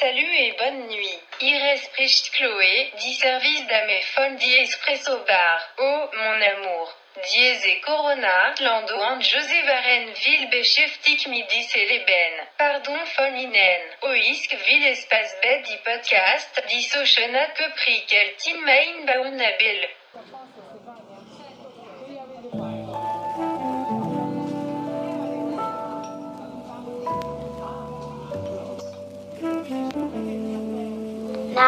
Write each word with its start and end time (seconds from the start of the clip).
Salut 0.00 0.32
et 0.32 0.52
bonne 0.52 0.88
nuit. 0.88 1.20
Hier 1.40 1.76
spricht 1.76 2.32
Chloé, 2.32 2.90
die 3.02 3.12
Service 3.16 3.66
d'ame 3.68 4.00
von 4.14 4.34
die 4.38 4.56
Espresso 4.60 5.18
Bar. 5.26 5.60
Oh, 5.76 6.08
mon 6.16 6.42
amour. 6.42 6.88
Diese 7.34 7.80
Corona, 7.82 8.54
Lando 8.60 8.94
und 8.94 9.22
José 9.22 9.60
Varenville 9.66 10.46
beschäftigt 10.46 11.26
mit 11.28 11.50
diese 11.50 11.76
Leben. 11.76 12.32
Pardon 12.56 13.04
von 13.14 13.36
Ihnen. 13.36 13.82
Oisk 14.00 14.50
will 14.52 14.86
espace 14.86 15.38
bed 15.42 15.68
die 15.68 15.76
Podcast, 15.84 16.62
die 16.72 16.80
so 16.80 17.04
schön 17.04 17.36
hat 17.36 17.54
geprickelt 17.56 18.40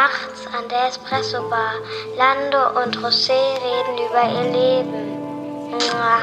Nachts 0.03 0.49
an 0.49 0.69
der 0.69 0.89
Espresso-Bar. 0.89 1.75
Lando 2.17 2.83
und 2.83 2.97
José 2.97 3.31
reden 3.31 3.97
über 4.09 4.25
ihr 4.35 4.47
Leben. 4.51 5.03
Mua. 5.71 6.19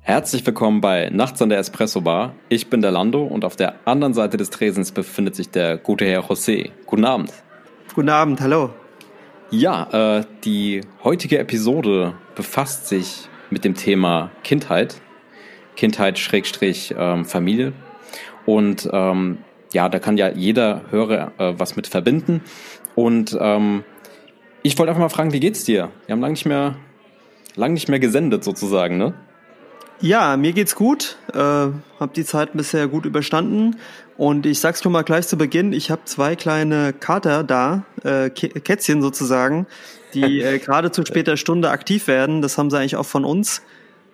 Herzlich 0.00 0.46
willkommen 0.46 0.80
bei 0.80 1.10
Nachts 1.10 1.42
an 1.42 1.50
der 1.50 1.58
Espresso 1.58 2.00
Bar. 2.00 2.32
Ich 2.48 2.70
bin 2.70 2.80
der 2.80 2.92
Lando 2.92 3.22
und 3.22 3.44
auf 3.44 3.56
der 3.56 3.74
anderen 3.84 4.14
Seite 4.14 4.38
des 4.38 4.48
Tresens 4.48 4.92
befindet 4.92 5.36
sich 5.36 5.50
der 5.50 5.76
gute 5.76 6.06
Herr 6.06 6.24
José. 6.24 6.70
Guten 6.86 7.04
Abend. 7.04 7.34
Guten 7.94 8.08
Abend, 8.08 8.40
hallo. 8.40 8.70
Ja, 9.50 10.18
äh, 10.18 10.24
die 10.44 10.82
heutige 11.02 11.38
Episode 11.38 12.14
befasst 12.34 12.86
sich 12.86 13.28
mit 13.48 13.64
dem 13.64 13.74
Thema 13.74 14.30
Kindheit. 14.44 15.00
Kindheit 15.74 16.18
Schrägstrich 16.18 16.94
ähm, 16.98 17.24
Familie. 17.24 17.72
Und 18.44 18.88
ähm, 18.92 19.38
ja, 19.72 19.88
da 19.88 19.98
kann 20.00 20.18
ja 20.18 20.28
jeder 20.28 20.82
Hörer 20.90 21.32
äh, 21.38 21.58
was 21.58 21.76
mit 21.76 21.86
verbinden. 21.86 22.42
Und 22.94 23.38
ähm, 23.40 23.84
ich 24.62 24.78
wollte 24.78 24.90
einfach 24.90 25.00
mal 25.02 25.08
fragen, 25.08 25.32
wie 25.32 25.40
geht's 25.40 25.64
dir? 25.64 25.90
Wir 26.06 26.12
haben 26.12 26.20
lange 26.20 26.32
nicht 26.32 26.46
mehr, 26.46 26.76
lang 27.56 27.72
nicht 27.72 27.88
mehr 27.88 28.00
gesendet 28.00 28.44
sozusagen, 28.44 28.98
ne? 28.98 29.14
Ja, 30.00 30.36
mir 30.36 30.52
geht's 30.52 30.74
gut. 30.74 31.16
Äh, 31.32 31.38
hab 31.38 32.14
die 32.14 32.24
Zeit 32.24 32.52
bisher 32.52 32.86
gut 32.86 33.04
überstanden. 33.04 33.76
Und 34.18 34.46
ich 34.46 34.58
sag's 34.58 34.82
schon 34.82 34.90
mal 34.90 35.02
gleich 35.02 35.28
zu 35.28 35.38
Beginn, 35.38 35.72
ich 35.72 35.92
habe 35.92 36.02
zwei 36.04 36.34
kleine 36.34 36.92
Kater 36.92 37.44
da, 37.44 37.84
äh, 38.02 38.30
Kätzchen 38.30 39.00
sozusagen, 39.00 39.68
die 40.12 40.40
äh, 40.42 40.58
gerade 40.58 40.90
zu 40.90 41.06
später 41.06 41.36
Stunde 41.36 41.70
aktiv 41.70 42.08
werden. 42.08 42.42
Das 42.42 42.58
haben 42.58 42.68
sie 42.68 42.78
eigentlich 42.78 42.96
auch 42.96 43.06
von 43.06 43.24
uns. 43.24 43.62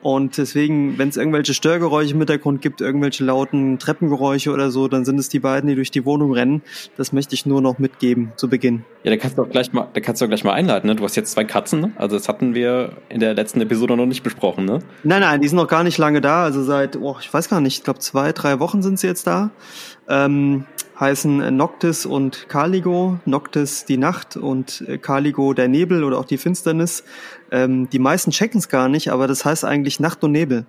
Und 0.05 0.37
deswegen, 0.37 0.99
wenn 0.99 1.09
es 1.09 1.17
irgendwelche 1.17 1.55
Störgeräusche 1.55 2.13
im 2.13 2.19
Hintergrund 2.19 2.61
gibt, 2.61 2.83
irgendwelche 2.83 3.25
lauten 3.25 3.79
Treppengeräusche 3.79 4.53
oder 4.53 4.71
so, 4.71 4.87
dann 4.87 5.07
sind 5.07 5.19
es 5.19 5.31
die 5.31 5.39
beiden, 5.39 5.67
die 5.67 5.77
durch 5.77 5.91
die 5.91 6.05
Wohnung 6.05 6.35
rennen. 6.35 6.61
Das 6.99 7.15
möchte 7.15 7.35
ich 7.35 7.47
nur 7.47 7.63
noch 7.63 7.79
mitgeben 7.79 8.31
zu 8.37 8.51
Beginn. 8.51 8.85
Ja, 9.03 9.13
da 9.13 9.17
kannst 9.17 9.39
du 9.39 9.43
auch 9.43 9.49
gleich 9.49 9.73
mal, 9.73 9.89
da 9.95 10.01
kannst 10.03 10.21
du 10.21 10.27
auch 10.27 10.29
gleich 10.29 10.45
mal 10.45 10.53
einleiten. 10.53 10.91
Ne? 10.91 10.97
Du 10.97 11.05
hast 11.05 11.17
jetzt 11.17 11.33
zwei 11.33 11.45
Katzen, 11.45 11.81
ne? 11.81 11.93
also 11.97 12.19
das 12.19 12.29
hatten 12.29 12.55
wir 12.55 12.99
in 13.09 13.21
der 13.21 13.33
letzten 13.33 13.63
Episode 13.63 13.97
noch 13.97 14.05
nicht 14.05 14.23
besprochen, 14.23 14.67
ne? 14.67 14.81
Nein, 15.05 15.23
nein, 15.23 15.41
die 15.41 15.49
sind 15.49 15.57
noch 15.57 15.69
gar 15.69 15.85
nicht 15.85 15.97
lange 15.97 16.21
da. 16.21 16.45
Also 16.45 16.63
seit, 16.63 16.97
oh, 16.97 17.17
ich 17.19 17.33
weiß 17.33 17.49
gar 17.49 17.63
nicht, 17.63 17.79
ich 17.79 17.85
glaube 17.85 18.01
zwei, 18.01 18.33
drei 18.33 18.61
Wochen 18.61 18.83
sind 18.83 18.99
sie 18.99 19.07
jetzt 19.07 19.27
da. 19.27 19.53
Ähm, 20.09 20.67
heißen 20.99 21.57
Noctis 21.57 22.07
und 22.07 22.49
Caligo. 22.49 23.19
Noctis 23.25 23.85
die 23.85 23.97
Nacht 23.97 24.37
und 24.37 24.85
Caligo 25.03 25.53
der 25.53 25.69
Nebel 25.69 26.05
oder 26.05 26.19
auch 26.19 26.25
die 26.25 26.39
Finsternis. 26.39 27.05
Ähm, 27.51 27.89
die 27.91 27.99
meisten 27.99 28.31
checken 28.31 28.59
es 28.59 28.69
gar 28.69 28.89
nicht, 28.89 29.11
aber 29.11 29.27
das 29.27 29.45
heißt 29.45 29.65
eigentlich 29.65 29.99
Nacht 29.99 30.23
und 30.23 30.33
Nebel. 30.33 30.67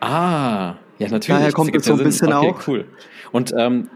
Ah, 0.00 0.74
ja, 0.98 1.08
natürlich. 1.08 1.26
Daher 1.26 1.52
kommt 1.52 1.74
es 1.74 1.84
so 1.84 1.94
ein 1.94 1.98
bisschen 1.98 2.32
okay, 2.32 2.48
auch. 2.48 2.68
cool. 2.68 2.86
Und 3.32 3.52
ähm, 3.56 3.88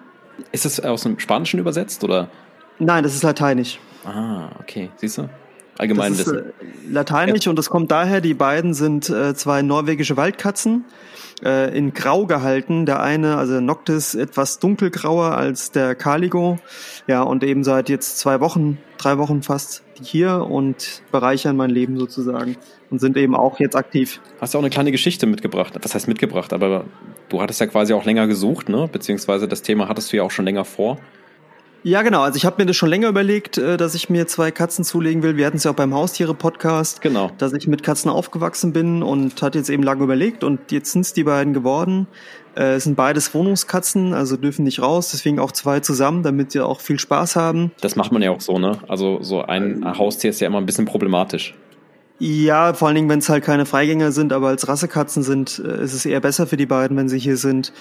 ist 0.52 0.66
es 0.66 0.80
aus 0.80 1.02
dem 1.02 1.18
Spanischen 1.18 1.60
übersetzt 1.60 2.04
oder? 2.04 2.28
Nein, 2.78 3.02
das 3.02 3.14
ist 3.14 3.22
lateinisch. 3.22 3.78
Ah, 4.04 4.48
okay. 4.60 4.90
Siehst 4.96 5.18
du? 5.18 5.28
Allgemein 5.78 6.12
das 6.12 6.26
ist, 6.26 6.32
äh, 6.32 6.42
lateinisch 6.90 7.46
ja. 7.46 7.50
und 7.50 7.56
das 7.56 7.70
kommt 7.70 7.90
daher, 7.90 8.20
die 8.20 8.34
beiden 8.34 8.74
sind 8.74 9.08
äh, 9.08 9.34
zwei 9.34 9.62
norwegische 9.62 10.16
Waldkatzen 10.16 10.84
äh, 11.44 11.76
in 11.76 11.94
Grau 11.94 12.26
gehalten. 12.26 12.86
Der 12.86 13.00
eine, 13.00 13.36
also 13.36 13.60
Noctis, 13.60 14.14
etwas 14.14 14.58
dunkelgrauer 14.58 15.36
als 15.36 15.70
der 15.70 15.94
Caligo. 15.94 16.58
Ja, 17.06 17.22
und 17.22 17.42
eben 17.42 17.64
seit 17.64 17.88
jetzt 17.88 18.18
zwei 18.18 18.40
Wochen, 18.40 18.78
drei 18.98 19.18
Wochen 19.18 19.42
fast 19.42 19.82
hier 20.02 20.46
und 20.48 21.02
bereichern 21.10 21.56
mein 21.56 21.70
Leben 21.70 21.98
sozusagen 21.98 22.56
und 22.90 23.00
sind 23.00 23.16
eben 23.16 23.34
auch 23.34 23.60
jetzt 23.60 23.76
aktiv. 23.76 24.20
Hast 24.40 24.54
du 24.54 24.58
auch 24.58 24.62
eine 24.62 24.70
kleine 24.70 24.92
Geschichte 24.92 25.26
mitgebracht? 25.26 25.74
Was 25.80 25.94
heißt 25.94 26.08
mitgebracht? 26.08 26.52
Aber 26.52 26.84
du 27.28 27.40
hattest 27.40 27.60
ja 27.60 27.66
quasi 27.66 27.92
auch 27.92 28.04
länger 28.04 28.26
gesucht, 28.26 28.68
ne? 28.68 28.88
Beziehungsweise 28.90 29.48
das 29.48 29.62
Thema 29.62 29.88
hattest 29.88 30.12
du 30.12 30.16
ja 30.16 30.22
auch 30.22 30.30
schon 30.30 30.44
länger 30.44 30.64
vor. 30.64 30.98
Ja, 31.82 32.02
genau. 32.02 32.20
Also 32.22 32.36
ich 32.36 32.44
habe 32.44 32.56
mir 32.58 32.66
das 32.66 32.76
schon 32.76 32.90
länger 32.90 33.08
überlegt, 33.08 33.56
äh, 33.56 33.76
dass 33.76 33.94
ich 33.94 34.10
mir 34.10 34.26
zwei 34.26 34.50
Katzen 34.50 34.84
zulegen 34.84 35.22
will. 35.22 35.36
Wir 35.36 35.46
hatten 35.46 35.56
es 35.56 35.64
ja 35.64 35.70
auch 35.70 35.76
beim 35.76 35.94
Haustiere-Podcast, 35.94 37.00
genau. 37.00 37.30
dass 37.38 37.54
ich 37.54 37.66
mit 37.66 37.82
Katzen 37.82 38.10
aufgewachsen 38.10 38.72
bin 38.72 39.02
und 39.02 39.40
hatte 39.40 39.58
jetzt 39.58 39.70
eben 39.70 39.82
lange 39.82 40.04
überlegt 40.04 40.44
und 40.44 40.72
jetzt 40.72 40.92
sind 40.92 41.02
es 41.02 41.14
die 41.14 41.24
beiden 41.24 41.54
geworden. 41.54 42.06
Äh, 42.54 42.74
es 42.74 42.84
sind 42.84 42.96
beides 42.96 43.32
Wohnungskatzen, 43.32 44.12
also 44.12 44.36
dürfen 44.36 44.64
nicht 44.64 44.82
raus, 44.82 45.10
deswegen 45.12 45.38
auch 45.38 45.52
zwei 45.52 45.80
zusammen, 45.80 46.22
damit 46.22 46.52
sie 46.52 46.60
auch 46.60 46.80
viel 46.80 46.98
Spaß 46.98 47.36
haben. 47.36 47.72
Das 47.80 47.96
macht 47.96 48.12
man 48.12 48.20
ja 48.20 48.30
auch 48.30 48.42
so, 48.42 48.58
ne? 48.58 48.78
Also 48.86 49.22
so 49.22 49.42
ein 49.42 49.82
Haustier 49.96 50.30
ist 50.30 50.40
ja 50.40 50.48
immer 50.48 50.58
ein 50.58 50.66
bisschen 50.66 50.84
problematisch. 50.84 51.54
Ja, 52.22 52.74
vor 52.74 52.88
allen 52.88 52.96
Dingen, 52.96 53.08
wenn 53.08 53.20
es 53.20 53.30
halt 53.30 53.42
keine 53.42 53.64
Freigänger 53.64 54.12
sind, 54.12 54.34
aber 54.34 54.48
als 54.48 54.68
Rassekatzen 54.68 55.22
sind, 55.22 55.62
äh, 55.64 55.82
ist 55.82 55.94
es 55.94 56.04
eher 56.04 56.20
besser 56.20 56.46
für 56.46 56.58
die 56.58 56.66
beiden, 56.66 56.94
wenn 56.98 57.08
sie 57.08 57.18
hier 57.18 57.38
sind. 57.38 57.72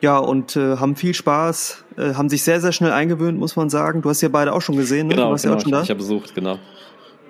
Ja, 0.00 0.18
und 0.18 0.56
äh, 0.56 0.76
haben 0.76 0.94
viel 0.96 1.14
Spaß, 1.14 1.84
äh, 1.96 2.14
haben 2.14 2.28
sich 2.28 2.42
sehr, 2.44 2.60
sehr 2.60 2.72
schnell 2.72 2.92
eingewöhnt, 2.92 3.38
muss 3.38 3.56
man 3.56 3.70
sagen. 3.70 4.02
Du 4.02 4.10
hast 4.10 4.20
ja 4.20 4.28
beide 4.28 4.52
auch 4.52 4.60
schon 4.60 4.76
gesehen, 4.76 5.08
ne? 5.08 5.14
Genau, 5.14 5.26
du 5.26 5.30
warst 5.32 5.44
genau, 5.44 5.54
ja 5.54 5.58
auch 5.58 5.62
schon 5.62 5.72
da. 5.72 5.82
ich 5.82 5.90
habe 5.90 5.98
besucht, 5.98 6.34
genau. 6.34 6.58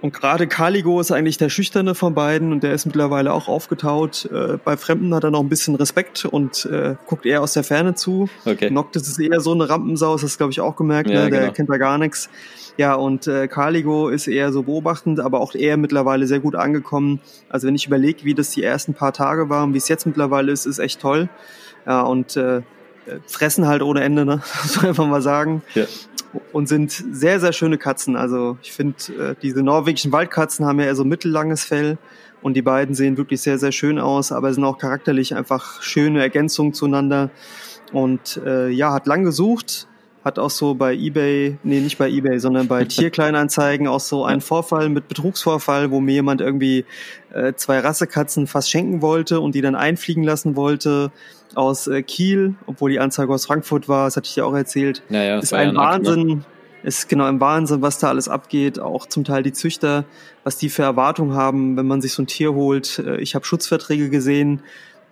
Und 0.03 0.13
gerade 0.13 0.47
Caligo 0.47 1.01
ist 1.01 1.11
eigentlich 1.11 1.39
der 1.39 1.49
Schüchterne 1.49 1.95
von 1.95 2.15
beiden 2.15 2.53
und 2.53 2.63
der 2.63 2.73
ist 2.75 2.85
mittlerweile 2.85 3.33
auch 3.33 3.49
aufgetaut. 3.49 4.29
Äh, 4.31 4.59
bei 4.63 4.77
Fremden 4.77 5.15
hat 5.15 5.25
er 5.25 5.31
noch 5.31 5.41
ein 5.41 5.49
bisschen 5.49 5.75
Respekt 5.75 6.27
und 6.27 6.67
äh, 6.67 6.97
guckt 7.07 7.25
eher 7.25 7.41
aus 7.41 7.55
der 7.55 7.65
Ferne 7.65 7.95
zu. 7.95 8.29
Okay. 8.45 8.71
Noctis 8.71 9.09
ist 9.09 9.19
eher 9.19 9.41
so 9.41 9.53
eine 9.53 9.69
Rampensau, 9.69 10.13
das 10.13 10.23
hast 10.25 10.35
du, 10.35 10.39
glaube 10.39 10.53
ich, 10.53 10.61
auch 10.61 10.77
gemerkt, 10.77 11.09
Ja, 11.09 11.25
ne? 11.25 11.31
der 11.31 11.41
genau. 11.41 11.53
kennt 11.53 11.71
da 11.71 11.79
gar 11.79 11.97
nichts. 11.99 12.29
Ja, 12.77 12.95
und 12.95 13.27
äh, 13.27 13.49
Caligo 13.49 14.11
ist 14.11 14.27
eher 14.27 14.53
so 14.53 14.65
beobachtend, 14.65 15.19
aber 15.19 15.41
auch 15.41 15.55
er 15.55 15.79
mittlerweile 15.79 16.27
sehr 16.27 16.41
gut 16.41 16.57
angekommen. 16.57 17.21
Also 17.49 17.67
wenn 17.67 17.75
ich 17.75 17.87
überlege, 17.87 18.25
wie 18.25 18.35
das 18.35 18.51
die 18.51 18.63
ersten 18.63 18.93
paar 18.93 19.15
Tage 19.15 19.49
waren, 19.49 19.73
wie 19.73 19.79
es 19.79 19.89
jetzt 19.89 20.05
mittlerweile 20.05 20.53
ist, 20.53 20.67
ist 20.67 20.79
echt 20.79 21.01
toll. 21.01 21.31
Ja, 21.87 22.03
und 22.03 22.37
äh, 22.37 22.63
fressen 23.27 23.67
halt 23.67 23.83
ohne 23.83 24.03
Ende, 24.03 24.25
ne? 24.25 24.43
muss 24.63 24.77
man 24.77 24.87
einfach 24.87 25.07
mal 25.07 25.23
sagen. 25.23 25.63
Ja. 25.75 25.85
Und 26.53 26.69
sind 26.69 26.91
sehr, 26.91 27.41
sehr 27.41 27.53
schöne 27.53 27.79
Katzen. 27.79 28.17
Also 28.17 28.59
ich 28.63 28.73
finde, 28.73 28.97
äh, 29.19 29.35
diese 29.41 29.63
norwegischen 29.63 30.13
Waldkatzen 30.13 30.67
haben 30.67 30.81
ja 30.81 30.87
eher 30.87 30.97
so 30.97 31.05
mittellanges 31.05 31.65
Fell. 31.65 31.99
Und 32.43 32.55
die 32.55 32.63
beiden 32.63 32.95
sehen 32.95 33.17
wirklich 33.17 33.41
sehr, 33.41 33.59
sehr 33.59 33.73
schön 33.73 33.99
aus, 33.99 34.31
aber 34.31 34.53
sind 34.53 34.65
auch 34.65 34.79
charakterlich 34.79 35.35
einfach 35.35 35.83
schöne 35.83 36.21
Ergänzungen 36.21 36.75
zueinander. 36.75 37.31
Und 37.93 38.41
äh, 38.45 38.69
ja, 38.69 38.93
hat 38.93 39.07
lang 39.07 39.25
gesucht, 39.25 39.89
hat 40.27 40.41
auch 40.41 40.51
so 40.51 40.75
bei 40.75 40.93
eBay, 40.93 41.57
nee, 41.63 41.79
nicht 41.79 41.99
bei 41.99 42.11
eBay, 42.11 42.41
sondern 42.41 42.67
bei 42.67 42.85
Tierkleinanzeigen 42.85 43.87
auch 43.87 44.01
so 44.01 44.25
einen 44.25 44.41
Vorfall 44.41 44.89
mit 44.89 45.07
Betrugsvorfall, 45.07 45.93
wo 45.93 46.01
mir 46.01 46.15
jemand 46.15 46.41
irgendwie 46.41 46.85
äh, 47.33 47.53
zwei 47.55 47.79
Rassekatzen 47.79 48.49
fast 48.49 48.69
schenken 48.69 49.03
wollte 49.03 49.39
und 49.41 49.55
die 49.55 49.61
dann 49.61 49.77
einfliegen 49.77 50.25
lassen 50.25 50.57
wollte 50.57 51.13
aus 51.55 51.87
äh, 51.87 52.03
Kiel, 52.03 52.57
obwohl 52.67 52.91
die 52.91 52.99
Anzeige 52.99 53.33
aus 53.33 53.47
Frankfurt 53.47 53.89
war, 53.89 54.07
das 54.07 54.17
hatte 54.17 54.27
ich 54.27 54.35
dir 54.35 54.45
auch 54.45 54.55
erzählt. 54.55 55.01
Naja, 55.09 55.37
das 55.37 55.45
ist 55.45 55.53
ein 55.53 55.77
Akt, 55.77 56.03
ne? 56.03 56.09
Wahnsinn, 56.09 56.45
ist 56.83 57.09
genau 57.09 57.25
ein 57.27 57.39
Wahnsinn, 57.39 57.81
was 57.81 58.01
da 58.01 58.09
alles 58.09 58.29
abgeht, 58.29 58.81
auch 58.81 59.07
zum 59.07 59.23
Teil 59.23 59.45
die 59.45 59.53
Züchter, 59.53 60.07
was 60.43 60.57
die 60.57 60.71
für 60.71 60.83
Erwartungen 60.83 61.35
haben, 61.35 61.77
wenn 61.77 61.87
man 61.87 62.03
sich 62.03 62.13
so 62.13 62.23
ein 62.25 62.27
Tier 62.27 62.53
holt. 62.53 62.99
Äh, 62.99 63.21
Ich 63.21 63.37
habe 63.37 63.45
Schutzverträge 63.45 64.11
gesehen, 64.11 64.61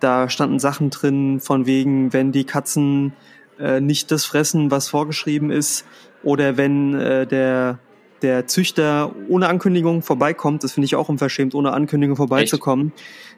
da 0.01 0.29
standen 0.29 0.59
Sachen 0.59 0.89
drin 0.89 1.39
von 1.39 1.65
wegen, 1.65 2.11
wenn 2.11 2.33
die 2.33 2.43
Katzen 2.43 3.13
äh, 3.59 3.79
nicht 3.81 4.11
das 4.11 4.25
fressen, 4.25 4.71
was 4.71 4.89
vorgeschrieben 4.89 5.51
ist, 5.51 5.85
oder 6.23 6.57
wenn 6.57 6.95
äh, 6.95 7.27
der 7.27 7.79
der 8.21 8.47
Züchter 8.47 9.13
ohne 9.27 9.47
Ankündigung 9.47 10.01
vorbeikommt, 10.01 10.63
das 10.63 10.71
finde 10.71 10.85
ich 10.85 10.95
auch 10.95 11.09
unverschämt, 11.09 11.53
ohne 11.53 11.73
Ankündigung 11.73 12.15
vorbeizukommen. 12.15 12.91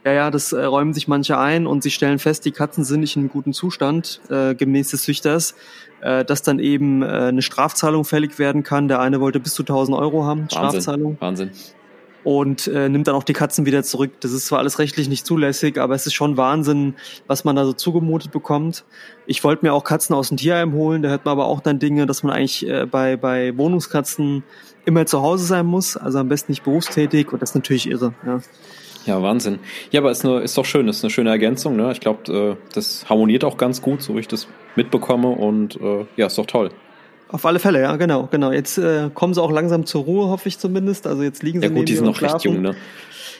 Ja, 0.05 0.13
ja, 0.13 0.31
das 0.31 0.53
äh, 0.53 0.63
räumen 0.63 0.93
sich 0.93 1.07
manche 1.07 1.37
ein 1.37 1.67
und 1.67 1.83
sie 1.83 1.91
stellen 1.91 2.19
fest, 2.19 2.45
die 2.45 2.51
Katzen 2.51 2.85
sind 2.85 3.01
nicht 3.01 3.15
in 3.15 3.23
einem 3.23 3.29
guten 3.29 3.51
Zustand, 3.51 4.21
äh, 4.29 4.55
gemäß 4.55 4.91
des 4.91 5.01
Züchters, 5.01 5.55
äh, 6.01 6.23
dass 6.23 6.41
dann 6.43 6.59
eben 6.59 7.01
äh, 7.01 7.07
eine 7.07 7.41
Strafzahlung 7.41 8.05
fällig 8.05 8.39
werden 8.39 8.63
kann. 8.63 8.87
Der 8.87 9.01
eine 9.01 9.19
wollte 9.19 9.39
bis 9.39 9.55
zu 9.55 9.63
1000 9.63 9.97
Euro 9.97 10.23
haben, 10.23 10.41
Wahnsinn. 10.41 10.57
Strafzahlung. 10.57 11.17
Wahnsinn. 11.19 11.51
Und 12.27 12.67
äh, 12.67 12.89
nimmt 12.89 13.07
dann 13.07 13.15
auch 13.15 13.23
die 13.23 13.31
Katzen 13.31 13.65
wieder 13.65 13.83
zurück. 13.83 14.11
Das 14.19 14.33
ist 14.33 14.47
zwar 14.47 14.59
alles 14.59 14.79
rechtlich 14.79 15.07
nicht 15.07 15.25
zulässig, 15.25 15.79
aber 15.79 15.95
es 15.95 16.05
ist 16.07 16.13
schon 16.13 16.35
Wahnsinn, 16.35 16.95
was 17.25 17.45
man 17.45 17.55
da 17.55 17.63
so 17.63 17.71
zugemutet 17.71 18.33
bekommt. 18.33 18.83
Ich 19.27 19.45
wollte 19.45 19.65
mir 19.65 19.71
auch 19.71 19.85
Katzen 19.85 20.13
aus 20.13 20.27
dem 20.27 20.35
Tierheim 20.35 20.73
holen, 20.73 21.03
da 21.03 21.07
hört 21.07 21.23
man 21.23 21.31
aber 21.31 21.45
auch 21.45 21.61
dann 21.61 21.79
Dinge, 21.79 22.05
dass 22.05 22.23
man 22.23 22.33
eigentlich 22.33 22.67
äh, 22.67 22.85
bei, 22.85 23.15
bei 23.15 23.57
Wohnungskatzen 23.57 24.43
immer 24.83 25.05
zu 25.05 25.21
Hause 25.21 25.45
sein 25.45 25.67
muss, 25.67 25.95
also 25.95 26.19
am 26.19 26.27
besten 26.27 26.51
nicht 26.51 26.65
berufstätig 26.65 27.31
und 27.31 27.41
das 27.41 27.51
ist 27.51 27.55
natürlich 27.55 27.89
irre. 27.89 28.13
Ja. 28.25 28.41
Ja, 29.05 29.21
Wahnsinn. 29.21 29.59
Ja, 29.91 30.01
aber 30.01 30.11
ist, 30.11 30.25
eine, 30.25 30.41
ist 30.41 30.57
doch 30.57 30.65
schön, 30.65 30.89
ist 30.89 31.05
eine 31.05 31.11
schöne 31.11 31.29
Ergänzung. 31.29 31.77
Ne? 31.77 31.93
Ich 31.93 32.01
glaube, 32.01 32.57
äh, 32.59 32.73
das 32.73 33.05
harmoniert 33.07 33.45
auch 33.45 33.55
ganz 33.55 33.81
gut, 33.81 34.01
so 34.01 34.15
wie 34.15 34.19
ich 34.19 34.27
das 34.27 34.49
mitbekomme. 34.75 35.29
Und 35.29 35.79
äh, 35.79 36.05
ja, 36.17 36.27
ist 36.27 36.37
doch 36.37 36.45
toll. 36.45 36.71
Auf 37.29 37.45
alle 37.45 37.59
Fälle, 37.59 37.81
ja, 37.81 37.95
genau, 37.97 38.27
genau. 38.31 38.51
Jetzt 38.51 38.77
äh, 38.77 39.09
kommen 39.13 39.33
sie 39.33 39.41
auch 39.41 39.51
langsam 39.51 39.85
zur 39.85 40.03
Ruhe, 40.03 40.29
hoffe 40.29 40.47
ich 40.47 40.59
zumindest. 40.59 41.07
Also 41.07 41.23
jetzt 41.23 41.43
liegen 41.43 41.59
sie 41.59 41.67
Ja 41.67 41.73
gut, 41.73 41.89
die 41.89 41.95
sind 41.95 42.05
noch 42.05 42.21
recht 42.21 42.43
jung, 42.43 42.61
ne? 42.61 42.75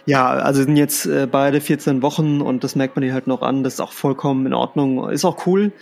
Ja, 0.06 0.30
also 0.30 0.63
sind 0.63 0.78
jetzt 0.78 1.06
äh, 1.06 1.28
beide 1.30 1.60
14 1.60 2.01
Wochen 2.01 2.39
und 2.39 2.63
das 2.63 2.75
merkt 2.75 2.95
man 2.95 3.04
ihnen 3.04 3.13
halt 3.13 3.28
noch 3.28 3.42
an. 3.42 3.63
Das 3.63 3.75
ist 3.75 3.80
auch 3.81 3.92
vollkommen 3.92 4.45
in 4.45 4.54
Ordnung. 4.54 5.10
Ist 5.10 5.25
auch 5.25 5.45
cool. 5.45 5.74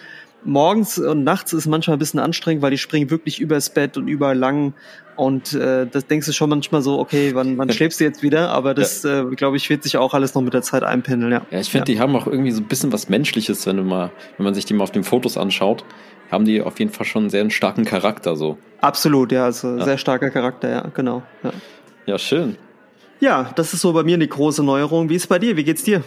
Morgens 0.43 0.99
und 0.99 1.23
nachts 1.23 1.53
ist 1.53 1.65
manchmal 1.67 1.95
ein 1.95 1.99
bisschen 1.99 2.19
anstrengend, 2.19 2.61
weil 2.61 2.71
die 2.71 2.77
springen 2.77 3.09
wirklich 3.09 3.39
übers 3.39 3.71
Bett 3.71 3.97
und 3.97 4.07
überall 4.07 4.37
lang. 4.37 4.73
Und 5.15 5.53
äh, 5.53 5.87
das 5.87 6.07
denkst 6.07 6.27
du 6.27 6.33
schon 6.33 6.49
manchmal 6.49 6.81
so, 6.81 6.99
okay, 6.99 7.31
wann, 7.33 7.57
wann 7.57 7.69
schläfst 7.71 7.99
du 7.99 8.03
jetzt 8.03 8.21
wieder? 8.21 8.49
Aber 8.49 8.73
das, 8.73 9.03
ja. 9.03 9.21
äh, 9.21 9.35
glaube 9.35 9.57
ich, 9.57 9.69
wird 9.69 9.83
sich 9.83 9.97
auch 9.97 10.13
alles 10.13 10.33
noch 10.35 10.41
mit 10.41 10.53
der 10.53 10.61
Zeit 10.61 10.83
einpendeln, 10.83 11.31
ja. 11.31 11.41
Ja, 11.49 11.59
ich 11.59 11.69
finde, 11.69 11.91
ja. 11.91 11.95
die 11.95 12.01
haben 12.01 12.15
auch 12.15 12.27
irgendwie 12.27 12.51
so 12.51 12.61
ein 12.61 12.67
bisschen 12.67 12.91
was 12.91 13.09
Menschliches, 13.09 13.65
wenn 13.65 13.77
du 13.77 13.83
mal, 13.83 14.11
wenn 14.37 14.43
man 14.43 14.53
sich 14.53 14.65
die 14.65 14.73
mal 14.73 14.83
auf 14.83 14.91
den 14.91 15.03
Fotos 15.03 15.37
anschaut 15.37 15.83
haben 16.31 16.45
die 16.45 16.61
auf 16.61 16.79
jeden 16.79 16.91
Fall 16.91 17.05
schon 17.05 17.23
einen 17.23 17.29
sehr 17.29 17.49
starken 17.49 17.85
Charakter 17.85 18.35
so. 18.35 18.57
Absolut, 18.81 19.31
ja, 19.31 19.45
also 19.45 19.77
ja. 19.77 19.85
sehr 19.85 19.97
starker 19.97 20.29
Charakter, 20.29 20.69
ja, 20.69 20.87
genau. 20.93 21.23
Ja. 21.43 21.51
ja, 22.05 22.17
schön. 22.17 22.57
Ja, 23.19 23.51
das 23.55 23.73
ist 23.73 23.81
so 23.81 23.93
bei 23.93 24.03
mir 24.03 24.15
eine 24.15 24.27
große 24.27 24.63
Neuerung. 24.63 25.09
Wie 25.09 25.15
ist 25.15 25.23
es 25.23 25.27
bei 25.27 25.39
dir? 25.39 25.55
Wie 25.57 25.63
geht's 25.63 25.83
dir? 25.83 26.03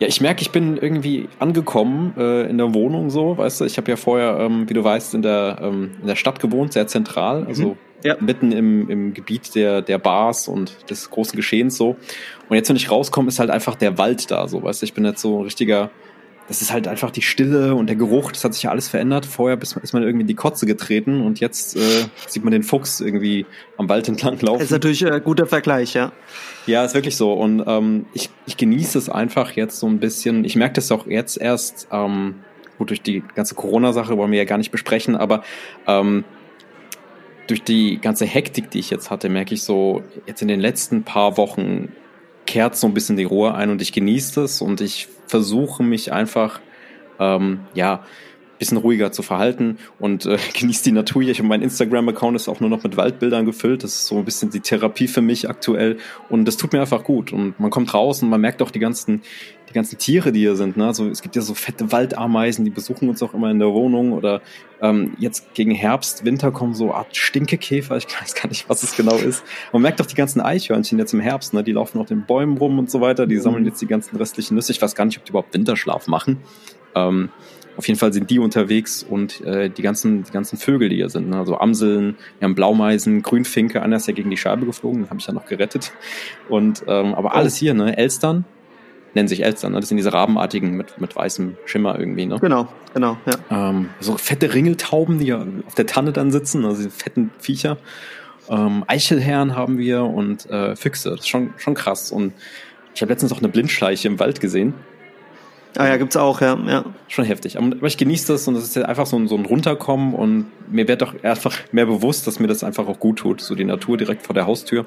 Ja, 0.00 0.06
ich 0.06 0.20
merke, 0.20 0.42
ich 0.42 0.50
bin 0.50 0.76
irgendwie 0.76 1.28
angekommen 1.40 2.14
äh, 2.16 2.48
in 2.48 2.58
der 2.58 2.72
Wohnung 2.72 3.10
so, 3.10 3.36
weißt 3.36 3.60
du. 3.60 3.64
Ich 3.64 3.78
habe 3.78 3.90
ja 3.90 3.96
vorher, 3.96 4.38
ähm, 4.38 4.68
wie 4.68 4.74
du 4.74 4.84
weißt, 4.84 5.14
in 5.14 5.22
der, 5.22 5.58
ähm, 5.60 5.90
in 6.00 6.06
der 6.06 6.14
Stadt 6.14 6.38
gewohnt, 6.38 6.72
sehr 6.72 6.86
zentral, 6.86 7.46
also 7.46 7.70
mhm. 7.70 7.76
ja. 8.04 8.16
mitten 8.20 8.52
im, 8.52 8.88
im 8.88 9.14
Gebiet 9.14 9.56
der, 9.56 9.82
der 9.82 9.98
Bars 9.98 10.46
und 10.46 10.88
des 10.88 11.10
großen 11.10 11.34
Geschehens 11.34 11.76
so. 11.76 11.96
Und 12.48 12.56
jetzt, 12.56 12.68
wenn 12.68 12.76
ich 12.76 12.90
rauskomme, 12.92 13.26
ist 13.26 13.40
halt 13.40 13.50
einfach 13.50 13.74
der 13.74 13.98
Wald 13.98 14.30
da, 14.30 14.46
so, 14.46 14.62
weißt 14.62 14.82
du. 14.82 14.84
Ich 14.84 14.94
bin 14.94 15.04
jetzt 15.04 15.20
so 15.20 15.40
ein 15.40 15.44
richtiger 15.44 15.90
das 16.48 16.62
ist 16.62 16.72
halt 16.72 16.88
einfach 16.88 17.10
die 17.10 17.20
Stille 17.20 17.74
und 17.74 17.88
der 17.88 17.96
Geruch, 17.96 18.32
das 18.32 18.42
hat 18.42 18.54
sich 18.54 18.62
ja 18.62 18.70
alles 18.70 18.88
verändert. 18.88 19.26
Vorher 19.26 19.58
ist 19.60 19.92
man 19.92 20.02
irgendwie 20.02 20.22
in 20.22 20.26
die 20.26 20.34
Kotze 20.34 20.64
getreten 20.64 21.20
und 21.20 21.40
jetzt 21.40 21.76
äh, 21.76 22.06
sieht 22.26 22.42
man 22.42 22.52
den 22.52 22.62
Fuchs 22.62 23.00
irgendwie 23.00 23.44
am 23.76 23.88
Wald 23.90 24.08
entlang 24.08 24.40
laufen. 24.40 24.60
Das 24.60 24.68
ist 24.68 24.72
natürlich 24.72 25.06
ein 25.06 25.22
guter 25.22 25.46
Vergleich, 25.46 25.92
ja. 25.92 26.10
Ja, 26.66 26.84
ist 26.84 26.94
wirklich 26.94 27.16
so. 27.16 27.34
Und 27.34 27.62
ähm, 27.66 28.06
ich, 28.14 28.30
ich 28.46 28.56
genieße 28.56 28.98
es 28.98 29.10
einfach 29.10 29.52
jetzt 29.52 29.78
so 29.78 29.86
ein 29.86 30.00
bisschen. 30.00 30.44
Ich 30.44 30.56
merke 30.56 30.74
das 30.74 30.90
auch 30.90 31.06
jetzt 31.06 31.38
erst, 31.38 31.86
ähm, 31.92 32.36
gut, 32.78 32.88
durch 32.88 33.02
die 33.02 33.22
ganze 33.34 33.54
Corona-Sache 33.54 34.16
wollen 34.16 34.32
wir 34.32 34.38
ja 34.38 34.44
gar 34.46 34.58
nicht 34.58 34.70
besprechen, 34.70 35.16
aber 35.16 35.42
ähm, 35.86 36.24
durch 37.46 37.62
die 37.62 37.98
ganze 38.00 38.24
Hektik, 38.24 38.70
die 38.70 38.78
ich 38.78 38.88
jetzt 38.88 39.10
hatte, 39.10 39.28
merke 39.28 39.52
ich 39.52 39.62
so, 39.62 40.02
jetzt 40.26 40.40
in 40.40 40.48
den 40.48 40.60
letzten 40.60 41.02
paar 41.02 41.36
Wochen 41.36 41.92
kehrt 42.46 42.74
so 42.76 42.86
ein 42.86 42.94
bisschen 42.94 43.18
die 43.18 43.24
Ruhe 43.24 43.54
ein 43.54 43.68
und 43.68 43.82
ich 43.82 43.92
genieße 43.92 44.40
das 44.40 44.62
und 44.62 44.80
ich 44.80 45.08
versuche 45.28 45.82
mich 45.82 46.12
einfach, 46.12 46.60
ähm, 47.20 47.60
ja, 47.74 48.04
bisschen 48.58 48.78
ruhiger 48.78 49.12
zu 49.12 49.22
verhalten 49.22 49.78
und 49.98 50.26
äh, 50.26 50.38
genieße 50.58 50.84
die 50.84 50.92
Natur 50.92 51.22
hier. 51.22 51.32
Ich 51.32 51.42
mein 51.42 51.62
Instagram-Account 51.62 52.36
ist 52.36 52.48
auch 52.48 52.60
nur 52.60 52.70
noch 52.70 52.82
mit 52.82 52.96
Waldbildern 52.96 53.46
gefüllt. 53.46 53.84
Das 53.84 53.94
ist 53.94 54.06
so 54.06 54.18
ein 54.18 54.24
bisschen 54.24 54.50
die 54.50 54.60
Therapie 54.60 55.08
für 55.08 55.22
mich 55.22 55.48
aktuell 55.48 55.98
und 56.28 56.44
das 56.44 56.56
tut 56.56 56.72
mir 56.72 56.80
einfach 56.80 57.04
gut. 57.04 57.32
Und 57.32 57.58
man 57.60 57.70
kommt 57.70 57.92
raus 57.94 58.22
und 58.22 58.28
man 58.28 58.40
merkt 58.40 58.62
auch 58.62 58.70
die 58.70 58.78
ganzen, 58.78 59.22
die 59.68 59.72
ganzen 59.72 59.98
Tiere, 59.98 60.32
die 60.32 60.40
hier 60.40 60.56
sind. 60.56 60.76
Ne? 60.76 60.86
Also 60.86 61.08
es 61.08 61.22
gibt 61.22 61.36
ja 61.36 61.42
so 61.42 61.54
fette 61.54 61.92
Waldameisen, 61.92 62.64
die 62.64 62.70
besuchen 62.70 63.08
uns 63.08 63.22
auch 63.22 63.34
immer 63.34 63.50
in 63.50 63.58
der 63.58 63.68
Wohnung 63.68 64.12
oder 64.12 64.40
ähm, 64.80 65.14
jetzt 65.18 65.54
gegen 65.54 65.72
Herbst, 65.72 66.24
Winter 66.24 66.50
kommen 66.50 66.74
so 66.74 66.92
Art 66.92 67.16
Stinkekäfer. 67.16 67.96
Ich 67.96 68.06
weiß 68.20 68.34
gar 68.34 68.48
nicht, 68.48 68.68
was 68.68 68.82
es 68.82 68.96
genau 68.96 69.16
ist. 69.16 69.44
Man 69.72 69.82
merkt 69.82 70.00
auch 70.00 70.06
die 70.06 70.14
ganzen 70.14 70.40
Eichhörnchen 70.40 70.98
jetzt 70.98 71.12
im 71.12 71.20
Herbst. 71.20 71.54
Ne? 71.54 71.62
Die 71.62 71.72
laufen 71.72 71.98
auf 71.98 72.06
den 72.06 72.24
Bäumen 72.26 72.56
rum 72.56 72.78
und 72.78 72.90
so 72.90 73.00
weiter. 73.00 73.26
Die 73.26 73.38
sammeln 73.38 73.64
jetzt 73.64 73.80
die 73.80 73.86
ganzen 73.86 74.16
restlichen 74.16 74.54
Nüsse. 74.54 74.72
Ich 74.72 74.82
weiß 74.82 74.94
gar 74.94 75.04
nicht, 75.04 75.18
ob 75.18 75.24
die 75.24 75.30
überhaupt 75.30 75.54
Winterschlaf 75.54 76.06
machen. 76.06 76.38
Ähm, 76.94 77.30
auf 77.78 77.86
jeden 77.86 77.98
Fall 77.98 78.12
sind 78.12 78.28
die 78.28 78.40
unterwegs 78.40 79.04
und 79.08 79.40
äh, 79.42 79.70
die 79.70 79.82
ganzen 79.82 80.24
die 80.24 80.32
ganzen 80.32 80.58
Vögel, 80.58 80.88
die 80.88 80.96
hier 80.96 81.08
sind, 81.08 81.30
ne? 81.30 81.38
also 81.38 81.56
Amseln, 81.58 82.16
wir 82.40 82.46
haben 82.46 82.56
Blaumeisen, 82.56 83.22
Grünfinke, 83.22 83.80
einer 83.80 83.96
ist 83.96 84.08
ja 84.08 84.14
gegen 84.14 84.30
die 84.30 84.36
Scheibe 84.36 84.66
geflogen, 84.66 85.02
den 85.02 85.10
habe 85.10 85.20
ich 85.20 85.26
ja 85.26 85.32
noch 85.32 85.46
gerettet. 85.46 85.92
Und 86.48 86.82
ähm, 86.88 87.14
aber 87.14 87.34
alles 87.34 87.56
hier, 87.56 87.74
ne, 87.74 87.96
Elstern, 87.96 88.44
nennen 89.14 89.28
sich 89.28 89.44
Elstern, 89.44 89.72
ne? 89.72 89.80
das 89.80 89.88
sind 89.88 89.96
diese 89.96 90.12
Rabenartigen 90.12 90.76
mit 90.76 91.00
mit 91.00 91.14
weißem 91.14 91.56
Schimmer 91.66 91.98
irgendwie, 91.98 92.26
ne? 92.26 92.38
Genau, 92.40 92.66
genau, 92.94 93.16
ja. 93.26 93.70
Ähm, 93.70 93.90
so 94.00 94.18
fette 94.18 94.52
Ringeltauben, 94.52 95.20
die 95.20 95.32
auf 95.32 95.74
der 95.76 95.86
Tanne 95.86 96.12
dann 96.12 96.32
sitzen, 96.32 96.64
also 96.64 96.78
diese 96.78 96.90
fetten 96.90 97.30
Viecher. 97.38 97.78
Ähm, 98.50 98.82
Eichelherren 98.88 99.54
haben 99.54 99.78
wir 99.78 100.02
und 100.02 100.50
äh, 100.50 100.74
Füchse, 100.74 101.10
das 101.10 101.20
ist 101.20 101.28
schon 101.28 101.54
schon 101.58 101.74
krass 101.74 102.10
und 102.10 102.32
ich 102.92 103.02
habe 103.02 103.12
letztens 103.12 103.32
auch 103.32 103.38
eine 103.38 103.48
Blindschleiche 103.48 104.08
im 104.08 104.18
Wald 104.18 104.40
gesehen. 104.40 104.74
Ah 105.78 105.86
ja, 105.86 105.96
gibt's 105.96 106.16
auch, 106.16 106.40
ja. 106.40 106.58
ja. 106.66 106.84
Schon 107.06 107.24
heftig. 107.24 107.56
Aber 107.56 107.86
ich 107.86 107.96
genieße 107.96 108.32
das 108.32 108.48
und 108.48 108.54
das 108.54 108.64
ist 108.64 108.74
ja 108.74 108.82
einfach 108.86 109.06
so 109.06 109.16
ein, 109.16 109.28
so 109.28 109.36
ein 109.36 109.46
Runterkommen 109.46 110.12
und 110.12 110.46
mir 110.68 110.88
wird 110.88 111.02
doch 111.02 111.22
einfach 111.22 111.56
mehr 111.70 111.86
bewusst, 111.86 112.26
dass 112.26 112.40
mir 112.40 112.48
das 112.48 112.64
einfach 112.64 112.88
auch 112.88 112.98
gut 112.98 113.20
tut. 113.20 113.40
So 113.40 113.54
die 113.54 113.64
Natur 113.64 113.96
direkt 113.96 114.26
vor 114.26 114.34
der 114.34 114.46
Haustür. 114.46 114.86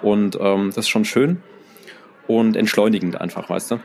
Und 0.00 0.38
ähm, 0.40 0.68
das 0.68 0.86
ist 0.86 0.88
schon 0.88 1.04
schön 1.04 1.42
und 2.28 2.56
entschleunigend 2.56 3.20
einfach, 3.20 3.50
weißt 3.50 3.72
du? 3.72 3.80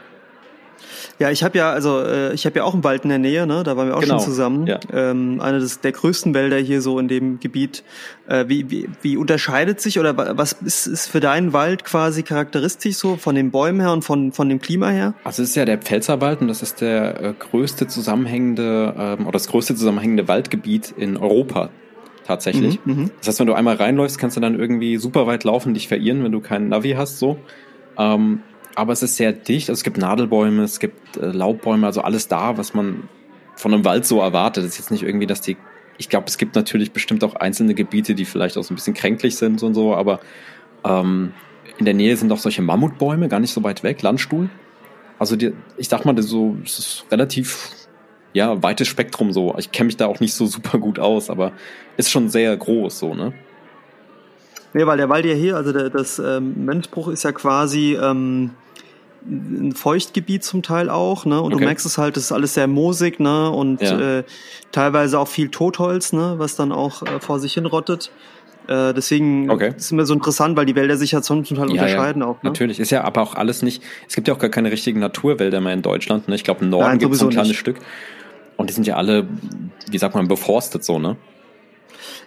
Ja, 1.20 1.32
ich 1.32 1.44
habe 1.44 1.58
ja, 1.58 1.72
also 1.72 2.02
äh, 2.02 2.34
ich 2.34 2.46
habe 2.46 2.58
ja 2.58 2.64
auch 2.64 2.74
einen 2.74 2.84
Wald 2.84 3.04
in 3.04 3.10
der 3.10 3.20
Nähe, 3.20 3.48
ne? 3.48 3.64
Da 3.64 3.78
waren 3.78 3.88
wir 3.88 3.98
auch 3.98 4.02
genau. 4.02 4.20
schon 4.20 4.26
zusammen. 4.26 4.68
Ja. 4.68 4.80
Ähm, 4.94 5.42
einer 5.42 5.60
des, 5.60 5.82
der 5.82 5.92
größten 5.92 6.34
Wälder 6.34 6.58
hier 6.58 6.82
so 6.82 7.00
in 7.00 7.08
dem 7.08 7.40
Gebiet. 7.40 7.84
Äh, 8.28 8.46
wie, 8.48 8.70
wie, 8.70 8.90
wie 9.02 9.18
unterscheidet 9.18 9.80
sich 9.82 10.00
oder 10.00 10.18
was 10.38 10.54
ist, 10.54 10.88
ist 10.88 11.08
für 11.08 11.20
deinen 11.20 11.54
Wald 11.54 11.86
quasi 11.86 12.24
charakteristisch 12.24 12.98
so 12.98 13.16
von 13.16 13.36
den 13.36 13.52
Bäumen 13.52 13.80
her 13.80 13.92
und 13.92 14.04
von, 14.04 14.32
von 14.32 14.50
dem 14.50 14.60
Klima 14.60 14.90
her? 14.90 15.14
Also 15.24 15.44
es 15.44 15.50
ist 15.50 15.56
ja 15.56 15.66
der 15.66 15.78
Pfälzerwald 15.78 16.42
und 16.42 16.48
das 16.48 16.62
ist 16.62 16.82
der 16.82 17.22
äh, 17.22 17.34
größte 17.34 17.88
zusammenhängende 17.88 18.94
ähm, 18.98 19.22
oder 19.22 19.34
das 19.34 19.48
größte 19.48 19.76
zusammenhängende 19.76 20.28
Waldgebiet 20.28 20.94
in 20.98 21.18
Europa 21.18 21.70
tatsächlich. 22.28 22.80
Mhm, 22.86 22.94
mhm, 22.94 23.12
das 23.20 23.30
heißt, 23.30 23.40
wenn 23.40 23.48
du 23.48 23.54
einmal 23.54 23.78
reinläufst, 23.78 24.20
kannst 24.20 24.36
du 24.36 24.42
dann 24.42 24.60
irgendwie 24.60 24.98
super 24.98 25.26
weit 25.28 25.46
laufen, 25.46 25.74
dich 25.74 25.88
verirren, 25.88 26.24
wenn 26.24 26.32
du 26.32 26.42
keinen 26.42 26.70
Navi 26.70 26.92
hast 26.92 27.20
so. 27.20 27.38
Ähm, 27.98 28.42
aber 28.78 28.94
es 28.94 29.02
ist 29.02 29.18
sehr 29.18 29.34
dicht. 29.34 29.70
Also 29.70 29.80
es 29.80 29.84
gibt 29.84 29.98
Nadelbäume, 29.98 30.62
es 30.62 30.80
gibt 30.80 31.18
äh, 31.18 31.32
Laubbäume, 31.32 31.88
also 31.88 32.02
alles 32.02 32.28
da, 32.28 32.60
was 32.60 32.76
man 32.76 33.10
von 33.56 33.74
einem 33.74 33.84
Wald 33.84 34.06
so 34.06 34.22
erwartet. 34.22 34.64
Es 34.64 34.74
ist 34.74 34.78
jetzt 34.78 34.92
nicht 34.92 35.02
irgendwie, 35.02 35.26
dass 35.26 35.42
die. 35.42 35.58
Ich 35.98 36.10
glaube, 36.10 36.28
es 36.28 36.38
gibt 36.38 36.54
natürlich 36.54 36.92
bestimmt 36.92 37.24
auch 37.24 37.34
einzelne 37.34 37.74
Gebiete, 37.74 38.14
die 38.14 38.24
vielleicht 38.24 38.56
auch 38.56 38.64
so 38.64 38.72
ein 38.72 38.76
bisschen 38.76 38.94
kränklich 38.94 39.36
sind 39.36 39.64
und 39.64 39.74
so, 39.74 39.96
aber 39.96 40.20
ähm, 40.84 41.34
in 41.80 41.86
der 41.86 41.96
Nähe 41.96 42.16
sind 42.16 42.32
auch 42.32 42.38
solche 42.38 42.62
Mammutbäume, 42.62 43.30
gar 43.30 43.40
nicht 43.40 43.52
so 43.52 43.64
weit 43.64 43.82
weg, 43.82 44.04
Landstuhl. 44.04 44.48
Also 45.18 45.36
die, 45.36 45.54
ich 45.78 45.90
sag 45.90 46.06
mal, 46.06 46.16
so, 46.22 46.56
es 46.64 46.78
ist 46.78 47.06
relativ 47.10 47.72
ja, 48.34 48.62
weites 48.62 48.88
Spektrum 48.88 49.34
so. 49.34 49.56
Ich 49.58 49.72
kenne 49.72 49.88
mich 49.88 49.98
da 49.98 50.06
auch 50.06 50.20
nicht 50.20 50.36
so 50.36 50.46
super 50.46 50.78
gut 50.78 51.00
aus, 51.00 51.32
aber 51.32 51.54
ist 51.98 52.12
schon 52.12 52.30
sehr 52.30 52.56
groß 52.56 53.00
so, 53.00 53.16
ne? 53.16 53.34
Nee, 54.76 54.86
weil 54.86 54.98
der 54.98 55.10
Wald 55.10 55.26
ja 55.26 55.34
hier, 55.34 55.56
also 55.56 55.74
der, 55.74 55.90
das 55.90 56.20
ähm, 56.20 56.64
Mönchbruch 56.64 57.08
ist 57.08 57.24
ja 57.24 57.32
quasi 57.32 57.98
ähm, 58.00 58.52
ein 59.30 59.74
Feuchtgebiet 59.74 60.44
zum 60.44 60.64
Teil 60.64 60.90
auch, 60.90 61.26
ne? 61.26 61.42
Und 61.42 61.54
okay. 61.54 61.62
du 61.62 61.66
merkst 61.66 61.86
es 61.86 61.98
halt, 61.98 62.16
das 62.16 62.24
ist 62.26 62.32
alles 62.32 62.54
sehr 62.54 62.68
moosig, 62.68 63.20
ne? 63.20 63.50
Und 63.52 63.82
ja. 63.82 64.20
äh, 64.20 64.24
teilweise 64.72 65.20
auch 65.20 65.28
viel 65.28 65.50
Totholz, 65.50 66.14
ne? 66.14 66.36
Was 66.38 66.56
dann 66.56 66.72
auch 66.72 67.04
äh, 67.04 67.20
vor 67.20 67.40
sich 67.40 67.54
hin 67.54 67.66
rottet. 67.66 68.12
Äh, 68.68 68.94
deswegen 68.94 69.50
okay. 69.50 69.70
ist 69.70 69.86
es 69.86 69.92
immer 69.92 70.06
so 70.06 70.14
interessant, 70.14 70.58
weil 70.58 70.66
die 70.66 70.76
Wälder 70.76 70.98
sich 70.98 71.12
ja 71.12 71.22
zum 71.22 71.44
Teil 71.44 71.58
ja, 71.58 71.64
unterscheiden 71.66 72.22
ja. 72.22 72.28
auch. 72.28 72.44
Ne? 72.44 72.50
Natürlich, 72.50 72.80
ist 72.80 72.92
ja 72.92 73.04
aber 73.04 73.22
auch 73.22 73.36
alles 73.36 73.62
nicht. 73.62 73.82
Es 74.08 74.16
gibt 74.16 74.28
ja 74.28 74.34
auch 74.34 74.40
gar 74.40 74.50
keine 74.50 74.72
richtigen 74.72 75.00
Naturwälder 75.00 75.62
mehr 75.62 75.74
in 75.74 75.82
Deutschland. 75.82 76.28
Ne? 76.28 76.36
Ich 76.36 76.44
glaube, 76.44 76.64
im 76.64 76.70
Norden 76.70 76.98
gibt 76.98 77.14
es 77.14 77.22
ein 77.22 77.30
kleines 77.30 77.50
nicht. 77.50 77.60
Stück. 77.60 77.78
Und 78.58 78.70
die 78.70 78.74
sind 78.74 78.88
ja 78.88 78.96
alle, 78.96 79.28
wie 79.90 79.98
sagt 79.98 80.16
man, 80.16 80.28
beforstet 80.28 80.84
so, 80.84 81.00
ne? 81.00 81.16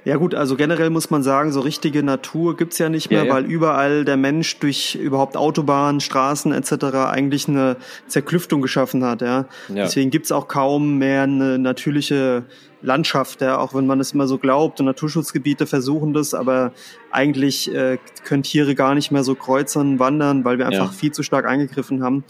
Ja 0.04 0.16
gut, 0.16 0.34
also 0.34 0.56
generell 0.56 0.88
muss 0.88 1.10
man 1.10 1.22
sagen, 1.22 1.52
so 1.52 1.60
richtige 1.60 2.02
Natur 2.02 2.56
gibt's 2.56 2.78
ja 2.78 2.88
nicht 2.88 3.10
mehr, 3.10 3.20
ja, 3.20 3.26
ja. 3.26 3.34
weil 3.34 3.44
überall 3.44 4.04
der 4.04 4.16
Mensch 4.16 4.58
durch 4.58 4.94
überhaupt 4.94 5.36
Autobahnen, 5.36 6.00
Straßen 6.00 6.52
etc. 6.52 6.72
eigentlich 7.10 7.48
eine 7.48 7.76
Zerklüftung 8.06 8.62
geschaffen 8.62 9.04
hat. 9.04 9.20
Ja. 9.20 9.46
ja. 9.68 9.84
Deswegen 9.84 10.10
gibt's 10.10 10.32
auch 10.32 10.48
kaum 10.48 10.96
mehr 10.98 11.24
eine 11.24 11.58
natürliche 11.58 12.44
Landschaft, 12.82 13.42
ja, 13.42 13.58
auch 13.58 13.74
wenn 13.74 13.86
man 13.86 14.00
es 14.00 14.12
immer 14.12 14.26
so 14.26 14.38
glaubt 14.38 14.80
und 14.80 14.86
Naturschutzgebiete 14.86 15.66
versuchen 15.66 16.14
das, 16.14 16.32
aber 16.32 16.72
eigentlich 17.10 17.72
äh, 17.74 17.98
können 18.24 18.42
Tiere 18.42 18.74
gar 18.74 18.94
nicht 18.94 19.10
mehr 19.10 19.22
so 19.22 19.34
kreuzen, 19.34 19.98
wandern, 19.98 20.46
weil 20.46 20.56
wir 20.58 20.66
einfach 20.66 20.94
viel 20.94 21.12
zu 21.12 21.22
stark 21.22 21.46
eingegriffen 21.46 22.02
haben. 22.02 22.24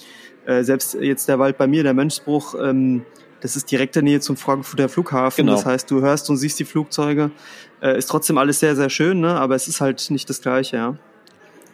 Äh, 0.46 0.64
selbst 0.64 0.94
jetzt 0.94 1.28
der 1.28 1.38
Wald 1.38 1.56
bei 1.56 1.68
mir, 1.68 1.84
der 1.84 1.94
Mönchsbruch, 1.94 2.56
ähm, 2.60 3.02
das 3.40 3.56
ist 3.56 3.70
direkte 3.70 4.02
Nähe 4.02 4.20
zum 4.20 4.36
Frankfurter 4.36 4.88
Flughafen. 4.88 5.46
Genau. 5.46 5.56
Das 5.56 5.66
heißt, 5.66 5.90
du 5.90 6.00
hörst 6.00 6.30
und 6.30 6.36
siehst 6.36 6.58
die 6.58 6.64
Flugzeuge. 6.64 7.30
Äh, 7.82 7.98
ist 7.98 8.06
trotzdem 8.06 8.38
alles 8.38 8.60
sehr, 8.60 8.76
sehr 8.76 8.90
schön, 8.90 9.20
ne? 9.20 9.34
aber 9.34 9.54
es 9.54 9.68
ist 9.68 9.80
halt 9.80 10.10
nicht 10.10 10.28
das 10.28 10.42
Gleiche, 10.42 10.76
ja. 10.76 10.96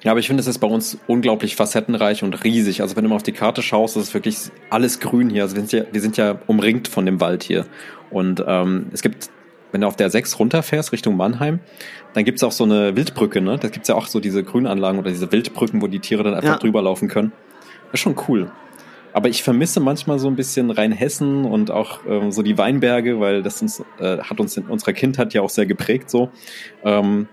Ja, 0.03 0.13
aber 0.13 0.21
ich 0.21 0.29
finde, 0.29 0.41
es 0.41 0.47
ist 0.47 0.59
bei 0.59 0.69
uns 0.69 0.99
unglaublich 1.07 1.57
facettenreich 1.57 2.23
und 2.23 2.45
riesig. 2.45 2.83
Also 2.83 2.95
wenn 2.97 3.03
du 3.03 3.11
mal 3.11 3.17
auf 3.17 3.23
die 3.23 3.33
Karte 3.33 3.63
schaust, 3.63 3.97
ist 3.97 4.05
es 4.05 4.15
wirklich 4.15 4.37
alles 4.71 5.01
grün 5.01 5.31
hier. 5.31 5.43
Also 5.43 5.57
wir 5.57 5.63
sind 5.63 5.73
ja, 5.73 5.85
wir 5.91 6.01
sind 6.01 6.17
ja 6.17 6.39
umringt 6.47 6.87
von 6.87 7.07
dem 7.07 7.21
Wald 7.21 7.43
hier. 7.43 7.67
Und 8.11 8.45
ähm, 8.47 8.87
es 8.93 9.03
gibt, 9.03 9.31
wenn 9.73 9.81
du 9.81 9.87
auf 9.87 9.97
der 9.97 10.11
6 10.11 10.39
runterfährst 10.39 10.93
Richtung 10.93 11.17
Mannheim, 11.17 11.61
dann 12.15 12.25
gibt's 12.25 12.45
auch 12.45 12.53
so 12.53 12.65
eine 12.65 12.95
Wildbrücke, 12.95 13.41
ne? 13.41 13.59
Da 13.59 13.69
gibt's 13.69 13.89
ja 13.89 13.95
auch 13.95 14.07
so 14.07 14.21
diese 14.21 14.45
Grünanlagen 14.45 15.01
oder 15.01 15.11
diese 15.11 15.33
Wildbrücken, 15.33 15.83
wo 15.83 15.87
die 15.87 15.99
Tiere 15.99 16.23
dann 16.23 16.35
einfach 16.35 16.51
ja. 16.51 16.59
drüber 16.59 16.83
laufen 16.83 17.09
können. 17.09 17.33
Das 17.87 17.95
ist 17.95 18.01
schon 18.01 18.17
cool. 18.29 18.53
Aber 19.17 19.31
ich 19.31 19.43
vermisse 19.43 19.81
manchmal 19.81 20.19
so 20.19 20.29
ein 20.29 20.37
bisschen 20.37 20.71
Rheinhessen 20.71 21.47
und 21.47 21.71
auch 21.71 22.01
ähm, 22.07 22.33
so 22.33 22.43
die 22.43 22.59
Weinberge, 22.59 23.19
weil 23.19 23.43
das 23.43 23.63
uns, 23.63 23.83
äh, 23.99 24.19
hat 24.19 24.41
uns 24.41 24.59
in 24.59 24.67
unserer 24.67 24.93
Kindheit 24.93 25.33
ja 25.33 25.41
auch 25.41 25.49
sehr 25.49 25.65
geprägt 25.65 26.11
so. 26.11 26.29
Ähm, 26.85 27.27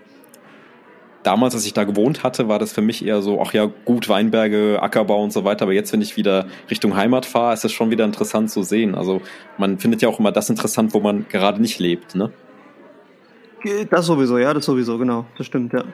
damals, 1.24 1.54
als 1.54 1.66
ich 1.66 1.74
da 1.74 1.84
gewohnt 1.84 2.22
hatte, 2.22 2.48
war 2.48 2.58
das 2.58 2.72
für 2.72 2.80
mich 2.80 3.04
eher 3.04 3.20
so, 3.20 3.38
ach 3.42 3.52
ja, 3.52 3.70
gut, 3.84 4.08
Weinberge, 4.08 4.78
Ackerbau 4.80 5.22
und 5.22 5.30
so 5.30 5.44
weiter. 5.44 5.64
Aber 5.64 5.74
jetzt, 5.74 5.92
wenn 5.92 6.00
ich 6.00 6.16
wieder 6.16 6.46
Richtung 6.70 6.96
Heimat 6.96 7.26
fahre, 7.26 7.52
ist 7.52 7.66
es 7.66 7.72
schon 7.72 7.90
wieder 7.90 8.06
interessant 8.06 8.50
zu 8.50 8.62
sehen. 8.62 8.94
Also 8.94 9.20
man 9.58 9.78
findet 9.78 10.00
ja 10.00 10.08
auch 10.08 10.18
immer 10.18 10.32
das 10.32 10.48
interessant, 10.48 10.94
wo 10.94 11.00
man 11.00 11.26
gerade 11.28 11.60
nicht 11.60 11.80
lebt, 11.80 12.14
ne? 12.14 12.32
Das 13.90 14.06
sowieso, 14.06 14.38
ja, 14.38 14.54
das 14.54 14.64
sowieso, 14.64 14.96
genau. 14.96 15.26
Das 15.36 15.44
stimmt, 15.44 15.74
ja. 15.74 15.84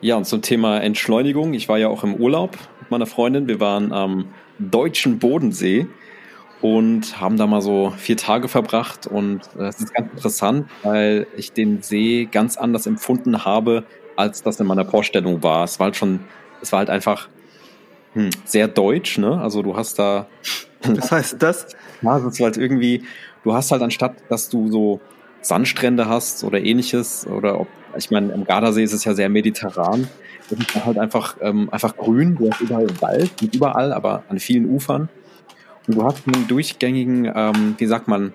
Ja, 0.00 0.14
und 0.14 0.26
zum 0.26 0.42
Thema 0.42 0.78
Entschleunigung. 0.78 1.54
Ich 1.54 1.68
war 1.68 1.78
ja 1.78 1.88
auch 1.88 2.04
im 2.04 2.14
Urlaub 2.14 2.56
meiner 2.90 3.06
Freundin. 3.06 3.48
Wir 3.48 3.60
waren 3.60 3.92
am 3.92 4.26
deutschen 4.58 5.18
Bodensee 5.18 5.86
und 6.60 7.20
haben 7.20 7.36
da 7.36 7.46
mal 7.46 7.62
so 7.62 7.92
vier 7.96 8.16
Tage 8.16 8.48
verbracht 8.48 9.06
und 9.06 9.42
äh, 9.58 9.64
es 9.66 9.80
ist 9.80 9.94
ganz 9.94 10.10
interessant, 10.12 10.68
weil 10.82 11.26
ich 11.36 11.52
den 11.52 11.82
See 11.82 12.28
ganz 12.30 12.56
anders 12.56 12.86
empfunden 12.86 13.44
habe, 13.44 13.84
als 14.16 14.42
das 14.42 14.58
in 14.58 14.66
meiner 14.66 14.84
Vorstellung 14.84 15.42
war. 15.42 15.64
Es 15.64 15.78
war 15.78 15.86
halt 15.86 15.96
schon, 15.96 16.20
es 16.60 16.72
war 16.72 16.80
halt 16.80 16.90
einfach 16.90 17.28
hm, 18.14 18.30
sehr 18.44 18.66
deutsch, 18.66 19.18
ne? 19.18 19.40
Also 19.40 19.62
du 19.62 19.76
hast 19.76 19.98
da. 19.98 20.26
Was 20.82 21.12
heißt 21.12 21.42
das? 21.42 21.66
Ja, 22.02 22.18
das 22.18 22.34
ist 22.34 22.40
halt 22.40 22.56
irgendwie, 22.56 23.04
du 23.44 23.54
hast 23.54 23.70
halt 23.70 23.82
anstatt, 23.82 24.16
dass 24.28 24.48
du 24.48 24.70
so 24.70 25.00
Sandstrände 25.40 26.08
hast 26.08 26.44
oder 26.44 26.60
ähnliches, 26.60 27.26
oder 27.26 27.60
ob, 27.60 27.68
ich 27.96 28.10
meine, 28.10 28.32
im 28.32 28.44
Gardasee 28.44 28.82
ist 28.82 28.92
es 28.92 29.04
ja 29.04 29.14
sehr 29.14 29.28
mediterran, 29.28 30.08
das 30.48 30.58
ist 30.58 30.84
halt 30.84 30.98
einfach, 30.98 31.36
ähm, 31.40 31.68
einfach 31.70 31.96
grün, 31.96 32.36
du 32.36 32.50
hast 32.50 32.60
überall 32.60 32.86
Wald, 33.00 33.42
nicht 33.42 33.54
überall, 33.54 33.92
aber 33.92 34.24
an 34.28 34.38
vielen 34.38 34.66
Ufern. 34.66 35.08
Und 35.86 35.96
du 35.96 36.04
hast 36.04 36.26
einen 36.26 36.46
durchgängigen, 36.48 37.30
ähm, 37.34 37.74
wie 37.78 37.86
sagt 37.86 38.08
man, 38.08 38.32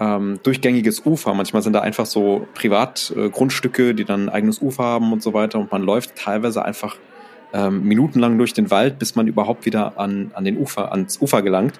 ähm, 0.00 0.40
durchgängiges 0.42 1.04
Ufer. 1.04 1.34
Manchmal 1.34 1.62
sind 1.62 1.74
da 1.74 1.80
einfach 1.80 2.06
so 2.06 2.46
Privatgrundstücke, 2.54 3.90
äh, 3.90 3.94
die 3.94 4.04
dann 4.04 4.26
ein 4.26 4.28
eigenes 4.30 4.60
Ufer 4.62 4.82
haben 4.82 5.12
und 5.12 5.22
so 5.22 5.34
weiter. 5.34 5.58
Und 5.58 5.70
man 5.70 5.82
läuft 5.82 6.16
teilweise 6.16 6.64
einfach 6.64 6.96
ähm, 7.52 7.84
minutenlang 7.84 8.38
durch 8.38 8.54
den 8.54 8.70
Wald, 8.70 8.98
bis 8.98 9.14
man 9.14 9.28
überhaupt 9.28 9.66
wieder 9.66 9.98
an, 9.98 10.30
an 10.34 10.44
den 10.44 10.56
Ufer, 10.56 10.90
ans 10.92 11.20
Ufer 11.20 11.42
gelangt. 11.42 11.78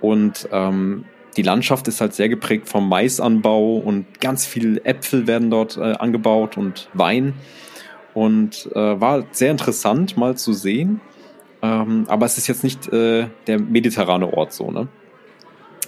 Und 0.00 0.48
ähm, 0.52 1.04
die 1.36 1.42
Landschaft 1.42 1.88
ist 1.88 2.00
halt 2.00 2.12
sehr 2.14 2.28
geprägt 2.28 2.68
vom 2.68 2.88
Maisanbau 2.88 3.76
und 3.76 4.20
ganz 4.20 4.44
viel 4.44 4.80
Äpfel 4.84 5.26
werden 5.26 5.50
dort 5.50 5.78
äh, 5.78 5.94
angebaut 5.94 6.58
und 6.58 6.90
Wein. 6.92 7.34
Und 8.14 8.68
äh, 8.74 9.00
war 9.00 9.24
sehr 9.30 9.50
interessant 9.50 10.16
mal 10.16 10.36
zu 10.36 10.52
sehen. 10.52 11.00
Ähm, 11.62 12.04
aber 12.08 12.26
es 12.26 12.38
ist 12.38 12.48
jetzt 12.48 12.64
nicht 12.64 12.92
äh, 12.92 13.28
der 13.46 13.60
mediterrane 13.60 14.32
Ort 14.32 14.52
so, 14.52 14.70
ne? 14.70 14.88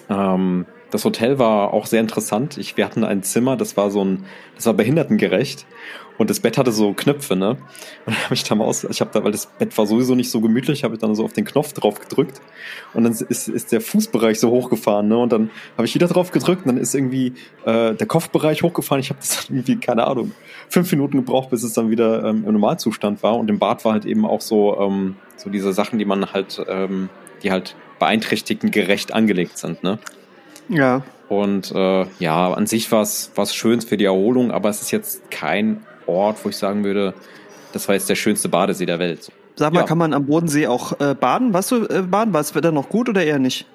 Ähm, 0.09 0.67
das 0.95 1.05
Hotel 1.05 1.41
war 1.41 1.75
auch 1.75 1.87
sehr 1.87 2.01
interessant. 2.01 2.57
Ich, 2.57 2.77
wir 2.77 2.85
hatten 2.85 3.03
ein 3.03 3.25
Zimmer, 3.25 3.57
das 3.57 3.77
war 3.77 3.91
so 3.91 4.05
ein, 4.05 4.27
das 4.55 4.67
war 4.67 4.75
behindertengerecht. 4.75 5.67
Und 6.19 6.31
das 6.31 6.39
Bett 6.39 6.57
hatte 6.57 6.71
so 6.71 6.93
Knöpfe, 6.93 7.35
ne? 7.35 7.51
Und 8.07 8.15
dann 8.15 8.25
habe 8.27 8.35
ich 8.35 8.45
da 8.45 8.55
mal 8.55 8.65
aus, 8.65 8.85
ich 8.85 9.01
habe 9.01 9.11
da, 9.13 9.25
weil 9.25 9.33
das 9.33 9.47
Bett 9.47 9.77
war 9.77 9.89
sowieso 9.89 10.15
nicht 10.15 10.31
so 10.31 10.41
gemütlich, 10.41 10.85
habe 10.85 10.95
ich 10.95 11.01
dann 11.01 11.13
so 11.17 11.25
auf 11.25 11.33
den 11.33 11.45
Knopf 11.45 11.73
drauf 11.73 11.99
gedrückt. 11.99 12.41
Und 12.93 13.03
dann 13.03 13.13
ist, 13.13 13.49
ist 13.49 13.73
der 13.73 13.81
Fußbereich 13.81 14.39
so 14.39 14.53
hochgefahren, 14.53 15.09
ne? 15.09 15.19
Und 15.19 15.33
dann 15.33 15.51
habe 15.77 15.85
ich 15.85 15.97
wieder 15.97 16.07
drauf 16.07 16.31
gedrückt 16.31 16.63
und 16.65 16.69
dann 16.69 16.77
ist 16.77 16.95
irgendwie 16.95 17.35
äh, 17.65 17.95
der 17.95 18.07
Kopfbereich 18.07 18.63
hochgefahren. 18.63 19.01
Ich 19.01 19.11
habe 19.11 19.19
das 19.19 19.47
dann 19.49 19.57
irgendwie, 19.57 19.81
keine 19.81 20.07
Ahnung, 20.07 20.31
fünf 20.69 20.93
Minuten 20.93 21.17
gebraucht, 21.17 21.51
bis 21.51 21.65
es 21.65 21.73
dann 21.73 21.91
wieder 21.91 22.23
ähm, 22.23 22.45
im 22.47 22.53
Normalzustand 22.53 23.25
war. 23.25 23.37
Und 23.37 23.51
im 23.51 23.59
Bad 23.59 23.85
war 23.85 23.95
halt 23.95 24.05
eben 24.05 24.25
auch 24.27 24.43
so, 24.43 24.79
ähm, 24.79 25.17
so 25.35 25.51
diese 25.51 25.73
Sachen, 25.73 25.99
die 25.99 26.05
man 26.05 26.33
halt, 26.33 26.65
ähm, 26.69 27.09
die 27.43 27.51
halt 27.51 27.75
beeinträchtigten 27.99 28.71
gerecht 28.71 29.13
angelegt 29.13 29.59
sind, 29.59 29.83
ne? 29.83 29.99
Ja. 30.69 31.03
Und 31.29 31.73
äh, 31.73 32.07
ja, 32.19 32.53
an 32.53 32.67
sich 32.67 32.91
war 32.93 33.03
es 33.03 33.55
schön 33.55 33.81
für 33.81 33.97
die 33.97 34.05
Erholung, 34.05 34.51
aber 34.51 34.69
es 34.69 34.83
ist 34.83 34.91
jetzt 34.91 35.31
kein 35.31 35.85
Ort, 36.07 36.45
wo 36.45 36.49
ich 36.49 36.57
sagen 36.57 36.85
würde, 36.85 37.15
das 37.73 37.89
war 37.89 37.95
jetzt 37.95 38.09
der 38.09 38.15
schönste 38.15 38.49
Badesee 38.49 38.87
der 38.87 38.99
Welt. 38.99 39.33
Sag 39.57 39.73
mal, 39.73 39.81
ja. 39.81 39.87
kann 39.87 39.99
man 39.99 40.13
am 40.13 40.27
Bodensee 40.27 40.67
auch 40.67 40.99
äh, 41.01 41.15
baden? 41.15 41.53
Warst 41.53 41.71
du 41.71 41.87
äh, 41.87 42.03
baden? 42.03 42.33
War 42.35 42.41
das 42.41 42.55
Wetter 42.55 42.73
noch 42.73 42.89
gut 42.89 43.09
oder 43.09 43.25
eher 43.25 43.39
nicht? 43.39 43.67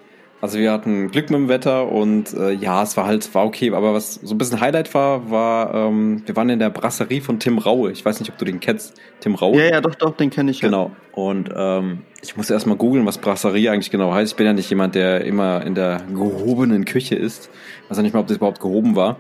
Also 0.42 0.58
wir 0.58 0.72
hatten 0.72 1.12
Glück 1.12 1.30
mit 1.30 1.38
dem 1.38 1.50
Wetter 1.50 1.92
und 1.92 2.34
äh, 2.34 2.52
ja, 2.52 2.82
es 2.82 2.96
war 2.96 3.06
halt, 3.06 3.34
war 3.36 3.46
okay, 3.46 3.74
aber 3.74 3.94
was 3.94 4.16
so 4.16 4.34
ein 4.34 4.38
bisschen 4.38 4.62
Highlight 4.62 4.94
war, 4.94 5.30
war, 5.30 5.74
ähm, 5.74 6.24
wir 6.26 6.36
waren 6.38 6.50
in 6.50 6.60
der 6.60 6.70
Brasserie 6.70 7.20
von 7.20 7.40
Tim 7.40 7.58
Raue. 7.58 7.92
Ich 7.92 8.06
weiß 8.06 8.22
nicht, 8.22 8.32
ob 8.32 8.38
du 8.38 8.46
den 8.46 8.62
kennst. 8.62 8.94
Tim 9.20 9.36
Raue? 9.36 9.58
Ja, 9.58 9.70
ja, 9.70 9.82
doch, 9.82 9.96
doch, 9.96 10.16
den 10.16 10.30
kenne 10.30 10.52
ich. 10.52 10.62
Genau. 10.62 10.92
Ja. 10.92 11.22
Und 11.22 11.50
ähm, 11.54 12.04
ich 12.22 12.38
musste 12.38 12.54
erstmal 12.54 12.78
googeln, 12.78 13.06
was 13.06 13.18
Brasserie 13.18 13.70
eigentlich 13.70 13.92
genau 13.92 14.14
heißt. 14.14 14.32
Ich 14.32 14.38
bin 14.38 14.46
ja 14.46 14.54
nicht 14.54 14.70
jemand, 14.70 14.96
der 14.96 15.26
immer 15.26 15.66
in 15.66 15.76
der 15.76 16.04
gehobenen 16.08 16.86
Küche 16.86 17.16
ist. 17.16 17.50
Ich 17.84 17.90
weiß 17.90 17.98
ja 17.98 18.04
nicht 18.04 18.14
mal, 18.14 18.22
ob 18.22 18.28
das 18.28 18.38
überhaupt 18.38 18.62
gehoben 18.62 18.96
war. 18.96 19.18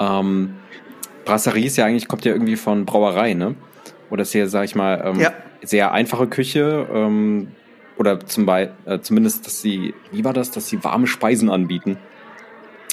Ähm, 0.00 0.54
Brasserie 1.26 1.66
ist 1.66 1.76
ja 1.76 1.84
eigentlich, 1.84 2.08
kommt 2.08 2.24
ja 2.24 2.32
irgendwie 2.32 2.56
von 2.56 2.86
Brauerei, 2.86 3.34
ne? 3.34 3.56
Oder 4.08 4.22
ist 4.22 4.32
ja, 4.32 4.46
sag 4.46 4.64
ich 4.64 4.74
mal, 4.74 5.02
ähm, 5.04 5.20
ja. 5.20 5.32
sehr 5.62 5.92
einfache 5.92 6.28
Küche. 6.28 6.86
Ähm, 6.90 7.48
oder 7.98 8.20
zum 8.20 8.46
Beispiel, 8.46 8.74
äh, 8.84 9.00
zumindest, 9.00 9.46
dass 9.46 9.60
sie, 9.60 9.94
wie 10.12 10.24
war 10.24 10.32
das, 10.32 10.50
dass 10.50 10.68
sie 10.68 10.82
warme 10.84 11.06
Speisen 11.06 11.50
anbieten. 11.50 11.98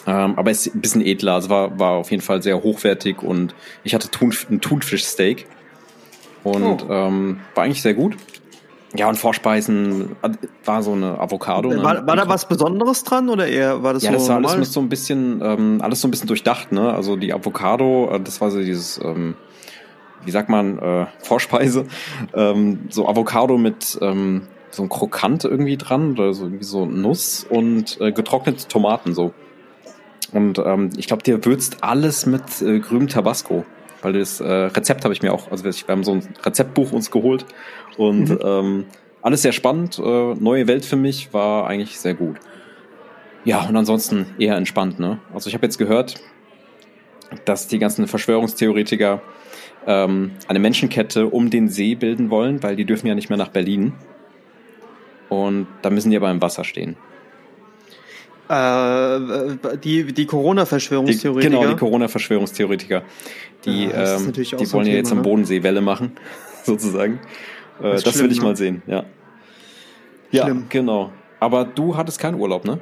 Ähm, 0.05 0.33
aber 0.37 0.51
es 0.51 0.67
ist 0.67 0.75
ein 0.75 0.81
bisschen 0.81 1.01
edler. 1.01 1.35
Also 1.35 1.49
war, 1.49 1.79
war 1.79 1.91
auf 1.91 2.11
jeden 2.11 2.23
Fall 2.23 2.41
sehr 2.41 2.61
hochwertig 2.61 3.21
und 3.21 3.55
ich 3.83 3.93
hatte 3.93 4.09
Thun, 4.09 4.33
ein 4.49 4.61
Thunfischsteak. 4.61 5.47
Und 6.43 6.83
oh. 6.83 6.91
ähm, 6.91 7.39
war 7.55 7.63
eigentlich 7.63 7.81
sehr 7.81 7.93
gut. 7.93 8.17
Ja, 8.95 9.09
und 9.09 9.15
Vorspeisen 9.15 10.15
äh, 10.21 10.29
war 10.65 10.83
so 10.83 10.91
eine 10.91 11.19
Avocado. 11.19 11.69
Ne? 11.69 11.83
War, 11.83 12.05
war 12.05 12.15
da 12.15 12.27
was 12.27 12.47
Besonderes 12.47 13.03
dran 13.03 13.29
oder 13.29 13.47
eher 13.47 13.81
war 13.81 13.93
das 13.93 14.03
ja, 14.03 14.09
so? 14.09 14.13
Ja, 14.13 14.39
das 14.39 14.45
war 14.45 14.53
alles 14.53 14.73
so 14.73 14.81
ein 14.81 14.89
bisschen, 14.89 15.41
ähm, 15.41 15.79
alles 15.81 16.01
so 16.01 16.07
ein 16.07 16.11
bisschen 16.11 16.27
durchdacht, 16.27 16.71
ne? 16.71 16.93
Also 16.93 17.15
die 17.15 17.33
Avocado, 17.33 18.11
äh, 18.13 18.19
das 18.19 18.39
war 18.39 18.51
so 18.51 18.59
dieses, 18.59 18.99
ähm, 19.03 19.35
wie 20.25 20.31
sagt 20.31 20.49
man, 20.49 20.77
äh, 20.77 21.05
Vorspeise, 21.19 21.85
ähm, 22.35 22.81
so 22.89 23.07
Avocado 23.07 23.57
mit 23.57 23.97
ähm, 24.01 24.43
so 24.73 24.83
ein 24.83 24.89
Krokant 24.89 25.43
irgendwie 25.43 25.77
dran 25.77 26.13
oder 26.13 26.33
so 26.33 26.45
irgendwie 26.45 26.63
so 26.63 26.85
Nuss 26.85 27.45
und 27.49 27.99
äh, 28.01 28.11
getrocknete 28.11 28.67
Tomaten 28.67 29.13
so. 29.13 29.33
Und 30.31 30.59
ähm, 30.59 30.89
ich 30.97 31.07
glaube, 31.07 31.23
der 31.23 31.45
würzt 31.45 31.83
alles 31.83 32.25
mit 32.25 32.61
äh, 32.61 32.79
grünem 32.79 33.07
Tabasco. 33.07 33.65
Weil 34.01 34.13
das 34.13 34.41
äh, 34.41 34.51
Rezept 34.51 35.05
habe 35.05 35.13
ich 35.13 35.21
mir 35.21 35.33
auch, 35.33 35.49
also 35.49 35.63
wir 35.63 35.71
haben 35.87 36.03
so 36.03 36.11
ein 36.11 36.27
Rezeptbuch 36.43 36.91
uns 36.91 37.09
geholt 37.09 37.45
und 37.95 38.29
mhm. 38.29 38.39
ähm, 38.43 38.85
alles 39.21 39.43
sehr 39.43 39.53
spannend, 39.53 39.97
äh, 39.97 40.33
neue 40.33 40.67
Welt 40.67 40.83
für 40.83 40.97
mich, 40.97 41.33
war 41.33 41.67
eigentlich 41.67 41.97
sehr 41.97 42.13
gut. 42.13 42.35
Ja, 43.45 43.61
und 43.61 43.75
ansonsten 43.77 44.25
eher 44.37 44.57
entspannt, 44.57 44.99
ne? 44.99 45.19
Also 45.33 45.47
ich 45.47 45.53
habe 45.53 45.65
jetzt 45.65 45.77
gehört, 45.77 46.15
dass 47.45 47.67
die 47.67 47.79
ganzen 47.79 48.07
Verschwörungstheoretiker 48.07 49.21
ähm, 49.87 50.31
eine 50.47 50.59
Menschenkette 50.59 51.27
um 51.27 51.49
den 51.49 51.69
See 51.69 51.95
bilden 51.95 52.29
wollen, 52.29 52.61
weil 52.61 52.75
die 52.75 52.85
dürfen 52.85 53.07
ja 53.07 53.15
nicht 53.15 53.29
mehr 53.29 53.37
nach 53.37 53.49
Berlin. 53.49 53.93
Und 55.41 55.67
da 55.81 55.89
müssen 55.89 56.11
die 56.11 56.17
aber 56.17 56.31
im 56.31 56.41
Wasser 56.41 56.63
stehen. 56.63 56.95
Äh, 58.49 59.77
die 59.83 60.11
die 60.13 60.25
Corona-Verschwörungstheoretiker. 60.25 61.49
Genau, 61.49 61.67
die 61.67 61.77
Corona-Verschwörungstheoretiker. 61.77 63.03
Die, 63.65 63.85
ja, 63.85 64.17
ähm, 64.17 64.33
die 64.33 64.51
wollen 64.51 64.65
so 64.65 64.81
ja 64.81 64.95
jetzt 64.95 65.11
am 65.11 65.19
ne? 65.19 65.23
Bodensee 65.23 65.63
Welle 65.63 65.81
machen, 65.81 66.11
sozusagen. 66.63 67.21
Äh, 67.81 67.91
das, 67.91 68.01
schlimm, 68.01 68.25
will 68.25 68.31
ich 68.31 68.39
ne? 68.39 68.43
mal 68.43 68.55
sehen, 68.55 68.83
ja. 68.85 69.05
Ja, 70.31 70.43
schlimm. 70.43 70.65
genau. 70.69 71.11
Aber 71.39 71.63
du 71.63 71.95
hattest 71.95 72.19
keinen 72.19 72.39
Urlaub, 72.39 72.65
ne? 72.65 72.79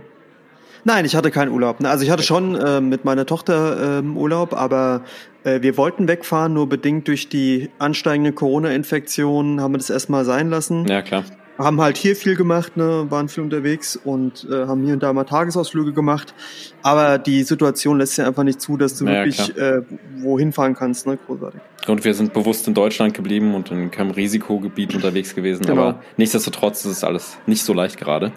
Nein, 0.83 1.05
ich 1.05 1.15
hatte 1.15 1.29
keinen 1.29 1.51
Urlaub. 1.51 1.79
Ne? 1.79 1.89
Also 1.89 2.03
ich 2.03 2.09
hatte 2.09 2.23
schon 2.23 2.55
äh, 2.55 2.81
mit 2.81 3.05
meiner 3.05 3.27
Tochter 3.27 3.99
ähm, 3.99 4.17
Urlaub, 4.17 4.53
aber 4.53 5.03
äh, 5.43 5.61
wir 5.61 5.77
wollten 5.77 6.07
wegfahren, 6.07 6.53
nur 6.53 6.67
bedingt 6.67 7.07
durch 7.07 7.29
die 7.29 7.69
ansteigende 7.77 8.31
Corona-Infektion 8.31 9.61
haben 9.61 9.73
wir 9.73 9.77
das 9.77 9.91
erstmal 9.91 10.25
sein 10.25 10.49
lassen. 10.49 10.87
Ja, 10.87 11.03
klar 11.03 11.23
haben 11.63 11.81
halt 11.81 11.97
hier 11.97 12.15
viel 12.15 12.35
gemacht, 12.35 12.77
ne, 12.77 13.05
waren 13.09 13.29
viel 13.29 13.43
unterwegs 13.43 13.95
und 13.95 14.47
äh, 14.49 14.67
haben 14.67 14.83
hier 14.83 14.93
und 14.93 15.03
da 15.03 15.13
mal 15.13 15.23
Tagesausflüge 15.23 15.93
gemacht. 15.93 16.33
Aber 16.81 17.17
die 17.17 17.43
Situation 17.43 17.97
lässt 17.97 18.17
ja 18.17 18.27
einfach 18.27 18.43
nicht 18.43 18.61
zu, 18.61 18.77
dass 18.77 18.97
du 18.97 19.05
ja, 19.05 19.25
wirklich 19.25 19.57
äh, 19.57 19.81
wohin 20.17 20.51
fahren 20.51 20.75
kannst, 20.75 21.07
ne, 21.07 21.17
großartig. 21.25 21.61
Und 21.87 22.03
wir 22.05 22.13
sind 22.13 22.33
bewusst 22.33 22.67
in 22.67 22.73
Deutschland 22.73 23.13
geblieben 23.13 23.55
und 23.55 23.71
in 23.71 23.91
keinem 23.91 24.11
Risikogebiet 24.11 24.93
unterwegs 24.95 25.35
gewesen. 25.35 25.65
Genau. 25.65 25.81
Aber 25.81 26.01
nichtsdestotrotz 26.17 26.85
ist 26.85 26.91
es 26.91 27.03
alles 27.03 27.37
nicht 27.45 27.63
so 27.63 27.73
leicht 27.73 27.97
gerade. 27.97 28.31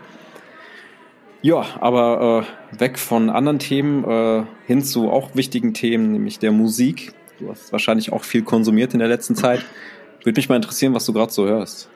Ja, 1.42 1.66
aber 1.80 2.46
äh, 2.72 2.80
weg 2.80 2.98
von 2.98 3.28
anderen 3.28 3.58
Themen 3.58 4.02
äh, 4.04 4.44
hin 4.66 4.82
zu 4.82 5.10
auch 5.10 5.34
wichtigen 5.34 5.74
Themen, 5.74 6.12
nämlich 6.12 6.38
der 6.38 6.52
Musik. 6.52 7.12
Du 7.38 7.50
hast 7.50 7.70
wahrscheinlich 7.70 8.12
auch 8.12 8.24
viel 8.24 8.42
konsumiert 8.42 8.94
in 8.94 8.98
der 8.98 9.08
letzten 9.08 9.34
Zeit. 9.34 9.62
Würde 10.22 10.38
mich 10.38 10.48
mal 10.48 10.56
interessieren, 10.56 10.94
was 10.94 11.04
du 11.04 11.12
gerade 11.12 11.30
so 11.30 11.46
hörst. 11.46 11.90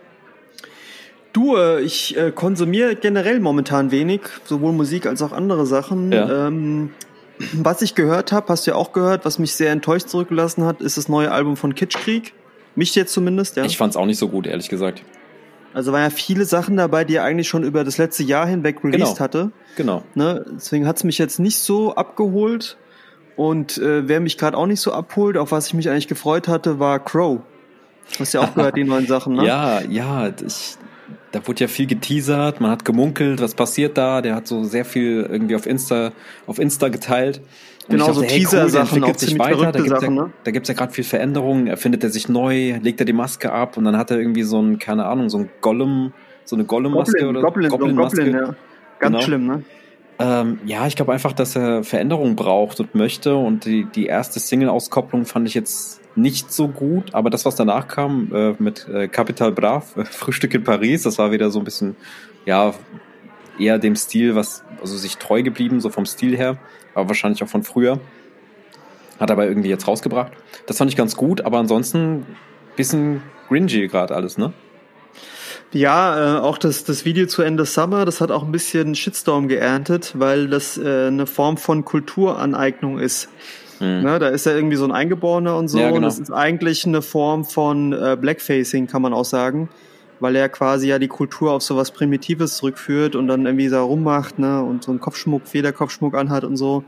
Du, 1.32 1.56
ich 1.78 2.16
äh, 2.16 2.32
konsumiere 2.32 2.96
generell 2.96 3.38
momentan 3.40 3.90
wenig, 3.90 4.22
sowohl 4.44 4.72
Musik 4.72 5.06
als 5.06 5.22
auch 5.22 5.32
andere 5.32 5.66
Sachen. 5.66 6.10
Ja. 6.10 6.48
Ähm, 6.48 6.90
was 7.52 7.82
ich 7.82 7.94
gehört 7.94 8.32
habe, 8.32 8.48
hast 8.48 8.66
du 8.66 8.72
ja 8.72 8.76
auch 8.76 8.92
gehört, 8.92 9.24
was 9.24 9.38
mich 9.38 9.54
sehr 9.54 9.70
enttäuscht 9.70 10.08
zurückgelassen 10.08 10.64
hat, 10.64 10.80
ist 10.80 10.96
das 10.96 11.08
neue 11.08 11.30
Album 11.30 11.56
von 11.56 11.74
Kitschkrieg. 11.74 12.34
Mich 12.74 12.94
jetzt 12.94 13.12
zumindest, 13.12 13.56
ja. 13.56 13.64
Ich 13.64 13.76
fand 13.76 13.92
es 13.92 13.96
auch 13.96 14.06
nicht 14.06 14.18
so 14.18 14.28
gut, 14.28 14.46
ehrlich 14.46 14.68
gesagt. 14.68 15.02
Also 15.74 15.92
waren 15.92 16.02
ja 16.02 16.10
viele 16.10 16.44
Sachen 16.44 16.76
dabei, 16.76 17.04
die 17.04 17.16
er 17.16 17.24
eigentlich 17.24 17.46
schon 17.48 17.62
über 17.62 17.84
das 17.84 17.98
letzte 17.98 18.22
Jahr 18.24 18.46
hinweg 18.46 18.82
released 18.82 19.14
Genau. 19.14 19.20
hatte. 19.20 19.50
Genau. 19.76 20.02
Ne? 20.14 20.44
Deswegen 20.54 20.86
hat's 20.86 21.04
mich 21.04 21.18
jetzt 21.18 21.38
nicht 21.38 21.58
so 21.58 21.94
abgeholt. 21.94 22.76
Und 23.36 23.78
äh, 23.78 24.08
wer 24.08 24.18
mich 24.18 24.38
gerade 24.38 24.56
auch 24.56 24.66
nicht 24.66 24.80
so 24.80 24.92
abholt, 24.92 25.36
auf 25.36 25.52
was 25.52 25.68
ich 25.68 25.74
mich 25.74 25.88
eigentlich 25.88 26.08
gefreut 26.08 26.48
hatte, 26.48 26.80
war 26.80 26.98
Crow. 26.98 27.40
Hast 28.18 28.32
ja 28.32 28.40
auch 28.40 28.54
gehört, 28.54 28.76
die 28.76 28.84
neuen 28.84 29.06
Sachen, 29.06 29.34
ne? 29.34 29.44
Ja, 29.46 29.80
ja, 29.82 30.28
ich, 30.28 30.76
da 31.32 31.46
wurde 31.46 31.60
ja 31.60 31.68
viel 31.68 31.86
geteasert, 31.86 32.60
man 32.60 32.70
hat 32.70 32.84
gemunkelt, 32.84 33.40
was 33.40 33.54
passiert 33.54 33.98
da, 33.98 34.22
der 34.22 34.34
hat 34.34 34.46
so 34.46 34.64
sehr 34.64 34.84
viel 34.84 35.26
irgendwie 35.30 35.56
auf 35.56 35.66
Insta, 35.66 36.12
auf 36.46 36.58
Insta 36.58 36.88
geteilt. 36.88 37.40
Und 37.88 37.94
Genau, 37.96 38.12
so 38.12 38.22
hey, 38.22 38.30
cool, 38.30 38.38
Teaser-Sachen, 38.38 39.04
auch 39.04 39.16
sich 39.16 39.38
weiter, 39.38 39.72
da 39.72 39.80
gibt's 39.80 40.00
Sachen, 40.00 40.16
ja, 40.16 40.22
ne? 40.24 40.30
da 40.44 40.50
gibt's 40.50 40.68
ja 40.68 40.74
gerade 40.74 40.92
viel 40.92 41.04
Veränderungen, 41.04 41.66
erfindet 41.68 42.04
er 42.04 42.10
sich 42.10 42.28
neu, 42.28 42.78
legt 42.82 43.00
er 43.00 43.06
die 43.06 43.12
Maske 43.14 43.50
ab 43.50 43.76
und 43.76 43.84
dann 43.84 43.96
hat 43.96 44.10
er 44.10 44.18
irgendwie 44.18 44.42
so 44.42 44.60
ein, 44.60 44.78
keine 44.78 45.06
Ahnung, 45.06 45.30
so 45.30 45.38
ein 45.38 45.50
Gollum, 45.60 46.12
so 46.44 46.56
eine 46.56 46.64
Gollum-Maske 46.64 47.12
Goblin, 47.12 47.28
oder 47.28 47.40
Goblin, 47.40 47.70
so 47.70 47.76
ein 47.76 47.80
Goblin-Maske. 47.80 48.24
Goblin, 48.24 48.34
ja. 48.34 48.54
Ganz 48.98 49.12
Genau. 49.12 49.20
schlimm, 49.20 49.46
ne? 49.46 49.62
Ähm, 50.20 50.58
ja, 50.64 50.86
ich 50.86 50.96
glaube 50.96 51.12
einfach, 51.12 51.32
dass 51.32 51.54
er 51.54 51.84
Veränderungen 51.84 52.34
braucht 52.34 52.80
und 52.80 52.94
möchte. 52.94 53.36
Und 53.36 53.64
die, 53.64 53.84
die 53.84 54.06
erste 54.06 54.40
Single-Auskopplung 54.40 55.26
fand 55.26 55.46
ich 55.46 55.54
jetzt 55.54 56.00
nicht 56.18 56.52
so 56.52 56.68
gut. 56.68 57.14
Aber 57.14 57.30
das, 57.30 57.44
was 57.44 57.54
danach 57.54 57.88
kam 57.88 58.30
äh, 58.34 58.54
mit 58.58 58.88
äh, 58.88 59.08
Capital 59.08 59.52
Brav, 59.52 59.96
äh, 59.96 60.04
Frühstück 60.10 60.54
in 60.54 60.64
Paris, 60.64 61.02
das 61.02 61.18
war 61.18 61.32
wieder 61.32 61.50
so 61.50 61.58
ein 61.58 61.64
bisschen, 61.64 61.96
ja, 62.44 62.74
eher 63.58 63.78
dem 63.78 63.96
Stil, 63.96 64.34
was, 64.34 64.64
also 64.80 64.96
sich 64.96 65.16
treu 65.16 65.42
geblieben, 65.42 65.80
so 65.80 65.90
vom 65.90 66.06
Stil 66.06 66.36
her. 66.36 66.58
Aber 66.94 67.08
wahrscheinlich 67.08 67.42
auch 67.42 67.48
von 67.48 67.62
früher. 67.62 68.00
Hat 69.18 69.30
aber 69.30 69.46
irgendwie 69.46 69.68
jetzt 69.68 69.88
rausgebracht. 69.88 70.32
Das 70.66 70.78
fand 70.78 70.90
ich 70.90 70.96
ganz 70.96 71.16
gut, 71.16 71.40
aber 71.40 71.58
ansonsten 71.58 72.24
bisschen 72.76 73.22
gringy 73.48 73.88
gerade 73.88 74.14
alles, 74.14 74.38
ne? 74.38 74.52
Ja, 75.72 76.38
äh, 76.38 76.40
auch 76.40 76.56
das, 76.56 76.84
das 76.84 77.04
Video 77.04 77.26
zu 77.26 77.42
End 77.42 77.60
of 77.60 77.68
Summer, 77.68 78.06
das 78.06 78.22
hat 78.22 78.30
auch 78.30 78.42
ein 78.42 78.52
bisschen 78.52 78.94
Shitstorm 78.94 79.48
geerntet, 79.48 80.14
weil 80.16 80.48
das 80.48 80.78
äh, 80.78 81.08
eine 81.08 81.26
Form 81.26 81.58
von 81.58 81.84
Kulturaneignung 81.84 82.98
ist. 82.98 83.28
Hm. 83.78 84.02
Ne, 84.02 84.18
da 84.18 84.28
ist 84.28 84.46
ja 84.46 84.54
irgendwie 84.54 84.76
so 84.76 84.84
ein 84.84 84.92
Eingeborener 84.92 85.56
und 85.56 85.68
so. 85.68 85.78
Ja, 85.78 85.86
genau. 85.86 85.96
Und 85.96 86.02
das 86.02 86.18
ist 86.18 86.32
eigentlich 86.32 86.86
eine 86.86 87.02
Form 87.02 87.44
von 87.44 87.92
äh, 87.92 88.16
Blackfacing, 88.20 88.86
kann 88.86 89.02
man 89.02 89.12
auch 89.12 89.24
sagen. 89.24 89.68
Weil 90.20 90.34
er 90.34 90.48
quasi 90.48 90.88
ja 90.88 90.98
die 90.98 91.06
Kultur 91.06 91.52
auf 91.52 91.62
sowas 91.62 91.92
Primitives 91.92 92.56
zurückführt 92.56 93.14
und 93.14 93.28
dann 93.28 93.46
irgendwie 93.46 93.68
da 93.68 93.82
rummacht, 93.82 94.40
ne, 94.40 94.60
und 94.62 94.82
so 94.82 94.90
einen 94.90 95.00
Kopfschmuck, 95.00 95.46
Federkopfschmuck 95.46 96.16
anhat 96.16 96.42
und 96.42 96.56
so. 96.56 96.82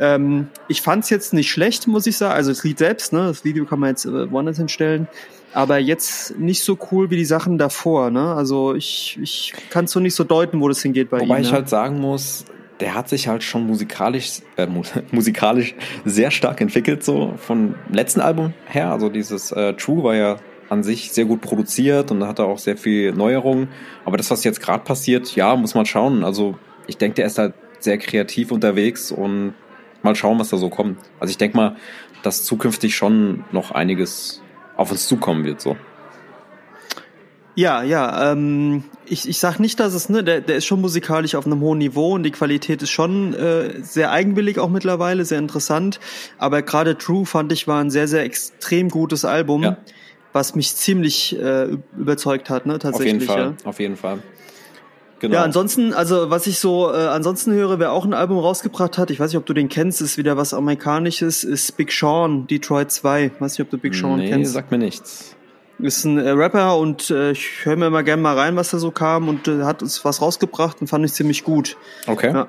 Ähm, 0.00 0.48
ich 0.66 0.82
fand's 0.82 1.08
jetzt 1.08 1.32
nicht 1.32 1.48
schlecht, 1.48 1.86
muss 1.86 2.08
ich 2.08 2.16
sagen. 2.16 2.34
Also 2.34 2.50
das 2.50 2.64
Lied 2.64 2.78
selbst, 2.78 3.12
ne, 3.12 3.26
das 3.28 3.44
Video 3.44 3.66
kann 3.66 3.78
man 3.78 3.90
jetzt 3.90 4.04
äh, 4.04 4.30
woanders 4.32 4.56
hinstellen. 4.56 5.06
Aber 5.52 5.78
jetzt 5.78 6.38
nicht 6.38 6.64
so 6.64 6.76
cool 6.90 7.08
wie 7.10 7.16
die 7.16 7.24
Sachen 7.24 7.56
davor, 7.56 8.10
ne? 8.10 8.34
Also 8.34 8.74
ich, 8.74 9.18
ich 9.22 9.54
kann 9.70 9.86
so 9.86 10.00
nicht 10.00 10.14
so 10.14 10.24
deuten, 10.24 10.60
wo 10.60 10.68
das 10.68 10.82
hingeht 10.82 11.08
bei 11.08 11.20
Wobei 11.20 11.36
ihm. 11.36 11.42
ich 11.42 11.50
ne? 11.50 11.54
halt 11.54 11.68
sagen 11.68 12.00
muss, 12.00 12.44
der 12.80 12.94
hat 12.94 13.08
sich 13.08 13.28
halt 13.28 13.42
schon 13.42 13.66
musikalisch, 13.66 14.42
äh, 14.56 14.66
mu 14.66 14.82
musikalisch 15.10 15.74
sehr 16.04 16.30
stark 16.30 16.60
entwickelt, 16.60 17.04
so 17.04 17.34
vom 17.38 17.74
letzten 17.90 18.20
Album 18.20 18.52
her. 18.66 18.90
Also 18.90 19.08
dieses 19.08 19.52
äh, 19.52 19.74
True 19.74 20.04
war 20.04 20.14
ja 20.14 20.36
an 20.68 20.82
sich 20.82 21.12
sehr 21.12 21.24
gut 21.24 21.40
produziert 21.40 22.10
und 22.10 22.20
da 22.20 22.26
hat 22.26 22.38
er 22.38 22.46
auch 22.46 22.58
sehr 22.58 22.76
viel 22.76 23.12
Neuerungen. 23.12 23.68
Aber 24.04 24.16
das, 24.16 24.30
was 24.30 24.44
jetzt 24.44 24.60
gerade 24.60 24.84
passiert, 24.84 25.34
ja, 25.36 25.54
muss 25.56 25.74
man 25.74 25.86
schauen. 25.86 26.24
Also 26.24 26.58
ich 26.86 26.98
denke, 26.98 27.16
der 27.16 27.26
ist 27.26 27.38
halt 27.38 27.54
sehr 27.78 27.98
kreativ 27.98 28.50
unterwegs 28.50 29.12
und 29.12 29.54
mal 30.02 30.14
schauen, 30.14 30.38
was 30.38 30.50
da 30.50 30.56
so 30.56 30.68
kommt. 30.68 30.98
Also 31.20 31.30
ich 31.30 31.38
denke 31.38 31.56
mal, 31.56 31.76
dass 32.22 32.44
zukünftig 32.44 32.96
schon 32.96 33.44
noch 33.52 33.70
einiges 33.70 34.42
auf 34.76 34.90
uns 34.90 35.06
zukommen 35.06 35.44
wird, 35.44 35.60
so. 35.60 35.76
Ja, 37.56 37.82
ja, 37.82 38.32
ähm, 38.32 38.84
ich, 39.06 39.26
ich 39.28 39.38
sag 39.38 39.58
nicht, 39.58 39.80
dass 39.80 39.94
es, 39.94 40.10
ne, 40.10 40.22
der, 40.22 40.42
der 40.42 40.56
ist 40.56 40.66
schon 40.66 40.80
musikalisch 40.82 41.34
auf 41.34 41.46
einem 41.46 41.60
hohen 41.60 41.78
Niveau 41.78 42.12
und 42.14 42.22
die 42.22 42.30
Qualität 42.30 42.82
ist 42.82 42.90
schon 42.90 43.32
äh, 43.32 43.82
sehr 43.82 44.10
eigenwillig 44.10 44.58
auch 44.58 44.68
mittlerweile, 44.68 45.24
sehr 45.24 45.38
interessant. 45.38 45.98
Aber 46.36 46.60
gerade 46.60 46.98
True 46.98 47.24
fand 47.24 47.50
ich 47.52 47.66
war 47.66 47.82
ein 47.82 47.90
sehr, 47.90 48.08
sehr 48.08 48.22
extrem 48.24 48.90
gutes 48.90 49.24
Album, 49.24 49.62
Ja. 49.62 49.78
was 50.34 50.54
mich 50.54 50.74
ziemlich 50.76 51.34
äh, 51.40 51.68
überzeugt 51.96 52.50
hat, 52.50 52.66
ne, 52.66 52.74
Auf 52.74 52.80
tatsächlich. 52.80 53.12
jeden 53.14 53.26
Fall, 53.26 53.54
Ja. 53.62 53.68
auf 53.68 53.80
jeden 53.80 53.96
Fall. 53.96 54.18
Genau. 55.18 55.36
Ja, 55.36 55.42
ansonsten, 55.44 55.94
also 55.94 56.28
was 56.28 56.46
ich 56.46 56.58
so 56.58 56.92
äh, 56.92 57.06
ansonsten 57.06 57.52
höre, 57.54 57.78
wer 57.78 57.90
auch 57.92 58.04
ein 58.04 58.12
Album 58.12 58.38
rausgebracht 58.38 58.98
hat, 58.98 59.10
ich 59.10 59.18
weiß 59.18 59.30
nicht, 59.30 59.38
ob 59.38 59.46
du 59.46 59.54
den 59.54 59.70
kennst, 59.70 60.02
ist 60.02 60.18
wieder 60.18 60.36
was 60.36 60.52
Amerikanisches, 60.52 61.42
ist 61.42 61.74
Big 61.78 61.90
Sean, 61.90 62.46
Detroit 62.46 62.90
2. 62.92 63.30
Weiß 63.38 63.52
nicht, 63.52 63.62
ob 63.64 63.70
du 63.70 63.78
Big 63.78 63.94
Sean 63.94 64.18
nee, 64.18 64.28
kennst. 64.28 64.52
sagt 64.52 64.70
mir 64.70 64.76
nichts. 64.76 65.35
Ist 65.78 66.04
ein 66.04 66.18
äh, 66.18 66.30
Rapper 66.30 66.78
und 66.78 67.10
äh, 67.10 67.32
ich 67.32 67.64
höre 67.64 67.76
mir 67.76 67.86
immer 67.88 68.02
gerne 68.02 68.22
mal 68.22 68.34
rein, 68.38 68.56
was 68.56 68.70
da 68.70 68.78
so 68.78 68.90
kam 68.90 69.28
und 69.28 69.46
äh, 69.46 69.64
hat 69.64 69.82
uns 69.82 70.04
was 70.04 70.22
rausgebracht 70.22 70.80
und 70.80 70.86
fand 70.86 71.04
ich 71.04 71.12
ziemlich 71.12 71.44
gut. 71.44 71.76
Okay. 72.06 72.32
Ja. 72.32 72.48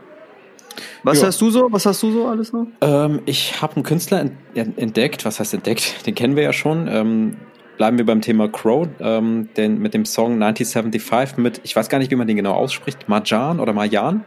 Was 1.03 1.21
Ja. 1.21 1.27
hast 1.27 1.41
du 1.41 1.49
so? 1.49 1.67
Was 1.71 1.85
hast 1.85 2.03
du 2.03 2.11
so 2.11 2.27
alles 2.27 2.53
noch? 2.53 2.67
Ähm, 2.81 3.21
ich 3.25 3.61
habe 3.61 3.75
einen 3.75 3.83
Künstler 3.83 4.21
ent 4.53 4.77
entdeckt. 4.77 5.25
Was 5.25 5.39
heißt 5.39 5.53
entdeckt? 5.55 5.95
Den 6.05 6.15
kennen 6.15 6.35
wir 6.35 6.43
ja 6.43 6.53
schon. 6.53 6.87
Ähm, 6.87 7.37
bleiben 7.77 7.97
wir 7.97 8.05
beim 8.05 8.21
Thema 8.21 8.47
Crow, 8.47 8.87
ähm, 8.99 9.49
den, 9.57 9.79
mit 9.79 9.93
dem 9.93 10.05
Song 10.05 10.41
1975 10.41 11.37
mit, 11.37 11.61
ich 11.63 11.75
weiß 11.75 11.89
gar 11.89 11.99
nicht, 11.99 12.09
wie 12.11 12.15
man 12.15 12.25
den 12.27 12.35
genau 12.37 12.53
ausspricht, 12.53 13.07
Marjan 13.07 13.59
oder 13.59 13.71
Marjan? 13.73 14.25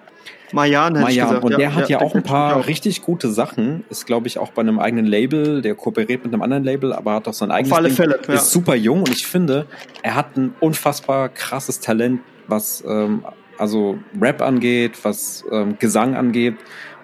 Mayan 0.53 0.97
hätte 0.97 1.15
gesagt. 1.15 1.45
Und 1.45 1.59
der 1.59 1.75
hat 1.75 1.89
ja, 1.89 2.01
auch 2.01 2.15
ein 2.15 2.23
paar 2.23 2.57
auch. 2.57 2.67
richtig 2.67 3.03
gute 3.03 3.31
Sachen. 3.31 3.85
Ist, 3.91 4.07
glaube 4.07 4.27
ich, 4.27 4.39
auch 4.39 4.51
bei 4.51 4.63
einem 4.63 4.79
eigenen 4.79 5.07
Label. 5.07 5.63
Der 5.63 5.75
kooperiert 5.75 6.25
mit 6.25 6.33
einem 6.33 6.43
anderen 6.43 6.65
Label, 6.65 6.93
aber 6.93 7.15
hat 7.15 7.29
auch 7.29 7.35
sein 7.35 7.51
eigenes 7.51 7.73
alle 7.73 7.89
Ding. 7.89 7.97
Fälle, 7.97 8.19
ja. 8.27 8.35
Ist 8.35 8.51
super 8.51 8.75
jung 8.75 9.01
und 9.01 9.11
ich 9.11 9.27
finde, 9.27 9.67
er 10.03 10.15
hat 10.15 10.37
ein 10.37 10.55
unfassbar 10.61 11.29
krasses 11.29 11.81
Talent, 11.81 12.21
was 12.47 12.85
ähm, 12.87 13.25
also 13.59 13.99
Rap 14.21 14.43
angeht, 14.43 14.93
was 15.03 15.45
ähm, 15.51 15.77
Gesang 15.79 16.15
angeht. 16.17 16.55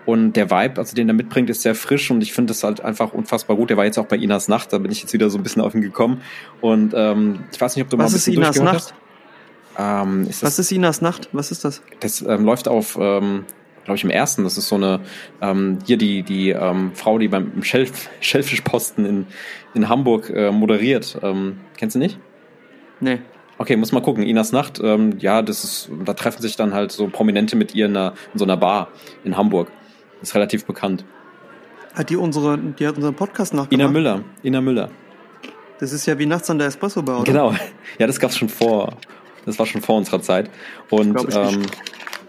Und 0.06 0.35
der 0.35 0.50
Vibe, 0.50 0.78
also 0.78 0.94
den 0.94 1.09
er 1.09 1.14
mitbringt, 1.14 1.50
ist 1.50 1.62
sehr 1.62 1.74
frisch 1.74 2.12
und 2.12 2.22
ich 2.22 2.32
finde 2.32 2.52
das 2.52 2.62
halt 2.62 2.80
einfach 2.80 3.12
unfassbar 3.12 3.56
gut. 3.56 3.70
Der 3.70 3.76
war 3.76 3.85
jetzt 3.85 3.98
auch 3.98 4.06
bei 4.06 4.16
Inas 4.16 4.46
Nacht, 4.46 4.72
da 4.72 4.78
bin 4.78 4.92
ich 4.92 5.02
jetzt 5.02 5.12
wieder 5.12 5.30
so 5.30 5.37
ein 5.37 5.42
bisschen 5.42 5.62
auf 5.62 5.74
ihn 5.74 5.80
gekommen. 5.80 6.22
Und 6.61 6.94
ähm, 6.96 7.44
ich 7.52 7.61
weiß 7.61 7.74
nicht, 7.74 7.85
ob 7.85 7.90
du 7.90 7.96
mal 7.96 8.04
Was 8.04 8.12
ein 8.12 8.16
ist 8.16 8.24
bisschen 8.26 8.40
Inas 8.40 8.54
durchgehört 8.54 8.74
Nacht? 8.74 8.92
hast. 8.92 9.06
Ähm, 9.78 10.22
ist 10.22 10.42
das, 10.42 10.52
Was 10.52 10.58
ist 10.58 10.72
Inas 10.72 11.00
Nacht? 11.00 11.28
Was 11.32 11.50
ist 11.50 11.64
das? 11.64 11.82
das 12.00 12.22
ähm, 12.22 12.44
läuft 12.44 12.68
auf, 12.68 12.96
ähm, 13.00 13.44
glaube 13.84 13.96
ich, 13.96 14.04
im 14.04 14.10
ersten. 14.10 14.44
Das 14.44 14.56
ist 14.56 14.68
so 14.68 14.76
eine, 14.76 15.00
ähm, 15.40 15.78
hier 15.84 15.96
die, 15.96 16.22
die 16.22 16.50
ähm, 16.50 16.92
Frau, 16.94 17.18
die 17.18 17.28
beim 17.28 17.62
Schellfischposten 17.62 19.04
in, 19.04 19.26
in 19.74 19.88
Hamburg 19.88 20.30
äh, 20.30 20.50
moderiert. 20.50 21.18
Ähm, 21.22 21.60
kennst 21.76 21.94
du 21.94 21.98
nicht? 21.98 22.18
Nee. 23.00 23.20
Okay, 23.58 23.76
muss 23.76 23.92
mal 23.92 24.02
gucken. 24.02 24.22
Inas 24.22 24.52
Nacht, 24.52 24.80
ähm, 24.82 25.16
ja, 25.18 25.42
das 25.42 25.64
ist, 25.64 25.90
da 26.04 26.12
treffen 26.14 26.42
sich 26.42 26.56
dann 26.56 26.74
halt 26.74 26.92
so 26.92 27.08
Prominente 27.08 27.56
mit 27.56 27.74
ihr 27.74 27.86
in, 27.86 27.96
einer, 27.96 28.14
in 28.32 28.38
so 28.38 28.44
einer 28.44 28.56
Bar 28.56 28.88
in 29.24 29.36
Hamburg. 29.36 29.68
Ist 30.22 30.34
relativ 30.34 30.64
bekannt. 30.66 31.04
Hat 31.94 32.10
die 32.10 32.16
unsere, 32.16 32.58
die 32.58 32.86
hat 32.86 32.96
unseren 32.96 33.14
Podcast 33.14 33.54
nachgemacht? 33.54 33.72
Ina 33.72 33.88
Müller. 33.88 34.22
Ina 34.42 34.60
Müller. 34.60 34.90
Das 35.78 35.92
ist 35.92 36.06
ja 36.06 36.18
wie 36.18 36.26
nachts 36.26 36.48
an 36.50 36.58
der 36.58 36.68
Espresso 36.68 37.02
Bar, 37.02 37.20
oder? 37.20 37.32
Genau. 37.32 37.54
Ja, 37.98 38.06
das 38.06 38.20
gab's 38.20 38.36
schon 38.36 38.48
vor. 38.48 38.96
Das 39.46 39.59
war 39.59 39.66
schon 39.66 39.80
vor 39.80 39.96
unserer 39.96 40.20
Zeit. 40.20 40.50
Und 40.90 41.35
ähm, 41.35 41.62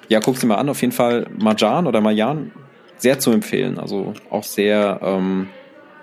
ja, 0.07 0.19
guck 0.19 0.37
sie 0.37 0.45
mal 0.45 0.55
an. 0.55 0.69
Auf 0.69 0.81
jeden 0.81 0.93
Fall 0.93 1.27
Marjan 1.37 1.87
oder 1.87 1.99
Marjan 1.99 2.51
sehr 2.97 3.19
zu 3.19 3.31
empfehlen. 3.31 3.79
Also 3.79 4.13
auch 4.29 4.43
sehr 4.43 4.99
ähm, 5.03 5.49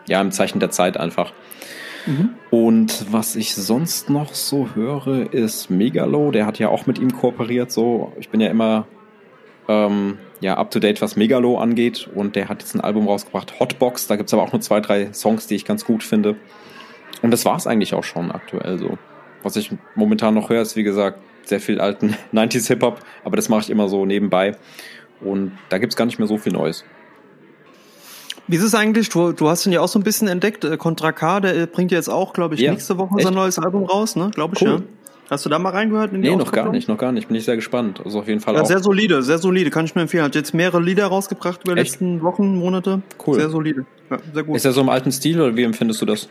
ja 0.07 0.21
im 0.21 0.33
Zeichen 0.33 0.61
der 0.61 0.71
Zeit 0.71 0.97
einfach. 0.97 1.33
Mhm. 2.07 2.31
Und 2.51 3.07
was 3.11 3.37
ich 3.37 3.55
sonst 3.55 4.11
noch 4.11 4.35
so 4.35 4.69
höre, 4.75 5.33
ist 5.33 5.71
Megalo. 5.71 6.31
Der 6.31 6.47
hat 6.47 6.59
ja 6.59 6.69
auch 6.69 6.87
mit 6.87 6.99
ihm 6.99 7.13
kooperiert. 7.17 7.73
So, 7.73 8.13
ich 8.19 8.29
bin 8.29 8.41
ja 8.41 8.49
immer 8.49 8.87
ähm, 9.69 10.19
ja 10.41 10.57
up 10.59 10.71
to 10.71 10.81
date, 10.81 11.01
was 11.01 11.17
Megalo 11.17 11.59
angeht. 11.59 12.09
Und 12.15 12.37
der 12.37 12.49
hat 12.49 12.61
jetzt 12.61 12.75
ein 12.75 12.81
Album 12.81 13.09
rausgebracht, 13.09 13.59
Hotbox. 13.59 14.07
Da 14.07 14.17
gibt's 14.17 14.35
aber 14.35 14.43
auch 14.43 14.53
nur 14.53 14.61
zwei, 14.61 14.81
drei 14.81 15.13
Songs, 15.13 15.47
die 15.47 15.55
ich 15.55 15.65
ganz 15.65 15.85
gut 15.85 16.03
finde. 16.03 16.37
Und 17.23 17.31
das 17.31 17.45
war's 17.45 17.67
eigentlich 17.67 17.95
auch 17.95 18.05
schon 18.05 18.31
aktuell 18.31 18.79
so. 18.79 18.99
Was 19.45 19.55
ich 19.57 19.71
momentan 19.95 20.35
noch 20.35 20.49
höre, 20.51 20.63
ist 20.63 20.75
wie 20.75 20.83
gesagt 20.83 21.19
sehr 21.45 21.61
viel 21.61 21.81
alten 21.81 22.17
90s 22.33 22.67
Hip-Hop, 22.69 23.01
aber 23.23 23.37
das 23.37 23.49
mache 23.49 23.61
ich 23.61 23.71
immer 23.71 23.89
so 23.89 24.05
nebenbei. 24.07 24.57
Und 25.21 25.53
da 25.69 25.79
gibt's 25.79 25.95
gar 25.97 26.07
nicht 26.07 26.19
mehr 26.19 26.27
so 26.29 26.37
viel 26.39 26.53
Neues. 26.53 26.85
Wie 28.47 28.57
ist 28.57 28.63
es 28.63 28.75
eigentlich? 28.75 29.09
Du, 29.09 29.33
du 29.33 29.49
hast 29.49 29.65
ihn 29.65 29.73
ja 29.73 29.81
auch 29.81 29.89
so 29.89 29.99
ein 29.99 30.03
bisschen 30.03 30.29
entdeckt. 30.29 30.65
Äh, 30.65 30.77
Contra 30.77 31.13
K, 31.13 31.41
der 31.41 31.57
äh, 31.57 31.67
bringt 31.67 31.93
ja 31.93 31.97
jetzt 31.99 32.09
auch, 32.11 32.33
glaube 32.35 32.55
ich, 32.57 32.61
Ja. 32.61 32.73
nächste 32.73 32.99
Woche 32.99 33.15
Echt? 33.17 33.25
sein 33.25 33.33
neues 33.35 33.59
Album 33.59 33.85
raus, 33.85 34.17
ne? 34.17 34.31
Glaube 34.35 34.55
ich, 34.57 34.63
Cool. 34.63 34.69
ja. 34.69 34.81
Hast 35.31 35.47
du 35.47 35.49
da 35.49 35.59
mal 35.59 35.71
reingehört? 35.71 36.13
In 36.13 36.21
die 36.21 36.29
Nee, 36.29 36.37
noch 36.37 36.53
gar 36.53 36.71
nicht, 36.71 36.87
noch 36.87 36.99
gar 36.99 37.11
nicht. 37.11 37.29
Bin 37.29 37.37
ich 37.39 37.47
sehr 37.47 37.57
gespannt. 37.57 38.03
Also 38.05 38.19
auf 38.21 38.29
jeden 38.29 38.41
Fall 38.41 38.55
Ja, 38.57 38.61
auch. 38.61 38.67
sehr 38.67 38.81
solide, 38.81 39.23
sehr 39.23 39.39
solide, 39.39 39.71
kann 39.71 39.87
ich 39.87 39.95
nur 39.95 40.03
empfehlen. 40.03 40.23
Hat 40.25 40.35
jetzt 40.35 40.53
mehrere 40.53 40.83
Lieder 40.83 41.07
rausgebracht 41.07 41.63
über 41.65 41.75
die 41.75 41.81
letzten 41.81 42.21
Wochen, 42.23 42.57
Monate. 42.59 43.01
Cool. 43.27 43.37
Sehr 43.37 43.49
solide. 43.49 43.87
Ja, 44.11 44.19
sehr 44.35 44.43
gut. 44.43 44.57
Ist 44.57 44.67
er 44.67 44.73
so 44.73 44.83
im 44.83 44.91
alten 44.91 45.11
Stil 45.11 45.41
oder 45.41 45.57
wie 45.57 45.63
empfindest 45.63 46.03
du 46.03 46.07
das? 46.07 46.29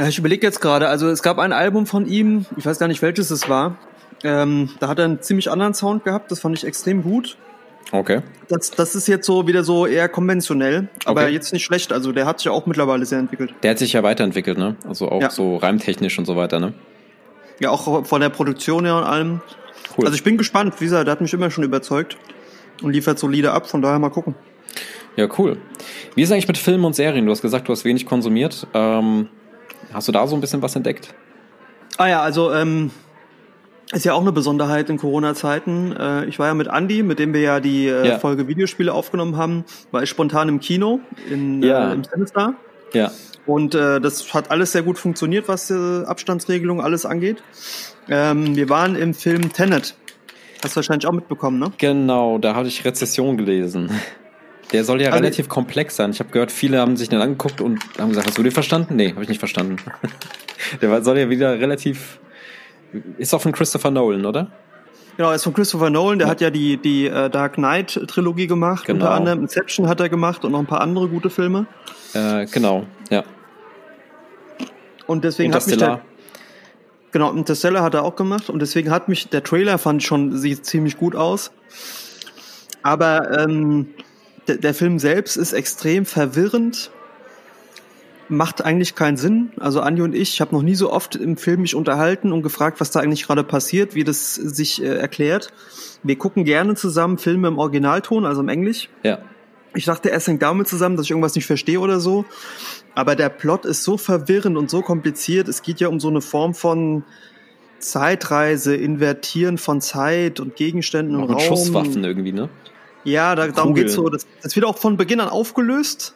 Ja, 0.00 0.08
ich 0.08 0.16
überlege 0.18 0.46
jetzt 0.46 0.62
gerade, 0.62 0.88
also 0.88 1.08
es 1.08 1.22
gab 1.22 1.38
ein 1.38 1.52
Album 1.52 1.84
von 1.84 2.06
ihm, 2.06 2.46
ich 2.56 2.64
weiß 2.64 2.78
gar 2.78 2.88
nicht 2.88 3.02
welches 3.02 3.30
es 3.30 3.50
war. 3.50 3.76
Ähm, 4.24 4.70
da 4.80 4.88
hat 4.88 4.98
er 4.98 5.04
einen 5.04 5.20
ziemlich 5.20 5.50
anderen 5.50 5.74
Sound 5.74 6.04
gehabt, 6.04 6.30
das 6.30 6.40
fand 6.40 6.56
ich 6.56 6.64
extrem 6.66 7.02
gut. 7.02 7.36
Okay. 7.92 8.22
Das, 8.48 8.70
das 8.70 8.94
ist 8.94 9.08
jetzt 9.08 9.26
so 9.26 9.46
wieder 9.46 9.62
so 9.62 9.84
eher 9.86 10.08
konventionell, 10.08 10.88
aber 11.04 11.24
Okay. 11.24 11.32
jetzt 11.34 11.52
nicht 11.52 11.66
schlecht. 11.66 11.92
Also 11.92 12.12
der 12.12 12.24
hat 12.24 12.38
sich 12.38 12.48
auch 12.48 12.64
mittlerweile 12.64 13.04
sehr 13.04 13.18
entwickelt. 13.18 13.52
Der 13.62 13.72
hat 13.72 13.78
sich 13.78 13.92
ja 13.92 14.02
weiterentwickelt, 14.02 14.56
ne? 14.56 14.76
Also 14.88 15.10
auch 15.10 15.20
Ja. 15.20 15.28
so 15.28 15.56
reimtechnisch 15.56 16.18
und 16.18 16.24
so 16.24 16.34
weiter, 16.34 16.60
ne? 16.60 16.72
Ja, 17.58 17.68
auch 17.68 18.06
von 18.06 18.20
der 18.22 18.30
Produktion 18.30 18.86
her 18.86 18.96
und 18.96 19.04
allem. 19.04 19.40
Cool. 19.98 20.06
Also 20.06 20.14
ich 20.14 20.24
bin 20.24 20.38
gespannt, 20.38 20.74
wie 20.80 20.84
gesagt, 20.84 21.08
der 21.08 21.12
hat 21.12 21.20
mich 21.20 21.34
immer 21.34 21.50
schon 21.50 21.64
überzeugt 21.64 22.16
und 22.82 22.92
liefert 22.92 23.18
solide 23.18 23.52
ab, 23.52 23.68
von 23.68 23.82
daher 23.82 23.98
mal 23.98 24.08
gucken. 24.08 24.34
Ja, 25.16 25.28
cool. 25.36 25.58
Wie 26.14 26.22
ist 26.22 26.32
eigentlich 26.32 26.48
mit 26.48 26.56
Filmen 26.56 26.86
und 26.86 26.94
Serien? 26.96 27.26
Du 27.26 27.32
hast 27.32 27.42
gesagt, 27.42 27.68
du 27.68 27.72
hast 27.72 27.84
wenig 27.84 28.06
konsumiert. 28.06 28.66
Ähm, 28.72 29.28
hast 29.92 30.08
du 30.08 30.12
da 30.12 30.26
so 30.26 30.34
ein 30.36 30.40
bisschen 30.40 30.62
was 30.62 30.76
entdeckt? 30.76 31.14
Ah 31.98 32.06
ja, 32.08 32.22
also 32.22 32.52
ähm, 32.52 32.90
ist 33.92 34.04
ja 34.04 34.14
auch 34.14 34.20
eine 34.20 34.32
Besonderheit 34.32 34.88
in 34.88 34.96
Corona-Zeiten. 34.98 35.94
Äh, 35.96 36.24
ich 36.26 36.38
war 36.38 36.46
ja 36.46 36.54
mit 36.54 36.68
Andy, 36.68 37.02
mit 37.02 37.18
dem 37.18 37.34
wir 37.34 37.40
ja 37.40 37.60
die 37.60 37.86
äh, 37.88 38.06
Ja. 38.08 38.18
Folge 38.18 38.46
Videospiele 38.48 38.92
aufgenommen 38.92 39.36
haben, 39.36 39.64
war 39.90 40.02
ich 40.02 40.08
spontan 40.10 40.48
im 40.48 40.60
Kino 40.60 41.00
in, 41.28 41.62
Ja. 41.62 41.90
äh, 41.90 41.94
im 41.94 42.04
Sinister. 42.04 42.54
Ja. 42.92 43.10
Und 43.46 43.74
äh, 43.74 44.00
das 44.00 44.32
hat 44.32 44.50
alles 44.50 44.72
sehr 44.72 44.82
gut 44.82 44.98
funktioniert, 44.98 45.48
was 45.48 45.70
äh, 45.70 46.04
Abstandsregelung 46.04 46.80
alles 46.80 47.04
angeht. 47.04 47.42
Ähm, 48.08 48.54
wir 48.54 48.68
waren 48.68 48.94
im 48.96 49.12
Film 49.14 49.52
Tenet. 49.52 49.94
Hast 50.62 50.74
du 50.74 50.76
wahrscheinlich 50.76 51.06
auch 51.06 51.12
mitbekommen, 51.12 51.58
ne? 51.58 51.72
Genau, 51.78 52.38
da 52.38 52.54
hatte 52.54 52.68
ich 52.68 52.84
Rezession 52.84 53.36
gelesen. 53.36 53.90
Der 54.72 54.84
soll 54.84 55.00
ja 55.00 55.08
Also- 55.08 55.18
relativ 55.18 55.48
komplex 55.48 55.96
sein. 55.96 56.10
Ich 56.10 56.20
habe 56.20 56.30
gehört, 56.30 56.52
viele 56.52 56.78
haben 56.78 56.96
sich 56.96 57.08
den 57.08 57.20
angeguckt 57.20 57.60
und 57.60 57.80
haben 57.98 58.10
gesagt, 58.10 58.28
hast 58.28 58.38
du 58.38 58.42
den 58.42 58.52
verstanden? 58.52 58.96
Nee, 58.96 59.10
habe 59.12 59.22
ich 59.22 59.28
nicht 59.28 59.38
verstanden. 59.40 59.76
Der 60.82 61.02
soll 61.02 61.18
ja 61.18 61.28
wieder 61.30 61.58
relativ. 61.58 62.20
Ist 63.18 63.34
auch 63.34 63.40
von 63.40 63.52
Christopher 63.52 63.90
Nolan, 63.90 64.26
oder? 64.26 64.48
Genau, 65.16 65.32
ist 65.32 65.44
von 65.44 65.52
Christopher 65.54 65.90
Nolan, 65.90 66.18
der 66.18 66.28
hat 66.28 66.40
ja 66.40 66.50
die, 66.50 66.76
die 66.76 67.06
äh, 67.06 67.28
Dark 67.28 67.54
Knight 67.54 68.00
Trilogie 68.08 68.46
gemacht, 68.46 68.86
Genau. 68.86 69.04
unter 69.04 69.14
anderem 69.14 69.40
Inception 69.42 69.86
hat 69.88 70.00
er 70.00 70.08
gemacht 70.08 70.44
und 70.44 70.52
noch 70.52 70.58
ein 70.60 70.66
paar 70.66 70.80
andere 70.80 71.08
gute 71.08 71.28
Filme. 71.30 71.66
Äh, 72.14 72.46
genau, 72.46 72.86
ja. 73.10 73.24
Und 75.06 75.24
deswegen 75.24 75.54
hat 75.54 75.66
mich 75.66 75.76
der, 75.76 76.00
genau, 77.12 77.32
Interstellar 77.32 77.82
hat 77.82 77.94
er 77.94 78.04
auch 78.04 78.16
gemacht 78.16 78.48
und 78.48 78.60
deswegen 78.60 78.90
hat 78.90 79.08
mich, 79.08 79.28
der 79.28 79.42
Trailer 79.42 79.76
fand 79.78 80.00
ich 80.02 80.06
schon, 80.06 80.36
sieht 80.38 80.64
ziemlich 80.64 80.96
gut 80.96 81.14
aus. 81.14 81.50
Aber 82.82 83.38
ähm, 83.40 83.88
der, 84.48 84.56
der 84.56 84.74
Film 84.74 84.98
selbst 84.98 85.36
ist 85.36 85.52
extrem 85.52 86.04
verwirrend, 86.06 86.90
macht 88.28 88.64
eigentlich 88.64 88.94
keinen 88.94 89.16
Sinn. 89.16 89.50
Also 89.58 89.80
Andi 89.80 90.02
und 90.02 90.14
ich, 90.14 90.34
ich 90.34 90.40
habe 90.40 90.54
noch 90.54 90.62
nie 90.62 90.74
so 90.74 90.92
oft 90.92 91.16
im 91.16 91.36
Film 91.36 91.62
mich 91.62 91.74
unterhalten 91.74 92.32
und 92.32 92.42
gefragt, 92.42 92.80
was 92.80 92.90
da 92.90 93.00
eigentlich 93.00 93.26
gerade 93.26 93.42
passiert, 93.44 93.94
wie 93.94 94.04
das 94.04 94.34
sich 94.34 94.82
äh, 94.82 94.86
erklärt. 94.86 95.52
Wir 96.02 96.16
gucken 96.16 96.44
gerne 96.44 96.74
zusammen 96.76 97.18
Filme 97.18 97.48
im 97.48 97.58
Originalton, 97.58 98.24
also 98.24 98.40
im 98.40 98.48
Englisch. 98.48 98.88
Ja. 99.02 99.18
Ich 99.74 99.84
dachte, 99.84 100.08
erst 100.08 100.28
hängt 100.28 100.42
damit 100.42 100.68
zusammen, 100.68 100.96
dass 100.96 101.06
ich 101.06 101.10
irgendwas 101.10 101.34
nicht 101.34 101.46
verstehe 101.46 101.80
oder 101.80 102.00
so. 102.00 102.24
Aber 102.94 103.14
der 103.14 103.28
Plot 103.28 103.64
ist 103.64 103.84
so 103.84 103.96
verwirrend 103.96 104.56
und 104.56 104.70
so 104.70 104.82
kompliziert. 104.82 105.48
Es 105.48 105.62
geht 105.62 105.80
ja 105.80 105.88
um 105.88 106.00
so 106.00 106.08
eine 106.08 106.20
Form 106.20 106.54
von 106.54 107.04
Zeitreise, 107.78 108.74
Invertieren 108.74 109.58
von 109.58 109.80
Zeit 109.80 110.40
und 110.40 110.56
Gegenständen 110.56 111.16
Auch 111.16 111.28
und 111.28 111.34
Raum. 111.34 111.40
Schusswaffen 111.40 112.04
irgendwie, 112.04 112.32
ne? 112.32 112.48
Ja, 113.04 113.34
da, 113.34 113.48
darum 113.48 113.70
Kugeln. 113.70 113.86
geht's 113.86 113.94
so. 113.94 114.08
Das, 114.08 114.26
das 114.42 114.54
wird 114.56 114.66
auch 114.66 114.78
von 114.78 114.96
Beginn 114.96 115.20
an 115.20 115.28
aufgelöst. 115.28 116.14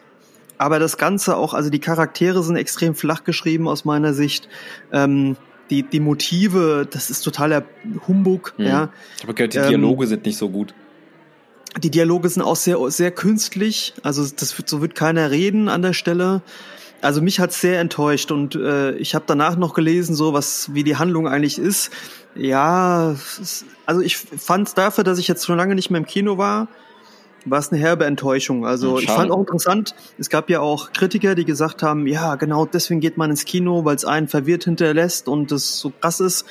Aber 0.57 0.79
das 0.79 0.97
Ganze 0.97 1.35
auch, 1.35 1.53
also 1.53 1.69
die 1.69 1.79
Charaktere 1.79 2.41
sind 2.41 2.55
extrem 2.55 2.95
flach 2.95 3.23
geschrieben 3.25 3.67
aus 3.67 3.83
meiner 3.83 4.13
Sicht. 4.13 4.47
Ähm, 4.93 5.35
die, 5.69 5.83
die 5.83 5.99
Motive, 5.99 6.87
das 6.89 7.09
ist 7.09 7.21
totaler 7.23 7.63
Humbug, 8.07 8.53
Mhm. 8.57 8.65
ja. 8.65 8.89
Ich 9.17 9.23
habe 9.23 9.33
gehört, 9.33 9.53
die 9.53 9.57
Ähm, 9.57 9.67
Dialoge 9.67 10.07
sind 10.07 10.25
nicht 10.25 10.37
so 10.37 10.49
gut. 10.49 10.73
Die 11.83 11.89
Dialoge 11.89 12.29
sind 12.29 12.41
auch 12.41 12.55
sehr, 12.55 12.77
sehr 12.89 13.11
künstlich. 13.11 13.93
Also 14.01 14.25
das 14.33 14.57
wird, 14.57 14.69
so 14.69 14.81
wird 14.81 14.95
keiner 14.95 15.29
reden 15.31 15.67
an 15.67 15.81
der 15.81 15.91
Stelle. 15.91 16.41
Also 17.01 17.21
mich 17.21 17.41
hat's 17.41 17.59
sehr 17.59 17.81
enttäuscht 17.81 18.31
und 18.31 18.55
äh, 18.55 18.95
ich 18.95 19.13
habe 19.13 19.25
danach 19.27 19.57
noch 19.57 19.73
gelesen, 19.73 20.15
so 20.15 20.31
was 20.31 20.73
wie 20.73 20.83
die 20.85 20.95
Handlung 20.95 21.27
eigentlich 21.27 21.59
ist. 21.59 21.91
Ja, 22.33 23.11
es 23.11 23.65
also 23.85 24.01
ich 24.01 24.17
fand's 24.17 24.73
dafür, 24.73 25.03
dass 25.03 25.19
ich 25.19 25.27
jetzt 25.27 25.45
schon 25.45 25.57
lange 25.57 25.75
nicht 25.75 25.89
mehr 25.89 25.99
im 25.99 26.05
Kino 26.07 26.37
war, 26.37 26.67
war 27.45 27.59
es 27.59 27.71
eine 27.71 27.79
herbe 27.79 28.05
Enttäuschung. 28.05 28.65
Also 28.65 28.93
Hm, 28.93 28.97
ich 28.99 29.05
schade. 29.05 29.19
fand 29.19 29.31
auch 29.31 29.39
interessant, 29.39 29.95
es 30.17 30.29
gab 30.29 30.49
ja 30.49 30.61
auch 30.61 30.93
Kritiker, 30.93 31.35
die 31.35 31.45
gesagt 31.45 31.83
haben, 31.83 32.07
ja 32.07 32.35
genau 32.35 32.65
deswegen 32.65 32.99
geht 33.01 33.17
man 33.17 33.29
ins 33.29 33.45
Kino, 33.45 33.85
weil 33.85 33.95
es 33.95 34.05
einen 34.05 34.27
verwirrt 34.27 34.63
hinterlässt 34.63 35.27
und 35.27 35.51
das 35.51 35.77
so 35.79 35.91
krass 36.01 36.19
ist. 36.19 36.45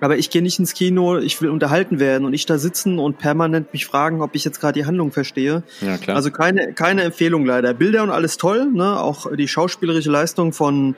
Aber 0.00 0.18
ich 0.18 0.28
gehe 0.28 0.42
nicht 0.42 0.58
ins 0.58 0.74
Kino, 0.74 1.18
ich 1.18 1.40
will 1.40 1.48
unterhalten 1.48 1.98
werden 2.00 2.24
und 2.26 2.34
ich 2.34 2.44
da 2.46 2.58
sitzen 2.58 2.98
und 2.98 3.18
permanent 3.18 3.72
mich 3.72 3.86
fragen, 3.86 4.20
ob 4.22 4.34
ich 4.34 4.44
jetzt 4.44 4.60
gerade 4.60 4.78
die 4.78 4.84
Handlung 4.86 5.12
verstehe. 5.12 5.62
Ja, 5.80 5.96
klar. 5.96 6.16
Also 6.16 6.30
keine, 6.30 6.72
keine 6.74 7.04
Empfehlung 7.04 7.46
leider. 7.46 7.72
Bilder 7.72 8.02
und 8.02 8.10
alles 8.10 8.36
toll, 8.36 8.66
ne? 8.72 9.00
Auch 9.00 9.34
die 9.34 9.48
schauspielerische 9.48 10.10
Leistung 10.10 10.52
von, 10.52 10.96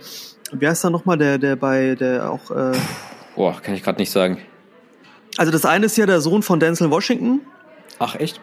wie 0.51 0.67
heißt 0.67 0.83
da 0.83 0.91
nochmal, 0.91 1.19
der, 1.19 1.39
der 1.39 1.57
bei, 1.57 1.95
der 1.95 2.31
auch, 2.33 2.51
äh, 2.51 2.73
Boah, 3.37 3.61
kann 3.61 3.75
ich 3.75 3.83
gerade 3.85 3.99
nicht 4.01 4.11
sagen. 4.11 4.39
Also 5.37 5.53
das 5.53 5.65
eine 5.65 5.87
ist 5.87 5.97
ja 5.97 6.07
der 6.07 6.21
Sohn 6.21 6.43
von 6.43 6.61
Denzel 6.61 6.91
Washington. 6.91 7.41
Ach, 7.99 8.15
echt? 8.17 8.41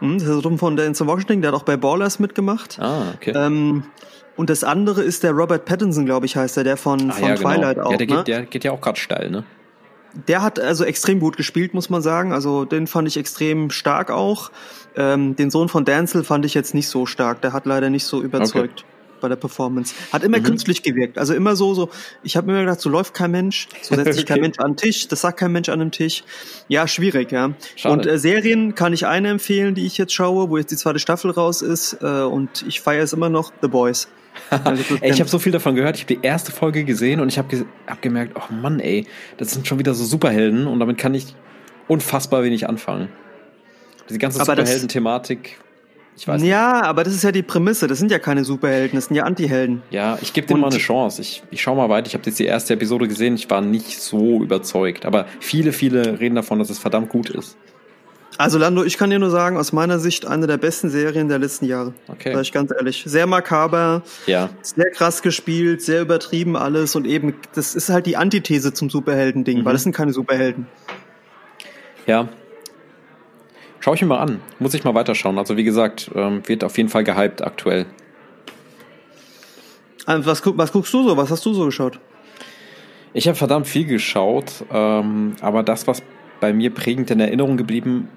Hm, 0.00 0.18
der 0.18 0.34
Sohn 0.40 0.58
von 0.58 0.76
Denzel 0.76 1.06
Washington, 1.06 1.42
der 1.42 1.52
hat 1.52 1.58
auch 1.58 1.64
bei 1.64 1.76
Ballers 1.76 2.18
mitgemacht. 2.18 2.78
Ah, 2.80 3.12
okay. 3.14 3.32
Ähm, 3.34 3.84
und 4.36 4.50
das 4.50 4.62
andere 4.62 5.02
ist 5.02 5.24
der 5.24 5.32
Robert 5.32 5.64
Pattinson, 5.64 6.06
glaube 6.06 6.26
ich, 6.26 6.36
heißt 6.36 6.56
er, 6.56 6.64
der 6.64 6.76
von, 6.76 7.10
ah, 7.10 7.14
von 7.14 7.28
ja, 7.28 7.34
genau. 7.34 7.50
Twilight 7.50 7.78
auch. 7.80 7.90
ja, 7.90 7.96
der, 7.96 8.06
ne? 8.06 8.16
geht, 8.16 8.28
der 8.28 8.42
geht 8.42 8.64
ja 8.64 8.72
auch 8.72 8.80
gerade 8.80 8.98
steil, 8.98 9.30
ne? 9.30 9.44
Der 10.26 10.42
hat 10.42 10.58
also 10.58 10.84
extrem 10.84 11.20
gut 11.20 11.36
gespielt, 11.36 11.74
muss 11.74 11.90
man 11.90 12.02
sagen. 12.02 12.32
Also 12.32 12.64
den 12.64 12.86
fand 12.86 13.06
ich 13.08 13.16
extrem 13.16 13.70
stark 13.70 14.10
auch. 14.10 14.50
Ähm, 14.96 15.36
den 15.36 15.50
Sohn 15.50 15.68
von 15.68 15.84
Denzel 15.84 16.24
fand 16.24 16.44
ich 16.44 16.54
jetzt 16.54 16.74
nicht 16.74 16.88
so 16.88 17.04
stark. 17.04 17.42
Der 17.42 17.52
hat 17.52 17.66
leider 17.66 17.90
nicht 17.90 18.04
so 18.04 18.22
überzeugt 18.22 18.84
bei 19.20 19.28
der 19.28 19.36
Performance. 19.36 19.94
Hat 20.12 20.22
immer 20.22 20.38
Mhm. 20.38 20.44
künstlich 20.44 20.82
gewirkt. 20.82 21.18
Also 21.18 21.34
immer 21.34 21.56
so, 21.56 21.74
so. 21.74 21.88
Ich 22.22 22.36
habe 22.36 22.50
immer 22.50 22.60
gedacht, 22.60 22.80
so 22.80 22.88
läuft 22.88 23.14
kein 23.14 23.30
Mensch, 23.30 23.68
so 23.82 23.94
setzt 23.94 24.14
sich 24.14 24.26
kein 24.26 24.36
Okay. 24.38 24.42
Mensch 24.42 24.58
an 24.58 24.72
den 24.72 24.76
Tisch, 24.76 25.08
das 25.08 25.20
sagt 25.22 25.38
kein 25.40 25.52
Mensch 25.52 25.68
an 25.68 25.78
dem 25.80 25.90
Tisch. 25.90 26.24
Ja, 26.68 26.86
schwierig, 26.88 27.32
ja. 27.32 27.50
Schade. 27.76 27.92
Und 27.94 28.06
äh, 28.06 28.18
Serien 28.18 28.74
kann 28.74 28.92
ich 28.92 29.06
eine 29.06 29.28
empfehlen, 29.28 29.74
die 29.74 29.86
ich 29.86 29.98
jetzt 29.98 30.12
schaue, 30.14 30.50
wo 30.50 30.56
jetzt 30.58 30.70
die 30.70 30.76
zweite 30.76 30.98
Staffel 30.98 31.30
raus 31.30 31.62
ist. 31.62 31.98
Äh, 32.02 32.22
und 32.22 32.64
ich 32.68 32.80
feiere 32.80 33.02
es 33.02 33.12
immer 33.12 33.28
noch, 33.28 33.52
The 33.62 33.68
Boys. 33.68 34.08
Also, 34.64 34.96
Ey, 35.00 35.10
ich 35.10 35.18
habe 35.20 35.28
so 35.28 35.40
viel 35.40 35.50
davon 35.50 35.74
gehört. 35.74 35.96
Ich 35.96 36.02
habe 36.04 36.14
die 36.14 36.24
erste 36.24 36.52
Folge 36.52 36.84
gesehen 36.84 37.18
und 37.20 37.28
ich 37.28 37.38
habe 37.38 37.48
ge 37.48 37.64
hab 37.88 38.00
gemerkt, 38.02 38.36
oh 38.36 38.52
Mann, 38.54 38.78
ey, 38.78 39.04
das 39.36 39.50
sind 39.50 39.66
schon 39.66 39.80
wieder 39.80 39.94
so 39.94 40.04
Superhelden 40.04 40.68
und 40.68 40.78
damit 40.78 40.96
kann 40.96 41.12
ich 41.12 41.34
unfassbar 41.88 42.44
wenig 42.44 42.68
anfangen. 42.68 43.08
Diese 44.08 44.20
ganze 44.20 44.38
Superhelden-Thematik, 44.38 45.58
ich 46.18 46.26
weiß 46.28 46.42
nicht. 46.42 46.50
ja, 46.50 46.82
aber 46.82 47.04
das 47.04 47.14
ist 47.14 47.22
ja 47.24 47.32
die 47.32 47.42
Prämisse. 47.42 47.86
Das 47.86 47.98
sind 47.98 48.10
ja 48.10 48.18
keine 48.18 48.44
Superhelden, 48.44 48.96
das 48.96 49.06
sind 49.06 49.16
ja 49.16 49.22
Antihelden. 49.24 49.82
Ja, 49.90 50.18
ich 50.20 50.32
gebe 50.32 50.46
dem 50.48 50.54
Und- 50.56 50.60
mal 50.62 50.70
eine 50.70 50.78
Chance. 50.78 51.22
Ich, 51.22 51.42
ich 51.50 51.62
schau 51.62 51.74
mal 51.76 51.88
weiter. 51.88 52.08
Ich 52.08 52.14
habe 52.14 52.24
jetzt 52.26 52.38
die 52.38 52.44
erste 52.46 52.74
Episode 52.74 53.06
gesehen. 53.08 53.34
Ich 53.36 53.48
war 53.48 53.60
nicht 53.60 54.00
so 54.00 54.42
überzeugt. 54.42 55.06
Aber 55.06 55.26
viele, 55.40 55.72
viele 55.72 56.18
reden 56.20 56.34
davon, 56.34 56.58
dass 56.58 56.70
es 56.70 56.78
verdammt 56.78 57.08
gut 57.08 57.30
ist. 57.30 57.56
Also 58.36 58.56
Lando, 58.58 58.84
ich 58.84 58.98
kann 58.98 59.10
dir 59.10 59.18
nur 59.18 59.30
sagen, 59.30 59.56
aus 59.56 59.72
meiner 59.72 59.98
Sicht 59.98 60.24
eine 60.26 60.46
der 60.46 60.58
besten 60.58 60.90
Serien 60.90 61.28
der 61.28 61.40
letzten 61.40 61.64
Jahre. 61.64 61.92
Okay. 62.06 62.32
Sag 62.34 62.42
ich 62.42 62.52
ganz 62.52 62.70
ehrlich. 62.70 63.02
Sehr 63.04 63.26
makaber, 63.26 64.02
Ja, 64.26 64.50
sehr 64.62 64.90
krass 64.90 65.22
gespielt, 65.22 65.82
sehr 65.82 66.02
übertrieben 66.02 66.56
alles 66.56 66.94
und 66.94 67.04
eben, 67.04 67.34
das 67.56 67.74
ist 67.74 67.88
halt 67.88 68.06
die 68.06 68.16
Antithese 68.16 68.72
zum 68.72 68.90
Superhelden-Ding, 68.90 69.58
Mhm. 69.60 69.64
weil 69.64 69.72
das 69.72 69.82
sind 69.82 69.92
keine 69.92 70.12
Superhelden. 70.12 70.66
ja. 72.06 72.28
Schau 73.88 73.94
ich 73.94 74.02
mir 74.02 74.08
mal 74.08 74.18
an. 74.18 74.42
Muss 74.58 74.74
ich 74.74 74.84
mal 74.84 74.94
weiterschauen. 74.94 75.38
Also 75.38 75.56
wie 75.56 75.64
gesagt, 75.64 76.10
ähm, 76.14 76.42
wird 76.46 76.62
auf 76.62 76.76
jeden 76.76 76.90
Fall 76.90 77.04
gehypt 77.04 77.42
aktuell. 77.42 77.86
Ähm, 80.06 80.26
Was, 80.26 80.42
was 80.44 80.72
guckst 80.72 80.92
du 80.92 81.08
so? 81.08 81.16
Was 81.16 81.30
hast 81.30 81.46
du 81.46 81.54
so 81.54 81.64
geschaut? 81.64 81.98
Ich 83.14 83.28
habe 83.28 83.34
verdammt 83.34 83.66
viel 83.66 83.86
geschaut, 83.86 84.52
ähm, 84.70 85.36
aber 85.40 85.62
das, 85.62 85.86
was 85.86 86.02
bei 86.38 86.52
mir 86.52 86.68
prägend 86.68 87.10
in 87.10 87.18
Erinnerung 87.18 87.56
geblieben 87.56 88.08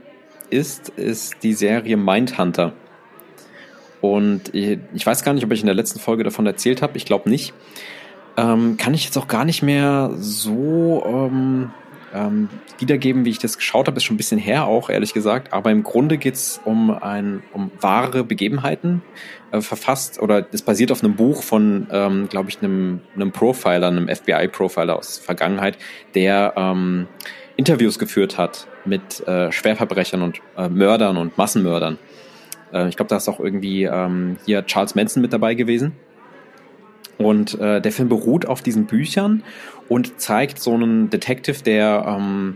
ist, 0.49 0.89
ist 0.89 1.36
die 1.41 1.53
Serie 1.53 1.95
Mindhunter. 1.95 2.73
Und 4.01 4.53
ich, 4.53 4.77
ich 4.93 5.05
weiß 5.05 5.23
gar 5.23 5.31
nicht, 5.31 5.45
ob 5.45 5.53
ich 5.53 5.62
in 5.62 5.67
der 5.67 5.75
letzten 5.75 5.99
Folge 5.99 6.25
davon 6.25 6.45
erzählt 6.45 6.81
habe. 6.81 6.97
Ich 6.97 7.05
glaube 7.05 7.29
nicht. 7.29 7.53
Ähm, 8.36 8.75
kann 8.75 8.93
ich 8.93 9.05
jetzt 9.05 9.17
auch 9.17 9.29
gar 9.29 9.45
nicht 9.45 9.63
mehr 9.63 10.12
so 10.17 11.01
ähm, 11.05 11.71
ähm, 12.13 12.50
wiedergeben, 12.80 13.26
wie 13.26 13.30
ich 13.30 13.39
das 13.39 13.58
geschaut 13.58 13.88
habe, 13.88 13.97
ist 13.97 14.04
schon 14.04 14.15
ein 14.15 14.17
bisschen 14.17 14.39
her 14.39 14.65
auch, 14.65 14.89
ehrlich 14.89 15.13
gesagt. 15.13 15.54
Aber 15.54 15.71
im 15.71 15.84
Grunde 15.84 16.17
geht's 16.17 16.60
um 16.63 16.91
ein, 16.91 17.43
um 17.54 17.71
wahre 17.80 18.24
Begebenheiten 18.24 19.02
äh, 19.52 19.62
verfasst 19.62 20.21
oder 20.21 20.45
es 20.52 20.62
basiert 20.62 20.91
auf 20.91 21.04
einem 21.04 21.15
Buch 21.15 21.43
von, 21.43 21.88
ähm, 21.91 22.30
glaube 22.30 22.50
ich, 22.50 22.62
einem, 22.62 23.02
einem 23.15 23.32
Profiler, 23.32 23.88
einem 23.88 24.08
FBI-Profiler 24.08 24.97
aus 24.97 25.17
der 25.17 25.26
Vergangenheit, 25.26 25.78
der 26.15 26.54
ähm, 26.56 27.08
Interviews 27.56 28.00
geführt 28.00 28.38
hat 28.38 28.67
mit 28.86 29.26
äh, 29.28 29.52
Schwerverbrechern 29.52 30.21
und 30.21 30.41
äh, 30.58 30.69
Mördern 30.69 31.17
und 31.17 31.38
Massenmördern. 31.38 31.97
Äh, 32.74 32.89
ich 32.89 32.95
glaube, 32.95 33.10
da 33.10 33.17
ist 33.17 33.30
auch 33.30 33.39
irgendwie 33.39 33.84
ähm, 33.84 34.38
hier 34.45 34.65
Charles 34.65 34.95
Manson 34.95 35.21
mit 35.21 35.34
dabei 35.34 35.54
gewesen. 35.54 35.93
Und 37.17 37.60
äh, 37.60 37.82
der 37.82 37.91
Film 37.91 38.10
beruht 38.10 38.47
auf 38.47 38.62
diesen 38.62 38.86
Büchern 38.86 39.43
und 39.91 40.21
zeigt 40.21 40.58
so 40.58 40.73
einen 40.73 41.10
Detective, 41.10 41.63
der 41.63 42.06
ähm, 42.08 42.56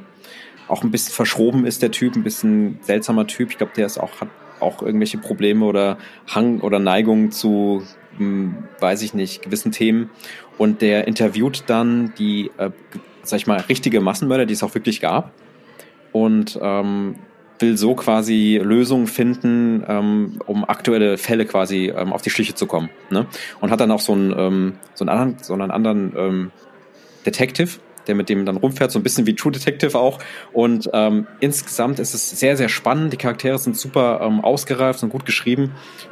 auch 0.70 0.84
ein 0.84 0.92
bisschen 0.92 1.14
verschroben 1.14 1.66
ist, 1.66 1.82
der 1.82 1.92
Typ, 1.92 2.16
ein 2.16 2.24
bisschen 2.24 2.80
seltsamer 2.82 3.28
Typ. 3.28 3.52
Ich 3.52 3.58
glaube, 3.58 3.74
der 3.76 3.86
ist 3.88 3.98
auch, 3.98 4.22
hat 4.22 4.30
auch 4.62 4.82
irgendwelche 4.82 5.18
Probleme 5.18 5.66
oder 5.66 5.98
Hang 6.34 6.62
oder 6.62 6.80
Neigung 6.80 7.32
zu, 7.32 7.84
hm, 8.18 8.56
weiß 8.80 9.02
ich 9.02 9.14
nicht, 9.14 9.42
gewissen 9.42 9.74
Themen. 9.74 10.12
Und 10.58 10.82
der 10.82 11.10
interviewt 11.10 11.66
dann 11.68 12.14
die, 12.18 12.52
äh, 12.56 12.72
sag 13.24 13.36
ich 13.42 13.48
mal, 13.48 13.60
richtige 13.68 14.00
Massenmörder, 14.00 14.46
die 14.46 14.54
es 14.54 14.64
auch 14.64 14.74
wirklich 14.74 15.02
gab. 15.02 15.34
Und 16.14 16.58
ähm, 16.62 17.16
will 17.60 17.78
so 17.78 17.96
quasi 17.96 18.62
Lösungen 18.64 19.08
finden, 19.08 19.84
ähm, 19.90 20.40
um 20.46 20.64
aktuelle 20.64 21.18
Fälle 21.18 21.46
quasi 21.46 21.92
ähm, 21.94 22.14
auf 22.14 22.22
die 22.22 22.30
Schliche 22.30 22.56
zu 22.56 22.66
kommen. 22.66 22.90
Ne? 23.10 23.28
Und 23.60 23.72
hat 23.72 23.82
dann 23.82 23.92
auch 23.92 24.00
so 24.00 24.14
einen, 24.14 24.34
ähm, 24.38 24.74
so 24.94 25.04
einen 25.04 25.10
anderen, 25.10 25.44
so 25.44 25.54
einen 25.54 25.72
anderen 25.72 26.14
ähm, 26.16 26.52
Detective, 27.26 27.80
der 28.08 28.16
mit 28.16 28.30
dem 28.30 28.46
dann 28.46 28.58
rumfährt, 28.58 28.92
so 28.92 29.00
ein 29.00 29.04
bisschen 29.04 29.26
wie 29.26 29.34
True 29.34 29.52
Detective 29.52 29.98
auch. 29.98 30.20
Und 30.54 30.90
ähm, 30.94 31.26
insgesamt 31.40 32.00
ist 32.00 32.14
es 32.14 32.30
sehr, 32.30 32.56
sehr 32.56 32.70
spannend. 32.70 33.14
Die 33.14 33.18
Charaktere 33.18 33.58
sind 33.58 33.76
super 33.78 34.22
ähm, 34.22 34.42
ausgereift 34.42 35.02
und 35.04 35.10
gut 35.10 35.26
geschrieben. 35.26 35.72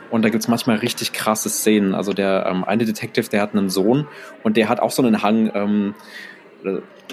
Und 0.09 0.23
da 0.23 0.29
gibt's 0.29 0.47
manchmal 0.47 0.77
richtig 0.77 1.13
krasse 1.13 1.49
Szenen. 1.49 1.93
Also 1.93 2.13
der 2.13 2.47
ähm, 2.49 2.63
eine 2.63 2.85
Detective, 2.85 3.29
der 3.29 3.41
hat 3.41 3.53
einen 3.53 3.69
Sohn 3.69 4.07
und 4.43 4.57
der 4.57 4.69
hat 4.69 4.79
auch 4.79 4.91
so 4.91 5.03
einen 5.03 5.21
Hang, 5.21 5.51
ähm, 5.53 5.95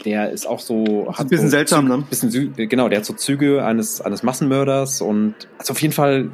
der 0.04 0.30
ist 0.30 0.46
auch 0.46 0.60
so. 0.60 1.08
Hat 1.12 1.26
ein 1.26 1.28
bisschen 1.28 1.46
so 1.46 1.56
seltsam, 1.56 1.86
Zü- 1.86 1.96
ne? 1.96 2.04
Bisschen, 2.08 2.54
genau, 2.68 2.88
der 2.88 2.98
hat 2.98 3.04
so 3.04 3.12
Züge 3.14 3.64
eines, 3.64 4.00
eines 4.00 4.22
Massenmörders 4.22 5.00
und 5.02 5.34
also 5.58 5.72
auf 5.72 5.82
jeden 5.82 5.92
Fall 5.92 6.30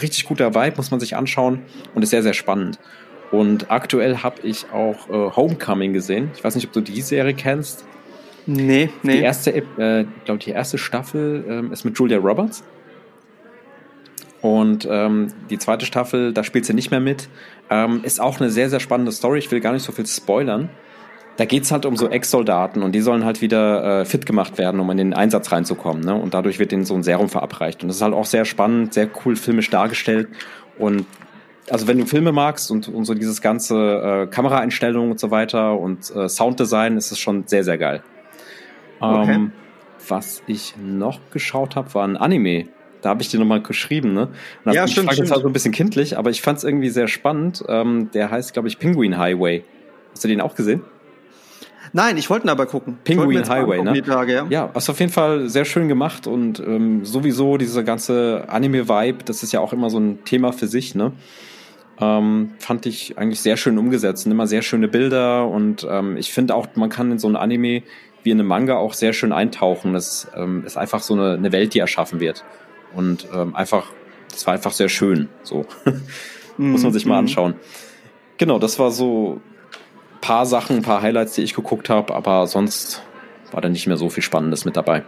richtig 0.00 0.26
guter 0.26 0.54
Vibe, 0.54 0.76
muss 0.76 0.90
man 0.90 1.00
sich 1.00 1.16
anschauen 1.16 1.62
und 1.94 2.02
ist 2.02 2.10
sehr, 2.10 2.22
sehr 2.22 2.34
spannend. 2.34 2.78
Und 3.32 3.70
aktuell 3.70 4.18
habe 4.18 4.42
ich 4.42 4.66
auch 4.72 5.08
äh, 5.08 5.34
Homecoming 5.34 5.94
gesehen. 5.94 6.30
Ich 6.36 6.44
weiß 6.44 6.54
nicht, 6.54 6.66
ob 6.66 6.72
du 6.72 6.82
die 6.82 7.00
Serie 7.00 7.32
kennst. 7.34 7.84
Nee, 8.46 8.90
nee. 9.02 9.16
Die 9.16 9.22
erste, 9.22 9.54
äh, 9.54 10.04
glaube 10.24 10.38
die 10.38 10.50
erste 10.50 10.76
Staffel 10.76 11.44
ähm, 11.48 11.72
ist 11.72 11.84
mit 11.84 11.98
Julia 11.98 12.18
Roberts. 12.18 12.62
Und 14.42 14.86
ähm, 14.90 15.28
die 15.48 15.58
zweite 15.58 15.86
Staffel, 15.86 16.32
da 16.32 16.44
spielt 16.44 16.66
sie 16.66 16.74
nicht 16.74 16.90
mehr 16.90 17.00
mit. 17.00 17.28
Ähm, 17.70 18.00
ist 18.02 18.20
auch 18.20 18.38
eine 18.38 18.50
sehr, 18.50 18.68
sehr 18.68 18.80
spannende 18.80 19.12
Story. 19.12 19.38
Ich 19.38 19.50
will 19.50 19.60
gar 19.60 19.72
nicht 19.72 19.84
so 19.84 19.92
viel 19.92 20.06
spoilern. 20.06 20.68
Da 21.36 21.46
geht's 21.46 21.72
halt 21.72 21.86
um 21.86 21.96
so 21.96 22.10
Ex-Soldaten 22.10 22.82
und 22.82 22.92
die 22.92 23.00
sollen 23.00 23.24
halt 23.24 23.40
wieder 23.40 24.00
äh, 24.00 24.04
fit 24.04 24.26
gemacht 24.26 24.58
werden, 24.58 24.78
um 24.80 24.90
in 24.90 24.98
den 24.98 25.14
Einsatz 25.14 25.50
reinzukommen. 25.50 26.04
Ne? 26.04 26.14
Und 26.14 26.34
dadurch 26.34 26.58
wird 26.58 26.72
denen 26.72 26.84
so 26.84 26.94
ein 26.94 27.02
Serum 27.02 27.30
verabreicht. 27.30 27.82
Und 27.82 27.88
das 27.88 27.96
ist 27.96 28.02
halt 28.02 28.12
auch 28.12 28.26
sehr 28.26 28.44
spannend, 28.44 28.92
sehr 28.92 29.08
cool 29.24 29.36
filmisch 29.36 29.70
dargestellt. 29.70 30.28
Und 30.76 31.06
also 31.70 31.86
wenn 31.86 31.98
du 31.98 32.06
Filme 32.06 32.32
magst 32.32 32.70
und, 32.70 32.88
und 32.88 33.04
so 33.04 33.14
dieses 33.14 33.40
ganze 33.40 33.76
äh, 33.76 34.26
Kameraeinstellungen 34.26 35.12
und 35.12 35.20
so 35.20 35.30
weiter 35.30 35.78
und 35.78 36.14
äh, 36.14 36.28
Sounddesign, 36.28 36.96
ist 36.96 37.12
es 37.12 37.18
schon 37.18 37.46
sehr, 37.46 37.64
sehr 37.64 37.78
geil. 37.78 38.02
Okay. 39.00 39.34
Ähm, 39.34 39.52
was 40.08 40.42
ich 40.46 40.74
noch 40.76 41.20
geschaut 41.30 41.76
habe, 41.76 41.94
war 41.94 42.06
ein 42.06 42.16
Anime. 42.16 42.66
Da 43.02 43.10
habe 43.10 43.22
ich 43.22 43.28
dir 43.28 43.40
nochmal 43.40 43.62
geschrieben, 43.62 44.12
ne? 44.12 44.28
Und 44.64 44.72
Ja, 44.72 44.86
stimmt, 44.86 45.12
stimmt. 45.12 45.30
halt 45.30 45.42
so 45.42 45.48
ein 45.48 45.52
bisschen 45.52 45.72
kindlich, 45.72 46.16
aber 46.16 46.30
ich 46.30 46.40
fand 46.40 46.58
es 46.58 46.64
irgendwie 46.64 46.88
sehr 46.88 47.08
spannend. 47.08 47.64
Ähm, 47.68 48.10
der 48.12 48.30
heißt, 48.30 48.52
glaube 48.52 48.68
ich, 48.68 48.78
Penguin 48.78 49.18
Highway. 49.18 49.64
Hast 50.12 50.22
du 50.22 50.28
den 50.28 50.40
auch 50.40 50.54
gesehen? 50.54 50.82
Nein, 51.92 52.16
ich 52.16 52.30
wollte 52.30 52.46
ihn 52.46 52.50
aber 52.50 52.66
gucken. 52.66 52.98
Penguin 53.04 53.48
Highway, 53.48 53.80
angucken, 53.80 53.98
ne? 53.98 54.02
Tage, 54.02 54.32
ja. 54.34 54.46
Ja, 54.48 54.70
ist 54.74 54.88
auf 54.88 55.00
jeden 55.00 55.12
Fall 55.12 55.48
sehr 55.48 55.64
schön 55.64 55.88
gemacht 55.88 56.26
und 56.26 56.60
ähm, 56.60 57.04
sowieso 57.04 57.56
diese 57.58 57.84
ganze 57.84 58.44
Anime-Vibe, 58.48 59.24
das 59.24 59.42
ist 59.42 59.52
ja 59.52 59.60
auch 59.60 59.72
immer 59.72 59.90
so 59.90 59.98
ein 59.98 60.24
Thema 60.24 60.52
für 60.52 60.68
sich, 60.68 60.94
ne? 60.94 61.12
Ähm, 62.02 62.50
fand 62.58 62.86
ich 62.86 63.16
eigentlich 63.18 63.40
sehr 63.40 63.56
schön 63.56 63.78
umgesetzt. 63.78 64.26
Immer 64.26 64.46
sehr 64.46 64.62
schöne 64.62 64.88
Bilder 64.88 65.46
und 65.46 65.86
ähm, 65.88 66.16
ich 66.16 66.32
finde 66.32 66.54
auch, 66.54 66.66
man 66.74 66.90
kann 66.90 67.12
in 67.12 67.18
so 67.18 67.28
ein 67.28 67.36
Anime 67.36 67.82
wie 68.24 68.30
in 68.30 68.38
einem 68.40 68.48
Manga 68.48 68.76
auch 68.76 68.94
sehr 68.94 69.12
schön 69.12 69.32
eintauchen. 69.32 69.92
Das 69.92 70.28
ähm, 70.36 70.64
ist 70.64 70.76
einfach 70.76 71.00
so 71.00 71.14
eine, 71.14 71.34
eine 71.34 71.52
Welt, 71.52 71.74
die 71.74 71.78
erschaffen 71.80 72.20
wird. 72.20 72.44
Und 72.94 73.26
ähm, 73.34 73.54
einfach, 73.54 73.92
das 74.30 74.46
war 74.46 74.54
einfach 74.54 74.72
sehr 74.72 74.88
schön. 74.88 75.28
So. 75.42 75.66
Muss 76.56 76.82
man 76.82 76.92
sich 76.92 77.06
mal 77.06 77.14
Mhm. 77.14 77.18
anschauen. 77.28 77.54
Genau, 78.38 78.58
das 78.58 78.78
war 78.78 78.90
so 78.90 79.40
ein 80.14 80.20
paar 80.20 80.46
Sachen, 80.46 80.76
ein 80.76 80.82
paar 80.82 81.02
Highlights, 81.02 81.34
die 81.34 81.42
ich 81.42 81.54
geguckt 81.54 81.88
habe, 81.88 82.14
aber 82.14 82.46
sonst 82.46 83.02
war 83.50 83.60
da 83.60 83.68
nicht 83.68 83.86
mehr 83.86 83.96
so 83.96 84.08
viel 84.08 84.22
Spannendes 84.22 84.64
mit 84.64 84.76
dabei. 84.76 85.04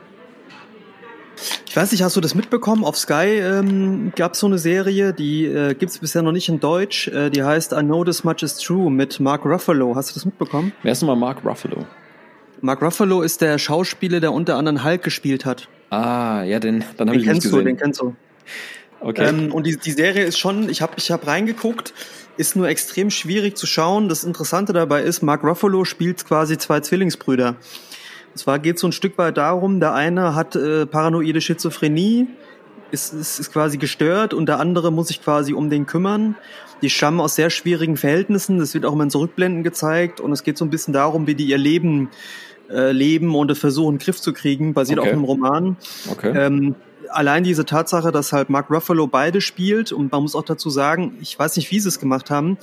Ich 1.66 1.76
weiß 1.76 1.92
nicht, 1.92 2.02
hast 2.02 2.16
du 2.16 2.20
das 2.20 2.34
mitbekommen? 2.34 2.84
Auf 2.84 2.96
Sky 2.96 3.40
ähm, 3.40 4.12
gab 4.14 4.34
es 4.34 4.40
so 4.40 4.46
eine 4.46 4.58
Serie, 4.58 5.12
die 5.12 5.46
äh, 5.46 5.74
gibt's 5.74 5.98
bisher 5.98 6.22
noch 6.22 6.32
nicht 6.32 6.48
in 6.48 6.60
Deutsch. 6.60 7.08
Äh, 7.08 7.30
die 7.30 7.42
heißt 7.42 7.72
I 7.72 7.80
Know 7.80 8.04
This 8.04 8.24
Much 8.24 8.42
Is 8.42 8.58
True 8.58 8.90
mit 8.90 9.18
Mark 9.20 9.44
Ruffalo. 9.44 9.96
Hast 9.96 10.10
du 10.10 10.14
das 10.14 10.24
mitbekommen? 10.24 10.72
Wer 10.82 10.92
ist 10.92 11.02
denn 11.02 11.08
mal 11.08 11.16
Mark 11.16 11.44
Ruffalo? 11.44 11.86
Mark 12.60 12.80
Ruffalo 12.80 13.22
ist 13.22 13.40
der 13.40 13.58
Schauspieler, 13.58 14.20
der 14.20 14.32
unter 14.32 14.56
anderem 14.56 14.84
Hulk 14.84 15.02
gespielt 15.02 15.44
hat. 15.44 15.68
Ah, 15.90 16.44
ja, 16.44 16.60
den, 16.60 16.84
dann 16.96 17.08
habe 17.08 17.18
ich 17.18 17.24
nicht 17.24 17.32
kennst 17.32 17.46
du, 17.46 17.50
gesehen. 17.50 17.66
den 17.66 17.76
kennst 17.76 18.00
du. 18.00 18.14
okay. 19.00 19.28
Ähm, 19.28 19.52
und 19.52 19.66
die, 19.66 19.76
die 19.76 19.92
Serie 19.92 20.24
ist 20.24 20.38
schon, 20.38 20.68
ich 20.68 20.80
habe 20.80 20.94
ich 20.96 21.10
hab 21.10 21.26
reingeguckt, 21.26 21.92
ist 22.36 22.56
nur 22.56 22.68
extrem 22.68 23.10
schwierig 23.10 23.56
zu 23.56 23.66
schauen. 23.66 24.08
Das 24.08 24.24
Interessante 24.24 24.72
dabei 24.72 25.02
ist, 25.02 25.22
Mark 25.22 25.44
Ruffalo 25.44 25.84
spielt 25.84 26.24
quasi 26.24 26.56
zwei 26.58 26.80
Zwillingsbrüder. 26.80 27.56
Und 28.34 28.38
zwar 28.38 28.58
geht 28.58 28.76
es 28.76 28.80
so 28.80 28.88
ein 28.88 28.92
Stück 28.92 29.16
weit 29.16 29.36
darum, 29.36 29.78
der 29.78 29.94
eine 29.94 30.34
hat 30.34 30.56
äh, 30.56 30.86
paranoide 30.86 31.40
Schizophrenie, 31.40 32.26
ist, 32.90 33.12
ist, 33.14 33.38
ist 33.38 33.52
quasi 33.52 33.78
gestört 33.78 34.34
und 34.34 34.46
der 34.46 34.58
andere 34.58 34.90
muss 34.90 35.06
sich 35.08 35.22
quasi 35.22 35.54
um 35.54 35.70
den 35.70 35.86
kümmern. 35.86 36.34
Die 36.82 36.90
stammen 36.90 37.20
aus 37.20 37.36
sehr 37.36 37.48
schwierigen 37.50 37.96
Verhältnissen, 37.96 38.58
das 38.58 38.74
wird 38.74 38.86
auch 38.86 38.92
immer 38.92 39.04
in 39.04 39.10
Zurückblenden 39.10 39.62
gezeigt 39.62 40.20
und 40.20 40.32
es 40.32 40.42
geht 40.42 40.58
so 40.58 40.64
ein 40.64 40.70
bisschen 40.70 40.92
darum, 40.92 41.28
wie 41.28 41.36
die 41.36 41.44
ihr 41.46 41.58
Leben 41.58 42.10
äh, 42.68 42.90
leben 42.90 43.36
und 43.36 43.52
es 43.52 43.58
versuchen, 43.60 43.98
Griff 43.98 44.20
zu 44.20 44.32
kriegen, 44.32 44.74
basiert 44.74 44.98
Okay. 44.98 45.08
auf 45.10 45.12
einem 45.12 45.24
Roman. 45.24 45.76
okay. 46.10 46.32
Ähm, 46.36 46.74
allein 47.10 47.44
diese 47.44 47.64
Tatsache, 47.64 48.10
dass 48.10 48.32
halt 48.32 48.50
Mark 48.50 48.68
Ruffalo 48.68 49.06
beide 49.06 49.40
spielt 49.40 49.92
und 49.92 50.10
man 50.10 50.22
muss 50.22 50.34
auch 50.34 50.42
dazu 50.44 50.70
sagen, 50.70 51.16
ich 51.20 51.38
weiß 51.38 51.56
nicht, 51.56 51.70
wie 51.70 51.78
sie 51.78 51.88
es 51.88 52.00
gemacht 52.00 52.30
haben, 52.30 52.58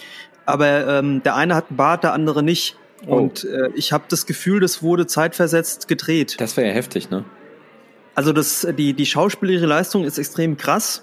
aber 0.46 0.86
ähm, 1.00 1.24
der 1.24 1.36
eine 1.36 1.56
hat 1.56 1.70
einen 1.70 1.78
Bart, 1.78 2.04
der 2.04 2.12
andere 2.12 2.44
nicht. 2.44 2.76
Oh. 3.08 3.16
Und 3.16 3.44
äh, 3.46 3.70
ich 3.76 3.92
habe 3.94 4.04
das 4.10 4.26
Gefühl, 4.26 4.60
das 4.60 4.84
wurde 4.84 5.08
zeitversetzt 5.08 5.88
gedreht. 5.88 6.36
das 6.40 6.56
wäre 6.58 6.68
ja 6.68 6.74
heftig, 6.74 7.10
ne? 7.10 7.26
Also 8.14 8.34
das, 8.34 8.68
die, 8.78 8.94
die 8.94 9.06
schauspielerische 9.06 9.66
Leistung 9.66 10.04
ist 10.04 10.18
extrem 10.18 10.58
krass. 10.58 11.02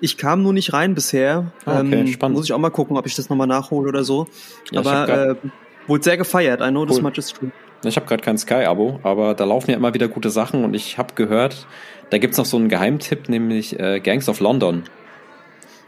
Ich 0.00 0.18
kam 0.18 0.42
nur 0.42 0.52
nicht 0.52 0.72
rein 0.74 0.94
bisher. 0.94 1.52
Ah, 1.64 1.80
okay, 1.80 2.00
ähm, 2.00 2.06
spannend. 2.08 2.36
Muss 2.36 2.44
ich 2.44 2.52
auch 2.52 2.58
mal 2.58 2.70
gucken, 2.70 2.98
ob 2.98 3.06
ich 3.06 3.14
das 3.16 3.30
nochmal 3.30 3.46
nachhole 3.46 3.88
oder 3.88 4.04
so. 4.04 4.26
Ja, 4.70 4.80
Aber 4.80 5.06
grad- 5.06 5.36
äh, 5.44 5.48
wurde 5.86 6.04
sehr 6.04 6.18
gefeiert. 6.18 6.60
I 6.60 6.68
know 6.68 6.84
this 6.84 6.96
Cool. 6.98 7.02
much 7.02 7.16
is 7.16 7.32
true. 7.32 7.50
Ich 7.82 7.96
habe 7.96 8.06
gerade 8.06 8.22
kein 8.22 8.36
Sky-Abo, 8.36 9.00
aber 9.02 9.32
da 9.34 9.44
laufen 9.46 9.70
ja 9.70 9.76
immer 9.78 9.94
wieder 9.94 10.06
gute 10.06 10.28
Sachen 10.28 10.62
und 10.64 10.74
ich 10.74 10.98
habe 10.98 11.14
gehört, 11.14 11.66
da 12.10 12.18
gibt's 12.18 12.36
noch 12.36 12.44
so 12.44 12.58
einen 12.58 12.68
Geheimtipp, 12.68 13.30
nämlich 13.30 13.80
äh, 13.80 14.00
Gangs 14.00 14.28
of 14.28 14.40
London. 14.40 14.82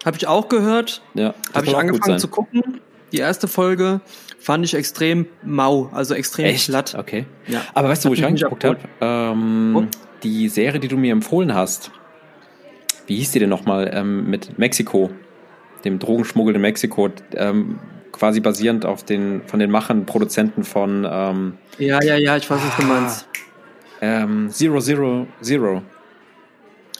Habe 0.06 0.16
ich 0.16 0.26
auch 0.26 0.48
gehört. 0.48 1.02
Ja, 1.12 1.34
Habe 1.54 1.66
ich 1.66 1.76
angefangen 1.76 2.18
zu 2.18 2.28
gucken. 2.28 2.80
Die 3.12 3.18
erste 3.18 3.46
Folge 3.46 4.00
fand 4.42 4.64
ich 4.64 4.74
extrem 4.74 5.26
mau, 5.42 5.88
also 5.92 6.14
extrem 6.14 6.46
Echt? 6.46 6.68
platt. 6.68 6.94
Okay. 6.98 7.26
Ja. 7.46 7.62
Aber 7.74 7.88
weißt 7.88 8.04
du, 8.04 8.08
wo 8.10 8.14
ich 8.14 8.24
reingeguckt 8.24 8.64
habe? 8.64 8.78
Ähm? 9.00 9.88
Die 10.22 10.48
Serie, 10.48 10.78
die 10.80 10.88
du 10.88 10.96
mir 10.96 11.12
empfohlen 11.12 11.54
hast. 11.54 11.90
Wie 13.06 13.16
hieß 13.16 13.32
die 13.32 13.40
denn 13.40 13.50
nochmal? 13.50 13.90
Ähm, 13.92 14.28
mit 14.30 14.58
Mexiko, 14.58 15.10
dem 15.84 15.98
Drogenschmuggel 15.98 16.54
in 16.54 16.60
Mexiko, 16.60 17.08
ähm, 17.34 17.78
quasi 18.12 18.40
basierend 18.40 18.84
auf 18.86 19.04
den 19.04 19.42
von 19.46 19.58
den 19.58 19.70
Machern, 19.70 20.06
Produzenten 20.06 20.62
von 20.64 21.06
ähm, 21.10 21.58
Ja, 21.78 22.02
ja, 22.02 22.16
ja, 22.16 22.36
ich 22.36 22.48
weiß, 22.48 22.60
was 22.64 22.76
du 22.76 22.82
Ah, 22.82 22.86
meinst. 23.00 23.28
ähm, 24.00 24.48
Zero 24.50 24.80
Zero 24.80 25.26
Zero. 25.40 25.82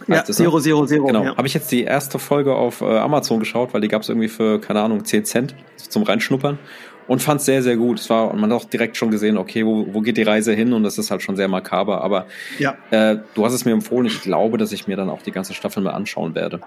Ja, 0.09 0.17
heißt 0.17 0.31
es, 0.31 0.39
ne? 0.41 0.47
Zero, 0.47 0.59
Zero, 0.61 0.87
Zero. 0.87 1.07
Genau. 1.07 1.25
Ja. 1.25 1.37
Habe 1.37 1.47
ich 1.47 1.55
jetzt 1.55 1.71
die 1.71 1.85
erste 1.85 2.19
Folge 2.19 2.55
auf 2.57 2.81
äh, 2.81 2.99
Amazon 2.99 3.39
geschaut, 3.39 3.73
weil 3.73 3.81
die 3.81 3.89
gab 3.89 4.03
es 4.03 4.09
irgendwie 4.09 4.29
für, 4.29 4.61
keine 4.61 4.81
Ahnung, 4.83 5.05
10 5.05 5.25
Cent 5.25 5.55
zum 5.77 6.03
Reinschnuppern. 6.03 6.59
Und 7.09 7.21
fand 7.23 7.41
es 7.41 7.47
sehr, 7.47 7.63
sehr 7.63 7.77
gut. 7.77 7.99
Es 8.01 8.09
war, 8.11 8.31
und 8.31 8.41
man 8.41 8.53
hat 8.53 8.63
auch 8.63 8.69
direkt 8.69 8.97
schon 8.97 9.11
gesehen, 9.11 9.37
okay, 9.37 9.67
wo, 9.67 9.87
wo 9.93 10.01
geht 10.01 10.17
die 10.17 10.23
Reise 10.23 10.53
hin? 10.53 10.73
Und 10.73 10.85
das 10.85 10.99
ist 10.99 11.11
halt 11.11 11.23
schon 11.23 11.37
sehr 11.37 11.49
makaber. 11.49 12.03
Aber 12.03 12.27
ja. 12.59 12.77
äh, 12.91 13.19
du 13.35 13.45
hast 13.45 13.53
es 13.55 13.65
mir 13.65 13.73
empfohlen. 13.73 14.07
Ich 14.07 14.23
glaube, 14.23 14.59
dass 14.59 14.73
ich 14.73 14.87
mir 14.87 14.97
dann 14.97 15.11
auch 15.11 15.23
die 15.23 15.33
ganze 15.33 15.55
Staffel 15.55 15.83
mal 15.83 15.91
anschauen 15.91 16.35
werde. 16.35 16.61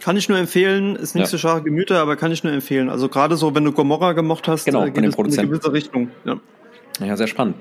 Kann 0.00 0.16
ich 0.16 0.28
nur 0.28 0.38
empfehlen, 0.38 0.94
ist 0.94 1.14
nicht 1.14 1.24
Ja. 1.24 1.28
so 1.30 1.38
scharfe 1.38 1.62
Gemüter, 1.62 1.98
aber 1.98 2.16
kann 2.16 2.30
ich 2.30 2.44
nur 2.44 2.52
empfehlen. 2.52 2.88
Also 2.90 3.08
gerade 3.08 3.36
so, 3.36 3.54
wenn 3.54 3.64
du 3.64 3.72
Gomorra 3.72 4.12
gemocht 4.12 4.46
hast, 4.46 4.64
Genau, 4.64 4.84
äh, 4.84 4.90
geht 4.90 5.04
es 5.04 5.16
in 5.16 5.38
eine 5.40 5.48
gewisse 5.48 5.72
Richtung. 5.72 6.10
Ja. 6.24 6.36
Ja, 7.04 7.16
sehr 7.16 7.26
spannend. 7.26 7.56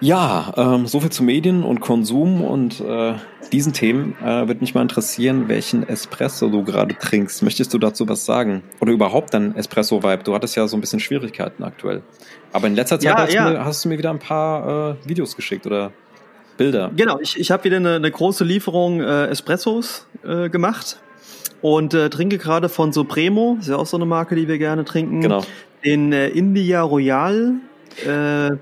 Ja, 0.00 0.52
ähm, 0.56 0.86
soviel 0.86 1.10
zu 1.10 1.24
Medien 1.24 1.62
und 1.62 1.80
Konsum 1.80 2.42
und 2.42 2.80
äh, 2.80 3.14
diesen 3.52 3.72
Themen 3.72 4.14
äh, 4.22 4.46
würde 4.46 4.60
mich 4.60 4.74
mal 4.74 4.82
interessieren, 4.82 5.48
welchen 5.48 5.88
Espresso 5.88 6.48
du 6.48 6.64
gerade 6.64 6.96
trinkst. 6.96 7.42
Möchtest 7.42 7.72
du 7.72 7.78
dazu 7.78 8.08
was 8.08 8.26
sagen? 8.26 8.62
Oder 8.80 8.92
überhaupt 8.92 9.32
dein 9.32 9.56
Espresso-Vibe? 9.56 10.22
Du 10.24 10.34
hattest 10.34 10.56
ja 10.56 10.66
so 10.68 10.76
ein 10.76 10.80
bisschen 10.80 11.00
Schwierigkeiten 11.00 11.62
aktuell. 11.62 12.02
Aber 12.52 12.66
in 12.66 12.74
letzter 12.74 12.98
Zeit 12.98 13.12
Ja, 13.12 13.22
hast, 13.22 13.32
ja. 13.32 13.48
Du 13.48 13.54
mir, 13.54 13.64
hast 13.64 13.84
du 13.84 13.88
mir 13.88 13.98
wieder 13.98 14.10
ein 14.10 14.18
paar 14.18 14.98
äh, 15.02 15.08
Videos 15.08 15.34
geschickt 15.34 15.66
oder 15.66 15.92
Bilder. 16.56 16.90
Genau, 16.96 17.18
ich, 17.20 17.38
ich 17.38 17.50
habe 17.50 17.64
wieder 17.64 17.76
eine, 17.76 17.94
eine 17.94 18.10
große 18.10 18.44
Lieferung 18.44 19.00
äh, 19.00 19.26
Espressos 19.26 20.06
äh, 20.24 20.48
gemacht 20.48 20.98
und 21.62 21.94
äh, 21.94 22.10
trinke 22.10 22.38
gerade 22.38 22.68
von 22.68 22.92
Supremo, 22.92 23.56
ist 23.60 23.68
ja 23.68 23.76
auch 23.76 23.86
so 23.86 23.96
eine 23.96 24.06
Marke, 24.06 24.34
die 24.36 24.48
wir 24.48 24.58
gerne 24.58 24.84
trinken. 24.84 25.20
Genau. 25.20 25.42
Den 25.84 26.12
äh, 26.12 26.28
India 26.28 26.82
Royal, 26.82 27.54
äh, 28.06 28.56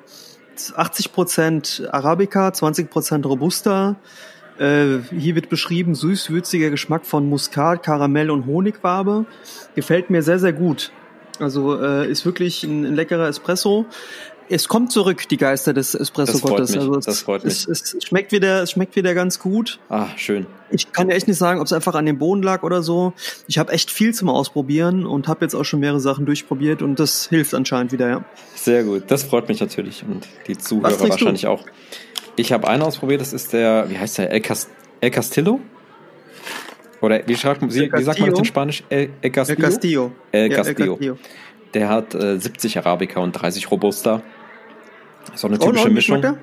80% 0.58 1.88
Arabica, 1.88 2.48
20% 2.48 3.26
Robusta. 3.26 3.96
Äh, 4.58 4.98
hier 5.10 5.34
wird 5.34 5.48
beschrieben 5.48 5.94
süß-würziger 5.94 6.70
Geschmack 6.70 7.06
von 7.06 7.28
Muskat, 7.28 7.82
Karamell 7.82 8.30
und 8.30 8.46
Honigwabe. 8.46 9.26
Gefällt 9.74 10.10
mir 10.10 10.22
sehr, 10.22 10.38
sehr 10.38 10.52
gut. 10.52 10.92
Also 11.40 11.80
äh, 11.82 12.08
ist 12.08 12.24
wirklich 12.24 12.62
ein, 12.62 12.84
ein 12.84 12.94
leckerer 12.94 13.28
Espresso. 13.28 13.86
Es 14.48 14.68
kommt 14.68 14.92
zurück, 14.92 15.28
die 15.28 15.37
Geister 15.37 15.72
des 15.72 15.94
Espresso 15.94 16.33
Das 16.33 16.40
freut 16.40 16.50
Gottes. 16.52 16.70
mich, 16.70 16.78
Also 16.80 16.98
es, 16.98 17.04
das 17.07 17.20
freut 17.20 17.44
Es, 17.44 17.66
es 17.66 17.96
schmeckt 18.04 18.33
wieder, 18.33 18.62
es 18.62 18.72
schmeckt 18.72 18.94
wieder 18.96 19.14
ganz 19.14 19.38
gut. 19.38 19.78
Ah, 19.88 20.09
schön. 20.16 20.46
Ich 20.70 20.92
kann 20.92 21.09
dir 21.09 21.14
echt 21.14 21.28
nicht 21.28 21.38
sagen, 21.38 21.61
ob 21.61 21.66
es 21.66 21.72
einfach 21.72 21.94
an 21.94 22.04
dem 22.07 22.18
Boden 22.18 22.42
lag 22.42 22.62
oder 22.62 22.83
so. 22.83 23.12
Ich 23.46 23.59
habe 23.59 23.72
echt 23.72 23.90
viel 23.90 24.12
zum 24.14 24.28
Ausprobieren 24.28 25.07
und 25.07 25.28
habe 25.28 25.44
jetzt 25.44 25.54
auch 25.54 25.64
schon 25.64 25.80
mehrere 25.80 26.00
Sachen 26.00 26.26
durchprobiert 26.26 26.83
und 26.83 27.00
das 27.00 27.28
hilft 27.28 27.54
anscheinend 27.54 27.92
wieder, 27.92 28.09
ja. 28.09 28.24
Sehr 28.54 28.85
gut. 28.85 29.04
Das 29.09 29.22
freut 29.22 29.48
mich 29.48 29.61
natürlich 29.61 30.04
und 30.07 30.26
die 30.46 30.59
Zuhörer 30.59 30.88
trinkst 30.88 31.04
du? 31.04 31.11
wahrscheinlich 31.11 31.46
auch. 31.46 31.64
Ich 32.37 32.52
habe 32.52 32.68
einen 32.68 32.83
ausprobiert, 32.83 33.20
das 33.20 33.33
ist 33.33 33.52
der, 33.52 33.88
wie 33.88 33.98
heißt 33.98 34.18
der? 34.18 34.30
El, 34.30 34.40
Cas 34.40 34.68
El 35.00 35.11
Castillo? 35.11 35.61
Oder 37.00 37.20
wie, 37.26 37.37
schreibt, 37.37 37.62
wie, 37.62 37.92
wie 37.92 38.02
sagt 38.02 38.18
man 38.20 38.30
das 38.30 38.38
in 38.38 38.44
Spanisch? 38.46 38.83
El, 38.88 39.11
El 39.20 39.30
Castillo? 39.30 39.59
El 39.59 39.62
Castillo. 39.64 40.12
El 40.33 40.50
Ja, 40.50 40.57
Castillo. 40.57 41.18
Der 41.74 41.88
hat 41.88 42.14
äh, 42.14 42.38
70 42.38 42.78
Arabica 42.78 43.20
und 43.20 43.32
30 43.32 43.70
Robusta. 43.70 44.22
Ist 45.34 45.44
auch 45.44 45.48
eine 45.48 45.58
Oh, 45.58 45.66
typische 45.66 45.84
no, 45.84 45.90
wie 45.90 45.94
Mischung. 45.94 46.37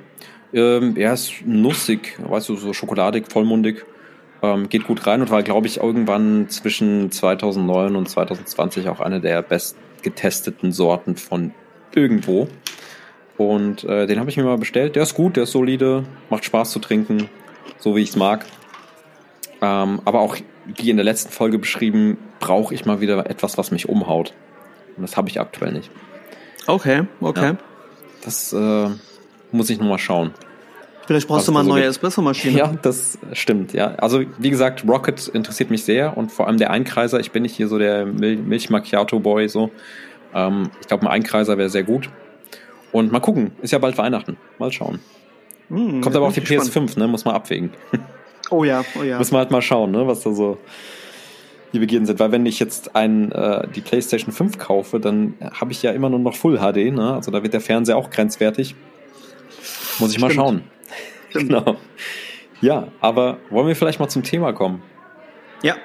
Ähm, 0.53 0.97
er 0.97 1.13
ist 1.13 1.45
nussig, 1.45 2.17
weißt 2.19 2.49
du, 2.49 2.57
so 2.57 2.73
schokoladig, 2.73 3.31
vollmundig. 3.31 3.85
Ähm, 4.43 4.69
geht 4.69 4.85
gut 4.85 5.05
rein 5.07 5.21
und 5.21 5.29
war, 5.29 5.43
glaube 5.43 5.67
ich, 5.67 5.77
irgendwann 5.77 6.49
zwischen 6.49 7.11
2009 7.11 7.95
und 7.95 8.09
2020 8.09 8.89
auch 8.89 8.99
eine 8.99 9.21
der 9.21 9.41
bestgetesteten 9.41 10.71
Sorten 10.71 11.15
von 11.15 11.53
irgendwo. 11.93 12.47
Und 13.37 13.83
äh, 13.85 14.07
den 14.07 14.19
habe 14.19 14.29
ich 14.29 14.37
mir 14.37 14.43
mal 14.43 14.57
bestellt. 14.57 14.95
Der 14.95 15.03
ist 15.03 15.13
gut, 15.13 15.35
der 15.35 15.43
ist 15.43 15.51
solide, 15.51 16.03
macht 16.29 16.43
Spaß 16.43 16.71
zu 16.71 16.79
trinken, 16.79 17.29
so 17.77 17.95
wie 17.95 18.01
ich 18.01 18.09
es 18.09 18.15
mag. 18.15 18.45
Ähm, 19.61 20.01
aber 20.05 20.19
auch, 20.19 20.37
wie 20.75 20.89
in 20.89 20.97
der 20.97 21.03
letzten 21.03 21.31
Folge 21.31 21.57
beschrieben, 21.57 22.17
brauche 22.39 22.73
ich 22.73 22.85
mal 22.85 22.99
wieder 22.99 23.29
etwas, 23.29 23.57
was 23.57 23.71
mich 23.71 23.87
umhaut. 23.87 24.33
Und 24.95 25.03
das 25.03 25.17
habe 25.17 25.29
ich 25.29 25.39
aktuell 25.39 25.73
nicht. 25.73 25.91
Okay, 26.67 27.03
okay. 27.19 27.53
Ja. 27.53 27.57
Das 28.23 28.53
äh, 28.53 28.89
muss 29.51 29.69
ich 29.69 29.79
nochmal 29.79 29.97
schauen. 29.97 30.31
Vielleicht 31.07 31.27
brauchst 31.27 31.47
du 31.47 31.51
mal 31.51 31.61
eine 31.61 31.69
so 31.69 31.75
neue. 31.75 31.85
Espressomaschine. 31.85 32.57
Ja, 32.57 32.73
das 32.81 33.17
stimmt, 33.33 33.73
ja. 33.73 33.95
Also, 33.95 34.21
wie 34.37 34.49
gesagt, 34.49 34.85
Rocket 34.87 35.27
interessiert 35.29 35.69
mich 35.69 35.83
sehr 35.83 36.15
und 36.15 36.31
vor 36.31 36.47
allem 36.47 36.57
der 36.57 36.69
Einkreiser. 36.69 37.19
Ich 37.19 37.31
bin 37.31 37.43
nicht 37.43 37.55
hier 37.55 37.67
so 37.67 37.79
der 37.79 38.05
Mil 38.05 38.37
Milch 38.37 38.69
Macchiato 38.69 39.19
Boy, 39.19 39.49
so. 39.49 39.71
Ähm, 40.33 40.69
ich 40.79 40.87
glaube, 40.87 41.03
ein 41.03 41.09
Einkreiser 41.09 41.57
wäre 41.57 41.69
sehr 41.69 41.83
gut. 41.83 42.09
Und 42.91 43.11
mal 43.11 43.19
gucken, 43.19 43.51
ist 43.61 43.71
ja 43.71 43.79
bald 43.79 43.97
Weihnachten. 43.97 44.37
Mal 44.59 44.71
schauen. 44.71 44.99
Hm, 45.69 46.01
Kommt 46.01 46.15
aber 46.15 46.27
auf 46.27 46.33
die 46.33 46.41
ich 46.41 46.47
gespannt. 46.47 46.91
PS5, 46.91 46.99
ne? 46.99 47.07
Muss 47.07 47.25
man 47.25 47.35
abwägen. 47.35 47.71
Oh 48.49 48.63
ja, 48.63 48.83
oh 48.99 49.03
ja. 49.03 49.17
Muss 49.17 49.31
man 49.31 49.39
halt 49.39 49.51
mal 49.51 49.61
schauen, 49.61 49.91
ne? 49.91 50.07
Was 50.07 50.21
da 50.21 50.31
so 50.31 50.57
die 51.73 51.79
Beginn 51.79 52.05
sind. 52.05 52.19
Weil 52.19 52.31
wenn 52.31 52.45
ich 52.45 52.59
jetzt 52.59 52.95
ein, 52.95 53.31
äh, 53.31 53.67
die 53.73 53.81
PlayStation 53.81 54.33
5 54.33 54.57
kaufe, 54.57 54.99
dann 54.99 55.35
habe 55.39 55.71
ich 55.71 55.81
ja 55.83 55.91
immer 55.91 56.09
nur 56.09 56.19
noch 56.19 56.35
Full 56.35 56.57
HD, 56.57 56.93
ne? 56.93 57.13
Also 57.13 57.31
da 57.31 57.43
wird 57.43 57.53
der 57.53 57.61
Fernseher 57.61 57.97
auch 57.97 58.09
grenzwertig. 58.09 58.75
Muss 59.99 60.11
ich 60.11 60.19
mal 60.19 60.29
Stimmt. 60.31 60.33
schauen. 60.33 60.63
Stimmt. 60.63 60.71
Genau. 61.33 61.77
Ja, 62.59 62.89
aber 62.99 63.37
wollen 63.49 63.67
wir 63.67 63.75
vielleicht 63.75 63.99
mal 64.01 64.09
zum 64.09 64.21
Thema 64.21 64.51
kommen? 64.51 64.83
Ja, 65.63 65.75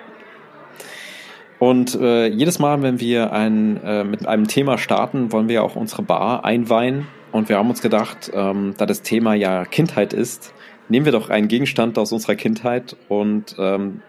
Und 1.58 1.94
äh, 1.94 2.26
jedes 2.26 2.58
Mal, 2.58 2.82
wenn 2.82 3.00
wir 3.00 3.32
ein, 3.32 3.82
äh, 3.82 4.04
mit 4.04 4.26
einem 4.26 4.46
Thema 4.46 4.76
starten, 4.76 5.32
wollen 5.32 5.48
wir 5.48 5.62
auch 5.62 5.76
unsere 5.76 6.02
Bar 6.02 6.44
einweihen. 6.44 7.06
Und 7.32 7.48
wir 7.48 7.56
haben 7.58 7.70
uns 7.70 7.80
gedacht, 7.80 8.30
ähm, 8.34 8.74
da 8.76 8.86
das 8.86 9.02
Thema 9.02 9.34
ja 9.34 9.64
Kindheit 9.64 10.12
ist, 10.12 10.52
nehmen 10.88 11.06
wir 11.06 11.12
doch 11.12 11.30
einen 11.30 11.48
Gegenstand 11.48 11.98
aus 11.98 12.12
unserer 12.12 12.34
Kindheit 12.34 12.96
und 13.08 13.56
ähm, 13.58 14.02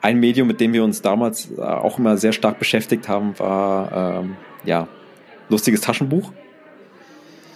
ein 0.00 0.20
Medium, 0.20 0.46
mit 0.48 0.60
dem 0.60 0.72
wir 0.72 0.84
uns 0.84 1.02
damals 1.02 1.50
äh, 1.56 1.60
auch 1.60 1.98
immer 1.98 2.16
sehr 2.16 2.32
stark 2.32 2.58
beschäftigt 2.58 3.08
haben, 3.08 3.38
war 3.38 4.20
ähm, 4.22 4.36
ja 4.64 4.88
lustiges 5.48 5.80
Taschenbuch 5.80 6.32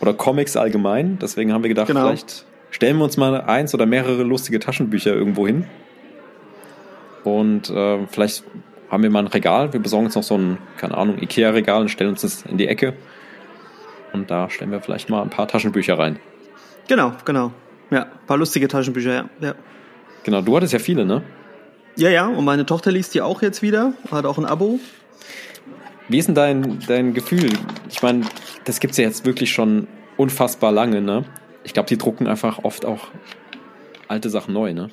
oder 0.00 0.12
Comics 0.14 0.56
allgemein. 0.56 1.18
Deswegen 1.20 1.52
haben 1.52 1.62
wir 1.62 1.68
gedacht, 1.68 1.86
Genau. 1.88 2.00
vielleicht 2.06 2.44
stellen 2.70 2.96
wir 2.98 3.04
uns 3.04 3.16
mal 3.16 3.40
eins 3.42 3.74
oder 3.74 3.86
mehrere 3.86 4.22
lustige 4.22 4.58
Taschenbücher 4.58 5.12
irgendwo 5.14 5.46
hin. 5.46 5.66
Und 7.24 7.70
äh, 7.70 8.06
vielleicht 8.08 8.44
haben 8.90 9.02
wir 9.02 9.10
mal 9.10 9.20
ein 9.20 9.26
Regal. 9.28 9.72
Wir 9.72 9.80
besorgen 9.80 10.06
uns 10.06 10.16
noch 10.16 10.22
so 10.22 10.36
ein, 10.36 10.58
keine 10.76 10.96
Ahnung, 10.96 11.18
Ikea-Regal 11.22 11.82
und 11.82 11.88
stellen 11.88 12.10
uns 12.10 12.22
das 12.22 12.42
in 12.42 12.58
die 12.58 12.66
Ecke. 12.68 12.94
Und 14.12 14.30
da 14.30 14.50
stellen 14.50 14.70
wir 14.70 14.80
vielleicht 14.80 15.08
mal 15.08 15.22
ein 15.22 15.30
paar 15.30 15.48
Taschenbücher 15.48 15.98
rein. 15.98 16.18
genau, 16.88 17.12
genau. 17.24 17.52
Ja, 17.90 18.04
ein 18.04 18.26
paar 18.26 18.38
lustige 18.38 18.68
Taschenbücher, 18.68 19.12
ja. 19.12 19.24
ja. 19.40 19.54
Genau, 20.24 20.40
du 20.40 20.56
hattest 20.56 20.72
ja 20.72 20.78
viele, 20.78 21.04
ne? 21.04 21.22
Ja, 21.96 22.10
ja, 22.10 22.26
und 22.26 22.44
meine 22.44 22.64
Tochter 22.66 22.90
liest 22.90 23.14
die 23.14 23.20
auch 23.20 23.42
jetzt 23.42 23.62
wieder, 23.62 23.92
hat 24.10 24.24
auch 24.24 24.38
ein 24.38 24.46
Abo. 24.46 24.80
Wie 26.08 26.18
ist 26.18 26.26
denn 26.26 26.34
dein, 26.34 26.80
dein 26.86 27.14
Gefühl? 27.14 27.52
Ich 27.88 28.02
meine, 28.02 28.24
das 28.64 28.80
gibt's 28.80 28.96
ja 28.96 29.04
jetzt 29.04 29.24
wirklich 29.24 29.52
schon 29.52 29.86
unfassbar 30.16 30.72
lange, 30.72 31.00
ne? 31.00 31.24
Ich 31.64 31.74
glaube, 31.74 31.88
die 31.88 31.98
drucken 31.98 32.26
einfach 32.26 32.64
oft 32.64 32.84
auch 32.84 33.08
alte 34.08 34.30
Sachen 34.30 34.54
neu, 34.54 34.74
ne? 34.74 34.90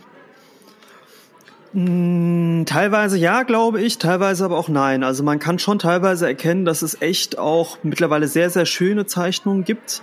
Mm, 1.73 2.65
Teilweise 2.65 3.17
ja, 3.17 3.43
glaube 3.43 3.81
ich, 3.81 3.97
teilweise 3.97 4.45
aber 4.45 4.57
auch 4.57 4.69
nein. 4.69 5.03
Also 5.03 5.23
man 5.23 5.39
kann 5.39 5.59
schon 5.59 5.79
teilweise 5.79 6.27
erkennen, 6.27 6.65
dass 6.65 6.81
es 6.81 7.01
echt 7.01 7.37
auch 7.37 7.77
mittlerweile 7.83 8.27
sehr, 8.27 8.49
sehr 8.49 8.65
schöne 8.65 9.05
Zeichnungen 9.05 9.63
gibt. 9.63 10.01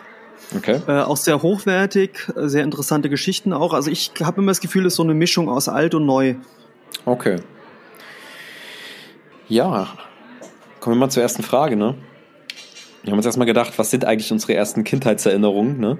Okay. 0.56 0.80
Äh, 0.86 1.00
auch 1.00 1.16
sehr 1.16 1.42
hochwertig, 1.42 2.28
äh, 2.36 2.48
sehr 2.48 2.62
interessante 2.62 3.08
Geschichten 3.08 3.52
auch. 3.52 3.72
Also 3.72 3.90
ich 3.90 4.12
habe 4.22 4.40
immer 4.40 4.50
das 4.50 4.60
Gefühl, 4.60 4.86
es 4.86 4.92
ist 4.92 4.96
so 4.96 5.02
eine 5.02 5.14
Mischung 5.14 5.48
aus 5.48 5.68
alt 5.68 5.94
und 5.94 6.06
neu. 6.06 6.36
Okay. 7.04 7.36
Ja, 9.48 9.88
kommen 10.80 10.96
wir 10.96 11.00
mal 11.00 11.10
zur 11.10 11.22
ersten 11.22 11.42
Frage, 11.42 11.76
ne? 11.76 11.94
Wir 13.02 13.12
haben 13.12 13.18
uns 13.18 13.26
erstmal 13.26 13.46
gedacht, 13.46 13.74
was 13.78 13.90
sind 13.90 14.04
eigentlich 14.04 14.32
unsere 14.32 14.54
ersten 14.54 14.82
Kindheitserinnerungen, 14.82 15.78
ne? 15.78 15.98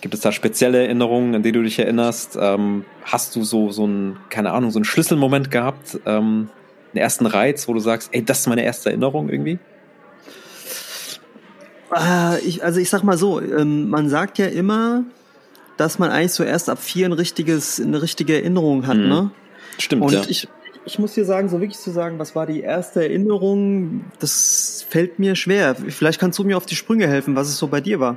Gibt 0.00 0.14
es 0.14 0.20
da 0.20 0.30
spezielle 0.30 0.82
Erinnerungen, 0.84 1.34
an 1.34 1.42
die 1.42 1.50
du 1.50 1.62
dich 1.62 1.78
erinnerst? 1.78 2.38
Ähm, 2.40 2.84
hast 3.04 3.34
du 3.34 3.42
so, 3.42 3.70
so 3.72 3.84
einen, 3.84 4.18
keine 4.28 4.52
Ahnung, 4.52 4.70
so 4.70 4.78
einen 4.78 4.84
Schlüsselmoment 4.84 5.50
gehabt, 5.50 5.98
ähm, 6.06 6.50
einen 6.92 7.02
ersten 7.02 7.26
Reiz, 7.26 7.66
wo 7.66 7.72
du 7.74 7.80
sagst, 7.80 8.10
ey, 8.12 8.22
das 8.24 8.40
ist 8.40 8.46
meine 8.46 8.62
erste 8.64 8.90
Erinnerung 8.90 9.28
irgendwie? 9.30 9.58
Äh, 11.96 12.40
ich, 12.40 12.62
also 12.62 12.80
ich 12.80 12.90
sag 12.90 13.02
mal 13.02 13.16
so, 13.16 13.40
ähm, 13.40 13.88
man 13.88 14.08
sagt 14.08 14.38
ja 14.38 14.46
immer, 14.46 15.04
dass 15.76 15.98
man 15.98 16.10
eigentlich 16.10 16.32
so 16.32 16.44
erst 16.44 16.68
ab 16.68 16.78
vier 16.80 17.06
ein 17.06 17.12
richtiges, 17.12 17.80
eine 17.80 18.00
richtige 18.02 18.34
Erinnerung 18.34 18.86
hat, 18.86 18.98
Mhm. 18.98 19.08
ne? 19.08 19.30
Stimmt, 19.78 20.02
Und 20.02 20.12
ja. 20.12 20.22
ich, 20.28 20.48
ich 20.86 20.98
muss 20.98 21.14
dir 21.14 21.24
sagen, 21.24 21.48
so 21.48 21.60
wirklich 21.60 21.78
zu 21.78 21.90
sagen, 21.90 22.18
was 22.18 22.34
war 22.34 22.46
die 22.46 22.60
erste 22.60 23.02
Erinnerung, 23.02 24.04
das 24.18 24.84
fällt 24.88 25.18
mir 25.18 25.34
schwer. 25.34 25.74
Vielleicht 25.74 26.20
kannst 26.20 26.38
du 26.38 26.44
mir 26.44 26.56
auf 26.56 26.66
die 26.66 26.74
Sprünge 26.74 27.08
helfen, 27.08 27.36
was 27.36 27.48
es 27.48 27.56
so 27.56 27.68
bei 27.68 27.80
dir 27.80 28.00
war. 28.00 28.16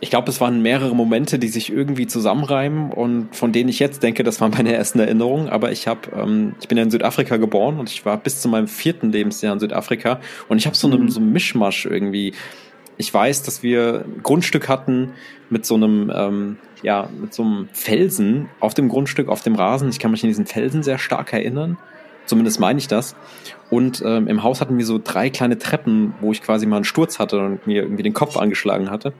Ich 0.00 0.10
glaube, 0.10 0.30
es 0.30 0.40
waren 0.40 0.62
mehrere 0.62 0.94
Momente, 0.94 1.38
die 1.38 1.48
sich 1.48 1.72
irgendwie 1.72 2.06
zusammenreimen 2.06 2.92
und 2.92 3.34
von 3.34 3.52
denen 3.52 3.68
ich 3.68 3.78
jetzt 3.78 4.02
denke, 4.02 4.22
das 4.22 4.40
waren 4.40 4.52
meine 4.52 4.72
ersten 4.72 5.00
Erinnerungen. 5.00 5.48
Aber 5.48 5.72
ich 5.72 5.88
habe, 5.88 6.00
ähm, 6.14 6.54
ich 6.60 6.68
bin 6.68 6.78
ja 6.78 6.84
in 6.84 6.90
Südafrika 6.90 7.36
geboren 7.36 7.78
und 7.78 7.90
ich 7.90 8.04
war 8.06 8.16
bis 8.16 8.40
zu 8.40 8.48
meinem 8.48 8.68
vierten 8.68 9.10
Lebensjahr 9.10 9.52
in 9.52 9.60
Südafrika 9.60 10.20
und 10.48 10.58
ich 10.58 10.66
habe 10.66 10.76
so, 10.76 10.88
einen 10.88 11.10
so 11.10 11.20
einen 11.20 11.32
Mischmasch 11.32 11.86
irgendwie. 11.86 12.32
Ich 12.96 13.12
weiß, 13.12 13.42
dass 13.42 13.64
wir 13.64 14.04
ein 14.04 14.22
Grundstück 14.22 14.68
hatten 14.68 15.10
mit 15.54 15.64
so 15.64 15.76
einem, 15.76 16.12
ähm, 16.12 16.56
ja, 16.82 17.08
mit 17.18 17.32
so 17.32 17.44
einem 17.44 17.68
Felsen 17.72 18.50
auf 18.58 18.74
dem 18.74 18.88
Grundstück, 18.88 19.28
auf 19.28 19.40
dem 19.40 19.54
Rasen. 19.54 19.88
Ich 19.88 20.00
kann 20.00 20.10
mich 20.10 20.24
an 20.24 20.28
diesen 20.28 20.46
Felsen 20.46 20.82
sehr 20.82 20.98
stark 20.98 21.32
erinnern. 21.32 21.78
Zumindest 22.26 22.58
meine 22.58 22.80
ich 22.80 22.88
das. 22.88 23.14
Und 23.70 24.02
ähm, 24.04 24.26
im 24.26 24.42
Haus 24.42 24.60
hatten 24.60 24.76
wir 24.76 24.84
so 24.84 25.00
drei 25.02 25.30
kleine 25.30 25.56
Treppen, 25.56 26.14
wo 26.20 26.32
ich 26.32 26.42
quasi 26.42 26.66
mal 26.66 26.76
einen 26.76 26.84
Sturz 26.84 27.20
hatte 27.20 27.38
und 27.38 27.66
mir 27.68 27.82
irgendwie 27.82 28.02
den 28.02 28.14
Kopf 28.14 28.36
angeschlagen 28.36 28.90
hatte. 28.90 29.12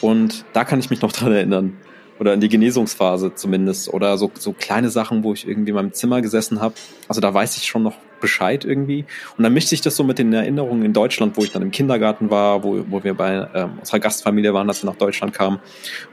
Und 0.00 0.46
da 0.54 0.64
kann 0.64 0.80
ich 0.80 0.88
mich 0.88 1.02
noch 1.02 1.12
dran 1.12 1.32
erinnern. 1.32 1.76
Oder 2.18 2.32
an 2.32 2.40
die 2.40 2.48
Genesungsphase 2.48 3.34
zumindest. 3.34 3.92
Oder 3.92 4.16
so, 4.16 4.30
so 4.38 4.54
kleine 4.54 4.88
Sachen, 4.88 5.22
wo 5.22 5.34
ich 5.34 5.46
irgendwie 5.46 5.70
in 5.70 5.76
meinem 5.76 5.92
Zimmer 5.92 6.22
gesessen 6.22 6.62
habe. 6.62 6.74
Also 7.08 7.20
da 7.20 7.34
weiß 7.34 7.58
ich 7.58 7.66
schon 7.66 7.82
noch 7.82 7.96
Bescheid 8.20 8.64
irgendwie. 8.64 9.04
Und 9.36 9.44
dann 9.44 9.52
mischt 9.52 9.68
sich 9.68 9.80
das 9.80 9.96
so 9.96 10.04
mit 10.04 10.18
den 10.18 10.32
Erinnerungen 10.32 10.84
in 10.84 10.92
Deutschland, 10.92 11.36
wo 11.36 11.44
ich 11.44 11.52
dann 11.52 11.62
im 11.62 11.70
Kindergarten 11.70 12.30
war, 12.30 12.62
wo, 12.64 12.84
wo 12.88 13.02
wir 13.04 13.14
bei 13.14 13.48
ähm, 13.54 13.78
unserer 13.78 14.00
Gastfamilie 14.00 14.54
waren, 14.54 14.68
als 14.68 14.82
wir 14.82 14.90
nach 14.90 14.98
Deutschland 14.98 15.34
kamen 15.34 15.58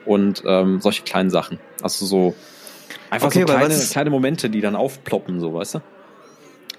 und 0.05 0.43
ähm, 0.45 0.81
solche 0.81 1.03
kleinen 1.03 1.29
Sachen. 1.29 1.59
Also 1.81 2.05
so 2.05 2.35
einfach 3.09 3.27
okay, 3.27 3.41
so 3.41 3.45
kleine, 3.45 3.75
kleine 3.75 4.09
Momente, 4.09 4.49
die 4.49 4.61
dann 4.61 4.75
aufploppen, 4.75 5.39
so 5.39 5.53
weißt 5.53 5.75
du? 5.75 5.79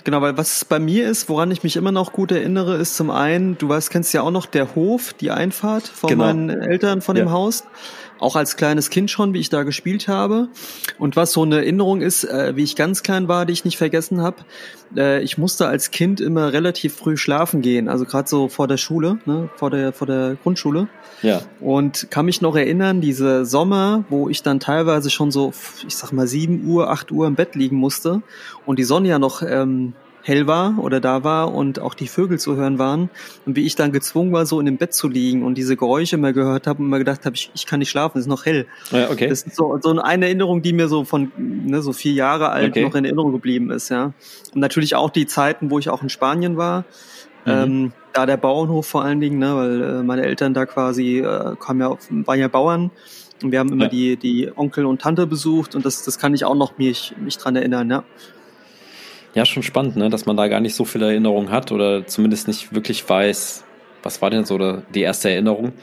Genau, 0.07 0.23
weil 0.23 0.39
was 0.39 0.65
bei 0.65 0.79
mir 0.79 1.11
ist, 1.11 1.29
woran 1.29 1.51
ich 1.51 1.65
mich 1.65 1.75
immer 1.75 1.91
noch 1.91 2.13
gut 2.13 2.31
erinnere, 2.31 2.77
ist 2.77 2.97
zum 2.97 3.11
einen, 3.11 3.59
du 3.59 3.69
weißt, 3.69 3.91
kennst 3.91 4.15
ja 4.15 4.23
auch 4.23 4.31
noch 4.31 4.47
der 4.47 4.77
Hof, 4.77 5.13
die 5.15 5.33
Einfahrt 5.33 5.89
von 5.89 6.11
genau. 6.11 6.27
meinen 6.27 6.49
Eltern 6.49 7.03
von 7.03 7.17
ja. 7.17 7.25
dem 7.25 7.33
Haus 7.33 7.65
auch 8.19 8.37
als 8.37 8.57
kleines 8.57 8.91
Kind 8.91 9.11
schon, 9.11 9.35
wie 9.35 9.41
ich 9.41 9.49
da 9.49 9.63
gespielt 9.63 10.09
habe. 10.09 10.49
Und 10.99 11.17
was 11.17 11.33
so 11.33 11.43
eine 11.43 11.57
Erinnerung 11.57 12.01
ist, 12.01 12.25
äh, 12.25 12.57
wie 12.57 12.63
ich 12.63 12.77
ganz 12.77 13.03
klein 13.03 13.29
war, 13.29 13.47
die 13.47 13.53
ich 13.53 13.65
nicht 13.65 13.77
vergessen 13.77 14.21
habe, 14.23 14.37
äh, 14.97 15.23
ich 15.23 15.39
musste 15.39 15.67
als 15.69 15.91
Kind 15.91 16.21
immer 16.21 16.53
relativ 16.53 16.95
früh 16.95 17.17
schlafen 17.17 17.63
gehen, 17.63 17.89
also 17.89 18.05
gerade 18.05 18.29
so 18.29 18.49
vor 18.49 18.69
der 18.69 18.77
Schule, 18.77 19.19
ne, 19.27 19.49
vor 19.57 19.71
der 19.71 19.93
vor 19.93 20.07
der 20.07 20.37
Grundschule. 20.43 20.89
Ja. 21.23 21.43
Und 21.61 22.11
kann 22.11 22.27
mich 22.27 22.41
noch 22.41 22.57
erinnern, 22.57 23.01
diese 23.01 23.45
Sommer, 23.45 24.05
wo 24.09 24.29
ich 24.29 24.43
dann 24.43 24.61
teilweise 24.61 25.11
schon 25.11 25.31
so, 25.31 25.53
ich 25.87 25.97
sag 25.97 26.13
mal 26.13 26.27
sieben 26.27 26.67
Uhr, 26.67 26.91
acht 26.91 27.11
Uhr 27.11 27.27
im 27.27 27.35
Bett 27.35 27.55
liegen 27.55 27.77
musste 27.77 28.23
und 28.65 28.79
die 28.79 28.85
Sonne 28.85 29.09
ja 29.09 29.19
noch 29.19 29.43
ähm, 29.43 29.95
hell 30.27 30.49
war 30.49 30.75
oder 30.79 30.99
da 31.01 31.23
war 31.23 31.55
und 31.55 31.79
auch 31.79 31.95
die 31.95 32.09
Vögel 32.09 32.41
zu 32.41 32.57
hören 32.57 32.81
waren 32.81 33.11
und 33.47 33.55
wie 33.55 33.65
ich 33.65 33.77
dann 33.77 33.93
gezwungen 33.93 34.33
war, 34.33 34.45
so 34.45 34.59
in 34.59 34.67
dem 34.67 34.77
Bett 34.77 34.93
zu 34.93 35.09
liegen 35.09 35.45
und 35.45 35.57
diese 35.57 35.77
Geräusche 35.77 36.17
mehr 36.17 36.33
gehört 36.33 36.67
habe 36.67 36.83
und 36.83 36.89
mir 36.89 36.99
gedacht 36.99 37.25
habe, 37.25 37.37
ich, 37.37 37.53
ich 37.55 37.65
kann 37.65 37.79
nicht 37.79 37.91
schlafen, 37.91 38.19
es 38.19 38.25
ist 38.25 38.29
noch 38.29 38.45
hell. 38.45 38.67
Ja, 38.91 39.09
okay. 39.09 39.29
Das 39.29 39.43
ist 39.45 39.55
so, 39.55 39.79
so 39.81 39.91
eine 40.01 40.27
Erinnerung, 40.27 40.63
die 40.63 40.73
mir 40.73 40.89
so 40.89 41.05
von 41.05 41.31
ne, 41.37 41.81
so 41.81 41.93
vier 41.93 42.13
Jahre 42.13 42.49
alt 42.51 42.71
okay. 42.71 42.83
noch 42.83 42.97
in 42.97 43.05
Erinnerung 43.05 43.31
geblieben 43.31 43.71
ist, 43.71 43.89
ja. 43.89 44.15
Und 44.53 44.61
natürlich 44.61 44.97
auch 44.97 45.11
die 45.11 45.27
Zeiten, 45.27 45.71
wo 45.71 45.79
ich 45.79 45.91
auch 45.91 46.03
in 46.03 46.09
Spanien 46.09 46.57
war. 46.57 46.85
Mhm. 47.45 47.53
Ähm, 47.53 47.93
da 48.13 48.27
der 48.27 48.37
Bauernhof 48.37 48.87
vor 48.87 49.05
allen 49.05 49.21
Dingen, 49.21 49.39
ne, 49.39 49.55
weil 49.55 49.83
äh, 49.83 50.03
meine 50.03 50.23
Eltern 50.23 50.55
da 50.55 50.67
quasi 50.67 51.21
äh, 51.21 51.55
kamen 51.61 51.81
ja, 51.81 51.97
waren 52.27 52.41
ja 52.41 52.49
Bauern 52.49 52.91
und 53.45 53.53
wir 53.53 53.61
haben 53.61 53.71
immer 53.71 53.85
ja. 53.85 53.91
die, 53.91 54.17
die 54.17 54.51
Onkel 54.57 54.87
und 54.87 55.01
Tante 55.01 55.29
besucht 55.29 55.77
und 55.77 55.85
das, 55.85 56.03
das 56.03 56.19
kann 56.19 56.35
ich 56.35 56.45
auch 56.45 56.57
noch 56.57 56.79
mich, 56.79 57.15
mich 57.23 57.39
dran 57.39 57.55
erinnern, 57.55 57.89
ja. 57.91 58.03
Ja, 59.37 59.45
schon 59.45 59.63
spannend, 59.63 59.97
ne? 59.97 60.09
dass 60.09 60.25
man 60.25 60.39
da 60.39 60.49
gar 60.49 60.61
nicht 60.61 60.75
so 60.75 60.87
viele 60.87 61.09
Erinnerungen 61.09 61.51
hat 61.51 61.71
oder 61.71 62.07
zumindest 62.07 62.49
nicht 62.49 62.75
wirklich 62.75 63.07
weiß, 63.07 63.65
was 64.03 64.23
war 64.23 64.31
denn 64.31 64.47
so 64.47 64.79
die 64.95 65.03
erste 65.03 65.29
Erinnerung. 65.31 65.75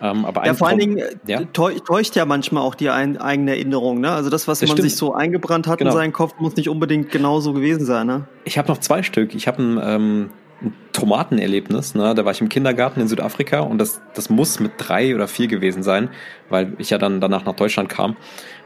Ähm, 0.00 0.24
aber 0.24 0.46
ja, 0.46 0.54
vor 0.54 0.68
allen 0.68 0.78
Dingen 0.78 0.96
äh, 0.96 1.14
ja? 1.26 1.42
täuscht 1.44 2.16
ja 2.16 2.24
manchmal 2.24 2.62
auch 2.62 2.74
die 2.74 2.88
ein, 2.88 3.18
eigene 3.18 3.50
Erinnerung. 3.50 4.00
Ne? 4.00 4.10
Also 4.10 4.30
das, 4.30 4.48
was 4.48 4.60
das 4.60 4.70
man 4.70 4.78
stimmt. 4.78 4.90
sich 4.90 4.98
so 4.98 5.12
eingebrannt 5.12 5.66
hat 5.66 5.80
genau. 5.80 5.90
in 5.90 5.96
seinen 5.98 6.12
Kopf, 6.14 6.32
muss 6.38 6.56
nicht 6.56 6.70
unbedingt 6.70 7.10
genauso 7.10 7.52
gewesen 7.52 7.84
sein. 7.84 8.06
Ne? 8.06 8.26
Ich 8.44 8.56
habe 8.56 8.68
noch 8.68 8.78
zwei 8.78 9.02
Stück. 9.02 9.34
Ich 9.34 9.46
habe 9.48 9.62
ein, 9.62 9.80
ähm, 9.84 10.30
ein 10.62 10.74
Tomatenerlebnis. 10.92 11.94
Ne? 11.94 12.14
Da 12.14 12.24
war 12.24 12.32
ich 12.32 12.40
im 12.40 12.48
Kindergarten 12.48 13.02
in 13.02 13.08
Südafrika 13.08 13.60
und 13.60 13.76
das, 13.76 14.00
das 14.14 14.30
muss 14.30 14.60
mit 14.60 14.72
drei 14.78 15.14
oder 15.14 15.28
vier 15.28 15.48
gewesen 15.48 15.82
sein, 15.82 16.08
weil 16.48 16.72
ich 16.78 16.88
ja 16.88 16.96
dann 16.96 17.20
danach 17.20 17.44
nach 17.44 17.54
Deutschland 17.54 17.90
kam. 17.90 18.16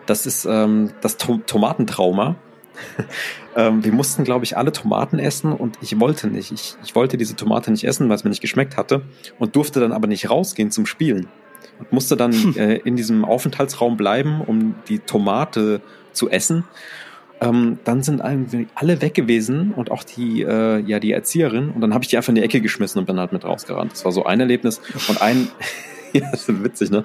Das 0.07 0.27
ist 0.27 0.45
ähm, 0.45 0.93
das 1.01 1.17
to 1.17 1.41
Tomatentrauma. 1.45 2.37
ähm, 3.57 3.85
wir 3.85 3.93
mussten, 3.93 4.25
glaube 4.25 4.45
ich, 4.45 4.57
alle 4.57 4.73
Tomaten 4.73 5.19
essen 5.19 5.53
und 5.53 5.79
ich 5.81 5.99
wollte 6.01 6.29
nicht. 6.29 6.53
Ich, 6.53 6.77
ich 6.85 6.95
wollte 6.95 7.17
diese 7.17 7.37
Tomate 7.37 7.71
nicht 7.71 7.85
essen, 7.85 8.09
weil 8.09 8.17
es 8.17 8.25
mir 8.25 8.31
nicht 8.31 8.41
geschmeckt 8.41 8.77
hatte 8.77 9.03
und 9.39 9.57
durfte 9.57 9.81
dann 9.81 9.93
aber 9.93 10.07
nicht 10.07 10.31
rausgehen 10.31 10.71
zum 10.71 10.87
Spielen 10.87 11.29
und 11.79 11.93
musste 11.93 12.17
dann 12.17 12.57
äh, 12.57 12.77
in 12.77 12.97
diesem 12.97 13.25
Aufenthaltsraum 13.25 13.97
bleiben, 13.97 14.41
um 14.41 14.75
die 14.89 14.99
Tomate 14.99 15.81
zu 16.13 16.29
essen. 16.29 16.65
Ähm, 17.41 17.79
dann 17.85 18.03
sind 18.03 18.21
alle 18.75 19.01
weg 19.01 19.15
gewesen 19.15 19.73
und 19.73 19.93
auch 19.93 20.03
die, 20.03 20.43
äh, 20.43 20.81
ja, 20.81 20.99
die 20.99 21.13
Erzieherin. 21.13 21.71
Und 21.71 21.81
dann 21.81 21.95
habe 21.95 22.03
ich 22.03 22.11
die 22.11 22.17
einfach 22.17 22.31
in 22.31 22.35
die 22.35 22.43
Ecke 22.43 22.61
geschmissen 22.61 22.99
und 22.99 23.07
bin 23.07 23.19
halt 23.19 23.33
mit 23.33 23.45
rausgerannt. 23.45 23.93
Das 23.93 24.05
war 24.05 24.11
so 24.11 24.25
ein 24.25 24.41
Erlebnis. 24.41 24.81
Und 25.09 25.23
ein, 25.23 25.49
ja, 26.13 26.29
das 26.33 26.49
ist 26.49 26.65
witzig, 26.65 26.91
ne? 26.91 27.05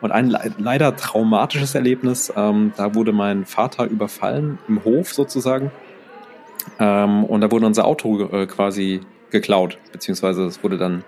Und 0.00 0.12
ein 0.12 0.34
leider 0.58 0.94
traumatisches 0.96 1.74
Erlebnis, 1.74 2.32
ähm, 2.36 2.72
da 2.76 2.94
wurde 2.94 3.12
mein 3.12 3.44
Vater 3.44 3.86
überfallen, 3.86 4.58
im 4.68 4.84
Hof 4.84 5.12
sozusagen. 5.12 5.72
Ähm, 6.78 7.24
und 7.24 7.40
da 7.40 7.50
wurde 7.50 7.66
unser 7.66 7.84
Auto 7.84 8.22
äh, 8.30 8.46
quasi 8.46 9.00
geklaut, 9.30 9.78
beziehungsweise 9.92 10.44
es 10.44 10.62
wurde 10.62 10.78
dann 10.78 11.04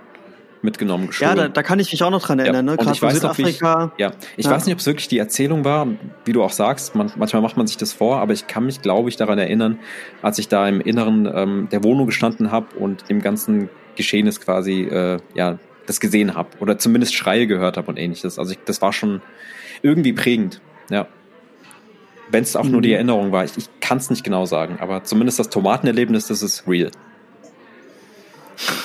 mitgenommen, 0.62 1.06
gestohlen. 1.06 1.36
Ja, 1.36 1.42
da, 1.44 1.48
da 1.48 1.62
kann 1.62 1.78
ich 1.78 1.90
mich 1.92 2.02
auch 2.02 2.10
noch 2.10 2.22
dran 2.22 2.38
erinnern, 2.38 2.66
ja. 2.66 2.72
ne? 2.72 2.76
Gerade 2.76 2.98
von 2.98 3.10
Südafrika. 3.10 3.92
Ich, 3.96 4.00
ja, 4.00 4.10
ich 4.36 4.44
ja. 4.44 4.50
weiß 4.50 4.66
nicht, 4.66 4.74
ob 4.74 4.80
es 4.80 4.86
wirklich 4.86 5.08
die 5.08 5.18
Erzählung 5.18 5.64
war, 5.64 5.86
wie 6.24 6.32
du 6.32 6.42
auch 6.42 6.52
sagst, 6.52 6.94
man, 6.94 7.10
manchmal 7.16 7.42
macht 7.42 7.56
man 7.56 7.66
sich 7.66 7.76
das 7.76 7.92
vor, 7.92 8.18
aber 8.18 8.32
ich 8.32 8.46
kann 8.46 8.66
mich, 8.66 8.82
glaube 8.82 9.08
ich, 9.08 9.16
daran 9.16 9.38
erinnern, 9.38 9.78
als 10.22 10.38
ich 10.38 10.48
da 10.48 10.68
im 10.68 10.80
Inneren 10.80 11.30
ähm, 11.32 11.68
der 11.70 11.82
Wohnung 11.84 12.06
gestanden 12.06 12.50
habe 12.50 12.76
und 12.76 13.08
dem 13.08 13.22
ganzen 13.22 13.68
Geschehen 13.96 14.26
ist 14.26 14.40
quasi 14.40 14.82
äh, 14.82 15.18
ja 15.34 15.58
das 15.90 16.00
gesehen 16.00 16.34
habe 16.34 16.50
oder 16.60 16.78
zumindest 16.78 17.14
Schreie 17.14 17.46
gehört 17.46 17.76
habe 17.76 17.88
und 17.88 17.98
ähnliches. 17.98 18.38
Also 18.38 18.52
ich, 18.52 18.58
das 18.64 18.80
war 18.80 18.92
schon 18.92 19.20
irgendwie 19.82 20.12
prägend, 20.12 20.60
ja. 20.88 21.06
Wenn 22.30 22.44
es 22.44 22.54
auch 22.54 22.64
mhm. 22.64 22.70
nur 22.70 22.82
die 22.82 22.90
mhm. 22.90 22.94
Erinnerung 22.94 23.32
war, 23.32 23.44
ich, 23.44 23.56
ich 23.58 23.68
kann 23.80 23.98
es 23.98 24.08
nicht 24.08 24.22
genau 24.22 24.46
sagen, 24.46 24.78
aber 24.80 25.02
zumindest 25.02 25.40
das 25.40 25.50
Tomatenerlebnis, 25.50 26.28
das 26.28 26.42
ist 26.42 26.68
real. 26.68 26.92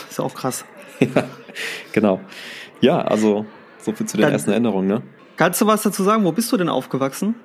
Ist 0.09 0.19
auch 0.19 0.33
krass. 0.33 0.65
ja, 0.99 1.27
genau. 1.91 2.21
Ja, 2.81 3.01
also 3.01 3.45
so 3.79 3.93
viel 3.93 4.07
zu 4.07 4.17
den 4.17 4.23
Dann, 4.23 4.31
ersten 4.31 4.49
Erinnerungen, 4.49 4.87
ne? 4.87 5.03
Kannst 5.37 5.61
du 5.61 5.67
was 5.67 5.83
dazu 5.83 6.03
sagen? 6.03 6.23
Wo 6.23 6.31
bist 6.31 6.51
du 6.51 6.57
denn 6.57 6.69
aufgewachsen? 6.69 7.35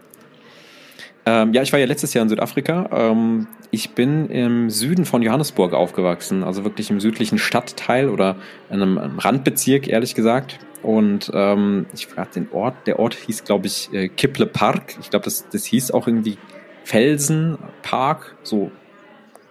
Ähm, 1.26 1.52
ja, 1.52 1.62
ich 1.62 1.72
war 1.72 1.78
ja 1.78 1.86
letztes 1.86 2.14
Jahr 2.14 2.22
in 2.22 2.28
Südafrika. 2.28 2.88
Ähm, 2.92 3.46
ich 3.70 3.90
bin 3.90 4.28
im 4.30 4.70
Süden 4.70 5.04
von 5.04 5.22
Johannesburg 5.22 5.74
aufgewachsen, 5.74 6.42
also 6.42 6.64
wirklich 6.64 6.90
im 6.90 7.00
südlichen 7.00 7.38
Stadtteil 7.38 8.08
oder 8.08 8.36
in 8.70 8.82
einem 8.82 9.18
Randbezirk, 9.18 9.88
ehrlich 9.88 10.14
gesagt. 10.14 10.58
Und 10.82 11.30
ähm, 11.34 11.86
ich 11.94 12.06
frage 12.06 12.30
den 12.36 12.48
Ort, 12.52 12.86
der 12.86 12.98
Ort 12.98 13.14
hieß, 13.14 13.44
glaube 13.44 13.66
ich, 13.66 13.92
äh, 13.92 14.08
Kiple 14.08 14.46
Park. 14.46 14.96
Ich 15.00 15.10
glaube, 15.10 15.24
das, 15.24 15.46
das 15.50 15.64
hieß 15.66 15.90
auch 15.90 16.06
irgendwie 16.06 16.38
Felsenpark, 16.84 18.36
so 18.42 18.70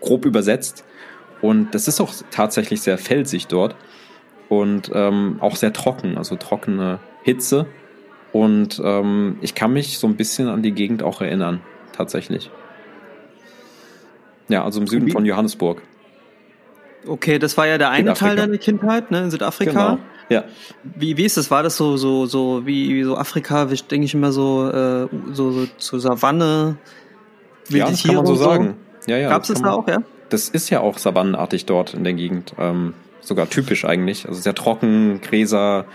grob 0.01 0.25
übersetzt. 0.25 0.83
Und 1.41 1.73
das 1.73 1.87
ist 1.87 2.01
auch 2.01 2.11
tatsächlich 2.31 2.81
sehr 2.81 2.97
felsig 2.97 3.47
dort 3.47 3.75
und 4.49 4.91
ähm, 4.93 5.37
auch 5.39 5.55
sehr 5.55 5.71
trocken, 5.71 6.17
also 6.17 6.35
trockene 6.35 6.99
Hitze. 7.23 7.67
Und 8.31 8.81
ähm, 8.83 9.37
ich 9.41 9.55
kann 9.55 9.73
mich 9.73 9.97
so 9.97 10.07
ein 10.07 10.15
bisschen 10.15 10.47
an 10.47 10.61
die 10.61 10.71
Gegend 10.71 11.03
auch 11.03 11.21
erinnern, 11.21 11.61
tatsächlich. 11.93 12.51
Ja, 14.49 14.63
also 14.63 14.79
im 14.79 14.87
Süden 14.87 15.09
von 15.09 15.25
Johannesburg. 15.25 15.81
Okay, 17.07 17.39
das 17.39 17.57
war 17.57 17.65
ja 17.67 17.77
der 17.77 17.91
eine 17.91 18.13
Teil 18.13 18.35
deiner 18.35 18.57
Kindheit, 18.57 19.09
ne, 19.11 19.23
in 19.23 19.31
Südafrika. 19.31 19.71
Genau. 19.71 19.99
Ja. 20.29 20.43
Wie, 20.83 21.17
wie 21.17 21.25
ist 21.25 21.37
das? 21.37 21.49
War 21.49 21.63
das 21.63 21.75
so, 21.75 21.97
so, 21.97 22.27
so, 22.27 22.65
wie, 22.65 22.93
wie 22.93 23.03
so 23.03 23.17
Afrika, 23.17 23.65
denke 23.65 24.05
ich 24.05 24.13
immer 24.13 24.31
so, 24.31 24.69
äh, 24.69 25.07
so, 25.31 25.51
so, 25.51 25.67
so 25.77 25.97
Savanne, 25.97 26.77
ja, 27.69 27.89
das 27.89 28.03
kann 28.03 28.15
man 28.15 28.25
so 28.25 28.35
sagen. 28.35 28.75
Ja, 29.07 29.17
ja, 29.17 29.29
Gab 29.29 29.43
es 29.43 29.47
das 29.47 29.61
da 29.61 29.71
auch, 29.71 29.87
ja? 29.87 30.03
Das 30.29 30.49
ist 30.49 30.69
ja 30.69 30.81
auch 30.81 30.99
savannenartig 30.99 31.65
dort 31.65 31.95
in 31.95 32.03
der 32.03 32.13
Gegend. 32.13 32.53
Ähm, 32.59 32.93
sogar 33.21 33.49
typisch 33.49 33.85
eigentlich. 33.85 34.27
Also 34.27 34.41
sehr 34.41 34.55
trocken, 34.55 35.21
Gräser, 35.21 35.85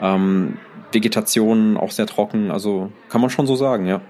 ähm, 0.00 0.58
Vegetation 0.92 1.76
auch 1.76 1.90
sehr 1.90 2.06
trocken, 2.06 2.50
also 2.50 2.90
kann 3.08 3.20
man 3.20 3.30
schon 3.30 3.46
so 3.46 3.56
sagen, 3.56 3.86
ja. 3.86 4.00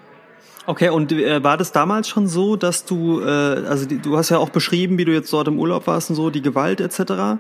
Okay, 0.67 0.89
und 0.89 1.13
äh, 1.13 1.43
war 1.45 1.57
das 1.57 1.73
damals 1.73 2.09
schon 2.09 2.27
so, 2.27 2.57
dass 2.57 2.87
du, 2.87 3.21
äh, 3.21 3.25
also 3.27 3.87
die, 3.87 3.99
du 3.99 4.17
hast 4.17 4.31
ja 4.31 4.39
auch 4.39 4.49
beschrieben, 4.49 4.97
wie 4.97 5.05
du 5.05 5.13
jetzt 5.13 5.33
dort 5.33 5.49
im 5.49 5.59
Urlaub 5.59 5.87
warst 5.87 6.11
und 6.11 6.17
so, 6.17 6.31
die 6.31 6.41
Gewalt 6.41 6.81
etc. 6.81 7.39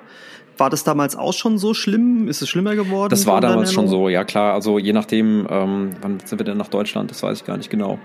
War 0.58 0.70
das 0.70 0.84
damals 0.84 1.16
auch 1.16 1.32
schon 1.32 1.56
so 1.56 1.72
schlimm? 1.72 2.28
Ist 2.28 2.42
es 2.42 2.48
schlimmer 2.48 2.76
geworden? 2.76 3.10
Das 3.10 3.26
war 3.26 3.40
damals 3.40 3.72
schon 3.72 3.88
so, 3.88 4.08
ja 4.08 4.24
klar. 4.24 4.52
Also 4.52 4.78
je 4.78 4.92
nachdem, 4.92 5.46
ähm, 5.48 5.90
wann 6.02 6.20
sind 6.24 6.38
wir 6.38 6.44
denn 6.44 6.58
nach 6.58 6.68
Deutschland? 6.68 7.10
Das 7.10 7.22
weiß 7.22 7.38
ich 7.38 7.44
gar 7.44 7.56
nicht 7.56 7.70
genau. 7.70 7.98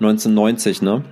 1990, 0.00 0.82
ne? 0.82 1.04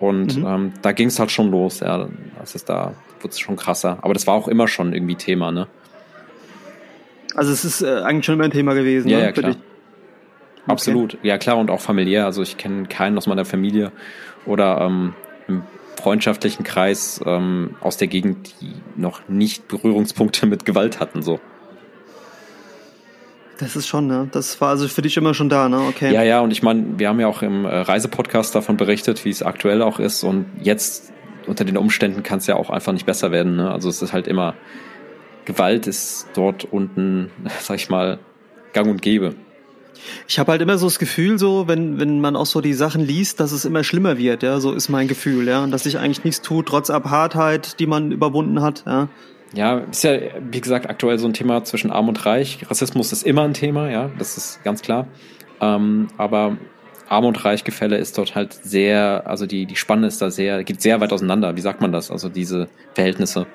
Und 0.00 0.38
mhm. 0.38 0.46
ähm, 0.46 0.72
da 0.82 0.92
ging 0.92 1.08
es 1.08 1.18
halt 1.20 1.30
schon 1.30 1.50
los, 1.50 1.80
ja. 1.80 2.08
Das 2.38 2.54
ist 2.54 2.68
da, 2.68 2.94
wurde 3.20 3.28
es 3.28 3.38
schon 3.38 3.56
krasser. 3.56 3.98
Aber 4.00 4.14
das 4.14 4.26
war 4.26 4.34
auch 4.34 4.48
immer 4.48 4.66
schon 4.66 4.94
irgendwie 4.94 5.14
Thema, 5.14 5.52
ne? 5.52 5.68
Also 7.36 7.52
es 7.52 7.64
ist 7.64 7.82
äh, 7.82 8.00
eigentlich 8.00 8.24
schon 8.24 8.34
immer 8.34 8.44
ein 8.44 8.50
Thema 8.50 8.74
gewesen. 8.74 9.08
Ja, 9.08 9.18
ne, 9.18 9.24
ja 9.24 9.32
klar. 9.32 9.56
Absolut, 10.66 11.14
okay. 11.14 11.28
ja 11.28 11.38
klar 11.38 11.58
und 11.58 11.70
auch 11.70 11.80
familiär. 11.80 12.24
Also 12.24 12.42
ich 12.42 12.56
kenne 12.56 12.86
keinen 12.86 13.16
aus 13.18 13.26
meiner 13.26 13.44
Familie 13.44 13.92
oder 14.46 14.80
ähm, 14.80 15.14
im 15.48 15.62
freundschaftlichen 15.96 16.64
Kreis 16.64 17.20
ähm, 17.24 17.76
aus 17.80 17.96
der 17.96 18.08
Gegend, 18.08 18.54
die 18.60 18.72
noch 18.96 19.28
nicht 19.28 19.68
Berührungspunkte 19.68 20.46
mit 20.46 20.64
Gewalt 20.64 21.00
hatten. 21.00 21.22
So. 21.22 21.40
Das 23.60 23.76
ist 23.76 23.86
schon, 23.86 24.06
ne? 24.06 24.26
Das 24.32 24.60
war 24.60 24.70
also 24.70 24.88
für 24.88 25.02
dich 25.02 25.16
immer 25.18 25.34
schon 25.34 25.50
da, 25.50 25.68
ne? 25.68 25.80
Okay. 25.88 26.12
Ja, 26.12 26.22
ja, 26.22 26.40
und 26.40 26.50
ich 26.50 26.62
meine, 26.62 26.98
wir 26.98 27.08
haben 27.08 27.20
ja 27.20 27.26
auch 27.26 27.42
im 27.42 27.66
äh, 27.66 27.68
Reisepodcast 27.68 28.54
davon 28.54 28.78
berichtet, 28.78 29.24
wie 29.26 29.30
es 29.30 29.42
aktuell 29.42 29.82
auch 29.82 29.98
ist. 29.98 30.24
Und 30.24 30.46
jetzt 30.62 31.12
unter 31.46 31.64
den 31.64 31.76
Umständen 31.76 32.22
kann 32.22 32.38
es 32.38 32.46
ja 32.46 32.56
auch 32.56 32.70
einfach 32.70 32.92
nicht 32.92 33.04
besser 33.04 33.30
werden. 33.32 33.56
Ne? 33.56 33.70
Also 33.70 33.90
es 33.90 34.00
ist 34.00 34.12
halt 34.12 34.26
immer 34.26 34.54
Gewalt 35.44 35.86
ist 35.86 36.28
dort 36.34 36.64
unten, 36.64 37.30
sag 37.60 37.76
ich 37.76 37.88
mal, 37.88 38.18
gang 38.72 38.88
und 38.88 39.02
gäbe. 39.02 39.34
Ich 40.26 40.38
habe 40.38 40.52
halt 40.52 40.62
immer 40.62 40.78
so 40.78 40.86
das 40.86 40.98
Gefühl, 40.98 41.38
so 41.38 41.68
wenn 41.68 42.00
wenn 42.00 42.20
man 42.20 42.34
auch 42.34 42.46
so 42.46 42.62
die 42.62 42.72
Sachen 42.72 43.02
liest, 43.02 43.40
dass 43.40 43.52
es 43.52 43.66
immer 43.66 43.84
schlimmer 43.84 44.16
wird. 44.16 44.42
Ja, 44.42 44.58
so 44.60 44.72
ist 44.72 44.88
mein 44.88 45.08
Gefühl. 45.08 45.46
Ja, 45.48 45.62
und 45.62 45.70
dass 45.72 45.82
sich 45.82 45.98
eigentlich 45.98 46.24
nichts 46.24 46.40
tut, 46.40 46.66
trotz 46.66 46.88
Apartheid, 46.88 47.78
die 47.80 47.86
man 47.86 48.10
überwunden 48.10 48.62
hat. 48.62 48.84
Ja. 48.86 49.08
Ja, 49.52 49.78
ist 49.78 50.04
ja, 50.04 50.18
wie 50.50 50.60
gesagt, 50.60 50.88
aktuell 50.88 51.18
so 51.18 51.26
ein 51.26 51.32
Thema 51.32 51.64
zwischen 51.64 51.90
Arm 51.90 52.08
und 52.08 52.24
Reich. 52.24 52.70
Rassismus 52.70 53.12
ist 53.12 53.24
immer 53.24 53.42
ein 53.42 53.54
Thema, 53.54 53.90
ja, 53.90 54.10
das 54.18 54.36
ist 54.36 54.62
ganz 54.62 54.80
klar. 54.82 55.08
Ähm, 55.60 56.08
aber 56.16 56.56
Arm 57.08 57.24
und 57.24 57.44
Reich-Gefälle 57.44 57.96
ist 57.96 58.16
dort 58.16 58.36
halt 58.36 58.54
sehr, 58.54 59.24
also 59.26 59.46
die, 59.46 59.66
die 59.66 59.74
Spanne 59.74 60.06
ist 60.06 60.22
da 60.22 60.30
sehr, 60.30 60.62
geht 60.62 60.80
sehr 60.80 61.00
weit 61.00 61.12
auseinander. 61.12 61.56
Wie 61.56 61.60
sagt 61.60 61.80
man 61.80 61.90
das? 61.90 62.10
Also 62.12 62.28
diese 62.28 62.68
Verhältnisse. 62.94 63.46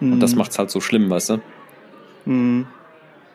Mhm. 0.00 0.14
Und 0.14 0.20
das 0.20 0.34
macht's 0.34 0.58
halt 0.58 0.70
so 0.70 0.80
schlimm, 0.80 1.08
weißt 1.08 1.30
du? 1.30 1.40
Mhm. 2.26 2.66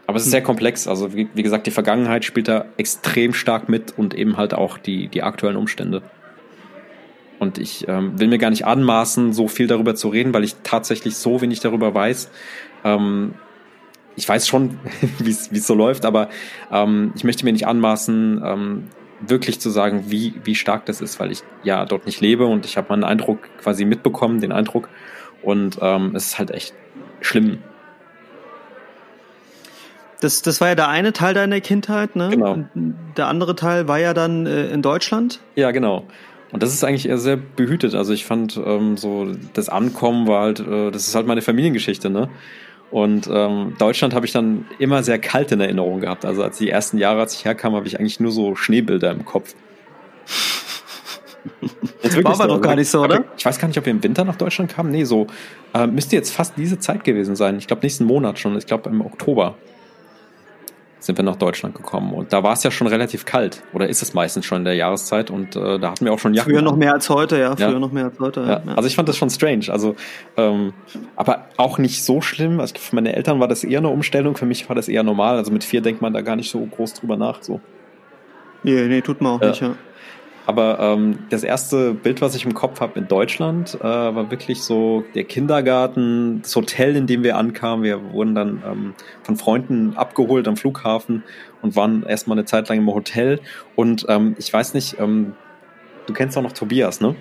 Aber 0.05 0.17
es 0.17 0.25
ist 0.25 0.31
sehr 0.31 0.43
komplex. 0.43 0.87
Also 0.87 1.13
wie, 1.15 1.27
wie, 1.33 1.43
gesagt, 1.43 1.65
die 1.65 1.71
Vergangenheit 1.71 2.23
spielt 2.23 2.47
da 2.47 2.65
extrem 2.77 3.33
stark 3.33 3.67
mit 3.67 3.97
und 3.97 4.13
eben 4.13 4.37
halt 4.37 4.53
auch 4.53 4.77
die, 4.77 5.07
die 5.07 5.23
aktuellen 5.23 5.57
Umstände. 5.57 6.03
Und 7.39 7.57
ich 7.57 7.87
ähm, 7.87 8.19
will 8.19 8.27
mir 8.27 8.39
gar 8.39 8.49
nicht 8.49 8.65
anmaßen, 8.65 9.33
so 9.33 9.47
viel 9.47 9.67
darüber 9.67 9.95
zu 9.95 10.09
reden, 10.09 10.33
weil 10.33 10.43
ich 10.43 10.55
tatsächlich 10.63 11.15
so 11.17 11.41
wenig 11.41 11.59
darüber 11.59 11.93
weiß. 11.93 12.31
Ähm, 12.83 13.35
ich 14.15 14.27
weiß 14.27 14.47
schon, 14.47 14.79
wie 15.19 15.29
es 15.29 15.67
so 15.67 15.75
läuft, 15.75 16.05
aber 16.05 16.29
ähm, 16.71 17.13
ich 17.15 17.23
möchte 17.23 17.45
mir 17.45 17.53
nicht 17.53 17.67
anmaßen, 17.67 18.41
ähm, 18.43 18.83
wirklich 19.19 19.59
zu 19.59 19.69
sagen, 19.69 20.05
wie, 20.07 20.33
wie 20.43 20.55
stark 20.55 20.85
das 20.85 21.01
ist, 21.01 21.19
weil 21.19 21.31
ich 21.31 21.43
ja 21.63 21.85
dort 21.85 22.05
nicht 22.05 22.21
lebe 22.21 22.45
und 22.45 22.65
ich 22.65 22.77
habe 22.77 22.87
meinen 22.89 23.03
Eindruck 23.03 23.39
quasi 23.61 23.85
mitbekommen, 23.85 24.41
den 24.41 24.51
Eindruck. 24.51 24.89
Und 25.41 25.77
ähm, 25.81 26.15
es 26.15 26.27
ist 26.27 26.39
halt 26.39 26.51
echt 26.51 26.73
schlimm. 27.21 27.59
Das, 30.19 30.41
das 30.41 30.61
war 30.61 30.69
ja 30.69 30.75
der 30.75 30.87
eine 30.87 31.13
Teil 31.13 31.35
deiner 31.35 31.61
Kindheit, 31.61 32.15
ne? 32.15 32.29
Genau. 32.29 32.53
Und 32.53 32.69
der 33.17 33.27
andere 33.27 33.55
Teil 33.55 33.87
war 33.87 33.99
ja 33.99 34.15
dann 34.15 34.47
äh, 34.47 34.67
in 34.69 34.81
Deutschland. 34.81 35.39
Ja, 35.55 35.69
genau. 35.71 36.05
Und 36.51 36.63
das 36.63 36.73
ist 36.73 36.83
eigentlich 36.83 37.09
eher 37.09 37.17
sehr 37.17 37.37
behütet. 37.37 37.93
Also 37.93 38.13
ich 38.13 38.25
fand 38.25 38.59
ähm, 38.63 38.97
so 38.97 39.27
das 39.53 39.69
Ankommen 39.69 40.27
war 40.27 40.43
halt, 40.43 40.59
äh, 40.59 40.91
das 40.91 41.07
ist 41.07 41.15
halt 41.15 41.27
meine 41.27 41.41
Familiengeschichte, 41.41 42.09
ne? 42.09 42.29
Und 42.89 43.29
ähm, 43.29 43.75
Deutschland 43.77 44.13
habe 44.13 44.25
ich 44.25 44.31
dann 44.31 44.65
immer 44.79 45.03
sehr 45.03 45.19
kalt 45.19 45.51
in 45.51 45.59
Erinnerung 45.59 45.99
gehabt. 45.99 46.23
Also 46.23 46.41
als 46.41 46.57
die 46.57 46.69
ersten 46.69 46.97
Jahre, 46.97 47.19
als 47.19 47.33
ich 47.33 47.43
herkam, 47.43 47.75
habe 47.75 47.85
ich 47.85 47.99
eigentlich 47.99 48.21
nur 48.21 48.31
so 48.31 48.55
Schneebilder 48.55 49.11
im 49.11 49.25
Kopf. 49.25 49.55
War 52.23 52.33
aber 52.33 52.47
doch 52.47 52.61
gar 52.61 52.75
nicht 52.75 52.89
so, 52.89 53.01
oder? 53.01 53.25
Ich 53.37 53.45
weiß 53.45 53.59
gar 53.59 53.67
nicht, 53.67 53.77
ob 53.77 53.85
wir 53.85 53.91
im 53.91 54.03
Winter 54.03 54.23
nach 54.23 54.35
Deutschland 54.35 54.73
kamen. 54.73 54.91
Nee, 54.91 55.03
so 55.03 55.27
äh, 55.73 55.85
müsste 55.85 56.15
jetzt 56.15 56.31
fast 56.31 56.53
diese 56.57 56.79
Zeit 56.79 57.03
gewesen 57.03 57.35
sein. 57.35 57.57
Ich 57.57 57.67
glaube 57.67 57.81
nächsten 57.83 58.05
Monat 58.05 58.39
schon. 58.39 58.57
Ich 58.57 58.65
glaube 58.65 58.89
im 58.89 59.01
Oktober 59.01 59.55
sind 61.07 61.17
wir 61.17 61.23
nach 61.23 61.37
Deutschland 61.37 61.73
gekommen. 61.73 62.13
Und 62.13 62.31
da 62.31 62.43
war 62.43 62.53
es 62.53 62.63
ja 62.63 62.69
schon 62.69 62.85
relativ 62.85 63.25
kalt. 63.25 63.63
Oder 63.73 63.89
ist 63.89 64.03
es 64.03 64.13
meistens 64.13 64.45
schon 64.45 64.59
in 64.59 64.65
der 64.65 64.75
Jahreszeit. 64.75 65.31
Und 65.31 65.55
äh, 65.55 65.79
da 65.79 65.91
hatten 65.91 66.05
wir 66.05 66.13
auch 66.13 66.19
schon 66.19 66.33
Jacken. 66.33 66.51
Früher 66.51 66.61
noch 66.61 66.75
mehr 66.75 66.93
als 66.93 67.09
heute, 67.09 67.39
ja. 67.39 67.55
Früher 67.55 67.71
ja. 67.71 67.79
noch 67.79 67.91
mehr 67.91 68.05
als 68.05 68.19
heute. 68.19 68.41
Ja. 68.41 68.61
ja. 68.65 68.75
Also 68.75 68.87
ich 68.87 68.95
fand 68.95 69.09
das 69.09 69.17
schon 69.17 69.29
strange. 69.31 69.65
Also, 69.69 69.95
ähm, 70.35 70.73
aber 71.15 71.45
auch 71.57 71.79
nicht 71.79 72.03
so 72.03 72.21
schlimm. 72.21 72.59
Also 72.59 72.75
für 72.77 72.95
meine 72.95 73.15
Eltern 73.15 73.39
war 73.39 73.47
das 73.47 73.63
eher 73.63 73.79
eine 73.79 73.89
Umstellung. 73.89 74.35
Für 74.35 74.45
mich 74.45 74.69
war 74.69 74.75
das 74.75 74.87
eher 74.87 75.01
normal. 75.01 75.37
Also 75.37 75.51
mit 75.51 75.63
vier 75.63 75.81
denkt 75.81 76.01
man 76.01 76.13
da 76.13 76.21
gar 76.21 76.35
nicht 76.35 76.51
so 76.51 76.59
groß 76.59 76.93
drüber 76.93 77.17
nach. 77.17 77.41
So. 77.41 77.59
Nee, 78.63 78.87
nee, 78.87 79.01
tut 79.01 79.21
man 79.21 79.33
auch 79.33 79.41
nicht, 79.41 79.61
ja. 79.61 79.75
Aber 80.47 80.79
ähm, 80.79 81.19
das 81.29 81.43
erste 81.43 81.93
Bild, 81.93 82.21
was 82.21 82.33
ich 82.33 82.45
im 82.45 82.53
Kopf 82.53 82.79
habe 82.79 82.97
in 82.97 83.09
Deutschland, 83.09 83.77
äh, 83.81 83.83
war 83.83 84.31
wirklich 84.31 84.61
so 84.61 85.03
der 85.13 85.25
Kindergarten, 85.25 86.41
das 86.41 86.55
Hotel, 86.55 86.95
in 86.95 87.05
dem 87.05 87.21
wir 87.21 87.35
ankamen. 87.35 87.83
Wir 87.83 88.13
wurden 88.13 88.33
dann 88.33 88.63
ähm, 88.65 88.93
von 89.23 89.35
Freunden 89.35 89.97
abgeholt 89.97 90.47
am 90.47 90.55
Flughafen 90.55 91.23
und 91.61 91.75
waren 91.75 92.03
erstmal 92.03 92.37
eine 92.37 92.45
Zeit 92.45 92.69
lang 92.69 92.77
im 92.77 92.87
Hotel. 92.87 93.41
Und 93.75 94.05
ähm, 94.07 94.37
ich 94.39 94.53
weiß 94.53 94.73
nicht, 94.73 94.97
ähm, 95.01 95.33
du 96.05 96.13
kennst 96.13 96.37
auch 96.37 96.43
noch 96.43 96.53
Tobias, 96.53 97.01
ne? 97.01 97.15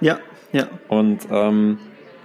Ja, 0.00 0.20
ja. 0.52 0.68
Und 0.86 1.26
ähm, 1.28 1.78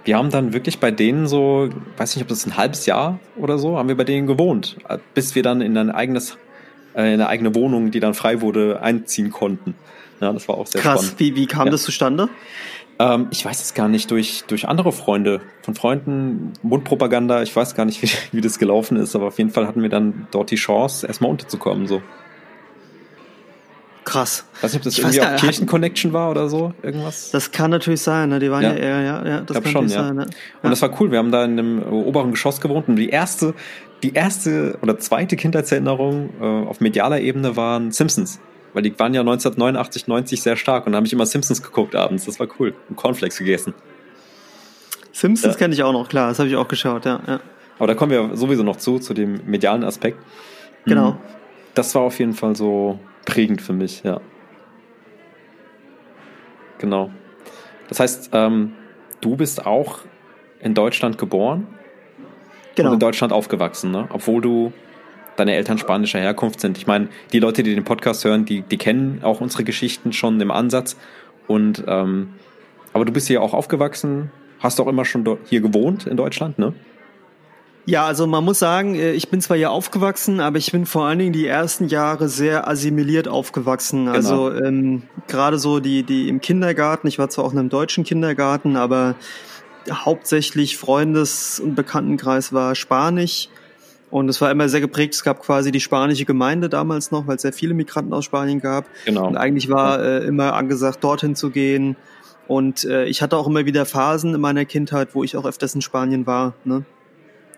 wir 0.04 0.16
haben 0.16 0.30
dann 0.30 0.52
wirklich 0.52 0.78
bei 0.78 0.92
denen 0.92 1.26
so, 1.26 1.70
weiß 1.96 2.14
nicht, 2.14 2.22
ob 2.22 2.28
das 2.28 2.46
ein 2.46 2.56
halbes 2.56 2.86
Jahr 2.86 3.18
oder 3.34 3.58
so, 3.58 3.78
haben 3.78 3.88
wir 3.88 3.96
bei 3.96 4.04
denen 4.04 4.28
gewohnt, 4.28 4.76
bis 5.12 5.34
wir 5.34 5.42
dann 5.42 5.60
in 5.60 5.76
ein 5.76 5.90
eigenes, 5.90 6.38
äh, 6.94 7.00
in 7.00 7.14
eine 7.14 7.26
eigene 7.26 7.56
Wohnung, 7.56 7.90
die 7.90 7.98
dann 7.98 8.14
frei 8.14 8.42
wurde, 8.42 8.80
einziehen 8.80 9.32
konnten. 9.32 9.74
Ja, 10.20 10.32
das 10.32 10.48
war 10.48 10.56
auch 10.56 10.66
sehr 10.66 10.80
Krass, 10.80 11.00
spannend. 11.00 11.20
wie, 11.20 11.36
wie 11.36 11.46
kam 11.46 11.66
ja. 11.66 11.72
das 11.72 11.82
zustande? 11.82 12.28
Ähm, 12.98 13.28
ich 13.30 13.44
weiß 13.44 13.62
es 13.62 13.74
gar 13.74 13.88
nicht, 13.88 14.10
durch, 14.10 14.44
durch 14.46 14.68
andere 14.68 14.92
Freunde, 14.92 15.40
von 15.62 15.74
Freunden, 15.74 16.52
Mundpropaganda, 16.62 17.42
ich 17.42 17.54
weiß 17.54 17.74
gar 17.74 17.84
nicht, 17.84 18.02
wie, 18.32 18.36
wie 18.36 18.40
das 18.40 18.58
gelaufen 18.58 18.96
ist, 18.96 19.14
aber 19.14 19.26
auf 19.26 19.38
jeden 19.38 19.50
Fall 19.50 19.66
hatten 19.66 19.82
wir 19.82 19.90
dann 19.90 20.26
dort 20.30 20.50
die 20.50 20.56
Chance, 20.56 21.06
erstmal 21.06 21.30
unterzukommen. 21.30 21.86
So. 21.86 22.00
Krass. 24.04 24.44
Ich 24.54 24.62
weiß 24.62 24.72
nicht, 24.72 24.80
ob 24.80 24.84
das 24.84 24.92
ich 24.94 24.98
irgendwie 25.00 25.20
auch 25.20 25.36
Kirchenconnection 25.36 26.12
war 26.12 26.30
oder 26.30 26.48
so, 26.48 26.72
irgendwas. 26.82 27.32
Das 27.32 27.50
kann 27.50 27.70
natürlich 27.70 28.00
sein, 28.00 28.28
ne? 28.30 28.38
Die 28.38 28.50
waren 28.50 28.62
ja, 28.62 28.72
ja 28.72 28.76
eher, 28.76 29.00
ja, 29.02 29.26
ja, 29.26 29.40
das 29.40 29.60
kann 29.60 29.72
schon, 29.72 29.88
ja. 29.88 30.04
sein, 30.04 30.16
ne? 30.16 30.26
Und 30.62 30.70
das 30.70 30.80
war 30.80 31.00
cool. 31.00 31.10
Wir 31.10 31.18
haben 31.18 31.32
da 31.32 31.44
in 31.44 31.58
einem 31.58 31.82
oberen 31.82 32.30
Geschoss 32.30 32.60
gewohnt 32.60 32.88
und 32.88 32.96
die 32.96 33.08
erste, 33.08 33.52
die 34.04 34.14
erste 34.14 34.78
oder 34.80 34.98
zweite 34.98 35.36
Kindheitserinnerung 35.36 36.30
äh, 36.40 36.44
auf 36.44 36.80
medialer 36.80 37.20
Ebene 37.20 37.56
waren 37.56 37.90
Simpsons 37.90 38.38
weil 38.76 38.82
die 38.82 38.98
waren 38.98 39.14
ja 39.14 39.22
1989, 39.22 40.06
90 40.06 40.42
sehr 40.42 40.54
stark 40.54 40.84
und 40.84 40.92
da 40.92 40.96
habe 40.96 41.06
ich 41.06 41.12
immer 41.14 41.24
Simpsons 41.24 41.62
geguckt 41.62 41.96
abends. 41.96 42.26
Das 42.26 42.38
war 42.38 42.46
cool. 42.60 42.74
Und 42.90 42.96
Cornflakes 42.96 43.38
gegessen. 43.38 43.72
Simpsons 45.12 45.54
ja. 45.54 45.58
kenne 45.58 45.72
ich 45.72 45.82
auch 45.82 45.94
noch, 45.94 46.10
klar, 46.10 46.28
das 46.28 46.38
habe 46.40 46.50
ich 46.50 46.56
auch 46.56 46.68
geschaut, 46.68 47.06
ja, 47.06 47.18
ja. 47.26 47.40
Aber 47.78 47.86
da 47.86 47.94
kommen 47.94 48.12
wir 48.12 48.36
sowieso 48.36 48.62
noch 48.62 48.76
zu, 48.76 48.98
zu 48.98 49.14
dem 49.14 49.40
medialen 49.46 49.82
Aspekt. 49.82 50.18
Genau. 50.84 51.12
Hm. 51.12 51.18
Das 51.72 51.94
war 51.94 52.02
auf 52.02 52.18
jeden 52.18 52.34
Fall 52.34 52.54
so 52.54 52.98
prägend 53.24 53.62
für 53.62 53.72
mich, 53.72 54.02
ja. 54.02 54.20
Genau. 56.76 57.10
Das 57.88 57.98
heißt, 57.98 58.28
ähm, 58.34 58.74
du 59.22 59.36
bist 59.36 59.64
auch 59.64 60.00
in 60.60 60.74
Deutschland 60.74 61.16
geboren 61.16 61.66
genau. 62.74 62.90
und 62.90 62.94
in 62.96 63.00
Deutschland 63.00 63.32
aufgewachsen, 63.32 63.90
ne? 63.90 64.06
Obwohl 64.12 64.42
du 64.42 64.74
deine 65.36 65.54
Eltern 65.54 65.78
spanischer 65.78 66.18
Herkunft 66.18 66.60
sind. 66.60 66.78
Ich 66.78 66.86
meine, 66.86 67.08
die 67.32 67.38
Leute, 67.38 67.62
die 67.62 67.74
den 67.74 67.84
Podcast 67.84 68.24
hören, 68.24 68.44
die, 68.44 68.62
die 68.62 68.78
kennen 68.78 69.20
auch 69.22 69.40
unsere 69.40 69.64
Geschichten 69.64 70.12
schon 70.12 70.40
im 70.40 70.50
Ansatz. 70.50 70.96
Und 71.46 71.84
ähm, 71.86 72.30
aber 72.92 73.04
du 73.04 73.12
bist 73.12 73.28
hier 73.28 73.42
auch 73.42 73.52
aufgewachsen, 73.52 74.30
hast 74.58 74.80
auch 74.80 74.86
immer 74.86 75.04
schon 75.04 75.38
hier 75.44 75.60
gewohnt 75.60 76.06
in 76.06 76.16
Deutschland, 76.16 76.58
ne? 76.58 76.72
Ja, 77.88 78.04
also 78.04 78.26
man 78.26 78.44
muss 78.44 78.58
sagen, 78.58 78.96
äh, 78.96 79.12
ich 79.12 79.28
bin 79.28 79.40
zwar 79.40 79.56
hier 79.56 79.70
aufgewachsen, 79.70 80.40
aber 80.40 80.58
ich 80.58 80.72
bin 80.72 80.86
vor 80.86 81.04
allen 81.04 81.20
Dingen 81.20 81.32
die 81.32 81.46
ersten 81.46 81.86
Jahre 81.86 82.28
sehr 82.28 82.66
assimiliert 82.68 83.28
aufgewachsen. 83.28 84.06
Genau. 84.06 84.16
Also 84.16 84.52
ähm, 84.52 85.04
gerade 85.28 85.58
so 85.58 85.78
die, 85.78 86.02
die 86.02 86.28
im 86.28 86.40
Kindergarten, 86.40 87.06
ich 87.06 87.20
war 87.20 87.28
zwar 87.30 87.44
auch 87.44 87.52
in 87.52 87.58
einem 87.60 87.68
deutschen 87.68 88.02
Kindergarten, 88.02 88.76
aber 88.76 89.14
hauptsächlich 89.88 90.76
Freundes- 90.76 91.60
und 91.60 91.76
Bekanntenkreis 91.76 92.52
war 92.52 92.74
Spanisch. 92.74 93.48
Und 94.10 94.28
es 94.28 94.40
war 94.40 94.50
immer 94.50 94.68
sehr 94.68 94.80
geprägt. 94.80 95.14
Es 95.14 95.24
gab 95.24 95.40
quasi 95.40 95.72
die 95.72 95.80
spanische 95.80 96.24
Gemeinde 96.24 96.68
damals 96.68 97.10
noch, 97.10 97.26
weil 97.26 97.36
es 97.36 97.42
sehr 97.42 97.52
viele 97.52 97.74
Migranten 97.74 98.12
aus 98.12 98.24
Spanien 98.24 98.60
gab. 98.60 98.86
Genau. 99.04 99.26
Und 99.26 99.36
eigentlich 99.36 99.68
war 99.68 100.02
äh, 100.02 100.24
immer 100.24 100.54
angesagt, 100.54 101.02
dorthin 101.02 101.34
zu 101.34 101.50
gehen. 101.50 101.96
Und 102.46 102.84
äh, 102.84 103.06
ich 103.06 103.20
hatte 103.22 103.36
auch 103.36 103.48
immer 103.48 103.66
wieder 103.66 103.84
Phasen 103.84 104.34
in 104.34 104.40
meiner 104.40 104.64
Kindheit, 104.64 105.14
wo 105.14 105.24
ich 105.24 105.36
auch 105.36 105.44
öfters 105.44 105.74
in 105.74 105.82
Spanien 105.82 106.26
war. 106.26 106.54
Ne? 106.64 106.84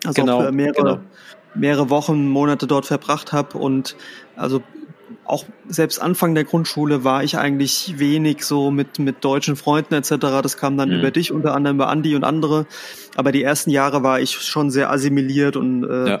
Also 0.03 0.21
genau, 0.21 0.47
auch 0.47 0.51
mehrere, 0.51 0.73
genau. 0.73 0.99
mehrere 1.53 1.89
Wochen, 1.91 2.27
Monate 2.27 2.65
dort 2.65 2.87
verbracht 2.87 3.31
habe. 3.31 3.57
Und 3.57 3.95
also 4.35 4.63
auch 5.25 5.45
selbst 5.67 6.01
Anfang 6.01 6.35
der 6.35 6.43
Grundschule 6.43 7.03
war 7.03 7.23
ich 7.23 7.37
eigentlich 7.37 7.95
wenig 7.97 8.43
so 8.43 8.71
mit, 8.71 8.99
mit 8.99 9.23
deutschen 9.23 9.55
Freunden 9.55 9.93
etc. 9.93 10.15
Das 10.41 10.57
kam 10.57 10.77
dann 10.77 10.89
mhm. 10.89 10.99
über 10.99 11.11
dich, 11.11 11.31
unter 11.31 11.53
anderem 11.53 11.77
über 11.77 11.89
Andi 11.89 12.15
und 12.15 12.23
andere. 12.23 12.65
Aber 13.15 13.31
die 13.31 13.43
ersten 13.43 13.69
Jahre 13.69 14.03
war 14.03 14.19
ich 14.19 14.31
schon 14.31 14.71
sehr 14.71 14.91
assimiliert 14.91 15.55
und 15.55 15.83
äh, 15.83 16.09
ja. 16.09 16.19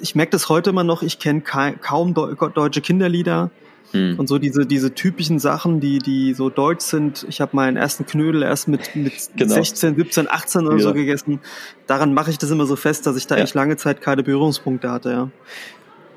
ich 0.00 0.14
merke 0.14 0.30
das 0.30 0.48
heute 0.48 0.70
immer 0.70 0.84
noch, 0.84 1.02
ich 1.02 1.18
kenne 1.18 1.42
kaum 1.42 2.14
deutsche 2.14 2.80
Kinderlieder. 2.80 3.50
Mhm. 3.92 4.18
Und 4.18 4.28
so 4.28 4.38
diese, 4.38 4.66
diese 4.66 4.94
typischen 4.94 5.38
Sachen, 5.38 5.80
die, 5.80 5.98
die 5.98 6.34
so 6.34 6.50
deutsch 6.50 6.84
sind. 6.84 7.24
Ich 7.28 7.40
habe 7.40 7.56
meinen 7.56 7.76
ersten 7.76 8.04
Knödel 8.04 8.42
erst 8.42 8.68
mit, 8.68 8.94
mit 8.94 9.30
genau. 9.36 9.54
16, 9.54 9.96
17, 9.96 10.30
18 10.30 10.66
oder 10.66 10.76
ja. 10.76 10.82
so 10.82 10.92
gegessen. 10.92 11.40
Daran 11.86 12.12
mache 12.12 12.30
ich 12.30 12.38
das 12.38 12.50
immer 12.50 12.66
so 12.66 12.76
fest, 12.76 13.06
dass 13.06 13.16
ich 13.16 13.26
da 13.26 13.36
ja. 13.36 13.44
echt 13.44 13.54
lange 13.54 13.76
Zeit 13.76 14.00
keine 14.00 14.22
Berührungspunkte 14.22 14.90
hatte, 14.90 15.10
ja. 15.10 15.30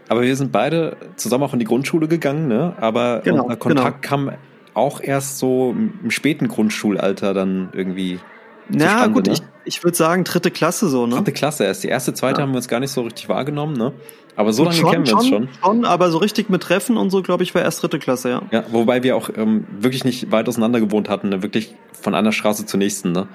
Aber 0.10 0.22
wir 0.22 0.36
sind 0.36 0.52
beide 0.52 0.98
zusammen 1.16 1.44
auch 1.44 1.54
in 1.54 1.60
die 1.60 1.66
Grundschule 1.66 2.08
gegangen, 2.08 2.48
ne? 2.48 2.74
Aber 2.80 3.22
genau, 3.24 3.44
unser 3.44 3.56
Kontakt 3.56 4.02
genau. 4.02 4.10
kam 4.10 4.32
auch 4.74 5.02
erst 5.02 5.38
so 5.38 5.76
im 6.04 6.12
späten 6.12 6.48
Grundschulalter 6.48 7.34
dann 7.34 7.70
irgendwie. 7.74 8.20
Ja, 8.70 9.08
gut, 9.08 9.28
ne? 9.28 9.34
ich, 9.34 9.42
ich 9.66 9.84
würde 9.84 9.98
sagen, 9.98 10.24
dritte 10.24 10.52
Klasse 10.52 10.88
so, 10.90 11.08
ne? 11.08 11.16
Dritte 11.16 11.34
Klasse 11.34 11.66
erst. 11.66 11.84
Die 11.84 11.88
erste, 11.88 12.14
zweite 12.14 12.40
ja. 12.40 12.44
haben 12.44 12.52
wir 12.52 12.58
uns 12.58 12.68
gar 12.68 12.80
nicht 12.80 12.92
so 12.92 13.02
richtig 13.02 13.28
wahrgenommen, 13.30 13.74
ne? 13.74 13.94
Aber 14.36 14.54
so 14.54 14.64
lange 14.64 14.76
schon, 14.76 14.92
kennen 14.92 15.06
wir 15.06 15.16
uns 15.16 15.28
schon. 15.28 15.50
Schon, 15.62 15.86
aber 15.86 16.10
so 16.10 16.18
richtig 16.18 16.50
mit 16.50 16.64
Treffen 16.64 16.96
und 16.96 17.10
so, 17.10 17.22
glaube 17.22 17.44
ich, 17.44 17.54
war 17.54 17.62
erst 17.62 17.84
dritte 17.84 18.00
Klasse, 18.00 18.30
ja. 18.30 18.42
Ja, 18.52 18.64
wobei 18.72 19.04
wir 19.04 19.18
auch 19.18 19.30
ähm, 19.36 19.66
wirklich 19.80 20.06
nicht 20.06 20.32
weit 20.32 20.48
auseinander 20.48 20.80
gewohnt 20.80 21.10
hatten, 21.10 21.30
ne? 21.30 21.44
wirklich 21.44 21.76
von 21.92 22.16
einer 22.16 22.32
Straße 22.32 22.66
zur 22.66 22.78
nächsten, 22.78 23.12
ne? 23.12 23.28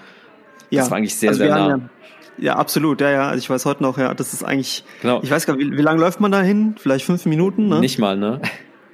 Ja. 0.71 0.81
Das 0.81 0.91
war 0.91 0.99
eigentlich 0.99 1.15
sehr, 1.15 1.31
also 1.31 1.39
sehr 1.39 1.55
nah. 1.55 1.81
Ja, 2.39 2.45
Ja, 2.45 2.57
absolut, 2.57 3.01
ja, 3.01 3.11
ja. 3.11 3.29
Also 3.29 3.39
ich 3.39 3.51
weiß 3.51 3.65
heute 3.67 3.83
noch, 3.83 3.99
ja, 3.99 4.15
das 4.15 4.33
ist 4.33 4.43
eigentlich. 4.43 4.85
Genau. 5.03 5.21
Ich 5.23 5.31
weiß 5.31 5.47
gar 5.47 5.57
nicht, 5.57 5.73
wie, 5.73 5.79
wie 5.79 5.83
lange 5.83 6.01
läuft 6.01 6.21
man 6.21 6.33
da 6.33 6.43
hin? 6.43 6.77
Vielleicht 6.79 7.05
fünf 7.05 7.27
Minuten, 7.27 7.69
ne? 7.69 7.81
Nicht 7.81 7.99
mal, 7.99 8.17
ne? 8.17 8.41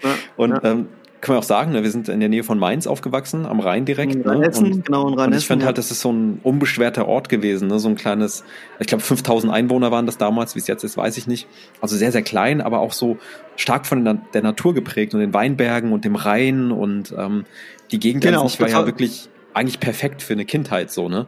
Ja, 0.03 0.14
und 0.36 0.51
ja. 0.51 0.64
Ähm, 0.64 0.88
können 1.22 1.36
wir 1.36 1.38
auch 1.38 1.45
sagen, 1.45 1.70
ne, 1.70 1.84
wir 1.84 1.90
sind 1.90 2.09
in 2.09 2.18
der 2.18 2.28
Nähe 2.28 2.43
von 2.43 2.59
Mainz 2.59 2.88
aufgewachsen, 2.88 3.47
am 3.47 3.61
Rhein 3.61 3.84
direkt. 3.84 4.12
In 4.12 4.22
ne? 4.22 4.51
genau, 4.84 5.07
in 5.07 5.14
Rheinhessen. 5.14 5.22
Und 5.22 5.34
ich 5.38 5.47
finde 5.47 5.66
halt, 5.66 5.78
das 5.78 5.93
ist 5.93 6.01
so 6.01 6.12
ein 6.12 6.40
unbeschwerter 6.43 7.07
Ort 7.07 7.28
gewesen, 7.28 7.68
ne? 7.68 7.78
so 7.78 7.88
ein 7.88 7.95
kleines, 7.95 8.43
ich 8.80 8.88
glaube 8.88 9.05
5000 9.05 9.53
Einwohner 9.53 9.93
waren 9.93 10.05
das 10.05 10.18
damals, 10.18 10.57
wie 10.57 10.59
es 10.59 10.66
jetzt 10.66 10.82
ist, 10.82 10.97
weiß 10.97 11.16
ich 11.18 11.28
nicht. 11.28 11.47
Also 11.80 11.97
sehr, 11.97 12.11
sehr 12.11 12.22
klein, 12.22 12.61
aber 12.61 12.80
auch 12.80 12.93
so 12.93 13.18
stark 13.55 13.86
von 13.86 14.05
der 14.05 14.43
Natur 14.43 14.74
geprägt 14.74 15.14
und 15.14 15.20
den 15.20 15.32
Weinbergen 15.32 15.93
und 15.93 16.05
dem 16.05 16.16
Rhein 16.16 16.72
und 16.72 17.14
ähm, 17.16 17.45
die 17.93 18.01
Gegend 18.01 18.24
genau, 18.24 18.51
war 18.59 18.68
ja 18.68 18.84
wirklich 18.84 19.28
eigentlich 19.55 19.78
perfekt 19.78 20.22
für 20.22 20.32
eine 20.32 20.45
Kindheit 20.45 20.90
so, 20.90 21.09
ne? 21.09 21.26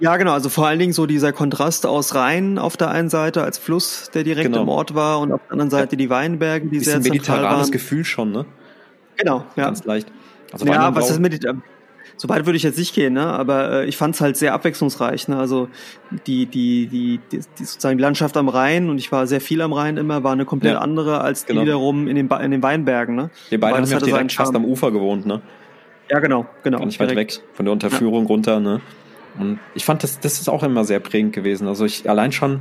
Ja, 0.00 0.16
genau. 0.16 0.32
Also 0.32 0.48
vor 0.48 0.66
allen 0.66 0.78
Dingen 0.78 0.92
so 0.92 1.06
dieser 1.06 1.32
Kontrast 1.32 1.86
aus 1.86 2.14
Rhein 2.14 2.58
auf 2.58 2.76
der 2.76 2.90
einen 2.90 3.10
Seite 3.10 3.42
als 3.42 3.58
Fluss, 3.58 4.10
der 4.12 4.24
direkt 4.24 4.50
genau. 4.50 4.62
im 4.62 4.68
Ort 4.68 4.94
war, 4.94 5.20
und 5.20 5.32
auf 5.32 5.40
der 5.42 5.52
anderen 5.52 5.70
Seite 5.70 5.96
die 5.96 6.10
Weinberge, 6.10 6.66
die 6.66 6.78
Bisschen 6.78 7.02
sehr 7.02 7.12
zentral 7.12 7.36
mediterranes 7.36 7.66
waren. 7.66 7.72
Gefühl 7.72 8.04
schon, 8.04 8.32
ne? 8.32 8.46
Genau, 9.16 9.44
ja. 9.56 9.64
Ganz 9.64 9.84
leicht. 9.84 10.08
Also 10.52 10.66
ja, 10.66 10.94
was 10.94 11.10
ist 11.10 11.20
mit 11.20 11.44
so 12.20 12.28
weit 12.28 12.44
würde 12.44 12.58
ich 12.58 12.62
jetzt 12.62 12.76
nicht 12.76 12.94
gehen, 12.94 13.14
ne? 13.14 13.24
aber 13.24 13.72
äh, 13.72 13.86
ich 13.86 13.96
fand 13.96 14.14
es 14.14 14.20
halt 14.20 14.36
sehr 14.36 14.52
abwechslungsreich. 14.52 15.28
Ne? 15.28 15.38
Also 15.38 15.70
die, 16.26 16.44
die, 16.44 16.86
die, 16.86 17.18
die, 17.32 17.40
die 17.58 17.64
sozusagen 17.64 17.96
die 17.96 18.02
Landschaft 18.02 18.36
am 18.36 18.50
Rhein 18.50 18.90
und 18.90 18.98
ich 18.98 19.10
war 19.10 19.26
sehr 19.26 19.40
viel 19.40 19.62
am 19.62 19.72
Rhein 19.72 19.96
immer, 19.96 20.22
war 20.22 20.32
eine 20.32 20.44
komplett 20.44 20.74
ja, 20.74 20.80
andere 20.80 21.22
als 21.22 21.46
die 21.46 21.54
genau. 21.54 21.62
wiederum 21.62 22.08
in 22.08 22.16
den, 22.16 22.28
in 22.28 22.50
den 22.50 22.62
Weinbergen. 22.62 23.16
Ne? 23.16 23.30
Wir 23.48 23.58
beide 23.58 23.78
haben 23.78 23.86
ja 23.86 23.98
direkt 24.00 24.32
fast 24.32 24.54
am 24.54 24.66
Ufer 24.66 24.90
gewohnt, 24.90 25.24
ne? 25.24 25.40
Ja, 26.10 26.18
genau, 26.18 26.44
genau. 26.62 26.78
Gar 26.78 26.86
nicht 26.86 27.00
weit 27.00 27.16
weg 27.16 27.40
von 27.54 27.64
der 27.64 27.72
Unterführung 27.72 28.24
ja. 28.24 28.28
runter, 28.28 28.60
ne? 28.60 28.82
Und 29.38 29.58
ich 29.74 29.84
fand, 29.84 30.02
das, 30.02 30.20
das 30.20 30.40
ist 30.40 30.48
auch 30.48 30.62
immer 30.62 30.84
sehr 30.84 31.00
prägend 31.00 31.32
gewesen. 31.32 31.68
Also 31.68 31.84
ich 31.84 32.08
allein 32.08 32.32
schon 32.32 32.60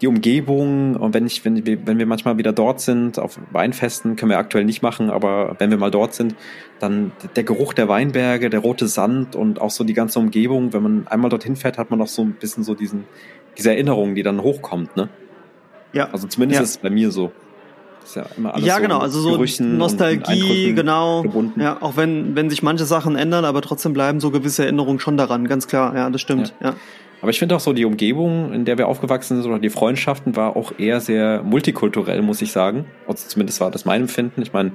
die 0.00 0.06
Umgebung 0.06 0.94
und 0.94 1.12
wenn 1.12 1.26
ich, 1.26 1.44
wenn 1.44 1.66
wir, 1.66 1.86
wenn 1.86 1.98
wir 1.98 2.06
manchmal 2.06 2.38
wieder 2.38 2.52
dort 2.52 2.80
sind, 2.80 3.18
auf 3.18 3.40
Weinfesten, 3.50 4.16
können 4.16 4.30
wir 4.30 4.38
aktuell 4.38 4.64
nicht 4.64 4.82
machen, 4.82 5.10
aber 5.10 5.56
wenn 5.58 5.70
wir 5.70 5.78
mal 5.78 5.90
dort 5.90 6.14
sind, 6.14 6.36
dann 6.78 7.12
der 7.34 7.42
Geruch 7.42 7.72
der 7.72 7.88
Weinberge, 7.88 8.48
der 8.48 8.60
rote 8.60 8.86
Sand 8.86 9.34
und 9.34 9.60
auch 9.60 9.70
so 9.70 9.82
die 9.84 9.94
ganze 9.94 10.20
Umgebung, 10.20 10.72
wenn 10.72 10.82
man 10.82 11.08
einmal 11.08 11.30
dorthin 11.30 11.56
fährt, 11.56 11.78
hat 11.78 11.90
man 11.90 12.00
auch 12.00 12.08
so 12.08 12.22
ein 12.22 12.34
bisschen 12.34 12.62
so 12.62 12.74
diesen, 12.74 13.04
diese 13.56 13.70
Erinnerung, 13.70 14.14
die 14.14 14.22
dann 14.22 14.40
hochkommt, 14.40 14.96
ne? 14.96 15.08
Ja. 15.92 16.10
Also 16.12 16.28
zumindest 16.28 16.60
ja. 16.60 16.64
ist 16.64 16.70
es 16.70 16.78
bei 16.78 16.90
mir 16.90 17.10
so. 17.10 17.32
Ist 18.08 18.16
ja 18.16 18.24
immer 18.38 18.54
alles 18.54 18.66
ja, 18.66 18.76
so 18.76 18.80
genau, 18.80 18.98
also 19.00 19.20
so 19.20 19.32
Gerüchen 19.32 19.76
Nostalgie, 19.76 20.72
genau. 20.72 21.20
Gebunden. 21.20 21.60
Ja, 21.60 21.82
auch 21.82 21.98
wenn, 21.98 22.34
wenn 22.34 22.48
sich 22.48 22.62
manche 22.62 22.86
Sachen 22.86 23.16
ändern, 23.16 23.44
aber 23.44 23.60
trotzdem 23.60 23.92
bleiben 23.92 24.18
so 24.18 24.30
gewisse 24.30 24.62
Erinnerungen 24.62 24.98
schon 24.98 25.18
daran, 25.18 25.46
ganz 25.46 25.68
klar, 25.68 25.94
ja, 25.94 26.08
das 26.08 26.22
stimmt, 26.22 26.54
ja. 26.62 26.70
ja. 26.70 26.74
Aber 27.20 27.30
ich 27.30 27.38
finde 27.38 27.54
auch 27.54 27.60
so 27.60 27.74
die 27.74 27.84
Umgebung, 27.84 28.54
in 28.54 28.64
der 28.64 28.78
wir 28.78 28.88
aufgewachsen 28.88 29.42
sind, 29.42 29.50
oder 29.50 29.58
die 29.58 29.68
Freundschaften, 29.68 30.36
war 30.36 30.56
auch 30.56 30.72
eher 30.78 31.00
sehr 31.00 31.42
multikulturell, 31.42 32.22
muss 32.22 32.40
ich 32.40 32.50
sagen. 32.50 32.86
Also 33.06 33.28
zumindest 33.28 33.60
war 33.60 33.70
das 33.70 33.84
mein 33.84 34.02
Empfinden. 34.02 34.40
Ich 34.40 34.54
meine, 34.54 34.72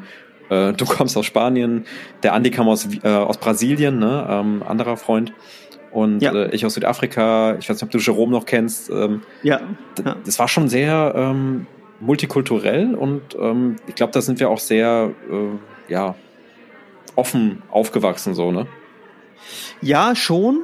äh, 0.49 0.73
du 0.73 0.86
kommst 0.86 1.17
aus 1.17 1.25
Spanien, 1.25 1.86
der 2.21 2.34
Andi 2.34 2.51
kam 2.51 2.69
aus, 2.69 2.88
äh, 3.01 3.07
aus 3.07 3.39
Brasilien, 3.39 3.97
ne, 3.97 4.27
ähm, 4.29 4.61
anderer 4.61 4.97
Freund. 4.97 5.34
Und 5.91 6.21
ja. 6.21 6.34
äh, 6.34 6.53
ich 6.53 6.67
aus 6.67 6.75
Südafrika, 6.75 7.55
ich 7.57 7.67
weiß 7.67 7.77
nicht, 7.77 7.84
ob 7.84 7.89
du 7.89 7.97
Jerome 7.97 8.31
noch 8.31 8.45
kennst. 8.45 8.91
Ähm, 8.91 9.21
ja. 9.41 9.59
ja. 10.05 10.17
Das 10.23 10.38
war 10.38 10.47
schon 10.47 10.69
sehr 10.69 11.13
ähm, 11.15 11.65
multikulturell 12.05 12.95
und 12.95 13.21
ähm, 13.39 13.77
ich 13.87 13.95
glaube, 13.95 14.13
da 14.13 14.21
sind 14.21 14.39
wir 14.39 14.49
auch 14.49 14.59
sehr, 14.59 15.11
äh, 15.29 15.91
ja, 15.91 16.15
offen 17.15 17.61
aufgewachsen, 17.69 18.33
so, 18.33 18.51
ne? 18.51 18.67
Ja, 19.81 20.15
schon. 20.15 20.63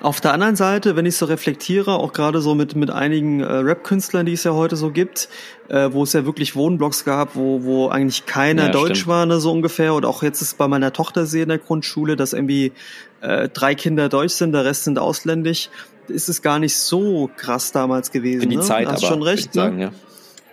Auf 0.00 0.22
der 0.22 0.32
anderen 0.32 0.56
Seite, 0.56 0.96
wenn 0.96 1.04
ich 1.04 1.16
so 1.16 1.26
reflektiere, 1.26 1.92
auch 1.98 2.14
gerade 2.14 2.40
so 2.40 2.54
mit, 2.54 2.74
mit 2.74 2.90
einigen 2.90 3.40
äh, 3.40 3.52
Rap-Künstlern, 3.52 4.24
die 4.24 4.32
es 4.32 4.44
ja 4.44 4.54
heute 4.54 4.74
so 4.76 4.90
gibt, 4.90 5.28
äh, 5.68 5.90
wo 5.92 6.04
es 6.04 6.14
ja 6.14 6.24
wirklich 6.24 6.56
Wohnblocks 6.56 7.04
gab, 7.04 7.36
wo, 7.36 7.64
wo 7.64 7.88
eigentlich 7.88 8.24
keiner 8.24 8.66
ja, 8.66 8.70
Deutsch 8.70 9.00
stimmt. 9.00 9.08
war, 9.08 9.26
ne, 9.26 9.40
so 9.40 9.52
ungefähr. 9.52 9.92
Und 9.92 10.06
auch 10.06 10.22
jetzt 10.22 10.40
ist 10.40 10.56
bei 10.56 10.68
meiner 10.68 10.94
Tochter 10.94 11.26
sehe 11.26 11.42
in 11.42 11.50
der 11.50 11.58
Grundschule, 11.58 12.16
dass 12.16 12.32
irgendwie 12.32 12.72
äh, 13.20 13.50
drei 13.50 13.74
Kinder 13.74 14.08
Deutsch 14.08 14.32
sind, 14.32 14.52
der 14.52 14.64
Rest 14.64 14.84
sind 14.84 14.98
ausländisch. 14.98 15.68
Ist 16.08 16.30
es 16.30 16.40
gar 16.40 16.58
nicht 16.58 16.76
so 16.76 17.28
krass 17.36 17.70
damals 17.70 18.10
gewesen. 18.10 18.40
Für 18.40 18.46
die 18.46 18.56
ne? 18.56 18.62
Zeit, 18.62 18.88
Hast 18.88 19.04
aber, 19.04 19.12
schon 19.12 19.22
recht, 19.22 19.54
ne? 19.54 19.62
sagen, 19.62 19.80
ja. 19.80 19.92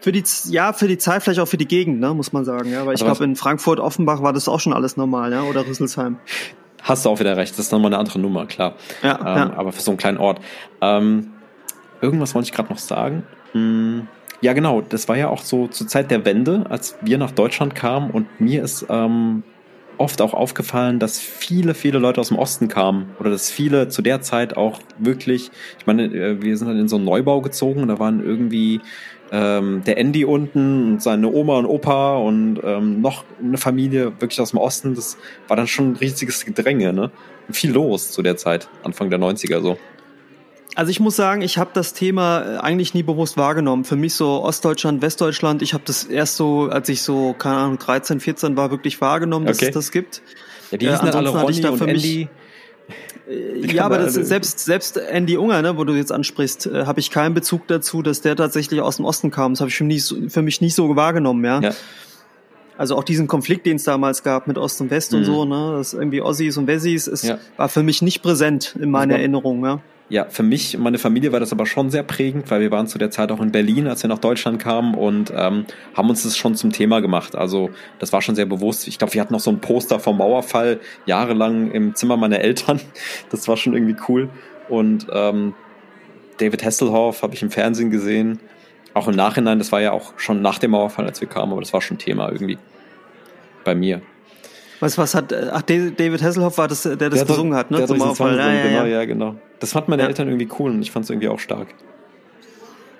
Für 0.07 0.13
die, 0.13 0.23
ja, 0.51 0.71
für 0.71 0.87
die 0.87 0.97
Zeit, 0.97 1.21
vielleicht 1.21 1.41
auch 1.41 1.49
für 1.49 1.57
die 1.57 1.67
Gegend, 1.67 1.99
ne, 1.99 2.13
muss 2.13 2.31
man 2.31 2.45
sagen, 2.45 2.71
ja. 2.71 2.85
Weil 2.85 2.95
ich 2.95 3.03
glaube, 3.03 3.25
in 3.25 3.35
Frankfurt, 3.35 3.81
Offenbach 3.81 4.21
war 4.21 4.31
das 4.31 4.47
auch 4.47 4.61
schon 4.61 4.71
alles 4.71 4.95
normal, 4.95 5.33
ja, 5.33 5.41
oder 5.41 5.67
Rüsselsheim. 5.67 6.15
Hast 6.81 7.03
du 7.03 7.09
auch 7.09 7.19
wieder 7.19 7.35
recht, 7.35 7.51
das 7.51 7.65
ist 7.65 7.71
nochmal 7.73 7.91
eine 7.91 7.97
andere 7.97 8.17
Nummer, 8.17 8.45
klar. 8.45 8.75
Ja, 9.03 9.19
ähm, 9.19 9.25
ja. 9.25 9.53
Aber 9.57 9.73
für 9.73 9.81
so 9.81 9.91
einen 9.91 9.97
kleinen 9.97 10.17
Ort. 10.17 10.39
Ähm, 10.79 11.31
irgendwas 11.99 12.33
wollte 12.35 12.45
ich 12.45 12.53
gerade 12.53 12.69
noch 12.69 12.77
sagen. 12.77 13.23
Hm, 13.51 14.07
ja, 14.39 14.53
genau, 14.53 14.79
das 14.79 15.09
war 15.09 15.17
ja 15.17 15.27
auch 15.27 15.41
so 15.41 15.67
zur 15.67 15.89
Zeit 15.89 16.09
der 16.09 16.23
Wende, 16.23 16.67
als 16.69 16.95
wir 17.01 17.17
nach 17.17 17.31
Deutschland 17.31 17.75
kamen 17.75 18.09
und 18.09 18.39
mir 18.39 18.63
ist 18.63 18.85
ähm, 18.87 19.43
oft 19.97 20.21
auch 20.21 20.33
aufgefallen, 20.33 20.99
dass 20.99 21.19
viele, 21.19 21.73
viele 21.73 21.99
Leute 21.99 22.21
aus 22.21 22.29
dem 22.29 22.37
Osten 22.37 22.69
kamen 22.69 23.09
oder 23.19 23.29
dass 23.29 23.51
viele 23.51 23.89
zu 23.89 24.01
der 24.01 24.21
Zeit 24.21 24.55
auch 24.55 24.79
wirklich, 24.99 25.51
ich 25.79 25.85
meine, 25.85 26.05
äh, 26.05 26.41
wir 26.41 26.57
sind 26.57 26.67
dann 26.67 26.79
in 26.79 26.87
so 26.87 26.95
einen 26.95 27.03
Neubau 27.03 27.41
gezogen 27.41 27.81
und 27.81 27.89
da 27.89 27.99
waren 27.99 28.23
irgendwie 28.23 28.79
ähm, 29.31 29.83
der 29.85 29.97
Andy 29.97 30.25
unten 30.25 30.93
und 30.93 31.03
seine 31.03 31.31
Oma 31.31 31.57
und 31.57 31.65
Opa 31.65 32.17
und 32.17 32.59
ähm, 32.63 33.01
noch 33.01 33.23
eine 33.41 33.57
Familie 33.57 34.13
wirklich 34.19 34.39
aus 34.41 34.51
dem 34.51 34.59
Osten. 34.59 34.95
Das 34.95 35.17
war 35.47 35.57
dann 35.57 35.67
schon 35.67 35.91
ein 35.91 35.95
riesiges 35.95 36.45
Gedränge, 36.45 36.93
ne? 36.93 37.11
Viel 37.49 37.71
los 37.71 38.11
zu 38.11 38.21
der 38.21 38.37
Zeit, 38.37 38.67
Anfang 38.83 39.09
der 39.09 39.19
90er 39.19 39.61
so. 39.61 39.77
Also 40.75 40.91
ich 40.91 40.99
muss 40.99 41.15
sagen, 41.15 41.41
ich 41.41 41.57
habe 41.57 41.71
das 41.73 41.93
Thema 41.93 42.41
äh, 42.41 42.57
eigentlich 42.57 42.93
nie 42.93 43.01
bewusst 43.01 43.35
wahrgenommen. 43.35 43.83
Für 43.83 43.95
mich 43.95 44.13
so 44.13 44.43
Ostdeutschland, 44.43 45.01
Westdeutschland, 45.01 45.63
ich 45.63 45.73
habe 45.73 45.83
das 45.87 46.03
erst 46.03 46.35
so, 46.35 46.69
als 46.69 46.87
ich 46.89 47.01
so, 47.01 47.33
keine 47.33 47.57
Ahnung, 47.57 47.79
13, 47.79 48.19
14 48.19 48.55
war, 48.57 48.69
wirklich 48.69 49.01
wahrgenommen, 49.01 49.47
dass 49.47 49.57
okay. 49.57 49.69
es 49.69 49.73
das 49.73 49.91
gibt. 49.91 50.21
Ja, 50.69 50.77
die 50.77 50.87
hießen 50.87 51.07
äh, 51.07 51.11
alle 51.11 51.29
Ronny 51.29 51.65
und 51.65 51.81
Andy. 51.81 52.29
Ja, 53.61 53.85
aber 53.85 53.97
das, 53.97 54.13
selbst, 54.13 54.59
selbst 54.59 54.97
Andy 54.97 55.37
Unger, 55.37 55.61
ne, 55.61 55.77
wo 55.77 55.83
du 55.83 55.93
jetzt 55.93 56.11
ansprichst, 56.11 56.67
äh, 56.67 56.85
habe 56.85 56.99
ich 57.01 57.11
keinen 57.11 57.33
Bezug 57.33 57.67
dazu, 57.67 58.01
dass 58.01 58.21
der 58.21 58.35
tatsächlich 58.35 58.79
aus 58.81 58.97
dem 58.97 59.05
Osten 59.05 59.31
kam. 59.31 59.53
Das 59.53 59.59
habe 59.59 59.69
ich 59.69 59.75
für 59.75 59.83
mich, 59.83 60.13
für 60.29 60.41
mich 60.41 60.61
nicht 60.61 60.75
so 60.75 60.95
wahrgenommen, 60.95 61.43
ja. 61.43 61.59
ja. 61.59 61.71
Also 62.77 62.95
auch 62.95 63.03
diesen 63.03 63.27
Konflikt, 63.27 63.65
den 63.65 63.77
es 63.77 63.83
damals 63.83 64.23
gab 64.23 64.47
mit 64.47 64.57
Ost 64.57 64.79
und 64.81 64.91
West 64.91 65.11
mhm. 65.11 65.19
und 65.19 65.25
so, 65.25 65.45
ne, 65.45 65.73
das 65.77 65.93
irgendwie 65.93 66.21
Ossis 66.21 66.57
und 66.57 66.67
Wessis, 66.67 67.07
ist, 67.07 67.23
ja. 67.23 67.39
war 67.57 67.69
für 67.69 67.83
mich 67.83 68.01
nicht 68.01 68.21
präsent 68.21 68.75
in 68.79 68.91
meiner 68.91 69.15
Erinnerung, 69.15 69.65
ja. 69.65 69.81
Ja, 70.09 70.25
für 70.29 70.43
mich 70.43 70.77
und 70.77 70.83
meine 70.83 70.99
Familie 70.99 71.33
war 71.33 71.41
das 71.41 71.51
aber 71.51 71.65
schon 71.65 71.89
sehr 71.89 72.03
prägend, 72.03 72.49
weil 72.49 72.61
wir 72.61 72.71
waren 72.71 72.87
zu 72.87 72.97
der 72.97 73.11
Zeit 73.11 73.29
auch 73.29 73.41
in 73.41 73.51
Berlin, 73.51 73.87
als 73.87 74.03
wir 74.03 74.07
nach 74.07 74.19
Deutschland 74.19 74.57
kamen 74.57 74.95
und 74.95 75.33
ähm, 75.35 75.65
haben 75.95 76.09
uns 76.09 76.23
das 76.23 76.37
schon 76.37 76.55
zum 76.55 76.71
Thema 76.71 77.01
gemacht. 77.01 77.35
Also 77.35 77.71
das 77.99 78.13
war 78.13 78.21
schon 78.21 78.35
sehr 78.35 78.45
bewusst. 78.45 78.87
Ich 78.87 78.97
glaube, 78.99 79.13
wir 79.13 79.21
hatten 79.21 79.33
noch 79.33 79.41
so 79.41 79.51
ein 79.51 79.59
Poster 79.59 79.99
vom 79.99 80.17
Mauerfall 80.17 80.79
jahrelang 81.05 81.71
im 81.71 81.93
Zimmer 81.95 82.15
meiner 82.15 82.39
Eltern. 82.39 82.79
Das 83.29 83.47
war 83.47 83.57
schon 83.57 83.73
irgendwie 83.73 83.95
cool. 84.07 84.29
Und 84.69 85.07
ähm, 85.11 85.53
David 86.37 86.63
Hasselhoff 86.63 87.23
habe 87.23 87.33
ich 87.33 87.41
im 87.41 87.51
Fernsehen 87.51 87.89
gesehen. 87.91 88.39
Auch 88.93 89.07
im 89.07 89.15
Nachhinein, 89.15 89.59
das 89.59 89.71
war 89.71 89.81
ja 89.81 89.91
auch 89.91 90.13
schon 90.17 90.41
nach 90.41 90.59
dem 90.59 90.71
Mauerfall, 90.71 91.05
als 91.05 91.19
wir 91.19 91.27
kamen, 91.27 91.51
aber 91.51 91.61
das 91.61 91.73
war 91.73 91.81
schon 91.81 91.97
Thema 91.97 92.31
irgendwie 92.31 92.57
bei 93.63 93.75
mir. 93.75 94.01
Was, 94.79 94.97
was 94.97 95.15
hat, 95.15 95.33
ach, 95.33 95.61
David 95.63 96.21
Hasselhoff 96.21 96.57
war 96.57 96.67
das, 96.67 96.83
der 96.83 96.95
das 96.95 97.19
der 97.19 97.25
gesungen 97.25 97.55
hat, 97.55 97.71
ne? 97.71 97.77
Der 97.77 97.87
Zum 97.87 97.99
Song 97.99 98.35
ja, 98.35 98.53
ja, 98.53 98.63
genau, 98.63 98.85
ja, 98.85 99.05
genau. 99.05 99.35
Das 99.59 99.71
fanden 99.71 99.89
meine 99.89 100.03
ja. 100.03 100.09
Eltern 100.09 100.27
irgendwie 100.27 100.49
cool 100.59 100.71
und 100.71 100.81
ich 100.81 100.91
fand 100.91 101.05
es 101.05 101.09
irgendwie 101.09 101.29
auch 101.29 101.39
stark. 101.39 101.67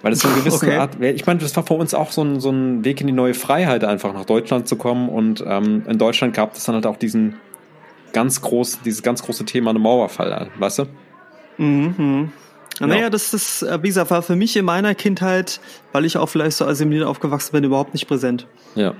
Weil 0.02 0.12
das 0.12 0.22
so 0.22 0.28
eine 0.28 0.38
gewisse 0.38 0.66
okay. 0.66 0.78
Art, 0.78 1.02
ich 1.02 1.26
meine, 1.26 1.40
das 1.40 1.56
war 1.56 1.66
für 1.66 1.74
uns 1.74 1.94
auch 1.94 2.12
so 2.12 2.24
ein, 2.24 2.40
so 2.40 2.52
ein 2.52 2.86
Weg 2.86 3.02
in 3.02 3.08
die 3.08 3.14
neue 3.14 3.34
Freiheit, 3.34 3.84
einfach 3.84 4.14
nach 4.14 4.26
Deutschland 4.26 4.68
zu 4.68 4.76
kommen. 4.76 5.10
Und 5.10 5.44
ähm, 5.46 5.84
in 5.88 5.98
Deutschland 5.98 6.34
gab 6.34 6.56
es 6.56 6.66
dann 6.66 6.76
halt 6.76 6.86
auch 6.86 6.98
diesen 6.98 7.36
ganz 8.14 8.42
groß, 8.42 8.82
dieses 8.86 9.02
ganz 9.02 9.24
große 9.24 9.46
Thema 9.46 9.72
eine 9.72 9.80
Mauerfall, 9.80 10.50
weißt 10.58 10.80
du? 10.80 10.84
Mhm. 11.58 11.96
mhm. 11.98 12.32
Ja. 12.80 12.86
Naja, 12.86 13.10
das 13.10 13.34
ist, 13.34 13.64
äh, 13.64 13.82
wie 13.82 13.88
gesagt, 13.88 14.12
war 14.12 14.22
für 14.22 14.36
mich 14.36 14.56
in 14.56 14.64
meiner 14.64 14.94
Kindheit, 14.94 15.60
weil 15.94 16.06
ich 16.06 16.16
auch 16.16 16.28
vielleicht 16.28 16.58
so 16.58 16.66
assimiliert 16.66 17.08
aufgewachsen 17.08 17.52
bin, 17.54 17.64
überhaupt 17.64 17.94
nicht 17.94 18.08
präsent. 18.08 18.46
Ja. 18.76 18.94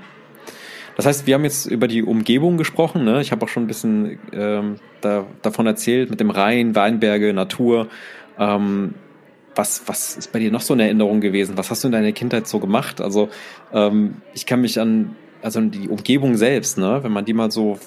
Das 0.98 1.06
heißt, 1.06 1.28
wir 1.28 1.34
haben 1.34 1.44
jetzt 1.44 1.66
über 1.66 1.86
die 1.86 2.02
Umgebung 2.02 2.56
gesprochen. 2.56 3.04
Ne? 3.04 3.20
Ich 3.20 3.30
habe 3.30 3.44
auch 3.44 3.48
schon 3.48 3.62
ein 3.62 3.66
bisschen 3.68 4.18
ähm, 4.32 4.80
da, 5.00 5.26
davon 5.42 5.64
erzählt 5.64 6.10
mit 6.10 6.18
dem 6.18 6.30
Rhein, 6.30 6.74
Weinberge, 6.74 7.32
Natur. 7.32 7.86
Ähm, 8.36 8.94
was, 9.54 9.84
was 9.86 10.16
ist 10.16 10.32
bei 10.32 10.40
dir 10.40 10.50
noch 10.50 10.60
so 10.60 10.74
eine 10.74 10.86
Erinnerung 10.86 11.20
gewesen? 11.20 11.56
Was 11.56 11.70
hast 11.70 11.84
du 11.84 11.88
in 11.88 11.92
deiner 11.92 12.10
Kindheit 12.10 12.48
so 12.48 12.58
gemacht? 12.58 13.00
Also 13.00 13.28
ähm, 13.72 14.16
ich 14.34 14.44
kann 14.44 14.60
mich 14.60 14.80
an, 14.80 15.14
also 15.40 15.60
die 15.60 15.88
Umgebung 15.88 16.36
selbst, 16.36 16.78
ne? 16.78 16.98
wenn 17.04 17.12
man 17.12 17.24
die 17.24 17.32
mal 17.32 17.52
so 17.52 17.78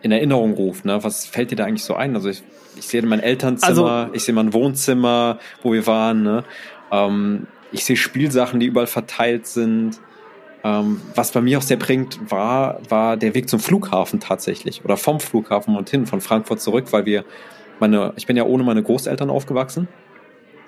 in 0.00 0.12
Erinnerung 0.12 0.52
ruft, 0.52 0.84
ne? 0.84 1.02
was 1.02 1.26
fällt 1.26 1.50
dir 1.50 1.56
da 1.56 1.64
eigentlich 1.64 1.82
so 1.82 1.94
ein? 1.94 2.14
Also 2.14 2.28
ich, 2.28 2.44
ich 2.76 2.86
sehe 2.86 3.02
mein 3.02 3.18
Elternzimmer, 3.18 3.90
also, 3.90 4.14
ich 4.14 4.22
sehe 4.22 4.34
mein 4.36 4.52
Wohnzimmer, 4.52 5.40
wo 5.64 5.72
wir 5.72 5.88
waren. 5.88 6.22
Ne? 6.22 6.44
Ähm, 6.92 7.48
ich 7.72 7.84
sehe 7.84 7.96
Spielsachen, 7.96 8.60
die 8.60 8.66
überall 8.66 8.86
verteilt 8.86 9.48
sind. 9.48 9.98
Ähm, 10.62 11.00
was 11.14 11.32
bei 11.32 11.40
mir 11.40 11.58
auch 11.58 11.62
sehr 11.62 11.78
prägend 11.78 12.18
war, 12.30 12.80
war 12.88 13.16
der 13.16 13.34
Weg 13.34 13.48
zum 13.48 13.60
Flughafen 13.60 14.20
tatsächlich 14.20 14.84
oder 14.84 14.96
vom 14.96 15.20
Flughafen 15.20 15.76
und 15.76 15.88
hin, 15.88 16.06
von 16.06 16.20
Frankfurt 16.20 16.60
zurück, 16.60 16.86
weil 16.90 17.06
wir 17.06 17.24
meine, 17.78 18.12
ich 18.16 18.26
bin 18.26 18.36
ja 18.36 18.44
ohne 18.44 18.62
meine 18.62 18.82
Großeltern 18.82 19.30
aufgewachsen. 19.30 19.88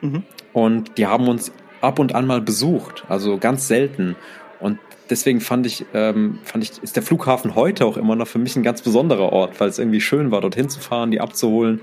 Mhm. 0.00 0.24
Und 0.52 0.98
die 0.98 1.06
haben 1.06 1.28
uns 1.28 1.52
ab 1.80 1.98
und 1.98 2.14
an 2.14 2.26
mal 2.26 2.40
besucht, 2.40 3.04
also 3.08 3.38
ganz 3.38 3.68
selten. 3.68 4.16
Und 4.60 4.78
deswegen 5.10 5.40
fand 5.40 5.66
ich, 5.66 5.84
ähm, 5.92 6.38
fand 6.44 6.64
ich, 6.64 6.82
ist 6.82 6.96
der 6.96 7.02
Flughafen 7.02 7.54
heute 7.54 7.84
auch 7.84 7.96
immer 7.96 8.16
noch 8.16 8.28
für 8.28 8.38
mich 8.38 8.56
ein 8.56 8.62
ganz 8.62 8.82
besonderer 8.82 9.32
Ort, 9.32 9.60
weil 9.60 9.68
es 9.68 9.78
irgendwie 9.78 10.00
schön 10.00 10.30
war, 10.30 10.40
dorthin 10.40 10.68
zu 10.68 10.80
fahren, 10.80 11.10
die 11.10 11.20
abzuholen. 11.20 11.80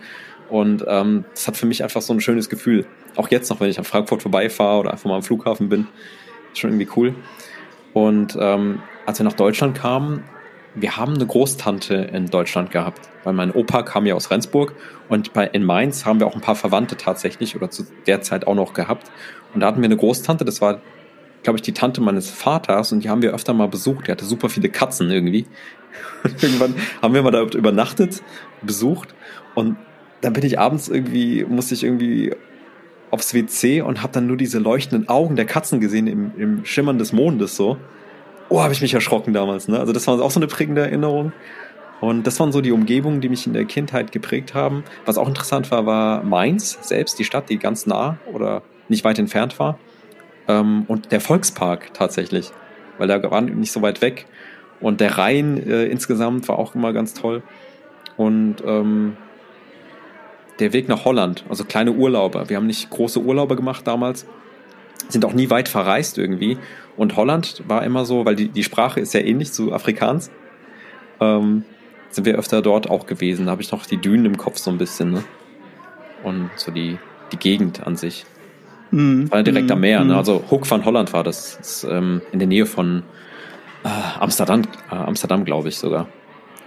Und 0.50 0.84
ähm, 0.88 1.26
das 1.36 1.48
hat 1.48 1.58
für 1.58 1.68
mich 1.68 1.84
einfach 1.84 2.02
so 2.02 2.12
ein 2.12 2.22
schönes 2.22 2.50
Gefühl. 2.50 2.86
Auch 3.16 3.30
jetzt 3.30 3.50
noch, 3.50 3.60
wenn 3.60 3.70
ich 3.70 3.78
an 3.78 3.86
Frankfurt 3.86 4.24
vorbeifahre 4.24 4.80
oder 4.80 4.92
einfach 4.92 5.06
mal 5.06 5.18
am 5.18 5.24
Flughafen 5.24 5.70
bin, 5.70 5.88
ist 6.52 6.60
schon 6.60 6.72
irgendwie 6.72 6.90
cool. 6.96 7.14
Und 7.94 8.38
ähm, 8.40 8.82
als 9.06 9.20
wir 9.20 9.24
nach 9.24 9.34
Deutschland 9.34 9.78
kamen, 9.78 10.24
wir 10.76 10.98
haben 10.98 11.16
eine 11.16 11.26
Großtante 11.26 11.96
in 11.96 12.28
Deutschland 12.28 12.72
gehabt, 12.72 13.10
weil 13.24 13.34
mein 13.34 13.52
Opa 13.52 13.82
kam 13.84 14.06
ja 14.06 14.14
aus 14.14 14.30
Rendsburg 14.30 14.74
und 15.10 15.34
bei, 15.34 15.48
in 15.48 15.64
Mainz 15.64 16.06
haben 16.06 16.20
wir 16.20 16.28
auch 16.28 16.36
ein 16.36 16.42
paar 16.42 16.56
Verwandte 16.56 16.96
tatsächlich 16.96 17.56
oder 17.56 17.70
zu 17.70 17.86
der 18.06 18.22
Zeit 18.22 18.46
auch 18.46 18.56
noch 18.56 18.74
gehabt. 18.74 19.12
Und 19.54 19.62
da 19.62 19.68
hatten 19.68 19.82
wir 19.82 19.86
eine 19.86 19.98
Großtante, 19.98 20.46
das 20.46 20.62
war, 20.62 20.80
glaube 21.42 21.58
ich, 21.58 21.64
die 21.64 21.74
Tante 21.74 22.02
meines 22.02 22.30
Vaters 22.30 22.92
und 22.92 23.04
die 23.04 23.10
haben 23.10 23.22
wir 23.22 23.34
öfter 23.34 23.54
mal 23.54 23.68
besucht. 23.68 24.08
Die 24.08 24.12
hatte 24.12 24.26
super 24.26 24.50
viele 24.50 24.70
Katzen 24.70 25.10
irgendwie. 25.10 25.48
Und 26.24 26.44
irgendwann 26.44 26.76
haben 27.02 27.16
wir 27.16 27.24
mal 27.24 27.32
da 27.32 27.42
übernachtet, 27.42 28.22
besucht 28.62 29.16
und 29.56 29.78
dann 30.22 30.34
bin 30.34 30.46
ich 30.46 30.60
abends 30.60 30.90
irgendwie, 30.90 31.46
musste 31.46 31.74
ich 31.74 31.84
irgendwie 31.84 32.36
aufs 33.12 33.34
WC 33.34 33.82
und 33.82 34.02
habe 34.02 34.14
dann 34.14 34.28
nur 34.28 34.38
diese 34.38 34.60
leuchtenden 34.60 35.10
Augen 35.10 35.36
der 35.36 35.46
Katzen 35.46 35.80
gesehen 35.80 36.08
im, 36.08 36.32
im 36.38 36.66
Schimmern 36.66 36.98
des 36.98 37.14
Mondes 37.14 37.56
so. 37.56 37.78
Oh, 38.50 38.62
habe 38.62 38.74
ich 38.74 38.82
mich 38.82 38.94
erschrocken 38.94 39.34
damals. 39.34 39.68
Ne? 39.68 39.80
Also 39.80 39.94
das 39.94 40.08
war 40.08 40.20
auch 40.22 40.32
so 40.32 40.40
eine 40.40 40.48
prägende 40.48 40.82
Erinnerung. 40.82 41.32
Und 42.02 42.26
das 42.26 42.40
waren 42.40 42.52
so 42.52 42.62
die 42.62 42.72
Umgebungen, 42.72 43.22
die 43.22 43.30
mich 43.30 43.46
in 43.46 43.54
der 43.54 43.66
Kindheit 43.66 44.12
geprägt 44.12 44.54
haben. 44.54 44.84
Was 45.06 45.18
auch 45.18 45.28
interessant 45.28 45.70
war, 45.70 45.86
war 45.86 46.24
Mainz 46.24 46.80
selbst, 46.82 47.20
die 47.20 47.26
Stadt, 47.26 47.50
die 47.50 47.58
ganz 47.58 47.86
nah 47.86 48.18
oder 48.32 48.64
nicht 48.88 49.04
weit 49.04 49.20
entfernt 49.20 49.60
war. 49.60 49.78
Ähm, 50.48 50.86
und 50.88 51.12
der 51.12 51.20
Volkspark 51.20 51.94
tatsächlich, 51.94 52.52
weil 52.98 53.08
der 53.08 53.30
war 53.30 53.42
nicht 53.42 53.72
so 53.72 53.82
weit 53.82 54.02
weg. 54.02 54.26
Und 54.80 55.02
der 55.02 55.18
Rhein 55.18 55.58
äh, 55.68 55.86
insgesamt 55.86 56.48
war 56.48 56.58
auch 56.58 56.74
immer 56.74 56.94
ganz 56.94 57.14
toll. 57.14 57.44
Und 58.16 58.58
ähm, 58.66 59.18
der 60.60 60.74
Weg 60.74 60.88
nach 60.90 61.06
Holland, 61.06 61.46
also 61.50 61.64
kleine 61.64 61.92
Urlauber. 61.94 62.50
Wir 62.50 62.58
haben 62.58 62.68
nicht 62.68 62.90
große 62.90 63.20
Urlaube 63.20 63.56
gemacht 63.56 63.88
damals, 63.88 64.26
sind 65.08 65.26
auch 65.26 65.34
nie 65.34 65.50
weit 65.50 65.70
verreist 65.70 66.18
irgendwie. 66.18 66.58
Und 66.98 67.16
Holland 67.16 67.64
war 67.68 67.84
immer 67.84 68.06
so, 68.06 68.26
weil 68.26 68.36
die, 68.36 68.50
die 68.50 68.64
Sprache 68.64 69.00
ist 69.00 69.14
ja 69.14 69.22
ähnlich 69.22 69.52
zu 69.52 69.74
Afrikaans, 69.74 70.30
ähm, 71.20 71.64
sind 72.10 72.26
wir 72.26 72.38
öfter 72.38 72.62
dort 72.62 72.90
auch 72.90 73.06
gewesen. 73.06 73.46
Da 73.46 73.52
habe 73.52 73.62
ich 73.62 73.72
noch 73.72 73.86
die 73.86 73.98
Dünen 73.98 74.26
im 74.26 74.38
Kopf 74.38 74.58
so 74.58 74.72
ein 74.72 74.78
bisschen, 74.78 75.12
ne? 75.12 75.24
Und 76.24 76.50
so 76.56 76.72
die, 76.72 76.98
die 77.32 77.38
Gegend 77.38 77.86
an 77.86 77.96
sich. 77.96 78.26
Mm, 78.92 79.26
war 79.30 79.44
direkt 79.44 79.70
mm, 79.70 79.74
am 79.74 79.80
Meer, 79.80 80.02
mm. 80.02 80.08
ne? 80.08 80.14
Mhm. 80.14 80.18
Also 80.18 80.44
Hook 80.50 80.70
van 80.70 80.84
Holland 80.84 81.14
war 81.14 81.24
das. 81.24 81.58
das 81.58 81.84
ist, 81.84 81.84
ähm, 81.90 82.22
in 82.32 82.40
der 82.40 82.48
Nähe 82.48 82.66
von 82.66 83.04
äh, 83.84 84.20
Amsterdam, 84.20 84.64
äh, 84.92 84.96
Amsterdam 84.96 85.46
glaube 85.46 85.70
ich 85.70 85.78
sogar. 85.78 86.08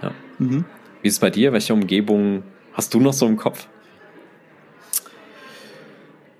Ja. 0.01 0.11
-hmm. 0.39 0.63
Wie 1.01 1.07
ist 1.07 1.15
es 1.15 1.19
bei 1.19 1.29
dir? 1.29 1.53
Welche 1.53 1.73
Umgebung 1.73 2.43
hast 2.73 2.93
du 2.93 2.99
noch 2.99 3.13
so 3.13 3.27
im 3.27 3.37
Kopf? 3.37 3.67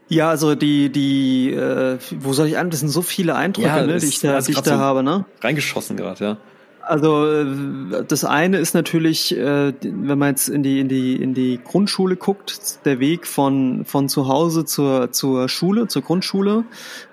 Ja, 0.10 0.30
also 0.30 0.56
die, 0.56 0.90
die, 0.90 1.52
äh, 1.52 1.98
wo 2.20 2.34
soll 2.34 2.48
ich 2.48 2.58
an? 2.58 2.70
Das 2.70 2.82
sind 2.82 2.90
so 2.90 3.02
viele 3.02 3.36
Eindrücke, 3.36 3.68
ja, 3.68 3.86
ne, 3.86 3.98
die 3.98 4.06
ich 4.06 4.20
da, 4.20 4.40
die 4.40 4.52
ich 4.52 4.58
da 4.58 4.64
so 4.64 4.78
habe, 4.78 5.04
ne? 5.04 5.26
Reingeschossen 5.42 5.98
gerade, 5.98 6.24
ja. 6.24 6.38
Also 6.86 7.26
äh, 7.26 8.04
das 8.06 8.26
eine 8.26 8.58
ist 8.58 8.74
natürlich, 8.74 9.36
äh, 9.38 9.74
wenn 9.82 10.20
man 10.20 10.30
jetzt 10.30 10.50
in 10.50 10.64
die 10.64 10.82
in 10.82 10.90
die 10.90 11.16
in 11.16 11.34
die 11.34 11.60
Grundschule 11.64 12.18
guckt, 12.18 12.86
der 12.86 13.00
Weg 13.00 13.26
von 13.26 13.86
von 13.86 14.10
zu 14.10 14.28
Hause 14.28 14.66
zur 14.66 15.12
zur 15.12 15.48
Schule, 15.48 15.88
zur 15.88 16.02
Grundschule, 16.02 16.66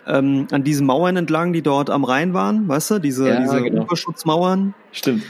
ähm, 0.08 0.48
an 0.50 0.64
diesen 0.64 0.86
Mauern 0.86 1.16
entlang, 1.16 1.52
die 1.52 1.62
dort 1.62 1.88
am 1.88 2.02
Rhein 2.02 2.34
waren, 2.34 2.66
weißt 2.66 2.90
du, 2.92 2.98
diese 2.98 3.28
ja, 3.28 3.40
diese 3.40 3.62
genau. 3.62 3.84
Überschutzmauern. 3.84 4.74
Stimmt. 4.90 5.22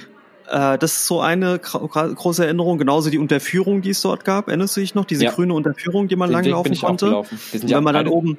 Äh, 0.50 0.78
das 0.78 0.96
ist 0.96 1.06
so 1.06 1.20
eine 1.20 1.58
große 1.58 2.44
Erinnerung, 2.44 2.78
genauso 2.78 3.08
die 3.08 3.18
Unterführung, 3.18 3.82
die 3.82 3.90
es 3.90 4.02
dort 4.02 4.24
gab. 4.24 4.48
Erinnerst 4.48 4.76
du 4.76 4.80
dich 4.80 4.94
noch? 4.94 5.04
Diese 5.04 5.24
ja. 5.24 5.30
grüne 5.30 5.54
Unterführung, 5.54 6.08
die 6.08 6.16
man 6.16 6.30
langlaufen 6.30 6.76
konnte. 6.76 7.22
Wenn 7.52 7.84
man 7.84 7.94
dann 7.94 8.08
oben, 8.08 8.38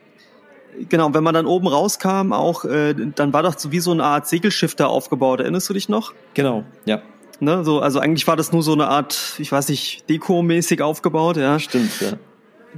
genau, 0.89 1.13
wenn 1.13 1.23
man 1.23 1.33
dann 1.33 1.45
oben 1.45 1.67
rauskam, 1.67 2.33
auch, 2.33 2.65
äh, 2.65 2.93
dann 3.15 3.31
war 3.31 3.43
das 3.43 3.71
wie 3.71 3.79
so 3.79 3.91
eine 3.91 4.03
Art 4.03 4.27
Segelschiff 4.27 4.75
da 4.75 4.87
aufgebaut. 4.87 5.39
Erinnerst 5.39 5.69
du 5.69 5.73
dich 5.73 5.87
noch? 5.87 6.13
Genau, 6.33 6.65
ja. 6.85 7.01
Ne, 7.39 7.63
so, 7.63 7.79
also 7.79 7.99
eigentlich 7.99 8.27
war 8.27 8.35
das 8.35 8.51
nur 8.51 8.61
so 8.61 8.73
eine 8.73 8.87
Art, 8.87 9.35
ich 9.39 9.51
weiß 9.51 9.69
nicht, 9.69 10.07
Deko-mäßig 10.09 10.81
aufgebaut, 10.81 11.37
ja. 11.37 11.59
Stimmt, 11.59 12.01
ja. 12.01 12.13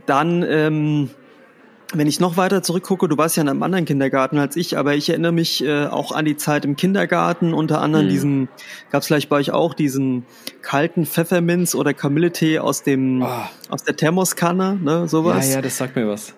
Dann, 0.05 0.43
ähm, 0.47 1.09
wenn 1.93 2.07
ich 2.07 2.19
noch 2.19 2.37
weiter 2.37 2.63
zurückgucke, 2.63 3.07
du 3.07 3.17
warst 3.17 3.37
ja 3.37 3.43
in 3.43 3.49
einem 3.49 3.63
anderen 3.63 3.85
Kindergarten 3.85 4.37
als 4.37 4.55
ich, 4.55 4.77
aber 4.77 4.95
ich 4.95 5.09
erinnere 5.09 5.31
mich 5.31 5.63
äh, 5.63 5.85
auch 5.85 6.11
an 6.11 6.25
die 6.25 6.37
Zeit 6.37 6.65
im 6.65 6.75
Kindergarten, 6.75 7.53
unter 7.53 7.81
anderem 7.81 8.05
mhm. 8.05 8.09
diesen, 8.09 8.49
gab 8.91 9.01
es 9.01 9.07
vielleicht 9.07 9.29
bei 9.29 9.37
euch 9.37 9.51
auch 9.51 9.73
diesen 9.73 10.25
kalten 10.61 11.05
Pfefferminz 11.05 11.75
oder 11.75 11.93
Kamilletee 11.93 12.59
aus 12.59 12.83
dem 12.83 13.21
oh. 13.21 13.27
aus 13.69 13.83
der 13.83 13.95
Thermoskanne, 13.95 14.79
ne, 14.81 15.07
sowas. 15.07 15.49
Ja, 15.49 15.55
ja, 15.55 15.61
das 15.61 15.77
sagt 15.77 15.95
mir 15.95 16.07
was. 16.07 16.33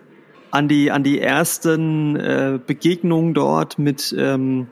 An 0.51 0.67
die 0.67 0.91
an 0.91 1.03
die 1.03 1.19
ersten 1.19 2.15
äh, 2.15 2.59
Begegnungen 2.65 3.33
dort 3.33 3.77
mit 3.79 4.15
ähm, 4.17 4.67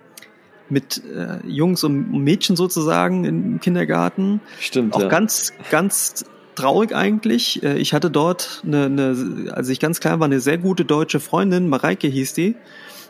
mit 0.70 1.02
äh, 1.06 1.46
Jungs 1.48 1.84
und 1.84 2.12
Mädchen 2.12 2.56
sozusagen 2.56 3.26
im 3.26 3.60
Kindergarten. 3.60 4.42
Stimmt. 4.60 4.96
Auch 4.96 5.02
ja. 5.02 5.08
ganz 5.08 5.54
ganz 5.70 6.26
traurig 6.56 6.96
eigentlich. 6.96 7.64
Äh, 7.64 7.78
ich 7.78 7.94
hatte 7.94 8.10
dort 8.10 8.62
eine, 8.66 8.86
eine, 8.86 9.54
als 9.54 9.70
ich 9.70 9.80
ganz 9.80 10.00
klein 10.00 10.20
war, 10.20 10.26
eine 10.26 10.40
sehr 10.40 10.58
gute 10.58 10.86
deutsche 10.86 11.20
Freundin, 11.20 11.70
Mareike 11.70 12.08
hieß 12.08 12.34
die. 12.34 12.56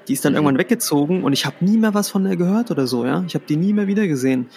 Die 0.07 0.13
ist 0.13 0.25
dann 0.25 0.33
mhm. 0.33 0.37
irgendwann 0.37 0.57
weggezogen 0.57 1.23
und 1.23 1.33
ich 1.33 1.45
habe 1.45 1.57
nie 1.61 1.77
mehr 1.77 1.93
was 1.93 2.09
von 2.09 2.23
der 2.23 2.35
gehört 2.35 2.71
oder 2.71 2.87
so, 2.87 3.05
ja. 3.05 3.23
Ich 3.27 3.35
habe 3.35 3.45
die 3.47 3.55
nie 3.55 3.73
mehr 3.73 3.87
wieder 3.87 4.07
gesehen. 4.07 4.47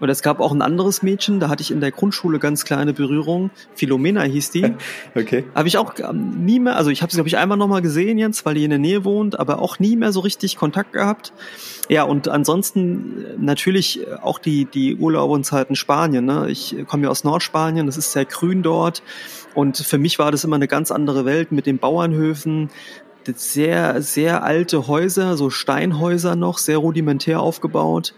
Und 0.00 0.08
es 0.08 0.22
gab 0.22 0.40
auch 0.40 0.52
ein 0.52 0.62
anderes 0.62 1.02
Mädchen, 1.02 1.40
da 1.40 1.48
hatte 1.48 1.62
ich 1.62 1.70
in 1.70 1.80
der 1.80 1.90
Grundschule 1.90 2.38
ganz 2.38 2.64
kleine 2.64 2.92
Berührung. 2.92 3.50
Philomena 3.74 4.22
hieß 4.22 4.50
die. 4.50 4.74
Okay. 5.14 5.44
Habe 5.54 5.68
ich 5.68 5.78
auch 5.78 5.94
ähm, 5.98 6.44
nie 6.44 6.60
mehr, 6.60 6.76
also 6.76 6.90
ich 6.90 7.00
habe 7.00 7.10
sie 7.10 7.16
glaube 7.16 7.28
ich 7.28 7.36
einmal 7.36 7.56
noch 7.56 7.68
mal 7.68 7.80
gesehen 7.80 8.18
jetzt, 8.18 8.44
weil 8.44 8.54
die 8.54 8.64
in 8.64 8.70
der 8.70 8.78
Nähe 8.78 9.04
wohnt, 9.04 9.38
aber 9.38 9.60
auch 9.60 9.78
nie 9.78 9.96
mehr 9.96 10.12
so 10.12 10.20
richtig 10.20 10.56
Kontakt 10.56 10.92
gehabt. 10.92 11.32
Ja, 11.88 12.02
und 12.02 12.28
ansonsten 12.28 13.24
äh, 13.24 13.34
natürlich 13.38 14.06
auch 14.22 14.38
die 14.38 14.66
die 14.66 14.96
Urlaube 14.96 15.32
und 15.32 15.44
Zeiten 15.44 15.74
Spanien, 15.74 16.24
ne? 16.24 16.48
Ich 16.50 16.76
komme 16.86 17.04
ja 17.04 17.08
aus 17.08 17.24
Nordspanien, 17.24 17.86
das 17.86 17.96
ist 17.96 18.12
sehr 18.12 18.24
grün 18.24 18.62
dort 18.62 19.02
und 19.54 19.78
für 19.78 19.96
mich 19.96 20.18
war 20.18 20.30
das 20.30 20.44
immer 20.44 20.56
eine 20.56 20.68
ganz 20.68 20.90
andere 20.90 21.24
Welt 21.24 21.50
mit 21.50 21.64
den 21.64 21.78
Bauernhöfen, 21.78 22.68
sehr, 23.34 24.02
sehr 24.02 24.42
alte 24.42 24.86
Häuser, 24.86 25.36
so 25.36 25.50
Steinhäuser 25.50 26.36
noch, 26.36 26.58
sehr 26.58 26.78
rudimentär 26.78 27.40
aufgebaut. 27.40 28.14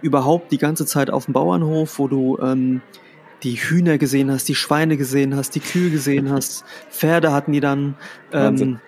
Überhaupt 0.00 0.52
die 0.52 0.58
ganze 0.58 0.86
Zeit 0.86 1.10
auf 1.10 1.26
dem 1.26 1.34
Bauernhof, 1.34 1.98
wo 1.98 2.08
du 2.08 2.38
ähm, 2.38 2.82
die 3.42 3.56
Hühner 3.56 3.98
gesehen 3.98 4.30
hast, 4.30 4.48
die 4.48 4.54
Schweine 4.54 4.96
gesehen 4.96 5.36
hast, 5.36 5.54
die 5.54 5.60
Kühe 5.60 5.90
gesehen 5.90 6.30
hast, 6.32 6.64
Pferde 6.90 7.32
hatten 7.32 7.52
die 7.52 7.60
dann. 7.60 7.96
Ähm, 8.32 8.80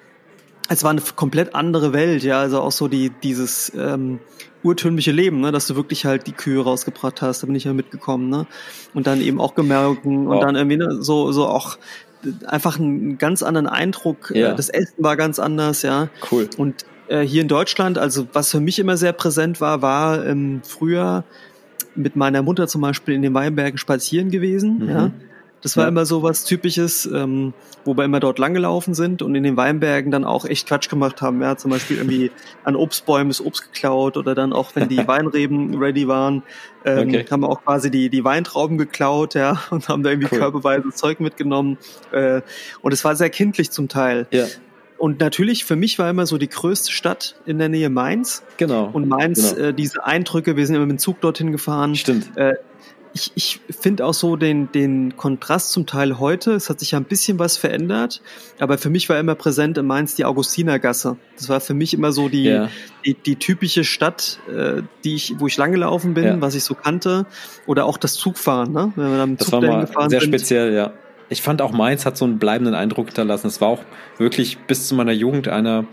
es 0.69 0.83
war 0.83 0.91
eine 0.91 1.03
komplett 1.15 1.55
andere 1.55 1.93
Welt, 1.93 2.23
ja, 2.23 2.41
also 2.41 2.63
auch 2.63 2.73
so 2.73 2.89
die 2.89 3.11
dieses 3.11 3.71
ähm, 3.77 4.21
urtümliche 4.63 5.13
Leben, 5.13 5.41
ne, 5.41 5.53
dass 5.53 5.67
du 5.67 5.77
wirklich 5.77 6.07
halt 6.07 6.27
die 6.27 6.33
Kühe 6.33 6.63
rausgebracht 6.63 7.21
hast, 7.21 7.43
da 7.43 7.47
bin 7.47 7.55
ich 7.55 7.65
ja 7.65 7.75
mitgekommen, 7.75 8.31
ne, 8.31 8.47
und 8.95 9.07
dann 9.07 9.21
eben 9.21 9.41
auch 9.41 9.55
Gemerken 9.55 10.27
und 10.27 10.41
dann 10.41 10.57
irgendwie 10.57 10.79
ne, 10.79 11.03
so 11.03 11.33
so 11.33 11.47
auch 11.47 11.77
einfach 12.47 12.79
einen 12.79 13.19
ganz 13.19 13.43
anderen 13.43 13.67
Eindruck. 13.67 14.31
Äh, 14.35 14.41
ja. 14.41 14.55
Das 14.55 14.69
Essen 14.69 15.03
war 15.03 15.17
ganz 15.17 15.39
anders, 15.39 15.83
ja. 15.83 16.09
Cool. 16.31 16.49
Und 16.57 16.85
äh, 17.09 17.21
hier 17.21 17.43
in 17.43 17.49
Deutschland, 17.49 17.99
also 17.99 18.27
was 18.33 18.51
für 18.51 18.61
mich 18.61 18.79
immer 18.79 18.97
sehr 18.97 19.13
präsent 19.13 19.61
war, 19.61 19.83
war 19.83 20.25
ähm, 20.27 20.61
früher 20.65 21.25
mit 21.95 22.17
meiner 22.17 22.43
Mutter 22.43 22.67
zum 22.67 22.81
Beispiel 22.81 23.15
in 23.15 23.23
den 23.23 23.35
Weinbergen 23.35 23.79
spazieren 23.79 24.31
gewesen, 24.31 24.79
mhm. 24.79 24.89
ja. 24.89 25.11
Das 25.65 25.79
war 25.79 25.85
ja. 25.85 25.89
immer 25.89 26.05
so 26.05 26.23
was 26.23 26.45
Typisches, 26.45 27.07
ähm, 27.07 27.55
wo 27.87 27.97
wir 27.97 28.05
immer 28.05 28.21
dort 28.21 28.39
langgelaufen 28.39 28.93
sind 28.93 29.23
und 29.23 29.35
in 29.35 29.43
den 29.43 29.57
Weinbergen 29.57 30.11
dann 30.13 30.27
auch 30.27 30.45
echt 30.45 30.69
Quatsch 30.69 30.91
gemacht 30.91 31.23
haben. 31.23 31.41
Ja, 31.41 31.57
zum 31.57 31.71
Beispiel 31.71 31.97
irgendwie 31.97 32.31
an 32.65 32.77
Obstbäumen 32.77 33.29
das 33.29 33.41
Obst 33.41 33.73
geklaut 33.73 34.19
oder 34.19 34.35
dann 34.35 34.53
auch, 34.53 34.77
wenn 34.77 34.91
die 34.91 34.99
Weinreben 35.09 35.79
ready 35.79 36.07
waren, 36.07 36.43
ähm, 36.85 37.09
okay. 37.09 37.25
haben 37.31 37.41
wir 37.41 37.49
auch 37.49 37.65
quasi 37.65 37.91
die, 37.91 38.11
die 38.11 38.25
Weintrauben 38.25 38.77
geklaut, 38.77 39.35
ja, 39.35 39.63
und 39.71 39.89
haben 39.89 40.03
da 40.03 40.11
irgendwie 40.11 40.29
cool. 40.33 40.39
körperweise 40.39 40.91
Zeug 40.91 41.19
mitgenommen. 41.21 41.79
Äh, 42.13 42.43
und 42.83 42.93
es 42.93 43.03
war 43.03 43.17
sehr 43.17 43.31
kindlich 43.31 43.71
zum 43.71 43.89
Teil. 43.89 44.27
Ja. 44.33 44.45
Und 44.99 45.19
natürlich, 45.21 45.65
für 45.65 45.77
mich 45.77 45.99
war 45.99 46.11
immer 46.11 46.27
so 46.27 46.37
die 46.37 46.49
größte 46.49 46.93
Stadt 46.93 47.37
in 47.47 47.59
der 47.59 47.71
Nähe 47.71 47.89
Mainz. 47.89 48.43
Genau. 48.59 48.91
Und 48.93 49.09
Mainz, 49.09 49.55
genau. 49.55 49.69
Äh, 49.69 49.73
diese 49.73 50.05
Eindrücke, 50.05 50.59
wir 50.59 50.67
sind 50.67 50.77
immer 50.77 50.85
mit 50.85 50.97
dem 50.97 50.99
Zug 50.99 51.23
dorthin 51.23 51.53
gefahren. 51.53 51.97
Stimmt. 51.97 52.37
Äh, 52.37 52.53
ich, 53.15 53.31
ich 53.37 53.61
finde 53.71 54.05
auch 54.05 54.13
so 54.13 54.35
den, 54.35 54.73
den 54.73 55.17
Kontrast 55.17 55.71
zum 55.71 55.87
Teil 55.87 56.19
heute. 56.19 56.53
Es 56.53 56.69
hat 56.69 56.81
sich 56.81 56.91
ja 56.91 56.99
ein 56.99 57.05
bisschen 57.05 57.39
was 57.39 57.57
verändert, 57.57 58.21
aber 58.59 58.77
für 58.77 58.91
mich 58.91 59.09
war 59.09 59.19
immer 59.21 59.37
präsent 59.37 59.79
in 59.79 59.87
Mainz 59.87 60.17
die 60.17 60.25
Augustinergasse. 60.25 61.17
Das 61.37 61.49
war 61.49 61.61
für 61.61 61.75
mich 61.75 61.95
immer 61.95 62.11
so 62.11 62.29
die, 62.29 62.45
ja. 62.45 62.69
die, 63.07 63.15
die, 63.15 63.37
typische 63.37 63.85
Stadt, 63.85 64.41
äh, 64.53 64.83
die 65.05 65.15
ich, 65.15 65.35
wo 65.39 65.47
ich 65.47 65.57
lang 65.57 65.71
gelaufen 65.71 66.15
bin, 66.15 66.25
ja. 66.25 66.41
was 66.41 66.57
ich 66.57 66.65
so 66.65 66.75
kannte. 66.75 67.27
Oder 67.67 67.87
auch 67.87 67.99
das 67.99 68.15
Zugfahren, 68.15 68.73
ne? 68.73 68.93
Wenn 68.97 69.11
wir 69.11 69.19
dann 69.19 69.31
mit 69.31 69.41
das 69.41 69.49
Zug 69.49 69.63
war 69.63 69.87
gefahren 69.87 70.11
sehr 70.11 70.21
sind. 70.21 70.31
speziell, 70.31 70.75
ja. 70.75 70.93
ich 71.29 71.41
fand 71.41 71.63
auch 71.63 71.71
Mainz 71.71 72.05
hat 72.07 72.17
so 72.17 72.25
einen 72.25 72.41
bleibenden 72.41 72.75
Eindruck 72.75 73.07
hinterlassen. 73.07 73.47
Es 73.47 73.61
war 73.61 73.69
auch 73.69 73.83
wirklich 74.19 74.59
bis 74.67 74.89
zu 74.89 74.97
meiner 74.97 75.13
Jugend 75.13 75.47
einer 75.47 75.85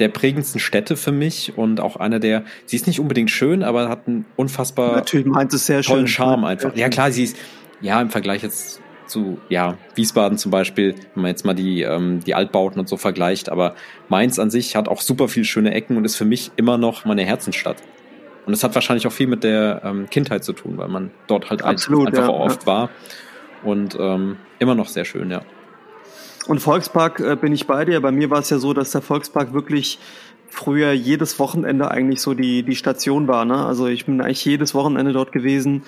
der 0.00 0.08
prägendsten 0.08 0.60
Städte 0.60 0.96
für 0.96 1.12
mich 1.12 1.56
und 1.56 1.80
auch 1.80 1.96
einer 1.96 2.18
der, 2.18 2.44
sie 2.66 2.76
ist 2.76 2.86
nicht 2.86 3.00
unbedingt 3.00 3.30
schön, 3.30 3.62
aber 3.62 3.88
hat 3.88 4.08
einen 4.08 4.24
unfassbar 4.36 4.96
Natürlich 4.96 5.26
Mainz 5.26 5.54
ist 5.54 5.66
sehr 5.66 5.82
tollen 5.82 6.06
schön. 6.06 6.26
Charme 6.26 6.44
einfach. 6.44 6.74
Ja 6.74 6.88
klar, 6.88 7.12
sie 7.12 7.24
ist, 7.24 7.36
ja, 7.80 8.00
im 8.00 8.10
Vergleich 8.10 8.42
jetzt 8.42 8.80
zu, 9.06 9.38
ja, 9.48 9.76
Wiesbaden 9.94 10.38
zum 10.38 10.50
Beispiel, 10.50 10.94
wenn 11.14 11.22
man 11.22 11.30
jetzt 11.30 11.44
mal 11.44 11.54
die, 11.54 11.82
ähm, 11.82 12.20
die 12.24 12.34
Altbauten 12.34 12.80
und 12.80 12.88
so 12.88 12.96
vergleicht, 12.96 13.50
aber 13.50 13.74
Mainz 14.08 14.38
an 14.38 14.50
sich 14.50 14.76
hat 14.76 14.88
auch 14.88 15.00
super 15.00 15.28
viele 15.28 15.44
schöne 15.44 15.74
Ecken 15.74 15.96
und 15.96 16.04
ist 16.04 16.16
für 16.16 16.24
mich 16.24 16.52
immer 16.56 16.78
noch 16.78 17.04
meine 17.04 17.24
Herzensstadt. 17.24 17.76
Und 18.46 18.54
es 18.54 18.64
hat 18.64 18.74
wahrscheinlich 18.74 19.06
auch 19.06 19.12
viel 19.12 19.26
mit 19.26 19.44
der 19.44 19.82
ähm, 19.84 20.08
Kindheit 20.08 20.44
zu 20.44 20.52
tun, 20.52 20.78
weil 20.78 20.88
man 20.88 21.10
dort 21.26 21.50
halt 21.50 21.62
Absolut, 21.62 22.08
einfach 22.08 22.28
ja, 22.28 22.30
oft 22.30 22.66
war. 22.66 22.90
Und 23.62 23.96
ähm, 24.00 24.38
immer 24.58 24.74
noch 24.74 24.88
sehr 24.88 25.04
schön, 25.04 25.30
ja. 25.30 25.42
Und 26.46 26.58
Volkspark 26.60 27.20
äh, 27.20 27.36
bin 27.36 27.52
ich 27.52 27.66
bei 27.66 27.84
dir. 27.84 28.00
Bei 28.00 28.12
mir 28.12 28.30
war 28.30 28.38
es 28.40 28.50
ja 28.50 28.58
so, 28.58 28.72
dass 28.72 28.90
der 28.92 29.02
Volkspark 29.02 29.52
wirklich 29.52 29.98
früher 30.48 30.90
jedes 30.92 31.38
Wochenende 31.38 31.90
eigentlich 31.90 32.20
so 32.20 32.34
die, 32.34 32.62
die 32.64 32.74
Station 32.74 33.28
war. 33.28 33.44
Ne? 33.44 33.64
Also 33.64 33.86
ich 33.86 34.06
bin 34.06 34.20
eigentlich 34.20 34.44
jedes 34.44 34.74
Wochenende 34.74 35.12
dort 35.12 35.30
gewesen. 35.32 35.82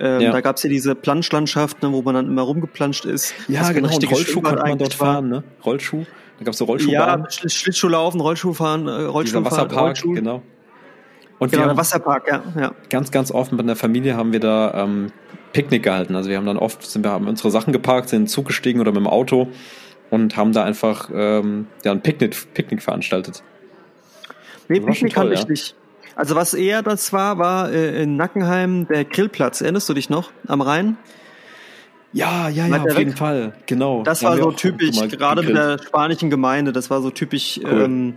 Ähm, 0.00 0.20
Ja. 0.22 0.32
Da 0.32 0.40
gab's 0.40 0.62
ja 0.64 0.70
diese 0.70 0.94
Planschlandschaft, 0.96 1.82
ne, 1.82 1.92
wo 1.92 2.02
man 2.02 2.14
dann 2.16 2.26
immer 2.26 2.42
rumgeplanscht 2.42 3.04
ist. 3.04 3.32
Ja, 3.46 3.70
genau. 3.70 3.94
Und 3.94 4.10
Rollschuh 4.10 4.40
konnte 4.40 4.62
man 4.62 4.78
dort 4.78 4.98
war. 4.98 5.14
fahren, 5.14 5.28
ne? 5.28 5.44
Rollschuh. 5.64 6.04
Da 6.40 6.44
gab 6.44 6.52
es 6.52 6.58
so 6.58 6.64
Ja, 6.64 6.68
Rollschuhbahnen. 6.70 7.26
Sch- 7.26 7.48
Schlittschuhlaufen, 7.48 8.20
Rollschuhfahren, 8.20 8.82
äh, 8.88 8.90
dieser 8.96 9.08
Rollstuhlfahren, 9.08 9.44
Wasserpark, 9.68 9.80
Rollschuh. 9.86 10.12
genau. 10.14 10.42
Und 11.38 11.52
Genau, 11.52 11.64
wir 11.64 11.68
haben 11.70 11.76
Wasserpark, 11.76 12.26
ja. 12.28 12.42
ja. 12.60 12.72
ganz, 12.90 13.12
ganz 13.12 13.30
oft 13.30 13.52
mit 13.52 13.68
der 13.68 13.76
Familie 13.76 14.16
haben 14.16 14.32
wir 14.32 14.40
da 14.40 14.74
ähm, 14.82 15.12
Picknick 15.52 15.84
gehalten. 15.84 16.16
Also 16.16 16.28
wir 16.28 16.36
haben 16.36 16.46
dann 16.46 16.56
oft, 16.58 16.82
sind 16.82 17.04
wir 17.04 17.12
haben 17.12 17.28
unsere 17.28 17.52
Sachen 17.52 17.72
geparkt, 17.72 18.08
sind 18.08 18.16
in 18.16 18.22
den 18.24 18.28
Zug 18.28 18.46
gestiegen 18.46 18.80
oder 18.80 18.90
mit 18.90 18.96
dem 19.00 19.06
Auto 19.06 19.46
und 20.10 20.36
haben 20.36 20.52
da 20.52 20.64
einfach 20.64 21.10
ähm, 21.12 21.66
ja, 21.84 21.92
ein 21.92 22.00
Picknick, 22.00 22.54
Picknick 22.54 22.82
veranstaltet. 22.82 23.42
Nee, 24.68 24.80
Picknick 24.80 25.14
toll, 25.14 25.32
ich 25.32 25.40
ja. 25.40 25.46
nicht. 25.48 25.74
Also 26.14 26.34
was 26.34 26.52
eher 26.52 26.82
das 26.82 27.12
war, 27.12 27.38
war 27.38 27.70
äh, 27.70 28.02
in 28.02 28.16
Nackenheim 28.16 28.88
der 28.88 29.04
Grillplatz. 29.04 29.60
Erinnerst 29.60 29.88
du 29.88 29.94
dich 29.94 30.10
noch? 30.10 30.32
Am 30.46 30.60
Rhein? 30.60 30.96
Ja, 32.12 32.48
ja, 32.48 32.66
ja, 32.66 32.82
auf 32.82 32.98
jeden 32.98 33.12
weg. 33.12 33.18
Fall. 33.18 33.52
Genau. 33.66 34.02
Das 34.02 34.20
Da 34.20 34.30
war 34.30 34.36
so 34.38 34.50
typisch, 34.50 34.96
gerade 35.10 35.42
mit 35.42 35.54
der 35.54 35.78
spanischen 35.82 36.30
Gemeinde, 36.30 36.72
das 36.72 36.90
war 36.90 37.02
so 37.02 37.10
typisch, 37.10 37.60
Cool. 37.62 37.82
ähm, 37.82 38.16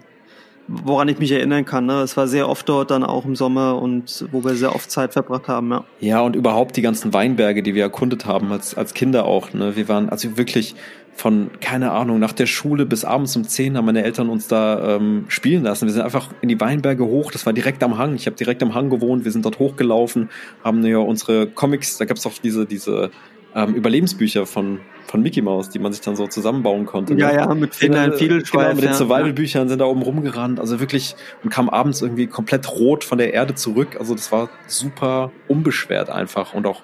woran 0.68 1.07
ich 1.09 1.20
mich 1.20 1.32
erinnern 1.32 1.66
kann. 1.66 1.86
Ne? 1.86 2.01
Es 2.01 2.16
war 2.18 2.28
sehr 2.28 2.47
oft 2.47 2.68
dort 2.68 2.91
dann 2.91 3.03
auch 3.03 3.26
im 3.26 3.36
Sommer 3.36 3.82
und 3.82 4.26
wo 4.32 4.43
wir 4.43 4.55
sehr 4.55 4.76
oft 4.76 4.89
Zeit 4.89 5.14
verbracht 5.14 5.47
haben. 5.47 5.72
Ja. 5.72 5.86
Ja, 5.99 6.22
und 6.22 6.36
überhaupt 6.36 6.78
die 6.78 6.82
ganzen 6.82 7.14
Weinberge, 7.14 7.64
die 7.64 7.76
wir 7.76 7.84
erkundet 7.84 8.26
haben, 8.26 8.51
als, 8.51 8.76
als 8.76 8.93
Kinder 8.93 9.26
auch. 9.26 9.53
Ne? 9.53 9.76
Wir 9.76 9.88
waren 9.88 10.09
also 10.09 10.38
wirklich 10.38 10.76
von, 11.14 11.51
keine 11.59 11.91
Ahnung, 11.91 12.20
nach 12.20 12.32
der 12.32 12.45
Schule 12.45 12.86
bis 12.86 13.05
abends 13.05 13.36
um 13.36 13.43
10 13.43 13.78
haben 13.78 13.86
meine 13.86 14.03
Eltern 14.03 14.30
uns 14.30 14.47
da 14.47 14.95
ähm, 14.95 15.26
spielen 15.28 15.64
lassen. 15.64 15.86
Wir 15.86 15.93
sind 15.93 16.01
einfach 16.01 16.30
in 16.41 16.49
die 16.49 16.59
Weinberge 16.59 17.05
hoch, 17.05 17.32
das 17.32 17.45
war 17.45 17.53
direkt 17.53 17.84
am 17.84 17.97
Hang. 17.97 18.16
Ich 18.16 18.26
habe 18.26 18.36
direkt 18.36 18.64
am 18.64 18.74
Hang 18.74 18.89
gewohnt, 18.89 19.26
wir 19.26 19.32
sind 19.32 19.45
dort 19.45 19.59
hochgelaufen, 19.59 20.30
haben 20.64 20.84
ja 20.86 20.97
unsere 20.97 21.47
Comics, 21.47 21.97
da 21.97 22.05
gab's 22.05 22.26
auch 22.26 22.34
diese, 22.41 22.66
diese 22.66 23.12
ähm, 23.56 23.74
Überlebensbücher 23.76 24.45
von, 24.45 24.80
von 25.08 25.22
Mickey 25.22 25.41
Mouse, 25.41 25.70
die 25.70 25.80
man 25.80 25.91
sich 25.91 26.02
dann 26.02 26.16
so 26.16 26.28
zusammenbauen 26.28 26.86
konnte. 26.86 27.14
Ja, 27.16 27.28
ne? 27.28 27.36
ja, 27.36 27.54
mit 27.54 27.76
Federn, 27.76 28.06
Genau, 28.06 28.18
Fiedelschweif. 28.18 28.76
mit 28.76 28.84
den. 28.84 28.93
Survival-Büchern 28.93 29.68
sind 29.70 29.80
da 29.80 29.86
oben 29.86 30.02
rumgerannt, 30.02 30.60
also 30.60 30.80
wirklich, 30.80 31.16
und 31.43 31.49
kam 31.49 31.70
abends 31.70 32.02
irgendwie 32.02 32.28
komplett 32.28 32.72
rot 32.72 33.04
von 33.04 33.18
der 33.18 33.34
Erde 33.34 33.56
zurück. 33.56 33.97
Also 33.99 34.16
das 34.16 34.32
war 34.32 34.49
super 34.68 35.32
unbeschwert 35.47 36.10
einfach. 36.10 36.54
Und 36.54 36.66
auch, 36.66 36.82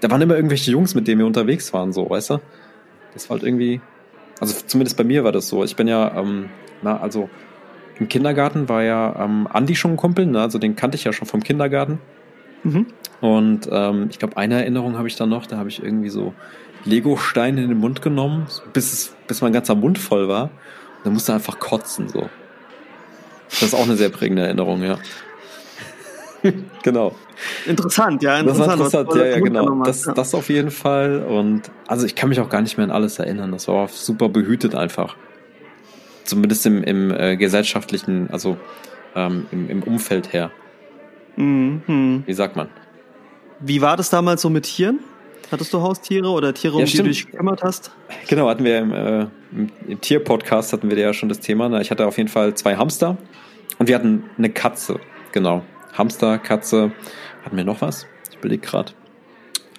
da 0.00 0.10
waren 0.10 0.20
immer 0.20 0.36
irgendwelche 0.36 0.70
Jungs, 0.72 0.94
mit 0.94 1.06
denen 1.06 1.20
wir 1.20 1.26
unterwegs 1.26 1.72
waren, 1.72 1.92
so, 1.92 2.08
weißt 2.10 2.30
du? 2.30 2.40
Das 3.14 3.28
war 3.28 3.36
halt 3.36 3.44
irgendwie, 3.44 3.80
also 4.40 4.54
zumindest 4.66 4.96
bei 4.96 5.04
mir 5.04 5.24
war 5.24 5.32
das 5.32 5.48
so. 5.48 5.62
Ich 5.64 5.76
bin 5.76 5.88
ja, 5.88 6.16
ähm, 6.16 6.48
na, 6.82 7.00
also 7.00 7.28
im 7.98 8.08
Kindergarten 8.08 8.68
war 8.68 8.82
ja 8.82 9.24
ähm, 9.24 9.46
Andi 9.52 9.76
schon 9.76 9.92
ein 9.92 9.96
Kumpel, 9.96 10.26
ne? 10.26 10.40
also 10.40 10.58
den 10.58 10.74
kannte 10.74 10.96
ich 10.96 11.04
ja 11.04 11.12
schon 11.12 11.28
vom 11.28 11.42
Kindergarten. 11.42 11.98
Mhm. 12.62 12.86
Und 13.20 13.68
ähm, 13.70 14.08
ich 14.10 14.18
glaube, 14.18 14.36
eine 14.36 14.60
Erinnerung 14.60 14.96
habe 14.96 15.08
ich 15.08 15.16
dann 15.16 15.28
noch, 15.28 15.46
da 15.46 15.56
habe 15.56 15.68
ich 15.68 15.82
irgendwie 15.82 16.08
so 16.08 16.34
Lego-Steine 16.84 17.62
in 17.62 17.68
den 17.68 17.78
Mund 17.78 18.02
genommen, 18.02 18.46
bis, 18.72 18.92
es, 18.92 19.16
bis 19.26 19.42
mein 19.42 19.52
ganzer 19.52 19.74
Mund 19.74 19.98
voll 19.98 20.28
war. 20.28 20.44
Und 20.44 20.50
dann 21.04 21.12
musste 21.12 21.32
er 21.32 21.36
einfach 21.36 21.58
kotzen, 21.58 22.08
so. 22.08 22.28
Das 23.50 23.62
ist 23.62 23.74
auch 23.74 23.84
eine 23.84 23.96
sehr 23.96 24.10
prägende 24.10 24.42
Erinnerung, 24.42 24.82
ja. 24.82 24.98
genau. 26.82 27.14
Interessant, 27.66 28.22
ja, 28.22 28.42
Das 28.42 28.58
war 28.58 28.72
interessant. 28.72 29.08
interessant, 29.08 29.14
ja, 29.16 29.36
ja, 29.36 29.40
genau. 29.40 29.82
Das, 29.82 30.02
das 30.02 30.34
auf 30.34 30.48
jeden 30.48 30.70
Fall. 30.70 31.22
Und 31.22 31.70
also 31.86 32.06
ich 32.06 32.14
kann 32.14 32.28
mich 32.28 32.40
auch 32.40 32.48
gar 32.48 32.62
nicht 32.62 32.76
mehr 32.76 32.84
an 32.84 32.90
alles 32.90 33.18
erinnern. 33.18 33.52
Das 33.52 33.68
war 33.68 33.88
super 33.88 34.28
behütet 34.28 34.74
einfach. 34.74 35.16
Zumindest 36.24 36.64
im, 36.66 36.82
im 36.82 37.10
äh, 37.10 37.36
gesellschaftlichen, 37.36 38.30
also 38.30 38.56
ähm, 39.14 39.46
im, 39.50 39.68
im 39.68 39.82
Umfeld 39.82 40.32
her. 40.32 40.50
Mhm. 41.40 42.22
Wie 42.26 42.32
sagt 42.32 42.56
man? 42.56 42.68
Wie 43.60 43.80
war 43.80 43.96
das 43.96 44.10
damals 44.10 44.42
so 44.42 44.50
mit 44.50 44.64
Tieren? 44.64 45.00
Hattest 45.50 45.72
du 45.74 45.80
Haustiere 45.82 46.28
oder 46.28 46.54
Tiere, 46.54 46.74
um 46.74 46.80
Ja, 46.80 46.86
die 46.86 46.96
du 46.98 47.02
dich 47.04 47.26
gekümmert 47.26 47.62
hast? 47.62 47.90
Genau, 48.28 48.48
hatten 48.48 48.62
wir 48.64 48.78
im, 48.78 48.92
äh, 48.92 49.26
im, 49.88 50.00
Tier-Podcast 50.00 50.72
hatten 50.72 50.88
wir 50.90 50.98
ja 50.98 51.12
schon 51.12 51.28
das 51.28 51.40
Thema. 51.40 51.68
ne? 51.68 51.82
Ich 51.82 51.90
hatte 51.90 52.06
auf 52.06 52.16
jeden 52.18 52.28
Fall 52.28 52.54
zwei 52.54 52.76
Hamster 52.76 53.16
und 53.78 53.88
wir 53.88 53.96
hatten 53.96 54.24
eine 54.38 54.50
Katze. 54.50 55.00
Genau. 55.32 55.62
Hamster, 55.94 56.38
Katze. 56.38 56.92
Hatten 57.44 57.56
wir 57.56 57.64
noch 57.64 57.80
was? 57.80 58.06
Ich 58.30 58.36
überlege 58.38 58.64
gerade. 58.64 58.92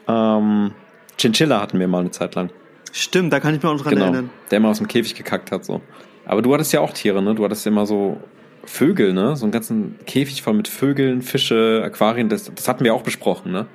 Ähm, 0.07 0.72
Chinchilla 1.18 1.62
hatten 1.62 1.80
wir 1.80 1.88
mal 1.88 1.99
eine 1.99 2.12
Zeit 2.12 2.36
lang. 2.36 2.49
Stimmt, 2.91 3.32
da 3.32 3.39
kann 3.39 3.55
ich 3.55 3.64
mich 3.64 3.72
auch 3.72 3.76
noch 3.78 3.84
dran 3.84 3.93
Genau. 3.93 4.05
erinnern. 4.05 4.30
Der 4.49 4.57
immer 4.57 4.70
aus 4.70 4.80
dem 4.80 4.88
Käfig 4.89 5.16
gekackt 5.16 5.51
hat. 5.51 5.64
so. 5.64 5.82
Aber 6.26 6.41
du 6.41 6.53
hattest 6.53 6.74
ja 6.74 6.82
auch 6.82 6.91
Tiere, 6.91 7.22
ne? 7.22 7.34
Du 7.34 7.45
hattest 7.45 7.66
ja 7.66 7.72
immer 7.72 7.86
so 7.86 8.20
Vögel, 8.66 9.14
ne? 9.14 9.36
So 9.36 9.45
einen 9.45 9.51
ganzen 9.51 9.95
Käfig 10.05 10.41
voll 10.41 10.53
mit 10.53 10.68
Vögeln, 10.68 11.22
Fische, 11.22 11.82
Aquarien. 11.84 12.30
Das, 12.30 12.51
das 12.53 12.68
hatten 12.68 12.84
wir 12.84 12.93
auch 12.93 13.01
besprochen, 13.03 13.51
ne? 13.51 13.66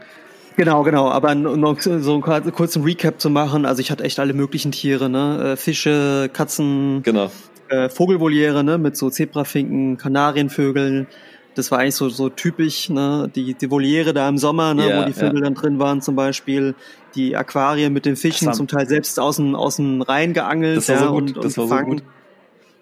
Genau, 0.57 0.82
genau. 0.84 1.11
Aber 1.11 1.34
noch 1.34 1.80
so 1.80 1.91
einen 1.93 2.22
kur- 2.22 2.41
kurzen 2.53 2.82
Recap 2.82 3.20
zu 3.20 3.28
machen. 3.28 3.66
Also 3.66 3.80
ich 3.80 3.91
hatte 3.91 4.05
echt 4.05 4.18
alle 4.18 4.32
möglichen 4.32 4.72
Tiere, 4.72 5.09
ne? 5.11 5.53
Äh, 5.53 5.57
Fische, 5.57 6.30
Katzen, 6.32 7.03
Genau. 7.03 7.30
äh, 7.68 7.89
Vogelvoliere, 7.89 8.64
ne? 8.64 8.78
Mit 8.78 8.97
so 8.97 9.11
Zebrafinken, 9.11 9.99
Kanarienvögeln. 9.99 11.09
Das 11.57 11.70
war 11.70 11.78
eigentlich 11.78 11.95
so, 11.95 12.09
so 12.09 12.28
typisch, 12.28 12.89
ne? 12.91 13.30
Die, 13.34 13.55
die 13.55 13.70
Voliere 13.70 14.14
da 14.14 14.28
im 14.28 14.39
Sommer, 14.39 14.72
ne? 14.74 14.89
Ja, 14.89 15.03
Wo 15.03 15.07
die 15.07 15.12
Vögel 15.14 15.43
dann 15.43 15.55
drin 15.55 15.78
waren 15.78 16.01
zum 16.01 16.14
Beispiel. 16.16 16.74
Die 17.14 17.34
Aquarien 17.37 17.93
mit 17.93 18.05
den 18.07 18.14
Fischen, 18.16 18.53
zum 18.53 18.68
Teil 18.68 18.87
selbst 18.87 19.18
aus 19.18 19.37
dem, 19.37 19.55
aus 19.55 19.76
dem 19.76 20.03
Rhein 20.03 20.32
geangelt. 20.34 20.76
Das 20.76 20.89
war 20.91 20.97
ja, 20.97 21.03
so 21.03 21.12
gut, 21.12 21.22
Und, 21.22 21.37
das 21.45 21.45
und 21.45 21.57
war 21.57 21.64
so 21.66 21.74
gefangen. 21.74 21.91
gut. 21.91 22.03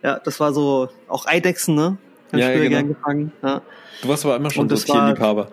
Ja, 0.04 0.20
das 0.22 0.38
war 0.38 0.52
so, 0.52 0.88
auch 1.08 1.26
Eidechsen, 1.26 1.74
ne? 1.74 1.96
Hab 2.30 2.38
Ja, 2.38 2.38
ich 2.38 2.44
ja, 2.44 2.50
früher 2.50 2.68
genau. 2.68 2.76
gern 2.76 2.88
gefangen. 2.88 3.32
Ja. 3.42 3.62
Du 4.02 4.08
warst 4.08 4.24
aber 4.24 4.36
immer 4.36 4.50
schon 4.50 4.68
so 4.68 4.74
das 4.74 4.84
Tierliebhaber. 4.84 5.48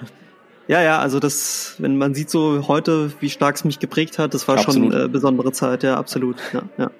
Ja, 0.67 0.81
ja, 0.81 0.99
also 0.99 1.19
das, 1.19 1.75
wenn 1.79 1.97
man 1.97 2.13
sieht 2.13 2.29
so 2.29 2.67
heute, 2.67 3.11
wie 3.19 3.29
stark 3.29 3.55
es 3.55 3.63
mich 3.63 3.79
geprägt 3.79 4.19
hat, 4.19 4.33
das 4.33 4.47
war 4.47 4.57
Absolut. 4.57 4.93
schon 4.93 5.05
äh, 5.05 5.07
besondere 5.07 5.51
Zeit, 5.51 5.83
ja, 5.83 5.95
absolut. 5.97 6.37
Ja, 6.53 6.63
ja. 6.77 6.91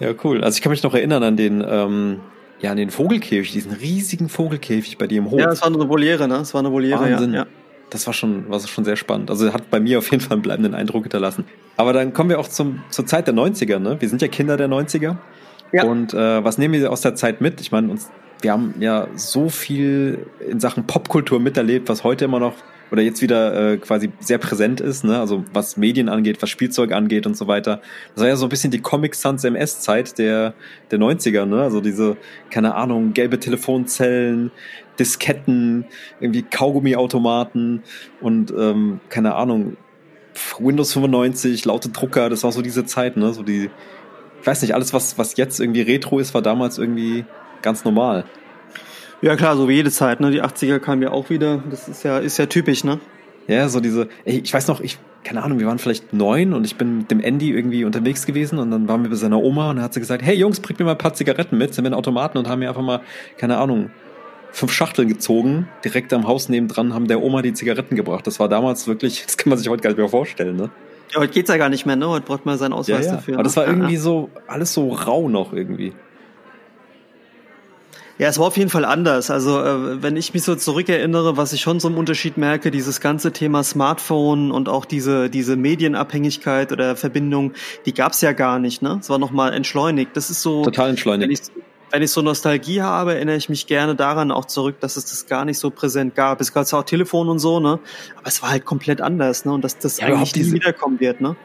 Ja, 0.00 0.14
cool. 0.24 0.42
Also 0.42 0.56
ich 0.56 0.62
kann 0.62 0.70
mich 0.70 0.82
noch 0.82 0.94
erinnern 0.94 1.22
an 1.22 1.36
den, 1.36 1.64
ähm, 1.66 2.20
ja, 2.60 2.70
an 2.70 2.76
den 2.76 2.90
Vogelkäfig, 2.90 3.52
diesen 3.52 3.72
riesigen 3.72 4.28
Vogelkäfig 4.28 4.98
bei 4.98 5.06
dir 5.06 5.18
im 5.18 5.30
Hof. 5.30 5.38
ja, 5.38 5.50
es 5.50 5.60
war 5.60 5.68
eine 5.68 5.88
Voliere, 5.88 6.26
ne? 6.26 6.36
Es 6.36 6.54
war 6.54 6.60
eine 6.60 6.72
Voliere, 6.72 7.00
Wahnsinn. 7.00 7.34
ja. 7.34 7.42
ja. 7.42 7.46
Das 7.90 8.06
war 8.06 8.14
schon, 8.14 8.48
war 8.48 8.58
schon 8.60 8.84
sehr 8.86 8.96
spannend. 8.96 9.30
Also 9.30 9.52
hat 9.52 9.68
bei 9.70 9.78
mir 9.78 9.98
auf 9.98 10.10
jeden 10.10 10.22
Fall 10.22 10.32
einen 10.32 10.42
bleibenden 10.42 10.74
Eindruck 10.74 11.04
hinterlassen. 11.04 11.44
Aber 11.76 11.92
dann 11.92 12.14
kommen 12.14 12.30
wir 12.30 12.40
auch 12.40 12.48
zum, 12.48 12.82
zur 12.88 13.04
Zeit 13.04 13.26
der 13.26 13.34
90er, 13.34 13.78
ne? 13.78 14.00
Wir 14.00 14.08
sind 14.08 14.22
ja 14.22 14.28
Kinder 14.28 14.56
der 14.56 14.68
90er. 14.68 15.18
Ja. 15.72 15.84
Und 15.84 16.14
äh, 16.14 16.44
was 16.44 16.58
nehmen 16.58 16.74
wir 16.74 16.90
aus 16.90 17.00
der 17.00 17.14
Zeit 17.14 17.40
mit? 17.40 17.60
Ich 17.60 17.72
meine, 17.72 17.90
uns, 17.90 18.10
wir 18.40 18.52
haben 18.52 18.74
ja 18.80 19.08
so 19.14 19.48
viel 19.48 20.26
in 20.48 20.60
Sachen 20.60 20.86
Popkultur 20.86 21.40
miterlebt, 21.40 21.88
was 21.88 22.04
heute 22.04 22.24
immer 22.24 22.40
noch 22.40 22.54
oder 22.92 23.00
jetzt 23.00 23.22
wieder 23.22 23.72
äh, 23.72 23.76
quasi 23.78 24.12
sehr 24.20 24.36
präsent 24.36 24.82
ist, 24.82 25.02
ne? 25.02 25.18
Also 25.18 25.44
was 25.54 25.78
Medien 25.78 26.10
angeht, 26.10 26.42
was 26.42 26.50
Spielzeug 26.50 26.92
angeht 26.92 27.26
und 27.26 27.38
so 27.38 27.48
weiter. 27.48 27.80
Das 28.14 28.22
war 28.22 28.28
ja 28.28 28.36
so 28.36 28.44
ein 28.44 28.50
bisschen 28.50 28.70
die 28.70 28.82
Comic 28.82 29.14
Sans 29.14 29.42
MS-Zeit 29.42 30.18
der, 30.18 30.52
der 30.90 30.98
90er, 30.98 31.46
ne? 31.46 31.62
Also 31.62 31.80
diese, 31.80 32.18
keine 32.50 32.74
Ahnung, 32.74 33.14
gelbe 33.14 33.40
Telefonzellen, 33.40 34.50
Disketten, 34.98 35.86
irgendwie 36.20 36.42
Kaugummiautomaten 36.42 37.82
und 38.20 38.52
ähm, 38.56 39.00
keine 39.08 39.36
Ahnung, 39.36 39.78
Windows 40.58 40.92
95, 40.92 41.64
laute 41.64 41.88
Drucker, 41.88 42.28
das 42.28 42.44
war 42.44 42.52
so 42.52 42.60
diese 42.60 42.84
Zeit, 42.84 43.16
ne? 43.16 43.32
So 43.32 43.42
die, 43.42 43.70
ich 44.42 44.46
weiß 44.46 44.60
nicht, 44.62 44.74
alles, 44.74 44.92
was, 44.92 45.18
was 45.18 45.36
jetzt 45.36 45.60
irgendwie 45.60 45.82
Retro 45.82 46.18
ist, 46.18 46.34
war 46.34 46.42
damals 46.42 46.76
irgendwie 46.76 47.24
ganz 47.62 47.84
normal. 47.84 48.24
Ja, 49.20 49.36
klar, 49.36 49.56
so 49.56 49.68
wie 49.68 49.74
jede 49.74 49.92
Zeit, 49.92 50.18
ne? 50.18 50.32
Die 50.32 50.42
80er 50.42 50.80
kamen 50.80 51.00
ja 51.00 51.12
auch 51.12 51.30
wieder. 51.30 51.62
Das 51.70 51.86
ist 51.86 52.02
ja, 52.02 52.18
ist 52.18 52.38
ja 52.38 52.46
typisch, 52.46 52.82
ne? 52.82 52.98
Ja, 53.46 53.68
so 53.68 53.78
diese, 53.78 54.08
ey, 54.24 54.40
ich 54.42 54.52
weiß 54.52 54.66
noch, 54.66 54.80
ich, 54.80 54.98
keine 55.22 55.44
Ahnung, 55.44 55.60
wir 55.60 55.68
waren 55.68 55.78
vielleicht 55.78 56.12
neun 56.12 56.54
und 56.54 56.64
ich 56.64 56.74
bin 56.74 56.98
mit 56.98 57.10
dem 57.12 57.20
Andy 57.20 57.52
irgendwie 57.52 57.84
unterwegs 57.84 58.26
gewesen 58.26 58.58
und 58.58 58.72
dann 58.72 58.88
waren 58.88 59.04
wir 59.04 59.10
bei 59.10 59.16
seiner 59.16 59.38
Oma 59.38 59.70
und 59.70 59.76
dann 59.76 59.84
hat 59.84 59.94
sie 59.94 60.00
gesagt, 60.00 60.22
hey 60.24 60.34
Jungs, 60.34 60.58
bringt 60.58 60.80
mir 60.80 60.86
mal 60.86 60.92
ein 60.92 60.98
paar 60.98 61.14
Zigaretten 61.14 61.56
mit, 61.56 61.72
sind 61.72 61.84
wir 61.84 61.88
in 61.88 61.94
Automaten 61.94 62.36
und 62.36 62.48
haben 62.48 62.58
mir 62.58 62.68
einfach 62.68 62.82
mal, 62.82 63.00
keine 63.38 63.58
Ahnung, 63.58 63.90
fünf 64.50 64.72
Schachteln 64.72 65.06
gezogen, 65.06 65.68
direkt 65.84 66.12
am 66.12 66.26
Haus 66.26 66.48
nebendran 66.48 66.92
haben 66.92 67.06
der 67.06 67.22
Oma 67.22 67.42
die 67.42 67.52
Zigaretten 67.52 67.94
gebracht. 67.94 68.26
Das 68.26 68.40
war 68.40 68.48
damals 68.48 68.88
wirklich, 68.88 69.22
das 69.26 69.36
kann 69.36 69.50
man 69.50 69.58
sich 69.58 69.68
heute 69.68 69.82
gar 69.82 69.90
nicht 69.90 69.98
mehr 69.98 70.08
vorstellen, 70.08 70.56
ne? 70.56 70.70
Ja, 71.12 71.20
heute 71.20 71.32
geht's 71.32 71.50
ja 71.50 71.56
gar 71.56 71.68
nicht 71.68 71.86
mehr, 71.86 71.96
ne? 71.96 72.08
Heute 72.08 72.26
braucht 72.26 72.46
man 72.46 72.58
seinen 72.58 72.72
Ausweis 72.72 73.06
ja, 73.06 73.12
ja. 73.12 73.16
dafür. 73.16 73.34
Aber 73.34 73.42
das 73.42 73.56
ne? 73.56 73.62
war 73.62 73.68
irgendwie 73.68 73.96
so, 73.96 74.30
alles 74.46 74.72
so 74.72 74.90
rau 74.90 75.28
noch 75.28 75.52
irgendwie. 75.52 75.92
Ja, 78.18 78.28
es 78.28 78.38
war 78.38 78.46
auf 78.46 78.56
jeden 78.56 78.70
Fall 78.70 78.84
anders. 78.84 79.30
Also 79.30 79.60
äh, 79.60 80.02
wenn 80.02 80.16
ich 80.16 80.32
mich 80.32 80.42
so 80.42 80.54
zurückerinnere, 80.54 81.36
was 81.36 81.52
ich 81.52 81.60
schon 81.60 81.80
so 81.80 81.88
im 81.88 81.96
Unterschied 81.96 82.36
merke, 82.36 82.70
dieses 82.70 83.00
ganze 83.00 83.32
Thema 83.32 83.64
Smartphone 83.64 84.52
und 84.52 84.68
auch 84.68 84.84
diese 84.84 85.28
diese 85.28 85.56
Medienabhängigkeit 85.56 86.72
oder 86.72 86.94
Verbindung, 86.94 87.52
die 87.86 87.94
gab's 87.94 88.20
ja 88.20 88.32
gar 88.32 88.58
nicht. 88.58 88.82
Ne, 88.82 88.98
es 89.00 89.10
war 89.10 89.18
noch 89.18 89.32
mal 89.32 89.52
entschleunigt. 89.52 90.16
Das 90.16 90.30
ist 90.30 90.42
so 90.42 90.62
Total 90.62 90.90
entschleunigt. 90.90 91.50
Wenn 91.92 92.02
ich 92.02 92.10
so 92.10 92.22
Nostalgie 92.22 92.82
habe, 92.82 93.14
erinnere 93.14 93.36
ich 93.36 93.48
mich 93.48 93.66
gerne 93.66 93.94
daran 93.94 94.32
auch 94.32 94.46
zurück, 94.46 94.80
dass 94.80 94.96
es 94.96 95.04
das 95.04 95.26
gar 95.26 95.44
nicht 95.44 95.58
so 95.58 95.70
präsent 95.70 96.14
gab. 96.14 96.40
Es 96.40 96.52
gab 96.52 96.66
zwar 96.66 96.80
auch 96.80 96.84
Telefon 96.84 97.28
und 97.28 97.38
so, 97.38 97.60
ne, 97.60 97.78
aber 98.16 98.26
es 98.26 98.42
war 98.42 98.50
halt 98.50 98.64
komplett 98.64 99.00
anders, 99.00 99.44
ne, 99.44 99.52
und 99.52 99.62
dass 99.62 99.78
das 99.78 99.98
Ja, 99.98 100.06
eigentlich 100.06 100.12
überhaupt 100.14 100.36
nie 100.36 100.42
diese- 100.42 100.54
wiederkommen 100.54 100.98
wird, 101.00 101.20
ne. 101.20 101.36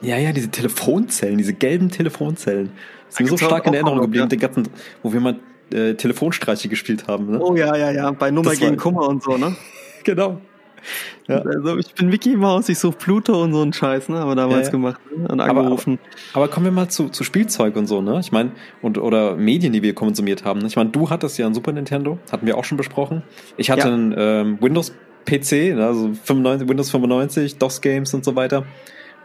Ja, 0.00 0.16
ja, 0.16 0.32
diese 0.32 0.48
Telefonzellen, 0.50 1.38
diese 1.38 1.52
gelben 1.52 1.88
Telefonzellen. 1.90 2.70
Das 3.06 3.14
ist 3.14 3.20
mir 3.20 3.28
so 3.28 3.36
stark 3.36 3.66
in 3.66 3.74
Erinnerung 3.74 4.00
geblieben, 4.00 4.24
ja. 4.24 4.28
den 4.28 4.40
ganzen, 4.40 4.68
wo 5.02 5.12
wir 5.12 5.20
mal 5.20 5.38
äh, 5.72 5.94
Telefonstreiche 5.94 6.68
gespielt 6.68 7.06
haben. 7.06 7.30
Ne? 7.30 7.40
Oh 7.40 7.54
ja, 7.54 7.76
ja, 7.76 7.90
ja, 7.92 8.10
bei 8.10 8.30
Nummer 8.30 8.50
Das 8.50 8.60
war- 8.60 8.66
gegen 8.68 8.80
Kummer 8.80 9.08
und 9.08 9.22
so, 9.22 9.36
ne. 9.36 9.54
Genau. 10.04 10.40
Ja. 11.28 11.38
Also 11.38 11.78
ich 11.78 11.94
bin 11.94 12.08
Mickey 12.08 12.36
Mouse, 12.36 12.68
ich 12.68 12.78
suche 12.78 12.96
Pluto 12.96 13.40
und 13.42 13.52
so 13.52 13.62
einen 13.62 13.72
Scheiß, 13.72 14.08
ne? 14.08 14.16
Aber 14.18 14.34
damals 14.34 14.58
Ja, 14.58 14.64
ja. 14.64 14.70
gemacht 14.70 15.00
ne? 15.16 15.28
und 15.28 15.40
Aber- 15.40 15.60
angerufen. 15.60 15.98
Aber 16.34 16.48
kommen 16.48 16.66
wir 16.66 16.72
mal 16.72 16.88
zu, 16.88 17.08
zu 17.10 17.22
Spielzeug 17.24 17.76
und 17.76 17.86
so, 17.86 18.02
ne? 18.02 18.18
Ich 18.20 18.32
meine, 18.32 18.50
und 18.82 18.98
oder 18.98 19.36
Medien, 19.36 19.72
die 19.72 19.82
wir 19.82 19.94
konsumiert 19.94 20.44
haben. 20.44 20.60
ne? 20.60 20.66
Ich 20.66 20.76
meine, 20.76 20.90
du 20.90 21.10
hattest 21.10 21.38
ja 21.38 21.46
ein 21.46 21.54
Super 21.54 21.72
Nintendo, 21.72 22.18
hatten 22.30 22.46
wir 22.46 22.58
auch 22.58 22.64
schon 22.64 22.76
besprochen. 22.76 23.22
Ich 23.56 23.70
hatte 23.70 23.88
Ja. 23.88 23.94
einen 23.94 24.14
ähm, 24.16 24.58
Windows 24.60 24.92
PC, 25.24 25.74
ne? 25.76 25.86
also 25.86 26.10
95, 26.24 26.68
Windows 26.68 26.90
95, 26.90 27.58
DOS 27.58 27.80
Games 27.80 28.12
und 28.14 28.24
so 28.24 28.34
weiter. 28.34 28.64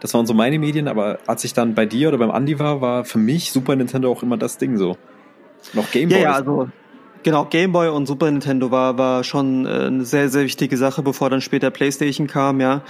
Das 0.00 0.14
waren 0.14 0.26
so 0.26 0.34
meine 0.34 0.60
Medien, 0.60 0.86
aber 0.86 1.18
als 1.26 1.42
ich 1.42 1.52
dann 1.54 1.74
bei 1.74 1.84
dir 1.84 2.08
oder 2.08 2.18
beim 2.18 2.30
Andi 2.30 2.60
war, 2.60 2.80
war 2.80 3.04
für 3.04 3.18
mich 3.18 3.50
Super 3.50 3.74
Nintendo 3.74 4.10
auch 4.12 4.22
immer 4.22 4.36
das 4.36 4.56
Ding 4.58 4.76
so. 4.76 4.96
Noch 5.74 5.90
Game 5.90 6.08
ja, 6.10 6.16
Boy. 6.16 6.24
ja, 6.24 6.32
also 6.34 6.68
genau, 7.22 7.44
Game 7.44 7.72
Boy 7.72 7.88
und 7.88 8.06
Super 8.06 8.30
Nintendo 8.30 8.70
war, 8.70 8.98
war 8.98 9.24
schon 9.24 9.66
äh, 9.66 9.68
eine 9.68 10.04
sehr, 10.04 10.28
sehr 10.28 10.44
wichtige 10.44 10.76
Sache, 10.76 11.02
bevor 11.02 11.30
dann 11.30 11.40
später 11.40 11.70
Playstation 11.70 12.26
kam, 12.26 12.60
ja. 12.60 12.82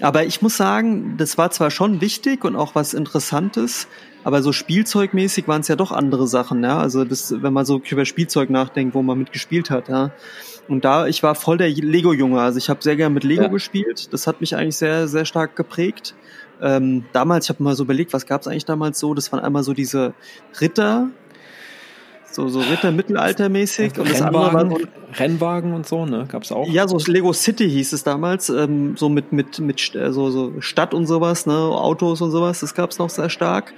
Aber 0.00 0.24
ich 0.24 0.42
muss 0.42 0.56
sagen, 0.56 1.16
das 1.16 1.38
war 1.38 1.50
zwar 1.50 1.70
schon 1.70 2.00
wichtig 2.00 2.44
und 2.44 2.56
auch 2.56 2.74
was 2.74 2.94
Interessantes, 2.94 3.88
aber 4.24 4.42
so 4.42 4.52
spielzeugmäßig 4.52 5.46
waren 5.48 5.60
es 5.60 5.68
ja 5.68 5.76
doch 5.76 5.92
andere 5.92 6.26
Sachen, 6.26 6.62
ja. 6.64 6.78
Also 6.78 7.04
das, 7.04 7.34
wenn 7.42 7.52
man 7.52 7.64
so 7.64 7.80
über 7.88 8.04
Spielzeug 8.04 8.50
nachdenkt, 8.50 8.94
wo 8.94 9.02
man 9.02 9.18
mitgespielt 9.18 9.70
hat, 9.70 9.88
ja. 9.88 10.12
Und 10.66 10.84
da, 10.84 11.06
ich 11.06 11.22
war 11.22 11.34
voll 11.34 11.58
der 11.58 11.68
Lego-Junge. 11.68 12.40
Also 12.40 12.56
ich 12.56 12.70
habe 12.70 12.82
sehr 12.82 12.96
gern 12.96 13.12
mit 13.12 13.22
Lego 13.22 13.42
Ja. 13.42 13.48
gespielt. 13.48 14.12
Das 14.14 14.26
hat 14.26 14.40
mich 14.40 14.56
eigentlich 14.56 14.76
sehr, 14.76 15.08
sehr 15.08 15.26
stark 15.26 15.56
geprägt. 15.56 16.14
Ähm, 16.62 17.04
damals, 17.12 17.44
ich 17.44 17.50
habe 17.50 17.62
mal 17.62 17.74
so 17.74 17.84
überlegt, 17.84 18.14
was 18.14 18.24
gab 18.24 18.40
es 18.40 18.46
eigentlich 18.46 18.64
damals 18.64 18.98
so? 18.98 19.12
Das 19.12 19.30
waren 19.30 19.40
einmal 19.40 19.62
so 19.62 19.74
diese 19.74 20.14
Ritter, 20.60 21.08
so, 22.34 22.48
so 22.48 22.60
Ritter 22.60 22.90
mittelaltermäßig. 22.90 23.98
Und 23.98 24.10
das 24.10 24.20
andere 24.20 24.52
war 24.52 24.60
Rennwagen, 24.60 24.70
so, 24.70 25.22
Rennwagen 25.22 25.72
und 25.72 25.86
so, 25.86 26.06
ne? 26.06 26.26
Gab's 26.28 26.52
auch. 26.52 26.68
ja, 26.68 26.88
so 26.88 26.98
Lego 27.10 27.32
City 27.32 27.68
hieß 27.68 27.92
es 27.92 28.02
damals, 28.04 28.48
ähm, 28.48 28.96
so 28.96 29.08
mit, 29.08 29.32
mit, 29.32 29.58
mit 29.60 29.94
äh, 29.94 30.12
so, 30.12 30.30
so 30.30 30.60
Stadt 30.60 30.94
und 30.94 31.06
sowas, 31.06 31.46
ne, 31.46 31.54
Autos 31.54 32.20
und 32.20 32.30
sowas, 32.30 32.60
das 32.60 32.74
gab's 32.74 32.98
noch 32.98 33.10
sehr 33.10 33.30
stark. 33.30 33.72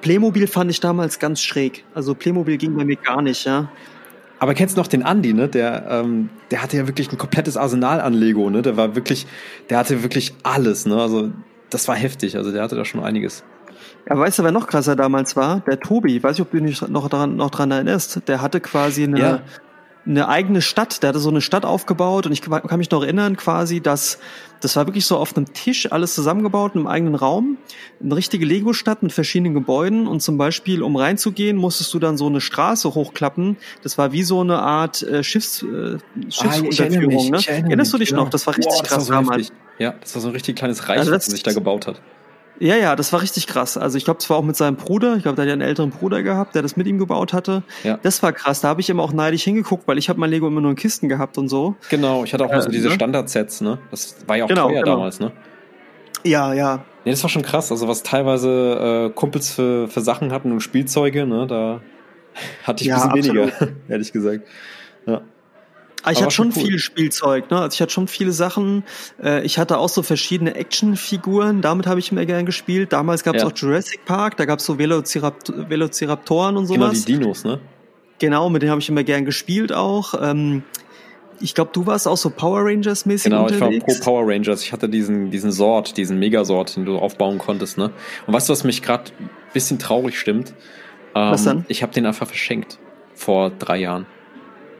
Playmobil 0.00 0.46
fand 0.46 0.70
ich 0.70 0.80
damals 0.80 1.18
ganz 1.18 1.42
schräg. 1.42 1.84
Also 1.94 2.14
Playmobil 2.14 2.58
ging 2.58 2.76
bei 2.76 2.84
mir 2.84 2.96
gar 2.96 3.22
nicht, 3.22 3.44
ja. 3.44 3.70
Aber 4.38 4.54
kennst 4.54 4.76
du 4.76 4.80
noch 4.80 4.88
den 4.88 5.02
Andi, 5.02 5.32
ne? 5.32 5.48
Der, 5.48 5.86
ähm, 5.88 6.28
der 6.50 6.62
hatte 6.62 6.76
ja 6.76 6.86
wirklich 6.86 7.10
ein 7.10 7.18
komplettes 7.18 7.56
Arsenal 7.56 8.00
an 8.00 8.12
Lego, 8.12 8.50
ne? 8.50 8.62
Der 8.62 8.76
war 8.76 8.94
wirklich, 8.94 9.26
der 9.70 9.78
hatte 9.78 10.02
wirklich 10.02 10.34
alles, 10.42 10.84
ne? 10.86 11.00
Also 11.00 11.30
das 11.70 11.88
war 11.88 11.96
heftig. 11.96 12.36
Also 12.36 12.52
der 12.52 12.62
hatte 12.62 12.76
da 12.76 12.84
schon 12.84 13.02
einiges. 13.02 13.44
Ja, 14.08 14.16
weißt 14.18 14.38
du, 14.38 14.44
wer 14.44 14.52
noch 14.52 14.66
krasser 14.68 14.94
damals 14.96 15.34
war? 15.36 15.60
Der 15.66 15.80
Tobi. 15.80 16.22
Weiß 16.22 16.36
ich, 16.36 16.42
ob 16.42 16.50
du 16.52 16.60
dich 16.60 16.80
noch 16.88 17.08
dran, 17.08 17.36
noch 17.36 17.50
dran 17.50 17.70
erinnerst. 17.72 18.22
Der 18.28 18.40
hatte 18.40 18.60
quasi 18.60 19.02
eine, 19.04 19.18
Ja. 19.18 19.40
eine 20.06 20.28
eigene 20.28 20.62
Stadt. 20.62 21.02
Der 21.02 21.08
hatte 21.08 21.18
so 21.18 21.28
eine 21.28 21.40
Stadt 21.40 21.64
aufgebaut 21.64 22.24
und 22.26 22.32
ich 22.32 22.40
kann 22.42 22.78
mich 22.78 22.90
noch 22.92 23.02
erinnern 23.02 23.36
quasi, 23.36 23.80
dass 23.80 24.18
das 24.60 24.76
war 24.76 24.86
wirklich 24.86 25.04
so 25.06 25.16
auf 25.18 25.36
einem 25.36 25.52
Tisch 25.52 25.90
alles 25.92 26.14
zusammengebaut 26.14 26.74
in 26.76 26.80
einem 26.82 26.86
eigenen 26.86 27.14
Raum. 27.16 27.58
Eine 28.00 28.14
richtige 28.16 28.46
Lego-Stadt 28.46 29.02
mit 29.02 29.12
verschiedenen 29.12 29.54
Gebäuden 29.54 30.06
und 30.06 30.20
zum 30.22 30.38
Beispiel, 30.38 30.82
um 30.82 30.94
reinzugehen, 30.96 31.56
musstest 31.56 31.92
du 31.92 31.98
dann 31.98 32.16
so 32.16 32.26
eine 32.28 32.40
Straße 32.40 32.94
hochklappen. 32.94 33.56
Das 33.82 33.98
war 33.98 34.12
wie 34.12 34.22
so 34.22 34.40
eine 34.40 34.60
Art 34.60 35.02
äh, 35.02 35.24
Schiffs, 35.24 35.62
äh, 35.64 35.98
Schiffsunterführung. 36.30 37.30
Ne? 37.30 37.38
Erinnerst 37.46 37.92
du 37.92 37.98
dich 37.98 38.12
noch? 38.12 38.30
Das 38.30 38.46
war 38.46 38.56
richtig 38.56 38.72
Boah, 38.72 38.82
krass 38.84 38.98
war 38.98 39.00
so 39.04 39.12
damals. 39.12 39.52
Ja, 39.78 39.94
das 40.00 40.14
war 40.14 40.22
so 40.22 40.28
ein 40.28 40.32
richtig 40.34 40.54
kleines 40.56 40.88
Reich, 40.88 40.98
Also 41.00 41.10
was 41.10 41.24
das- 41.24 41.28
er 41.28 41.32
sich 41.32 41.42
da 41.42 41.52
gebaut 41.52 41.86
hat. 41.88 42.00
Ja, 42.58 42.76
ja, 42.76 42.96
das 42.96 43.12
war 43.12 43.20
richtig 43.22 43.46
krass. 43.46 43.76
Also 43.76 43.98
ich 43.98 44.04
glaube, 44.04 44.18
es 44.20 44.30
war 44.30 44.38
auch 44.38 44.42
mit 44.42 44.56
seinem 44.56 44.76
Bruder. 44.76 45.16
Ich 45.16 45.22
glaube, 45.22 45.36
der 45.36 45.42
hat 45.44 45.48
ja 45.48 45.52
einen 45.52 45.62
älteren 45.62 45.90
Bruder 45.90 46.22
gehabt, 46.22 46.54
der 46.54 46.62
das 46.62 46.76
mit 46.76 46.86
ihm 46.86 46.98
gebaut 46.98 47.32
hatte. 47.32 47.62
Ja. 47.84 47.98
Das 48.02 48.22
war 48.22 48.32
krass. 48.32 48.60
Da 48.62 48.68
habe 48.68 48.80
ich 48.80 48.88
immer 48.88 49.02
auch 49.02 49.12
neidisch 49.12 49.44
hingeguckt, 49.44 49.86
weil 49.86 49.98
ich 49.98 50.08
habe 50.08 50.18
mein 50.18 50.30
Lego 50.30 50.46
immer 50.46 50.60
nur 50.62 50.70
in 50.70 50.76
Kisten 50.76 51.08
gehabt 51.08 51.36
und 51.38 51.48
so. 51.48 51.76
Genau, 51.90 52.24
ich 52.24 52.32
hatte 52.32 52.44
auch 52.44 52.50
mal 52.50 52.62
so 52.62 52.68
Äh, 52.68 52.72
diese 52.72 52.88
ne? 52.88 52.94
Standardsets, 52.94 53.60
ne? 53.60 53.78
Das 53.90 54.16
war 54.26 54.36
ja 54.36 54.44
auch 54.44 54.48
Genau, 54.48 54.68
teuer 54.68 54.82
genau. 54.82 54.96
damals, 54.96 55.20
ne? 55.20 55.32
Ja, 56.24 56.54
ja. 56.54 56.84
Nee, 57.04 57.10
das 57.12 57.22
war 57.22 57.30
schon 57.30 57.42
krass. 57.42 57.70
Also 57.70 57.86
was 57.88 58.02
teilweise 58.02 59.10
äh, 59.10 59.14
Kumpels 59.14 59.52
für, 59.52 59.86
für 59.88 60.00
Sachen 60.00 60.32
hatten 60.32 60.50
und 60.52 60.60
Spielzeuge, 60.60 61.26
ne? 61.26 61.46
Da 61.46 61.80
hatte 62.64 62.82
ich 62.82 62.88
Ja, 62.88 63.02
ein 63.02 63.12
bisschen 63.12 63.34
weniger, 63.36 63.52
ehrlich 63.88 64.12
gesagt. 64.12 64.46
Ja. 65.06 65.20
Aber 66.06 66.12
ich 66.12 66.22
hatte 66.22 66.30
schon 66.34 66.52
cool. 66.56 66.62
viel 66.66 66.78
Spielzeug, 66.78 67.50
ne? 67.50 67.58
Also 67.60 67.74
ich 67.74 67.82
hatte 67.82 67.92
schon 67.92 68.06
viele 68.08 68.30
Sachen. 68.32 68.84
Äh, 69.22 69.44
Ich 69.44 69.58
hatte 69.58 69.78
auch 69.78 69.88
so 69.88 70.02
verschiedene 70.02 70.54
Actionfiguren, 70.54 71.62
damit 71.62 71.86
habe 71.86 71.98
ich 72.00 72.12
immer 72.12 72.24
gern 72.24 72.46
gespielt. 72.46 72.92
Damals 72.92 73.24
gab 73.24 73.34
es 73.34 73.42
Ja. 73.42 73.48
auch 73.48 73.52
Jurassic 73.54 74.04
Park, 74.04 74.36
da 74.36 74.44
gab 74.44 74.60
es 74.60 74.64
so 74.66 74.78
Velocirapt 74.78 75.52
Velociraptoren 75.68 76.56
und 76.56 76.68
Genau, 76.68 76.86
sowas. 76.86 77.04
die 77.04 77.12
Dinos, 77.18 77.44
ne? 77.44 77.58
Genau, 78.18 78.48
mit 78.48 78.62
denen 78.62 78.70
habe 78.70 78.80
ich 78.80 78.88
immer 78.88 79.04
gern 79.04 79.24
gespielt 79.24 79.72
auch. 79.72 80.14
Ähm, 80.20 80.62
Ich 81.38 81.54
glaube, 81.54 81.70
du 81.74 81.84
warst 81.84 82.08
auch 82.08 82.16
so 82.16 82.30
Power 82.30 82.60
Rangers 82.64 83.04
mäßig 83.04 83.24
Genau, 83.30 83.46
ich 83.50 83.60
war 83.60 83.68
unterwegs. 83.68 83.98
pro 84.00 84.04
Power 84.04 84.32
Rangers. 84.32 84.62
Ich 84.62 84.72
hatte 84.72 84.88
diesen, 84.88 85.30
diesen 85.30 85.52
Sort, 85.52 85.98
diesen 85.98 86.18
Megasort, 86.18 86.76
den 86.76 86.86
du 86.86 86.96
aufbauen 86.96 87.36
konntest, 87.36 87.76
ne? 87.76 87.90
Und 88.26 88.32
weißt 88.32 88.48
du, 88.48 88.52
was 88.54 88.64
mich 88.64 88.80
gerade 88.80 89.10
ein 89.20 89.28
bisschen 89.52 89.78
traurig 89.78 90.18
stimmt? 90.18 90.54
Ähm, 91.14 91.32
Was 91.32 91.44
dann? 91.44 91.66
Ich 91.68 91.82
habe 91.82 91.92
den 91.92 92.06
einfach 92.06 92.26
verschenkt. 92.26 92.78
Vor 93.14 93.50
drei 93.50 93.76
Jahren. 93.78 94.06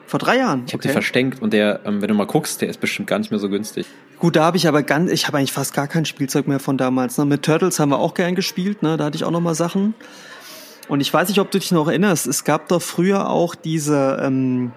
Vor 0.07 0.21
drei 0.21 0.39
Jahren. 0.39 0.65
Ich 0.67 0.73
habe 0.73 0.83
den 0.83 0.93
verschenkt 0.93 1.43
und 1.43 1.53
der, 1.53 1.81
ähm, 1.85 2.01
wenn 2.01 2.09
du 2.09 2.15
mal 2.15 2.27
guckst, 2.27 2.61
der 2.61 2.69
ist 2.69 2.81
bestimmt 2.81 3.09
gar 3.09 3.19
nicht 3.19 3.31
mehr 3.31 3.41
so 3.41 3.49
günstig. 3.49 3.87
Gut, 4.19 4.37
da 4.37 4.45
habe 4.45 4.57
ich 4.57 4.69
aber 4.69 4.83
ganz, 4.83 5.11
ich 5.11 5.27
habe 5.27 5.39
eigentlich 5.39 5.53
fast 5.53 5.75
gar 5.75 5.89
kein 5.89 6.05
Spielzeug 6.05 6.47
mehr 6.47 6.61
von 6.61 6.79
damals. 6.79 7.19
Ne? 7.19 7.25
Mit 7.25 7.43
Turtles 7.43 7.81
haben 7.81 7.91
wir 7.91 7.99
auch 7.99 8.15
gern 8.15 8.35
gespielt, 8.35 8.83
ne? 8.83 8.97
Da 8.97 9.05
hatte 9.05 9.17
ich 9.17 9.25
auch 9.25 9.31
noch 9.31 9.41
mal 9.41 9.55
Sachen. 9.55 9.95
Und 10.89 11.01
ich 11.01 11.13
weiß 11.13 11.29
nicht, 11.29 11.41
ob 11.41 11.51
du 11.51 11.59
dich 11.59 11.73
noch 11.73 11.89
erinnerst. 11.89 12.27
Es 12.27 12.45
gab 12.45 12.69
doch 12.69 12.81
früher 12.81 13.29
auch 13.29 13.57
diese 13.57 14.21
ähm, 14.23 14.73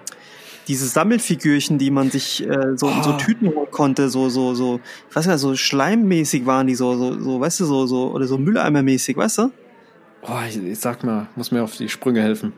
diese 0.66 0.86
Sammelfigürchen, 0.86 1.78
die 1.78 1.90
man 1.90 2.10
sich 2.10 2.46
äh, 2.46 2.76
so 2.76 2.88
in 2.88 3.02
so. 3.02 3.12
Tüten 3.14 3.48
holen 3.48 3.70
konnte, 3.70 4.08
so 4.08 4.28
so 4.28 4.54
so, 4.54 4.80
ich 5.08 5.16
weiß 5.16 5.26
nicht, 5.26 5.38
so 5.38 5.54
schleimmäßig 5.56 6.46
waren 6.46 6.66
die 6.66 6.74
so 6.74 6.96
so 6.96 7.20
so, 7.20 7.40
weißt 7.40 7.60
du, 7.60 7.64
so 7.64 7.86
so 7.86 8.10
oder 8.12 8.26
so 8.26 8.36
Mülleimermäßig, 8.36 9.16
weißt 9.16 9.38
du? 9.38 9.50
Boah, 10.22 10.42
ich, 10.48 10.62
ich 10.62 10.78
sag 10.78 11.02
mal, 11.02 11.28
muss 11.36 11.50
mir 11.50 11.62
auf 11.62 11.76
die 11.76 11.88
Sprünge 11.88 12.20
helfen. 12.20 12.52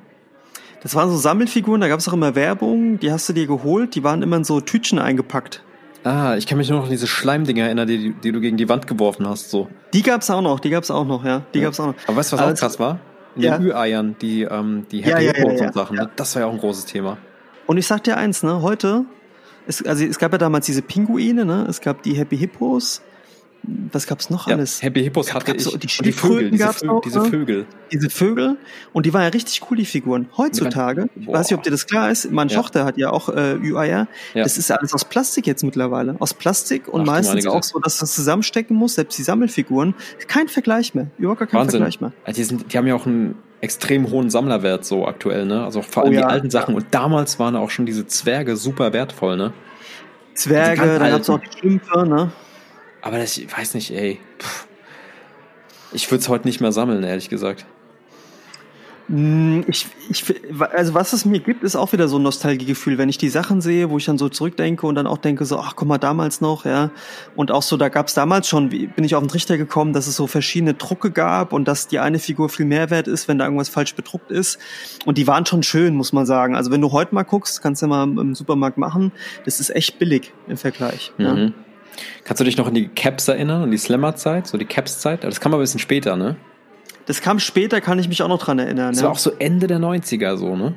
Das 0.82 0.94
waren 0.94 1.10
so 1.10 1.16
Sammelfiguren, 1.16 1.80
da 1.80 1.88
gab 1.88 2.00
es 2.00 2.08
auch 2.08 2.12
immer 2.12 2.34
Werbung, 2.34 2.98
die 2.98 3.12
hast 3.12 3.28
du 3.28 3.32
dir 3.32 3.46
geholt, 3.46 3.94
die 3.94 4.02
waren 4.02 4.22
immer 4.22 4.36
in 4.36 4.44
so 4.44 4.60
Tütchen 4.60 4.98
eingepackt. 4.98 5.62
Ah, 6.04 6.34
ich 6.36 6.46
kann 6.48 6.58
mich 6.58 6.68
nur 6.68 6.78
noch 6.78 6.86
an 6.86 6.90
diese 6.90 7.06
Schleimdinger 7.06 7.66
erinnern, 7.66 7.86
die, 7.86 8.12
die 8.12 8.32
du 8.32 8.40
gegen 8.40 8.56
die 8.56 8.68
Wand 8.68 8.88
geworfen 8.88 9.26
hast, 9.28 9.50
so. 9.50 9.68
Die 9.94 10.02
gab's 10.02 10.28
auch 10.30 10.42
noch, 10.42 10.58
die 10.58 10.70
gab's 10.70 10.90
auch 10.90 11.04
noch, 11.06 11.24
ja. 11.24 11.42
Die 11.54 11.58
Ja. 11.60 11.66
gab's 11.66 11.78
auch 11.78 11.86
noch. 11.86 11.94
Aber 12.08 12.16
weißt 12.16 12.32
du, 12.32 12.36
was 12.36 12.42
Aber 12.42 12.52
auch 12.52 12.56
krass 12.58 12.80
war? 12.80 12.98
In 13.36 13.42
Ja. 13.42 13.58
den 13.58 13.66
Ü-Eiern, 13.68 14.16
die, 14.20 14.42
ähm, 14.42 14.86
die 14.90 15.02
Happy 15.04 15.24
ja, 15.26 15.32
ja, 15.36 15.66
und 15.66 15.72
Sachen, 15.74 15.96
ne? 15.96 16.10
das 16.16 16.34
war 16.34 16.42
ja 16.42 16.48
auch 16.48 16.52
ein 16.52 16.58
großes 16.58 16.86
Thema. 16.86 17.16
Und 17.66 17.76
ich 17.78 17.86
sag 17.86 18.02
dir 18.02 18.16
eins, 18.16 18.42
ne, 18.42 18.60
heute, 18.62 19.04
es, 19.68 19.86
also 19.86 20.04
es 20.04 20.18
gab 20.18 20.32
ja 20.32 20.38
damals 20.38 20.66
diese 20.66 20.82
Pinguine, 20.82 21.44
ne, 21.44 21.64
es 21.68 21.80
gab 21.80 22.02
die 22.02 22.14
Happy 22.14 22.36
Hippos, 22.36 23.00
was 23.64 24.06
gab's 24.06 24.28
noch 24.30 24.48
Ja, 24.48 24.56
alles? 24.56 24.82
Happy 24.82 25.02
Hippos 25.02 25.26
Gab- 25.26 25.36
hatte 25.36 25.46
gab's 25.52 25.66
ich. 25.66 25.70
so- 25.72 25.76
die 25.78 25.86
Vögel, 25.88 26.12
Schildkröten 26.12 26.50
diese, 26.52 26.64
gab's 26.64 26.80
Vö 26.80 26.86
noch, 26.86 27.00
diese 27.02 27.18
ne? 27.20 27.24
Vögel. 27.26 27.66
Diese 27.92 28.10
Vögel 28.10 28.56
und 28.92 29.06
die 29.06 29.12
waren 29.14 29.22
ja 29.22 29.28
richtig 29.28 29.60
cool, 29.70 29.76
die 29.76 29.84
Figuren. 29.84 30.28
Heutzutage, 30.36 31.08
ich 31.14 31.28
weiß 31.28 31.50
nicht, 31.50 31.58
ob 31.58 31.62
dir 31.62 31.70
das 31.70 31.86
klar 31.86 32.10
ist, 32.10 32.30
meine 32.32 32.50
Ja. 32.50 32.56
Tochter 32.60 32.84
hat 32.84 32.96
ja 32.98 33.10
auch 33.10 33.28
äh, 33.28 33.54
Ü-Eier, 33.56 34.08
Ja. 34.34 34.42
das 34.42 34.58
ist 34.58 34.68
ja 34.70 34.76
alles 34.76 34.92
aus 34.94 35.04
Plastik 35.04 35.46
jetzt 35.46 35.62
mittlerweile. 35.62 36.16
Aus 36.18 36.34
Plastik 36.34 36.88
und 36.88 37.02
Ach, 37.02 37.06
meistens 37.06 37.46
auch 37.46 37.62
so, 37.62 37.78
dass 37.78 37.98
du 37.98 38.00
das 38.04 38.14
zusammenstecken 38.14 38.76
musst, 38.76 38.96
selbst 38.96 39.16
die 39.18 39.22
Sammelfiguren. 39.22 39.94
Kein 40.26 40.48
Vergleich 40.48 40.94
mehr, 40.94 41.08
überhaupt 41.18 41.40
gar 41.40 41.48
kein 41.48 41.60
Wahnsinn. 41.60 41.80
Vergleich 41.80 42.00
mehr. 42.00 42.12
Also 42.24 42.36
die, 42.38 42.44
sind, 42.44 42.72
die 42.72 42.78
haben 42.78 42.86
ja 42.86 42.94
auch 42.96 43.06
einen 43.06 43.36
extrem 43.60 44.10
hohen 44.10 44.28
Sammlerwert 44.28 44.84
so 44.84 45.06
aktuell, 45.06 45.46
ne? 45.46 45.62
Also 45.64 45.82
vor 45.82 46.02
allem 46.02 46.14
Oh 46.14 46.16
die 46.16 46.24
alten 46.24 46.50
Sachen. 46.50 46.74
Und 46.74 46.86
damals 46.90 47.38
waren 47.38 47.54
auch 47.54 47.70
schon 47.70 47.86
diese 47.86 48.06
Zwerge 48.08 48.56
super 48.56 48.92
wertvoll, 48.92 49.36
ne? 49.36 49.52
Zwerge, 50.34 50.76
ganz 50.80 50.98
dann 50.98 51.10
gab's 51.10 51.30
auch 51.30 51.38
die 51.38 51.58
Schlümpfe, 51.58 52.06
ne? 52.06 52.32
Aber 53.02 53.18
das, 53.18 53.36
ich 53.36 53.54
weiß 53.54 53.74
nicht, 53.74 53.90
ey. 53.90 54.18
Ich 55.92 56.10
würde 56.10 56.22
es 56.22 56.28
heute 56.28 56.46
nicht 56.46 56.60
mehr 56.60 56.72
sammeln, 56.72 57.02
ehrlich 57.02 57.28
gesagt. 57.28 57.66
Mm, 59.08 59.60
ich, 59.66 59.86
ich, 60.08 60.24
also 60.72 60.94
was 60.94 61.12
es 61.12 61.24
mir 61.24 61.40
gibt, 61.40 61.64
ist 61.64 61.76
auch 61.76 61.92
wieder 61.92 62.08
so 62.08 62.18
ein 62.18 62.22
Nostalgiegefühl, 62.22 62.96
wenn 62.96 63.08
ich 63.08 63.18
die 63.18 63.28
Sachen 63.28 63.60
sehe, 63.60 63.90
wo 63.90 63.98
ich 63.98 64.04
dann 64.04 64.16
so 64.16 64.28
zurückdenke 64.28 64.86
und 64.86 64.94
dann 64.94 65.06
auch 65.06 65.18
denke 65.18 65.44
so, 65.44 65.58
ach 65.58 65.74
guck 65.76 65.88
mal, 65.88 65.98
damals 65.98 66.40
noch, 66.40 66.64
ja. 66.64 66.90
Und 67.34 67.50
auch 67.50 67.62
so, 67.62 67.76
da 67.76 67.88
gab 67.88 68.06
es 68.06 68.14
damals 68.14 68.48
schon, 68.48 68.68
bin 68.68 69.04
ich 69.04 69.14
auf 69.14 69.22
den 69.22 69.28
Trichter 69.28 69.58
gekommen, 69.58 69.92
dass 69.92 70.06
es 70.06 70.16
so 70.16 70.26
verschiedene 70.26 70.74
Drucke 70.74 71.10
gab 71.10 71.52
und 71.52 71.66
dass 71.66 71.88
die 71.88 71.98
eine 71.98 72.20
Figur 72.20 72.48
viel 72.48 72.64
mehr 72.64 72.90
wert 72.90 73.08
ist, 73.08 73.28
wenn 73.28 73.38
da 73.38 73.44
irgendwas 73.44 73.68
falsch 73.68 73.94
bedruckt 73.94 74.30
ist. 74.30 74.58
Und 75.04 75.18
die 75.18 75.26
waren 75.26 75.44
schon 75.44 75.62
schön, 75.62 75.94
muss 75.94 76.12
man 76.12 76.24
sagen. 76.24 76.54
Also 76.54 76.70
wenn 76.70 76.80
du 76.80 76.92
heute 76.92 77.14
mal 77.14 77.24
guckst, 77.24 77.60
kannst 77.60 77.82
du 77.82 77.86
ja 77.86 78.06
mal 78.06 78.20
im 78.20 78.34
Supermarkt 78.34 78.78
machen, 78.78 79.12
das 79.44 79.60
ist 79.60 79.70
echt 79.70 79.98
billig 79.98 80.32
im 80.48 80.56
Vergleich. 80.56 81.12
Mhm. 81.18 81.24
Ja. 81.24 81.52
Kannst 82.24 82.40
du 82.40 82.44
dich 82.44 82.56
noch 82.56 82.66
an 82.66 82.74
die 82.74 82.88
Caps 82.88 83.28
erinnern, 83.28 83.62
an 83.62 83.70
die 83.70 83.78
Slammer-Zeit, 83.78 84.46
so 84.46 84.58
die 84.58 84.64
Caps-Zeit? 84.64 85.24
Das 85.24 85.40
kam 85.40 85.52
mal 85.52 85.58
ein 85.58 85.60
bisschen 85.60 85.80
später, 85.80 86.16
ne? 86.16 86.36
Das 87.06 87.20
kam 87.20 87.38
später, 87.38 87.80
kann 87.80 87.98
ich 87.98 88.08
mich 88.08 88.22
auch 88.22 88.28
noch 88.28 88.42
dran 88.42 88.58
erinnern. 88.58 88.92
Das 88.92 89.00
ja. 89.00 89.04
war 89.04 89.12
auch 89.12 89.18
so 89.18 89.32
Ende 89.38 89.66
der 89.66 89.78
90er 89.78 90.36
so, 90.36 90.56
ne? 90.56 90.74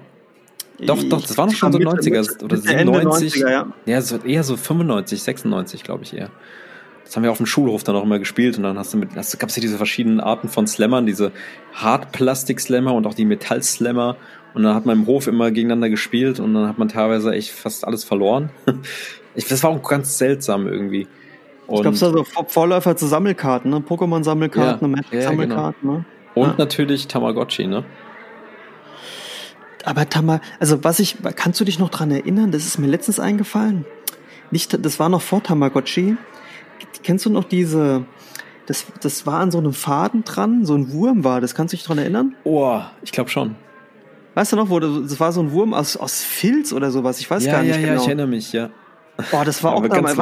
Doch, 0.79 1.01
doch, 1.03 1.21
das 1.21 1.37
war 1.37 1.45
noch 1.45 1.53
schon 1.53 1.71
so 1.71 1.79
90er 1.79 2.43
oder 2.43 2.57
97. 2.57 3.35
90er, 3.35 3.49
ja. 3.49 3.67
ja, 3.85 4.01
so 4.01 4.17
eher 4.17 4.43
so 4.43 4.57
95, 4.57 5.23
96, 5.23 5.83
glaube 5.83 6.03
ich 6.03 6.13
eher. 6.13 6.31
Das 7.05 7.15
haben 7.15 7.23
wir 7.23 7.31
auf 7.31 7.37
dem 7.37 7.45
Schulhof 7.45 7.83
dann 7.83 7.95
auch 7.95 8.03
immer 8.03 8.19
gespielt 8.19 8.57
und 8.57 8.63
dann 8.63 8.77
hast 8.77 8.93
du 8.93 8.97
mit, 8.97 9.15
hast, 9.15 9.37
gab 9.39 9.49
es 9.49 9.55
ja 9.55 9.61
diese 9.61 9.77
verschiedenen 9.77 10.19
Arten 10.19 10.49
von 10.49 10.67
Slammern, 10.67 11.05
diese 11.05 11.31
Hartplastik-Slammer 11.73 12.93
und 12.93 13.05
auch 13.07 13.13
die 13.13 13.25
Metall-Slammer 13.25 14.17
und 14.53 14.63
dann 14.63 14.73
hat 14.73 14.85
man 14.85 14.99
im 14.99 15.07
Hof 15.07 15.27
immer 15.27 15.51
gegeneinander 15.51 15.89
gespielt 15.89 16.39
und 16.39 16.53
dann 16.53 16.67
hat 16.67 16.77
man 16.77 16.87
teilweise 16.87 17.31
echt 17.31 17.51
fast 17.51 17.85
alles 17.85 18.03
verloren. 18.03 18.49
Ich, 19.37 19.49
das 19.49 19.61
war 19.63 19.71
auch 19.71 19.83
ganz 19.83 20.17
seltsam 20.17 20.65
irgendwie. 20.65 21.09
Und 21.67 21.75
ich 21.75 21.81
glaube, 21.81 21.95
es 21.95 22.01
war 22.01 22.13
so 22.13 22.23
Vorläufer 22.47 22.95
zu 22.95 23.05
Sammelkarten, 23.05 23.69
ne? 23.69 23.83
Pokémon-Sammelkarten, 23.85 24.89
ja, 24.89 24.95
Magic-Sammelkarten, 24.95 25.89
ja, 25.89 25.95
genau. 25.95 25.97
ne? 25.97 26.05
Und 26.35 26.47
ja. 26.47 26.55
natürlich 26.57 27.07
Tamagotchi, 27.07 27.67
ne? 27.67 27.83
Aber 29.83 30.09
Tamag, 30.09 30.41
also 30.59 30.83
was 30.83 30.99
ich, 30.99 31.17
kannst 31.35 31.59
du 31.59 31.65
dich 31.65 31.79
noch 31.79 31.89
dran 31.89 32.11
erinnern? 32.11 32.51
Das 32.51 32.65
ist 32.65 32.79
mir 32.79 32.87
letztens 32.87 33.19
eingefallen. 33.19 33.85
Nicht, 34.51 34.85
das 34.85 34.99
war 34.99 35.09
noch 35.09 35.21
vor 35.21 35.43
Tamagotchi. 35.43 36.17
Kennst 37.03 37.25
du 37.25 37.29
noch 37.29 37.43
diese, 37.43 38.05
das, 38.65 38.85
das 39.01 39.25
war 39.25 39.39
an 39.39 39.51
so 39.51 39.57
einem 39.57 39.73
Faden 39.73 40.23
dran, 40.23 40.65
so 40.65 40.75
ein 40.75 40.91
Wurm 40.91 41.23
war, 41.23 41.41
das 41.41 41.55
kannst 41.55 41.73
du 41.73 41.77
dich 41.77 41.85
dran 41.85 41.97
erinnern? 41.97 42.35
Oh, 42.43 42.79
ich 43.03 43.11
glaube 43.11 43.29
schon. 43.29 43.55
Weißt 44.33 44.51
du 44.51 44.57
noch, 44.57 44.69
wo 44.69 44.79
das 44.79 45.19
war 45.19 45.31
so 45.31 45.41
ein 45.41 45.51
Wurm 45.51 45.73
aus, 45.73 45.95
aus 45.95 46.23
Filz 46.23 46.73
oder 46.73 46.91
sowas, 46.91 47.19
ich 47.19 47.29
weiß 47.29 47.45
ja, 47.45 47.53
gar 47.53 47.61
nicht 47.61 47.71
ja, 47.71 47.77
genau. 47.77 47.93
Ja, 47.93 47.99
ich 47.99 48.07
erinnere 48.07 48.27
mich, 48.27 48.51
ja. 48.53 48.69
Boah, 49.31 49.45
das 49.45 49.63
war 49.63 49.73
auch 49.73 49.87
damals. 49.87 50.13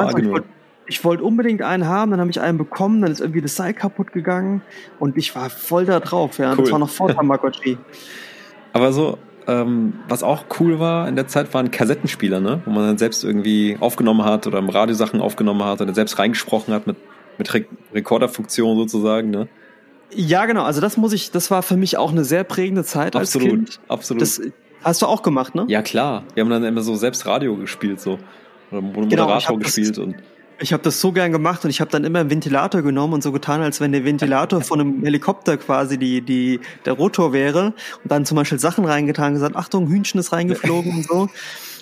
Ich 0.86 1.02
wollte 1.02 1.02
wollt 1.02 1.20
unbedingt 1.22 1.62
einen 1.62 1.88
haben, 1.88 2.10
dann 2.10 2.20
habe 2.20 2.30
ich 2.30 2.40
einen 2.40 2.58
bekommen, 2.58 3.00
dann 3.00 3.10
ist 3.10 3.20
irgendwie 3.20 3.40
das 3.40 3.56
Seil 3.56 3.72
kaputt 3.72 4.12
gegangen 4.12 4.62
und 4.98 5.16
ich 5.16 5.34
war 5.34 5.48
voll 5.48 5.86
da 5.86 5.98
drauf. 6.00 6.38
Ja, 6.38 6.52
cool. 6.52 6.58
das 6.58 6.72
war 6.72 6.78
noch 6.78 6.90
vor 6.90 7.08
Tamagotchi. 7.14 7.78
Aber 8.74 8.92
so, 8.92 9.18
ähm, 9.46 9.94
was 10.08 10.22
auch 10.22 10.44
cool 10.58 10.80
war 10.80 11.08
in 11.08 11.16
der 11.16 11.26
Zeit, 11.28 11.52
waren 11.54 11.70
Kassettenspieler, 11.70 12.40
ne? 12.40 12.62
wo 12.64 12.70
man 12.70 12.86
dann 12.86 12.98
selbst 12.98 13.24
irgendwie 13.24 13.76
aufgenommen 13.80 14.24
hat 14.24 14.46
oder 14.46 14.58
im 14.58 14.68
Radio 14.68 14.94
Sachen 14.94 15.20
aufgenommen 15.20 15.62
hat 15.64 15.80
oder 15.80 15.94
selbst 15.94 16.18
reingesprochen 16.18 16.72
hat 16.72 16.86
mit, 16.86 16.96
mit 17.38 17.52
Re 17.52 17.64
Rekorderfunktion 17.92 18.76
sozusagen. 18.76 19.30
Ne? 19.30 19.48
Ja, 20.10 20.46
genau. 20.46 20.64
Also 20.64 20.80
das 20.80 20.96
muss 20.96 21.12
ich, 21.12 21.30
das 21.30 21.50
war 21.50 21.62
für 21.62 21.76
mich 21.76 21.96
auch 21.96 22.12
eine 22.12 22.24
sehr 22.24 22.44
prägende 22.44 22.84
Zeit 22.84 23.16
absolut, 23.16 23.48
als 23.48 23.54
Kind. 23.54 23.80
Absolut, 23.88 24.22
absolut. 24.22 24.54
Hast 24.82 25.02
du 25.02 25.06
auch 25.06 25.22
gemacht, 25.22 25.54
ne? 25.54 25.64
Ja, 25.68 25.80
klar. 25.80 26.24
Wir 26.34 26.42
haben 26.42 26.50
dann 26.50 26.62
immer 26.62 26.82
so 26.82 26.94
selbst 26.94 27.26
Radio 27.26 27.56
gespielt, 27.56 28.00
so. 28.00 28.18
Oder 28.70 28.82
genau, 28.82 29.00
Moderator 29.00 29.56
genau, 29.56 29.64
gespielt 29.64 29.98
und. 29.98 30.16
Ich 30.60 30.72
habe 30.72 30.82
das 30.82 31.00
so 31.00 31.12
gern 31.12 31.32
gemacht 31.32 31.64
und 31.64 31.70
ich 31.70 31.80
habe 31.80 31.90
dann 31.90 32.04
immer 32.04 32.20
einen 32.20 32.30
Ventilator 32.30 32.82
genommen 32.82 33.14
und 33.14 33.22
so 33.22 33.32
getan, 33.32 33.60
als 33.60 33.80
wenn 33.80 33.92
der 33.92 34.04
Ventilator 34.04 34.60
von 34.60 34.80
einem 34.80 35.02
Helikopter 35.02 35.56
quasi 35.56 35.98
die, 35.98 36.20
die, 36.22 36.60
der 36.84 36.92
Rotor 36.92 37.32
wäre 37.32 37.74
und 38.02 38.12
dann 38.12 38.24
zum 38.24 38.36
Beispiel 38.36 38.58
Sachen 38.58 38.84
reingetan, 38.84 39.34
gesagt, 39.34 39.56
Achtung, 39.56 39.88
Hühnchen 39.88 40.20
ist 40.20 40.32
reingeflogen 40.32 40.92
und 40.92 41.06
so. 41.06 41.28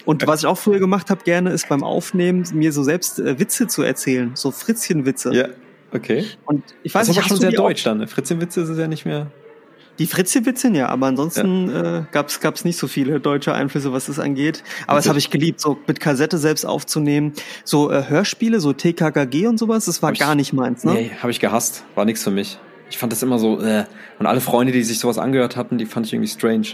Und 0.04 0.26
was 0.26 0.40
ich 0.40 0.46
auch 0.46 0.58
früher 0.58 0.78
gemacht 0.78 1.10
habe 1.10 1.22
gerne, 1.22 1.50
ist 1.50 1.68
beim 1.68 1.84
Aufnehmen 1.84 2.44
mir 2.54 2.72
so 2.72 2.82
selbst 2.82 3.18
äh, 3.18 3.38
Witze 3.38 3.66
zu 3.66 3.82
erzählen, 3.82 4.32
so 4.34 4.50
Fritzchenwitze. 4.50 5.34
Ja, 5.34 5.48
okay. 5.92 6.24
Und 6.44 6.64
ich 6.82 6.94
weiß 6.94 7.06
das 7.06 7.16
ist 7.16 7.18
aber 7.18 7.28
schon 7.28 7.40
sehr 7.40 7.52
deutsch 7.52 7.84
dann. 7.84 7.98
Ne? 7.98 8.08
Fritzchenwitze 8.08 8.62
ist 8.62 8.68
es 8.68 8.78
ja 8.78 8.88
nicht 8.88 9.04
mehr. 9.04 9.30
Die 9.98 10.06
Fritzi-Witzchen, 10.06 10.74
ja, 10.74 10.88
aber 10.88 11.06
ansonsten 11.06 11.68
ja. 11.68 11.98
äh, 11.98 12.04
gab's 12.12 12.40
gab's 12.40 12.64
nicht 12.64 12.78
so 12.78 12.88
viele 12.88 13.20
deutsche 13.20 13.52
Einflüsse, 13.52 13.92
was 13.92 14.06
das 14.06 14.18
angeht. 14.18 14.64
Aber 14.86 14.96
das 14.96 15.08
habe 15.08 15.18
ich 15.18 15.30
geliebt, 15.30 15.60
so 15.60 15.78
mit 15.86 16.00
Kassette 16.00 16.38
selbst 16.38 16.64
aufzunehmen. 16.64 17.34
So 17.64 17.90
äh, 17.90 18.08
Hörspiele, 18.08 18.58
so 18.60 18.72
TKKG 18.72 19.46
und 19.46 19.58
sowas, 19.58 19.84
das 19.84 20.02
war 20.02 20.10
hab 20.10 20.18
gar 20.18 20.30
ich, 20.30 20.36
nicht 20.36 20.52
meins, 20.54 20.84
ne? 20.84 20.94
Nee, 20.94 21.10
habe 21.20 21.30
ich 21.30 21.40
gehasst. 21.40 21.84
War 21.94 22.06
nichts 22.06 22.24
für 22.24 22.30
mich. 22.30 22.58
Ich 22.88 22.98
fand 22.98 23.12
das 23.12 23.22
immer 23.22 23.38
so, 23.38 23.60
äh, 23.60 23.84
und 24.18 24.26
alle 24.26 24.40
Freunde, 24.40 24.72
die 24.72 24.82
sich 24.82 24.98
sowas 24.98 25.18
angehört 25.18 25.56
hatten, 25.56 25.78
die 25.78 25.86
fand 25.86 26.06
ich 26.06 26.14
irgendwie 26.14 26.30
strange. 26.30 26.68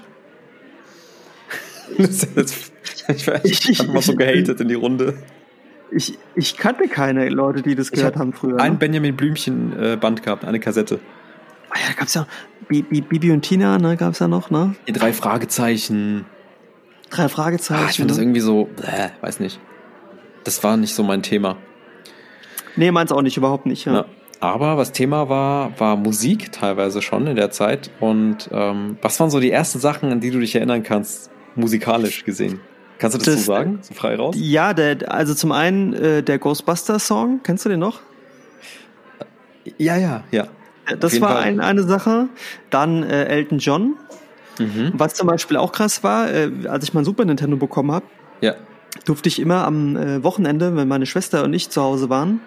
das, 1.99 2.27
das, 2.35 2.73
ich, 3.09 3.29
ich, 3.45 3.71
ich 3.71 3.81
immer 3.81 4.03
so 4.03 4.14
gehatet 4.14 4.61
in 4.61 4.69
die 4.69 4.75
Runde. 4.75 5.14
Ich, 5.91 6.19
ich 6.35 6.57
kannte 6.57 6.87
keine 6.89 7.29
Leute, 7.31 7.62
die 7.62 7.75
das 7.75 7.91
gehört 7.91 8.14
hab 8.14 8.21
haben 8.21 8.33
früher. 8.33 8.61
Ein 8.61 8.73
ne? 8.73 8.79
Benjamin 8.79 9.16
Blümchen-Band 9.16 10.21
äh, 10.21 10.23
gehabt, 10.23 10.45
eine 10.45 10.61
Kassette. 10.61 11.01
Ah 11.71 11.79
ja, 11.81 11.89
da 11.89 11.95
gab's 11.95 12.14
ja 12.14 12.27
Bibi 12.69 13.33
und 13.33 13.43
Tina, 13.43 13.79
ne, 13.79 13.97
gab's 13.97 14.19
ja 14.19 14.29
noch, 14.29 14.51
ne? 14.51 14.75
Die 14.87 14.93
drei 14.93 15.12
Fragezeichen. 15.12 16.27
Drei 17.11 17.29
Fragezeichen. 17.29 17.85
Ah, 17.85 17.89
ich 17.91 17.97
finde 17.97 18.12
ne? 18.12 18.16
das 18.16 18.19
irgendwie 18.19 18.41
so, 18.41 18.64
bläh, 18.64 19.11
weiß 19.21 19.41
nicht. 19.41 19.61
Das 20.45 20.62
war 20.62 20.77
nicht 20.77 20.95
so 20.95 21.03
mein 21.03 21.23
Thema. 21.23 21.57
Nee, 22.77 22.91
meins 22.91 23.11
auch 23.11 23.23
nicht, 23.23 23.37
überhaupt 23.37 23.66
nicht, 23.66 23.87
ja. 23.87 23.93
Na, 23.93 24.05
aber 24.41 24.77
was 24.77 24.93
Thema 24.93 25.29
war, 25.29 25.79
war 25.81 25.97
Musik 25.97 26.53
teilweise 26.53 27.03
schon 27.03 27.27
in 27.27 27.37
der 27.37 27.51
Zeit. 27.51 27.91
Und 28.01 28.49
ähm, 28.53 28.99
was 29.03 29.19
waren 29.19 29.31
so 29.31 29.41
die 29.41 29.51
ersten 29.51 29.81
Sachen, 29.81 30.12
an 30.12 30.21
die 30.21 30.31
du 30.31 30.39
dich 30.39 30.55
erinnern 30.55 30.83
kannst, 30.83 31.31
musikalisch 31.57 32.25
gesehen? 32.25 32.61
Kannst 32.99 33.14
du 33.14 33.19
das, 33.19 33.27
das 33.27 33.45
so 33.45 33.53
sagen, 33.53 33.79
so 33.83 33.95
frei 33.95 34.16
raus? 34.16 34.37
Ja, 34.39 34.75
der, 34.75 35.12
also 35.12 35.35
zum 35.35 35.53
einen 35.53 35.93
äh, 35.95 36.23
der 36.23 36.39
Ghostbusters-Song, 36.39 37.41
kennst 37.43 37.64
du 37.64 37.69
den 37.69 37.81
noch? 37.81 38.01
Ja, 39.77 39.97
ja, 39.97 40.25
ja. 40.31 40.49
Das 40.97 41.20
war 41.20 41.39
ein, 41.39 41.61
eine 41.61 41.82
Sache. 41.82 42.28
Dann 42.70 43.03
äh, 43.03 43.24
Elton 43.26 43.59
John. 43.59 43.97
Mhm. 44.59 44.93
Was 44.95 45.14
zum 45.14 45.26
Beispiel 45.26 45.57
auch 45.57 45.72
krass 45.72 46.03
war, 46.03 46.30
äh, 46.30 46.51
als 46.68 46.84
ich 46.84 46.95
mein 46.95 47.05
Super 47.05 47.24
Nintendo 47.24 47.57
bekommen 47.57 47.93
habe, 47.93 48.07
ja. 48.41 48.55
durfte 49.05 49.28
ich 49.28 49.39
immer 49.39 49.64
am 49.64 49.97
äh, 49.97 50.24
Wochenende, 50.24 50.74
wenn 50.74 50.89
meine 50.89 51.07
Schwester 51.07 51.45
und 51.45 51.53
ich 51.53 51.70
zu 51.70 51.80
Hause 51.80 52.11
waren, 52.11 52.41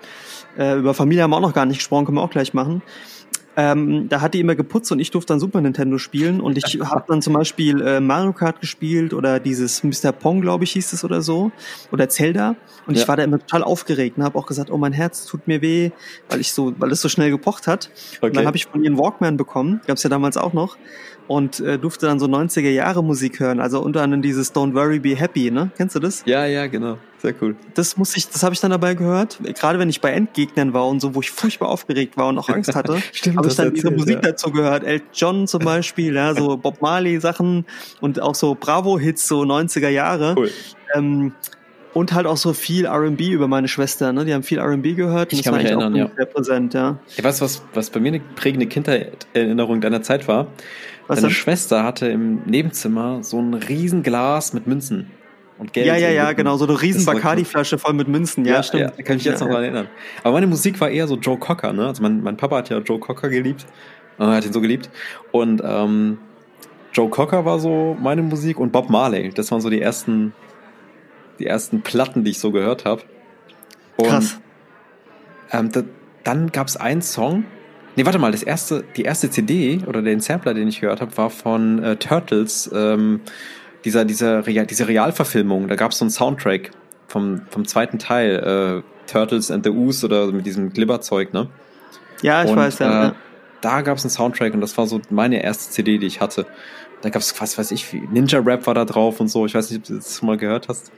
äh, 0.57 0.77
über 0.77 0.93
Familie 0.93 1.23
haben 1.23 1.31
wir 1.31 1.37
auch 1.37 1.41
noch 1.41 1.53
gar 1.53 1.65
nicht 1.65 1.77
gesprochen, 1.77 2.05
können 2.05 2.17
wir 2.17 2.23
auch 2.23 2.29
gleich 2.29 2.53
machen, 2.53 2.81
ähm, 3.57 4.07
da 4.07 4.21
hat 4.21 4.33
die 4.33 4.39
immer 4.39 4.55
geputzt 4.55 4.91
und 4.91 4.99
ich 4.99 5.11
durfte 5.11 5.33
dann 5.33 5.39
Super 5.39 5.59
Nintendo 5.61 5.97
spielen 5.97 6.39
und 6.39 6.57
ich 6.57 6.79
habe 6.83 7.05
dann 7.07 7.21
zum 7.21 7.33
Beispiel 7.33 7.81
äh, 7.81 7.99
Mario 7.99 8.33
Kart 8.33 8.61
gespielt 8.61 9.13
oder 9.13 9.39
dieses 9.39 9.83
Mr. 9.83 10.11
Pong, 10.11 10.41
glaube 10.41 10.63
ich, 10.63 10.71
hieß 10.71 10.93
es 10.93 11.03
oder 11.03 11.21
so 11.21 11.51
oder 11.91 12.07
Zelda 12.09 12.55
und 12.87 12.95
ja. 12.95 13.01
ich 13.01 13.07
war 13.07 13.17
da 13.17 13.23
immer 13.23 13.39
total 13.39 13.63
aufgeregt 13.63 14.17
und 14.17 14.23
habe 14.23 14.37
auch 14.37 14.45
gesagt, 14.45 14.71
oh 14.71 14.77
mein 14.77 14.93
Herz 14.93 15.25
tut 15.25 15.47
mir 15.47 15.61
weh, 15.61 15.91
weil 16.29 16.39
ich 16.39 16.53
so, 16.53 16.73
weil 16.77 16.91
es 16.91 17.01
so 17.01 17.09
schnell 17.09 17.29
gepocht 17.29 17.67
hat. 17.67 17.89
Okay. 18.17 18.27
Und 18.27 18.35
dann 18.37 18.45
habe 18.45 18.57
ich 18.57 18.67
von 18.67 18.83
ihr 18.83 18.89
einen 18.89 18.97
Walkman 18.97 19.37
bekommen, 19.37 19.81
gab's 19.85 20.03
ja 20.03 20.09
damals 20.09 20.37
auch 20.37 20.53
noch 20.53 20.77
und 21.27 21.59
äh, 21.59 21.77
durfte 21.77 22.05
dann 22.05 22.19
so 22.19 22.25
90er 22.25 22.69
Jahre 22.69 23.03
Musik 23.03 23.39
hören, 23.39 23.59
also 23.59 23.81
unter 23.81 24.01
anderem 24.01 24.21
dieses 24.21 24.53
Don't 24.53 24.73
Worry 24.73 24.99
Be 24.99 25.15
Happy, 25.15 25.51
ne? 25.51 25.71
Kennst 25.77 25.95
du 25.95 25.99
das? 25.99 26.23
Ja, 26.25 26.45
ja, 26.45 26.67
genau. 26.67 26.97
Sehr 27.21 27.35
cool. 27.39 27.55
Das 27.75 27.97
muss 27.97 28.17
ich, 28.17 28.27
das 28.29 28.41
habe 28.41 28.55
ich 28.55 28.61
dann 28.61 28.71
dabei 28.71 28.95
gehört. 28.95 29.37
Gerade 29.43 29.77
wenn 29.77 29.89
ich 29.89 30.01
bei 30.01 30.11
Endgegnern 30.11 30.73
war 30.73 30.87
und 30.87 31.01
so, 31.01 31.13
wo 31.13 31.21
ich 31.21 31.29
furchtbar 31.29 31.69
aufgeregt 31.69 32.17
war 32.17 32.29
und 32.29 32.39
auch 32.39 32.49
Angst 32.49 32.73
hatte, 32.73 32.93
habe 32.95 33.03
ich 33.13 33.21
dann 33.21 33.37
erzählt, 33.37 33.77
diese 33.77 33.91
Musik 33.91 34.15
ja. 34.15 34.31
dazu 34.31 34.51
gehört. 34.51 34.83
Elton 34.83 35.07
John 35.13 35.47
zum 35.47 35.63
Beispiel, 35.63 36.15
ja, 36.15 36.33
so 36.33 36.57
Bob 36.57 36.81
Marley 36.81 37.19
Sachen 37.19 37.65
und 37.99 38.19
auch 38.19 38.33
so 38.33 38.57
Bravo-Hits, 38.59 39.27
so 39.27 39.43
90er 39.43 39.89
Jahre. 39.89 40.33
Cool. 40.35 40.49
Ähm, 40.95 41.33
und 41.93 42.13
halt 42.13 42.25
auch 42.25 42.37
so 42.37 42.53
viel 42.53 42.85
R&B 42.85 43.29
über 43.29 43.47
meine 43.47 43.67
Schwester, 43.67 44.13
ne? 44.13 44.25
Die 44.25 44.33
haben 44.33 44.43
viel 44.43 44.57
R&B 44.57 44.93
gehört. 44.93 45.31
Ich 45.31 45.43
kann 45.43 45.55
mich 45.55 45.65
erinnern, 45.65 45.93
ja. 45.93 46.09
Sehr 46.15 46.25
präsent, 46.25 46.73
ja. 46.73 46.97
Ich 47.15 47.23
weiß, 47.23 47.41
was, 47.41 47.61
was 47.73 47.91
bei 47.91 47.99
mir 47.99 48.07
eine 48.07 48.21
prägende 48.35 48.65
Kindheitserinnerung 48.65 49.79
deiner 49.81 50.01
Zeit 50.01 50.27
war. 50.27 50.47
Was 51.07 51.17
Deine 51.17 51.27
dann? 51.27 51.31
Schwester 51.31 51.83
hatte 51.83 52.07
im 52.07 52.43
Nebenzimmer 52.45 53.23
so 53.23 53.39
ein 53.39 53.53
Riesenglas 53.53 54.53
mit 54.53 54.65
Münzen 54.65 55.11
und 55.61 55.73
Geld. 55.73 55.85
Ja, 55.85 55.95
ja, 55.95 56.09
ja, 56.09 56.33
genau, 56.33 56.57
so 56.57 56.65
eine 56.65 56.81
riesen 56.81 57.05
Bacardi-Flasche 57.05 57.77
voll 57.77 57.93
mit 57.93 58.07
Münzen, 58.07 58.45
ja, 58.45 58.55
ja 58.55 58.63
stimmt. 58.63 58.93
Ja, 58.97 59.03
kann 59.03 59.17
ich 59.17 59.23
jetzt 59.23 59.41
noch 59.41 59.47
ja. 59.47 59.61
erinnern. 59.61 59.87
Aber 60.23 60.33
meine 60.33 60.47
Musik 60.47 60.81
war 60.81 60.89
eher 60.89 61.07
so 61.07 61.17
Joe 61.17 61.37
Cocker, 61.37 61.71
ne? 61.71 61.85
Also 61.85 62.01
mein, 62.01 62.23
mein 62.23 62.35
Papa 62.35 62.57
hat 62.57 62.69
ja 62.69 62.79
Joe 62.79 62.99
Cocker 62.99 63.29
geliebt, 63.29 63.67
äh, 64.19 64.23
hat 64.23 64.43
ihn 64.43 64.53
so 64.53 64.59
geliebt. 64.59 64.89
Und 65.31 65.61
ähm, 65.63 66.17
Joe 66.93 67.09
Cocker 67.09 67.45
war 67.45 67.59
so 67.59 67.95
meine 68.01 68.23
Musik 68.23 68.59
und 68.59 68.71
Bob 68.71 68.89
Marley. 68.89 69.29
Das 69.29 69.51
waren 69.51 69.61
so 69.61 69.69
die 69.69 69.79
ersten, 69.79 70.33
die 71.37 71.45
ersten 71.45 71.81
Platten, 71.81 72.23
die 72.23 72.31
ich 72.31 72.39
so 72.39 72.51
gehört 72.51 72.85
habe. 72.85 73.03
Krass. 73.99 74.39
Ähm, 75.51 75.71
da, 75.71 75.83
dann 76.23 76.51
gab 76.51 76.67
es 76.67 76.75
einen 76.75 77.03
Song, 77.03 77.45
Nee, 77.97 78.05
warte 78.05 78.19
mal, 78.19 78.31
das 78.31 78.41
erste, 78.41 78.85
die 78.95 79.01
erste 79.01 79.29
CD 79.29 79.81
oder 79.85 80.01
den 80.01 80.21
Sampler, 80.21 80.53
den 80.53 80.69
ich 80.69 80.79
gehört 80.79 81.01
habe, 81.01 81.15
war 81.17 81.29
von 81.29 81.83
äh, 81.83 81.97
Turtles, 81.97 82.71
ähm, 82.73 83.19
dieser, 83.85 84.05
dieser, 84.05 84.45
Real, 84.45 84.65
diese 84.65 84.87
Realverfilmung. 84.87 85.67
Da 85.67 85.75
gab 85.75 85.91
es 85.91 85.97
so 85.97 86.05
einen 86.05 86.11
Soundtrack 86.11 86.71
vom, 87.07 87.41
vom 87.49 87.65
zweiten 87.65 87.99
Teil, 87.99 88.83
äh, 88.83 89.09
Turtles 89.11 89.51
and 89.51 89.65
the 89.65 89.71
Ooze 89.71 90.05
oder 90.05 90.31
mit 90.31 90.45
diesem 90.45 90.71
Glibberzeug, 90.71 91.33
ne? 91.33 91.49
Ja, 92.21 92.43
ich 92.43 92.51
und, 92.51 92.57
weiß, 92.57 92.79
ja. 92.79 93.09
Äh, 93.09 93.11
da 93.61 93.81
gab 93.81 93.97
es 93.97 94.03
einen 94.03 94.11
Soundtrack 94.11 94.53
und 94.53 94.61
das 94.61 94.77
war 94.77 94.87
so 94.87 95.01
meine 95.09 95.43
erste 95.43 95.71
CD, 95.71 95.97
die 95.97 96.07
ich 96.07 96.21
hatte. 96.21 96.45
Da 97.01 97.09
gab 97.09 97.21
es, 97.21 97.39
was 97.41 97.57
weiß 97.57 97.71
ich, 97.71 97.91
wie 97.93 97.99
Ninja-Rap 97.99 98.67
war 98.67 98.73
da 98.73 98.85
drauf 98.85 99.19
und 99.19 99.27
so. 99.27 99.45
Ich 99.45 99.53
weiß 99.53 99.69
nicht, 99.69 99.79
ob 99.81 99.87
du 99.87 99.95
das 99.95 100.21
mal 100.21 100.37
gehört 100.37 100.67
hast. 100.67 100.91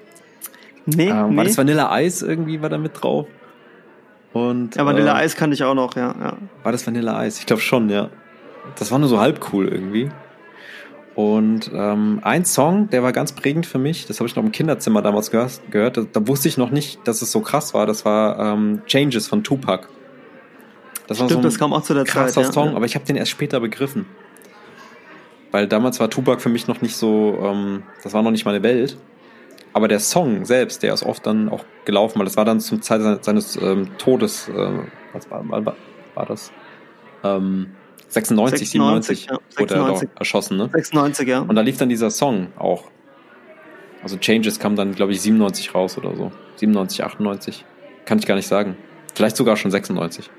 Nee, 0.85 1.10
Ähm, 1.10 1.30
nee. 1.30 1.38
War 1.38 1.43
das 1.45 1.57
Vanilla 1.57 1.99
Ice 2.01 2.26
irgendwie, 2.26 2.61
war 2.61 2.69
da 2.69 2.77
mit 2.77 3.01
drauf? 3.01 3.27
Und, 4.34 4.76
ja, 4.76 4.85
Vanilla 4.85 5.14
äh, 5.19 5.23
Eis 5.23 5.35
kann 5.35 5.51
ich 5.51 5.64
auch 5.64 5.76
noch, 5.76 5.95
ja. 5.95 6.14
ja. 6.19 6.38
War 6.64 6.72
das 6.72 6.85
Vanilla 6.85 7.23
Ice? 7.26 7.39
Ich 7.39 7.45
glaube 7.45 7.61
schon, 7.61 7.89
ja. 7.89 8.10
Das 8.77 8.91
war 8.91 8.99
nur 8.99 9.07
so 9.07 9.19
halb 9.19 9.53
cool 9.53 9.68
irgendwie. 9.68 10.10
Und 11.15 11.69
ähm, 11.73 12.19
ein 12.23 12.44
Song, 12.44 12.90
der 12.90 13.03
war 13.03 13.11
ganz 13.11 13.34
prägend 13.34 13.68
für 13.68 13.77
mich, 13.77 14.07
das 14.07 14.19
habe 14.19 14.27
ich 14.27 14.35
noch 14.35 14.44
im 14.44 14.52
Kinderzimmer 14.52 15.03
damals 15.03 15.30
gehört, 15.30 15.61
gehört. 15.69 15.98
Da, 15.98 16.06
da 16.11 16.27
wusste 16.27 16.48
ich 16.48 16.57
noch 16.57 16.72
nicht, 16.72 17.07
dass 17.07 17.22
es 17.22 17.31
so 17.31 17.41
krass 17.41 17.73
war. 17.76 17.85
Das 17.85 18.03
war 18.03 18.40
ähm, 18.40 18.81
Changes 18.88 19.27
von 19.27 19.44
Tupac. 19.44 19.90
Das 21.07 21.19
war 21.19 21.27
Stimmt, 21.27 21.44
so 21.44 21.49
das 21.49 21.60
kam 21.60 21.73
auch 21.73 21.84
zu 21.84 21.94
der 21.94 22.06
krasser 22.06 22.44
Zeit. 22.44 22.53
Song, 22.53 22.69
ja. 22.69 22.76
aber 22.76 22.85
ich 22.85 22.95
habe 22.95 23.06
den 23.06 23.15
erst 23.15 23.31
später 23.31 23.60
begriffen. 23.60 24.07
Weil 25.52 25.68
damals 25.68 25.99
war 25.99 26.10
Tupac 26.10 26.41
für 26.41 26.49
mich 26.49 26.68
noch 26.68 26.81
nicht 26.81 26.95
so, 26.95 27.38
ähm, 27.44 27.84
das 28.03 28.14
war 28.14 28.23
noch 28.23 28.31
nicht 28.31 28.45
meine 28.45 28.64
Welt. 28.64 28.98
Aber 29.73 29.88
der 29.88 29.99
Song 29.99 30.45
selbst, 30.45 30.81
der 30.81 30.94
ist 30.94 31.03
oft 31.03 31.26
dann 31.27 31.49
auch 31.49 31.64
gelaufen, 31.85 32.18
weil 32.19 32.26
das 32.26 32.38
war 32.38 32.45
dann 32.45 32.60
zum 32.60 32.81
Zeit 32.81 33.02
seines, 33.02 33.26
seines 33.26 33.56
ähm, 33.57 33.90
Todes, 33.99 34.49
äh, 34.49 34.80
was 35.14 35.30
war, 35.30 35.48
war, 35.48 35.76
war 36.15 36.26
das? 36.26 36.52
Ähm, 37.23 37.72
96, 38.14 38.69
97, 38.69 39.27
96, 39.27 39.27
ja, 39.27 39.60
wurde 39.60 39.73
er 39.73 39.80
96. 39.81 40.10
doch 40.10 40.19
erschossen, 40.19 40.57
ne? 40.57 40.69
96, 40.72 41.27
ja. 41.27 41.40
Und 41.40 41.56
da 41.56 41.61
lief 41.61 41.77
dann 41.77 41.90
dieser 41.90 42.11
Song 42.11 42.48
auch. 42.57 42.85
Also 44.03 44.18
Changes 44.18 44.60
kam 44.60 44.76
dann, 44.76 44.94
glaube 44.94 45.14
ich, 45.14 45.22
97 45.22 45.73
raus 45.73 45.98
oder 45.98 46.15
so. 46.15 46.31
97, 46.57 47.03
98. 47.03 47.65
Kann 48.06 48.19
ich 48.19 48.26
gar 48.26 48.35
nicht 48.35 48.48
sagen. 48.48 48.77
Vielleicht 49.15 49.38
sogar 49.38 49.56
schon 49.57 49.72
96. 49.72 50.30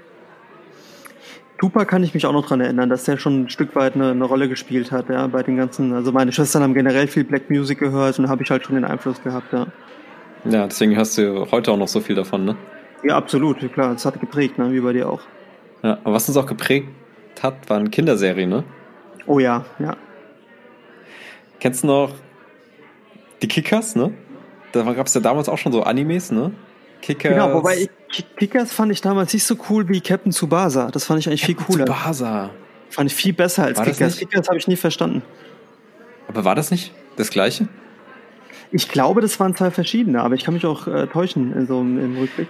Tupac 1.59 1.87
kann 1.87 2.03
ich 2.03 2.13
mich 2.15 2.27
auch 2.27 2.33
noch 2.33 2.47
dran 2.47 2.61
erinnern, 2.61 2.91
dass 2.91 3.05
der 3.05 3.17
schon 3.17 3.45
ein 3.45 3.49
Stück 3.49 3.75
weit 3.75 3.95
eine, 3.95 4.11
eine 4.11 4.25
Rolle 4.25 4.49
gespielt 4.49 4.93
hat, 4.93 5.09
ja, 5.09 5.27
bei 5.29 5.43
den 5.43 5.57
ganzen, 5.57 5.95
also 5.95 6.13
meine 6.13 6.33
Schwestern 6.33 6.63
haben 6.63 6.75
generell 6.75 7.07
viel 7.07 7.25
Black 7.25 7.49
Music 7.49 7.79
gehört 7.79 8.19
und 8.19 8.25
da 8.25 8.31
habe 8.31 8.43
ich 8.43 8.51
halt 8.51 8.67
schon 8.67 8.75
den 8.75 8.85
Einfluss 8.85 9.23
gehabt, 9.23 9.53
ja. 9.53 9.69
Ja, 10.45 10.67
deswegen 10.67 10.95
hörst 10.97 11.17
du 11.17 11.47
heute 11.51 11.71
auch 11.71 11.79
noch 11.79 11.89
so 11.89 12.01
viel 12.01 12.17
davon, 12.17 12.45
ne? 12.45 12.57
Ja, 13.05 13.17
absolut, 13.17 13.61
klar, 13.73 13.95
das 13.95 14.05
hat 14.05 14.21
geprägt, 14.21 14.59
ne, 14.59 14.73
wie 14.73 14.81
bei 14.81 14.93
dir 14.93 15.09
auch. 15.09 15.23
Ja, 15.83 15.99
aber 16.03 16.15
was 16.15 16.29
uns 16.29 16.37
auch 16.37 16.47
geprägt 16.47 16.89
hat, 17.43 17.69
waren 17.69 17.91
Kinderserien, 17.91 18.51
ne? 18.51 18.65
Oh 19.27 19.39
ja, 19.39 19.65
ja. 19.79 19.97
Kennst 21.61 21.83
du 21.83 21.87
noch 21.87 22.13
die 23.43 23.49
Kickers, 23.49 23.97
ne? 23.97 24.13
Da 24.73 24.83
gab 24.93 25.07
es 25.07 25.15
ja 25.15 25.21
damals 25.21 25.49
auch 25.49 25.59
schon 25.59 25.73
so 25.73 25.83
Animes, 25.83 26.31
ne? 26.31 26.53
Kickers. 27.01 27.33
Genau, 27.33 27.55
wobei 27.55 27.89
ich, 28.09 28.25
Kickers 28.37 28.73
fand 28.73 28.91
ich 28.93 29.01
damals 29.01 29.33
nicht 29.33 29.45
so 29.45 29.57
cool 29.69 29.89
wie 29.89 30.01
Captain 30.01 30.33
Tsubasa. 30.33 30.91
Das 30.91 31.05
fand 31.05 31.21
ich 31.21 31.29
eigentlich 31.29 31.45
viel 31.45 31.55
cooler. 31.55 31.85
Tsubasa. 31.85 32.51
Fand 32.91 33.11
ich 33.11 33.17
viel 33.17 33.33
besser 33.33 33.65
als 33.65 33.79
War 33.79 33.85
Kickers. 33.85 34.19
Kickers 34.19 34.49
habe 34.49 34.59
ich 34.59 34.69
nie 34.69 34.77
verstanden. 34.77 35.23
Aber 36.29 36.45
war 36.45 36.55
das 36.55 36.71
nicht 36.71 36.93
das 37.17 37.31
gleiche? 37.31 37.69
Ich 38.73 38.89
glaube, 38.89 39.21
das 39.21 39.39
waren 39.39 39.55
zwei 39.55 39.71
verschiedene, 39.71 40.23
aber 40.23 40.35
ich 40.35 40.45
kann 40.45 40.55
mich 40.55 40.67
auch 40.67 40.87
äh, 40.87 41.07
täuschen 41.07 41.53
in 41.53 41.67
so 41.67 41.81
einem 41.81 41.99
im 41.99 42.19
Rückblick. 42.19 42.49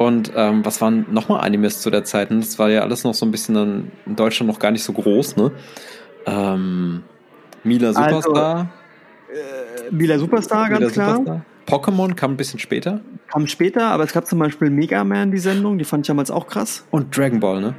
Und 0.00 0.32
ähm, 0.34 0.64
was 0.64 0.80
waren 0.80 1.04
nochmal 1.10 1.44
Animes 1.44 1.82
zu 1.82 1.90
der 1.90 2.04
Zeit? 2.04 2.30
Das 2.30 2.58
war 2.58 2.70
ja 2.70 2.80
alles 2.80 3.04
noch 3.04 3.12
so 3.12 3.26
ein 3.26 3.30
bisschen 3.30 3.90
in 4.06 4.16
Deutschland 4.16 4.50
noch 4.50 4.58
gar 4.58 4.70
nicht 4.70 4.82
so 4.82 4.94
groß, 4.94 5.36
ne? 5.36 5.52
Ähm, 6.24 7.02
Mila 7.64 7.88
Also, 7.88 8.22
Superstar. 8.22 8.70
Äh, 9.28 9.92
Mila 9.94 10.18
Superstar, 10.18 10.70
ganz 10.70 10.80
Mila 10.80 10.90
klar. 10.90 11.16
Superstar. 11.16 11.44
Pokémon 11.66 12.14
kam 12.14 12.30
ein 12.32 12.36
bisschen 12.38 12.58
später. 12.58 13.02
Kam 13.30 13.46
später, 13.46 13.88
aber 13.88 14.04
es 14.04 14.14
gab 14.14 14.26
zum 14.26 14.38
Beispiel 14.38 14.70
Mega 14.70 15.04
Man, 15.04 15.32
die 15.32 15.38
Sendung, 15.38 15.76
die 15.76 15.84
fand 15.84 16.06
ich 16.06 16.08
damals 16.08 16.30
auch 16.30 16.46
krass. 16.46 16.86
Und 16.90 17.14
Dragon 17.14 17.38
Ball, 17.38 17.60
ne? 17.60 17.74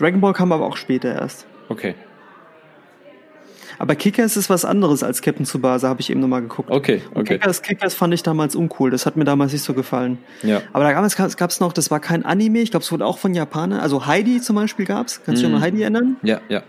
Dragon 0.00 0.20
Ball 0.20 0.32
kam 0.32 0.50
aber 0.50 0.66
auch 0.66 0.76
später 0.76 1.14
erst. 1.14 1.46
Okay. 1.68 1.94
Aber 3.78 3.94
Kickers 3.94 4.36
ist 4.36 4.50
was 4.50 4.64
anderes 4.64 5.02
als 5.02 5.22
Captain 5.22 5.44
Tsubasa, 5.46 5.88
habe 5.88 6.00
ich 6.00 6.10
eben 6.10 6.20
nochmal 6.20 6.42
geguckt. 6.42 6.70
Okay, 6.70 7.02
okay. 7.14 7.38
Kickers, 7.38 7.62
Kickers 7.62 7.94
fand 7.94 8.14
ich 8.14 8.22
damals 8.22 8.54
uncool, 8.56 8.90
das 8.90 9.06
hat 9.06 9.16
mir 9.16 9.24
damals 9.24 9.52
nicht 9.52 9.62
so 9.62 9.74
gefallen. 9.74 10.18
Ja. 10.42 10.62
Aber 10.72 10.84
da 10.84 10.92
gab 10.92 11.50
es 11.50 11.60
noch, 11.60 11.72
das 11.72 11.90
war 11.90 12.00
kein 12.00 12.24
Anime, 12.24 12.60
ich 12.60 12.70
glaube, 12.70 12.84
es 12.84 12.92
wurde 12.92 13.04
auch 13.06 13.18
von 13.18 13.34
Japanern. 13.34 13.80
Also 13.80 14.06
Heidi 14.06 14.40
zum 14.40 14.56
Beispiel 14.56 14.86
gab's. 14.86 15.20
Kannst 15.24 15.42
du 15.42 15.46
dich 15.46 15.48
Mhm. 15.48 15.52
noch 15.52 15.58
an 15.58 15.62
Heidi 15.64 15.82
erinnern? 15.82 16.16
Ja, 16.22 16.40
ja. 16.48 16.62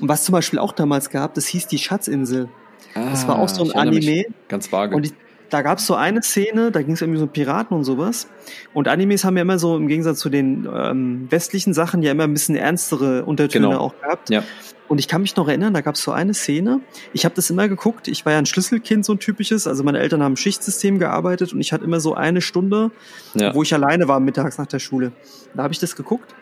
Und 0.00 0.08
was 0.08 0.24
zum 0.24 0.32
Beispiel 0.32 0.58
auch 0.58 0.72
damals 0.72 1.10
gab, 1.10 1.34
das 1.34 1.46
hieß 1.46 1.66
die 1.68 1.78
Schatzinsel. 1.78 2.48
Das 2.94 3.26
war 3.28 3.38
auch 3.38 3.48
so 3.48 3.62
ein 3.64 3.70
Ah, 3.72 3.78
erinnere 3.82 3.94
mich 3.96 4.08
Anime. 4.08 4.24
Ganz 4.48 4.70
vage. 4.72 4.94
Und 4.96 5.06
ich, 5.06 5.12
da 5.50 5.62
gab 5.62 5.78
es 5.78 5.86
so 5.86 5.94
eine 5.94 6.22
Szene, 6.22 6.70
da 6.72 6.82
ging 6.82 6.94
es 6.94 7.00
irgendwie 7.02 7.18
so 7.18 7.24
um 7.26 7.30
Piraten 7.30 7.76
und 7.76 7.84
sowas. 7.84 8.28
Und 8.72 8.88
Animes 8.88 9.24
haben 9.24 9.36
ja 9.36 9.42
immer 9.42 9.58
so 9.58 9.76
im 9.76 9.86
Gegensatz 9.88 10.18
zu 10.18 10.30
den 10.30 10.68
ähm, 10.72 11.26
westlichen 11.30 11.74
Sachen 11.74 12.02
ja 12.02 12.10
immer 12.12 12.24
ein 12.24 12.32
bisschen 12.32 12.56
ernstere 12.56 13.24
Untertöne 13.24 13.68
Genau. 13.68 13.80
auch 13.80 13.94
gehabt. 14.00 14.30
ja. 14.30 14.42
Und 14.86 14.98
ich 14.98 15.08
kann 15.08 15.22
mich 15.22 15.34
noch 15.36 15.48
erinnern, 15.48 15.72
da 15.72 15.80
gab 15.80 15.94
es 15.94 16.02
so 16.02 16.12
eine 16.12 16.34
Szene. 16.34 16.80
Ich 17.12 17.24
habe 17.24 17.34
das 17.34 17.48
immer 17.48 17.68
geguckt. 17.68 18.06
Ich 18.06 18.26
war 18.26 18.32
ja 18.32 18.38
ein 18.38 18.46
Schlüsselkind, 18.46 19.04
so 19.04 19.12
ein 19.14 19.18
typisches. 19.18 19.66
Also 19.66 19.82
meine 19.82 19.98
Eltern 19.98 20.22
haben 20.22 20.32
im 20.32 20.36
Schichtsystem 20.36 20.98
gearbeitet 20.98 21.52
und 21.54 21.60
ich 21.60 21.72
hatte 21.72 21.84
immer 21.84 22.00
so 22.00 22.14
eine 22.14 22.40
Stunde, 22.42 22.90
Ja. 23.34 23.54
wo 23.54 23.62
ich 23.62 23.72
alleine 23.72 24.08
war 24.08 24.20
mittags 24.20 24.58
nach 24.58 24.66
der 24.66 24.78
Schule. 24.78 25.12
Da 25.54 25.62
habe 25.62 25.72
ich 25.72 25.80
das 25.80 25.96
geguckt. 25.96 26.34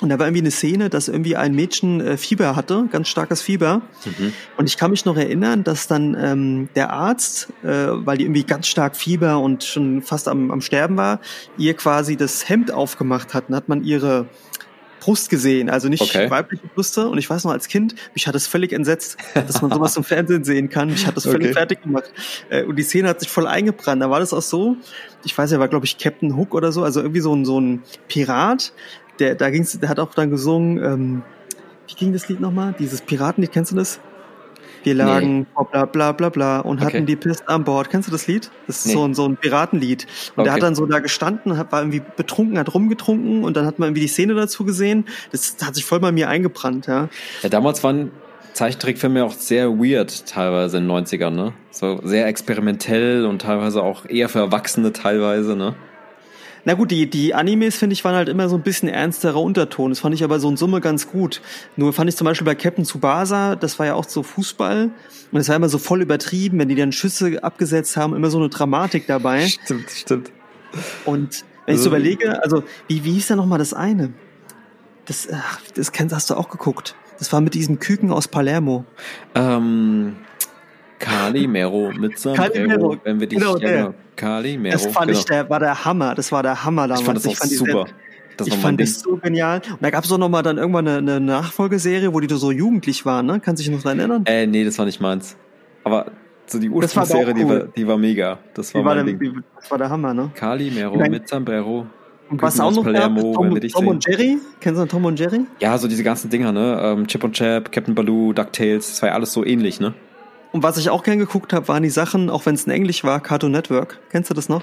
Und 0.00 0.08
da 0.08 0.18
war 0.18 0.26
irgendwie 0.26 0.42
eine 0.42 0.50
Szene, 0.50 0.90
dass 0.90 1.06
irgendwie 1.08 1.36
ein 1.36 1.54
Mädchen 1.54 2.00
äh, 2.00 2.16
Fieber 2.16 2.56
hatte, 2.56 2.86
ganz 2.90 3.08
starkes 3.08 3.40
Fieber. 3.40 3.80
Mhm. 4.04 4.32
Und 4.56 4.68
ich 4.68 4.76
kann 4.76 4.90
mich 4.90 5.04
noch 5.04 5.16
erinnern, 5.16 5.62
dass 5.62 5.86
dann 5.86 6.16
ähm, 6.20 6.68
der 6.74 6.92
Arzt, 6.92 7.48
äh, 7.62 7.66
weil 7.68 8.18
die 8.18 8.24
irgendwie 8.24 8.42
ganz 8.42 8.66
stark 8.66 8.96
Fieber 8.96 9.38
und 9.38 9.62
schon 9.62 10.02
fast 10.02 10.26
am, 10.26 10.50
am 10.50 10.60
Sterben 10.60 10.96
war, 10.96 11.20
ihr 11.56 11.74
quasi 11.74 12.16
das 12.16 12.48
Hemd 12.48 12.72
aufgemacht 12.72 13.34
hat. 13.34 13.48
Und 13.48 13.54
hat 13.54 13.68
man 13.68 13.84
ihre 13.84 14.26
Brust 15.04 15.28
gesehen, 15.28 15.68
also 15.68 15.88
nicht 15.88 16.00
Okay. 16.00 16.30
weibliche 16.30 16.66
Brüste. 16.66 17.08
Und 17.08 17.18
ich 17.18 17.28
weiß 17.28 17.44
noch 17.44 17.52
als 17.52 17.68
Kind, 17.68 17.94
mich 18.14 18.26
hat 18.26 18.34
das 18.34 18.46
völlig 18.46 18.72
entsetzt, 18.72 19.18
dass 19.34 19.60
man 19.60 19.70
sowas 19.70 19.96
im 19.98 20.04
Fernsehen 20.04 20.44
sehen 20.44 20.70
kann. 20.70 20.88
Mich 20.88 21.06
hat 21.06 21.14
das 21.14 21.24
völlig 21.24 21.48
Okay. 21.48 21.52
fertig 21.52 21.82
gemacht. 21.82 22.10
Äh, 22.48 22.64
und 22.64 22.76
die 22.76 22.82
Szene 22.82 23.08
hat 23.10 23.20
sich 23.20 23.28
voll 23.28 23.46
eingebrannt. 23.46 24.00
Da 24.00 24.08
war 24.08 24.20
das 24.20 24.32
auch 24.32 24.40
so, 24.42 24.76
ich 25.22 25.36
weiß 25.36 25.50
ja, 25.50 25.58
war 25.58 25.68
glaube 25.68 25.84
ich 25.84 25.98
Captain 25.98 26.36
Hook 26.36 26.54
oder 26.54 26.72
so, 26.72 26.82
also 26.82 27.00
irgendwie 27.00 27.20
so 27.20 27.34
ein, 27.36 27.44
so 27.44 27.60
ein 27.60 27.82
Pirat, 28.08 28.72
der, 29.18 29.34
da 29.34 29.50
ging's, 29.50 29.78
der 29.78 29.90
hat 29.90 30.00
auch 30.00 30.14
dann 30.14 30.30
gesungen, 30.30 30.82
ähm, 30.82 31.22
wie 31.86 31.94
ging 31.94 32.12
das 32.14 32.28
Lied 32.30 32.40
nochmal? 32.40 32.74
Dieses 32.78 33.02
Piratenlied, 33.02 33.52
kennst 33.52 33.72
du 33.72 33.76
das? 33.76 34.00
Wir 34.84 34.94
lagen 34.94 35.46
vor 35.54 35.70
bla 35.70 35.84
bla 35.86 36.12
bla 36.12 36.28
bla 36.28 36.60
und 36.60 36.76
Okay. 36.82 36.86
hatten 36.96 37.06
die 37.06 37.16
Pest 37.16 37.48
an 37.48 37.64
Bord. 37.64 37.90
Kennst 37.90 38.08
du 38.08 38.12
das 38.12 38.26
Lied? 38.26 38.50
Das 38.66 38.78
ist 38.80 38.86
Nee. 38.86 38.92
so, 38.92 39.04
ein, 39.04 39.14
so 39.14 39.26
ein 39.26 39.36
Piratenlied. 39.36 40.06
Und 40.36 40.44
der 40.44 40.52
Okay. 40.52 40.60
hat 40.60 40.62
dann 40.62 40.74
so 40.74 40.86
da 40.86 40.98
gestanden, 41.00 41.56
hat, 41.56 41.72
war 41.72 41.80
irgendwie 41.80 42.02
betrunken, 42.16 42.58
hat 42.58 42.72
rumgetrunken 42.74 43.44
und 43.44 43.56
dann 43.56 43.66
hat 43.66 43.78
man 43.78 43.88
irgendwie 43.88 44.02
die 44.02 44.08
Szene 44.08 44.34
dazu 44.34 44.64
gesehen. 44.64 45.06
Das 45.32 45.56
hat 45.64 45.74
sich 45.74 45.84
voll 45.84 46.00
bei 46.00 46.12
mir 46.12 46.28
eingebrannt, 46.28 46.86
ja. 46.86 47.08
ja, 47.42 47.48
damals 47.48 47.82
waren 47.82 48.10
Zeichentrickfilme 48.52 49.24
auch 49.24 49.32
sehr 49.32 49.70
weird 49.78 50.26
teilweise 50.26 50.76
in 50.78 50.86
den 50.86 50.92
90ern, 51.04 51.30
ne? 51.30 51.54
So 51.72 52.00
sehr 52.04 52.26
experimentell 52.28 53.26
und 53.26 53.42
teilweise 53.42 53.82
auch 53.82 54.06
eher 54.06 54.28
für 54.28 54.38
Erwachsene 54.38 54.92
teilweise, 54.92 55.56
ne? 55.56 55.74
Na 56.66 56.74
gut, 56.74 56.90
die, 56.90 57.08
die 57.10 57.34
Animes, 57.34 57.76
finde 57.76 57.92
ich, 57.92 58.04
waren 58.04 58.14
halt 58.14 58.28
immer 58.28 58.48
so 58.48 58.56
ein 58.56 58.62
bisschen 58.62 58.88
ernsterer 58.88 59.40
Unterton. 59.40 59.90
Das 59.90 60.00
fand 60.00 60.14
ich 60.14 60.24
aber 60.24 60.40
so 60.40 60.48
in 60.48 60.56
Summe 60.56 60.80
ganz 60.80 61.08
gut. 61.10 61.42
Nur 61.76 61.92
fand 61.92 62.08
ich 62.08 62.16
zum 62.16 62.24
Beispiel 62.24 62.44
bei 62.46 62.54
Captain 62.54 62.84
Tsubasa, 62.84 63.54
das 63.56 63.78
war 63.78 63.86
ja 63.86 63.94
auch 63.94 64.08
so 64.08 64.22
Fußball. 64.22 64.84
Und 64.84 64.92
das 65.38 65.48
war 65.48 65.56
immer 65.56 65.68
so 65.68 65.78
voll 65.78 66.00
übertrieben, 66.00 66.58
wenn 66.58 66.68
die 66.68 66.74
dann 66.74 66.92
Schüsse 66.92 67.42
abgesetzt 67.44 67.96
haben, 67.96 68.14
immer 68.16 68.30
so 68.30 68.38
eine 68.38 68.48
Dramatik 68.48 69.06
dabei. 69.06 69.46
Stimmt, 69.64 69.90
stimmt. 69.90 70.32
Und 71.04 71.44
wenn 71.66 71.74
ich 71.74 71.80
so 71.82 71.88
Also- 71.88 71.88
überlege, 71.90 72.42
also 72.42 72.62
wie, 72.88 73.04
wie 73.04 73.12
hieß 73.12 73.28
da 73.28 73.36
nochmal 73.36 73.58
das 73.58 73.74
eine? 73.74 74.12
Das, 75.04 75.28
ach, 75.30 75.60
das 75.74 75.92
kennst, 75.92 76.14
hast 76.14 76.30
du 76.30 76.34
auch 76.34 76.48
geguckt. 76.48 76.94
Das 77.18 77.30
war 77.32 77.40
mit 77.42 77.52
diesem 77.54 77.78
Küken 77.78 78.10
aus 78.10 78.26
Palermo. 78.26 78.84
Ähm, 79.34 80.16
Calimero 80.98 81.92
mit 81.92 82.18
Sombrero, 82.18 82.48
Calimero, 82.52 82.96
wenn 83.04 83.20
wir 83.20 83.26
dich 83.26 83.38
genau, 83.38 83.56
der. 83.56 83.94
Calimero, 84.16 84.72
Das 84.72 84.86
fand 84.86 85.08
genau. 85.08 85.18
ich, 85.18 85.24
der 85.24 85.48
war 85.50 85.60
der 85.60 85.84
Hammer. 85.84 86.14
Das 86.14 86.32
war 86.32 86.42
der 86.42 86.64
Hammer 86.64 86.88
damals. 86.88 87.00
ich 87.00 87.06
fand 87.06 87.18
das 87.18 87.26
auch 87.26 87.48
die 87.48 87.54
super. 87.54 87.86
Das 88.36 88.46
ich 88.48 88.56
fand 88.56 88.80
das 88.80 89.00
so 89.00 89.16
genial. 89.16 89.62
Und 89.70 89.82
da 89.82 89.90
gab 89.90 90.04
es 90.04 90.10
auch 90.10 90.18
noch 90.18 90.28
mal 90.28 90.42
dann 90.42 90.58
irgendwann 90.58 90.88
eine, 90.88 90.98
eine 90.98 91.20
Nachfolgeserie, 91.20 92.12
wo 92.12 92.20
die 92.20 92.34
so 92.34 92.50
jugendlich 92.50 93.06
waren, 93.06 93.26
ne? 93.26 93.40
Kannst 93.40 93.62
du 93.62 93.66
dich 93.68 93.74
noch 93.74 93.82
dran 93.82 93.98
erinnern? 93.98 94.24
Äh, 94.26 94.46
nee, 94.46 94.64
das 94.64 94.76
war 94.78 94.86
nicht 94.86 95.00
meins. 95.00 95.36
Aber 95.84 96.06
so 96.46 96.58
die 96.58 96.68
Ursprungsserie, 96.68 97.32
die, 97.34 97.44
cool. 97.44 97.48
war, 97.60 97.60
die 97.68 97.86
war 97.86 97.96
mega. 97.96 98.38
Das 98.54 98.74
war 98.74 98.80
Die 98.80 98.84
war 98.86 98.94
mein 98.96 99.06
der, 99.06 99.14
Ding. 99.16 99.34
die, 99.34 99.40
das 99.56 99.70
war 99.70 99.78
der 99.78 99.88
Hammer, 99.88 100.14
ne? 100.14 100.30
Calimero 100.34 100.96
Nein. 100.96 101.10
mit 101.12 101.28
Sombrero. 101.28 101.86
Und 102.30 102.42
was 102.42 102.58
auch 102.58 102.70
noch 102.70 102.84
gab, 102.84 102.92
Palermo, 102.94 103.36
wenn 103.38 103.60
Tom, 103.60 103.68
Tom 103.70 103.88
und 103.88 104.06
Jerry. 104.08 104.38
Kennst 104.60 104.78
du 104.78 104.82
noch 104.84 104.90
Tom 104.90 105.04
und 105.04 105.20
Jerry? 105.20 105.42
Ja, 105.60 105.76
so 105.78 105.86
diese 105.88 106.02
ganzen 106.02 106.30
Dinger, 106.30 106.52
ne? 106.52 106.80
Ähm, 106.82 107.06
Chip 107.06 107.22
und 107.22 107.34
Chap, 107.34 107.70
Captain 107.70 107.94
Baloo, 107.94 108.32
DuckTales, 108.32 108.88
das 108.90 109.02
war 109.02 109.10
ja 109.10 109.14
alles 109.14 109.32
so 109.32 109.44
ähnlich, 109.44 109.78
ne? 109.78 109.94
Und 110.54 110.62
was 110.62 110.76
ich 110.76 110.88
auch 110.88 111.02
gern 111.02 111.18
geguckt 111.18 111.52
habe, 111.52 111.66
waren 111.66 111.82
die 111.82 111.90
Sachen, 111.90 112.30
auch 112.30 112.46
wenn 112.46 112.54
es 112.54 112.62
in 112.64 112.70
Englisch 112.70 113.02
war, 113.02 113.18
Cartoon 113.18 113.50
Network. 113.50 113.98
Kennst 114.10 114.30
du 114.30 114.34
das 114.34 114.48
noch? 114.48 114.62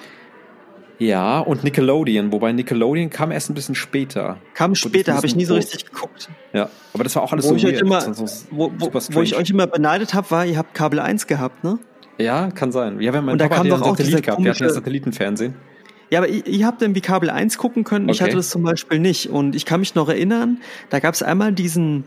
Ja, 1.00 1.40
und 1.40 1.66
Nickelodeon, 1.66 2.32
wobei 2.32 2.54
Nickelodeon 2.54 3.10
kam 3.10 3.30
erst 3.30 3.50
ein 3.50 3.56
bisschen 3.56 3.76
später. 3.76 4.38
Kam 4.54 4.74
später, 4.74 5.16
habe 5.16 5.28
ich 5.28 5.36
nie 5.36 5.44
so 5.44 5.54
richtig 5.54 5.84
geguckt. 5.84 6.30
Ja, 6.54 6.70
aber 6.94 7.04
das 7.04 7.14
war 7.18 7.24
auch 7.24 7.34
alles 7.34 7.44
Wo 7.44 7.58
so 7.58 7.68
ich 7.68 7.78
immer, 7.82 8.00
So- 8.14 8.26
wo, 8.52 8.72
wo, 8.78 8.90
wo 8.94 9.22
ich 9.22 9.36
euch 9.36 9.50
immer 9.50 9.68
beneidet 9.68 10.14
habe, 10.14 10.32
war, 10.32 10.46
ihr 10.46 10.58
habt 10.58 10.74
Kabel 10.74 11.02
1 11.02 11.28
gehabt, 11.28 11.62
ne? 11.66 11.78
Ja, 12.18 12.52
kann 12.52 12.72
sein. 12.72 13.02
Ja, 13.02 13.12
wir 13.12 13.18
haben 13.18 13.26
mein 13.26 13.34
Und 13.34 13.42
da 13.42 13.50
Papa 13.50 13.56
kam 13.58 13.66
hat 13.66 13.72
ja 13.72 13.78
doch 13.80 13.86
auch 13.92 13.98
Satellit 13.98 14.24
gehabt. 14.24 14.42
Wir 14.42 14.52
hatten 14.52 14.64
ja 14.64 14.70
Satellitenfernsehen. 14.70 15.56
Ja, 16.10 16.20
aber 16.20 16.30
ihr, 16.30 16.48
ihr 16.48 16.66
habt 16.66 16.82
irgendwie 16.82 17.02
Kabel 17.02 17.30
1 17.30 17.58
gucken 17.58 17.84
können, 17.84 18.08
ich 18.08 18.22
Okay. 18.22 18.30
hatte 18.30 18.38
das 18.38 18.50
zum 18.50 18.64
Beispiel 18.64 19.00
nicht. 19.00 19.30
Und 19.30 19.58
ich 19.58 19.66
kann 19.66 19.82
mich 19.82 19.94
noch 19.96 20.08
erinnern, 20.08 20.62
da 20.90 21.00
gab 21.00 21.14
es 21.16 21.22
einmal 21.22 21.52
diesen 21.52 22.06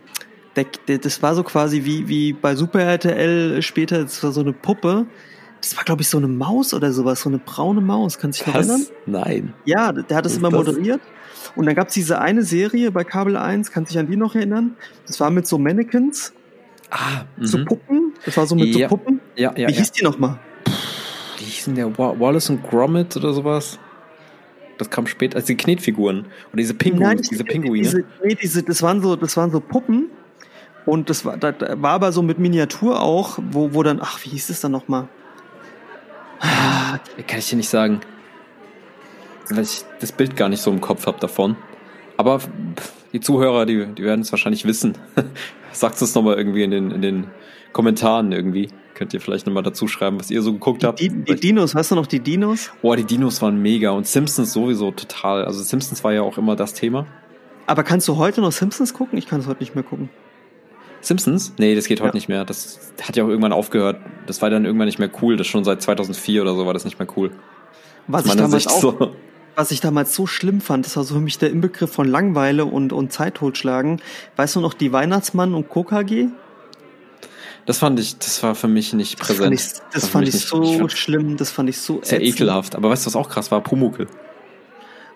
das 0.87 1.23
war 1.23 1.35
so 1.35 1.43
quasi 1.43 1.85
wie, 1.85 2.09
wie 2.09 2.33
bei 2.33 2.55
Super 2.55 2.81
RTL 2.81 3.61
später, 3.63 4.03
das 4.03 4.23
war 4.23 4.33
so 4.33 4.41
eine 4.41 4.53
Puppe. 4.53 5.07
Das 5.61 5.77
war, 5.77 5.85
glaube 5.85 6.03
ich, 6.03 6.09
so 6.09 6.19
eine 6.19 6.29
Maus 6.29 6.75
oder 6.75 6.93
sowas, 6.93 7.23
so 7.23 7.31
eine 7.31 7.39
braune 7.39 7.81
Maus. 7.81 8.19
Kannst 8.19 8.41
du 8.41 8.45
dich 8.45 8.55
noch 8.55 8.61
Was? 8.61 8.69
erinnern? 8.69 8.87
Nein. 9.07 9.55
Ja, 9.65 9.93
der 9.93 10.17
hat 10.19 10.25
das 10.27 10.33
Ist 10.33 10.39
immer 10.39 10.51
das- 10.51 10.67
moderiert. 10.67 11.01
Und 11.57 11.67
dann 11.67 11.75
gab's 11.75 11.95
diese 11.95 12.21
eine 12.21 12.43
Serie 12.43 12.91
bei 12.91 13.05
Kabel 13.05 13.37
1, 13.37 13.71
kannst 13.71 13.91
du 13.91 13.95
dich 13.95 14.01
an 14.01 14.11
die 14.11 14.17
noch 14.17 14.35
erinnern? 14.35 14.77
Das 15.07 15.21
war 15.21 15.31
mit 15.31 15.47
so 15.47 15.59
Mannequins, 15.59 16.33
Ah, 16.91 17.25
so 17.41 17.59
mhm. 17.59 17.65
Puppen. 17.65 18.13
Das 18.25 18.37
war 18.37 18.47
so 18.47 18.55
mit 18.55 18.75
Ja. 18.75 18.89
so 18.89 18.97
Puppen. 18.97 19.21
Ja, 19.37 19.51
ja, 19.57 19.69
Wie 19.69 19.73
ja. 19.73 19.79
hieß 19.79 19.93
die 19.93 20.05
nochmal? 20.05 20.39
Wie 21.39 21.45
hießen 21.45 21.75
der? 21.75 21.97
Wa- 21.99 22.15
Wallace 22.19 22.51
und 22.51 22.63
Gromit 22.63 23.17
oder 23.17 23.33
sowas? 23.33 23.79
Das 24.79 24.91
kam 24.91 25.07
später, 25.07 25.37
also 25.37 25.47
die 25.49 25.57
Knetfiguren. 25.57 26.27
Und 26.53 26.59
diese 26.59 26.75
Pinguine, 26.75 27.17
diese 27.17 27.45
Pinguine. 27.45 27.83
Diese, 27.83 28.05
nee, 28.25 28.35
diese, 28.41 28.63
das 28.63 28.83
waren 28.83 29.01
so, 29.03 29.17
das 29.17 29.37
waren 29.37 29.51
so 29.51 29.61
Puppen. 29.61 30.09
Und 30.87 31.09
das 31.11 31.25
war, 31.25 31.37
das 31.37 31.55
war 31.81 31.93
aber 31.93 32.13
so 32.13 32.23
mit 32.23 32.39
Miniatur 32.39 33.01
auch, 33.01 33.39
wo, 33.51 33.73
wo 33.73 33.83
dann, 33.83 34.01
ach, 34.03 34.25
wie 34.25 34.31
hieß 34.31 34.49
das 34.49 34.61
dann 34.61 34.73
nochmal? 34.73 35.09
Ah, 36.41 36.99
Kann 37.27 37.39
ich 37.39 37.49
dir 37.49 37.57
nicht 37.57 37.69
sagen. 37.69 38.01
Weil 39.49 39.63
ich 39.63 39.85
das 40.01 40.13
Bild 40.13 40.37
gar 40.37 40.49
nicht 40.49 40.61
so 40.61 40.71
im 40.71 40.81
Kopf 40.81 41.07
habe 41.07 41.19
davon. 41.21 41.57
Aber 42.17 42.41
die 43.13 43.21
Zuhörer, 43.21 43.67
die, 43.67 43.87
die 43.87 44.03
werden 44.03 44.21
es 44.21 44.33
wahrscheinlich 44.33 44.65
wissen. 44.65 44.97
Sagt 45.73 46.01
es 46.03 46.15
nochmal 46.15 46.37
irgendwie 46.37 46.63
in 46.63 46.71
den, 46.71 46.91
in 46.91 47.03
den 47.03 47.27
Kommentaren 47.73 48.33
irgendwie. 48.33 48.69
Könnt 48.95 49.13
ihr 49.13 49.21
vielleicht 49.21 49.47
nochmal 49.47 49.65
dazu 49.65 49.89
schreiben, 49.89 50.21
was 50.21 50.31
ihr 50.31 50.41
so 50.41 50.53
geguckt 50.53 50.85
habt. 50.85 51.01
Die, 51.01 51.09
die 51.09 51.35
Dinos, 51.35 51.75
weißt 51.75 51.91
du 51.91 51.95
noch 51.97 52.07
die 52.07 52.21
Dinos? 52.21 52.71
Boah, 52.81 52.97
die 52.97 53.05
Dinos 53.05 53.43
waren 53.43 53.61
mega 53.61 53.91
und 53.91 54.07
Simpsons 54.07 54.53
sowieso 54.53 54.93
total. 54.93 55.45
Also 55.45 55.63
Simpsons 55.63 56.05
war 56.05 56.13
ja 56.13 56.23
auch 56.23 56.39
immer 56.39 56.55
das 56.55 56.75
Thema. 56.75 57.07
Aber 57.67 57.83
kannst 57.83 58.07
du 58.07 58.17
heute 58.17 58.41
noch 58.41 58.53
Simpsons 58.53 58.95
gucken? 58.95 59.19
Ich 59.19 59.27
kann 59.27 59.41
es 59.41 59.47
heute 59.47 59.61
nicht 59.61 59.75
mehr 59.75 59.83
gucken. 59.83 60.11
Simpsons? 61.07 61.53
Nee, 61.59 61.75
das 61.75 61.87
geht 61.87 62.01
heute 62.01 62.09
Ja. 62.09 62.15
nicht 62.15 62.29
mehr. 62.29 62.45
Das 62.45 62.79
hat 63.03 63.17
ja 63.17 63.25
auch 63.25 63.29
irgendwann 63.29 63.53
aufgehört. 63.53 63.99
Das 64.27 64.41
war 64.43 64.51
dann 64.51 64.65
irgendwann 64.65 64.87
nicht 64.87 64.99
mehr 64.99 65.11
cool. 65.23 65.37
Das 65.37 65.47
schon 65.47 65.65
seit 65.65 65.83
2004 65.83 66.43
oder 66.43 66.55
so 66.55 66.67
war 66.67 66.75
das 66.75 66.85
nicht 66.85 66.99
mehr 66.99 67.09
cool. 67.17 67.31
Was 68.07 68.27
ich, 68.27 68.35
damals 68.35 68.65
Sicht 68.65 68.71
auch, 68.75 68.81
so. 68.81 69.11
was 69.55 69.71
ich 69.71 69.81
damals 69.81 70.15
so 70.15 70.27
schlimm 70.27 70.61
fand, 70.61 70.85
das 70.87 70.97
war 70.97 71.05
so 71.05 71.15
für 71.15 71.21
mich 71.21 71.39
der 71.39 71.51
Inbegriff 71.51 71.93
von 71.93 72.07
Langweile 72.09 72.65
und, 72.67 72.93
und 72.93 73.13
Zeit 73.13 73.37
totschlagen. 73.37 74.01
Weißt 74.37 74.57
du 74.57 74.61
noch 74.61 74.75
die 74.75 74.93
Weihnachtsmann 74.93 75.55
und 75.55 75.69
KKG? 75.71 76.27
Das 77.67 77.79
fand 77.79 77.99
ich, 77.99 78.19
das 78.19 78.43
war 78.43 78.55
für 78.55 78.69
mich 78.69 78.93
nicht 78.93 79.19
Das 79.19 79.29
präsent. 79.29 79.45
fand 79.45 79.55
ich, 79.55 79.81
das 79.93 80.05
für 80.05 80.11
fand 80.13 80.29
ich 80.29 80.35
nicht- 80.35 80.49
so 80.49 80.63
ich 80.63 80.77
fand 80.79 80.93
schlimm, 80.93 81.37
das 81.39 81.51
fand 81.51 81.71
ich 81.71 81.79
so 81.79 82.01
Sehr 82.03 82.21
ätzend. 82.21 82.35
ekelhaft. 82.37 82.77
Aber 82.77 82.91
weißt 82.91 83.05
du, 83.05 83.07
was 83.07 83.17
auch 83.17 83.31
krass 83.31 83.51
war? 83.51 83.63
Pumuckel. 83.63 84.07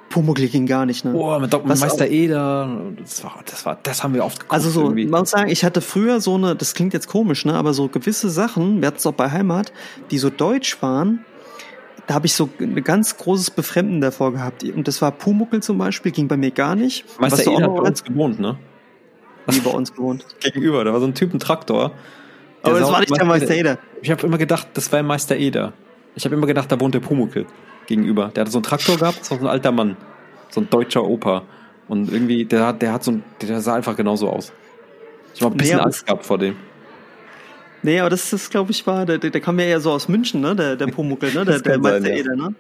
Pumuckl 0.09 0.49
ging 0.49 0.67
gar 0.67 0.87
nicht, 0.87 1.05
ne? 1.05 1.13
Boah, 1.13 1.39
mit, 1.39 1.53
mit 1.53 1.67
Meister 1.67 2.05
auch- 2.05 2.11
Eder. 2.11 2.81
Das 2.99 3.23
war, 3.25 3.41
das 3.45 3.67
war, 3.67 3.79
das 3.83 4.03
haben 4.03 4.15
wir 4.15 4.25
oft 4.25 4.41
geguckt. 4.41 4.53
Also 4.53 4.71
so, 4.71 4.83
irgendwie. 4.85 5.07
man 5.07 5.21
muss 5.21 5.31
sagen, 5.31 5.51
ich 5.51 5.65
hatte 5.65 5.81
früher 5.81 6.21
so 6.21 6.35
eine, 6.35 6.57
das 6.57 6.75
klingt 6.75 6.95
jetzt 6.95 7.09
komisch, 7.09 7.45
ne, 7.45 7.55
aber 7.55 7.75
so 7.75 7.89
gewisse 7.89 8.31
Sachen, 8.31 8.81
wir 8.81 8.89
hatten 8.89 8.99
es 8.99 9.07
auch 9.07 9.13
bei 9.13 9.31
Heimat, 9.31 9.73
die 10.11 10.19
so 10.19 10.31
deutsch 10.31 10.81
waren, 10.83 11.25
da 12.07 12.15
habe 12.15 12.27
ich 12.27 12.33
so 12.33 12.49
ein 12.59 12.83
ganz 12.85 13.19
großes 13.19 13.51
Befremden 13.51 14.01
davor 14.01 14.33
gehabt. 14.33 14.65
Und 14.65 14.89
das 14.89 15.03
war 15.03 15.13
Pumuckel 15.13 15.63
zum 15.63 15.77
Beispiel, 15.77 16.11
ging 16.11 16.27
bei 16.27 16.39
mir 16.39 16.51
gar 16.51 16.75
nicht. 16.75 17.05
Meister 17.21 17.45
du 17.45 17.51
auch 17.51 17.59
Eder 17.59 17.67
noch 17.67 17.77
hat 17.77 17.83
bei 17.83 17.89
uns 17.89 18.05
gewohnt, 18.05 18.41
ne? 18.41 18.59
wie 19.47 19.61
bei 19.61 19.71
uns 19.71 19.95
gewohnt. 19.95 20.27
Gegenüber. 20.41 20.85
Da 20.85 20.93
war 20.93 21.01
so 21.01 21.07
ein 21.07 21.15
Typ, 21.15 21.35
ein 21.35 21.39
Traktor. 21.39 21.93
Aber 22.63 22.81
das 22.81 22.91
war 22.91 23.01
nicht 23.01 23.15
der 23.15 23.25
Meister 23.25 23.55
Eder. 23.55 23.79
Ich 24.03 24.11
habe 24.11 24.27
immer 24.27 24.39
gedacht, 24.39 24.69
das 24.75 24.91
war 24.93 25.03
Meister 25.03 25.37
Eder. 25.37 25.73
Ich 26.15 26.25
habe 26.25 26.35
immer 26.35 26.47
gedacht, 26.47 26.71
da 26.73 26.81
wohnt 26.81 26.95
der 26.95 27.01
Pumuckel 27.01 27.47
gegenüber. 27.89 28.31
Der 28.35 28.43
hatte 28.43 28.53
so 28.53 28.59
einen 28.59 28.63
Traktor 28.65 28.97
gehabt, 28.97 29.25
so 29.25 29.35
ein 29.35 29.47
alter 29.47 29.73
Mann. 29.73 29.97
So 30.51 30.61
ein 30.61 30.71
deutscher 30.71 31.05
Opa. 31.05 31.43
Und 31.89 32.13
irgendwie, 32.13 32.45
der, 32.45 32.67
hat- 32.69 32.83
der 32.83 32.93
hat 32.93 33.03
so 33.03 33.11
ein, 33.11 33.25
der 33.43 33.61
sah 33.61 33.75
einfach 33.75 33.97
genauso 33.97 34.29
aus. 34.31 34.53
Ich 35.35 35.43
war 35.43 35.51
ein 35.51 35.57
bisschen 35.57 35.79
Nee, 35.79 35.83
Angst 35.83 36.07
gehabt 36.07 36.25
vor 36.25 36.39
dem. 36.39 36.55
Nee, 37.83 38.01
aber 38.01 38.11
das 38.11 38.33
ist, 38.33 38.51
glaube 38.51 38.71
ich, 38.73 38.87
war, 38.87 39.07
der, 39.07 39.19
der, 39.19 39.31
der 39.31 39.41
kam 39.41 39.59
ja 39.59 39.67
eher 39.67 39.81
so 39.81 39.93
aus 39.93 40.09
München, 40.09 40.41
ne, 40.41 40.55
der, 40.57 40.75
der 40.77 40.87
Pumuckel, 40.89 41.33
ne, 41.33 41.45
der, 41.47 41.61
der 41.61 41.73
sein, 41.75 41.81
Meister 41.81 42.09
ja. 42.11 42.17
Eder, 42.17 42.37
ne? 42.37 42.55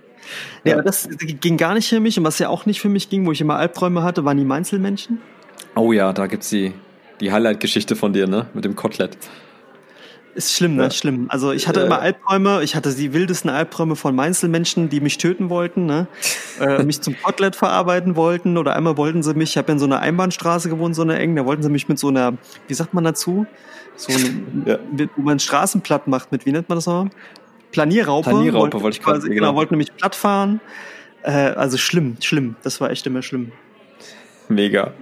Nee, 0.64 0.70
Ja. 0.70 0.76
aber 0.76 0.82
das 0.84 1.08
ging 1.18 1.56
gar 1.56 1.74
nicht 1.74 1.88
für 1.88 2.00
mich. 2.00 2.18
Und 2.18 2.24
was 2.24 2.38
ja 2.38 2.48
auch 2.48 2.66
nicht 2.66 2.80
für 2.80 2.88
mich 2.88 3.08
ging, 3.10 3.26
wo 3.26 3.32
ich 3.32 3.40
immer 3.40 3.56
Albträume 3.56 4.02
hatte, 4.02 4.24
waren 4.24 4.36
die 4.36 4.44
Mainzelmännchen. 4.44 5.20
Oh 5.74 5.92
ja, 5.92 6.12
da 6.12 6.26
gibt's 6.26 6.50
die, 6.50 6.72
die 7.20 7.32
Highlight-Geschichte 7.32 7.96
von 7.96 8.12
dir, 8.12 8.26
ne? 8.26 8.46
Mit 8.54 8.64
dem 8.64 8.76
Kotelett. 8.76 9.16
Ist 10.38 10.52
schlimm, 10.54 10.76
ne? 10.76 10.84
Ja. 10.84 10.90
Schlimm. 10.92 11.26
Also 11.30 11.50
ich 11.50 11.66
hatte 11.66 11.80
immer 11.80 12.00
Albträume, 12.00 12.62
ich 12.62 12.76
hatte 12.76 12.94
die 12.94 13.12
wildesten 13.12 13.50
Albträume 13.50 13.96
von 13.96 14.14
Mainzelmenschen, 14.14 14.88
die 14.88 15.00
mich 15.00 15.18
töten 15.18 15.50
wollten, 15.50 15.84
ne? 15.84 16.06
äh, 16.60 16.84
mich 16.84 17.00
zum 17.00 17.16
Kotelett 17.20 17.56
verarbeiten 17.56 18.14
wollten 18.14 18.56
oder 18.56 18.76
einmal 18.76 18.96
wollten 18.96 19.24
sie 19.24 19.34
mich, 19.34 19.50
ich 19.50 19.56
habe 19.58 19.72
in 19.72 19.80
so 19.80 19.86
einer 19.86 19.98
Einbahnstraße 19.98 20.68
gewohnt, 20.68 20.94
so 20.94 21.02
einer 21.02 21.18
eng, 21.18 21.34
da 21.34 21.44
wollten 21.44 21.64
sie 21.64 21.70
mich 21.70 21.88
mit 21.88 21.98
so 21.98 22.06
einer, 22.06 22.34
wie 22.68 22.74
sagt 22.74 22.94
man 22.94 23.02
dazu? 23.02 23.46
So 23.96 24.12
eine, 24.12 24.78
Ja. 24.96 25.06
wo 25.16 25.22
man 25.22 25.40
Straßen 25.40 25.80
platt 25.80 26.06
macht, 26.06 26.30
mit 26.30 26.46
wie 26.46 26.52
nennt 26.52 26.68
man 26.68 26.78
das 26.78 26.86
nochmal? 26.86 27.10
Planierraupe. 27.72 28.30
Planierraupe 28.30 28.60
Wollten 28.74 28.82
wollte 28.82 28.96
ich 28.98 29.02
quasi- 29.04 29.28
genau. 29.28 29.48
Genau, 29.48 29.54
wollten 29.56 29.76
mich 29.76 29.92
platt 29.96 30.14
fahren. 30.14 30.60
Äh, 31.22 31.32
also 31.32 31.78
schlimm, 31.78 32.16
schlimm. 32.22 32.54
Das 32.62 32.80
war 32.80 32.90
echt 32.90 33.04
immer 33.08 33.22
schlimm. 33.22 33.50
Mega. 34.48 34.92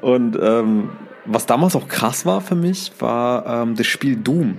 Und 0.00 0.38
ähm, 0.40 0.90
was 1.24 1.46
damals 1.46 1.76
auch 1.76 1.88
krass 1.88 2.26
war 2.26 2.40
für 2.40 2.54
mich, 2.54 2.92
war 2.98 3.62
ähm, 3.62 3.76
das 3.76 3.86
Spiel 3.86 4.16
Doom. 4.16 4.58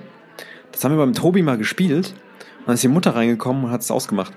Das 0.72 0.84
haben 0.84 0.92
wir 0.92 0.98
beim 0.98 1.14
Tobi 1.14 1.42
mal 1.42 1.58
gespielt. 1.58 2.14
Und 2.60 2.68
dann 2.68 2.76
ist 2.76 2.84
die 2.84 2.88
Mutter 2.88 3.16
reingekommen 3.16 3.66
und 3.66 3.72
hat 3.72 3.82
es 3.82 3.92
ausgemacht. 3.92 4.34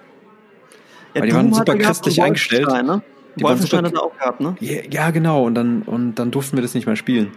Weil 1.13 1.23
die 1.23 1.29
Doom 1.29 1.37
waren 1.37 1.51
hat 1.53 1.67
super 1.69 1.79
er 1.79 1.79
christlich 1.87 2.23
eingestellt. 2.23 2.67
Ne? 2.67 3.03
Die 3.37 3.43
waren 3.43 3.53
Wolfenstein 3.53 3.85
super- 3.85 3.89
hat 3.89 3.95
er 3.95 4.03
auch 4.03 4.19
gehabt, 4.19 4.41
ne? 4.41 4.57
Ja, 4.61 4.81
ja, 4.91 5.11
genau. 5.11 5.45
Und 5.45 5.55
dann, 5.55 5.83
und 5.83 6.17
dann 6.17 6.31
durften 6.31 6.57
wir 6.57 6.63
das 6.63 6.75
nicht 6.75 6.87
mehr 6.87 6.97
spielen. 6.97 7.33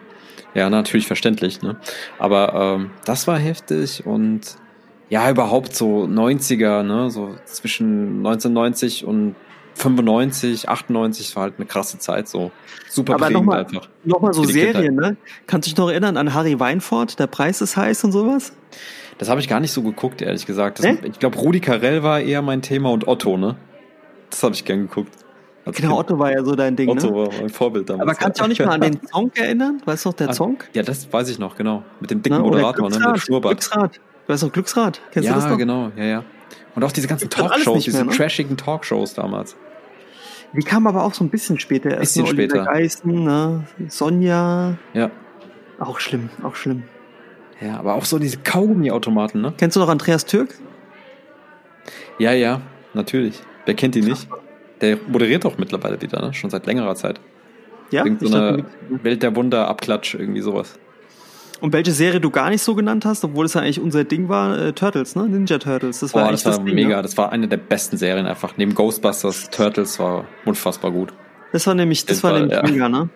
Ja, 0.53 0.69
natürlich 0.69 1.07
verständlich, 1.07 1.61
ne? 1.61 1.77
Aber 2.19 2.77
ähm, 2.77 2.91
das 3.05 3.27
war 3.27 3.38
heftig 3.38 4.05
und 4.05 4.57
ja, 5.09 5.30
überhaupt 5.30 5.76
so 5.76 6.03
90er, 6.03 6.84
ne? 6.84 7.09
So 7.11 7.35
zwischen 7.45 8.18
1990 8.18 9.05
und 9.05 9.35
95, 9.78 10.68
98 10.70 11.36
war 11.36 11.44
halt 11.44 11.54
eine 11.58 11.66
krasse 11.66 11.99
Zeit, 11.99 12.28
so 12.28 12.52
super 12.90 13.14
Aber 13.16 13.26
prägend 13.28 13.45
nochmal 13.45 13.60
einfach. 13.66 13.88
noch 14.04 14.22
mal 14.22 14.34
so 14.34 14.41
Für 14.44 14.48
die 14.48 14.54
Serien, 14.54 14.95
ne? 14.95 15.18
Kannst 15.45 15.68
du 15.68 15.70
dich 15.72 15.78
noch 15.78 15.90
erinnern 15.90 16.18
an 16.18 16.34
Harry 16.34 16.60
Weinfurt, 16.60 17.20
der 17.20 17.28
Preis 17.28 17.62
ist 17.62 17.78
heiß 17.78 18.04
und 18.04 18.12
sowas? 18.12 18.54
Das 19.18 19.30
habe 19.30 19.40
ich 19.40 19.48
gar 19.48 19.60
nicht 19.60 19.72
so 19.72 19.82
geguckt, 19.82 20.22
ehrlich 20.22 20.45
gesagt. 20.45 20.80
Das, 20.80 20.86
Ne? 20.86 20.98
Ich 21.04 21.20
glaube, 21.20 21.38
Rudi 21.38 21.60
Carell 21.60 22.04
war 22.04 22.20
eher 22.20 22.41
mein 22.41 22.62
Thema 22.62 22.91
und 22.91 23.08
Otto, 23.08 23.38
ne? 23.38 23.56
Das 24.30 24.44
habe 24.44 24.54
ich 24.54 24.66
gern 24.66 24.82
geguckt. 24.82 25.14
Genau, 25.66 25.74
Kind. 25.74 25.91
Otto 25.94 26.20
war 26.20 26.32
ja 26.32 26.44
so 26.45 26.56
dein 26.56 26.76
Ding, 26.76 26.90
Otto 26.90 27.08
ne? 27.08 27.14
war 27.16 27.30
mein 27.40 27.49
Vorbild 27.49 27.90
damals. 27.90 28.04
Aber 28.10 28.16
kannst 28.16 28.40
du 28.40 28.44
auch 28.44 28.48
nicht 28.48 28.60
mal 28.64 28.74
an 28.74 28.82
den 28.82 28.99
Song 29.12 29.32
erinnern? 29.36 29.82
Weißt 29.86 30.06
du 30.06 30.10
noch, 30.10 30.16
der 30.16 30.34
Song? 30.34 30.58
Ja, 30.74 30.82
das 30.84 31.12
weiß 31.12 31.30
ich 31.30 31.40
noch, 31.40 31.56
genau. 31.58 31.84
Mit 31.99 32.10
dem 32.12 32.22
dicken? 32.22 32.38
Oder 32.41 32.62
Moderator, 32.62 32.90
ne? 32.90 33.12
Mit 33.12 33.22
Schnurrbart. 33.22 33.54
Glücksrad. 33.56 33.95
Du 34.28 34.34
weißt 34.34 34.44
noch 34.44 34.52
Glücksrad? 34.52 35.02
Kennst 35.12 35.30
du 35.30 35.34
das 35.34 35.44
Ja, 35.44 35.49
noch? 35.49 35.58
genau, 35.58 35.91
ja, 35.98 36.04
ja. 36.04 36.24
Und 36.78 36.84
auch 36.84 36.91
diese 36.91 37.08
ganzen 37.08 37.32
Talkshows, 37.32 37.86
diese 37.86 37.98
mehr, 37.98 38.06
ne? 38.06 38.16
trashigen 38.16 38.56
Talkshows 38.56 39.16
damals. 39.16 39.56
Die 40.54 40.62
kam 40.62 40.86
aber 40.86 41.06
auch 41.06 41.14
so 41.16 41.24
ein 41.24 41.30
bisschen 41.32 41.60
später 41.60 41.90
erst. 41.90 42.02
Bisschen 42.14 42.26
ne? 42.26 42.30
Später. 42.30 42.66
Geißen, 42.66 43.24
ne? 43.24 43.64
Sonja. 43.88 44.78
Ja. 44.94 45.10
Auch 45.80 45.99
schlimm, 45.99 46.30
auch 46.44 46.56
schlimm. 46.56 46.84
Ja, 47.60 47.80
aber 47.80 47.95
auch 47.95 48.06
so 48.06 48.20
diese 48.20 48.38
Kaugummi-Automaten, 48.38 49.41
ne? 49.41 49.56
Kennst 49.58 49.76
du 49.76 49.80
noch 49.80 49.90
Andreas 49.90 50.28
Türk? 50.28 50.54
Ja, 52.20 52.34
ja, 52.34 52.62
natürlich. 52.94 53.41
Wer 53.66 53.74
kennt 53.74 53.95
die 53.95 54.02
nicht? 54.04 54.28
Der 54.80 54.99
moderiert 55.08 55.45
doch 55.45 55.58
mittlerweile 55.58 55.99
wieder, 55.99 56.22
ne? 56.22 56.32
Schon 56.36 56.52
seit 56.52 56.68
längerer 56.68 56.94
Zeit. 56.94 57.20
Ja? 57.90 58.06
Irgend 58.06 58.22
so 58.22 58.38
eine 58.38 58.66
Welt 59.02 59.24
der 59.24 59.36
Wunder, 59.36 59.68
Abklatsch, 59.68 60.14
irgendwie 60.14 60.41
sowas. 60.41 60.78
Und 61.60 61.74
welche 61.74 61.92
Serie 61.92 62.20
du 62.20 62.30
gar 62.30 62.50
nicht 62.50 62.62
so 62.62 62.76
genannt 62.76 63.06
hast, 63.06 63.24
obwohl 63.24 63.46
es 63.46 63.56
ja 63.56 63.62
eigentlich 63.62 63.80
unser 63.80 64.04
Ding 64.04 64.30
war, 64.30 64.58
äh, 64.60 64.74
Turtles, 64.74 65.16
ne? 65.16 65.28
Ninja 65.28 65.58
Turtles. 65.58 66.00
Das 66.00 66.14
war 66.14 66.32
echt 66.32 66.46
das 66.46 66.58
war 66.58 66.66
Ding, 66.66 66.76
mega. 66.76 66.98
Ne? 66.98 67.02
Das 67.02 67.18
war 67.18 67.32
eine 67.32 67.48
der 67.48 67.58
besten 67.58 67.98
Serien 67.98 68.28
einfach. 68.28 68.58
Neben 68.58 68.76
Ghostbusters, 68.76 69.50
Turtles 69.50 70.00
war 70.00 70.26
unfassbar 70.46 70.92
gut. 70.92 71.14
Das 71.52 71.66
war 71.66 71.74
nämlich, 71.74 72.06
das 72.06 72.24
war 72.24 72.34
nämlich 72.34 72.54
ja. 72.54 72.64
mega, 72.64 72.90
ne? 72.90 73.10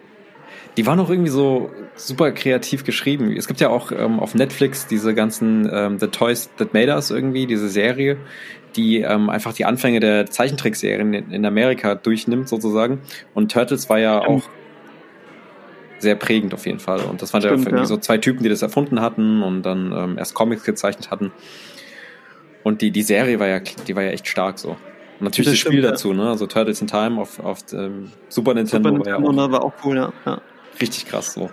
Die 0.78 0.86
waren 0.86 1.00
auch 1.00 1.10
irgendwie 1.10 1.30
so 1.30 1.70
super 1.96 2.32
kreativ 2.32 2.86
geschrieben. 2.86 3.36
Es 3.36 3.48
gibt 3.48 3.60
ja 3.60 3.70
auch 3.70 3.92
ähm, 3.92 4.20
auf 4.20 4.36
Netflix 4.36 4.88
diese 4.88 5.14
ganzen 5.14 5.70
ähm, 5.72 6.00
The 6.00 6.08
Toys 6.08 6.50
That 6.58 6.74
Made 6.74 6.94
Us 6.94 7.12
irgendwie, 7.12 7.46
diese 7.46 7.68
Serie, 7.68 8.18
die 8.78 9.02
ähm, 9.02 9.30
einfach 9.30 9.54
die 9.54 9.66
Anfänge 9.66 10.00
der 10.00 10.28
Zeichentrickserien 10.28 11.14
in, 11.14 11.32
in 11.32 11.46
Amerika 11.46 11.96
durchnimmt 11.96 12.48
sozusagen. 12.48 13.02
Und 13.34 13.52
Turtles 13.52 13.90
war 13.90 14.00
ja 14.00 14.20
auch 14.20 14.44
sehr 16.02 16.16
prägend 16.16 16.54
auf 16.54 16.66
jeden 16.66 16.80
Fall. 16.80 17.02
Und 17.02 17.22
das 17.22 17.34
waren 17.34 17.42
ja 17.42 17.50
Stimmt, 17.50 17.68
irgendwie 17.68 17.82
ja. 17.82 17.86
so 17.86 17.98
zwei 17.98 18.18
Typen, 18.18 18.44
die 18.44 18.50
das 18.50 18.62
erfunden 18.62 19.02
hatten 19.02 19.44
und 19.44 19.64
dann 19.64 19.92
ähm, 19.92 20.18
erst 20.18 20.34
Comics 20.34 20.64
gezeichnet 20.64 21.12
hatten. 21.12 21.32
Und 22.64 22.82
die, 22.82 22.92
die 22.92 23.02
Serie 23.02 23.40
war 23.40 23.48
ja, 23.48 23.60
die 23.60 23.96
war 23.96 24.04
ja 24.04 24.12
echt 24.12 24.28
stark 24.28 24.60
so. 24.60 24.70
Und 24.72 24.78
natürlich 25.22 25.46
Das 25.46 25.54
das, 25.54 25.60
Spiel 25.60 25.72
stimmt, 25.74 25.84
ja. 25.84 25.92
dazu, 25.92 26.14
ne? 26.14 26.30
Also 26.30 26.48
Turtles 26.48 26.82
in 26.82 26.88
Time 26.88 27.20
auf, 27.20 27.40
auf 27.40 27.60
ähm, 27.74 28.12
Super 28.30 28.54
Nintendo, 28.54 28.90
Super 28.90 29.00
war 29.00 29.08
ja 29.08 29.20
Nintendo 29.20 29.46
auch 29.46 29.52
war 29.52 29.64
auch 29.64 29.74
cool, 29.86 29.96
ja. 29.98 30.14
ja. 30.26 30.42
richtig 30.80 31.06
krass 31.06 31.34
so. 31.34 31.50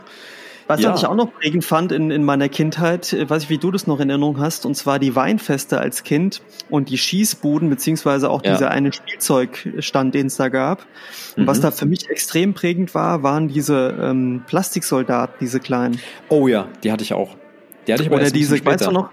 Was 0.69 0.81
Ja. 0.83 0.95
ich 0.95 1.07
auch 1.07 1.15
noch 1.15 1.33
prägend 1.33 1.65
fand 1.65 1.93
in, 1.93 2.11
in 2.11 2.25
meiner 2.25 2.49
Kindheit, 2.51 3.13
äh, 3.15 3.29
weiß 3.29 3.45
ich, 3.45 3.49
wie 3.51 3.57
du 3.59 3.71
das 3.71 3.87
noch 3.87 4.01
in 4.01 4.11
Erinnerung 4.11 4.39
hast, 4.39 4.67
und 4.67 4.75
zwar 4.77 4.99
die 4.99 5.17
Weinfeste 5.17 5.81
als 5.81 6.03
Kind 6.05 6.43
und 6.69 6.91
die 6.91 6.99
Schießbuden, 6.99 7.71
beziehungsweise 7.71 8.29
auch 8.31 8.45
Ja. 8.45 8.53
dieser 8.53 8.71
eine 8.71 8.93
Spielzeugstand, 8.93 10.15
den 10.15 10.27
es 10.27 10.37
da 10.37 10.49
gab. 10.51 10.87
Und 11.37 11.47
was 11.47 11.59
Mhm. 11.59 11.63
da 11.63 11.71
für 11.71 11.87
mich 11.87 12.09
extrem 12.11 12.53
prägend 12.55 12.95
war, 12.95 13.23
waren 13.23 13.49
diese 13.49 13.97
ähm, 14.01 14.43
Plastiksoldaten, 14.47 15.37
diese 15.41 15.59
kleinen. 15.59 15.99
Oh 16.29 16.47
ja, 16.49 16.69
die 16.85 16.93
hatte 16.93 17.03
ich 17.03 17.15
auch. 17.15 17.37
Die 17.87 17.93
hatte 17.95 18.03
ich 18.03 18.11
Oder 18.11 18.31
diese, 18.31 18.63
weißt 18.65 18.87
du 18.87 18.91
noch, 18.91 19.09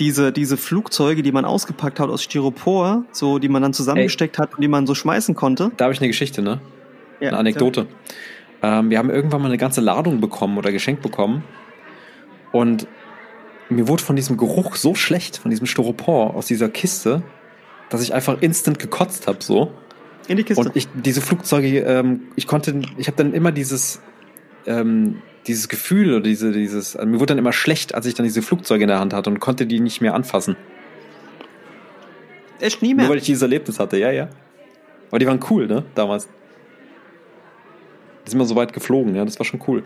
diese, 0.00 0.32
diese 0.32 0.56
Flugzeuge, 0.56 1.22
die 1.22 1.30
man 1.30 1.44
ausgepackt 1.44 2.00
hat 2.00 2.08
aus 2.10 2.22
Styropor, 2.24 3.04
so, 3.12 3.38
die 3.38 3.48
man 3.48 3.62
dann 3.62 3.72
zusammengesteckt 3.72 4.38
hat 4.38 4.54
und 4.54 4.60
die 4.62 4.68
man 4.68 4.86
so 4.86 4.94
schmeißen 4.96 5.34
konnte. 5.36 5.70
Da 5.76 5.84
habe 5.84 5.94
ich 5.94 6.00
eine 6.00 6.08
Geschichte, 6.08 6.42
ne? 6.42 6.60
Ja, 7.20 7.28
eine 7.28 7.38
Anekdote. 7.38 7.86
Ähm, 8.62 8.90
wir 8.90 8.98
haben 8.98 9.10
irgendwann 9.10 9.40
mal 9.40 9.48
eine 9.48 9.58
ganze 9.58 9.80
Ladung 9.80 10.20
bekommen 10.20 10.58
oder 10.58 10.72
geschenkt 10.72 11.02
bekommen. 11.02 11.44
Und 12.52 12.86
mir 13.68 13.88
wurde 13.88 14.02
von 14.02 14.16
diesem 14.16 14.36
Geruch 14.36 14.76
so 14.76 14.94
schlecht, 14.94 15.38
von 15.38 15.50
diesem 15.50 15.66
Styropor 15.66 16.34
aus 16.34 16.46
dieser 16.46 16.68
Kiste, 16.68 17.22
dass 17.90 18.02
ich 18.02 18.14
einfach 18.14 18.40
instant 18.40 18.78
gekotzt 18.78 19.26
habe, 19.26 19.38
so. 19.42 19.72
In 20.26 20.36
die 20.36 20.44
Kiste. 20.44 20.62
Und 20.62 20.76
ich, 20.76 20.88
diese 20.94 21.20
Flugzeuge, 21.20 21.80
ähm, 21.80 22.22
ich 22.36 22.46
konnte, 22.46 22.80
ich 22.96 23.06
habe 23.06 23.16
dann 23.16 23.32
immer 23.32 23.52
dieses, 23.52 24.00
ähm, 24.66 25.22
dieses 25.46 25.68
Gefühl 25.68 26.10
oder 26.14 26.20
diese, 26.20 26.52
dieses, 26.52 26.96
also 26.96 27.08
mir 27.08 27.20
wurde 27.20 27.28
dann 27.28 27.38
immer 27.38 27.52
schlecht, 27.52 27.94
als 27.94 28.06
ich 28.06 28.14
dann 28.14 28.24
diese 28.24 28.42
Flugzeuge 28.42 28.84
in 28.84 28.88
der 28.88 29.00
Hand 29.00 29.14
hatte 29.14 29.30
und 29.30 29.40
konnte 29.40 29.66
die 29.66 29.80
nicht 29.80 30.00
mehr 30.00 30.14
anfassen. 30.14 30.56
Echt 32.60 32.82
nie 32.82 32.88
Nur 32.88 32.96
mehr. 32.96 33.08
weil 33.10 33.18
ich 33.18 33.24
dieses 33.24 33.42
Erlebnis 33.42 33.78
hatte, 33.78 33.98
ja, 33.98 34.10
ja. 34.10 34.28
Aber 35.10 35.18
die 35.18 35.26
waren 35.26 35.40
cool, 35.48 35.66
ne, 35.66 35.84
damals. 35.94 36.28
Die 38.28 38.32
sind 38.32 38.40
immer 38.40 38.46
so 38.46 38.56
weit 38.56 38.74
geflogen, 38.74 39.14
ja, 39.14 39.24
das 39.24 39.38
war 39.38 39.46
schon 39.46 39.60
cool. 39.66 39.82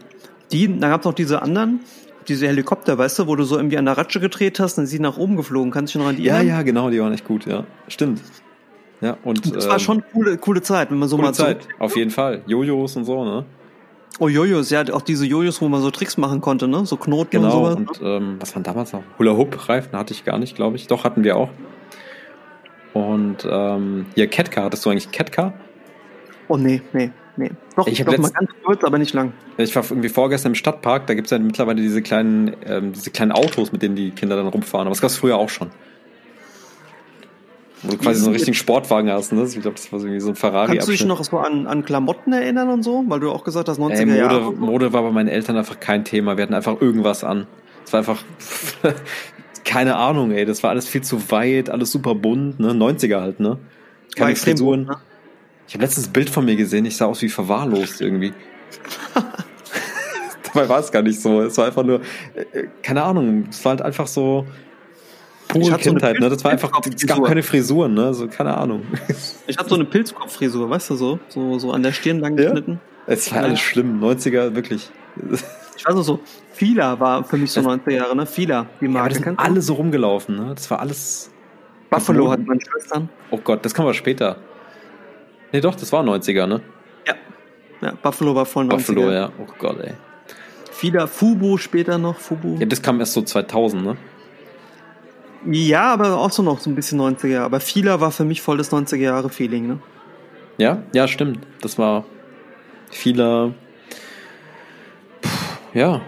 Die, 0.50 0.66
dann 0.66 0.90
gab's 0.90 1.04
noch 1.04 1.14
diese 1.14 1.42
anderen, 1.42 1.78
diese 2.26 2.48
Helikopter, 2.48 2.98
weißt 2.98 3.20
du, 3.20 3.26
wo 3.28 3.36
du 3.36 3.44
so 3.44 3.56
irgendwie 3.56 3.78
an 3.78 3.84
der 3.84 3.96
Ratsche 3.96 4.18
gedreht 4.18 4.58
hast, 4.58 4.76
dann 4.78 4.86
sind 4.86 4.96
sie 4.98 5.02
nach 5.02 5.16
oben 5.16 5.36
geflogen. 5.36 5.70
Kannst 5.70 5.94
du 5.94 5.98
dich 5.98 6.04
noch 6.04 6.10
an 6.10 6.16
die 6.16 6.24
Ja, 6.24 6.34
erinnern? 6.34 6.56
ja, 6.56 6.62
genau, 6.62 6.90
die 6.90 7.00
waren 7.00 7.12
echt 7.12 7.24
gut, 7.24 7.46
ja. 7.46 7.64
Stimmt. 7.86 8.20
Ja, 9.00 9.16
und. 9.22 9.54
Das 9.54 9.66
war 9.68 9.74
ähm, 9.74 9.78
schon 9.80 10.02
coole, 10.12 10.38
coole 10.38 10.60
Zeit, 10.60 10.90
wenn 10.90 10.98
man 10.98 11.08
so 11.08 11.16
coole 11.16 11.28
mal 11.28 11.34
Zeit, 11.34 11.68
auf 11.78 11.96
jeden 11.96 12.10
Fall. 12.10 12.42
Jojos 12.46 12.96
und 12.96 13.04
so, 13.04 13.24
ne? 13.24 13.44
Oh, 14.18 14.28
Jojos, 14.28 14.70
ja, 14.70 14.82
auch 14.92 15.02
diese 15.02 15.24
Jojos, 15.24 15.60
wo 15.62 15.68
man 15.68 15.80
so 15.80 15.90
Tricks 15.92 16.16
machen 16.16 16.40
konnte, 16.40 16.66
ne? 16.66 16.84
So 16.84 16.96
Knoten 16.96 17.36
und 17.36 17.42
Genau. 17.44 17.50
sowas. 17.50 17.76
Und 17.76 18.00
ähm, 18.02 18.36
was 18.40 18.54
waren 18.54 18.64
damals 18.64 18.92
noch? 18.92 19.04
Hula 19.18 19.36
Hoop 19.36 19.68
Reifen 19.68 19.96
hatte 19.96 20.12
ich 20.12 20.24
gar 20.24 20.38
nicht, 20.38 20.56
glaube 20.56 20.76
ich. 20.76 20.88
Doch 20.88 21.04
hatten 21.04 21.22
wir 21.22 21.36
auch. 21.36 21.50
Und 22.92 23.46
ähm, 23.48 24.06
hier 24.16 24.26
Catcar, 24.26 24.64
hattest 24.64 24.84
du 24.84 24.90
eigentlich 24.90 25.10
Catcar? 25.12 25.54
Oh, 26.48 26.56
nee, 26.56 26.82
nee, 26.92 27.10
nee. 27.36 27.50
Doch, 27.76 27.86
Ich 27.86 28.04
doch 28.04 28.18
mal 28.18 28.30
ganz 28.30 28.50
kurz, 28.64 28.84
aber 28.84 28.98
nicht 28.98 29.14
lang. 29.14 29.32
Ich 29.56 29.74
war 29.74 29.84
irgendwie 29.84 30.08
vorgestern 30.08 30.52
im 30.52 30.56
Stadtpark, 30.56 31.06
da 31.06 31.14
gibt's 31.14 31.30
ja 31.30 31.38
mittlerweile 31.38 31.80
diese 31.80 32.02
kleinen, 32.02 32.56
ähm, 32.66 32.92
diese 32.92 33.10
kleinen 33.10 33.32
Autos, 33.32 33.72
mit 33.72 33.82
denen 33.82 33.96
die 33.96 34.10
Kinder 34.10 34.36
dann 34.36 34.48
rumfahren. 34.48 34.86
Aber 34.86 34.94
das 34.94 35.00
gab's 35.00 35.16
früher 35.16 35.36
auch 35.36 35.48
schon. 35.48 35.70
Wo 37.82 37.90
du 37.90 37.98
quasi 37.98 38.20
so 38.20 38.26
einen 38.26 38.34
richtigen 38.34 38.54
Sportwagen 38.54 39.10
hast, 39.10 39.32
ne? 39.32 39.42
Ich 39.44 39.60
glaube, 39.60 39.74
das 39.74 39.90
war 39.90 39.98
so 39.98 40.06
irgendwie 40.06 40.20
so 40.20 40.28
ein 40.28 40.36
ferrari 40.36 40.72
Kannst 40.72 40.86
du 40.86 40.92
dich 40.92 41.04
noch 41.04 41.22
so 41.24 41.38
an, 41.38 41.66
an 41.66 41.84
Klamotten 41.84 42.32
erinnern 42.32 42.68
und 42.68 42.84
so? 42.84 43.04
Weil 43.08 43.18
du 43.18 43.32
auch 43.32 43.42
gesagt 43.42 43.68
hast, 43.68 43.80
90er 43.80 44.12
Ey, 44.12 44.18
Jahre. 44.18 44.40
Mode, 44.40 44.56
Mode 44.58 44.92
war 44.92 45.02
bei 45.02 45.10
meinen 45.10 45.28
Eltern 45.28 45.56
einfach 45.56 45.80
kein 45.80 46.04
Thema. 46.04 46.36
Wir 46.36 46.44
hatten 46.44 46.54
einfach 46.54 46.80
irgendwas 46.80 47.24
an. 47.24 47.48
Es 47.84 47.92
war 47.92 47.98
einfach, 47.98 48.22
keine 49.64 49.96
Ahnung, 49.96 50.30
ey. 50.30 50.44
Das 50.44 50.62
war 50.62 50.70
alles 50.70 50.86
viel 50.86 51.02
zu 51.02 51.30
weit, 51.32 51.70
alles 51.70 51.90
super 51.90 52.14
bunt, 52.14 52.60
ne? 52.60 52.70
90er 52.70 53.20
halt, 53.20 53.40
ne? 53.40 53.58
Keine 54.14 54.36
Frisuren. 54.36 54.86
bunt, 54.86 54.98
ne? 54.98 55.11
Ich 55.68 55.74
habe 55.74 55.84
letztens 55.84 56.08
ein 56.08 56.12
Bild 56.12 56.28
von 56.30 56.44
mir 56.44 56.56
gesehen, 56.56 56.84
ich 56.84 56.96
sah 56.96 57.06
aus 57.06 57.22
wie 57.22 57.28
verwahrlost 57.28 58.00
irgendwie. 58.00 58.32
Dabei 60.54 60.68
war 60.68 60.80
es 60.80 60.92
gar 60.92 61.02
nicht 61.02 61.20
so. 61.20 61.40
Es 61.42 61.56
war 61.56 61.66
einfach 61.66 61.82
nur, 61.84 62.00
äh, 62.34 62.58
äh, 62.58 62.68
keine 62.82 63.02
Ahnung, 63.02 63.46
es 63.50 63.64
war 63.64 63.70
halt 63.70 63.82
einfach 63.82 64.06
so 64.06 64.46
pure 65.48 65.72
hatte 65.72 65.84
so 65.84 65.90
Kindheit, 65.90 66.18
ne? 66.20 66.28
Das 66.28 66.44
war 66.44 66.50
einfach, 66.50 66.70
es 66.94 67.06
gab 67.06 67.22
keine 67.24 67.42
Frisuren, 67.42 67.94
ne? 67.94 68.12
So, 68.12 68.26
keine 68.28 68.56
Ahnung. 68.56 68.82
Ich 69.46 69.56
hatte 69.56 69.68
so 69.70 69.74
eine 69.76 69.84
Pilzkopffrisur, 69.84 70.68
weißt 70.68 70.90
du 70.90 70.96
so? 70.96 71.18
So, 71.28 71.58
so 71.58 71.72
an 71.72 71.82
der 71.82 71.92
Stirn 71.92 72.20
lang 72.20 72.36
Ja. 72.38 72.44
geschnitten. 72.44 72.80
Es 73.06 73.32
war 73.32 73.42
alles 73.44 73.60
schlimm, 73.60 74.00
90er, 74.02 74.54
wirklich. 74.54 74.90
Ich 75.76 75.86
weiß 75.86 75.94
noch 75.94 76.02
so, 76.04 76.20
Fila 76.52 76.98
war 77.00 77.24
für 77.24 77.36
mich 77.36 77.50
so 77.50 77.60
Das- 77.60 77.66
90er 77.72 77.90
Jahre, 77.92 78.14
ne? 78.16 78.26
Fila, 78.26 78.66
die 78.80 78.84
Ja, 78.86 78.90
aber 78.90 79.00
Marke. 79.00 79.20
du? 79.20 79.38
alle 79.38 79.62
so 79.62 79.74
rumgelaufen, 79.74 80.36
ne? 80.36 80.52
Das 80.54 80.70
war 80.70 80.80
alles. 80.80 81.30
Buffalo 81.90 82.30
hatten 82.30 82.44
meine 82.46 82.60
Schwestern. 82.60 83.08
Oh 83.30 83.38
Gott, 83.42 83.64
das 83.64 83.74
kann 83.74 83.84
man 83.84 83.92
später. 83.94 84.36
Nee, 85.52 85.60
doch, 85.60 85.74
das 85.74 85.92
war 85.92 86.02
90er, 86.02 86.46
ne? 86.46 86.60
Ja. 87.06 87.14
Ja, 87.80 87.92
Buffalo 88.02 88.34
war 88.34 88.46
voll 88.46 88.64
90er. 88.66 88.68
Buffalo, 88.70 89.10
ja. 89.12 89.30
Oh 89.38 89.46
Gott, 89.58 89.80
ey. 89.80 89.92
Fila, 90.70 91.06
Fubu 91.06 91.58
später 91.58 91.98
noch, 91.98 92.18
Fubu. 92.18 92.56
Ja, 92.58 92.66
das 92.66 92.82
kam 92.82 92.98
erst 93.00 93.12
so 93.12 93.22
2000, 93.22 93.84
ne? 93.84 93.96
Ja, 95.50 95.92
aber 95.92 96.18
auch 96.18 96.30
so 96.30 96.42
noch 96.42 96.60
so 96.60 96.70
ein 96.70 96.74
bisschen 96.74 97.00
90er. 97.00 97.40
Aber 97.40 97.60
Fila 97.60 98.00
war 98.00 98.10
für 98.12 98.24
mich 98.24 98.40
voll 98.42 98.56
das 98.58 98.72
90er 98.72 98.96
Jahre 98.96 99.28
Feeling, 99.28 99.66
ne? 99.66 99.78
Ja, 100.58 100.82
ja, 100.94 101.08
stimmt. 101.08 101.40
Das 101.60 101.78
war 101.78 102.04
vieler. 102.90 103.52
Puh, 105.20 105.28
ja. 105.74 106.00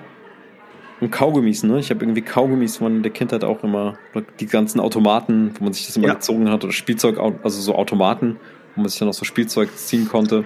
Und 1.00 1.10
Kaugummis, 1.10 1.64
ne? 1.64 1.78
Ich 1.80 1.90
habe 1.90 2.04
irgendwie 2.04 2.22
Kaugummis 2.22 2.76
von 2.76 3.02
der 3.02 3.12
Kindheit 3.12 3.42
auch 3.44 3.62
immer. 3.64 3.98
Die 4.38 4.46
ganzen 4.46 4.78
Automaten, 4.80 5.52
wo 5.58 5.64
man 5.64 5.72
sich 5.72 5.86
das 5.86 5.96
immer 5.96 6.06
Ja. 6.08 6.14
gezogen 6.14 6.48
hat. 6.50 6.62
Oder 6.62 6.72
Spielzeug, 6.72 7.18
also 7.18 7.60
so 7.60 7.74
Automaten, 7.74 8.36
wo 8.74 8.82
man 8.82 8.88
sich 8.88 8.98
dann 8.98 9.08
auch 9.08 9.14
so 9.14 9.24
Spielzeug 9.24 9.76
ziehen 9.76 10.08
konnte. 10.08 10.44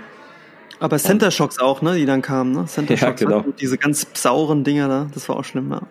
Aber 0.81 0.99
Center 0.99 1.31
Shocks 1.31 1.59
auch, 1.59 1.83
ne? 1.83 1.97
Die 1.97 2.07
dann 2.07 2.23
kamen, 2.23 2.53
ne? 2.53 2.67
Center 2.67 2.95
Ja, 3.01 3.09
Shocks. 3.09 3.21
genau. 3.21 3.41
ne? 3.41 3.55
Diese 3.61 3.79
ganz 3.79 4.07
sauren 4.15 4.65
Dinger 4.65 4.89
da. 4.89 5.09
Das 5.13 5.29
war 5.29 5.37
auch 5.37 5.45
schlimm, 5.45 5.71
ja. 5.71 5.83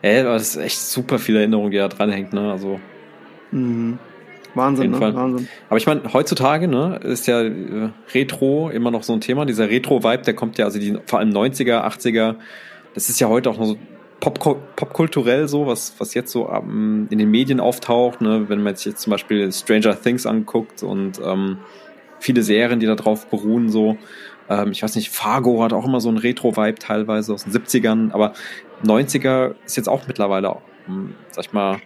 Ey, 0.00 0.20
aber 0.20 0.32
das 0.32 0.54
ist 0.54 0.56
echt 0.56 0.78
super 0.78 1.18
viel 1.18 1.36
Erinnerung, 1.36 1.70
die 1.70 1.76
da 1.76 1.88
dranhängt, 1.88 2.32
ne? 2.32 2.50
Also. 2.50 2.80
Mhm. 3.50 3.98
Wahnsinn, 4.54 4.90
ne? 4.90 4.96
Fall. 4.98 5.14
Wahnsinn. 5.14 5.48
Aber 5.68 5.78
ich 5.78 5.86
meine, 5.86 6.02
heutzutage 6.12 6.68
ne, 6.68 7.00
ist 7.02 7.26
ja 7.26 7.42
äh, 7.42 7.90
Retro 8.12 8.68
immer 8.70 8.90
noch 8.90 9.02
so 9.02 9.12
ein 9.14 9.20
Thema. 9.20 9.46
Dieser 9.46 9.70
Retro-Vibe, 9.70 10.22
der 10.24 10.34
kommt 10.34 10.58
ja, 10.58 10.66
also 10.66 10.78
die 10.78 10.98
vor 11.06 11.18
allem 11.20 11.30
90er, 11.30 11.82
80er, 11.86 12.36
das 12.94 13.08
ist 13.08 13.18
ja 13.20 13.28
heute 13.28 13.48
auch 13.48 13.58
noch 13.58 13.64
so 13.64 13.78
pop 14.22 14.76
popkulturell 14.76 15.48
so, 15.48 15.66
was, 15.66 15.94
was 15.98 16.14
jetzt 16.14 16.30
so 16.30 16.48
ähm, 16.48 17.08
in 17.10 17.18
den 17.18 17.30
Medien 17.30 17.58
auftaucht. 17.58 18.20
Ne? 18.20 18.48
Wenn 18.48 18.62
man 18.62 18.76
sich 18.76 18.86
jetzt 18.86 19.02
zum 19.02 19.10
Beispiel 19.10 19.50
Stranger 19.52 20.00
Things 20.00 20.26
anguckt 20.26 20.82
und 20.82 21.20
ähm, 21.24 21.58
viele 22.20 22.42
Serien, 22.42 22.78
die 22.78 22.86
da 22.86 22.94
drauf 22.94 23.26
beruhen, 23.26 23.68
so. 23.68 23.98
Ähm, 24.48 24.70
ich 24.70 24.82
weiß 24.82 24.94
nicht, 24.94 25.10
Fargo 25.10 25.62
hat 25.64 25.72
auch 25.72 25.84
immer 25.84 26.00
so 26.00 26.08
einen 26.08 26.18
Retro-Vibe 26.18 26.78
teilweise 26.78 27.34
aus 27.34 27.44
den 27.44 27.52
70ern, 27.52 28.12
aber 28.12 28.32
90er 28.84 29.56
ist 29.66 29.76
jetzt 29.76 29.88
auch 29.88 30.06
mittlerweile, 30.06 30.56
ähm, 30.88 31.14
sag 31.32 31.46
ich 31.46 31.52
mal, 31.52 31.80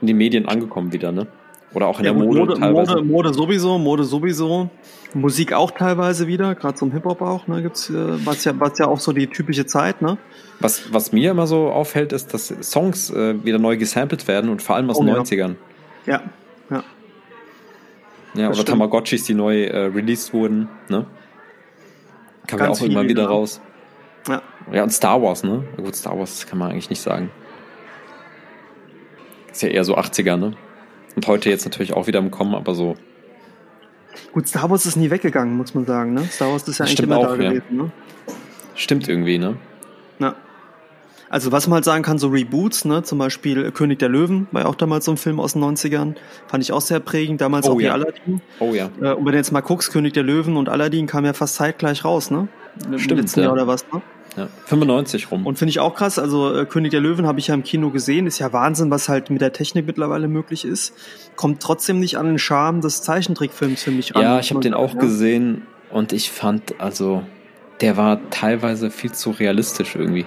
in 0.00 0.06
den 0.06 0.16
Medien 0.16 0.46
angekommen 0.46 0.92
wieder, 0.92 1.12
ne? 1.12 1.26
Oder 1.72 1.88
auch 1.88 1.98
in 1.98 2.06
Ja, 2.06 2.12
der 2.12 2.22
Mode, 2.22 2.38
Mode, 2.40 2.54
teilweise. 2.54 2.92
Mode, 2.96 3.04
Mode 3.04 3.34
sowieso, 3.34 3.78
Mode 3.78 4.04
sowieso. 4.04 4.70
Musik 5.14 5.52
auch 5.52 5.70
teilweise 5.70 6.26
wieder, 6.26 6.54
gerade 6.54 6.74
zum 6.74 6.92
Hip-Hop 6.92 7.20
auch, 7.22 7.46
ne? 7.46 7.62
Gibt's, 7.62 7.90
äh, 7.90 7.94
was 8.26 8.44
ja, 8.44 8.52
was 8.58 8.78
ja 8.78 8.86
auch 8.86 9.00
so 9.00 9.12
die 9.12 9.26
typische 9.26 9.66
Zeit, 9.66 10.02
ne? 10.02 10.18
Was, 10.60 10.92
was 10.92 11.12
mir 11.12 11.30
immer 11.30 11.46
so 11.46 11.68
auffällt, 11.70 12.12
ist, 12.12 12.32
dass 12.34 12.48
Songs 12.62 13.10
äh, 13.10 13.42
wieder 13.44 13.58
neu 13.58 13.76
gesampelt 13.76 14.26
werden 14.28 14.50
und 14.50 14.62
vor 14.62 14.76
allem 14.76 14.90
aus 14.90 14.98
Oh, 14.98 15.04
den 15.04 15.14
ja. 15.14 15.20
90ern. 15.20 15.54
Ja, 16.06 16.22
ja. 16.70 16.84
Ja, 18.34 18.46
oder 18.46 18.54
stimmt. 18.54 18.68
Tamagotchis, 18.68 19.24
die 19.24 19.34
neu 19.34 19.64
äh, 19.64 19.86
released 19.86 20.32
wurden, 20.34 20.68
ne? 20.88 21.06
Kam 22.46 22.60
ja 22.60 22.68
auch 22.68 22.80
immer 22.82 23.04
wieder 23.04 23.22
genau. 23.24 23.34
raus. 23.36 23.60
Ja. 24.28 24.42
Ja, 24.72 24.82
und 24.82 24.90
Star 24.90 25.20
Wars, 25.22 25.42
ne? 25.42 25.64
Gut, 25.76 25.96
Star 25.96 26.18
Wars 26.18 26.46
kann 26.46 26.58
man 26.58 26.70
eigentlich 26.72 26.90
nicht 26.90 27.00
sagen. 27.00 27.30
Ist 29.50 29.62
ja 29.62 29.68
eher 29.68 29.84
so 29.84 29.96
80er, 29.96 30.36
ne? 30.36 30.52
Und 31.16 31.26
heute 31.26 31.50
jetzt 31.50 31.64
natürlich 31.64 31.94
auch 31.94 32.06
wieder 32.06 32.18
im 32.18 32.30
Kommen, 32.30 32.54
aber 32.54 32.74
so. 32.74 32.94
Gut, 34.32 34.48
Star 34.48 34.70
Wars 34.70 34.86
ist 34.86 34.96
nie 34.96 35.10
weggegangen, 35.10 35.56
muss 35.56 35.74
man 35.74 35.86
sagen, 35.86 36.14
ne? 36.14 36.24
Star 36.30 36.50
Wars 36.52 36.68
ist 36.68 36.78
ja 36.78 36.84
Das 36.84 36.90
eigentlich 36.90 36.92
stimmt 36.92 37.12
immer 37.12 37.18
auch, 37.18 37.36
da 37.36 37.42
ja. 37.42 37.50
gewesen, 37.50 37.76
ne? 37.76 37.90
Stimmt 38.74 39.08
irgendwie, 39.08 39.38
ne? 39.38 39.56
Ja. 40.18 40.34
Also 41.28 41.50
was 41.52 41.66
man 41.66 41.76
halt 41.76 41.84
sagen 41.84 42.02
kann, 42.04 42.18
so 42.18 42.28
Reboots, 42.28 42.84
ne, 42.84 43.02
zum 43.02 43.18
Beispiel 43.18 43.72
König 43.72 43.98
der 43.98 44.08
Löwen, 44.08 44.46
war 44.52 44.62
ja 44.62 44.68
auch 44.68 44.74
damals 44.74 45.06
so 45.06 45.10
ein 45.10 45.16
Film 45.16 45.40
aus 45.40 45.54
den 45.54 45.64
90ern, 45.64 46.14
fand 46.46 46.62
ich 46.62 46.72
auch 46.72 46.80
sehr 46.80 47.00
prägend, 47.00 47.40
damals 47.40 47.66
Oh, 47.66 47.72
auch 47.72 47.78
wie 47.78 47.84
ja. 47.84 47.94
Aladdin. 47.94 48.42
Oh 48.60 48.74
ja. 48.74 48.90
Äh, 49.00 49.12
und 49.12 49.24
wenn 49.24 49.32
du 49.32 49.38
jetzt 49.38 49.50
mal 49.52 49.60
guckst, 49.60 49.90
König 49.90 50.12
der 50.12 50.22
Löwen 50.22 50.56
und 50.56 50.68
Aladdin 50.68 51.06
kamen 51.06 51.26
ja 51.26 51.32
fast 51.32 51.56
zeitgleich 51.56 52.04
raus, 52.04 52.30
ne? 52.30 52.48
Im 52.84 52.98
Stimmt, 52.98 53.22
letzten 53.22 53.40
ja. 53.40 53.46
Jahr 53.46 53.54
oder 53.54 53.66
was, 53.66 53.84
ne? 53.92 54.02
Ja. 54.36 54.48
95 54.66 55.30
rum. 55.30 55.46
Und 55.46 55.58
finde 55.58 55.70
ich 55.70 55.80
auch 55.80 55.94
krass, 55.94 56.18
also 56.18 56.54
äh, 56.54 56.66
König 56.66 56.90
der 56.90 57.00
Löwen 57.00 57.26
habe 57.26 57.38
ich 57.38 57.48
ja 57.48 57.54
im 57.54 57.62
Kino 57.62 57.90
gesehen, 57.90 58.26
ist 58.26 58.38
ja 58.38 58.52
Wahnsinn, 58.52 58.90
was 58.90 59.08
halt 59.08 59.30
mit 59.30 59.40
der 59.40 59.52
Technik 59.52 59.86
mittlerweile 59.86 60.28
möglich 60.28 60.64
ist. 60.64 60.94
Kommt 61.36 61.62
trotzdem 61.62 61.98
nicht 62.00 62.18
an 62.18 62.26
den 62.26 62.38
Charme 62.38 62.80
des 62.80 63.02
Zeichentrickfilms 63.02 63.82
für 63.82 63.90
mich 63.90 64.14
ran. 64.14 64.22
Ja, 64.22 64.38
ich 64.40 64.50
habe 64.50 64.60
den 64.60 64.74
auch 64.74 64.94
ja. 64.94 65.00
gesehen 65.00 65.62
und 65.90 66.12
ich 66.12 66.30
fand, 66.30 66.80
also, 66.80 67.22
der 67.80 67.96
war 67.96 68.20
teilweise 68.30 68.90
viel 68.90 69.12
zu 69.12 69.30
realistisch 69.30 69.96
irgendwie. 69.96 70.26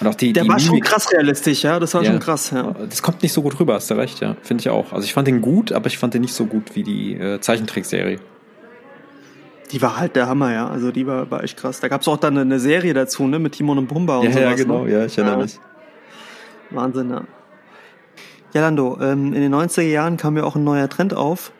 Und 0.00 0.06
auch 0.06 0.14
die, 0.14 0.32
Der 0.32 0.44
die 0.44 0.48
war 0.48 0.58
schon 0.58 0.76
Mimik- 0.76 0.84
krass 0.84 1.12
realistisch, 1.12 1.62
ja, 1.62 1.78
das 1.78 1.92
war 1.92 2.02
Ja. 2.02 2.10
schon 2.10 2.20
krass, 2.20 2.50
ja. 2.52 2.74
Das 2.88 3.02
kommt 3.02 3.22
nicht 3.22 3.32
so 3.34 3.42
gut 3.42 3.60
rüber, 3.60 3.74
hast 3.74 3.90
du 3.90 3.94
recht, 3.94 4.20
ja. 4.20 4.34
Finde 4.42 4.62
ich 4.62 4.70
auch. 4.70 4.92
Also 4.92 5.04
ich 5.04 5.12
fand 5.12 5.28
den 5.28 5.42
gut, 5.42 5.72
aber 5.72 5.88
ich 5.88 5.98
fand 5.98 6.14
den 6.14 6.22
nicht 6.22 6.32
so 6.32 6.46
gut 6.46 6.74
wie 6.74 6.82
die 6.82 7.14
äh, 7.14 7.38
Zeichentrickserie. 7.40 8.18
Die 9.70 9.80
war 9.82 9.96
halt 9.98 10.16
der 10.16 10.26
Hammer, 10.28 10.52
ja. 10.52 10.68
Also 10.68 10.90
die 10.90 11.06
war, 11.06 11.30
war 11.30 11.44
echt 11.44 11.56
krass. 11.56 11.80
Da 11.80 11.88
gab's 11.88 12.08
auch 12.08 12.16
dann 12.16 12.36
eine 12.36 12.58
Serie 12.58 12.92
dazu, 12.94 13.26
ne, 13.26 13.38
mit 13.38 13.52
Timon 13.52 13.78
und 13.78 13.86
Pumba 13.86 14.18
und 14.18 14.24
ja, 14.26 14.32
sowas. 14.32 14.42
ja, 14.44 14.54
genau, 14.54 14.84
Ne? 14.84 14.92
ja, 14.92 15.04
ich 15.04 15.16
erinnere 15.16 15.36
Ja. 15.38 15.42
mich. 15.42 15.58
Wahnsinn, 16.70 17.10
ja. 17.10 17.22
Ja, 18.52 18.60
Lando, 18.62 18.98
ähm, 19.00 19.32
in 19.32 19.40
den 19.40 19.54
90er 19.54 19.82
Jahren 19.82 20.16
kam 20.16 20.36
ja 20.36 20.44
auch 20.44 20.56
ein 20.56 20.64
neuer 20.64 20.88
Trend 20.88 21.14
auf. 21.14 21.52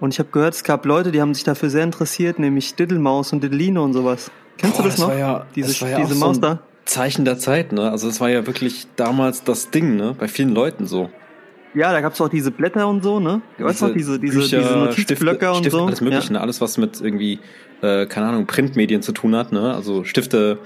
Und 0.00 0.12
ich 0.14 0.18
habe 0.18 0.28
gehört, 0.30 0.54
es 0.54 0.62
gab 0.62 0.84
Leute, 0.86 1.10
die 1.10 1.20
haben 1.20 1.34
sich 1.34 1.44
dafür 1.44 1.70
sehr 1.70 1.82
interessiert, 1.84 2.38
nämlich 2.38 2.74
Diddlemaus 2.74 3.32
und 3.32 3.42
Diddline 3.42 3.80
und 3.80 3.94
sowas. 3.94 4.30
Kennst 4.58 4.76
Boah, 4.76 4.82
du 4.82 4.88
das, 4.90 4.98
noch? 4.98 5.08
War 5.08 5.16
ja, 5.18 5.46
diese 5.56 5.68
das 5.68 5.82
war 5.82 5.88
ja 5.88 5.96
diese 6.00 6.10
auch 6.10 6.14
so 6.14 6.24
Maus 6.26 6.36
ein 6.38 6.42
da? 6.42 6.58
Zeichen 6.84 7.24
der 7.24 7.38
Zeit, 7.38 7.72
ne? 7.72 7.90
Also 7.90 8.08
es 8.08 8.20
war 8.20 8.28
ja 8.28 8.46
wirklich 8.46 8.86
damals 8.96 9.42
das 9.44 9.70
Ding, 9.70 9.96
ne? 9.96 10.14
Bei 10.18 10.28
vielen 10.28 10.50
Leuten 10.50 10.86
so. 10.86 11.10
Ja, 11.74 11.92
da 11.92 12.00
gab's 12.00 12.20
auch 12.20 12.28
diese 12.28 12.50
Blätter 12.50 12.88
und 12.88 13.02
so, 13.02 13.20
ne? 13.20 13.42
Weißt 13.58 13.82
du 13.82 13.86
noch, 13.88 13.94
diese, 13.94 14.18
diese, 14.18 14.38
Bücher, 14.38 14.58
diese 14.58 14.76
Notizblöcke 14.78 15.36
Stifte, 15.46 15.50
und 15.50 15.56
Stifte, 15.58 15.70
so? 15.78 15.84
alles 15.86 16.00
mögliche, 16.00 16.26
Ja. 16.28 16.32
ne? 16.32 16.40
Alles, 16.40 16.60
was 16.60 16.78
mit 16.78 17.00
irgendwie, 17.00 17.38
äh, 17.82 18.06
keine 18.06 18.26
Ahnung, 18.28 18.46
Printmedien 18.46 19.02
zu 19.02 19.12
tun 19.12 19.36
hat, 19.36 19.52
ne? 19.52 19.74
Also 19.74 20.04
Stifte, 20.04 20.58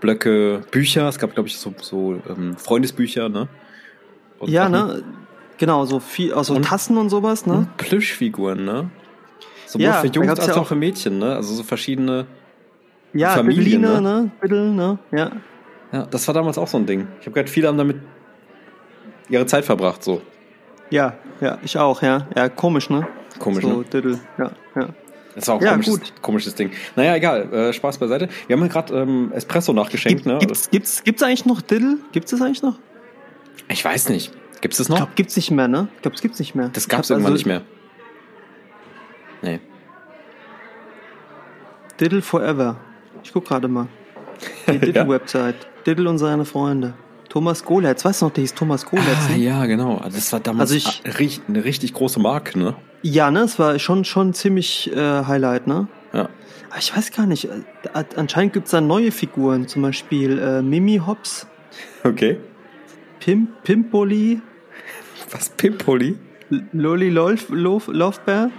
Blöcke, 0.00 0.60
Bücher. 0.70 1.08
Es 1.08 1.18
gab, 1.18 1.34
glaube 1.34 1.48
ich, 1.48 1.56
so, 1.56 1.74
so 1.80 2.20
ähm, 2.28 2.56
Freundesbücher, 2.56 3.28
ne? 3.28 3.48
Und 4.38 4.50
Ja, 4.50 4.70
Sachen. 4.70 4.72
ne? 4.88 5.02
Genau, 5.58 5.84
so 5.86 5.98
viel, 6.00 6.32
also 6.34 6.54
Und- 6.54 6.64
Tassen 6.64 6.96
und 6.98 7.08
sowas, 7.10 7.46
ne? 7.46 7.54
Und 7.54 7.76
Plüschfiguren, 7.76 8.64
ne? 8.64 8.90
Sowohl 9.66 9.84
Ja, 9.86 9.92
für 9.94 10.08
Jungs 10.08 10.28
als 10.30 10.46
ja 10.46 10.56
auch 10.56 10.66
für 10.66 10.74
Mädchen, 10.74 11.18
ne? 11.18 11.36
Also 11.36 11.54
so 11.54 11.62
verschiedene. 11.62 12.26
Ja, 13.12 13.30
Familien, 13.30 13.82
Diddline, 13.82 14.00
ne? 14.02 14.30
ne? 14.48 14.70
Ne? 14.72 14.98
Ja. 15.12 15.30
Ja, 15.92 16.06
das 16.06 16.26
war 16.28 16.34
damals 16.34 16.58
auch 16.58 16.68
so 16.68 16.78
ein 16.78 16.86
Ding. 16.86 17.08
Ich 17.20 17.26
habe 17.26 17.32
gehört, 17.34 17.50
viele 17.50 17.68
haben 17.68 17.78
damit 17.78 17.96
ihre 19.28 19.46
Zeit 19.46 19.64
verbracht, 19.64 20.02
so. 20.04 20.22
Ja, 20.90 21.14
ja, 21.40 21.58
ich 21.62 21.76
auch, 21.78 22.02
ja. 22.02 22.26
Ja, 22.36 22.48
komisch, 22.48 22.90
ne? 22.90 23.06
Komisch, 23.38 23.64
so, 23.64 23.78
ne? 23.78 23.84
Diddle, 23.84 24.18
ja, 24.38 24.50
ja. 24.76 24.88
Das 25.34 25.46
war 25.48 25.54
auch 25.54 25.62
Ja, 25.62 25.70
komisches, 25.70 26.00
gut. 26.00 26.12
komisches 26.22 26.54
Ding. 26.56 26.72
Naja, 26.96 27.14
egal. 27.14 27.52
Äh, 27.52 27.72
Spaß 27.72 27.98
beiseite. 27.98 28.28
Wir 28.48 28.56
haben 28.56 28.62
ja 28.62 28.68
gerade 28.68 28.94
ähm, 28.94 29.30
Espresso 29.32 29.72
nachgeschenkt, 29.72 30.24
Gibt, 30.24 30.26
ne? 30.26 30.38
gibt's, 30.40 30.68
gibt's, 30.70 31.04
gibt's 31.04 31.22
eigentlich 31.22 31.46
noch 31.46 31.60
Diddle? 31.62 31.98
Gibt's 32.12 32.32
das 32.32 32.42
eigentlich 32.42 32.62
noch? 32.62 32.78
Ich 33.68 33.84
weiß 33.84 34.08
nicht. 34.08 34.32
Gibt's 34.60 34.78
das 34.78 34.86
Ich 34.86 34.90
noch? 34.90 34.96
glaube, 34.98 35.12
gibt's 35.14 35.36
nicht 35.36 35.52
mehr, 35.52 35.68
ne? 35.68 35.86
Ich 35.96 36.02
glaube, 36.02 36.16
es 36.16 36.20
gibt's 36.22 36.38
nicht 36.40 36.54
mehr. 36.56 36.68
das 36.72 36.82
Ich 36.84 36.88
gab's 36.88 37.08
irgendwann 37.10 37.32
also 37.32 37.38
nicht 37.38 37.46
mehr. 37.46 37.62
Nee. 39.42 39.60
Diddle 42.00 42.22
Forever. 42.22 42.76
Ich 43.22 43.32
guck 43.32 43.46
gerade 43.46 43.68
mal. 43.68 43.86
Die 44.68 44.78
Diddle-Website. 44.80 45.56
Diddle 45.86 46.10
und 46.10 46.18
seine 46.18 46.44
Freunde. 46.44 46.94
Thomas 47.30 47.64
Goletz. 47.64 48.04
Weißt 48.04 48.20
du 48.20 48.26
noch, 48.26 48.32
der 48.34 48.42
hieß 48.42 48.54
Thomas 48.54 48.84
Goletz? 48.84 49.06
Ah, 49.28 49.32
ne? 49.32 49.38
ja, 49.38 49.64
genau. 49.64 49.96
Also 49.96 50.16
Das 50.18 50.30
war 50.34 50.40
damals 50.40 50.72
Also 50.72 50.90
ich- 51.06 51.40
eine 51.48 51.64
richtig 51.64 51.94
große 51.94 52.20
Marke, 52.20 52.58
ne? 52.58 52.74
Ja, 53.02 53.30
ne? 53.30 53.40
Es 53.40 53.58
war 53.58 53.78
schon, 53.78 54.04
schon 54.04 54.34
ziemlich 54.34 54.92
äh, 54.94 55.24
Highlight, 55.24 55.66
ne? 55.66 55.88
Ja. 56.12 56.28
Aber 56.68 56.78
ich 56.78 56.94
weiß 56.94 57.12
gar 57.12 57.24
nicht. 57.26 57.46
äh, 57.46 58.04
Anscheinend 58.16 58.52
gibt's 58.52 58.72
da 58.72 58.80
neue 58.82 59.10
Figuren. 59.12 59.66
Zum 59.68 59.80
Beispiel 59.82 60.38
äh, 60.38 60.60
Mimi 60.60 61.00
Hops, 61.06 61.46
Okay. 62.04 62.38
Pim, 63.20 63.48
Pimpoli, 63.64 64.40
Was? 65.30 65.50
Pimpoli? 65.50 66.18
Loli 66.72 67.10
Lolf, 67.10 67.46
Lof, 67.50 67.86
Lofbear, 67.88 68.50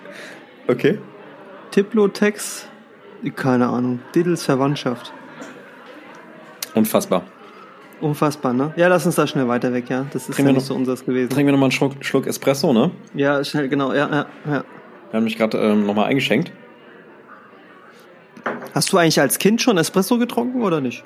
Okay. 0.68 0.98
Tiplotex. 1.72 2.68
Keine 3.36 3.68
Ahnung. 3.68 4.00
Diddles 4.16 4.44
Verwandtschaft. 4.46 5.12
Unfassbar. 6.74 7.24
Unfassbar, 8.02 8.54
ne? 8.54 8.74
Ja, 8.76 8.88
lass 8.88 9.06
uns 9.06 9.16
da 9.16 9.28
schnell 9.28 9.48
weiter 9.48 9.72
weg, 9.74 9.90
ja. 9.90 10.06
Das 10.12 10.28
ist 10.28 10.36
Trinken 10.36 10.48
ja 10.50 10.54
nicht 10.54 10.62
noch- 10.64 10.68
so 10.68 10.76
unseres 10.76 11.06
gewesen. 11.06 11.30
Trinken 11.30 11.48
wir 11.48 11.52
nochmal 11.54 11.68
einen 11.68 11.72
Schluck, 11.72 11.94
Schluck 12.04 12.26
Espresso, 12.28 12.74
ne? 12.74 12.92
Ja, 13.14 13.44
schnell, 13.44 13.70
genau, 13.70 13.94
ja, 13.94 14.10
ja, 14.10 14.26
ja. 14.46 14.64
Wir 15.12 15.18
haben 15.18 15.24
mich 15.24 15.38
gerade 15.38 15.58
ähm, 15.60 15.86
nochmal 15.86 16.06
eingeschenkt. 16.06 16.52
Hast 18.74 18.92
du 18.94 18.98
eigentlich 18.98 19.20
als 19.20 19.38
Kind 19.38 19.62
schon 19.62 19.78
Espresso 19.78 20.18
getrunken 20.18 20.62
oder 20.64 20.82
nicht? 20.82 21.04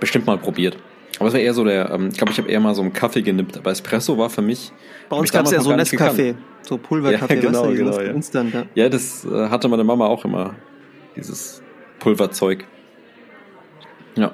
Bestimmt 0.00 0.26
mal 0.26 0.38
probiert. 0.38 0.76
Aber 1.18 1.28
es 1.28 1.34
war 1.34 1.40
eher 1.40 1.54
so 1.54 1.64
der, 1.64 1.90
ähm, 1.90 2.08
ich 2.10 2.16
glaube, 2.16 2.32
ich 2.32 2.38
habe 2.38 2.48
eher 2.48 2.60
mal 2.60 2.74
so 2.74 2.82
einen 2.82 2.92
Kaffee 2.92 3.22
genippt. 3.22 3.58
Aber 3.58 3.70
Espresso 3.70 4.16
war 4.18 4.30
für 4.30 4.42
mich. 4.42 4.72
Bei 5.08 5.16
uns 5.16 5.30
gab 5.32 5.44
es 5.44 5.52
ja 5.52 5.60
so. 5.60 5.70
Nescafé, 5.72 6.34
so 6.62 6.78
Pulverkaffee, 6.78 7.34
Ja, 7.36 7.40
genau, 7.40 7.62
weißt 7.62 7.70
du, 7.72 7.76
genau, 7.76 7.90
dieses 7.90 7.96
ja. 8.08 8.12
Instant, 8.12 8.54
ja. 8.54 8.62
Ja, 8.74 8.88
das 8.88 9.24
äh, 9.24 9.48
hatte 9.48 9.68
meine 9.68 9.84
Mama 9.84 10.06
auch 10.06 10.24
immer. 10.24 10.54
Dieses 11.16 11.62
Pulverzeug. 12.00 12.64
Ja. 14.16 14.32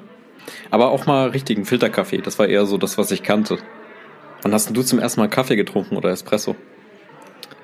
Aber 0.69 0.91
auch 0.91 1.05
mal 1.05 1.29
richtigen 1.29 1.65
Filterkaffee. 1.65 2.19
Das 2.19 2.39
war 2.39 2.47
eher 2.47 2.65
so 2.65 2.77
das, 2.77 2.97
was 2.97 3.11
ich 3.11 3.23
kannte. 3.23 3.57
Wann 4.41 4.53
hast 4.53 4.67
denn 4.67 4.73
du 4.73 4.81
zum 4.83 4.99
ersten 4.99 5.19
Mal 5.19 5.27
Kaffee 5.27 5.55
getrunken 5.55 5.95
oder 5.97 6.09
Espresso? 6.09 6.55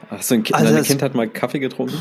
Hast 0.09 0.29
du 0.31 0.35
in, 0.35 0.43
Also 0.51 0.65
in 0.67 0.71
deiner 0.73 0.85
Kindheit 0.85 1.15
mal 1.15 1.27
Kaffee 1.27 1.59
getrunken? 1.59 1.99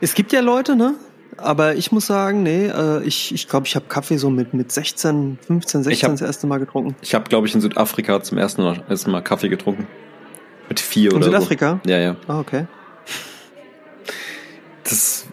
Es 0.00 0.14
gibt 0.14 0.32
ja 0.32 0.40
Leute, 0.40 0.74
ne? 0.76 0.94
Aber 1.36 1.74
ich 1.74 1.90
muss 1.92 2.06
sagen, 2.06 2.42
nee, 2.44 2.66
äh, 2.66 3.02
ich 3.02 3.34
ich, 3.34 3.48
glaube, 3.48 3.66
ich 3.66 3.74
habe 3.76 3.86
Kaffee 3.88 4.16
so 4.18 4.30
mit, 4.30 4.54
mit 4.54 4.70
16, 4.70 5.38
15, 5.44 5.82
16 5.82 5.92
Ich 5.92 6.04
hab- 6.04 6.10
das 6.12 6.22
erste 6.22 6.46
Mal 6.46 6.58
getrunken. 6.58 6.94
Ich 7.02 7.14
habe, 7.14 7.24
glaube 7.28 7.46
ich, 7.46 7.54
in 7.54 7.60
Südafrika 7.60 8.22
zum 8.22 8.38
ersten 8.38 8.62
Mal, 8.62 8.82
ersten 8.88 9.10
Mal 9.10 9.20
Kaffee 9.22 9.48
getrunken. 9.48 9.86
Mit 10.68 10.80
vier 10.80 11.10
In 11.10 11.16
oder 11.18 11.26
Südafrika? 11.26 11.80
so. 11.84 11.90
Ja, 11.90 11.98
ja. 11.98 12.16
Ah, 12.28 12.38
okay. 12.40 12.66
Das 14.84 15.26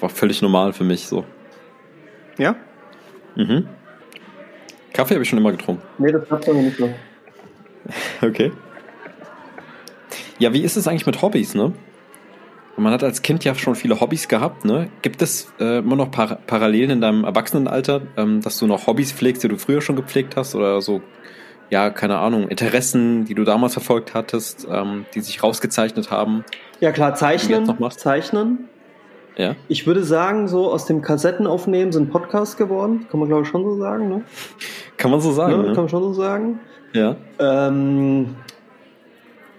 war 0.00 0.08
völlig 0.08 0.40
normal 0.42 0.72
für 0.72 0.84
mich 0.84 1.06
so. 1.06 1.24
Ja? 2.38 2.54
Mhm. 3.36 3.68
Kaffee 4.92 5.14
habe 5.14 5.22
ich 5.22 5.28
schon 5.28 5.38
immer 5.38 5.52
getrunken. 5.52 5.82
Nee, 5.98 6.12
das 6.12 6.26
klappt 6.26 6.48
aber 6.48 6.58
nicht 6.58 6.76
so. 6.76 6.90
Okay. 8.22 8.52
Ja, 10.38 10.52
wie 10.52 10.62
ist 10.62 10.76
es 10.76 10.86
eigentlich 10.86 11.06
mit 11.06 11.22
Hobbys, 11.22 11.54
ne? 11.54 11.72
Man 12.76 12.92
hat 12.92 13.02
als 13.04 13.20
Kind 13.22 13.44
ja 13.44 13.54
schon 13.54 13.74
viele 13.74 14.00
Hobbys 14.00 14.28
gehabt, 14.28 14.64
ne? 14.64 14.88
Gibt 15.02 15.22
es 15.22 15.52
äh, 15.60 15.78
immer 15.78 15.96
noch 15.96 16.10
Par 16.10 16.38
Parallelen 16.46 16.90
in 16.90 17.00
deinem 17.00 17.24
Erwachsenenalter, 17.24 18.02
ähm, 18.16 18.40
dass 18.40 18.58
du 18.58 18.66
noch 18.66 18.86
Hobbys 18.86 19.12
pflegst, 19.12 19.42
die 19.42 19.48
du 19.48 19.56
früher 19.56 19.82
schon 19.82 19.96
gepflegt 19.96 20.36
hast 20.36 20.54
oder 20.54 20.80
so, 20.80 21.02
ja, 21.68 21.90
keine 21.90 22.18
Ahnung, 22.18 22.48
Interessen, 22.48 23.26
die 23.26 23.34
du 23.34 23.44
damals 23.44 23.74
verfolgt 23.74 24.14
hattest, 24.14 24.66
ähm, 24.70 25.04
die 25.14 25.20
sich 25.20 25.42
rausgezeichnet 25.42 26.10
haben? 26.10 26.44
Ja 26.80 26.92
klar, 26.92 27.14
zeichnen, 27.14 27.64
noch 27.78 27.92
zeichnen. 27.92 28.68
Ja? 29.40 29.56
Ich 29.68 29.86
würde 29.86 30.02
sagen, 30.04 30.48
so 30.48 30.70
aus 30.70 30.86
dem 30.86 31.02
Kassettenaufnehmen 31.02 31.92
sind 31.92 32.10
Podcasts 32.10 32.56
geworden. 32.56 33.06
Kann 33.10 33.20
man 33.20 33.28
glaube 33.28 33.42
ich 33.42 33.48
schon 33.48 33.64
so 33.64 33.76
sagen, 33.76 34.08
ne? 34.08 34.22
Kann 34.96 35.10
man 35.10 35.20
so 35.20 35.32
sagen, 35.32 35.52
ne? 35.52 35.58
ne? 35.58 35.66
Kann 35.68 35.84
man 35.84 35.88
schon 35.88 36.02
so 36.02 36.12
sagen. 36.12 36.60
Ja. 36.92 37.16
Ähm, 37.38 38.36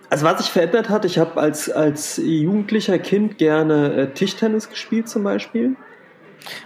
also 0.10 0.26
was 0.26 0.40
sich 0.40 0.52
verändert 0.52 0.90
hat, 0.90 1.06
ich 1.06 1.18
habe 1.18 1.40
als, 1.40 1.70
als 1.70 2.18
jugendlicher 2.18 3.00
Kind 3.00 3.38
gerne 3.38 3.94
äh, 3.94 4.08
Tischtennis 4.08 4.70
gespielt 4.70 5.08
zum 5.08 5.24
Beispiel. 5.24 5.76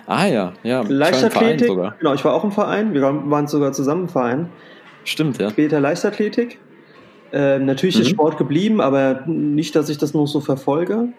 Ah 0.08 0.26
ja, 0.26 0.54
ja. 0.64 0.84
Leichtathletik. 0.88 1.68
sogar. 1.68 1.96
Genau, 2.00 2.14
ich 2.14 2.26
war 2.26 2.34
auch 2.34 2.44
im 2.44 2.52
Verein. 2.52 2.94
Wir 2.94 3.02
waren 3.02 3.30
waren 3.30 3.48
sogar 3.48 3.72
zusammen 3.74 4.04
im 4.04 4.10
Verein. 4.10 4.50
Stimmt, 5.04 5.38
ja. 5.40 5.50
Später 5.50 5.80
Leichtathletik. 5.80 6.60
Äh, 7.32 7.60
natürlich 7.60 8.00
ist 8.00 8.08
Mhm. 8.08 8.14
Sport 8.14 8.38
geblieben, 8.38 8.82
aber 8.82 9.24
nicht, 9.28 9.76
dass 9.76 9.90
ich 9.90 9.98
das 9.98 10.14
noch 10.14 10.26
so 10.26 10.40
verfolge. 10.40 11.10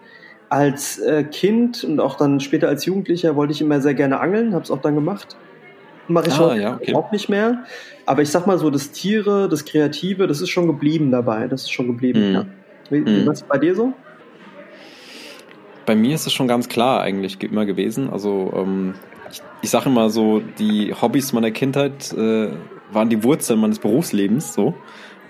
Als 0.49 0.97
äh, 0.99 1.23
Kind 1.25 1.83
und 1.83 1.99
auch 1.99 2.15
dann 2.15 2.39
später 2.39 2.69
als 2.69 2.85
Jugendlicher 2.85 3.35
wollte 3.35 3.51
ich 3.53 3.61
immer 3.61 3.81
sehr 3.81 3.93
gerne 3.93 4.19
angeln, 4.19 4.53
habe 4.53 4.63
es 4.63 4.71
auch 4.71 4.81
dann 4.81 4.95
gemacht. 4.95 5.35
Mache 6.07 6.29
ich 6.29 6.39
Ah, 6.39 6.55
ja, 6.55 6.75
okay. 6.75 6.91
überhaupt 6.91 7.11
nicht 7.11 7.27
mehr. 7.27 7.65
Aber 8.05 8.21
ich 8.21 8.29
sag 8.29 8.47
mal 8.47 8.57
so, 8.57 8.69
das 8.69 8.91
Tiere, 8.91 9.49
das 9.49 9.65
Kreative, 9.65 10.25
das 10.27 10.39
ist 10.39 10.49
schon 10.49 10.65
geblieben 10.67 11.11
dabei. 11.11 11.47
Das 11.47 11.63
ist 11.63 11.71
schon 11.71 11.87
geblieben. 11.87 12.29
Mhm. 12.29 12.33
Ja. 12.33 12.45
Wie, 12.89 12.99
Mhm. 12.99 13.25
Was 13.27 13.41
ist 13.41 13.47
bei 13.49 13.57
dir 13.57 13.75
so? 13.75 13.91
Bei 15.85 15.95
mir 15.95 16.15
ist 16.15 16.25
es 16.27 16.33
schon 16.33 16.47
ganz 16.47 16.67
klar 16.69 17.01
eigentlich 17.01 17.39
ge- 17.39 17.49
immer 17.49 17.65
gewesen. 17.65 18.09
Also 18.09 18.53
ähm, 18.55 18.93
ich, 19.31 19.41
ich 19.63 19.69
sage 19.69 19.87
immer 19.89 20.09
so, 20.09 20.41
die 20.59 20.93
Hobbys 20.93 21.33
meiner 21.33 21.51
Kindheit 21.51 22.13
äh, 22.13 22.49
waren 22.91 23.09
die 23.09 23.23
Wurzeln 23.23 23.59
meines 23.59 23.79
Berufslebens 23.79 24.53
so, 24.53 24.75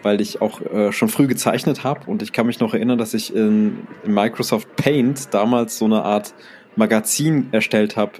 weil 0.03 0.21
ich 0.21 0.41
auch 0.41 0.61
äh, 0.61 0.91
schon 0.91 1.09
früh 1.09 1.27
gezeichnet 1.27 1.83
habe 1.83 2.01
und 2.09 2.21
ich 2.21 2.31
kann 2.33 2.47
mich 2.47 2.59
noch 2.59 2.73
erinnern, 2.73 2.97
dass 2.97 3.13
ich 3.13 3.35
in, 3.35 3.79
in 4.03 4.13
Microsoft 4.13 4.75
Paint 4.75 5.33
damals 5.33 5.77
so 5.77 5.85
eine 5.85 6.03
Art 6.03 6.33
Magazin 6.77 7.47
erstellt 7.51 7.97
habe. 7.97 8.11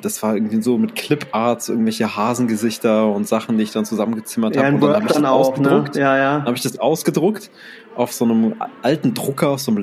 Das 0.00 0.22
war 0.22 0.34
irgendwie 0.34 0.62
so 0.62 0.78
mit 0.78 0.94
Cliparts, 0.94 1.68
irgendwelche 1.68 2.16
Hasengesichter 2.16 3.06
und 3.06 3.28
Sachen, 3.28 3.58
die 3.58 3.64
ich 3.64 3.72
dann 3.72 3.84
zusammengezimmert 3.84 4.56
Ja, 4.56 4.62
habe. 4.64 4.76
in 4.76 4.82
Und 4.82 4.88
dann 4.88 4.94
habe 4.94 5.06
ich 5.06 5.12
das 5.12 5.22
auch, 5.24 5.58
ne? 5.58 5.68
ausgedruckt 5.68 5.96
Ja, 5.96 6.16
ja. 6.16 6.42
habe 6.42 6.54
ich 6.56 6.62
das 6.62 6.78
ausgedruckt 6.78 7.50
auf 7.96 8.12
so 8.12 8.24
einem 8.24 8.54
alten 8.82 9.12
Drucker, 9.12 9.50
auf 9.50 9.60
so 9.60 9.70
einem 9.72 9.82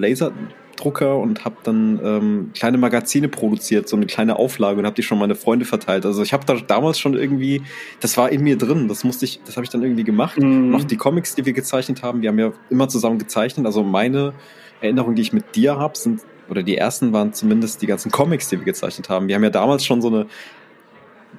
Laserdrucker 0.75 1.17
und 1.17 1.45
habe 1.45 1.55
dann 1.63 1.99
ähm, 2.03 2.51
kleine 2.53 2.77
Magazine 2.77 3.27
produziert, 3.27 3.87
so 3.87 3.95
eine 3.95 4.05
kleine 4.05 4.37
Auflage 4.37 4.79
und 4.79 4.85
habe 4.85 4.95
die 4.95 5.03
schon 5.03 5.19
meine 5.19 5.35
Freunde 5.35 5.65
verteilt. 5.65 6.05
Also 6.05 6.21
ich 6.23 6.33
habe 6.33 6.45
da 6.45 6.55
damals 6.55 6.99
schon 6.99 7.15
irgendwie, 7.15 7.61
das 7.99 8.17
war 8.17 8.31
in 8.31 8.43
mir 8.43 8.57
drin, 8.57 8.87
das 8.87 9.03
musste 9.03 9.25
ich, 9.25 9.41
das 9.45 9.55
habe 9.55 9.63
ich 9.63 9.69
dann 9.69 9.83
irgendwie 9.83 10.03
gemacht. 10.03 10.37
Mhm. 10.39 10.69
Noch 10.71 10.83
die 10.83 10.97
Comics, 10.97 11.35
die 11.35 11.45
wir 11.45 11.53
gezeichnet 11.53 12.03
haben, 12.03 12.21
wir 12.21 12.29
haben 12.29 12.39
ja 12.39 12.51
immer 12.69 12.87
zusammen 12.87 13.17
gezeichnet. 13.17 13.65
Also 13.65 13.83
meine 13.83 14.33
Erinnerungen, 14.81 15.15
die 15.15 15.21
ich 15.21 15.33
mit 15.33 15.55
dir 15.55 15.77
habe, 15.77 15.97
sind 15.97 16.21
oder 16.49 16.61
die 16.61 16.77
ersten 16.77 17.11
waren 17.11 17.33
zumindest 17.33 17.81
die 17.81 17.87
ganzen 17.87 18.11
Comics, 18.11 18.49
die 18.49 18.59
wir 18.59 18.65
gezeichnet 18.65 19.09
haben. 19.09 19.27
Wir 19.27 19.35
haben 19.35 19.43
ja 19.43 19.49
damals 19.49 19.83
schon 19.83 20.01
so 20.01 20.09
eine 20.09 20.27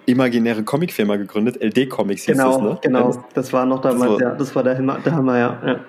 imaginäre 0.07 0.63
Comicfirma 0.63 1.17
gegründet, 1.17 1.61
LD 1.63 1.89
Comics 1.89 2.25
hieß 2.25 2.37
Genau, 2.37 2.53
das, 2.53 2.63
ne? 2.63 2.79
genau. 2.83 3.25
Das 3.35 3.53
war 3.53 3.67
noch 3.67 3.81
damals, 3.81 4.13
So. 4.13 4.21
ja, 4.21 4.35
das 4.35 4.55
war 4.55 4.63
der 4.63 4.77
Hammer, 4.79 4.99
der 5.05 5.13
Hammer 5.15 5.39
ja. 5.39 5.63
ja. 5.65 5.81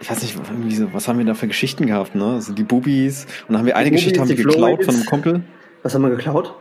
Ich 0.00 0.10
weiß 0.10 0.22
nicht, 0.22 0.36
irgendwie 0.36 0.74
so, 0.74 0.92
was 0.94 1.08
haben 1.08 1.18
wir 1.18 1.26
da 1.26 1.34
für 1.34 1.46
Geschichten 1.46 1.86
gehabt, 1.86 2.14
ne? 2.14 2.24
Also 2.24 2.54
die 2.54 2.62
Bubis. 2.62 3.26
Und 3.46 3.50
dann 3.50 3.58
haben 3.58 3.66
wir 3.66 3.76
eine 3.76 3.90
Geschichte 3.90 4.18
haben 4.20 4.28
wir 4.28 4.36
geklaut 4.36 4.84
von 4.84 4.94
einem 4.94 5.04
Kumpel. 5.04 5.42
Was 5.82 5.94
haben 5.94 6.02
wir 6.02 6.10
geklaut? 6.10 6.54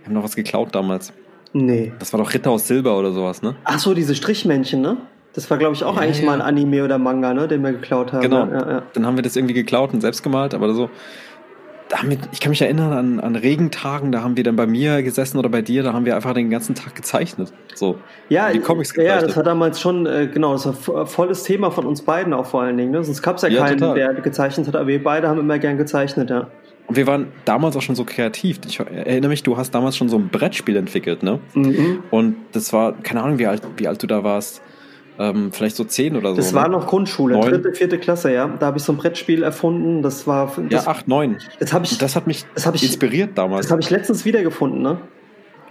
Wir 0.00 0.06
haben 0.06 0.14
noch 0.14 0.24
was 0.24 0.36
geklaut 0.36 0.74
damals. 0.74 1.12
Nee. 1.52 1.92
Das 1.98 2.12
war 2.12 2.20
doch 2.20 2.32
Ritter 2.32 2.50
aus 2.50 2.68
Silber 2.68 2.98
oder 2.98 3.12
sowas, 3.12 3.42
ne? 3.42 3.56
Ach 3.64 3.78
so, 3.78 3.94
diese 3.94 4.14
Strichmännchen, 4.14 4.80
ne? 4.82 4.98
Das 5.32 5.50
war, 5.50 5.58
glaube 5.58 5.74
ich, 5.74 5.84
auch 5.84 5.96
ja, 5.96 6.02
eigentlich 6.02 6.20
ja. 6.20 6.26
mal 6.26 6.34
ein 6.34 6.42
Anime 6.42 6.84
oder 6.84 6.98
Manga, 6.98 7.32
ne, 7.32 7.48
den 7.48 7.62
wir 7.62 7.72
geklaut 7.72 8.12
haben. 8.12 8.22
Genau. 8.22 8.46
Ja, 8.46 8.82
Dann 8.92 9.06
haben 9.06 9.16
wir 9.16 9.22
das 9.22 9.36
irgendwie 9.36 9.54
geklaut 9.54 9.92
und 9.94 10.00
selbst 10.00 10.22
gemalt, 10.22 10.54
aber 10.54 10.72
so. 10.74 10.90
Damit, 11.90 12.20
ich 12.30 12.38
kann 12.40 12.50
mich 12.50 12.62
erinnern 12.62 12.92
an, 12.92 13.20
an 13.20 13.34
Regentagen, 13.34 14.12
da 14.12 14.22
haben 14.22 14.36
wir 14.36 14.44
dann 14.44 14.54
bei 14.54 14.66
mir 14.66 15.02
gesessen 15.02 15.38
oder 15.38 15.48
bei 15.48 15.60
dir, 15.60 15.82
da 15.82 15.92
haben 15.92 16.06
wir 16.06 16.14
einfach 16.14 16.34
den 16.34 16.48
ganzen 16.48 16.76
Tag 16.76 16.94
gezeichnet. 16.94 17.52
So. 17.74 17.98
Ja, 18.28 18.52
die 18.52 18.60
Comics 18.60 18.94
gezeichnet. 18.94 19.22
Ja, 19.22 19.26
das 19.26 19.36
war 19.36 19.42
damals 19.42 19.80
schon, 19.80 20.06
äh, 20.06 20.28
genau, 20.32 20.52
das 20.52 20.66
war 20.66 21.06
volles 21.06 21.42
Thema 21.42 21.72
von 21.72 21.86
uns 21.86 22.02
beiden 22.02 22.32
auch 22.32 22.46
vor 22.46 22.62
allen 22.62 22.76
Dingen. 22.76 22.92
Ne? 22.92 23.02
Sonst 23.02 23.22
gab 23.22 23.36
es 23.36 23.42
ja, 23.42 23.48
keinen, 23.48 23.78
total. 23.78 23.96
der 23.96 24.14
gezeichnet 24.14 24.68
hat, 24.68 24.76
aber 24.76 24.86
wir 24.86 25.02
beide 25.02 25.28
haben 25.28 25.40
immer 25.40 25.58
gern 25.58 25.76
gezeichnet, 25.76 26.30
ja. 26.30 26.46
Und 26.86 26.96
wir 26.96 27.06
waren 27.06 27.28
damals 27.44 27.76
auch 27.76 27.82
schon 27.82 27.94
so 27.94 28.04
kreativ. 28.04 28.58
Ich 28.66 28.80
erinnere 28.80 29.28
mich, 29.28 29.42
du 29.44 29.56
hast 29.56 29.72
damals 29.72 29.96
schon 29.96 30.08
so 30.08 30.16
ein 30.16 30.28
Brettspiel 30.28 30.76
entwickelt, 30.76 31.22
ne? 31.22 31.38
Mhm. 31.54 32.02
Und 32.10 32.36
das 32.52 32.72
war, 32.72 32.94
keine 32.94 33.22
Ahnung, 33.22 33.38
wie 33.38 33.46
alt, 33.46 33.62
wie 33.76 33.86
alt 33.86 34.02
du 34.02 34.08
da 34.08 34.24
warst. 34.24 34.60
Ähm, 35.20 35.52
vielleicht 35.52 35.76
so 35.76 35.84
zehn 35.84 36.16
oder 36.16 36.30
so. 36.30 36.36
Das 36.36 36.54
war 36.54 36.66
ne? 36.66 36.70
noch 36.70 36.86
Grundschule, 36.86 37.34
neun. 37.34 37.50
dritte, 37.50 37.74
vierte 37.74 37.98
Klasse, 37.98 38.32
ja. 38.32 38.48
Da 38.58 38.64
habe 38.64 38.78
ich 38.78 38.84
so 38.84 38.92
ein 38.92 38.96
Brettspiel 38.96 39.42
erfunden. 39.42 40.00
Das 40.00 40.26
war. 40.26 40.50
Das, 40.70 40.86
ja, 40.86 40.90
acht, 40.90 41.08
neun. 41.08 41.34
Das, 41.58 41.70
ich, 41.92 41.98
das 41.98 42.16
hat 42.16 42.26
mich 42.26 42.46
das 42.54 42.64
hab 42.64 42.74
ich, 42.74 42.82
inspiriert 42.82 43.36
damals. 43.36 43.66
Das 43.66 43.70
habe 43.70 43.82
ich 43.82 43.90
letztens 43.90 44.24
wiedergefunden, 44.24 44.80
ne? 44.80 44.96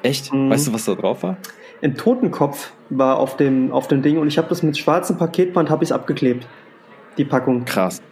Echt? 0.03 0.31
Mhm. 0.31 0.51
Weißt 0.51 0.67
du, 0.67 0.73
was 0.73 0.85
da 0.85 0.93
drauf 0.93 1.23
war? 1.23 1.37
Ein 1.81 1.95
Totenkopf 1.95 2.73
war 2.91 3.17
auf 3.17 3.37
dem, 3.37 3.71
auf 3.71 3.87
dem 3.87 4.03
Ding 4.03 4.19
und 4.19 4.27
ich 4.27 4.37
habe 4.37 4.47
das 4.49 4.61
mit 4.61 4.77
schwarzem 4.77 5.17
Paketband 5.17 5.71
habe 5.71 5.83
ich 5.83 5.93
abgeklebt. 5.93 6.45
Die 7.17 7.25
Packung. 7.25 7.65
Krass. 7.65 8.03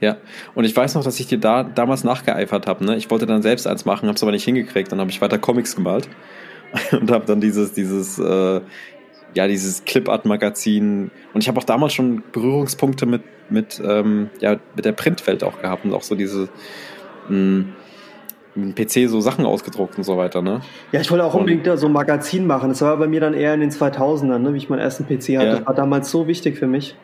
Ja, 0.00 0.16
und 0.56 0.64
ich 0.64 0.76
weiß 0.76 0.96
noch, 0.96 1.04
dass 1.04 1.20
ich 1.20 1.28
dir 1.28 1.38
da 1.38 1.62
damals 1.62 2.02
nachgeeifert 2.02 2.66
habe. 2.66 2.84
Ne? 2.84 2.96
Ich 2.96 3.10
wollte 3.10 3.26
dann 3.26 3.42
selbst 3.42 3.68
eins 3.68 3.84
machen, 3.84 4.08
habe 4.08 4.16
es 4.16 4.22
aber 4.24 4.32
nicht 4.32 4.44
hingekriegt. 4.44 4.90
Dann 4.90 4.98
habe 4.98 5.10
ich 5.10 5.20
weiter 5.20 5.38
Comics 5.38 5.76
gemalt 5.76 6.08
und 6.90 7.12
habe 7.12 7.24
dann 7.26 7.40
dieses, 7.40 7.72
dieses 7.74 8.18
äh, 8.18 8.60
ja, 9.34 9.46
dieses 9.46 9.84
Clipart-Magazin. 9.84 11.10
Und 11.32 11.40
ich 11.40 11.48
habe 11.48 11.58
auch 11.58 11.64
damals 11.64 11.92
schon 11.92 12.22
Berührungspunkte 12.32 13.06
mit, 13.06 13.22
mit, 13.50 13.82
ähm, 13.84 14.30
ja, 14.40 14.58
mit 14.74 14.84
der 14.84 14.92
Printwelt 14.92 15.44
auch 15.44 15.60
gehabt 15.60 15.84
und 15.84 15.92
auch 15.92 16.02
so 16.02 16.14
diese 16.14 16.48
mh, 17.28 17.64
mit 18.54 18.78
dem 18.78 18.86
PC 18.86 19.10
so 19.10 19.20
Sachen 19.20 19.44
ausgedruckt 19.46 19.98
und 19.98 20.04
so 20.04 20.16
weiter, 20.16 20.42
ne? 20.42 20.60
Ja, 20.92 21.00
ich 21.00 21.10
wollte 21.10 21.24
auch 21.24 21.34
unbedingt 21.34 21.66
da 21.66 21.76
so 21.76 21.86
ein 21.86 21.92
Magazin 21.92 22.46
machen. 22.46 22.68
Das 22.68 22.80
war 22.82 22.96
bei 22.96 23.08
mir 23.08 23.20
dann 23.20 23.34
eher 23.34 23.54
in 23.54 23.60
den 23.60 23.70
2000ern, 23.70 24.38
ne, 24.38 24.52
wie 24.54 24.58
ich 24.58 24.68
meinen 24.68 24.80
ersten 24.80 25.04
PC 25.04 25.10
hatte. 25.10 25.46
Ja. 25.46 25.56
Das 25.56 25.66
war 25.66 25.74
damals 25.74 26.10
so 26.10 26.28
wichtig 26.28 26.56
für 26.56 26.66
mich. 26.66 26.96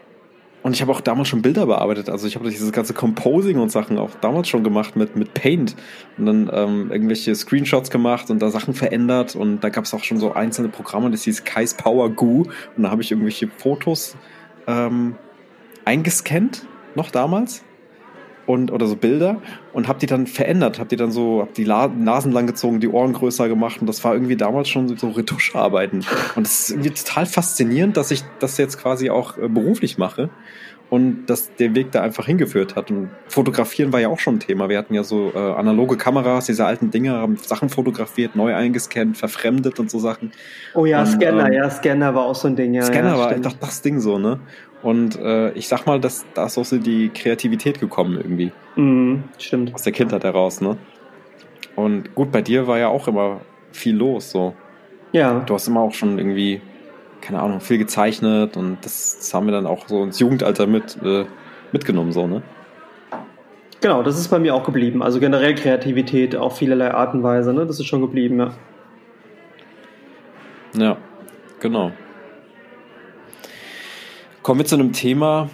Und 0.62 0.74
ich 0.74 0.82
habe 0.82 0.92
auch 0.92 1.00
damals 1.00 1.28
schon 1.28 1.40
Bilder 1.40 1.66
bearbeitet. 1.66 2.10
Also 2.10 2.26
ich 2.26 2.36
habe 2.36 2.48
dieses 2.50 2.70
ganze 2.72 2.92
Composing 2.92 3.58
und 3.58 3.70
Sachen 3.70 3.98
auch 3.98 4.10
damals 4.20 4.48
schon 4.48 4.62
gemacht 4.62 4.94
mit, 4.94 5.16
mit 5.16 5.32
Paint. 5.32 5.74
Und 6.18 6.26
dann 6.26 6.50
ähm, 6.52 6.92
irgendwelche 6.92 7.34
Screenshots 7.34 7.90
gemacht 7.90 8.30
und 8.30 8.40
da 8.42 8.50
Sachen 8.50 8.74
verändert. 8.74 9.34
Und 9.36 9.60
da 9.60 9.70
gab 9.70 9.84
es 9.84 9.94
auch 9.94 10.04
schon 10.04 10.18
so 10.18 10.32
einzelne 10.32 10.68
Programme, 10.68 11.10
das 11.10 11.22
hieß 11.22 11.44
Kai's 11.44 11.74
Power 11.74 12.10
Goo. 12.10 12.44
Und 12.76 12.82
da 12.82 12.90
habe 12.90 13.00
ich 13.00 13.10
irgendwelche 13.10 13.48
Fotos 13.48 14.16
ähm, 14.66 15.16
eingescannt, 15.84 16.66
noch 16.94 17.10
damals. 17.10 17.64
Und, 18.50 18.72
oder 18.72 18.86
so 18.86 18.96
Bilder 18.96 19.40
und 19.72 19.86
habe 19.86 19.98
die 19.98 20.06
dann 20.06 20.26
verändert, 20.26 20.78
habe 20.78 20.88
die 20.88 20.96
dann 20.96 21.10
so, 21.10 21.42
hab 21.42 21.54
die 21.54 21.64
La 21.64 21.86
Nasen 21.88 22.32
lang 22.32 22.46
gezogen, 22.46 22.80
die 22.80 22.88
Ohren 22.88 23.12
größer 23.12 23.48
gemacht 23.48 23.80
und 23.80 23.86
das 23.86 24.02
war 24.02 24.12
irgendwie 24.12 24.36
damals 24.36 24.68
schon 24.68 24.96
so 24.96 25.10
Retuscharbeiten. 25.10 26.04
Und 26.34 26.46
das 26.46 26.60
ist 26.60 26.70
irgendwie 26.70 26.90
total 26.90 27.26
faszinierend, 27.26 27.96
dass 27.96 28.10
ich 28.10 28.24
das 28.40 28.58
jetzt 28.58 28.78
quasi 28.78 29.10
auch 29.10 29.38
äh, 29.38 29.48
beruflich 29.48 29.98
mache 29.98 30.30
und 30.90 31.26
dass 31.26 31.54
der 31.54 31.74
Weg 31.76 31.92
da 31.92 32.02
einfach 32.02 32.26
hingeführt 32.26 32.74
hat. 32.74 32.90
Und 32.90 33.10
fotografieren 33.28 33.92
war 33.92 34.00
ja 34.00 34.08
auch 34.08 34.18
schon 34.18 34.36
ein 34.36 34.40
Thema. 34.40 34.68
Wir 34.68 34.76
hatten 34.76 34.92
ja 34.92 35.04
so 35.04 35.30
äh, 35.32 35.38
analoge 35.38 35.96
Kameras, 35.96 36.46
diese 36.46 36.66
alten 36.66 36.90
Dinge, 36.90 37.12
haben 37.12 37.36
Sachen 37.36 37.68
fotografiert, 37.68 38.34
neu 38.34 38.54
eingescannt, 38.54 39.16
verfremdet 39.16 39.78
und 39.78 39.90
so 39.90 40.00
Sachen. 40.00 40.32
Oh 40.74 40.84
ja, 40.84 41.00
und, 41.00 41.06
Scanner, 41.06 41.46
ähm, 41.46 41.52
ja, 41.52 41.70
Scanner 41.70 42.14
war 42.14 42.24
auch 42.24 42.34
so 42.34 42.48
ein 42.48 42.56
Ding. 42.56 42.74
Ja, 42.74 42.82
Scanner 42.82 43.10
ja, 43.10 43.18
war 43.18 43.28
einfach 43.28 43.52
das 43.52 43.82
Ding 43.82 44.00
so, 44.00 44.18
ne? 44.18 44.40
Und 44.82 45.18
äh, 45.18 45.52
ich 45.52 45.68
sag 45.68 45.86
mal, 45.86 46.00
dass 46.00 46.24
da 46.34 46.46
ist 46.46 46.56
auch 46.56 46.64
so 46.64 46.78
die 46.78 47.10
Kreativität 47.10 47.80
gekommen 47.80 48.16
irgendwie. 48.16 48.52
Mhm, 48.76 49.24
stimmt. 49.38 49.74
Aus 49.74 49.82
der 49.82 49.92
Kindheit 49.92 50.24
heraus, 50.24 50.60
ne? 50.60 50.78
Und 51.76 52.14
gut, 52.14 52.32
bei 52.32 52.42
dir 52.42 52.66
war 52.66 52.78
ja 52.78 52.88
auch 52.88 53.06
immer 53.08 53.40
viel 53.72 53.96
los, 53.96 54.30
so. 54.30 54.54
Ja. 55.12 55.40
Du 55.40 55.54
hast 55.54 55.68
immer 55.68 55.80
auch 55.80 55.92
schon 55.92 56.18
irgendwie 56.18 56.60
keine 57.20 57.40
Ahnung, 57.40 57.60
viel 57.60 57.78
gezeichnet 57.78 58.56
und 58.56 58.78
das, 58.84 59.18
das 59.18 59.34
haben 59.34 59.46
wir 59.46 59.52
dann 59.52 59.66
auch 59.66 59.88
so 59.88 60.02
ins 60.02 60.18
Jugendalter 60.18 60.66
mit, 60.66 60.96
äh, 61.02 61.24
mitgenommen, 61.72 62.12
so, 62.12 62.26
ne? 62.26 62.42
Genau, 63.80 64.02
das 64.02 64.18
ist 64.18 64.28
bei 64.28 64.38
mir 64.38 64.54
auch 64.54 64.64
geblieben. 64.64 65.02
Also 65.02 65.20
generell 65.20 65.54
Kreativität 65.54 66.36
auf 66.36 66.58
vielerlei 66.58 66.92
Art 66.92 67.14
und 67.14 67.22
Weise, 67.22 67.54
ne? 67.54 67.66
Das 67.66 67.80
ist 67.80 67.86
schon 67.86 68.02
geblieben, 68.02 68.38
ja. 68.38 68.52
Ja, 70.74 70.96
genau. 71.60 71.92
Kommen 74.42 74.60
wir 74.60 74.66
zu 74.66 74.76
einem 74.76 74.92
Thema, 74.92 75.50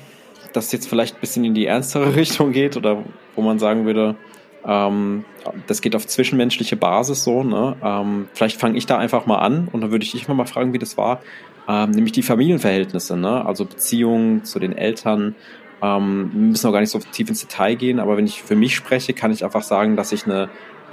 das 0.53 0.73
jetzt 0.73 0.89
vielleicht 0.89 1.17
ein 1.17 1.21
bisschen 1.21 1.45
in 1.45 1.55
die 1.55 1.67
ernstere 1.67 2.15
Richtung 2.17 2.53
geht 2.53 2.77
oder 2.77 3.05
wo 3.35 3.43
man 3.43 3.59
sagen 3.59 3.85
würde, 3.85 4.17
ähm, 4.65 5.25
das 5.67 5.81
geht 5.81 5.95
auf 5.95 6.07
zwischenmenschliche 6.07 6.77
Basis 6.77 7.25
so. 7.25 7.43
Ne? 7.43 7.77
Ähm, 7.83 8.29
vielleicht 8.33 8.61
fange 8.61 8.77
ich 8.77 8.87
da 8.87 8.99
einfach 8.99 9.27
mal 9.27 9.39
an 9.39 9.69
und 9.71 9.81
dann 9.81 9.91
würde 9.91 10.05
ich 10.05 10.13
dich 10.13 10.27
mal 10.29 10.47
fragen, 10.47 10.73
wie 10.73 10.79
das 10.79 10.97
war, 10.97 11.21
ähm, 11.69 11.91
nämlich 11.91 12.13
die 12.13 12.23
Familienverhältnisse, 12.23 13.17
ne? 13.17 13.45
also 13.45 13.65
Beziehungen 13.65 14.45
zu 14.45 14.59
den 14.59 14.77
Eltern. 14.77 15.35
Ähm, 15.83 16.31
wir 16.33 16.41
müssen 16.41 16.67
auch 16.67 16.73
gar 16.73 16.81
nicht 16.81 16.91
so 16.91 16.99
tief 16.99 17.29
ins 17.29 17.41
Detail 17.41 17.75
gehen, 17.75 18.01
aber 18.01 18.17
wenn 18.17 18.27
ich 18.27 18.43
für 18.43 18.57
mich 18.57 18.75
spreche, 18.75 19.13
kann 19.13 19.31
ich 19.31 19.45
einfach 19.45 19.63
sagen, 19.63 19.97
dass 19.97 20.13
ich 20.13 20.27
eine 20.27 20.49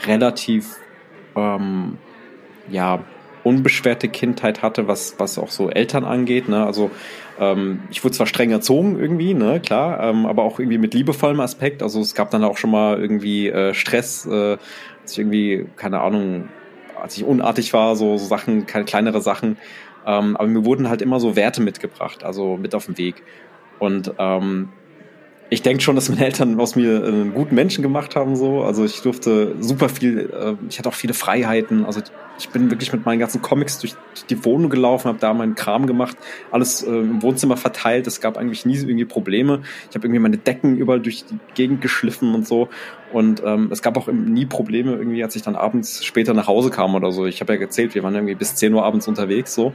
relativ 0.05 0.75
ähm, 1.35 1.97
ja, 2.69 2.99
unbeschwerte 3.43 4.07
Kindheit 4.07 4.61
hatte, 4.61 4.87
was, 4.87 5.15
was 5.17 5.37
auch 5.37 5.49
so 5.49 5.69
Eltern 5.69 6.05
angeht. 6.05 6.49
Ne? 6.49 6.65
Also 6.65 6.91
ähm, 7.39 7.81
ich 7.89 8.03
wurde 8.03 8.15
zwar 8.15 8.27
streng 8.27 8.51
erzogen 8.51 8.99
irgendwie, 8.99 9.33
ne, 9.33 9.59
klar, 9.59 10.01
ähm, 10.01 10.25
aber 10.25 10.43
auch 10.43 10.59
irgendwie 10.59 10.77
mit 10.77 10.93
liebevollem 10.93 11.39
Aspekt. 11.39 11.83
Also 11.83 11.99
es 11.99 12.15
gab 12.15 12.31
dann 12.31 12.43
auch 12.43 12.57
schon 12.57 12.71
mal 12.71 12.99
irgendwie 12.99 13.49
äh, 13.49 13.73
Stress, 13.73 14.25
äh, 14.25 14.57
als 15.01 15.11
ich 15.11 15.19
irgendwie, 15.19 15.65
keine 15.75 16.01
Ahnung, 16.01 16.49
als 17.01 17.17
ich 17.17 17.25
unartig 17.25 17.73
war, 17.73 17.95
so, 17.95 18.17
so 18.17 18.25
Sachen, 18.25 18.65
keine 18.65 18.85
kleinere 18.85 19.21
Sachen. 19.21 19.57
Ähm, 20.05 20.37
aber 20.37 20.47
mir 20.47 20.65
wurden 20.65 20.89
halt 20.89 21.01
immer 21.01 21.19
so 21.19 21.35
Werte 21.35 21.61
mitgebracht, 21.61 22.23
also 22.23 22.57
mit 22.57 22.75
auf 22.75 22.85
den 22.85 22.97
Weg. 22.97 23.23
Und 23.79 24.13
ähm, 24.17 24.69
ich 25.53 25.61
denke 25.61 25.83
schon, 25.83 25.95
dass 25.95 26.09
meine 26.09 26.25
Eltern 26.25 26.59
aus 26.59 26.75
mir 26.75 27.03
einen 27.03 27.33
guten 27.33 27.53
Menschen 27.53 27.83
gemacht 27.83 28.15
haben. 28.15 28.35
So, 28.35 28.63
also 28.63 28.83
ich 28.83 29.01
durfte 29.01 29.55
super 29.59 29.87
viel. 29.87 30.31
Äh, 30.31 30.55
ich 30.67 30.79
hatte 30.79 30.89
auch 30.89 30.95
viele 30.95 31.13
Freiheiten. 31.13 31.85
Also 31.85 32.01
ich 32.39 32.49
bin 32.49 32.71
wirklich 32.71 32.91
mit 32.91 33.05
meinen 33.05 33.19
ganzen 33.19 33.43
Comics 33.43 33.77
durch 33.77 33.93
die 34.31 34.43
Wohnung 34.45 34.71
gelaufen, 34.71 35.09
habe 35.09 35.19
da 35.19 35.31
meinen 35.33 35.53
Kram 35.53 35.85
gemacht, 35.85 36.17
alles 36.49 36.81
äh, 36.81 36.89
im 36.89 37.21
Wohnzimmer 37.21 37.55
verteilt. 37.55 38.07
Es 38.07 38.19
gab 38.19 38.37
eigentlich 38.37 38.65
nie 38.65 38.77
irgendwie 38.77 39.05
Probleme. 39.05 39.61
Ich 39.89 39.95
habe 39.95 40.07
irgendwie 40.07 40.21
meine 40.21 40.37
Decken 40.37 40.75
überall 40.75 40.99
durch 40.99 41.25
die 41.25 41.37
Gegend 41.53 41.81
geschliffen 41.81 42.33
und 42.33 42.47
so. 42.47 42.69
Und 43.11 43.43
ähm, 43.45 43.69
es 43.71 43.83
gab 43.83 43.95
auch 43.95 44.07
nie 44.07 44.47
Probleme 44.47 44.93
irgendwie, 44.93 45.23
als 45.23 45.35
ich 45.35 45.43
dann 45.43 45.55
abends 45.55 46.03
später 46.03 46.33
nach 46.33 46.47
Hause 46.47 46.71
kam 46.71 46.95
oder 46.95 47.11
so. 47.11 47.27
Ich 47.27 47.41
habe 47.41 47.53
ja 47.53 47.59
gezählt, 47.59 47.93
wir 47.93 48.01
waren 48.01 48.15
irgendwie 48.15 48.35
bis 48.35 48.55
10 48.55 48.73
Uhr 48.73 48.83
abends 48.83 49.07
unterwegs 49.07 49.53
so. 49.53 49.73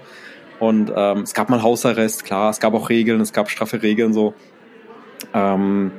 Und 0.58 0.92
ähm, 0.94 1.18
es 1.18 1.34
gab 1.34 1.50
mal 1.50 1.62
Hausarrest, 1.62 2.24
klar, 2.24 2.50
es 2.50 2.58
gab 2.58 2.74
auch 2.74 2.88
Regeln, 2.88 3.20
es 3.20 3.32
gab 3.32 3.48
straffe 3.48 3.80
Regeln 3.80 4.12
so. 4.12 4.34
Ähm, 5.34 5.92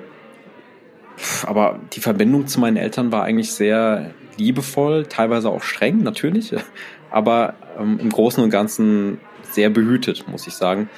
aber 1.45 1.79
die 1.93 1.99
Verbindung 1.99 2.47
zu 2.47 2.59
meinen 2.59 2.77
Eltern 2.77 3.11
war 3.11 3.23
eigentlich 3.23 3.51
sehr 3.51 4.11
liebevoll, 4.37 5.05
teilweise 5.05 5.49
auch 5.49 5.63
streng, 5.63 6.01
natürlich, 6.03 6.55
aber 7.11 7.55
ähm, 7.77 7.99
im 8.01 8.09
Großen 8.09 8.43
und 8.43 8.49
Ganzen 8.49 9.19
sehr 9.43 9.69
behütet, 9.69 10.27
muss 10.27 10.47
ich 10.47 10.53
sagen. 10.53 10.89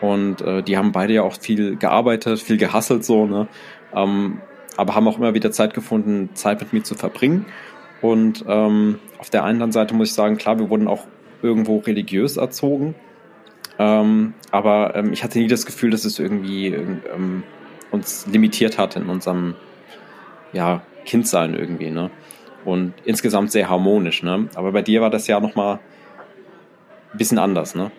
Und 0.00 0.40
äh, 0.40 0.62
die 0.62 0.76
haben 0.76 0.90
beide 0.90 1.12
ja 1.12 1.22
auch 1.22 1.38
viel 1.38 1.76
gearbeitet, 1.76 2.40
viel 2.40 2.56
gehasselt 2.56 3.04
so, 3.04 3.26
ne? 3.26 3.46
Ähm, 3.94 4.40
aber 4.76 4.94
haben 4.94 5.06
auch 5.06 5.18
immer 5.18 5.34
wieder 5.34 5.52
Zeit 5.52 5.74
gefunden, 5.74 6.30
Zeit 6.34 6.60
mit 6.60 6.72
mir 6.72 6.82
zu 6.82 6.94
verbringen. 6.94 7.46
Und 8.00 8.44
ähm, 8.48 8.98
auf 9.18 9.30
der 9.30 9.44
anderen 9.44 9.70
Seite 9.70 9.94
muss 9.94 10.08
ich 10.08 10.14
sagen, 10.14 10.38
klar, 10.38 10.58
wir 10.58 10.70
wurden 10.70 10.88
auch 10.88 11.06
irgendwo 11.42 11.78
religiös 11.78 12.36
erzogen. 12.36 12.94
Ähm, 13.78 14.34
aber 14.50 14.96
ähm, 14.96 15.12
ich 15.12 15.22
hatte 15.22 15.38
nie 15.38 15.46
das 15.46 15.66
Gefühl, 15.66 15.90
dass 15.90 16.04
es 16.04 16.18
irgendwie 16.18 16.68
ähm, 16.68 17.42
uns 17.92 18.26
limitiert 18.26 18.78
hat 18.78 18.96
in 18.96 19.08
unserem 19.08 19.54
ja, 20.52 20.82
Kindsein 21.04 21.54
irgendwie. 21.54 21.90
Ne? 21.90 22.10
Und 22.64 22.94
insgesamt 23.04 23.52
sehr 23.52 23.68
harmonisch. 23.68 24.22
Ne? 24.22 24.48
Aber 24.54 24.72
bei 24.72 24.82
dir 24.82 25.00
war 25.00 25.10
das 25.10 25.26
ja 25.26 25.38
nochmal 25.38 25.78
ein 27.12 27.18
bisschen 27.18 27.38
anders. 27.38 27.74
Ne? 27.74 27.92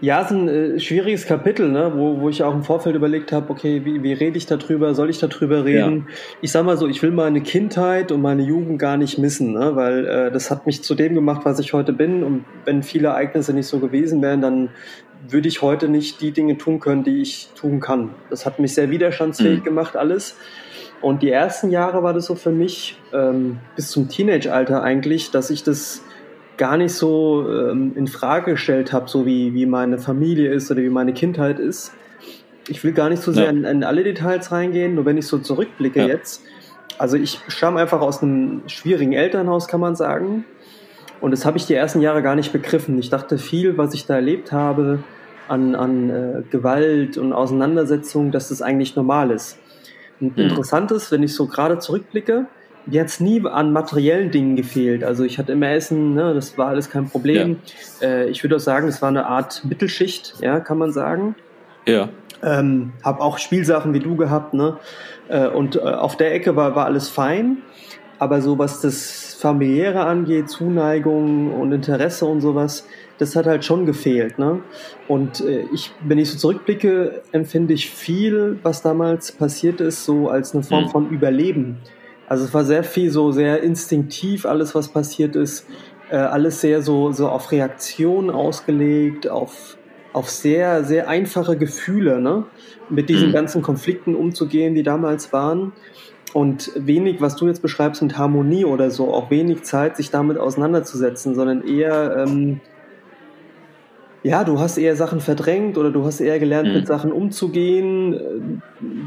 Ja, 0.00 0.20
es 0.20 0.26
ist 0.26 0.32
ein 0.32 0.48
äh, 0.48 0.78
schwieriges 0.78 1.26
Kapitel, 1.26 1.70
ne? 1.70 1.92
wo, 1.94 2.20
wo 2.20 2.28
ich 2.28 2.42
auch 2.42 2.52
im 2.52 2.62
Vorfeld 2.62 2.94
überlegt 2.94 3.32
habe, 3.32 3.48
okay, 3.50 3.82
wie, 3.84 4.02
wie 4.02 4.12
rede 4.12 4.36
ich 4.36 4.44
darüber, 4.44 4.94
soll 4.94 5.08
ich 5.08 5.18
darüber 5.18 5.64
reden? 5.64 6.04
Ja. 6.06 6.14
Ich 6.42 6.52
sag 6.52 6.66
mal 6.66 6.76
so, 6.76 6.86
ich 6.86 7.02
will 7.02 7.12
meine 7.12 7.40
Kindheit 7.40 8.12
und 8.12 8.20
meine 8.20 8.42
Jugend 8.42 8.78
gar 8.78 8.98
nicht 8.98 9.16
missen, 9.16 9.52
ne? 9.54 9.74
weil 9.74 10.06
äh, 10.06 10.30
das 10.30 10.50
hat 10.50 10.66
mich 10.66 10.82
zu 10.82 10.94
dem 10.94 11.14
gemacht, 11.14 11.42
was 11.44 11.58
ich 11.60 11.72
heute 11.72 11.94
bin 11.94 12.22
und 12.24 12.44
wenn 12.66 12.82
viele 12.82 13.08
Ereignisse 13.08 13.54
nicht 13.54 13.68
so 13.68 13.78
gewesen 13.78 14.20
wären, 14.20 14.42
dann 14.42 14.68
würde 15.28 15.48
ich 15.48 15.62
heute 15.62 15.88
nicht 15.88 16.20
die 16.20 16.30
Dinge 16.30 16.58
tun 16.58 16.80
können, 16.80 17.04
die 17.04 17.20
ich 17.22 17.48
tun 17.54 17.80
kann. 17.80 18.10
Das 18.30 18.46
hat 18.46 18.58
mich 18.58 18.74
sehr 18.74 18.90
widerstandsfähig 18.90 19.60
mhm. 19.60 19.64
gemacht, 19.64 19.96
alles. 19.96 20.36
Und 21.02 21.22
die 21.22 21.30
ersten 21.30 21.70
Jahre 21.70 22.02
war 22.02 22.14
das 22.14 22.26
so 22.26 22.34
für 22.34 22.50
mich, 22.50 22.98
ähm, 23.12 23.58
bis 23.74 23.90
zum 23.90 24.08
Teenage-Alter 24.08 24.82
eigentlich, 24.82 25.30
dass 25.30 25.50
ich 25.50 25.62
das 25.62 26.02
gar 26.56 26.76
nicht 26.76 26.92
so 26.92 27.46
ähm, 27.50 27.92
in 27.96 28.06
Frage 28.06 28.52
gestellt 28.52 28.92
habe, 28.92 29.08
so 29.08 29.26
wie, 29.26 29.52
wie 29.52 29.66
meine 29.66 29.98
Familie 29.98 30.52
ist 30.52 30.70
oder 30.70 30.82
wie 30.82 30.88
meine 30.88 31.12
Kindheit 31.12 31.58
ist. 31.58 31.92
Ich 32.68 32.82
will 32.82 32.92
gar 32.92 33.10
nicht 33.10 33.22
so 33.22 33.32
sehr 33.32 33.44
ja. 33.44 33.50
in, 33.50 33.64
in, 33.64 33.84
alle 33.84 34.02
Details 34.02 34.50
reingehen, 34.50 34.94
nur 34.94 35.04
wenn 35.04 35.18
ich 35.18 35.26
so 35.26 35.38
zurückblicke 35.38 36.00
ja. 36.00 36.06
jetzt. 36.06 36.42
Also 36.98 37.16
ich 37.16 37.40
stamme 37.48 37.78
einfach 37.78 38.00
aus 38.00 38.22
einem 38.22 38.62
schwierigen 38.66 39.12
Elternhaus, 39.12 39.68
kann 39.68 39.80
man 39.80 39.96
sagen. 39.96 40.44
Und 41.26 41.32
das 41.32 41.44
habe 41.44 41.58
ich 41.58 41.66
die 41.66 41.74
ersten 41.74 42.00
Jahre 42.02 42.22
gar 42.22 42.36
nicht 42.36 42.52
begriffen. 42.52 42.96
Ich 43.00 43.10
dachte 43.10 43.36
viel, 43.36 43.76
was 43.76 43.94
ich 43.94 44.06
da 44.06 44.14
erlebt 44.14 44.52
habe 44.52 45.00
an, 45.48 45.74
an 45.74 46.08
äh, 46.08 46.42
Gewalt 46.52 47.18
und 47.18 47.32
Auseinandersetzung, 47.32 48.30
dass 48.30 48.50
das 48.50 48.62
eigentlich 48.62 48.94
normal 48.94 49.32
ist. 49.32 49.58
Und 50.20 50.36
mhm. 50.36 50.44
interessant 50.44 50.92
ist, 50.92 51.10
wenn 51.10 51.24
ich 51.24 51.34
so 51.34 51.48
gerade 51.48 51.80
zurückblicke, 51.80 52.46
mir 52.86 53.00
hat 53.00 53.08
es 53.08 53.18
nie 53.18 53.44
an 53.44 53.72
materiellen 53.72 54.30
Dingen 54.30 54.54
gefehlt. 54.54 55.02
Also 55.02 55.24
ich 55.24 55.40
hatte 55.40 55.50
immer 55.50 55.68
Essen, 55.70 56.14
ne, 56.14 56.32
das 56.32 56.56
war 56.58 56.68
alles 56.68 56.90
kein 56.90 57.08
Problem. 57.08 57.58
Ja. 58.00 58.06
Äh, 58.06 58.30
ich 58.30 58.44
würde 58.44 58.54
auch 58.54 58.60
sagen, 58.60 58.86
es 58.86 59.02
war 59.02 59.08
eine 59.08 59.26
Art 59.26 59.64
Mittelschicht, 59.64 60.34
ja, 60.42 60.60
kann 60.60 60.78
man 60.78 60.92
sagen. 60.92 61.34
Ja. 61.88 62.08
Ähm, 62.44 62.92
hab 63.02 63.20
auch 63.20 63.38
Spielsachen 63.38 63.94
wie 63.94 64.00
du 64.00 64.14
gehabt, 64.14 64.54
ne? 64.54 64.76
Äh, 65.26 65.48
und 65.48 65.74
äh, 65.74 65.80
auf 65.80 66.16
der 66.16 66.32
Ecke 66.32 66.54
war, 66.54 66.76
war 66.76 66.84
alles 66.84 67.08
fein. 67.08 67.62
Aber 68.18 68.40
so 68.40 68.58
was 68.58 68.80
das 68.80 69.34
familiäre 69.38 70.04
angeht, 70.04 70.48
Zuneigung 70.48 71.52
und 71.52 71.72
Interesse 71.72 72.24
und 72.24 72.40
sowas, 72.40 72.86
das 73.18 73.36
hat 73.36 73.46
halt 73.46 73.64
schon 73.64 73.86
gefehlt. 73.86 74.38
Ne? 74.38 74.60
Und 75.08 75.40
äh, 75.40 75.64
ich, 75.72 75.92
wenn 76.04 76.18
ich 76.18 76.30
so 76.30 76.38
zurückblicke, 76.38 77.22
empfinde 77.32 77.74
ich 77.74 77.90
viel, 77.90 78.58
was 78.62 78.82
damals 78.82 79.32
passiert 79.32 79.80
ist, 79.80 80.04
so 80.04 80.28
als 80.28 80.54
eine 80.54 80.62
Form 80.62 80.84
mhm. 80.84 80.90
von 80.90 81.10
Überleben. 81.10 81.78
Also 82.28 82.44
es 82.44 82.54
war 82.54 82.64
sehr 82.64 82.84
viel 82.84 83.10
so 83.10 83.30
sehr 83.30 83.62
instinktiv, 83.62 84.46
alles 84.46 84.74
was 84.74 84.88
passiert 84.88 85.36
ist, 85.36 85.66
äh, 86.10 86.16
alles 86.16 86.60
sehr 86.60 86.82
so, 86.82 87.12
so 87.12 87.28
auf 87.28 87.52
Reaktion 87.52 88.30
ausgelegt, 88.30 89.28
auf, 89.28 89.76
auf 90.12 90.28
sehr, 90.28 90.84
sehr 90.84 91.08
einfache 91.08 91.56
Gefühle, 91.56 92.20
ne? 92.20 92.44
mit 92.88 93.08
diesen 93.08 93.28
mhm. 93.28 93.32
ganzen 93.32 93.62
Konflikten 93.62 94.14
umzugehen, 94.14 94.74
die 94.74 94.82
damals 94.82 95.32
waren. 95.32 95.72
Und 96.36 96.70
wenig, 96.74 97.22
was 97.22 97.36
du 97.36 97.46
jetzt 97.46 97.62
beschreibst 97.62 98.02
mit 98.02 98.18
Harmonie 98.18 98.66
oder 98.66 98.90
so, 98.90 99.10
auch 99.14 99.30
wenig 99.30 99.62
Zeit, 99.62 99.96
sich 99.96 100.10
damit 100.10 100.36
auseinanderzusetzen, 100.36 101.34
sondern 101.34 101.66
eher 101.66 102.14
ähm, 102.14 102.60
ja, 104.22 104.44
du 104.44 104.60
hast 104.60 104.76
eher 104.76 104.96
Sachen 104.96 105.20
verdrängt 105.20 105.78
oder 105.78 105.90
du 105.90 106.04
hast 106.04 106.20
eher 106.20 106.38
gelernt, 106.38 106.68
mhm. 106.68 106.74
mit 106.74 106.86
Sachen 106.86 107.10
umzugehen, 107.10 108.12
äh, 108.12 108.18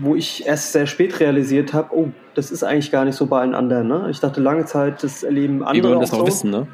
wo 0.02 0.16
ich 0.16 0.48
erst 0.48 0.72
sehr 0.72 0.88
spät 0.88 1.20
realisiert 1.20 1.72
habe, 1.72 1.96
oh, 1.96 2.08
das 2.34 2.50
ist 2.50 2.64
eigentlich 2.64 2.90
gar 2.90 3.06
nicht 3.06 3.16
so 3.16 3.28
bei 3.28 3.42
allen 3.42 3.54
anderen. 3.54 3.88
Ne? 3.88 4.08
Ich 4.10 4.20
dachte 4.20 4.42
lange 4.42 4.66
Zeit, 4.66 5.04
das 5.04 5.22
erleben 5.22 5.62
andere. 5.62 5.74
Die 5.74 5.84
wollen 5.84 6.00
das 6.00 6.12
auch 6.14 6.22
so. 6.22 6.28
wissen, 6.28 6.50
ne? 6.50 6.66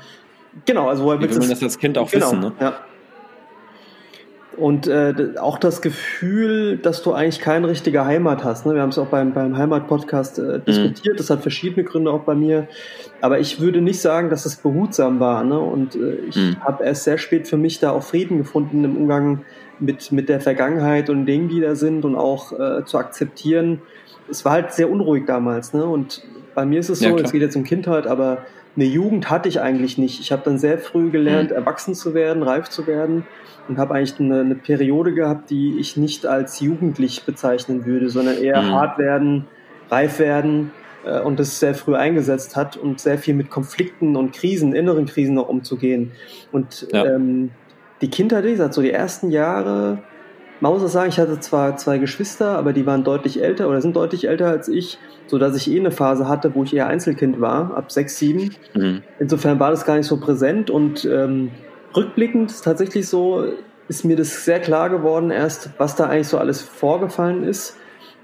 Genau, 0.65 0.87
also 0.87 1.03
woher 1.03 1.19
willst 1.19 1.35
du 1.35 1.45
das 1.45 1.61
als 1.61 1.77
Kind 1.77 1.97
auch 1.97 2.09
genau, 2.09 2.27
wissen, 2.27 2.39
ne? 2.39 2.53
Ja. 2.61 2.77
Und 4.57 4.87
äh, 4.87 5.13
auch 5.39 5.57
das 5.57 5.81
Gefühl, 5.81 6.77
dass 6.77 7.01
du 7.01 7.13
eigentlich 7.13 7.39
keine 7.39 7.67
richtige 7.67 8.05
Heimat 8.05 8.43
hast. 8.43 8.65
Ne? 8.65 8.73
Wir 8.73 8.81
haben 8.81 8.89
es 8.89 8.97
auch 8.97 9.07
beim, 9.07 9.33
beim 9.33 9.57
Heimat-Podcast 9.57 10.39
äh, 10.39 10.41
mhm. 10.41 10.65
diskutiert. 10.65 11.19
Das 11.19 11.29
hat 11.29 11.41
verschiedene 11.41 11.83
Gründe 11.83 12.11
auch 12.11 12.21
bei 12.21 12.35
mir. 12.35 12.67
Aber 13.21 13.39
ich 13.39 13.59
würde 13.59 13.81
nicht 13.81 13.99
sagen, 13.99 14.29
dass 14.29 14.45
es 14.45 14.57
behutsam 14.57 15.19
war. 15.19 15.43
Ne? 15.43 15.59
Und 15.59 15.95
äh, 15.95 16.15
ich 16.29 16.35
mhm. 16.35 16.57
habe 16.61 16.83
erst 16.83 17.03
sehr 17.03 17.17
spät 17.17 17.47
für 17.47 17.57
mich 17.57 17.79
da 17.79 17.91
auch 17.91 18.03
Frieden 18.03 18.37
gefunden 18.37 18.83
im 18.83 18.97
Umgang 18.97 19.41
mit, 19.79 20.11
mit 20.11 20.29
der 20.29 20.39
Vergangenheit 20.39 21.09
und 21.09 21.25
Dingen, 21.25 21.49
die 21.49 21.59
da 21.59 21.75
sind 21.75 22.05
und 22.05 22.15
auch 22.15 22.51
äh, 22.53 22.85
zu 22.85 22.97
akzeptieren. 22.97 23.81
Es 24.29 24.45
war 24.45 24.53
halt 24.53 24.71
sehr 24.71 24.89
unruhig 24.89 25.25
damals. 25.25 25.73
Ne? 25.73 25.85
Und 25.85 26.23
bei 26.53 26.65
mir 26.65 26.79
ist 26.79 26.89
es 26.89 26.99
so, 26.99 27.17
es 27.17 27.31
geht 27.31 27.41
jetzt 27.41 27.55
um 27.55 27.63
Kindheit, 27.63 28.07
aber 28.07 28.45
eine 28.75 28.85
Jugend 28.85 29.29
hatte 29.29 29.47
ich 29.47 29.61
eigentlich 29.61 29.97
nicht. 29.97 30.19
Ich 30.19 30.31
habe 30.31 30.41
dann 30.43 30.57
sehr 30.57 30.77
früh 30.77 31.09
gelernt, 31.09 31.51
mhm. 31.51 31.55
erwachsen 31.55 31.95
zu 31.95 32.13
werden, 32.13 32.43
reif 32.43 32.69
zu 32.69 32.87
werden 32.87 33.25
und 33.67 33.77
habe 33.77 33.95
eigentlich 33.95 34.19
eine, 34.19 34.41
eine, 34.41 34.55
Periode 34.55 35.13
gehabt, 35.13 35.49
die 35.49 35.79
ich 35.79 35.97
nicht 35.97 36.25
als 36.25 36.59
jugendlich 36.59 37.23
bezeichnen 37.23 37.85
würde, 37.85 38.09
sondern 38.09 38.37
eher 38.37 38.61
mhm. 38.61 38.71
hart 38.71 38.97
werden, 38.97 39.47
reif 39.89 40.19
werden 40.19 40.71
äh, 41.05 41.19
und 41.21 41.39
das 41.39 41.59
sehr 41.59 41.73
früh 41.73 41.95
eingesetzt 41.95 42.55
hat 42.55 42.77
und 42.77 42.99
sehr 42.99 43.17
viel 43.17 43.33
mit 43.33 43.49
Konflikten 43.49 44.15
und 44.15 44.33
Krisen, 44.33 44.75
inneren 44.75 45.05
Krisen 45.05 45.35
noch 45.35 45.47
umzugehen. 45.47 46.11
Und 46.51 46.87
ja. 46.91 47.05
ähm, 47.05 47.51
die 48.01 48.09
Kindheit, 48.09 48.43
wie 48.43 48.51
gesagt, 48.51 48.73
so 48.73 48.81
die 48.81 48.91
ersten 48.91 49.31
Jahre, 49.31 49.99
man 50.59 50.73
muss 50.73 50.83
auch 50.83 50.89
sagen, 50.89 51.09
ich 51.09 51.19
hatte 51.19 51.39
zwar 51.39 51.77
zwei 51.77 51.97
Geschwister, 51.97 52.57
aber 52.57 52.73
die 52.73 52.85
waren 52.85 53.03
deutlich 53.03 53.41
älter 53.41 53.69
oder 53.69 53.81
sind 53.81 53.95
deutlich 53.95 54.27
älter 54.27 54.47
als 54.47 54.67
ich, 54.67 54.97
so 55.27 55.37
dass 55.37 55.55
ich 55.55 55.71
eh 55.71 55.79
eine 55.79 55.91
Phase 55.91 56.27
hatte, 56.27 56.53
wo 56.55 56.63
ich 56.63 56.75
eher 56.75 56.87
Einzelkind 56.87 57.41
war, 57.41 57.75
ab 57.75 57.91
sechs, 57.91 58.17
sieben. 58.17 58.55
Mhm. 58.73 59.01
Insofern 59.19 59.59
war 59.59 59.71
das 59.71 59.85
gar 59.85 59.97
nicht 59.97 60.07
so 60.07 60.17
präsent 60.17 60.69
und 60.69 61.05
ähm, 61.05 61.51
rückblickend 61.95 62.51
ist 62.51 62.61
tatsächlich 62.63 63.07
so, 63.07 63.45
ist 63.87 64.05
mir 64.05 64.15
das 64.15 64.45
sehr 64.45 64.59
klar 64.59 64.89
geworden 64.89 65.31
erst, 65.31 65.69
was 65.77 65.95
da 65.95 66.05
eigentlich 66.05 66.27
so 66.27 66.37
alles 66.37 66.61
vorgefallen 66.61 67.43
ist. 67.43 67.77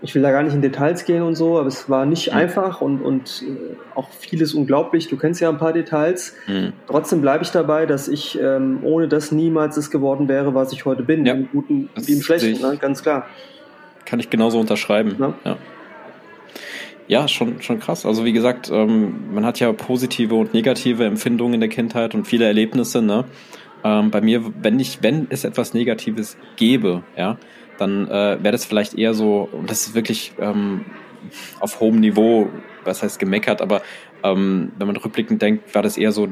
Ich 0.03 0.15
will 0.15 0.23
da 0.23 0.31
gar 0.31 0.41
nicht 0.41 0.55
in 0.55 0.63
Details 0.63 1.05
gehen 1.05 1.21
und 1.21 1.35
so, 1.35 1.59
aber 1.59 1.67
es 1.67 1.87
war 1.87 2.07
nicht 2.07 2.31
mhm. 2.31 2.37
einfach 2.37 2.81
und, 2.81 3.01
und 3.01 3.43
äh, 3.43 3.75
auch 3.93 4.09
vieles 4.09 4.55
unglaublich. 4.55 5.09
Du 5.09 5.17
kennst 5.17 5.39
ja 5.41 5.49
ein 5.49 5.59
paar 5.59 5.73
Details. 5.73 6.33
Mhm. 6.47 6.73
Trotzdem 6.87 7.21
bleibe 7.21 7.43
ich 7.43 7.51
dabei, 7.51 7.85
dass 7.85 8.07
ich 8.07 8.39
ähm, 8.41 8.79
ohne 8.81 9.07
das 9.07 9.31
niemals 9.31 9.75
das 9.75 9.91
geworden 9.91 10.27
wäre, 10.27 10.55
was 10.55 10.73
ich 10.73 10.85
heute 10.85 11.03
bin. 11.03 11.25
Ja. 11.25 11.33
Im 11.33 11.49
Guten 11.51 11.89
wie 11.95 12.13
im 12.13 12.21
Schlechten, 12.21 12.59
ne? 12.61 12.77
ganz 12.77 13.03
klar. 13.03 13.27
Kann 14.05 14.19
ich 14.19 14.31
genauso 14.31 14.59
unterschreiben. 14.59 15.15
Ja. 15.19 15.33
ja. 15.45 15.57
Ja, 17.11 17.27
schon, 17.27 17.61
schon 17.61 17.81
krass. 17.81 18.05
Also 18.05 18.23
wie 18.23 18.31
gesagt, 18.31 18.71
ähm, 18.71 19.33
man 19.33 19.45
hat 19.45 19.59
ja 19.59 19.73
positive 19.73 20.33
und 20.35 20.53
negative 20.53 21.03
Empfindungen 21.03 21.55
in 21.55 21.59
der 21.59 21.67
Kindheit 21.67 22.15
und 22.15 22.25
viele 22.25 22.45
Erlebnisse, 22.45 23.01
ne? 23.01 23.25
Ähm, 23.83 24.11
bei 24.11 24.21
mir, 24.21 24.53
wenn 24.61 24.79
ich, 24.79 24.99
wenn 25.03 25.27
es 25.29 25.43
etwas 25.43 25.73
Negatives 25.73 26.37
gäbe, 26.55 27.03
ja, 27.17 27.37
dann 27.77 28.07
äh, 28.07 28.41
wäre 28.41 28.53
das 28.53 28.63
vielleicht 28.63 28.93
eher 28.93 29.13
so, 29.13 29.49
und 29.51 29.69
das 29.69 29.87
ist 29.87 29.93
wirklich 29.93 30.31
ähm, 30.39 30.85
auf 31.59 31.81
hohem 31.81 31.99
Niveau, 31.99 32.47
was 32.85 33.03
heißt 33.03 33.19
gemeckert, 33.19 33.61
aber 33.61 33.81
ähm, 34.23 34.71
wenn 34.77 34.87
man 34.87 34.95
rückblickend 34.95 35.41
denkt, 35.41 35.75
war 35.75 35.81
das 35.81 35.97
eher 35.97 36.13
so 36.13 36.29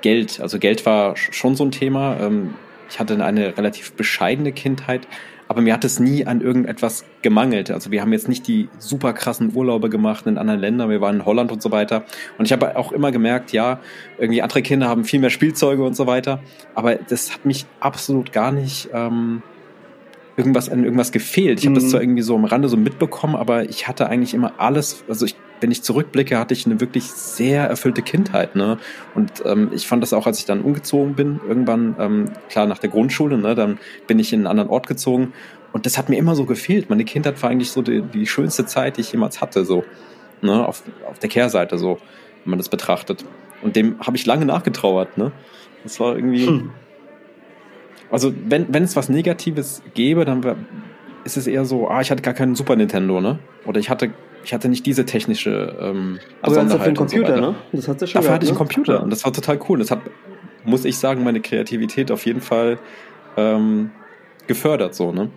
Geld. 0.00 0.40
Also 0.40 0.58
Geld 0.58 0.86
war 0.86 1.16
schon 1.16 1.54
so 1.54 1.64
ein 1.64 1.70
Thema. 1.70 2.18
Ähm, 2.18 2.54
ich 2.90 2.98
hatte 2.98 3.24
eine 3.24 3.56
relativ 3.56 3.92
bescheidene 3.92 4.50
Kindheit, 4.50 5.06
aber 5.48 5.62
mir 5.62 5.72
hat 5.72 5.84
es 5.84 5.98
nie 5.98 6.26
an 6.26 6.40
irgendetwas 6.40 7.04
gemangelt. 7.22 7.70
Also 7.70 7.90
wir 7.90 8.02
haben 8.02 8.12
jetzt 8.12 8.28
nicht 8.28 8.46
die 8.46 8.68
super 8.78 9.12
krassen 9.14 9.54
Urlaube 9.54 9.88
gemacht 9.88 10.26
in 10.26 10.38
anderen 10.38 10.60
Ländern, 10.60 10.90
wir 10.90 11.00
waren 11.00 11.16
in 11.16 11.24
Holland 11.24 11.50
und 11.50 11.62
so 11.62 11.70
weiter. 11.72 12.04
Und 12.36 12.44
ich 12.44 12.52
habe 12.52 12.76
auch 12.76 12.92
immer 12.92 13.10
gemerkt, 13.10 13.52
ja, 13.52 13.80
irgendwie 14.18 14.42
andere 14.42 14.62
Kinder 14.62 14.88
haben 14.88 15.04
viel 15.04 15.20
mehr 15.20 15.30
Spielzeuge 15.30 15.82
und 15.82 15.96
so 15.96 16.06
weiter, 16.06 16.40
aber 16.74 16.96
das 16.96 17.32
hat 17.32 17.44
mich 17.44 17.66
absolut 17.80 18.32
gar 18.32 18.52
nicht 18.52 18.90
ähm, 18.92 19.42
irgendwas 20.36 20.68
an 20.68 20.84
irgendwas 20.84 21.10
gefehlt. 21.10 21.58
Ich 21.58 21.66
habe 21.66 21.74
das 21.74 21.84
mhm. 21.84 21.88
zwar 21.88 22.00
irgendwie 22.02 22.22
so 22.22 22.36
am 22.36 22.44
Rande 22.44 22.68
so 22.68 22.76
mitbekommen, 22.76 23.34
aber 23.34 23.68
ich 23.68 23.88
hatte 23.88 24.08
eigentlich 24.08 24.34
immer 24.34 24.52
alles, 24.58 25.02
also 25.08 25.26
ich, 25.26 25.34
wenn 25.60 25.70
ich 25.70 25.82
zurückblicke, 25.82 26.38
hatte 26.38 26.54
ich 26.54 26.66
eine 26.66 26.80
wirklich 26.80 27.04
sehr 27.04 27.64
erfüllte 27.64 28.02
Kindheit, 28.02 28.56
ne? 28.56 28.78
Und 29.14 29.42
ähm, 29.44 29.70
ich 29.72 29.86
fand 29.86 30.02
das 30.02 30.12
auch, 30.12 30.26
als 30.26 30.38
ich 30.38 30.44
dann 30.44 30.60
umgezogen 30.60 31.14
bin, 31.14 31.40
irgendwann, 31.46 31.96
ähm, 31.98 32.30
klar 32.48 32.66
nach 32.66 32.78
der 32.78 32.90
Grundschule, 32.90 33.38
ne, 33.38 33.54
dann 33.54 33.78
bin 34.06 34.18
ich 34.18 34.32
in 34.32 34.40
einen 34.40 34.46
anderen 34.46 34.70
Ort 34.70 34.86
gezogen 34.86 35.32
und 35.72 35.86
das 35.86 35.98
hat 35.98 36.08
mir 36.08 36.16
immer 36.16 36.34
so 36.34 36.44
gefehlt. 36.44 36.90
Meine 36.90 37.04
Kindheit 37.04 37.42
war 37.42 37.50
eigentlich 37.50 37.70
so 37.70 37.82
die, 37.82 38.02
die 38.02 38.26
schönste 38.26 38.66
Zeit, 38.66 38.96
die 38.96 39.02
ich 39.02 39.12
jemals 39.12 39.40
hatte, 39.40 39.64
so, 39.64 39.84
ne, 40.42 40.66
auf, 40.66 40.82
auf 41.08 41.18
der 41.18 41.28
Kehrseite, 41.28 41.78
so, 41.78 41.98
wenn 42.44 42.50
man 42.50 42.58
das 42.58 42.68
betrachtet. 42.68 43.24
Und 43.62 43.76
dem 43.76 43.98
habe 44.00 44.16
ich 44.16 44.26
lange 44.26 44.46
nachgetrauert, 44.46 45.18
ne? 45.18 45.32
Das 45.84 45.98
war 46.00 46.16
irgendwie. 46.16 46.46
Hm 46.46 46.70
also 48.10 48.32
wenn, 48.46 48.72
wenn 48.72 48.84
es 48.84 48.96
was 48.96 49.08
Negatives 49.08 49.82
gäbe, 49.94 50.24
dann 50.24 50.42
ist 51.28 51.36
es 51.36 51.46
eher 51.46 51.64
so, 51.64 51.88
ah, 51.88 52.00
ich 52.00 52.10
hatte 52.10 52.22
gar 52.22 52.34
keinen 52.34 52.54
Super 52.54 52.74
Nintendo, 52.76 53.20
ne? 53.20 53.38
Oder 53.66 53.80
ich 53.80 53.90
hatte, 53.90 54.10
ich 54.44 54.54
hatte 54.54 54.68
nicht 54.68 54.86
diese 54.86 55.04
technische 55.04 55.76
ähm, 55.80 56.18
Aber 56.40 56.54
du 56.54 56.60
hast 56.62 56.72
dafür 56.72 56.86
einen 56.86 56.96
Computer, 56.96 57.34
so 57.34 57.40
ne? 57.40 57.54
Das 57.72 57.88
hat 57.88 58.00
ja 58.00 58.06
schon 58.06 58.14
Dafür 58.14 58.28
gehabt, 58.28 58.34
hatte 58.34 58.44
ich 58.44 58.50
einen 58.50 58.58
ne? 58.58 58.58
Computer 58.58 59.02
und 59.02 59.10
das 59.10 59.24
war 59.24 59.32
total 59.32 59.58
cool. 59.68 59.78
Das 59.78 59.90
hat, 59.90 60.00
muss 60.64 60.84
ich 60.84 60.96
sagen, 60.96 61.22
meine 61.24 61.40
Kreativität 61.40 62.10
auf 62.10 62.24
jeden 62.24 62.40
Fall 62.40 62.78
ähm, 63.36 63.90
gefördert, 64.46 64.94
so, 64.94 65.12
ne? 65.12 65.30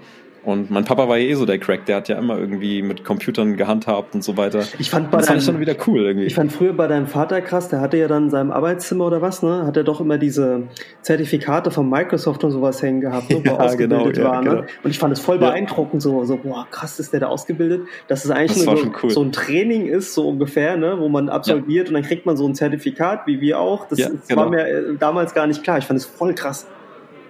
Und 0.43 0.72
mein 0.72 0.85
Papa 0.85 1.07
war 1.07 1.18
ja 1.18 1.30
eh 1.30 1.34
so 1.35 1.45
der 1.45 1.59
Crack, 1.59 1.85
der 1.85 1.97
hat 1.97 2.09
ja 2.09 2.18
immer 2.18 2.38
irgendwie 2.38 2.81
mit 2.81 3.03
Computern 3.03 3.57
gehandhabt 3.57 4.15
und 4.15 4.23
so 4.23 4.38
weiter. 4.38 4.63
Ich 4.80 4.89
fand 4.89 5.11
bei 5.11 5.18
das 5.18 5.27
deinem, 5.27 5.35
fand 5.35 5.41
ich 5.41 5.45
dann 5.47 5.59
wieder 5.59 5.76
cool 5.88 6.01
irgendwie. 6.01 6.26
Ich 6.26 6.34
fand 6.34 6.51
früher 6.51 6.73
bei 6.73 6.88
deinem 6.88 7.05
Vater 7.05 7.41
krass, 7.41 7.69
der 7.69 7.80
hatte 7.80 7.97
ja 7.97 8.07
dann 8.07 8.26
in 8.26 8.30
seinem 8.31 8.51
Arbeitszimmer 8.51 9.05
oder 9.05 9.22
was, 9.22 9.43
ne, 9.43 9.65
hat 9.68 9.77
er 9.77 9.84
doch 9.84 10.01
immer 10.01 10.18
diese 10.18 10.63
Zertifikate 11.03 11.69
von 11.69 11.88
Microsoft 11.88 12.43
und 12.43 12.51
sowas 12.51 12.81
hängen 12.81 13.01
gehabt, 13.01 13.30
ne, 13.30 13.41
wo 13.43 13.49
ja, 13.49 13.59
ausgebildet 13.59 14.15
genau, 14.15 14.30
war, 14.30 14.35
ja, 14.35 14.41
ne? 14.41 14.49
Genau. 14.49 14.63
Und 14.84 14.89
ich 14.89 14.97
fand 14.97 15.13
es 15.13 15.19
voll 15.19 15.38
beeindruckend, 15.38 16.01
so, 16.01 16.26
so, 16.26 16.38
boah, 16.38 16.68
krass 16.72 16.99
ist 16.99 17.13
der 17.13 17.19
da 17.19 17.27
ausgebildet, 17.27 17.84
dass 18.07 18.26
es 18.26 18.31
eigentlich 18.31 18.65
das 18.65 18.80
so, 18.80 18.91
cool. 19.03 19.09
so, 19.11 19.22
ein 19.22 19.31
Training 19.31 19.85
ist, 19.85 20.15
so 20.15 20.27
ungefähr, 20.27 20.76
ne, 20.76 20.95
wo 20.97 21.07
man 21.07 21.30
absolviert 21.30 21.89
und 21.89 21.93
dann 21.93 22.03
kriegt 22.03 22.26
man 22.26 22.35
so 22.35 22.47
ein 22.47 22.55
Zertifikat, 22.55 23.27
wie 23.27 23.41
wir 23.41 23.59
auch. 23.59 23.88
Das, 23.89 23.99
das 23.99 24.27
genau. 24.27 24.41
war 24.41 24.49
mir 24.49 24.68
äh, 24.68 24.84
damals 24.99 25.35
gar 25.35 25.45
nicht 25.45 25.61
klar. 25.61 25.77
Ich 25.77 25.85
fand 25.85 25.99
es 25.99 26.05
voll 26.05 26.34
krass. 26.34 26.65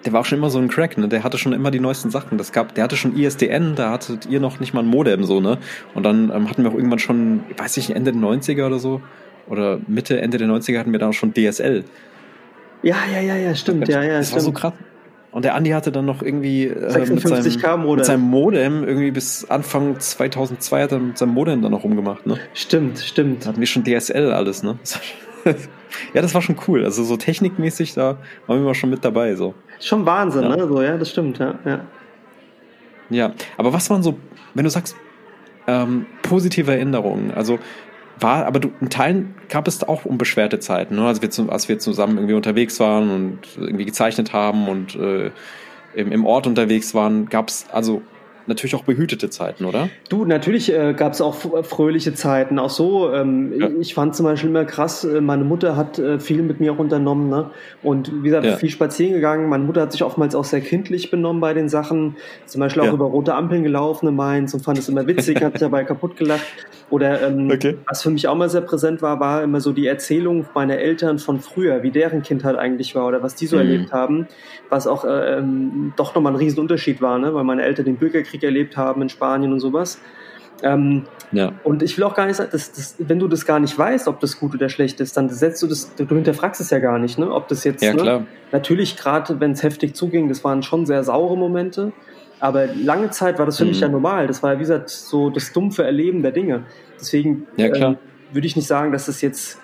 Der 0.06 0.14
war 0.14 0.22
auch 0.22 0.26
schon 0.26 0.38
immer 0.38 0.50
so 0.50 0.60
ein 0.60 0.68
Crack, 0.68 0.98
ne? 0.98 1.08
Der 1.08 1.24
hatte 1.24 1.38
schon 1.38 1.54
immer 1.54 1.72
die 1.72 1.80
neuesten 1.80 2.10
Sachen. 2.10 2.38
Das 2.38 2.52
gab, 2.52 2.74
der 2.76 2.84
hatte 2.84 2.96
schon 2.96 3.16
ISDN, 3.16 3.76
da 3.76 3.92
hattet 3.92 4.26
ihr 4.26 4.40
noch 4.40 4.60
nicht 4.60 4.74
mal 4.74 4.82
ein 4.82 4.88
Modem 4.88 5.24
so, 5.24 5.40
ne? 5.40 5.58
Und 5.94 6.04
dann 6.04 6.32
ähm, 6.34 6.50
hatten 6.50 6.64
wir 6.64 6.72
auch 6.72 6.76
irgendwann 6.76 7.00
schon, 7.00 7.42
weiß 7.58 7.78
ich, 7.78 7.96
Ende 7.96 8.12
der 8.12 8.22
90er 8.22 8.66
oder 8.66 8.80
so, 8.80 9.02
oder 9.48 9.80
Mitte, 9.88 10.20
Ende 10.20 10.38
der 10.38 10.48
90er 10.48 10.80
hatten 10.80 10.92
wir 10.92 11.00
dann 11.00 11.14
schon 11.14 11.34
DSL. 11.34 11.84
Ja, 12.84 12.96
ja, 13.14 13.20
ja, 13.22 13.36
ja, 13.36 13.54
stimmt, 13.54 13.88
ja, 13.88 14.02
ja, 14.02 14.18
das 14.18 14.28
stimmt. 14.28 14.36
war 14.38 14.46
so 14.46 14.52
krass. 14.52 14.74
Und 15.32 15.46
der 15.46 15.56
Andi 15.56 15.70
hatte 15.70 15.92
dann 15.92 16.06
noch 16.06 16.22
irgendwie 16.22 16.66
äh, 16.66 17.08
mit, 17.10 17.24
56K 17.24 17.60
seinem, 17.62 17.82
Modem. 17.82 17.96
mit 17.96 18.06
seinem 18.06 18.22
Modem 18.22 18.84
irgendwie 18.84 19.12
bis 19.12 19.50
Anfang 19.50 19.98
2002 19.98 20.84
hat 20.84 20.92
er 20.92 21.00
mit 21.00 21.18
seinem 21.18 21.34
Modem 21.34 21.62
dann 21.62 21.72
noch 21.72 21.84
rumgemacht, 21.84 22.26
ne? 22.26 22.38
Stimmt, 22.54 23.00
stimmt. 23.00 23.46
Da 23.46 23.50
hatten 23.50 23.60
wir 23.60 23.68
schon 23.68 23.86
DSL 23.86 24.34
alles, 24.34 24.62
ne? 24.64 24.78
ja, 26.14 26.22
das 26.22 26.34
war 26.34 26.42
schon 26.42 26.56
cool. 26.68 26.84
Also 26.84 27.04
so 27.04 27.18
technikmäßig, 27.18 27.94
da 27.94 28.18
waren 28.48 28.66
wir 28.66 28.76
schon 28.76 28.90
mit 28.90 29.04
dabei, 29.04 29.36
so. 29.36 29.54
Schon 29.80 30.06
Wahnsinn, 30.06 30.44
Ja. 30.44 30.56
ne? 30.56 30.68
So, 30.68 30.82
ja, 30.82 30.98
das 30.98 31.10
stimmt, 31.10 31.40
ja, 31.40 31.56
ja. 31.66 31.82
Ja, 33.10 33.34
aber 33.58 33.74
was 33.74 33.90
waren 33.90 34.04
so, 34.04 34.18
wenn 34.54 34.64
du 34.64 34.70
sagst, 34.70 34.96
ähm, 35.68 36.06
positive 36.24 36.72
Erinnerungen? 36.72 37.32
Also 37.32 37.60
war, 38.20 38.46
aber 38.46 38.60
du, 38.60 38.72
in 38.80 38.90
Teilen 38.90 39.36
gab 39.50 39.68
es 39.68 39.84
auch 39.84 40.06
unbeschwerte 40.06 40.60
Zeiten, 40.60 40.96
ne? 40.96 41.06
als, 41.06 41.22
wir 41.22 41.30
zu, 41.30 41.50
als 41.50 41.68
wir 41.68 41.80
zusammen 41.80 42.18
irgendwie 42.18 42.36
unterwegs 42.36 42.80
waren 42.80 43.10
und 43.10 43.40
irgendwie 43.58 43.86
gezeichnet 43.86 44.32
haben 44.32 44.68
und 44.68 44.96
äh, 44.96 45.32
im, 45.94 46.12
im 46.12 46.26
Ort 46.26 46.48
unterwegs 46.48 46.94
waren, 46.94 47.28
gab 47.28 47.50
es 47.50 47.66
also 47.72 48.02
natürlich 48.48 48.76
auch 48.76 48.84
behütete 48.84 49.30
Zeiten, 49.30 49.66
oder? 49.66 49.90
Du, 50.10 50.26
natürlich 50.26 50.72
äh, 50.74 50.94
gab 50.94 51.14
es 51.14 51.22
auch 51.22 51.36
fröhliche 51.64 52.14
Zeiten, 52.14 52.60
auch 52.60 52.70
so. 52.70 53.12
Ähm, 53.14 53.54
Ja. 53.60 53.70
Ich 53.80 53.94
fand 53.94 54.16
zum 54.16 54.26
Beispiel 54.26 54.50
immer 54.50 54.66
krass, 54.66 55.04
äh, 55.04 55.22
meine 55.22 55.44
Mutter 55.44 55.76
hat 55.76 56.00
äh, 56.00 56.20
viel 56.20 56.42
mit 56.44 56.60
mir 56.60 56.74
auch 56.74 56.80
unternommen. 56.80 57.30
Ne? 57.30 57.52
Und 57.82 58.12
wie 58.14 58.22
gesagt, 58.24 58.46
Ja. 58.46 58.56
viel 58.58 58.70
spazieren 58.70 59.14
gegangen. 59.14 59.50
Meine 59.50 59.64
Mutter 59.64 59.82
hat 59.82 59.92
sich 59.92 60.04
oftmals 60.04 60.36
auch 60.36 60.46
sehr 60.46 60.62
kindlich 60.62 61.12
benommen 61.12 61.42
bei 61.42 61.54
den 61.54 61.70
Sachen. 61.70 62.18
Zum 62.46 62.60
Beispiel 62.60 62.82
auch 62.82 62.88
Ja. 62.88 62.94
über 62.94 63.06
rote 63.06 63.34
Ampeln 63.36 63.64
gelaufen 63.64 64.08
in 64.08 64.16
Mainz 64.16 64.54
und 64.54 64.62
fand 64.64 64.78
es 64.80 64.88
immer 64.90 65.06
witzig, 65.08 65.42
hat 65.44 65.54
sich 65.54 65.62
dabei 65.62 65.84
kaputt 65.84 66.16
gelacht. 66.18 66.46
Oder 66.90 67.22
ähm, 67.28 67.50
Okay. 67.52 67.78
was 67.88 68.02
für 68.04 68.10
mich 68.10 68.28
auch 68.28 68.36
mal 68.36 68.50
sehr 68.50 68.62
präsent 68.62 69.02
war, 69.02 69.20
war 69.20 69.44
immer 69.44 69.62
so 69.62 69.72
die 69.72 69.86
Erzählung 69.88 70.46
meiner 70.54 70.78
Eltern 70.78 71.20
von 71.20 71.40
früher, 71.40 71.84
wie 71.84 71.92
deren 71.92 72.22
Kindheit 72.22 72.56
eigentlich 72.58 72.96
war 72.96 73.08
oder 73.08 73.22
was 73.24 73.36
die 73.36 73.48
so 73.48 73.56
Mhm. 73.58 73.62
erlebt 73.62 73.92
haben, 73.94 74.28
was 74.70 74.88
auch 74.88 75.06
äh, 75.06 75.38
ähm, 75.40 75.94
doch 75.98 76.16
nochmal 76.16 76.34
ein 76.34 76.38
Riesenunterschied 76.38 77.02
war, 77.02 77.18
ne? 77.20 77.34
weil 77.34 77.44
meine 77.44 77.64
Eltern 77.64 77.86
den 77.86 77.98
Bürgerkrieg 77.98 78.31
erlebt 78.44 78.78
haben 78.78 79.02
in 79.02 79.10
Spanien 79.10 79.52
und 79.54 79.60
sowas. 79.60 80.00
Ähm, 80.64 81.06
Ja. 81.32 81.54
und 81.64 81.82
ich 81.82 81.98
will 81.98 82.04
auch 82.04 82.14
gar 82.14 82.26
nicht 82.28 82.36
sagen, 82.36 82.50
dass, 82.52 82.72
dass, 82.72 82.96
wenn 83.00 83.18
du 83.20 83.28
das 83.28 83.46
gar 83.46 83.60
nicht 83.60 83.76
weißt, 83.78 84.08
ob 84.08 84.20
das 84.20 84.40
gut 84.40 84.54
oder 84.54 84.70
schlecht 84.70 85.00
ist, 85.00 85.18
dann 85.18 85.30
setzt 85.30 85.64
du 85.64 85.68
das, 85.68 85.96
du 85.96 86.06
hinterfragst 86.08 86.60
es 86.62 86.70
ja 86.70 86.80
gar 86.80 87.00
nicht, 87.00 87.18
ne? 87.18 87.32
ob 87.32 87.48
das 87.48 87.64
jetzt, 87.64 87.82
Ja, 87.82 87.94
ne? 87.94 88.02
klar. 88.02 88.24
natürlich 88.52 88.96
gerade 88.98 89.40
wenn 89.40 89.52
es 89.52 89.64
heftig 89.64 89.96
zuging, 89.96 90.28
das 90.30 90.44
waren 90.44 90.62
schon 90.62 90.86
sehr 90.86 91.04
saure 91.04 91.36
Momente, 91.38 91.94
aber 92.40 92.68
lange 92.68 93.10
Zeit 93.12 93.40
war 93.40 93.46
das 93.46 93.58
für 93.58 93.66
mich 93.66 93.78
Mhm. 93.78 93.82
ja 93.84 93.90
normal. 93.90 94.28
Das 94.28 94.44
war 94.44 94.52
ja, 94.54 94.58
wie 94.60 94.64
gesagt, 94.64 94.90
so 94.90 95.30
das 95.30 95.52
dumpfe 95.54 95.84
Erleben 95.84 96.22
der 96.22 96.32
Dinge. 96.32 96.64
Deswegen 97.00 97.48
Ja, 97.58 97.68
ähm, 97.74 97.98
würde 98.34 98.46
ich 98.48 98.56
nicht 98.56 98.68
sagen, 98.68 98.92
dass 98.92 99.06
das 99.08 99.22
jetzt 99.22 99.60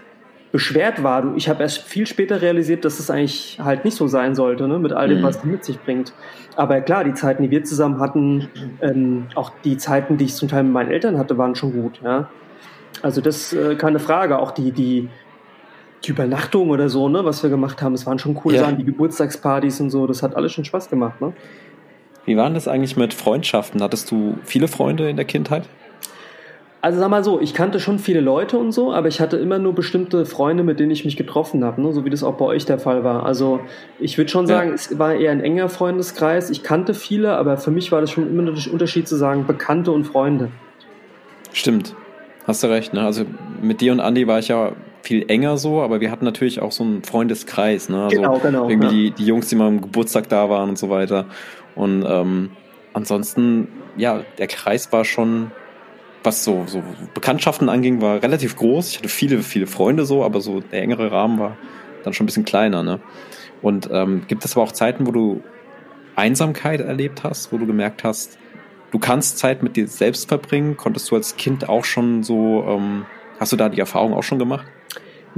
beschwert 0.52 1.04
war. 1.04 1.22
Du- 1.22 1.36
Ich 1.36 1.50
habe 1.50 1.62
erst 1.64 1.80
viel 1.84 2.08
später 2.08 2.42
realisiert, 2.42 2.86
dass 2.86 3.00
es 3.00 3.10
eigentlich 3.10 3.60
halt 3.64 3.84
nicht 3.86 3.96
so 3.98 4.08
sein 4.08 4.34
sollte, 4.36 4.68
ne? 4.68 4.80
mit 4.80 4.94
all 4.94 5.10
dem, 5.10 5.20
Mhm. 5.20 5.24
was 5.24 5.38
es 5.38 5.44
mit 5.44 5.64
sich 5.66 5.80
bringt. 5.80 6.14
Aber 6.56 6.80
klar, 6.82 7.04
die 7.04 7.14
Zeiten, 7.14 7.44
die 7.44 7.52
wir 7.52 7.64
zusammen 7.64 8.00
hatten, 8.00 8.48
ähm, 8.82 9.28
auch 9.36 9.52
die 9.64 9.78
Zeiten, 9.78 10.18
die 10.18 10.26
ich 10.26 10.36
zum 10.36 10.48
Teil 10.48 10.64
mit 10.64 10.74
meinen 10.74 10.92
Eltern 10.92 11.18
hatte, 11.18 11.38
waren 11.38 11.56
schon 11.56 11.74
gut. 11.74 12.00
Ja? 12.04 12.30
Also 13.02 13.22
das 13.22 13.54
äh, 13.54 13.76
keine 13.76 14.00
Frage. 14.00 14.40
Auch 14.40 14.52
die, 14.52 14.72
die, 14.72 15.10
die 16.04 16.12
Übernachtung 16.12 16.70
oder 16.70 16.90
so, 16.90 17.10
ne, 17.10 17.26
was 17.26 17.44
wir 17.44 17.50
gemacht 17.50 17.82
haben, 17.82 17.94
es 17.94 18.06
waren 18.06 18.18
schon 18.20 18.34
coole 18.34 18.56
Ja. 18.56 18.62
Sachen, 18.64 18.78
die 18.78 18.86
Geburtstagspartys 18.86 19.82
und 19.82 19.90
so, 19.90 20.08
das 20.08 20.24
hat 20.24 20.36
alles 20.36 20.52
schon 20.54 20.64
Spaß 20.66 20.90
gemacht. 20.90 21.20
Ne? 21.22 21.34
Wie 22.26 22.38
waren 22.38 22.54
das 22.54 22.68
eigentlich 22.68 22.98
mit 22.98 23.14
Freundschaften? 23.14 23.82
Hattest 23.82 24.10
du 24.12 24.38
viele 24.44 24.68
Freunde 24.68 25.10
in 25.10 25.16
der 25.16 25.26
Kindheit? 25.26 25.68
Also 26.88 27.02
sag 27.02 27.10
mal 27.10 27.22
so, 27.22 27.42
ich 27.42 27.54
kannte 27.54 27.82
schon 27.82 28.00
viele 28.00 28.22
Leute 28.22 28.58
und 28.58 28.72
so, 28.72 28.94
aber 28.94 29.10
ich 29.10 29.20
hatte 29.20 29.36
immer 29.36 29.60
nur 29.60 29.76
bestimmte 29.76 30.26
Freunde, 30.26 30.64
mit 30.64 30.80
denen 30.80 30.90
ich 30.90 31.04
mich 31.04 31.18
getroffen 31.18 31.66
habe, 31.66 31.82
ne? 31.82 31.92
so 31.92 32.06
wie 32.06 32.10
das 32.10 32.24
auch 32.24 32.36
bei 32.36 32.46
euch 32.46 32.64
der 32.64 32.80
Fall 32.80 33.04
war. 33.04 33.26
Also 33.26 33.60
ich 34.00 34.18
würde 34.18 34.32
schon 34.32 34.46
Ja. 34.48 34.56
sagen, 34.60 34.72
es 34.72 34.98
war 34.98 35.14
eher 35.14 35.34
ein 35.34 35.42
enger 35.42 35.68
Freundeskreis. 35.68 36.50
Ich 36.50 36.64
kannte 36.64 36.94
viele, 36.94 37.36
aber 37.36 37.58
für 37.58 37.72
mich 37.72 37.92
war 37.92 38.00
das 38.00 38.10
schon 38.12 38.30
immer 38.30 38.50
der 38.50 38.72
Unterschied 38.72 39.06
zu 39.06 39.18
sagen, 39.18 39.46
Bekannte 39.46 39.92
und 39.92 40.06
Freunde. 40.06 40.48
Stimmt. 41.52 41.94
Hast 42.46 42.64
du 42.64 42.68
recht, 42.68 42.94
ne? 42.94 43.02
Also 43.02 43.26
mit 43.62 43.82
dir 43.82 43.92
und 43.92 44.00
Andi 44.00 44.26
war 44.26 44.40
ich 44.40 44.48
ja 44.48 44.72
viel 45.02 45.30
enger 45.30 45.58
so, 45.58 45.82
aber 45.82 46.00
wir 46.00 46.10
hatten 46.10 46.24
natürlich 46.24 46.62
auch 46.62 46.72
so 46.72 46.86
einen 46.86 47.04
Freundeskreis, 47.04 47.90
ne? 47.90 48.06
Also 48.06 48.16
Genau, 48.16 48.40
genau, 48.40 48.70
Irgendwie 48.70 48.86
ja. 48.88 48.94
die, 48.94 49.12
die 49.12 49.26
Jungs, 49.26 49.50
die 49.50 49.58
mal 49.58 49.68
am 49.68 49.82
Geburtstag 49.82 50.30
da 50.30 50.50
waren 50.50 50.70
und 50.70 50.78
so 50.78 50.90
weiter. 50.90 51.26
Und 51.76 52.06
ähm, 52.08 52.52
ansonsten, 52.94 53.68
ja, 53.98 54.22
der 54.38 54.48
Kreis 54.48 54.90
war 54.94 55.04
schon, 55.04 55.52
was 56.28 56.44
so, 56.44 56.66
so 56.68 56.84
Bekanntschaften 57.14 57.70
anging, 57.70 58.02
war 58.02 58.22
relativ 58.22 58.58
groß. 58.58 58.92
Ich 58.92 58.98
hatte 58.98 59.10
viele, 59.10 59.42
viele 59.42 59.66
Freunde 59.66 60.06
so, 60.06 60.24
aber 60.24 60.42
so 60.42 60.60
der 60.60 60.84
engere 60.84 61.12
Rahmen 61.12 61.40
war 61.40 61.58
dann 62.04 62.14
schon 62.14 62.26
ein 62.26 62.28
bisschen 62.28 62.46
kleiner, 62.46 62.84
ne? 62.84 63.00
Und 63.62 63.90
ähm, 63.92 64.26
gibt 64.28 64.46
es 64.46 64.56
aber 64.56 64.64
auch 64.64 64.72
Zeiten, 64.72 65.08
wo 65.08 65.12
du 65.12 65.42
Einsamkeit 66.16 66.82
erlebt 66.82 67.24
hast, 67.24 67.52
wo 67.52 67.58
du 67.58 67.66
gemerkt 67.66 68.04
hast, 68.04 68.38
du 68.92 69.00
kannst 69.00 69.40
Zeit 69.40 69.64
mit 69.64 69.76
dir 69.78 69.88
selbst 69.88 70.28
verbringen? 70.28 70.78
Konntest 70.78 71.10
du 71.10 71.16
als 71.16 71.38
Kind 71.38 71.70
auch 71.70 71.86
schon 71.86 72.24
so, 72.24 72.64
ähm, 72.68 73.06
hast 73.40 73.54
du 73.54 73.56
da 73.56 73.70
die 73.70 73.80
Erfahrung 73.80 74.14
auch 74.14 74.24
schon 74.24 74.38
gemacht? 74.38 74.68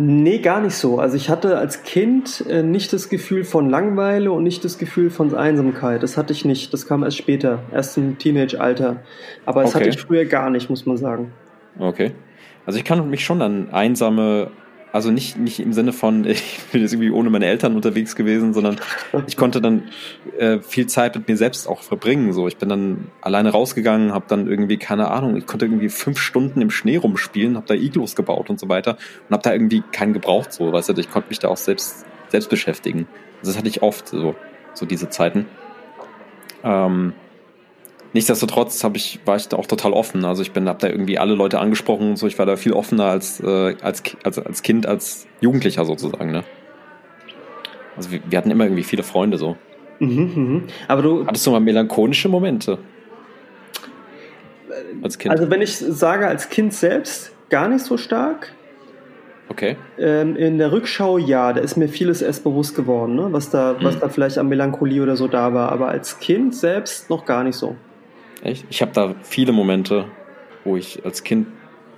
Nee, 0.02 0.38
gar 0.40 0.62
nicht 0.62 0.76
so. 0.76 1.00
Also 1.00 1.18
ich 1.18 1.30
hatte 1.30 1.58
als 1.58 1.84
Kind 1.84 2.46
äh, 2.48 2.64
nicht 2.64 2.94
das 2.94 3.10
Gefühl 3.10 3.44
von 3.44 3.70
Langeweile 3.70 4.32
und 4.32 4.44
nicht 4.44 4.64
das 4.64 4.78
Gefühl 4.78 5.10
von 5.10 5.36
Einsamkeit. 5.36 6.04
Das 6.04 6.16
hatte 6.16 6.32
ich 6.32 6.46
nicht. 6.46 6.72
Das 6.72 6.88
kam 6.88 7.04
erst 7.04 7.18
später, 7.18 7.64
erst 7.74 7.98
im 7.98 8.18
Teenage-Alter. 8.18 9.02
Aber 9.46 9.62
das 9.64 9.72
Okay. 9.76 9.80
hatte 9.84 9.90
ich 9.90 10.02
früher 10.02 10.24
gar 10.24 10.52
nicht, 10.52 10.70
muss 10.70 10.86
man 10.86 10.96
sagen. 10.96 11.34
Okay. 11.78 12.14
Also 12.66 12.80
ich 12.80 12.86
kann 12.86 13.10
mich 13.10 13.26
schon 13.26 13.42
an 13.42 13.72
einsame, 13.74 14.52
also 14.91 15.11
nicht, 15.11 15.38
nicht 15.38 15.60
im 15.60 15.74
Sinne 15.74 15.94
von, 15.94 16.26
ich 16.26 16.60
bin 16.72 16.82
jetzt 16.82 16.94
irgendwie 16.94 17.11
ohne 17.11 17.30
meine 17.30 17.45
Eltern 17.45 17.76
unterwegs 17.76 18.16
gewesen, 18.16 18.53
sondern 18.53 18.78
ich 19.28 19.38
konnte 19.38 19.61
dann 19.61 19.84
äh, 20.38 20.60
viel 20.60 20.88
Zeit 20.88 21.16
mit 21.16 21.28
mir 21.28 21.38
selbst 21.38 21.68
auch 21.68 21.82
verbringen. 21.82 22.34
So, 22.34 22.48
ich 22.48 22.57
bin 22.57 22.70
dann 22.70 23.07
alleine 23.22 23.49
rausgegangen, 23.49 24.14
habe 24.14 24.26
dann 24.28 24.48
irgendwie 24.48 24.78
keine 24.78 25.10
Ahnung, 25.10 25.36
ich 25.38 25.45
konnte 25.45 25.66
irgendwie 25.66 25.90
fünf 25.90 26.20
Stunden 26.20 26.61
im 26.61 26.72
Schnee 26.72 26.98
rumspielen, 26.98 27.56
habe 27.56 27.68
da 27.68 27.74
Iglos 27.74 28.16
gebaut 28.16 28.49
und 28.49 28.60
so 28.60 28.70
weiter 28.70 28.98
und 29.28 29.34
habe 29.34 29.44
da 29.44 29.53
irgendwie 29.53 29.84
keinen 29.91 30.14
gebraucht. 30.14 30.53
So, 30.53 30.72
weißt 30.72 30.90
du, 30.90 30.94
ich 30.98 31.11
konnte 31.11 31.30
mich 31.30 31.40
da 31.40 31.49
auch 31.49 31.57
selbst 31.57 32.06
selbst 32.32 32.49
beschäftigen. 32.49 33.07
Also 33.40 33.52
das 33.52 33.57
hatte 33.57 33.68
ich 33.68 33.82
oft 33.82 34.07
so, 34.07 34.36
so 34.74 34.86
diese 34.86 35.10
Zeiten. 35.10 35.45
Ähm, 36.64 37.14
Nichtsdestotrotz 38.14 38.84
hab 38.84 38.95
ich, 38.95 39.19
war 39.26 39.36
ich 39.36 39.48
da 39.48 39.57
auch 39.57 39.68
total 39.68 39.94
offen. 39.94 40.26
Also 40.26 40.41
ich 40.41 40.52
bin, 40.52 40.68
hab 40.68 40.80
da 40.80 40.88
irgendwie 40.88 41.19
alle 41.19 41.36
Leute 41.36 41.60
angesprochen 41.60 42.10
und 42.11 42.15
so. 42.18 42.26
Ich 42.27 42.40
war 42.40 42.45
da 42.45 42.56
viel 42.56 42.73
offener 42.73 43.06
als, 43.06 43.40
äh, 43.40 43.76
als, 43.81 44.02
als, 44.23 44.40
als 44.40 44.64
Kind, 44.64 44.88
als 44.88 45.27
Jugendlicher 45.41 45.86
sozusagen. 45.86 46.31
Ne? 46.31 46.44
Also 47.95 48.11
wir, 48.11 48.22
wir 48.27 48.38
hatten 48.38 48.49
immer 48.49 48.64
irgendwie 48.64 48.84
viele 48.84 49.03
Freunde 49.03 49.38
so. 49.38 49.57
Mhm, 49.99 50.31
mhm. 50.36 50.64
Aber 50.88 51.02
du, 51.02 51.27
Hattest 51.27 51.45
du 51.45 51.52
mal 51.52 51.60
melancholische 51.60 52.30
Momente 52.30 52.80
als 55.03 55.18
Kind? 55.18 55.31
also 55.34 55.49
wenn 55.52 55.61
ich 55.61 55.77
sage 55.77 56.27
als 56.27 56.49
Kind 56.49 56.73
selbst, 56.73 57.31
gar 57.49 57.68
nicht 57.68 57.84
so 57.84 57.98
stark. 57.98 58.53
okay. 59.49 59.76
Ähm, 59.98 60.36
in 60.36 60.57
der 60.57 60.72
Rückschau 60.72 61.18
ja, 61.18 61.52
da 61.53 61.61
ist 61.61 61.76
mir 61.76 61.90
vieles 61.90 62.22
erst 62.22 62.44
bewusst 62.44 62.76
geworden, 62.76 63.15
ne? 63.15 63.27
was, 63.31 63.49
da, 63.49 63.76
was 63.81 63.95
Mhm. 63.95 63.99
da 63.99 64.10
vielleicht 64.10 64.38
an 64.38 64.48
Melancholie 64.48 65.02
oder 65.03 65.15
so 65.18 65.27
da 65.27 65.53
war. 65.53 65.72
Aber 65.72 65.90
als 65.90 66.19
Kind 66.19 66.56
selbst 66.56 67.10
noch 67.10 67.26
gar 67.26 67.44
nicht 67.44 67.56
so. 67.56 67.76
Echt? 68.44 68.66
Ich 68.70 68.82
habe 68.82 68.91
da 68.94 69.16
viele 69.22 69.52
Momente, 69.52 70.06
wo 70.64 70.78
ich 70.78 71.03
als 71.06 71.24
Kind 71.24 71.48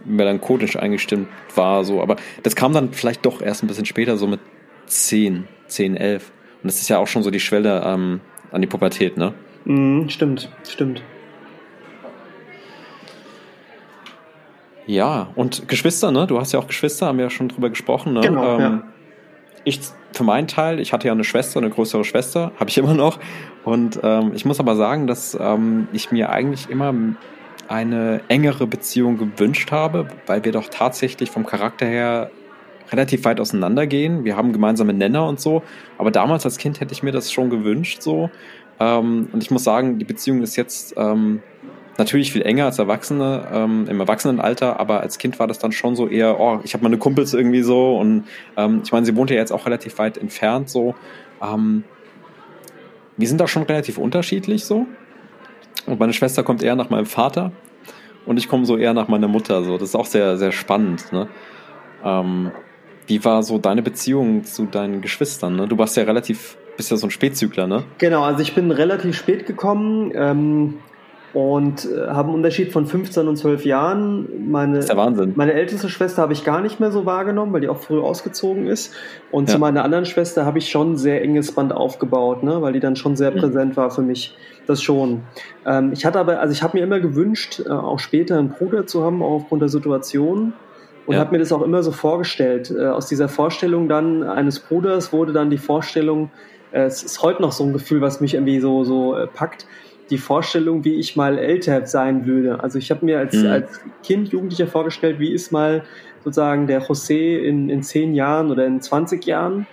melancholisch 0.05 0.77
eingestimmt 0.77 1.27
war, 1.55 1.83
so, 1.83 2.01
aber 2.01 2.15
das 2.43 2.55
kam 2.55 2.73
dann 2.73 2.91
vielleicht 2.91 3.25
doch 3.25 3.41
erst 3.41 3.63
ein 3.63 3.67
bisschen 3.67 3.85
später, 3.85 4.17
so 4.17 4.27
mit 4.27 4.39
10, 4.87 5.47
10, 5.67 5.95
11. 5.95 6.31
Und 6.63 6.67
das 6.67 6.81
ist 6.81 6.89
ja 6.89 6.97
auch 6.97 7.07
schon 7.07 7.23
so 7.23 7.31
die 7.31 7.39
Schwelle 7.39 7.83
ähm, 7.85 8.19
an 8.51 8.61
die 8.61 8.67
Pubertät, 8.67 9.17
ne? 9.17 9.33
Mhm, 9.65 10.09
stimmt, 10.09 10.49
stimmt. 10.67 11.03
Ja, 14.87 15.29
und 15.35 15.67
Geschwister, 15.67 16.11
ne? 16.11 16.25
Du 16.27 16.39
hast 16.39 16.51
ja 16.51 16.59
auch 16.59 16.67
Geschwister, 16.67 17.05
haben 17.05 17.17
wir 17.17 17.25
ja 17.25 17.29
schon 17.29 17.49
drüber 17.49 17.69
gesprochen, 17.69 18.13
ne? 18.13 18.21
Genau, 18.21 18.59
ja. 18.59 18.83
Ich 19.63 19.79
für 20.13 20.23
meinen 20.23 20.47
Teil, 20.47 20.79
ich 20.79 20.93
hatte 20.93 21.07
ja 21.07 21.13
eine 21.13 21.23
Schwester, 21.23 21.59
eine 21.59 21.69
größere 21.69 22.03
Schwester, 22.03 22.51
habe 22.59 22.69
ich 22.69 22.77
immer 22.77 22.93
noch. 22.93 23.19
Und 23.63 23.99
ähm, 24.03 24.31
ich 24.35 24.45
muss 24.45 24.59
aber 24.59 24.75
sagen, 24.75 25.07
dass 25.07 25.37
ähm, 25.39 25.87
ich 25.93 26.11
mir 26.11 26.29
eigentlich 26.29 26.69
immer 26.69 26.93
eine 27.67 28.21
engere 28.27 28.67
Beziehung 28.67 29.17
gewünscht 29.17 29.71
habe, 29.71 30.07
weil 30.27 30.43
wir 30.43 30.51
doch 30.51 30.67
tatsächlich 30.69 31.31
vom 31.31 31.45
Charakter 31.45 31.85
her 31.85 32.31
relativ 32.91 33.23
weit 33.23 33.39
auseinandergehen. 33.39 34.25
Wir 34.25 34.35
haben 34.35 34.51
gemeinsame 34.51 34.93
Nenner 34.93 35.25
und 35.27 35.39
so. 35.39 35.63
Aber 35.97 36.11
damals 36.11 36.43
als 36.45 36.57
Kind 36.57 36.81
hätte 36.81 36.93
ich 36.93 37.03
mir 37.03 37.11
das 37.11 37.31
schon 37.31 37.49
gewünscht, 37.49 38.01
so. 38.01 38.29
Ähm, 38.79 39.29
und 39.31 39.41
ich 39.41 39.51
muss 39.51 39.63
sagen, 39.63 39.99
die 39.99 40.05
Beziehung 40.05 40.41
ist 40.41 40.57
jetzt 40.57 40.95
ähm, 40.97 41.41
natürlich 41.97 42.31
viel 42.31 42.41
enger 42.41 42.65
als 42.65 42.79
Erwachsene 42.79 43.47
ähm, 43.51 43.87
im 43.89 43.99
Erwachsenenalter, 43.99 44.79
aber 44.79 45.01
als 45.01 45.17
Kind 45.17 45.39
war 45.39 45.47
das 45.47 45.59
dann 45.59 45.71
schon 45.71 45.95
so 45.95 46.07
eher, 46.07 46.39
oh, 46.39 46.59
ich 46.63 46.73
habe 46.73 46.83
meine 46.83 46.97
Kumpels 46.97 47.33
irgendwie 47.33 47.61
so 47.61 47.97
und 47.97 48.25
ähm, 48.57 48.81
ich 48.83 48.91
meine, 48.91 49.05
sie 49.05 49.15
wohnt 49.15 49.29
ja 49.29 49.35
jetzt 49.35 49.51
auch 49.51 49.65
relativ 49.65 49.97
weit 49.99 50.17
entfernt 50.17 50.69
so. 50.69 50.95
Ähm, 51.41 51.83
wir 53.17 53.27
sind 53.27 53.39
da 53.39 53.47
schon 53.47 53.63
relativ 53.63 53.97
unterschiedlich 53.97 54.65
so. 54.65 54.87
Und 55.85 55.99
meine 55.99 56.13
Schwester 56.13 56.43
kommt 56.43 56.63
eher 56.63 56.75
nach 56.75 56.89
meinem 56.89 57.05
Vater 57.05 57.51
und 58.25 58.37
ich 58.37 58.47
komme 58.47 58.65
so 58.65 58.77
eher 58.77 58.93
nach 58.93 59.07
meiner 59.07 59.27
Mutter. 59.27 59.63
So, 59.63 59.77
das 59.77 59.89
ist 59.89 59.95
auch 59.95 60.05
sehr, 60.05 60.37
sehr 60.37 60.51
spannend. 60.51 61.11
Ne? 61.11 61.27
Ähm, 62.03 62.51
wie 63.07 63.23
war 63.25 63.43
so 63.43 63.57
deine 63.57 63.81
Beziehung 63.81 64.43
zu 64.43 64.65
deinen 64.65 65.01
Geschwistern? 65.01 65.55
Ne? 65.55 65.67
Du 65.67 65.77
warst 65.77 65.97
ja 65.97 66.03
relativ, 66.03 66.57
bist 66.77 66.91
ja 66.91 66.97
so 66.97 67.07
ein 67.07 67.11
Spätzügler, 67.11 67.67
ne? 67.67 67.83
Genau, 67.97 68.23
also 68.23 68.41
ich 68.41 68.53
bin 68.53 68.71
relativ 68.71 69.17
spät 69.17 69.45
gekommen. 69.45 70.11
Und 71.33 71.85
äh, 71.85 72.07
haben 72.07 72.29
einen 72.29 72.35
Unterschied 72.35 72.73
von 72.73 72.85
15 72.85 73.27
und 73.27 73.37
12 73.37 73.65
Jahren. 73.65 74.49
Meine, 74.51 74.75
das 74.75 74.85
ist 74.85 74.89
der 74.89 74.97
Wahnsinn. 74.97 75.33
Meine 75.35 75.53
älteste 75.53 75.87
Schwester 75.87 76.21
habe 76.21 76.33
ich 76.33 76.43
gar 76.43 76.61
nicht 76.61 76.79
mehr 76.79 76.91
so 76.91 77.05
wahrgenommen, 77.05 77.53
weil 77.53 77.61
die 77.61 77.69
auch 77.69 77.79
früh 77.79 77.99
ausgezogen 77.99 78.67
ist. 78.67 78.93
Und 79.31 79.47
ja. 79.47 79.55
zu 79.55 79.59
meiner 79.59 79.83
anderen 79.85 80.05
Schwester 80.05 80.45
habe 80.45 80.57
ich 80.57 80.69
schon 80.69 80.93
ein 80.93 80.97
sehr 80.97 81.21
enges 81.23 81.53
Band 81.53 81.71
aufgebaut, 81.71 82.43
ne? 82.43 82.61
weil 82.61 82.73
die 82.73 82.81
dann 82.81 82.97
schon 82.97 83.15
sehr 83.15 83.31
mhm. 83.31 83.37
präsent 83.37 83.77
war 83.77 83.91
für 83.91 84.01
mich. 84.01 84.35
Das 84.67 84.81
schon. 84.81 85.21
Ähm, 85.65 85.91
ich 85.93 86.05
hatte 86.05 86.19
aber, 86.19 86.39
also 86.39 86.51
ich 86.51 86.63
habe 86.63 86.77
mir 86.77 86.83
immer 86.83 86.99
gewünscht, 86.99 87.61
äh, 87.65 87.69
auch 87.69 87.99
später 87.99 88.37
einen 88.37 88.49
Bruder 88.49 88.85
zu 88.85 89.03
haben, 89.03 89.23
auch 89.23 89.31
aufgrund 89.31 89.61
der 89.61 89.69
Situation. 89.69 90.53
Und 91.05 91.15
ja. 91.15 91.19
habe 91.19 91.31
mir 91.31 91.39
das 91.39 91.51
auch 91.51 91.61
immer 91.61 91.81
so 91.81 91.91
vorgestellt. 91.91 92.71
Äh, 92.71 92.87
aus 92.87 93.07
dieser 93.07 93.29
Vorstellung 93.29 93.87
dann 93.87 94.23
eines 94.23 94.59
Bruders 94.59 95.13
wurde 95.13 95.33
dann 95.33 95.49
die 95.49 95.57
Vorstellung, 95.57 96.29
äh, 96.71 96.83
es 96.83 97.03
ist 97.03 97.21
heute 97.23 97.41
noch 97.41 97.51
so 97.51 97.63
ein 97.63 97.73
Gefühl, 97.73 98.01
was 98.01 98.21
mich 98.21 98.33
irgendwie 98.33 98.59
so, 98.59 98.83
so 98.83 99.15
äh, 99.15 99.27
packt, 99.27 99.65
die 100.11 100.17
Vorstellung, 100.17 100.83
wie 100.83 100.95
ich 100.95 101.15
mal 101.15 101.37
älter 101.37 101.85
sein 101.87 102.25
würde. 102.25 102.61
Also 102.61 102.77
ich 102.77 102.91
habe 102.91 103.05
mir 103.05 103.17
als, 103.17 103.33
mhm. 103.33 103.47
als 103.47 103.81
Kind, 104.03 104.29
Jugendlicher 104.29 104.67
vorgestellt, 104.67 105.19
wie 105.19 105.31
ist 105.31 105.51
mal 105.51 105.83
sozusagen 106.23 106.67
der 106.67 106.83
José 106.83 107.39
in, 107.39 107.69
in 107.69 107.81
zehn 107.81 108.13
Jahren 108.13 108.51
oder 108.51 108.65
in 108.65 108.81
20 108.81 109.25
Jahren. 109.25 109.65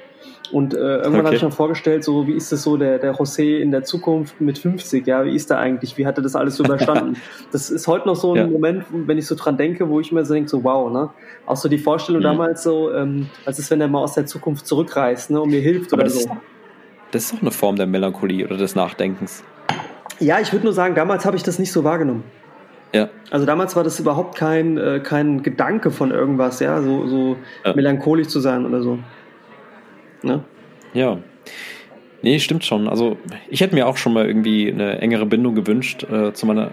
Und 0.51 0.73
äh, 0.73 0.79
irgendwann 0.79 1.15
okay. 1.15 1.27
habe 1.27 1.37
ich 1.37 1.43
mir 1.43 1.51
vorgestellt, 1.51 2.05
so 2.05 2.27
wie 2.27 2.33
ist 2.33 2.51
das 2.53 2.63
so 2.63 2.79
der, 2.79 2.99
der 2.99 3.15
José 3.15 3.59
in 3.59 3.71
der 3.71 3.83
Zukunft 3.83 4.41
mit 4.41 4.59
50, 4.59 5.07
ja, 5.07 5.25
wie 5.27 5.35
ist 5.35 5.51
er 5.51 5.59
eigentlich, 5.59 5.99
wie 5.99 6.07
hat 6.07 6.17
er 6.17 6.23
das 6.23 6.35
alles 6.37 6.57
so 6.57 6.65
überstanden? 6.65 7.17
das 7.53 7.69
ist 7.69 7.87
heute 7.87 8.09
noch 8.09 8.17
so 8.17 8.33
ein 8.33 8.37
ja. 8.37 8.47
Moment, 8.47 8.85
wenn 8.91 9.19
ich 9.19 9.27
so 9.27 9.35
dran 9.35 9.59
denke, 9.59 9.91
wo 9.91 10.01
ich 10.01 10.11
mir 10.11 10.25
so 10.25 10.33
denke, 10.33 10.49
so 10.49 10.65
wow, 10.65 10.91
ne? 10.91 11.11
Auch 11.45 11.57
so 11.57 11.69
die 11.69 11.77
Vorstellung 11.77 12.23
mhm. 12.23 12.25
damals 12.25 12.63
so, 12.63 12.93
ähm, 12.95 13.29
als 13.45 13.59
ist, 13.59 13.71
wenn 13.71 13.81
er 13.83 13.89
mal 13.89 14.03
aus 14.03 14.15
der 14.15 14.25
Zukunft 14.25 14.67
zurückreist, 14.67 15.31
ne, 15.31 15.41
und 15.41 15.51
mir 15.51 15.61
hilft 15.61 15.93
Aber 15.93 16.03
oder 16.03 16.05
das 16.05 16.23
so. 16.23 16.31
Ist, 16.31 16.37
das 17.11 17.25
ist 17.25 17.35
doch 17.35 17.43
eine 17.43 17.51
Form 17.51 17.77
der 17.77 17.87
Melancholie 17.87 18.47
oder 18.47 18.57
des 18.57 18.75
Nachdenkens. 18.75 19.45
Ja, 20.21 20.41
ich 20.41 20.53
würde 20.53 20.65
nur 20.65 20.75
sagen, 20.75 20.95
damals 20.95 21.25
habe 21.25 21.37
ich 21.37 21.43
das 21.43 21.59
nicht 21.59 21.73
so 21.73 21.85
wahrgenommen. 21.85 22.25
Ja. 22.93 23.11
Also 23.31 23.45
damals 23.45 23.77
war 23.77 23.85
das 23.85 24.01
überhaupt 24.01 24.37
kein, 24.37 24.79
äh, 24.79 25.01
kein 25.01 25.43
Gedanke 25.43 25.91
von 25.91 26.11
irgendwas, 26.11 26.61
ja, 26.61 26.81
so, 26.81 27.07
so 27.07 27.37
ja. 27.65 27.75
melancholisch 27.75 28.29
zu 28.29 28.41
sein 28.41 28.65
oder 28.65 28.83
so. 28.83 28.99
Ne? 30.23 30.43
Ja. 30.95 31.19
Nee, 32.23 32.41
stimmt 32.41 32.65
schon. 32.65 32.89
Also 32.89 33.17
ich 33.49 33.61
hätte 33.61 33.75
mir 33.75 33.87
auch 33.87 33.97
schon 33.97 34.13
mal 34.13 34.27
irgendwie 34.27 34.73
eine 34.73 35.01
engere 35.01 35.27
Bindung 35.27 35.55
gewünscht 35.55 36.05
äh, 36.11 36.33
zu 36.33 36.47
meiner, 36.47 36.71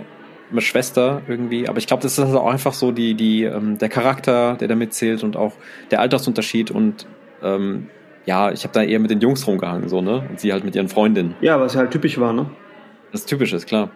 meiner 0.49 0.61
Schwester 0.61 1.21
irgendwie. 1.27 1.67
Aber 1.67 1.77
ich 1.77 1.85
glaube, 1.85 2.01
das 2.01 2.13
ist 2.13 2.19
also 2.19 2.39
auch 2.39 2.51
einfach 2.51 2.73
so 2.73 2.91
die, 2.91 3.13
die, 3.13 3.43
ähm, 3.43 3.77
der 3.77 3.89
Charakter, 3.89 4.55
der 4.55 4.67
damit 4.67 4.93
zählt 4.93 5.23
und 5.23 5.35
auch 5.35 5.53
der 5.91 5.99
Altersunterschied 5.99 6.71
und 6.71 7.05
ähm, 7.43 7.89
ja, 8.25 8.51
ich 8.51 8.63
habe 8.63 8.73
da 8.73 8.81
eher 8.81 8.99
mit 8.99 9.11
den 9.11 9.19
Jungs 9.19 9.45
rumgehangen, 9.45 9.87
so, 9.87 10.01
ne? 10.01 10.23
Und 10.27 10.39
sie 10.39 10.51
halt 10.51 10.63
mit 10.63 10.75
ihren 10.75 10.87
Freundinnen. 10.87 11.35
Ja, 11.41 11.59
was 11.59 11.75
halt 11.75 11.91
typisch 11.91 12.19
war, 12.19 12.33
ne? 12.33 12.47
Das 13.15 13.25
typisch 13.25 13.53
ist, 13.53 13.65
klar. 13.65 13.91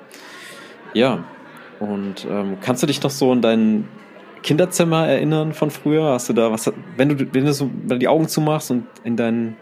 Ja. 0.93 1.25
Und 1.81 2.25
ähm, 2.29 2.55
kannst 2.61 2.81
du 2.81 2.87
dich 2.87 3.03
noch 3.03 3.09
so 3.09 3.33
in 3.33 3.41
dein 3.41 3.85
Kinderzimmer 4.43 5.07
erinnern 5.07 5.51
von 5.51 5.71
früher? 5.71 6.05
Hast 6.05 6.29
du 6.29 6.33
da 6.33 6.53
was, 6.53 6.71
wenn 6.95 7.09
du, 7.09 7.33
wenn 7.33 7.43
du 7.43 7.51
so 7.51 7.69
wenn 7.81 7.89
du 7.89 7.97
die 7.97 8.07
Augen 8.07 8.29
zumachst 8.29 8.71
und 8.71 8.85
in 9.03 9.17
dein, 9.17 9.57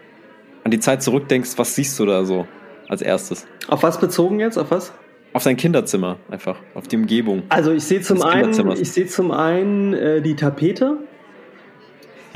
an 0.63 0.69
die 0.69 0.79
Zeit 0.79 1.01
zurückdenkst, 1.01 1.57
was 1.57 1.73
siehst 1.73 1.99
du 1.99 2.05
da 2.05 2.23
so 2.23 2.45
als 2.87 3.01
erstes? 3.01 3.47
Auf 3.67 3.81
was 3.81 3.99
bezogen 3.99 4.39
jetzt? 4.39 4.59
Auf 4.59 4.69
was? 4.69 4.93
Auf 5.33 5.43
dein 5.43 5.57
Kinderzimmer 5.57 6.17
einfach, 6.29 6.59
auf 6.75 6.87
die 6.87 6.97
Umgebung. 6.97 7.41
Also 7.49 7.71
ich 7.71 7.83
sehe 7.83 8.01
zum 8.01 8.21
einen, 8.21 8.71
ich 8.73 8.91
sehe 8.91 9.07
zum 9.07 9.31
einen 9.31 9.95
äh, 9.95 10.21
die 10.21 10.35
Tapete, 10.35 10.99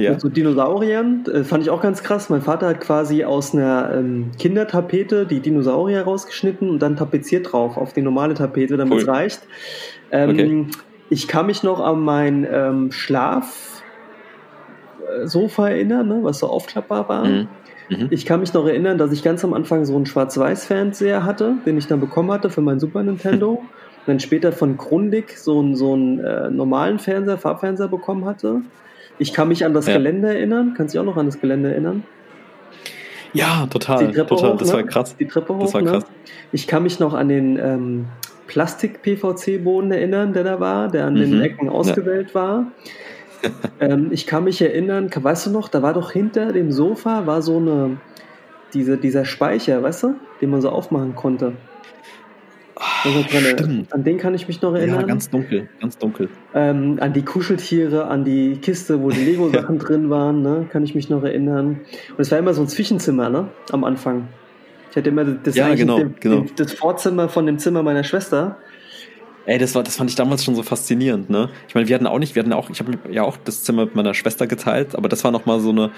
ja. 0.02 0.12
Mit 0.12 0.22
so 0.22 0.30
Dinosauriern. 0.30 1.24
Das 1.26 1.48
fand 1.48 1.64
ich 1.64 1.70
auch 1.70 1.82
ganz 1.82 2.04
krass. 2.04 2.30
Mein 2.30 2.42
Vater 2.42 2.68
hat 2.68 2.82
quasi 2.82 3.24
aus 3.24 3.54
einer 3.54 3.92
ähm, 3.96 4.32
Kindertapete 4.38 5.26
die 5.26 5.40
Dinosaurier 5.40 6.04
rausgeschnitten 6.04 6.70
und 6.70 6.80
dann 6.80 6.96
tapeziert 6.98 7.52
drauf 7.52 7.78
auf 7.78 7.94
die 7.94 8.02
normale 8.02 8.34
Tapete, 8.34 8.78
damit 8.78 8.94
cool. 8.94 9.02
es 9.02 9.08
reicht. 9.08 9.42
Ähm, 10.12 10.30
okay. 10.30 10.66
Ich 11.10 11.28
kann 11.28 11.46
mich 11.46 11.64
noch 11.64 11.80
an 11.80 12.00
mein 12.00 12.48
ähm, 12.50 12.92
Schlafsofa 12.92 13.82
erinnern, 15.70 16.08
ne, 16.08 16.20
was 16.22 16.40
so 16.40 16.48
aufklappbar 16.48 17.10
war. 17.10 17.26
Mhm. 17.26 17.48
Mhm. 17.90 18.08
Ich 18.10 18.26
kann 18.26 18.40
mich 18.40 18.54
noch 18.54 18.66
erinnern, 18.66 18.98
dass 18.98 19.12
ich 19.12 19.22
ganz 19.22 19.44
am 19.44 19.54
Anfang 19.54 19.84
so 19.86 19.96
einen 19.96 20.06
Schwarz-Weiß-Fernseher 20.06 21.26
hatte, 21.26 21.56
den 21.66 21.78
ich 21.78 21.88
dann 21.88 22.00
bekommen 22.00 22.32
hatte 22.32 22.50
für 22.50 22.62
mein 22.62 22.80
Super 22.80 23.04
Nintendo. 23.04 23.52
und 23.52 24.08
dann 24.08 24.20
später 24.20 24.52
von 24.52 24.78
Grundig 24.78 25.38
so 25.38 25.60
einen, 25.60 25.76
so 25.76 25.94
einen 25.94 26.20
äh, 26.20 26.50
normalen 26.50 27.00
Fernseher, 27.00 27.38
Farbfernseher 27.38 27.88
bekommen 27.88 28.26
hatte. 28.26 28.62
Ich 29.22 29.34
kann 29.34 29.50
mich 29.50 29.64
an 29.64 29.76
das 29.76 29.86
ja. 29.86 29.94
Gelände 29.94 30.30
erinnern. 30.30 30.74
Kannst 30.76 30.96
du 30.96 30.98
dich 30.98 31.00
auch 31.00 31.14
noch 31.14 31.16
an 31.16 31.28
das 31.28 31.40
Gelände 31.40 31.70
erinnern? 31.70 32.04
Ja, 33.34 33.68
total. 33.68 34.08
Die 34.08 34.14
Treppe 34.14 34.30
total. 34.30 34.54
Hoch, 34.54 34.58
das 34.58 34.70
ne? 34.70 34.74
war 34.74 34.84
krass. 34.84 35.16
Die 35.16 35.28
Treppe 35.28 35.56
hoch. 35.56 35.62
Das 35.62 35.74
war 35.76 35.84
krass. 35.84 36.04
Ne? 36.06 36.10
Ich 36.52 36.66
kann 36.66 36.82
mich 36.82 37.00
noch 37.00 37.14
an 37.14 37.30
den 37.30 37.60
ähm, 37.60 38.06
Plastik-PVC-Boden 38.48 39.92
erinnern, 39.92 40.34
der 40.34 40.44
da 40.44 40.60
war, 40.60 40.88
der 40.88 41.06
an 41.06 41.14
mhm. 41.14 41.20
den 41.20 41.42
Ecken 41.42 41.70
ausgewählt 41.70 42.30
ja. 42.30 42.34
war. 42.34 42.72
ähm, 43.80 44.08
ich 44.10 44.26
kann 44.26 44.44
mich 44.44 44.60
erinnern, 44.60 45.12
weißt 45.14 45.46
du 45.46 45.52
noch, 45.52 45.70
da 45.70 45.84
war 45.84 45.94
doch 45.94 46.12
hinter 46.12 46.52
dem 46.52 46.72
Sofa 46.72 47.28
war 47.28 47.44
so 47.44 47.58
eine 47.58 47.98
diese, 48.74 48.98
dieser 48.98 49.26
Speicher, 49.26 49.84
weißt 49.84 50.02
du, 50.02 50.16
den 50.42 50.50
man 50.50 50.62
so 50.62 50.70
aufmachen 50.70 51.14
konnte. 51.14 51.54
Also 53.04 53.24
Stimmt. 53.24 53.94
An 53.94 54.04
den 54.04 54.18
kann 54.18 54.34
ich 54.34 54.48
mich 54.48 54.62
noch 54.62 54.74
erinnern. 54.74 55.02
Ja, 55.02 55.06
ganz 55.06 55.30
dunkel, 55.30 55.70
ganz 55.80 55.98
dunkel. 55.98 56.30
Ähm, 56.54 56.98
an 57.00 57.14
die 57.14 57.24
Kuscheltiere, 57.24 58.06
an 58.06 58.24
die 58.24 58.58
Kiste, 58.58 59.02
wo 59.02 59.10
die 59.10 59.24
Lego-Sachen 59.24 59.78
drin 59.80 60.10
waren, 60.10 60.42
ne, 60.42 60.68
kann 60.72 60.84
ich 60.84 60.96
mich 60.96 61.10
noch 61.10 61.24
erinnern. 61.24 61.82
Und 62.10 62.20
es 62.20 62.32
war 62.32 62.40
immer 62.40 62.54
so 62.54 62.62
ein 62.62 62.68
Zwischenzimmer, 62.68 63.30
ne, 63.30 63.50
am 63.72 63.84
Anfang. 63.84 64.28
Ich 64.90 64.98
hatte 64.98 65.10
immer 65.10 65.26
das, 65.26 65.56
ja, 65.56 65.74
genau, 65.76 66.00
dem, 66.00 66.16
genau. 66.20 66.46
das 66.56 66.74
Vorzimmer 66.74 67.30
von 67.30 67.46
dem 67.46 67.60
Zimmer 67.60 67.84
meiner 67.84 68.04
Schwester. 68.04 68.58
Ey, 69.46 69.58
das 69.58 69.74
war, 69.74 69.84
das 69.84 69.96
fand 69.96 70.10
ich 70.10 70.16
damals 70.16 70.44
schon 70.44 70.56
so 70.56 70.64
faszinierend, 70.64 71.30
ne? 71.30 71.50
Ich 71.68 71.74
meine, 71.74 71.88
wir 71.88 71.96
hatten 71.96 72.08
auch 72.08 72.20
nicht, 72.20 72.36
wir 72.36 72.44
hatten 72.44 72.54
auch, 72.54 72.70
ich 72.70 72.80
habe 72.80 72.98
ja 73.10 73.24
auch 73.24 73.38
das 73.38 73.64
Zimmer 73.64 73.86
mit 73.86 73.96
meiner 73.96 74.14
Schwester 74.14 74.48
geteilt, 74.48 74.96
aber 74.96 75.10
das 75.10 75.24
war 75.24 75.32
noch 75.32 75.46
mal 75.46 75.60
so 75.60 75.70
eine, 75.70 75.92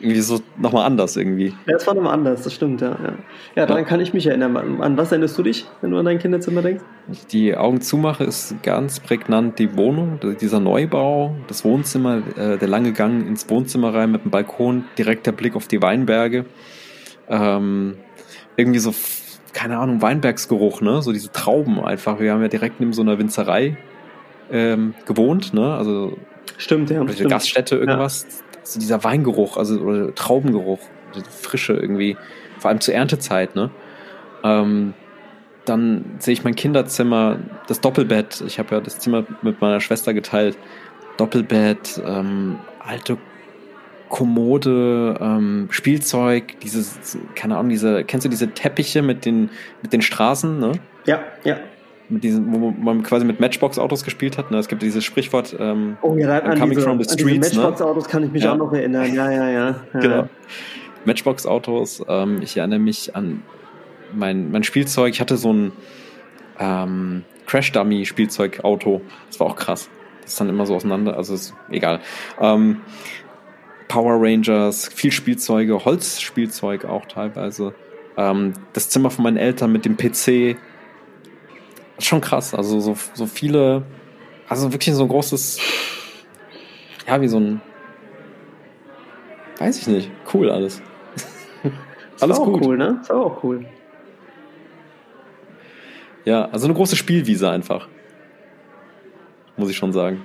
irgendwie 0.00 0.20
so 0.20 0.40
nochmal 0.56 0.86
anders 0.86 1.16
irgendwie. 1.16 1.54
Ja, 1.66 1.76
es 1.76 1.86
war 1.86 1.94
nochmal 1.94 2.14
anders, 2.14 2.42
das 2.42 2.54
stimmt, 2.54 2.80
ja. 2.80 2.90
Ja, 2.90 3.12
ja 3.56 3.66
daran 3.66 3.82
ja. 3.82 3.88
kann 3.88 4.00
ich 4.00 4.14
mich 4.14 4.26
erinnern. 4.26 4.80
An 4.80 4.96
was 4.96 5.10
erinnerst 5.10 5.36
du 5.38 5.42
dich, 5.42 5.66
wenn 5.80 5.90
du 5.90 5.98
an 5.98 6.04
dein 6.04 6.18
Kinderzimmer 6.18 6.62
denkst? 6.62 6.84
Die 7.32 7.56
Augen 7.56 7.80
zumache, 7.80 8.24
ist 8.24 8.54
ganz 8.62 9.00
prägnant 9.00 9.58
die 9.58 9.76
Wohnung, 9.76 10.20
dieser 10.40 10.60
Neubau, 10.60 11.34
das 11.48 11.64
Wohnzimmer, 11.64 12.22
äh, 12.36 12.58
der 12.58 12.68
lange 12.68 12.92
Gang 12.92 13.26
ins 13.26 13.48
Wohnzimmer 13.48 13.94
rein 13.94 14.12
mit 14.12 14.24
dem 14.24 14.30
Balkon, 14.30 14.84
direkter 14.96 15.32
Blick 15.32 15.56
auf 15.56 15.66
die 15.66 15.82
Weinberge. 15.82 16.44
Ähm, 17.28 17.96
irgendwie 18.56 18.78
so, 18.78 18.94
keine 19.52 19.78
Ahnung, 19.78 20.00
Weinbergsgeruch, 20.02 20.80
ne? 20.80 21.02
So 21.02 21.12
diese 21.12 21.32
Trauben 21.32 21.80
einfach. 21.80 22.20
Wir 22.20 22.32
haben 22.32 22.42
ja 22.42 22.48
direkt 22.48 22.80
neben 22.80 22.92
so 22.92 23.02
einer 23.02 23.18
Winzerei 23.18 23.76
ähm, 24.50 24.94
gewohnt, 25.06 25.54
ne? 25.54 25.74
Also 25.74 26.16
Stimmt, 26.56 26.90
ja. 26.90 27.06
Stimmt. 27.08 27.30
Gaststätte, 27.30 27.76
irgendwas. 27.76 28.22
Ja 28.22 28.47
so 28.72 28.80
dieser 28.80 29.02
Weingeruch, 29.04 29.56
also 29.56 29.78
oder 29.80 30.14
Traubengeruch, 30.14 30.80
Frische 31.30 31.74
irgendwie, 31.74 32.16
vor 32.58 32.70
allem 32.70 32.80
zur 32.80 32.94
Erntezeit, 32.94 33.54
ne? 33.54 33.70
Ähm, 34.44 34.94
dann 35.64 36.16
sehe 36.18 36.32
ich 36.32 36.44
mein 36.44 36.54
Kinderzimmer, 36.54 37.38
das 37.66 37.80
Doppelbett. 37.80 38.42
Ich 38.46 38.58
habe 38.58 38.74
ja 38.74 38.80
das 38.80 38.98
Zimmer 38.98 39.24
mit 39.42 39.60
meiner 39.60 39.80
Schwester 39.80 40.14
geteilt. 40.14 40.56
Doppelbett, 41.18 42.00
ähm, 42.06 42.58
alte 42.78 43.18
Kommode, 44.08 45.18
ähm, 45.20 45.68
Spielzeug, 45.70 46.58
dieses, 46.60 47.18
keine 47.34 47.56
Ahnung, 47.58 47.68
diese, 47.68 48.04
kennst 48.04 48.24
du 48.24 48.30
diese 48.30 48.48
Teppiche 48.48 49.02
mit 49.02 49.26
den, 49.26 49.50
mit 49.82 49.92
den 49.92 50.00
Straßen, 50.00 50.58
ne? 50.58 50.72
Ja, 51.04 51.20
ja 51.44 51.58
mit 52.08 52.24
diesen, 52.24 52.52
wo 52.52 52.70
man 52.70 53.02
quasi 53.02 53.24
mit 53.24 53.40
Matchbox-Autos 53.40 54.04
gespielt 54.04 54.38
hat. 54.38 54.50
Ne? 54.50 54.58
Es 54.58 54.68
gibt 54.68 54.82
dieses 54.82 55.04
Sprichwort 55.04 55.54
ähm, 55.58 55.96
oh, 56.02 56.16
ja, 56.16 56.40
Coming 56.40 56.70
diese, 56.70 56.82
from 56.82 57.02
the 57.02 57.04
Streets. 57.04 57.54
Ne? 57.54 57.62
Matchbox-Autos 57.62 58.08
kann 58.08 58.24
ich 58.24 58.32
mich 58.32 58.44
ja. 58.44 58.52
auch 58.52 58.56
noch 58.56 58.72
erinnern. 58.72 59.14
Ja, 59.14 59.30
ja, 59.30 59.48
ja. 59.48 59.68
ja. 59.92 60.00
Genau. 60.00 60.28
Matchbox-Autos. 61.04 62.04
Ähm, 62.08 62.40
ich 62.42 62.56
erinnere 62.56 62.78
mich 62.78 63.14
an 63.14 63.42
mein, 64.14 64.50
mein 64.50 64.62
Spielzeug. 64.62 65.12
Ich 65.12 65.20
hatte 65.20 65.36
so 65.36 65.52
ein 65.52 65.72
ähm, 66.58 67.24
Crash-Dummy-Spielzeugauto. 67.46 69.02
Das 69.28 69.40
war 69.40 69.48
auch 69.48 69.56
krass. 69.56 69.88
Das 70.22 70.32
ist 70.32 70.40
dann 70.40 70.48
immer 70.48 70.66
so 70.66 70.74
auseinander. 70.74 71.16
Also 71.16 71.34
ist 71.34 71.54
egal. 71.70 72.00
Ähm, 72.40 72.80
Power 73.88 74.16
Rangers, 74.20 74.88
viel 74.88 75.12
Spielzeuge, 75.12 75.84
Holzspielzeug 75.84 76.84
auch 76.84 77.06
teilweise. 77.06 77.74
Ähm, 78.16 78.52
das 78.74 78.90
Zimmer 78.90 79.10
von 79.10 79.24
meinen 79.24 79.38
Eltern 79.38 79.72
mit 79.72 79.84
dem 79.84 79.96
PC, 79.96 80.56
schon 81.98 82.20
krass. 82.20 82.54
Also 82.54 82.80
so, 82.80 82.96
so 83.14 83.26
viele, 83.26 83.82
also 84.48 84.72
wirklich 84.72 84.94
so 84.94 85.02
ein 85.02 85.08
großes, 85.08 85.58
ja, 87.06 87.20
wie 87.20 87.28
so 87.28 87.38
ein, 87.38 87.60
weiß 89.58 89.78
ich 89.78 89.86
nicht, 89.88 90.10
cool 90.34 90.50
alles. 90.50 90.82
Alles 92.20 92.38
war 92.38 92.46
auch 92.46 92.52
gut. 92.52 92.64
cool, 92.64 92.76
ne? 92.76 93.00
War 93.08 93.16
auch 93.24 93.42
cool. 93.44 93.64
Ja, 96.24 96.46
also 96.50 96.66
eine 96.66 96.74
große 96.74 96.96
Spielwiese 96.96 97.48
einfach. 97.50 97.88
Muss 99.56 99.70
ich 99.70 99.76
schon 99.76 99.92
sagen. 99.92 100.20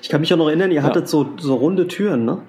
Ich 0.00 0.08
kann 0.08 0.20
mich 0.20 0.32
auch 0.32 0.38
noch 0.38 0.48
erinnern, 0.48 0.70
ihr 0.70 0.76
Ja. 0.76 0.82
hattet 0.82 1.08
so, 1.08 1.26
so 1.38 1.54
runde 1.56 1.86
Türen, 1.88 2.24
ne? 2.24 2.42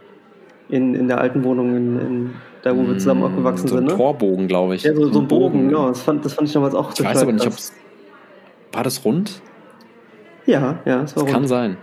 In, 0.70 0.96
in 0.96 1.08
der 1.08 1.20
alten 1.20 1.44
Wohnung, 1.44 1.76
in, 1.76 2.00
in, 2.00 2.34
da 2.64 2.76
wo 2.76 2.88
wir 2.88 2.98
zusammen 2.98 3.24
aufgewachsen 3.24 3.66
Mm, 3.66 3.68
so 3.68 3.76
sind, 3.76 3.86
ein 3.86 3.92
ne? 3.92 3.96
Torbogen, 3.98 4.48
glaube 4.48 4.76
ich. 4.76 4.84
Ja, 4.84 4.96
so, 4.96 5.12
so 5.12 5.20
ein 5.20 5.28
Bogen, 5.28 5.68
genau. 5.70 5.90
Das 5.90 6.02
fand, 6.02 6.24
das 6.24 6.34
fand 6.34 6.48
ich 6.48 6.54
damals 6.54 6.74
auch 6.74 6.94
Ich 6.94 7.04
weiß 7.04 7.22
aber 7.22 7.32
nicht, 7.34 7.46
ob 7.46 7.54
es. 7.54 7.74
War 8.74 8.84
das 8.84 9.06
rund? 9.06 9.42
Ja, 10.46 10.80
ja, 10.86 11.02
das 11.02 11.16
war 11.16 11.24
Das 11.24 11.32
kann 11.32 11.42
rund. 11.44 11.50
sein. 11.50 11.78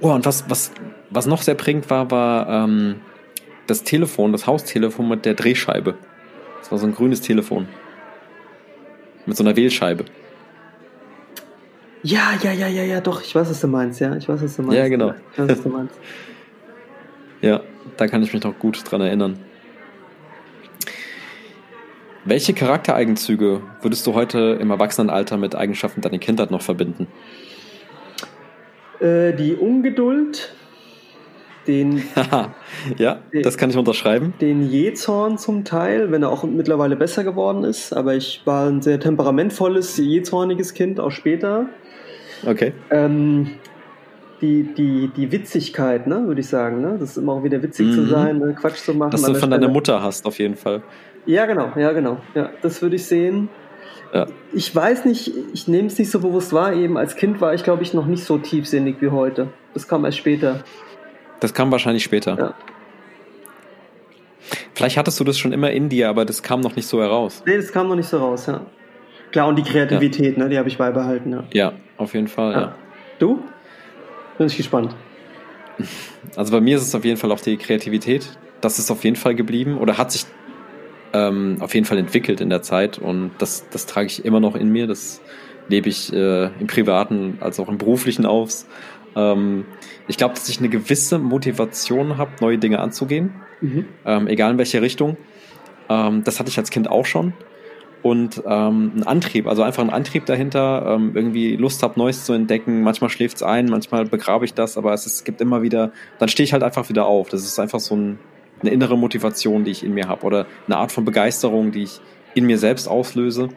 Oh, 0.00 0.10
und 0.12 0.24
was, 0.24 0.48
was, 0.48 0.72
was 1.10 1.26
noch 1.26 1.42
sehr 1.42 1.54
prägend 1.54 1.90
war, 1.90 2.10
war 2.10 2.48
ähm, 2.64 2.96
das 3.66 3.82
Telefon, 3.82 4.32
das 4.32 4.46
Haustelefon 4.46 5.08
mit 5.08 5.24
der 5.26 5.34
Drehscheibe. 5.34 5.94
Das 6.60 6.70
war 6.72 6.78
so 6.78 6.86
ein 6.86 6.94
grünes 6.94 7.20
Telefon. 7.20 7.68
Mit 9.26 9.36
so 9.36 9.44
einer 9.44 9.56
Wählscheibe. 9.56 10.04
Ja, 12.02 12.34
ja, 12.42 12.52
ja, 12.52 12.68
ja, 12.68 12.84
ja, 12.84 13.00
doch, 13.00 13.20
ich 13.22 13.34
weiß, 13.34 13.50
was 13.50 13.60
du 13.60 13.66
meinst, 13.66 14.00
ja. 14.00 14.14
Ich 14.16 14.28
weiß, 14.28 14.40
was 14.42 14.56
du 14.56 14.62
meinst. 14.62 14.78
Ja, 14.78 14.88
genau. 14.88 15.12
Ich 15.32 15.38
weiß, 15.38 15.48
was 15.48 15.62
du 15.62 15.68
meinst. 15.68 15.94
Ja, 17.42 17.60
da 17.98 18.06
kann 18.08 18.22
ich 18.22 18.32
mich 18.32 18.42
noch 18.42 18.58
gut 18.58 18.82
dran 18.90 19.02
erinnern. 19.02 19.38
Welche 22.26 22.54
Charaktereigenzüge 22.54 23.60
würdest 23.82 24.04
du 24.06 24.14
heute 24.14 24.58
im 24.60 24.70
Erwachsenenalter 24.70 25.36
mit 25.36 25.54
Eigenschaften 25.54 26.00
deiner 26.00 26.18
Kindheit 26.18 26.50
noch 26.50 26.60
verbinden? 26.60 27.06
Äh, 28.98 29.32
die 29.34 29.54
Ungeduld, 29.54 30.52
den, 31.68 32.02
ja, 32.98 33.20
das 33.44 33.56
kann 33.56 33.70
ich 33.70 33.76
unterschreiben. 33.76 34.34
den 34.40 34.68
Jezorn 34.68 35.38
zum 35.38 35.64
Teil, 35.64 36.10
wenn 36.10 36.24
er 36.24 36.30
auch 36.30 36.42
mittlerweile 36.42 36.96
besser 36.96 37.22
geworden 37.22 37.62
ist. 37.62 37.92
Aber 37.92 38.14
ich 38.16 38.42
war 38.44 38.66
ein 38.68 38.82
sehr 38.82 38.98
temperamentvolles, 38.98 39.96
jezorniges 39.96 40.74
Kind, 40.74 40.98
auch 40.98 41.12
später. 41.12 41.66
Okay. 42.44 42.72
Ähm, 42.90 43.52
die, 44.40 44.64
die, 44.76 45.10
die 45.16 45.30
Witzigkeit, 45.30 46.08
ne, 46.08 46.24
würde 46.26 46.40
ich 46.40 46.48
sagen, 46.48 46.82
ne? 46.82 46.96
Das 46.98 47.10
ist 47.10 47.16
immer 47.18 47.32
auch 47.34 47.44
wieder 47.44 47.62
witzig 47.62 47.94
zu 47.94 48.00
Mhm. 48.02 48.08
sein, 48.08 48.38
ne? 48.38 48.54
Quatsch 48.54 48.78
zu 48.78 48.94
machen. 48.94 49.12
Dass 49.12 49.22
du 49.22 49.34
von 49.34 49.50
deiner. 49.50 49.68
Mutter 49.68 50.02
hast, 50.02 50.26
auf 50.26 50.38
jeden 50.38 50.56
Fall. 50.56 50.82
Ja, 51.26 51.46
genau, 51.46 51.72
ja, 51.76 51.92
genau. 51.92 52.18
Ja, 52.34 52.50
das 52.62 52.80
würde 52.82 52.96
ich 52.96 53.04
sehen. 53.04 53.48
Ja. 54.12 54.26
Ich 54.52 54.74
weiß 54.74 55.04
nicht, 55.04 55.32
ich 55.52 55.68
nehme 55.68 55.88
es 55.88 55.98
nicht 55.98 56.10
so 56.10 56.20
bewusst 56.20 56.52
wahr. 56.52 56.72
Eben 56.72 56.96
als 56.96 57.16
Kind 57.16 57.40
war 57.40 57.52
ich, 57.54 57.64
glaube 57.64 57.82
ich, 57.82 57.92
noch 57.92 58.06
nicht 58.06 58.24
so 58.24 58.38
tiefsinnig 58.38 58.96
wie 59.00 59.08
heute. 59.08 59.48
Das 59.74 59.88
kam 59.88 60.04
erst 60.04 60.18
später. 60.18 60.62
Das 61.40 61.52
kam 61.52 61.70
wahrscheinlich 61.70 62.04
später. 62.04 62.38
Ja. 62.38 62.54
Vielleicht 64.74 64.96
hattest 64.96 65.18
du 65.18 65.24
das 65.24 65.38
schon 65.38 65.52
immer 65.52 65.70
in 65.70 65.88
dir, 65.88 66.08
aber 66.08 66.24
das 66.24 66.42
kam 66.42 66.60
noch 66.60 66.76
nicht 66.76 66.86
so 66.86 67.00
heraus. 67.00 67.42
Nee, 67.46 67.56
das 67.56 67.72
kam 67.72 67.88
noch 67.88 67.96
nicht 67.96 68.08
so 68.08 68.18
raus, 68.18 68.46
ja. 68.46 68.60
Klar, 69.32 69.48
und 69.48 69.56
die 69.56 69.62
Kreativität, 69.62 70.38
ne, 70.38 70.48
die 70.48 70.56
habe 70.56 70.68
ich 70.68 70.78
beibehalten, 70.78 71.32
ja. 71.32 71.44
Ja, 71.52 71.72
auf 71.96 72.14
jeden 72.14 72.28
Fall, 72.28 72.52
ja. 72.52 72.60
ja. 72.60 72.74
Du? 73.18 73.42
Bin 74.38 74.46
ich 74.46 74.56
gespannt. 74.56 74.94
Also 76.36 76.52
bei 76.52 76.60
mir 76.60 76.76
ist 76.76 76.82
es 76.82 76.94
auf 76.94 77.04
jeden 77.04 77.16
Fall 77.16 77.32
auch 77.32 77.40
die 77.40 77.56
Kreativität. 77.56 78.28
Das 78.60 78.78
ist 78.78 78.90
auf 78.90 79.04
jeden 79.04 79.16
Fall 79.16 79.34
geblieben 79.34 79.78
oder 79.78 79.98
hat 79.98 80.12
sich 80.12 80.24
ähm, 81.12 81.56
auf 81.60 81.74
jeden 81.74 81.86
Fall 81.86 81.98
entwickelt 81.98 82.40
in 82.40 82.50
der 82.50 82.62
Zeit 82.62 82.98
und 82.98 83.32
das, 83.38 83.66
das 83.70 83.86
trage 83.86 84.06
ich 84.06 84.24
immer 84.24 84.40
noch 84.40 84.54
in 84.54 84.70
mir. 84.70 84.86
Das 84.86 85.20
lebe 85.68 85.88
ich 85.88 86.12
äh, 86.12 86.46
im 86.46 86.66
privaten 86.66 87.38
als 87.40 87.58
auch 87.58 87.68
im 87.68 87.78
beruflichen 87.78 88.26
aus. 88.26 88.66
Ähm, 89.16 89.64
ich 90.08 90.16
glaube, 90.16 90.34
dass 90.34 90.48
ich 90.48 90.58
eine 90.58 90.68
gewisse 90.68 91.18
Motivation 91.18 92.18
habe, 92.18 92.32
neue 92.40 92.58
Dinge 92.58 92.80
anzugehen, 92.80 93.34
Mhm. 93.60 93.86
ähm, 94.04 94.26
egal 94.28 94.52
in 94.52 94.58
welche 94.58 94.82
Richtung. 94.82 95.16
Ähm, 95.88 96.22
das 96.24 96.38
hatte 96.38 96.50
ich 96.50 96.58
als 96.58 96.70
Kind 96.70 96.90
auch 96.90 97.06
schon. 97.06 97.32
Und 98.02 98.42
ähm, 98.46 98.92
ein 98.96 99.02
Antrieb, 99.04 99.48
also 99.48 99.62
einfach 99.62 99.82
ein 99.82 99.90
Antrieb 99.90 100.26
dahinter, 100.26 100.94
ähm, 100.94 101.12
irgendwie 101.14 101.56
Lust 101.56 101.82
habe, 101.82 101.98
Neues 101.98 102.24
zu 102.24 102.34
entdecken. 102.34 102.82
Manchmal 102.82 103.10
schläft's 103.10 103.42
ein, 103.42 103.66
manchmal 103.66 104.04
begrabe 104.04 104.44
ich 104.44 104.54
das, 104.54 104.76
aber 104.76 104.92
es, 104.92 105.06
ist, 105.06 105.14
es 105.14 105.24
gibt 105.24 105.40
immer 105.40 105.62
wieder, 105.62 105.90
dann 106.18 106.28
stehe 106.28 106.44
ich 106.44 106.52
halt 106.52 106.62
einfach 106.62 106.88
wieder 106.88 107.06
auf. 107.06 107.30
Das 107.30 107.42
ist 107.42 107.58
einfach 107.58 107.80
so 107.80 107.96
ein, 107.96 108.18
eine 108.60 108.70
innere 108.70 108.96
Motivation, 108.96 109.64
die 109.64 109.70
ich 109.70 109.84
in 109.84 109.94
mir 109.94 110.08
habe 110.08 110.24
oder 110.24 110.46
eine 110.66 110.76
Art 110.76 110.92
von 110.92 111.04
Begeisterung, 111.04 111.72
die 111.72 111.84
ich 111.84 112.00
in 112.34 112.46
mir 112.46 112.58
selbst 112.58 112.88
auslöse. 112.88 113.48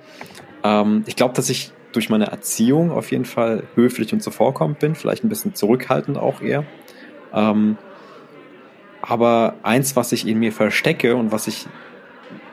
Ähm, 0.63 1.03
ich 1.05 1.15
glaube, 1.15 1.33
dass 1.33 1.49
ich 1.49 1.71
durch 1.91 2.09
meine 2.09 2.27
Erziehung 2.27 2.91
auf 2.91 3.11
jeden 3.11 3.25
Fall 3.25 3.63
höflich 3.75 4.13
und 4.13 4.21
zuvorkommend 4.21 4.79
bin, 4.79 4.95
vielleicht 4.95 5.23
ein 5.23 5.29
bisschen 5.29 5.55
zurückhaltend 5.55 6.17
auch 6.17 6.41
eher. 6.41 6.65
Ähm, 7.33 7.77
aber 9.01 9.55
eins, 9.63 9.95
was 9.95 10.11
ich 10.11 10.27
in 10.27 10.39
mir 10.39 10.51
verstecke 10.51 11.15
und 11.15 11.31
was 11.31 11.47
ich 11.47 11.67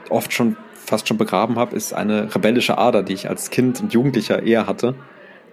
oft 0.09 0.33
schon 0.33 0.57
fast 0.73 1.09
schon 1.09 1.19
begraben 1.19 1.57
habe, 1.57 1.75
ist 1.75 1.93
eine 1.93 2.35
rebellische 2.35 2.79
Ader, 2.79 3.03
die 3.03 3.13
ich 3.13 3.29
als 3.29 3.51
Kind 3.51 3.81
und 3.81 3.93
Jugendlicher 3.93 4.43
eher 4.43 4.67
hatte. 4.67 4.95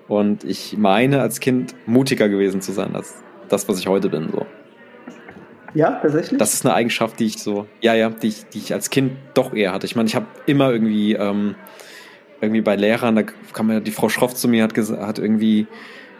Und 0.07 0.43
ich 0.43 0.77
meine, 0.77 1.21
als 1.21 1.39
Kind 1.39 1.75
mutiger 1.87 2.29
gewesen 2.29 2.61
zu 2.61 2.71
sein 2.71 2.95
als 2.95 3.23
das, 3.49 3.67
was 3.67 3.79
ich 3.79 3.87
heute 3.87 4.09
bin. 4.09 4.29
So. 4.31 4.45
Ja, 5.73 5.91
tatsächlich? 6.01 6.37
Das 6.37 6.53
ist 6.53 6.65
eine 6.65 6.75
Eigenschaft, 6.75 7.19
die 7.19 7.25
ich 7.25 7.37
so, 7.37 7.67
ja, 7.81 7.93
ja, 7.93 8.09
die 8.09 8.27
ich, 8.27 8.45
die 8.49 8.59
ich 8.59 8.73
als 8.73 8.89
Kind 8.89 9.13
doch 9.33 9.53
eher 9.53 9.73
hatte. 9.73 9.85
Ich 9.85 9.95
meine, 9.95 10.07
ich 10.07 10.15
habe 10.15 10.27
immer 10.45 10.71
irgendwie, 10.71 11.13
ähm, 11.13 11.55
irgendwie 12.41 12.61
bei 12.61 12.75
Lehrern, 12.75 13.15
da 13.15 13.23
kam 13.53 13.71
ja 13.71 13.79
die 13.79 13.91
Frau 13.91 14.09
Schroff 14.09 14.35
zu 14.35 14.47
mir, 14.47 14.63
hat, 14.63 14.77
hat 14.77 15.19
irgendwie, 15.19 15.67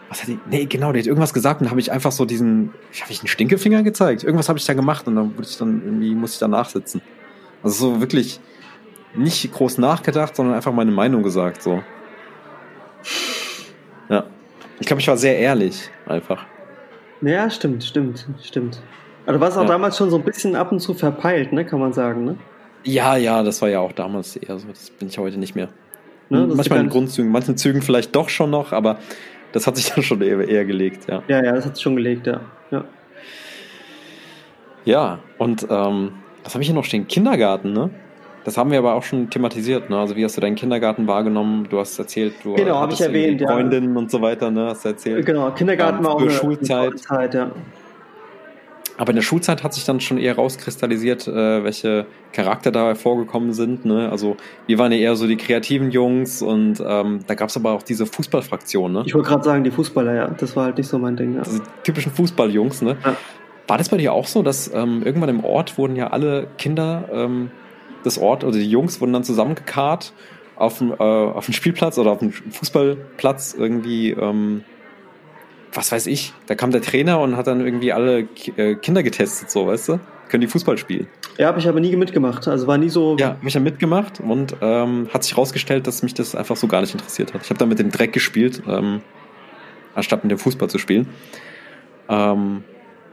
was 0.08 0.22
hat 0.22 0.28
die, 0.28 0.38
nee, 0.50 0.64
genau, 0.64 0.92
die 0.92 1.00
hat 1.00 1.06
irgendwas 1.06 1.34
gesagt 1.34 1.60
und 1.60 1.70
habe 1.70 1.80
ich 1.80 1.92
einfach 1.92 2.12
so 2.12 2.24
diesen, 2.24 2.72
habe 3.00 3.12
ich 3.12 3.20
einen 3.20 3.28
Stinkefinger 3.28 3.82
gezeigt. 3.82 4.24
Irgendwas 4.24 4.48
habe 4.48 4.58
ich 4.58 4.64
da 4.64 4.74
gemacht 4.74 5.06
und 5.06 5.16
dann 5.16 5.36
wurde 5.36 5.46
ich 5.48 5.56
dann 5.56 5.82
irgendwie, 5.84 6.14
musste 6.14 6.36
ich 6.36 6.40
da 6.40 6.48
nachsitzen. 6.48 7.00
Also 7.62 7.92
so 7.92 8.00
wirklich 8.00 8.40
nicht 9.14 9.52
groß 9.52 9.78
nachgedacht, 9.78 10.34
sondern 10.34 10.56
einfach 10.56 10.72
meine 10.72 10.90
Meinung 10.90 11.22
gesagt, 11.22 11.62
so. 11.62 11.82
Ja. 14.08 14.24
Ich 14.80 14.86
glaube, 14.86 15.00
ich 15.00 15.08
war 15.08 15.16
sehr 15.16 15.38
ehrlich, 15.38 15.90
einfach. 16.06 16.44
ja, 17.20 17.48
stimmt, 17.48 17.84
stimmt, 17.84 18.26
stimmt. 18.42 18.82
Aber 19.24 19.34
du 19.34 19.40
warst 19.40 19.56
auch 19.56 19.62
Ja. 19.62 19.68
damals 19.68 19.96
schon 19.96 20.10
so 20.10 20.16
ein 20.18 20.22
bisschen 20.24 20.54
ab 20.56 20.70
und 20.72 20.80
zu 20.80 20.94
verpeilt, 20.94 21.52
ne, 21.52 21.64
kann 21.64 21.80
man 21.80 21.92
sagen, 21.92 22.24
ne? 22.24 22.36
Ja, 22.84 23.16
ja, 23.16 23.42
das 23.42 23.62
war 23.62 23.68
ja 23.70 23.80
auch 23.80 23.92
damals 23.92 24.36
eher 24.36 24.58
so. 24.58 24.68
Das 24.68 24.90
bin 24.90 25.08
ich 25.08 25.16
heute 25.18 25.38
nicht 25.38 25.54
mehr. 25.54 25.68
Ne, 26.28 26.46
Manchmal 26.54 26.80
in 26.80 26.88
Grundzügen, 26.90 27.30
manchen 27.32 27.56
Zügen 27.56 27.80
vielleicht 27.82 28.14
doch 28.14 28.28
schon 28.28 28.50
noch, 28.50 28.72
aber 28.72 28.98
das 29.52 29.66
hat 29.66 29.76
sich 29.76 29.90
dann 29.94 30.02
schon 30.04 30.20
eher, 30.20 30.46
eher 30.46 30.64
gelegt, 30.64 31.06
ja. 31.08 31.22
Ja, 31.28 31.42
ja, 31.42 31.52
das 31.52 31.64
hat 31.66 31.80
schon 31.80 31.96
gelegt, 31.96 32.26
ja. 32.26 32.40
ja. 32.70 32.84
Ja, 34.84 35.18
und 35.38 35.66
ähm, 35.70 36.12
was 36.42 36.52
habe 36.54 36.62
ich 36.62 36.68
hier 36.68 36.74
noch 36.74 36.84
stehen? 36.84 37.06
Kindergarten, 37.08 37.72
ne? 37.72 37.90
Das 38.44 38.58
haben 38.58 38.70
wir 38.70 38.78
aber 38.78 38.92
auch 38.94 39.02
schon 39.02 39.30
thematisiert, 39.30 39.88
ne? 39.88 39.98
Also 39.98 40.16
wie 40.16 40.24
hast 40.24 40.36
du 40.36 40.42
deinen 40.42 40.56
Kindergarten 40.56 41.06
wahrgenommen? 41.06 41.66
Du 41.70 41.78
hast 41.78 41.98
erzählt, 41.98 42.34
du 42.44 42.52
Genau, 42.54 42.78
hattest 42.80 43.00
ich 43.00 43.06
erwähnt, 43.06 43.26
irgendwie 43.40 43.44
ja. 43.44 43.50
Freundinnen 43.50 43.96
und 43.96 44.10
so 44.10 44.20
weiter, 44.20 44.50
ne? 44.50 44.66
Hast 44.66 44.84
du 44.84 44.90
erzählt. 44.90 45.24
Genau, 45.24 45.50
Kindergarten 45.52 45.98
Ähm, 46.00 46.04
war 46.04 46.14
auch 46.16 46.20
eine 46.20 46.30
Schulzeit. 46.30 46.98
Zeit, 46.98 47.32
ja. 47.32 47.50
Aber 48.96 49.10
in 49.10 49.16
der 49.16 49.22
Schulzeit 49.22 49.64
hat 49.64 49.74
sich 49.74 49.84
dann 49.84 50.00
schon 50.00 50.18
eher 50.18 50.36
rauskristallisiert, 50.36 51.26
äh, 51.26 51.64
welche 51.64 52.06
Charakter 52.32 52.70
da 52.70 52.86
hervorgekommen 52.86 53.52
sind. 53.52 53.84
Ne? 53.84 54.08
Also 54.08 54.36
wir 54.66 54.78
waren 54.78 54.92
ja 54.92 54.98
eher 54.98 55.16
so 55.16 55.26
die 55.26 55.36
kreativen 55.36 55.90
Jungs 55.90 56.42
und 56.42 56.82
ähm, 56.86 57.20
da 57.26 57.34
gab 57.34 57.48
es 57.48 57.56
aber 57.56 57.72
auch 57.72 57.82
diese 57.82 58.06
Fußballfraktion, 58.06 58.92
ne? 58.92 59.02
Ich 59.06 59.14
wollte 59.14 59.28
gerade 59.28 59.44
sagen, 59.44 59.64
die 59.64 59.70
Fußballer, 59.70 60.14
ja, 60.14 60.28
das 60.28 60.54
war 60.54 60.66
halt 60.66 60.78
nicht 60.78 60.88
so 60.88 60.98
mein 60.98 61.16
Ding, 61.16 61.34
ja. 61.34 61.42
diese 61.42 61.62
typischen 61.82 62.12
Fußballjungs, 62.12 62.82
ne? 62.82 62.96
Ja. 63.04 63.16
War 63.66 63.78
das 63.78 63.88
bei 63.88 63.96
dir 63.96 64.12
auch 64.12 64.26
so, 64.26 64.42
dass 64.42 64.72
ähm, 64.72 65.02
irgendwann 65.04 65.30
im 65.30 65.44
Ort 65.44 65.78
wurden 65.78 65.96
ja 65.96 66.08
alle 66.08 66.46
Kinder 66.58 67.08
ähm, 67.12 67.50
des 68.04 68.18
Ort, 68.18 68.44
also 68.44 68.58
die 68.58 68.68
Jungs 68.68 69.00
wurden 69.00 69.12
dann 69.12 69.24
zusammengekarrt 69.24 70.12
auf 70.56 70.78
dem, 70.78 70.92
äh, 70.92 70.96
auf 71.02 71.46
dem 71.46 71.54
Spielplatz 71.54 71.98
oder 71.98 72.12
auf 72.12 72.18
dem 72.18 72.30
Fußballplatz 72.30 73.56
irgendwie, 73.58 74.10
ähm, 74.10 74.62
was 75.74 75.92
weiß 75.92 76.06
ich, 76.06 76.32
da 76.46 76.54
kam 76.54 76.70
der 76.70 76.82
Trainer 76.82 77.20
und 77.20 77.36
hat 77.36 77.46
dann 77.46 77.60
irgendwie 77.60 77.92
alle 77.92 78.28
äh, 78.56 78.74
Kinder 78.76 79.02
getestet, 79.02 79.50
so, 79.50 79.66
weißt 79.66 79.88
du? 79.90 80.00
Können 80.28 80.40
die 80.40 80.46
Fußball 80.46 80.78
spielen? 80.78 81.06
Ja, 81.36 81.48
habe 81.48 81.58
ich 81.58 81.68
aber 81.68 81.80
nie 81.80 81.94
mitgemacht. 81.96 82.48
Also 82.48 82.66
war 82.66 82.78
nie 82.78 82.88
so. 82.88 83.16
Ja, 83.18 83.30
hab 83.30 83.44
ich 83.44 83.52
dann 83.52 83.62
mitgemacht 83.62 84.20
und 84.20 84.56
ähm, 84.60 85.08
hat 85.12 85.24
sich 85.24 85.36
rausgestellt, 85.36 85.86
dass 85.86 86.02
mich 86.02 86.14
das 86.14 86.34
einfach 86.34 86.56
so 86.56 86.66
gar 86.66 86.80
nicht 86.80 86.94
interessiert 86.94 87.34
hat. 87.34 87.42
Ich 87.42 87.50
habe 87.50 87.58
dann 87.58 87.68
mit 87.68 87.78
dem 87.78 87.90
Dreck 87.90 88.12
gespielt, 88.12 88.62
ähm, 88.66 89.00
anstatt 89.94 90.24
mit 90.24 90.30
dem 90.30 90.38
Fußball 90.38 90.70
zu 90.70 90.78
spielen. 90.78 91.08
Ähm, 92.08 92.64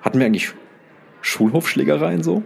hatten 0.02 0.20
wir 0.20 0.26
eigentlich 0.26 0.54
Schulhofschlägereien 1.22 2.24
so? 2.24 2.44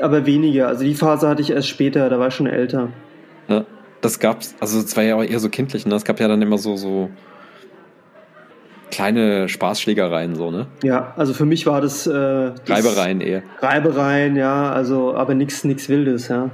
Aber 0.00 0.26
weniger. 0.26 0.68
Also 0.68 0.84
die 0.84 0.94
Phase 0.94 1.28
hatte 1.28 1.42
ich 1.42 1.50
erst 1.50 1.68
später, 1.68 2.08
da 2.08 2.18
war 2.18 2.28
ich 2.28 2.34
schon 2.34 2.46
älter. 2.46 2.90
Ja, 3.48 3.64
das 4.00 4.20
gab's, 4.20 4.54
also 4.60 4.78
es 4.78 4.96
war 4.96 5.04
ja 5.04 5.16
auch 5.16 5.24
eher 5.24 5.40
so 5.40 5.48
kindlich, 5.48 5.86
ne? 5.86 5.94
Es 5.94 6.04
gab 6.04 6.20
ja 6.20 6.28
dann 6.28 6.42
immer 6.42 6.58
so, 6.58 6.76
so 6.76 7.10
kleine 8.90 9.48
Spaßschlägereien, 9.48 10.34
so, 10.34 10.50
ne? 10.50 10.66
Ja, 10.82 11.14
also 11.16 11.34
für 11.34 11.44
mich 11.44 11.66
war 11.66 11.80
das. 11.80 12.06
Äh, 12.06 12.10
das 12.10 12.54
Reibereien 12.68 13.20
eher. 13.20 13.42
Reibereien, 13.60 14.36
ja, 14.36 14.70
also, 14.70 15.14
aber 15.14 15.34
nichts 15.34 15.64
nix 15.64 15.88
Wildes, 15.88 16.28
ja. 16.28 16.50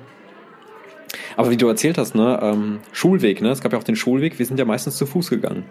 Aber 1.37 1.51
wie 1.51 1.57
du 1.57 1.69
erzählt 1.69 1.99
hast, 1.99 2.15
ne? 2.15 2.39
Ähm, 2.43 2.81
Schulweg, 2.93 3.41
ne? 3.41 3.51
Es 3.51 3.61
gab 3.61 3.73
ja 3.73 3.79
auch 3.79 3.85
den 3.85 3.97
Schulweg, 3.97 4.39
wir 4.39 4.47
sind 4.47 4.59
ja 4.59 4.65
meistens 4.65 4.97
zu 4.97 5.07
Fuß 5.07 5.31
gegangen. 5.31 5.65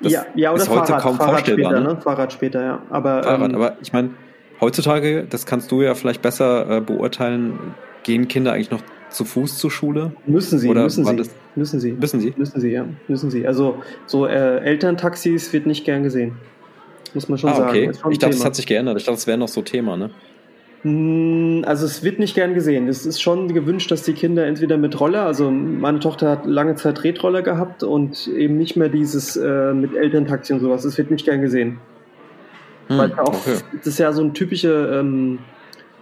Das 0.00 0.12
ja, 0.12 0.26
ja, 0.34 0.52
oder 0.52 0.62
ist 0.62 0.68
heute 0.68 0.86
Fahrrad, 0.86 1.02
kaum 1.02 1.16
Fahrrad 1.16 1.32
vorstellbar, 1.32 1.72
später, 1.72 1.80
ne? 1.80 1.94
ne? 1.94 2.00
Fahrrad 2.00 2.32
später, 2.32 2.64
ja. 2.64 2.82
Aber, 2.90 3.22
Fahrrad, 3.22 3.50
ähm, 3.50 3.54
aber 3.54 3.76
ich 3.80 3.92
meine, 3.92 4.10
heutzutage, 4.60 5.24
das 5.28 5.46
kannst 5.46 5.70
du 5.70 5.82
ja 5.82 5.94
vielleicht 5.94 6.22
besser 6.22 6.78
äh, 6.78 6.80
beurteilen, 6.80 7.74
gehen 8.02 8.26
Kinder 8.26 8.52
eigentlich 8.52 8.70
noch 8.70 8.82
zu 9.12 9.24
Fuß 9.24 9.58
zur 9.58 9.70
Schule? 9.70 10.12
Müssen 10.26 10.58
sie, 10.58 10.68
Oder 10.68 10.82
müssen 10.84 11.04
sie, 11.04 11.16
das- 11.16 11.30
müssen 11.54 11.80
sie. 11.80 11.92
Müssen 11.92 12.20
sie? 12.20 12.34
Müssen 12.36 12.60
sie, 12.60 12.70
ja. 12.70 12.86
Müssen 13.08 13.30
sie. 13.30 13.46
Also 13.46 13.76
so 14.06 14.26
äh, 14.26 14.58
Elterntaxis 14.60 15.52
wird 15.52 15.66
nicht 15.66 15.84
gern 15.84 16.02
gesehen. 16.02 16.32
Muss 17.14 17.28
man 17.28 17.38
schon 17.38 17.50
Ah, 17.50 17.54
sagen. 17.56 17.68
okay. 17.70 17.92
Schon 17.94 18.04
ein 18.06 18.12
Ich 18.12 18.18
dachte, 18.18 18.30
das 18.30 18.36
Thema. 18.38 18.46
hat 18.46 18.56
sich 18.56 18.66
geändert. 18.66 18.96
Ich 18.98 19.04
dachte, 19.04 19.16
das 19.16 19.26
wäre 19.26 19.38
noch 19.38 19.48
so 19.48 19.62
Thema, 19.62 19.96
ne? 19.96 20.10
Mm, 20.82 21.62
Also 21.64 21.86
es 21.86 22.02
wird 22.02 22.18
nicht 22.18 22.34
gern 22.34 22.54
gesehen. 22.54 22.88
Es 22.88 23.06
ist 23.06 23.20
schon 23.22 23.52
gewünscht, 23.52 23.90
dass 23.90 24.02
die 24.02 24.14
Kinder 24.14 24.46
entweder 24.46 24.76
mit 24.78 24.98
Roller, 24.98 25.26
also 25.26 25.50
meine 25.50 26.00
Tochter 26.00 26.30
hat 26.30 26.46
lange 26.46 26.74
Zeit 26.76 26.96
Tretroller 26.96 27.42
gehabt 27.42 27.82
und 27.82 28.26
eben 28.28 28.56
nicht 28.56 28.76
mehr 28.76 28.88
dieses 28.88 29.36
äh, 29.36 29.72
mit 29.74 29.94
Elterntaxi 29.94 30.52
und 30.54 30.60
sowas. 30.60 30.84
Es 30.84 30.98
wird 30.98 31.10
nicht 31.10 31.24
gern 31.24 31.40
gesehen. 31.40 31.78
Weil 32.88 33.10
Hm, 33.12 33.18
auch, 33.20 33.28
okay. 33.34 33.58
das 33.78 33.86
ist 33.86 33.98
ja 33.98 34.12
so 34.12 34.22
eine 34.22 34.32
typische 34.32 34.98
ähm, 35.00 35.38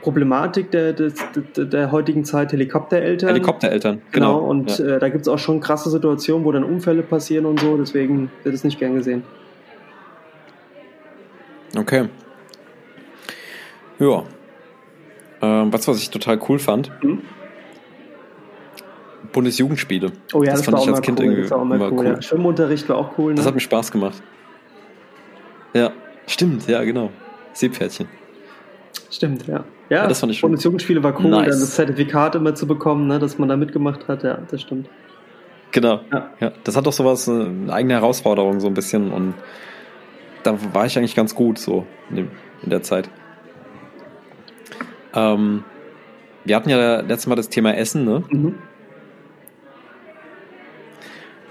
Problematik 0.02 0.70
der, 0.70 0.92
des, 0.92 1.14
der, 1.56 1.64
der 1.66 1.92
heutigen 1.92 2.24
Zeit, 2.24 2.52
Helikoptereltern. 2.52 3.28
Helikoptereltern, 3.28 4.00
Genau, 4.12 4.38
genau. 4.40 4.48
und 4.50 4.78
ja. 4.78 4.96
äh, 4.96 4.98
da 4.98 5.08
gibt 5.08 5.22
es 5.22 5.28
auch 5.28 5.38
schon 5.38 5.60
krasse 5.60 5.90
Situationen, 5.90 6.44
wo 6.44 6.52
dann 6.52 6.64
Unfälle 6.64 7.02
passieren 7.02 7.46
und 7.46 7.60
so, 7.60 7.76
deswegen 7.76 8.30
wird 8.42 8.54
es 8.54 8.64
nicht 8.64 8.78
gern 8.78 8.94
gesehen. 8.94 9.22
Okay. 11.76 12.08
Ja. 13.98 14.24
Ähm, 15.42 15.72
was, 15.72 15.86
was 15.86 15.98
ich 15.98 16.10
total 16.10 16.40
cool 16.48 16.58
fand? 16.58 16.90
Hm? 17.02 17.20
Bundesjugendspiele. 19.32 20.10
Oh 20.32 20.42
ja, 20.42 20.50
Das 20.52 20.60
das, 20.60 20.64
fand 20.64 20.76
war 20.78 20.82
ich 20.84 20.90
auch 20.90 20.94
als 20.96 21.02
Kind 21.02 21.20
cool. 21.20 21.24
irgendwie 21.26 21.42
Das 21.42 21.50
war 21.52 21.58
auch 21.58 21.64
mal 21.64 21.76
immer 21.76 21.92
cool. 21.92 21.98
cool. 21.98 22.06
Ja. 22.06 22.22
Schwimmunterricht 22.22 22.88
war 22.88 22.96
auch 22.96 23.18
cool. 23.18 23.32
Ne? 23.32 23.36
Das 23.36 23.46
hat 23.46 23.54
mir 23.54 23.60
Spaß 23.60 23.92
gemacht. 23.92 24.20
Ja, 25.74 25.92
stimmt, 26.26 26.66
ja, 26.66 26.82
genau. 26.82 27.10
Seepferdchen. 27.52 28.08
Stimmt, 29.10 29.46
ja. 29.46 29.64
Ja, 29.88 29.96
Ja, 30.02 30.06
das 30.06 30.20
fand 30.20 30.32
ich 30.32 30.38
schon 30.38 30.50
Bundesjugendspiele 30.50 31.02
war 31.02 31.18
cool, 31.20 31.30
nice. 31.30 31.50
dann 31.50 31.60
das 31.60 31.74
Zertifikat 31.74 32.34
immer 32.34 32.54
zu 32.54 32.66
bekommen, 32.66 33.06
ne, 33.08 33.18
dass 33.18 33.38
man 33.38 33.48
da 33.48 33.56
mitgemacht 33.56 34.08
hat, 34.08 34.22
ja, 34.22 34.38
das 34.50 34.62
stimmt. 34.62 34.88
Genau. 35.72 36.00
Ja. 36.12 36.30
Ja. 36.40 36.52
das 36.64 36.76
hat 36.76 36.86
doch 36.86 36.92
sowas, 36.92 37.28
äh, 37.28 37.32
eine 37.32 37.72
eigene 37.72 37.94
Herausforderung 37.94 38.60
so 38.60 38.66
ein 38.66 38.74
bisschen 38.74 39.12
und 39.12 39.34
da 40.42 40.56
war 40.72 40.86
ich 40.86 40.96
eigentlich 40.96 41.14
ganz 41.14 41.34
gut 41.34 41.58
so 41.58 41.86
in 42.14 42.28
der 42.64 42.82
Zeit. 42.82 43.10
Ähm, 45.14 45.64
wir 46.44 46.56
hatten 46.56 46.70
ja 46.70 47.00
letztes 47.00 47.26
Mal 47.26 47.34
das 47.34 47.48
Thema 47.48 47.76
Essen, 47.76 48.04
ne? 48.04 48.24
Mhm. 48.30 48.54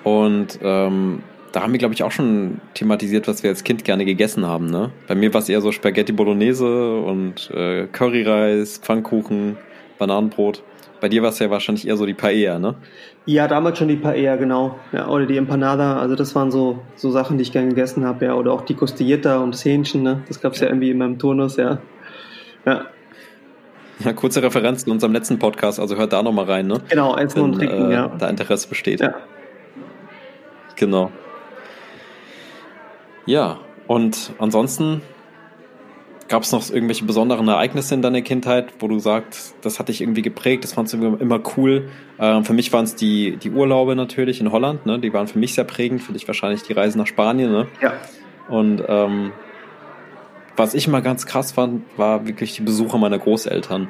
Und 0.03 0.59
ähm, 0.61 1.23
da 1.51 1.61
haben 1.61 1.71
wir, 1.71 1.79
glaube 1.79 1.93
ich, 1.93 2.03
auch 2.03 2.11
schon 2.11 2.61
thematisiert, 2.73 3.27
was 3.27 3.43
wir 3.43 3.49
als 3.49 3.63
Kind 3.63 3.83
gerne 3.83 4.05
gegessen 4.05 4.45
haben. 4.45 4.69
Ne? 4.69 4.91
Bei 5.07 5.15
mir 5.15 5.33
war 5.33 5.41
es 5.41 5.49
eher 5.49 5.61
so 5.61 5.71
Spaghetti 5.71 6.11
Bolognese 6.11 6.99
und 6.99 7.49
äh, 7.51 7.87
Curryreis, 7.87 8.77
Pfannkuchen, 8.77 9.57
Bananenbrot. 9.97 10.63
Bei 11.01 11.09
dir 11.09 11.21
war 11.21 11.29
es 11.29 11.39
ja 11.39 11.49
wahrscheinlich 11.49 11.87
eher 11.87 11.97
so 11.97 12.05
die 12.05 12.13
Paella, 12.13 12.59
ne? 12.59 12.75
Ja, 13.25 13.47
damals 13.47 13.77
schon 13.77 13.87
die 13.87 13.95
Paella, 13.95 14.35
genau. 14.35 14.77
Ja, 14.91 15.07
oder 15.07 15.25
die 15.25 15.37
Empanada, 15.37 15.97
also 15.97 16.15
das 16.15 16.35
waren 16.35 16.51
so, 16.51 16.79
so 16.95 17.09
Sachen, 17.09 17.37
die 17.37 17.43
ich 17.43 17.51
gerne 17.51 17.69
gegessen 17.69 18.05
habe, 18.05 18.25
ja. 18.25 18.33
Oder 18.33 18.51
auch 18.51 18.61
die 18.61 18.73
Costilletta 18.73 19.37
und 19.39 19.53
das 19.53 19.63
Hähnchen, 19.63 20.03
ne? 20.03 20.23
Das 20.27 20.41
gab 20.41 20.53
es 20.53 20.59
ja 20.59 20.67
irgendwie 20.67 20.91
in 20.91 20.97
meinem 20.97 21.17
Turnus, 21.17 21.55
ja. 21.55 21.79
Ja, 22.65 22.85
Ja, 24.03 24.13
kurze 24.13 24.43
Referenz 24.43 24.83
zu 24.83 24.91
unserem 24.91 25.13
letzten 25.13 25.39
Podcast, 25.39 25.79
also 25.79 25.95
hört 25.95 26.11
da 26.11 26.21
nochmal 26.21 26.45
rein, 26.45 26.67
ne? 26.67 26.81
genau, 26.89 27.15
Essen 27.15 27.41
und 27.41 27.59
Wenn 27.59 27.69
Trinken, 27.69 27.91
äh, 27.91 27.93
ja. 27.93 28.11
da 28.19 28.29
Interesse 28.29 28.67
besteht. 28.67 28.99
Ja. 28.99 29.15
Genau. 30.75 31.11
Ja, 33.29 33.59
und 33.85 34.33
ansonsten 34.39 35.03
gab 36.29 36.41
es 36.41 36.51
noch 36.51 36.67
irgendwelche 36.71 37.05
besonderen 37.05 37.47
Ereignisse 37.47 37.93
in 37.93 38.01
deiner 38.01 38.23
Kindheit, 38.23 38.73
wo 38.79 38.87
du 38.87 38.97
sagst, 38.97 39.53
das 39.61 39.77
hat 39.77 39.87
dich 39.87 40.01
irgendwie 40.01 40.23
geprägt, 40.23 40.63
das 40.63 40.73
fandst 40.73 40.93
du 40.93 40.97
immer- 40.97 41.21
immer 41.21 41.39
cool. 41.55 41.89
Ähm, 42.19 42.43
für 42.43 42.53
mich 42.53 42.73
waren 42.73 42.85
es 42.85 42.95
die, 42.95 43.37
die 43.37 43.51
Urlaube 43.51 43.95
natürlich 43.95 44.41
in 44.41 44.51
Holland, 44.51 44.87
ne? 44.87 44.97
die 44.97 45.13
waren 45.13 45.27
für 45.27 45.37
mich 45.37 45.53
sehr 45.53 45.63
prägend, 45.63 46.01
für 46.01 46.11
dich 46.11 46.27
wahrscheinlich 46.27 46.63
die 46.63 46.73
Reise 46.73 46.97
nach 46.97 47.05
Spanien. 47.05 47.51
Ne? 47.51 47.67
Ja. 47.79 47.93
Und 48.49 48.83
ähm, 48.87 49.31
was 50.57 50.73
ich 50.73 50.87
immer 50.87 51.01
ganz 51.01 51.27
krass 51.27 51.51
fand, 51.51 51.83
war 51.97 52.25
wirklich 52.25 52.55
die 52.55 52.63
Besuche 52.63 52.97
meiner 52.97 53.19
Großeltern. 53.19 53.89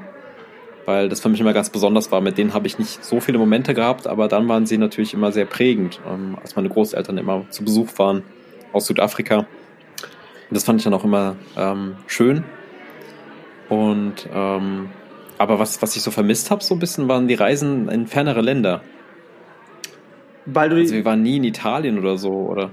Weil 0.86 1.08
das 1.08 1.22
für 1.22 1.30
mich 1.30 1.40
immer 1.40 1.54
ganz 1.54 1.70
besonders 1.70 2.12
war. 2.12 2.20
Mit 2.20 2.38
denen 2.38 2.54
habe 2.54 2.68
ich 2.68 2.78
nicht 2.78 3.06
so 3.06 3.22
viele 3.22 3.38
Momente 3.38 3.74
gehabt, 3.74 4.06
aber 4.06 4.28
dann 4.28 4.50
waren 4.50 4.66
sie 4.66 4.78
natürlich 4.78 5.14
immer 5.14 5.32
sehr 5.32 5.46
prägend, 5.46 6.02
ähm, 6.06 6.38
als 6.42 6.58
meine 6.58 6.68
Großeltern 6.68 7.18
immer 7.18 7.46
zu 7.52 7.64
Besuch 7.64 7.88
waren 7.96 8.24
aus 8.74 8.88
Südafrika. 8.88 9.38
Und 9.40 9.48
das 10.50 10.64
fand 10.64 10.80
ich 10.80 10.84
dann 10.84 10.94
auch 10.94 11.04
immer 11.04 11.36
ähm, 11.58 11.96
schön. 12.08 12.44
Und 13.70 14.28
ähm, 14.34 14.90
aber 15.38 15.60
was, 15.60 15.82
was 15.82 15.96
ich 15.96 16.02
so 16.02 16.12
vermisst 16.12 16.52
habe, 16.52 16.64
so 16.64 16.76
ein 16.76 16.80
bisschen, 16.80 17.08
waren 17.08 17.28
die 17.28 17.36
Reisen 17.36 17.88
in 17.90 18.08
fernere 18.08 18.42
Länder. 18.42 18.82
Weil 20.46 20.70
du 20.70 20.76
Also 20.78 20.96
wir 20.96 21.06
waren 21.06 21.22
nie 21.22 21.38
in 21.38 21.44
Italien 21.44 22.00
oder 22.00 22.18
so, 22.18 22.32
oder 22.32 22.72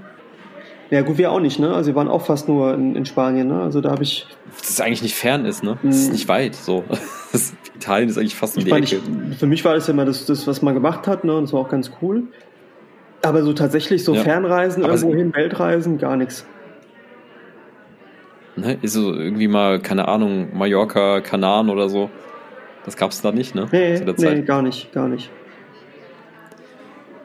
ja 0.89 1.01
gut, 1.01 1.17
wir 1.17 1.31
auch 1.31 1.41
nicht, 1.41 1.59
ne? 1.59 1.73
Also 1.73 1.89
wir 1.89 1.95
waren 1.95 2.07
auch 2.07 2.25
fast 2.25 2.47
nur 2.47 2.73
in, 2.73 2.95
in 2.95 3.05
Spanien, 3.05 3.49
ne? 3.49 3.61
Also 3.61 3.81
da 3.81 3.91
habe 3.91 4.03
ich, 4.03 4.25
das 4.57 4.69
ist 4.69 4.81
eigentlich 4.81 5.01
nicht 5.01 5.15
fern 5.15 5.43
ist, 5.45 5.61
ne? 5.61 5.77
Das 5.83 5.95
ist 5.97 6.07
Mhm. 6.07 6.13
nicht 6.13 6.27
weit. 6.29 6.55
So. 6.55 6.85
Italien 7.75 8.07
ist 8.09 8.17
eigentlich 8.17 8.35
fast 8.35 8.55
um 8.55 8.61
ich 8.63 8.65
die 8.65 8.71
Ecke. 8.71 9.01
ich, 9.31 9.37
für 9.37 9.47
mich 9.47 9.65
war 9.65 9.75
das 9.75 9.87
ja 9.87 9.93
immer 9.93 10.05
das, 10.05 10.25
das, 10.25 10.47
was 10.47 10.61
man 10.61 10.73
gemacht 10.73 11.05
hat, 11.05 11.25
ne? 11.25 11.35
Und 11.35 11.43
das 11.43 11.53
war 11.53 11.59
auch 11.59 11.69
ganz 11.69 11.91
cool. 12.01 12.23
Aber 13.21 13.41
so 13.43 13.53
tatsächlich 13.53 14.03
so 14.03 14.13
Ja. 14.13 14.21
Fernreisen, 14.21 14.83
Aber 14.83 14.93
irgendwo 14.93 15.11
es- 15.13 15.17
hin, 15.17 15.33
Weltreisen, 15.35 15.97
gar 15.97 16.15
nichts. 16.15 16.45
Ne? 18.55 18.77
Ist 18.81 18.93
so 18.93 19.13
irgendwie 19.13 19.47
mal, 19.47 19.79
keine 19.79 20.07
Ahnung, 20.07 20.49
Mallorca, 20.57 21.21
Kanaren 21.21 21.69
oder 21.69 21.89
so. 21.89 22.09
Das 22.85 22.95
gab 22.97 23.11
es 23.11 23.21
da 23.21 23.31
nicht, 23.31 23.53
ne? 23.53 23.67
Nee, 23.71 23.99
nee, 24.17 24.41
gar 24.43 24.61
nicht, 24.61 24.91
gar 24.93 25.07
nicht. 25.07 25.29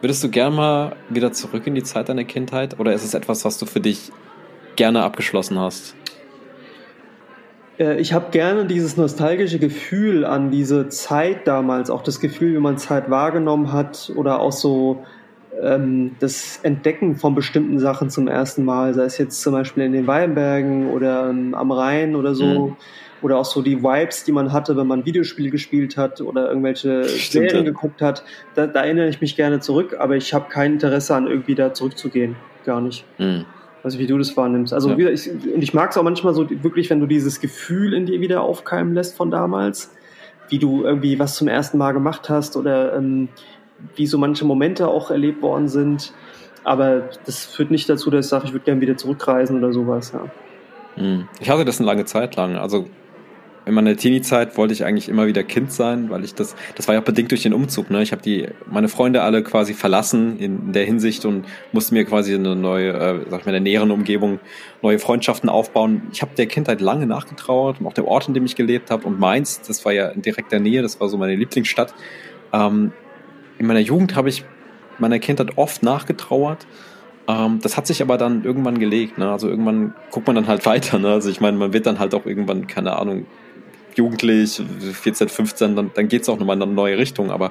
Würdest 0.00 0.24
du 0.24 0.28
gern 0.28 0.54
mal 0.54 0.96
wieder 1.08 1.32
zurück 1.32 1.66
in 1.66 1.74
die 1.76 1.84
Zeit 1.84 2.08
deiner 2.08 2.24
Kindheit? 2.24 2.78
Oder 2.80 2.92
ist 2.92 3.04
es 3.04 3.14
etwas, 3.14 3.44
was 3.44 3.58
du 3.58 3.66
für 3.66 3.78
dich 3.80 4.10
gerne 4.74 5.02
abgeschlossen 5.04 5.58
hast? 5.60 5.94
Äh, 7.78 8.00
Ich 8.00 8.12
habe 8.12 8.30
gerne 8.32 8.66
dieses 8.66 8.96
nostalgische 8.96 9.58
Gefühl 9.60 10.24
an 10.24 10.50
diese 10.50 10.88
Zeit 10.88 11.46
damals, 11.46 11.88
auch 11.88 12.02
das 12.02 12.18
Gefühl, 12.18 12.54
wie 12.54 12.58
man 12.60 12.76
Zeit 12.78 13.08
wahrgenommen 13.10 13.72
hat 13.72 14.10
oder 14.16 14.40
auch 14.40 14.52
so 14.52 15.04
ähm, 15.60 16.16
das 16.20 16.60
Entdecken 16.62 17.16
von 17.16 17.34
bestimmten 17.34 17.78
Sachen 17.78 18.10
zum 18.10 18.28
ersten 18.28 18.64
Mal, 18.64 18.94
sei 18.94 19.04
es 19.04 19.18
jetzt 19.18 19.42
zum 19.42 19.52
Beispiel 19.52 19.84
in 19.84 19.92
den 19.92 20.06
Weinbergen 20.06 20.90
oder 20.90 21.30
ähm, 21.30 21.54
am 21.54 21.70
Rhein 21.72 22.16
oder 22.16 22.34
so. 22.34 22.68
Mhm. 22.68 22.76
Oder 23.22 23.38
auch 23.38 23.44
so 23.44 23.62
die 23.62 23.84
Vibes, 23.84 24.24
die 24.24 24.32
man 24.32 24.52
hatte, 24.52 24.76
wenn 24.76 24.88
man 24.88 25.06
Videospiele 25.06 25.50
gespielt 25.50 25.96
hat 25.96 26.20
oder 26.20 26.48
irgendwelche 26.48 27.04
Stimmt, 27.04 27.50
Serien 27.50 27.64
ja. 27.64 27.70
geguckt 27.70 28.02
hat. 28.02 28.24
Da, 28.56 28.66
da 28.66 28.82
erinnere 28.82 29.08
ich 29.08 29.20
mich 29.20 29.36
gerne 29.36 29.60
zurück, 29.60 29.94
aber 29.96 30.16
ich 30.16 30.34
habe 30.34 30.48
kein 30.48 30.72
Interesse 30.72 31.14
an 31.14 31.28
irgendwie 31.28 31.54
da 31.54 31.72
zurückzugehen. 31.72 32.34
Gar 32.64 32.80
nicht. 32.80 33.04
Hm. 33.18 33.44
Also 33.84 34.00
wie 34.00 34.08
du 34.08 34.18
das 34.18 34.36
wahrnimmst. 34.36 34.72
Also 34.72 34.90
Ja. 34.90 34.98
wieder, 34.98 35.12
ich, 35.12 35.30
und 35.30 35.62
ich 35.62 35.72
mag 35.72 35.90
es 35.90 35.96
auch 35.96 36.02
manchmal 36.02 36.34
so 36.34 36.48
wirklich, 36.50 36.90
wenn 36.90 36.98
du 36.98 37.06
dieses 37.06 37.40
Gefühl 37.40 37.94
in 37.94 38.06
dir 38.06 38.20
wieder 38.20 38.42
aufkeimen 38.42 38.92
lässt 38.92 39.16
von 39.16 39.30
damals, 39.30 39.94
wie 40.48 40.58
du 40.58 40.84
irgendwie 40.84 41.18
was 41.18 41.36
zum 41.36 41.48
ersten 41.48 41.78
Mal 41.78 41.92
gemacht 41.92 42.28
hast 42.28 42.56
oder 42.56 42.96
ähm, 42.96 43.28
wie 43.96 44.06
so 44.06 44.18
manche 44.18 44.44
Momente 44.44 44.88
auch 44.88 45.10
erlebt 45.10 45.42
worden 45.42 45.68
sind. 45.68 46.12
Aber 46.64 47.10
das 47.26 47.44
führt 47.44 47.70
nicht 47.70 47.88
dazu, 47.88 48.10
dass 48.10 48.26
ich 48.26 48.30
sage, 48.30 48.46
ich 48.46 48.52
würde 48.52 48.64
gerne 48.64 48.80
wieder 48.80 48.96
zurückreisen 48.96 49.58
oder 49.58 49.72
sowas. 49.72 50.12
Ja. 50.12 51.02
Hm. 51.02 51.28
Ich 51.40 51.50
hatte 51.50 51.64
das 51.64 51.78
eine 51.78 51.86
lange 51.86 52.04
Zeit 52.04 52.36
lang. 52.36 52.56
Also 52.56 52.86
in 53.64 53.74
meiner 53.74 53.96
Teenie-Zeit 53.96 54.56
wollte 54.56 54.74
ich 54.74 54.84
eigentlich 54.84 55.08
immer 55.08 55.26
wieder 55.26 55.44
Kind 55.44 55.72
sein, 55.72 56.10
weil 56.10 56.24
ich 56.24 56.34
das, 56.34 56.56
das 56.74 56.88
war 56.88 56.94
ja 56.94 57.00
auch 57.00 57.04
bedingt 57.04 57.30
durch 57.30 57.42
den 57.42 57.54
Umzug. 57.54 57.90
Ne? 57.90 58.02
Ich 58.02 58.10
habe 58.10 58.20
die, 58.20 58.48
meine 58.68 58.88
Freunde 58.88 59.22
alle 59.22 59.42
quasi 59.42 59.72
verlassen 59.72 60.38
in 60.38 60.72
der 60.72 60.84
Hinsicht 60.84 61.24
und 61.24 61.44
musste 61.70 61.94
mir 61.94 62.04
quasi 62.04 62.34
eine 62.34 62.56
neue, 62.56 62.90
äh, 62.90 63.20
sag 63.30 63.40
ich 63.40 63.46
mal, 63.46 63.54
in 63.54 63.64
der 63.64 63.72
näheren 63.72 63.90
Umgebung 63.92 64.40
neue 64.82 64.98
Freundschaften 64.98 65.48
aufbauen. 65.48 66.02
Ich 66.12 66.22
habe 66.22 66.32
der 66.36 66.46
Kindheit 66.46 66.80
lange 66.80 67.06
nachgetrauert 67.06 67.78
auch 67.84 67.92
der 67.92 68.06
Ort, 68.06 68.28
in 68.28 68.34
dem 68.34 68.44
ich 68.44 68.56
gelebt 68.56 68.90
habe 68.90 69.06
und 69.06 69.18
Mainz, 69.20 69.60
das 69.62 69.84
war 69.84 69.92
ja 69.92 70.08
in 70.08 70.22
direkter 70.22 70.58
Nähe, 70.58 70.82
das 70.82 71.00
war 71.00 71.08
so 71.08 71.16
meine 71.16 71.36
Lieblingsstadt. 71.36 71.94
Ähm, 72.52 72.92
in 73.58 73.66
meiner 73.66 73.80
Jugend 73.80 74.14
habe 74.16 74.28
ich 74.28 74.44
meiner 74.98 75.18
Kindheit 75.18 75.56
oft 75.56 75.82
nachgetrauert. 75.82 76.66
Ähm, 77.28 77.60
das 77.62 77.76
hat 77.76 77.86
sich 77.86 78.02
aber 78.02 78.18
dann 78.18 78.44
irgendwann 78.44 78.78
gelegt. 78.78 79.18
Ne? 79.18 79.30
Also 79.30 79.48
irgendwann 79.48 79.94
guckt 80.10 80.26
man 80.26 80.36
dann 80.36 80.46
halt 80.46 80.66
weiter. 80.66 80.98
Ne? 80.98 81.08
Also 81.08 81.30
ich 81.30 81.40
meine, 81.40 81.56
man 81.56 81.72
wird 81.72 81.86
dann 81.86 81.98
halt 81.98 82.14
auch 82.14 82.26
irgendwann, 82.26 82.66
keine 82.66 82.96
Ahnung, 82.96 83.26
jugendlich, 83.94 84.62
14, 84.80 85.28
15, 85.28 85.76
dann, 85.76 85.90
dann 85.94 86.08
geht 86.08 86.22
es 86.22 86.28
auch 86.28 86.38
nochmal 86.38 86.56
in 86.56 86.62
eine 86.62 86.72
neue 86.72 86.98
Richtung. 86.98 87.30
Aber 87.30 87.50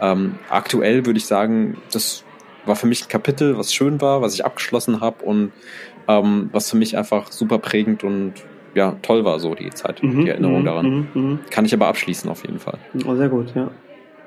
ähm, 0.00 0.36
aktuell 0.48 1.06
würde 1.06 1.18
ich 1.18 1.26
sagen, 1.26 1.76
das 1.92 2.24
war 2.64 2.76
für 2.76 2.86
mich 2.86 3.04
ein 3.04 3.08
Kapitel, 3.08 3.58
was 3.58 3.74
schön 3.74 4.00
war, 4.00 4.22
was 4.22 4.34
ich 4.34 4.44
abgeschlossen 4.44 5.00
habe 5.00 5.24
und 5.24 5.52
ähm, 6.08 6.48
was 6.52 6.70
für 6.70 6.76
mich 6.76 6.96
einfach 6.96 7.30
super 7.32 7.58
prägend 7.58 8.04
und 8.04 8.34
ja, 8.74 8.96
toll 9.02 9.24
war 9.24 9.38
so 9.38 9.54
die 9.54 9.68
Zeit, 9.70 10.00
die 10.00 10.28
Erinnerung 10.28 10.60
mhm, 10.60 10.64
daran. 10.64 10.86
Mhm, 10.86 11.08
mhm. 11.14 11.38
Kann 11.50 11.66
ich 11.66 11.74
aber 11.74 11.88
abschließen 11.88 12.30
auf 12.30 12.42
jeden 12.46 12.58
Fall. 12.58 12.78
Oh, 13.06 13.14
sehr 13.14 13.28
gut, 13.28 13.54
ja. 13.54 13.70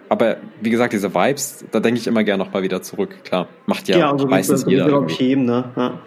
Aber 0.09 0.37
wie 0.61 0.69
gesagt, 0.69 0.93
diese 0.93 1.15
Vibes, 1.15 1.65
da 1.71 1.79
denke 1.79 1.99
ich 1.99 2.07
immer 2.07 2.23
gerne 2.23 2.43
nochmal 2.43 2.63
wieder 2.63 2.81
zurück. 2.81 3.23
Klar, 3.23 3.47
macht 3.65 3.87
ja, 3.87 4.11
also 4.11 4.27
meistens 4.27 4.61
das 4.61 4.71
jeder 4.71 5.07
jedem, 5.07 5.45
ne? 5.45 5.71
Ja. 5.75 5.99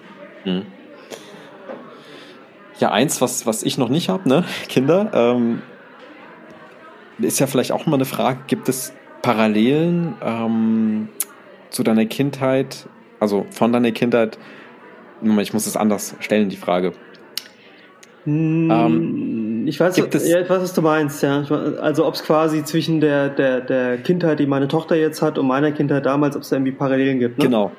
Mhm. 0.45 0.63
ja, 2.79 2.93
eins, 2.93 3.21
was, 3.21 3.45
was 3.45 3.63
ich 3.65 3.77
noch 3.77 3.89
nicht 3.89 4.09
habe, 4.09 4.29
ne, 4.29 4.45
Kinder, 4.69 5.11
ähm, 5.13 5.63
ist 7.19 7.41
ja 7.41 7.49
vielleicht 7.49 7.73
auch 7.73 7.87
mal 7.87 7.97
eine 7.97 8.05
Frage, 8.05 8.39
gibt 8.47 8.69
es 8.69 8.93
Parallelen 9.23 10.15
ähm, 10.23 11.09
zu 11.71 11.83
deiner 11.83 12.07
Kindheit, 12.07 12.89
also 13.19 13.47
von 13.51 13.73
deiner 13.73 13.91
Kindheit, 13.91 14.39
ich 15.21 15.53
muss 15.53 15.67
es 15.67 15.77
anders 15.77 16.15
stellen, 16.21 16.49
die 16.49 16.57
Frage. 16.57 16.93
Hm, 18.25 18.71
ähm, 18.71 19.38
ich 19.69 19.79
weiß, 19.79 19.97
gibt 19.97 20.15
es, 20.15 20.27
ja, 20.27 20.41
ich 20.41 20.49
weiß, 20.49 20.63
was 20.63 20.73
du 20.73 20.81
meinst, 20.83 21.23
ja. 21.23 21.43
Also 21.81 22.07
ob 22.07 22.15
es 22.15 22.23
quasi 22.23 22.65
zwischen 22.65 23.01
der, 23.01 23.29
der, 23.29 23.61
der 23.61 23.99
Kindheit, 23.99 24.41
die 24.41 24.47
meine 24.47 24.67
Tochter 24.67 24.97
jetzt 24.97 25.21
hat, 25.21 25.39
und 25.39 25.47
meiner 25.47 25.73
Kindheit 25.73 26.07
damals, 26.07 26.37
ob 26.37 26.43
es 26.43 26.49
da 26.49 26.57
irgendwie 26.57 26.73
Parallelen 26.73 27.19
gibt. 27.19 27.39
Ne? 27.39 27.45
Genau. 27.45 27.73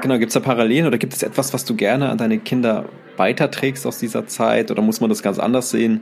Genau, 0.00 0.18
gibt 0.18 0.30
es 0.30 0.34
da 0.34 0.40
Parallelen 0.40 0.86
oder 0.86 0.96
gibt 0.96 1.12
es 1.12 1.22
etwas, 1.22 1.52
was 1.52 1.66
du 1.66 1.76
gerne 1.76 2.08
an 2.08 2.16
deine 2.16 2.38
Kinder 2.38 2.86
weiterträgst 3.18 3.86
aus 3.86 3.98
dieser 3.98 4.26
Zeit 4.26 4.70
oder 4.70 4.80
muss 4.80 5.02
man 5.02 5.10
das 5.10 5.22
ganz 5.22 5.38
anders 5.38 5.68
sehen? 5.70 6.00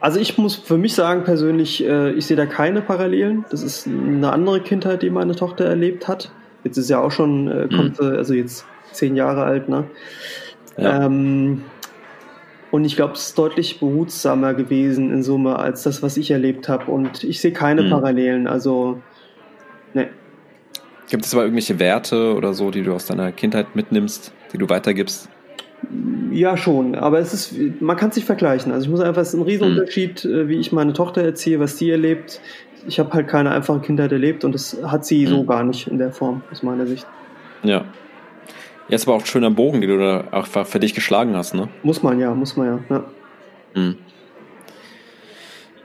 Also 0.00 0.18
ich 0.18 0.38
muss 0.38 0.54
für 0.54 0.78
mich 0.78 0.94
sagen 0.94 1.24
persönlich, 1.24 1.84
äh, 1.84 2.12
ich 2.12 2.24
sehe 2.24 2.38
da 2.38 2.46
keine 2.46 2.80
Parallelen. 2.80 3.44
Das 3.50 3.62
ist 3.62 3.86
eine 3.86 4.32
andere 4.32 4.60
Kindheit, 4.60 5.02
die 5.02 5.10
meine 5.10 5.36
Tochter 5.36 5.66
erlebt 5.66 6.08
hat. 6.08 6.32
Jetzt 6.64 6.78
ist 6.78 6.88
ja 6.88 7.00
auch 7.00 7.10
schon, 7.10 7.48
äh, 7.48 7.68
kommt, 7.68 8.00
mhm. 8.00 8.06
also 8.16 8.32
jetzt 8.32 8.64
zehn 8.92 9.14
Jahre 9.14 9.44
alt, 9.44 9.68
ne? 9.68 9.84
Ja. 10.78 11.04
Ähm, 11.04 11.64
und 12.70 12.84
ich 12.84 12.96
glaube, 12.96 13.14
es 13.14 13.28
ist 13.28 13.38
deutlich 13.38 13.80
behutsamer 13.80 14.54
gewesen 14.54 15.12
in 15.12 15.22
Summe 15.22 15.58
als 15.58 15.82
das, 15.82 16.02
was 16.02 16.16
ich 16.16 16.30
erlebt 16.30 16.68
habe. 16.68 16.90
Und 16.90 17.24
ich 17.24 17.40
sehe 17.40 17.52
keine 17.52 17.82
mhm. 17.82 17.90
Parallelen. 17.90 18.46
Also, 18.46 19.00
ne. 19.92 20.08
Gibt 21.08 21.24
es 21.24 21.34
aber 21.34 21.42
irgendwelche 21.42 21.80
Werte 21.80 22.34
oder 22.34 22.54
so, 22.54 22.70
die 22.70 22.82
du 22.82 22.94
aus 22.94 23.06
deiner 23.06 23.32
Kindheit 23.32 23.74
mitnimmst, 23.74 24.32
die 24.52 24.58
du 24.58 24.68
weitergibst? 24.68 25.28
Ja, 26.30 26.56
schon, 26.56 26.94
aber 26.94 27.18
es 27.18 27.32
ist, 27.32 27.80
man 27.80 27.96
kann 27.96 28.10
es 28.10 28.16
nicht 28.16 28.26
vergleichen. 28.26 28.70
Also 28.70 28.84
ich 28.84 28.90
muss 28.90 29.00
einfach, 29.00 29.22
es 29.22 29.28
ist 29.28 29.34
ein 29.34 29.42
Riesenunterschied, 29.42 30.24
mhm. 30.24 30.48
wie 30.48 30.58
ich 30.58 30.70
meine 30.72 30.92
Tochter 30.92 31.22
erziehe, 31.22 31.58
was 31.58 31.78
sie 31.78 31.90
erlebt. 31.90 32.40
Ich 32.86 33.00
habe 33.00 33.12
halt 33.12 33.28
keine 33.28 33.50
einfache 33.50 33.80
Kindheit 33.80 34.12
erlebt 34.12 34.44
und 34.44 34.54
das 34.54 34.76
hat 34.84 35.04
sie 35.04 35.26
mhm. 35.26 35.30
so 35.30 35.44
gar 35.44 35.64
nicht 35.64 35.88
in 35.88 35.98
der 35.98 36.12
Form, 36.12 36.42
aus 36.52 36.62
meiner 36.62 36.86
Sicht. 36.86 37.06
Ja. 37.62 37.84
Jetzt 38.90 39.06
aber 39.06 39.16
auch 39.16 39.20
ein 39.20 39.26
schöner 39.26 39.50
Bogen, 39.50 39.80
den 39.80 39.90
du 39.90 39.98
da 39.98 40.24
auch 40.32 40.46
für 40.46 40.80
dich 40.80 40.94
geschlagen 40.94 41.36
hast, 41.36 41.54
ne? 41.54 41.68
Muss 41.82 42.02
man 42.02 42.18
ja, 42.18 42.34
muss 42.34 42.56
man 42.56 42.66
ja. 42.66 42.78
Ja, 42.96 43.04
mhm. 43.74 43.96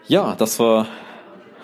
ja 0.07 0.35
das 0.37 0.59
war 0.59 0.87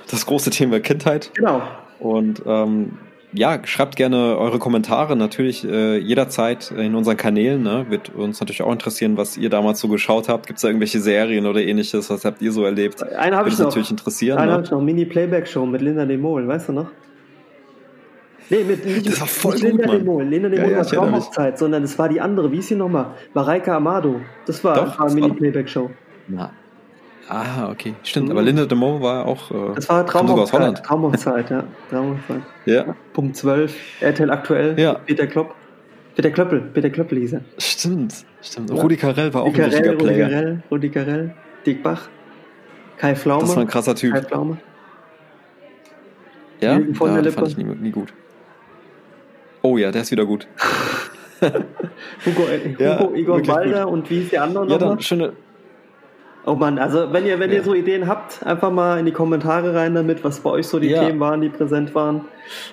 das 0.09 0.25
große 0.25 0.49
Thema 0.51 0.79
Kindheit. 0.79 1.31
Genau. 1.33 1.61
Und 1.99 2.43
ähm, 2.45 2.97
ja, 3.33 3.59
schreibt 3.65 3.95
gerne 3.95 4.37
eure 4.37 4.59
Kommentare 4.59 5.15
natürlich 5.15 5.63
äh, 5.63 5.97
jederzeit 5.97 6.71
in 6.71 6.95
unseren 6.95 7.17
Kanälen. 7.17 7.63
Ne? 7.63 7.85
Wird 7.89 8.13
uns 8.13 8.39
natürlich 8.39 8.61
auch 8.61 8.71
interessieren, 8.71 9.15
was 9.17 9.37
ihr 9.37 9.49
damals 9.49 9.79
so 9.79 9.87
geschaut 9.87 10.27
habt. 10.27 10.47
Gibt 10.47 10.57
es 10.57 10.61
da 10.61 10.67
irgendwelche 10.67 10.99
Serien 10.99 11.45
oder 11.45 11.61
ähnliches? 11.61 12.09
Was 12.09 12.25
habt 12.25 12.41
ihr 12.41 12.51
so 12.51 12.65
erlebt? 12.65 13.01
Eine 13.03 13.37
habe 13.37 13.49
ich 13.49 13.57
noch. 13.57 13.65
natürlich 13.65 13.89
interessieren. 13.89 14.43
Ne? 14.45 14.51
habe 14.51 14.63
ich 14.63 14.71
noch. 14.71 14.81
Mini-Playback-Show 14.81 15.65
mit 15.65 15.81
Linda 15.81 16.05
de 16.05 16.17
Mol, 16.17 16.47
weißt 16.47 16.69
du 16.69 16.73
noch? 16.73 16.87
Nee, 18.51 18.65
mit, 18.65 18.85
nicht, 18.85 19.07
das 19.07 19.21
war 19.21 19.27
voll 19.27 19.53
nicht 19.53 19.71
gut, 19.71 19.85
Linda 19.85 20.11
Mann. 20.11 20.29
Linda 20.29 20.49
Mol 20.49 20.57
ja, 20.57 20.63
war 20.63 20.71
ja, 20.71 20.83
Traumhochzeit, 20.83 21.57
sondern 21.57 21.83
es 21.83 21.97
war 21.97 22.09
die 22.09 22.19
andere. 22.19 22.51
Wie 22.51 22.57
ist 22.57 22.67
sie 22.67 22.75
nochmal? 22.75 23.15
Mareike 23.33 23.73
Amado. 23.73 24.19
Das 24.45 24.61
war, 24.63 24.75
Doch, 24.75 24.99
eine 24.99 25.13
Mini-Playback-Show. 25.13 25.89
Na, 26.27 26.51
Ah, 27.29 27.69
okay. 27.71 27.93
Stimmt, 28.03 28.25
mhm. 28.25 28.31
aber 28.31 28.41
Linda 28.41 28.65
de 28.65 28.77
Mol 28.77 29.01
war 29.01 29.25
auch. 29.25 29.51
Äh, 29.51 29.75
das 29.75 29.87
war 29.87 30.05
Traumhochzeit. 30.05 30.83
Traumhochzeit, 30.83 31.49
ja. 31.49 31.63
Traumhochzeit. 31.89 32.41
ja. 32.65 32.93
Punkt 33.13 33.37
12, 33.37 33.73
RTL 34.01 34.29
aktuell. 34.29 34.77
Ja. 34.77 34.95
Peter 34.95 35.27
Klopp. 35.27 35.55
Peter 36.15 36.29
Klöppel, 36.29 36.59
Peter 36.73 36.89
Klöppel 36.89 37.19
hieß 37.19 37.33
er. 37.33 37.41
Stimmt, 37.57 38.25
stimmt. 38.41 38.69
Ja. 38.69 38.81
Rudi 38.81 38.97
Carell 38.97 39.33
war 39.33 39.43
auch 39.43 39.47
Rudi 39.47 39.61
ein 39.61 39.69
richtiger 39.69 39.91
Rudi 39.93 40.03
Player. 40.03 40.29
Carell, 40.29 40.63
Rudi 40.69 40.89
Carell, 40.89 41.35
Dick 41.65 41.81
Bach, 41.81 42.09
Kai 42.97 43.15
Pflaume. 43.15 43.43
Das 43.43 43.55
war 43.55 43.63
ein 43.63 43.69
krasser 43.69 43.95
Typ. 43.95 44.13
Kai 44.13 44.21
Pflaume. 44.21 44.57
Ja, 46.59 46.77
ja 46.77 46.93
fand 46.93 47.47
ich 47.47 47.57
nie, 47.57 47.63
nie 47.63 47.91
gut. 47.91 48.13
Oh 49.61 49.77
ja, 49.77 49.91
der 49.91 50.01
ist 50.01 50.11
wieder 50.11 50.25
gut. 50.25 50.47
Hugo, 52.25 52.43
äh, 52.47 52.75
Ja, 52.77 52.99
Hugo 52.99 53.15
Igor 53.15 53.37
wirklich 53.37 53.55
Balder 53.55 53.87
und 53.87 54.09
wie 54.09 54.21
ist 54.21 54.31
die 54.31 54.37
andere 54.39 54.67
Ja, 54.69 54.77
nochmal? 54.77 55.01
schöne. 55.01 55.33
Oh 56.43 56.55
Mann, 56.55 56.79
also 56.79 57.13
wenn 57.13 57.25
ihr, 57.25 57.39
wenn 57.39 57.51
Ja. 57.51 57.57
ihr 57.57 57.63
so 57.63 57.73
Ideen 57.75 58.07
habt, 58.07 58.41
einfach 58.43 58.71
mal 58.71 58.97
in 58.99 59.05
die 59.05 59.11
Kommentare 59.11 59.75
rein 59.75 59.93
damit, 59.93 60.23
was 60.23 60.39
bei 60.39 60.49
euch 60.49 60.67
so 60.67 60.79
die 60.79 60.87
Ja. 60.89 61.03
Themen 61.05 61.19
waren, 61.19 61.41
die 61.41 61.49
präsent 61.49 61.93
waren. 61.93 62.25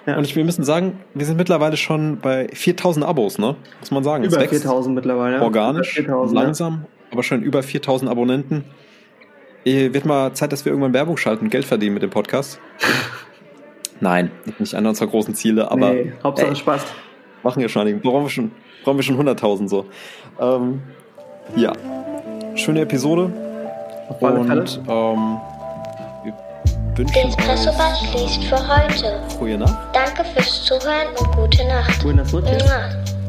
Ja. 0.06 0.16
Und 0.16 0.24
ich, 0.24 0.34
wir 0.36 0.44
müssen 0.44 0.64
sagen, 0.64 1.00
wir 1.12 1.26
sind 1.26 1.36
mittlerweile 1.36 1.76
schon 1.76 2.18
bei 2.18 2.48
4000 2.52 3.04
Abos, 3.04 3.38
ne? 3.38 3.56
Muss 3.80 3.90
man 3.90 4.02
sagen. 4.04 4.24
Über 4.24 4.38
wächst 4.40 4.50
4000 4.62 4.94
mittlerweile. 4.94 5.36
ja. 5.36 5.42
organisch, 5.42 5.98
Über 5.98 6.06
4000, 6.08 6.40
langsam, 6.40 6.84
aber 7.10 7.22
schon 7.22 7.42
über 7.42 7.62
4000 7.62 8.10
Abonnenten. 8.10 8.64
Wird 9.64 10.06
mal 10.06 10.32
Zeit, 10.32 10.52
dass 10.52 10.64
wir 10.64 10.72
irgendwann 10.72 10.94
Werbung 10.94 11.18
schalten 11.18 11.44
und 11.46 11.50
Geld 11.50 11.66
verdienen 11.66 11.92
mit 11.92 12.02
dem 12.02 12.10
Podcast. 12.10 12.58
Nein, 14.00 14.30
nicht 14.58 14.74
einer 14.74 14.90
unserer 14.90 15.08
großen 15.08 15.34
Ziele, 15.34 15.70
aber 15.70 15.90
nee, 15.92 16.12
Hauptsache 16.22 16.50
ey, 16.50 16.56
Spaß. 16.56 16.84
machen 17.42 17.60
wir 17.60 17.68
schon 17.68 17.82
einigen. 17.82 18.00
Brauchen 18.00 18.22
wir 18.24 18.30
schon, 18.30 18.50
brauchen 18.84 18.96
wir 18.98 19.02
schon 19.02 19.18
100.000 19.18 19.68
so. 19.68 19.86
Ähm, 20.40 20.82
ja, 21.56 21.72
schöne 22.54 22.82
Episode. 22.82 23.32
Auf 24.08 24.22
alle 24.22 24.44
Fälle. 24.44 24.60
Und 24.60 24.78
ähm, 24.88 25.40
wir 26.24 26.34
Der 26.96 26.98
wünschen 26.98 27.28
Espresso-Bar 27.28 27.92
euch 27.92 28.10
schließt 28.10 28.44
für 28.44 28.56
heute. 28.68 29.20
frohe 29.36 29.58
Nacht 29.58 29.94
Danke 29.94 30.24
fürs 30.24 30.64
Zuhören 30.64 31.08
und 31.18 31.36
gute 31.36 31.66
Nacht. 31.66 32.02
Buenas 32.02 32.32
noches 32.32 32.62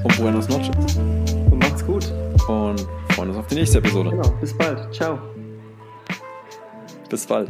und 0.03 0.17
buenas 0.17 0.49
noches. 0.49 0.95
und 0.97 1.59
macht's 1.59 1.85
gut. 1.85 2.11
Und 2.47 2.85
freuen 3.13 3.29
uns 3.29 3.37
auf 3.37 3.47
die 3.47 3.55
nächste 3.55 3.79
Episode. 3.79 4.11
Genau, 4.11 4.29
bis 4.39 4.57
bald. 4.57 4.93
Ciao. 4.93 5.19
Bis 7.09 7.25
bald. 7.25 7.49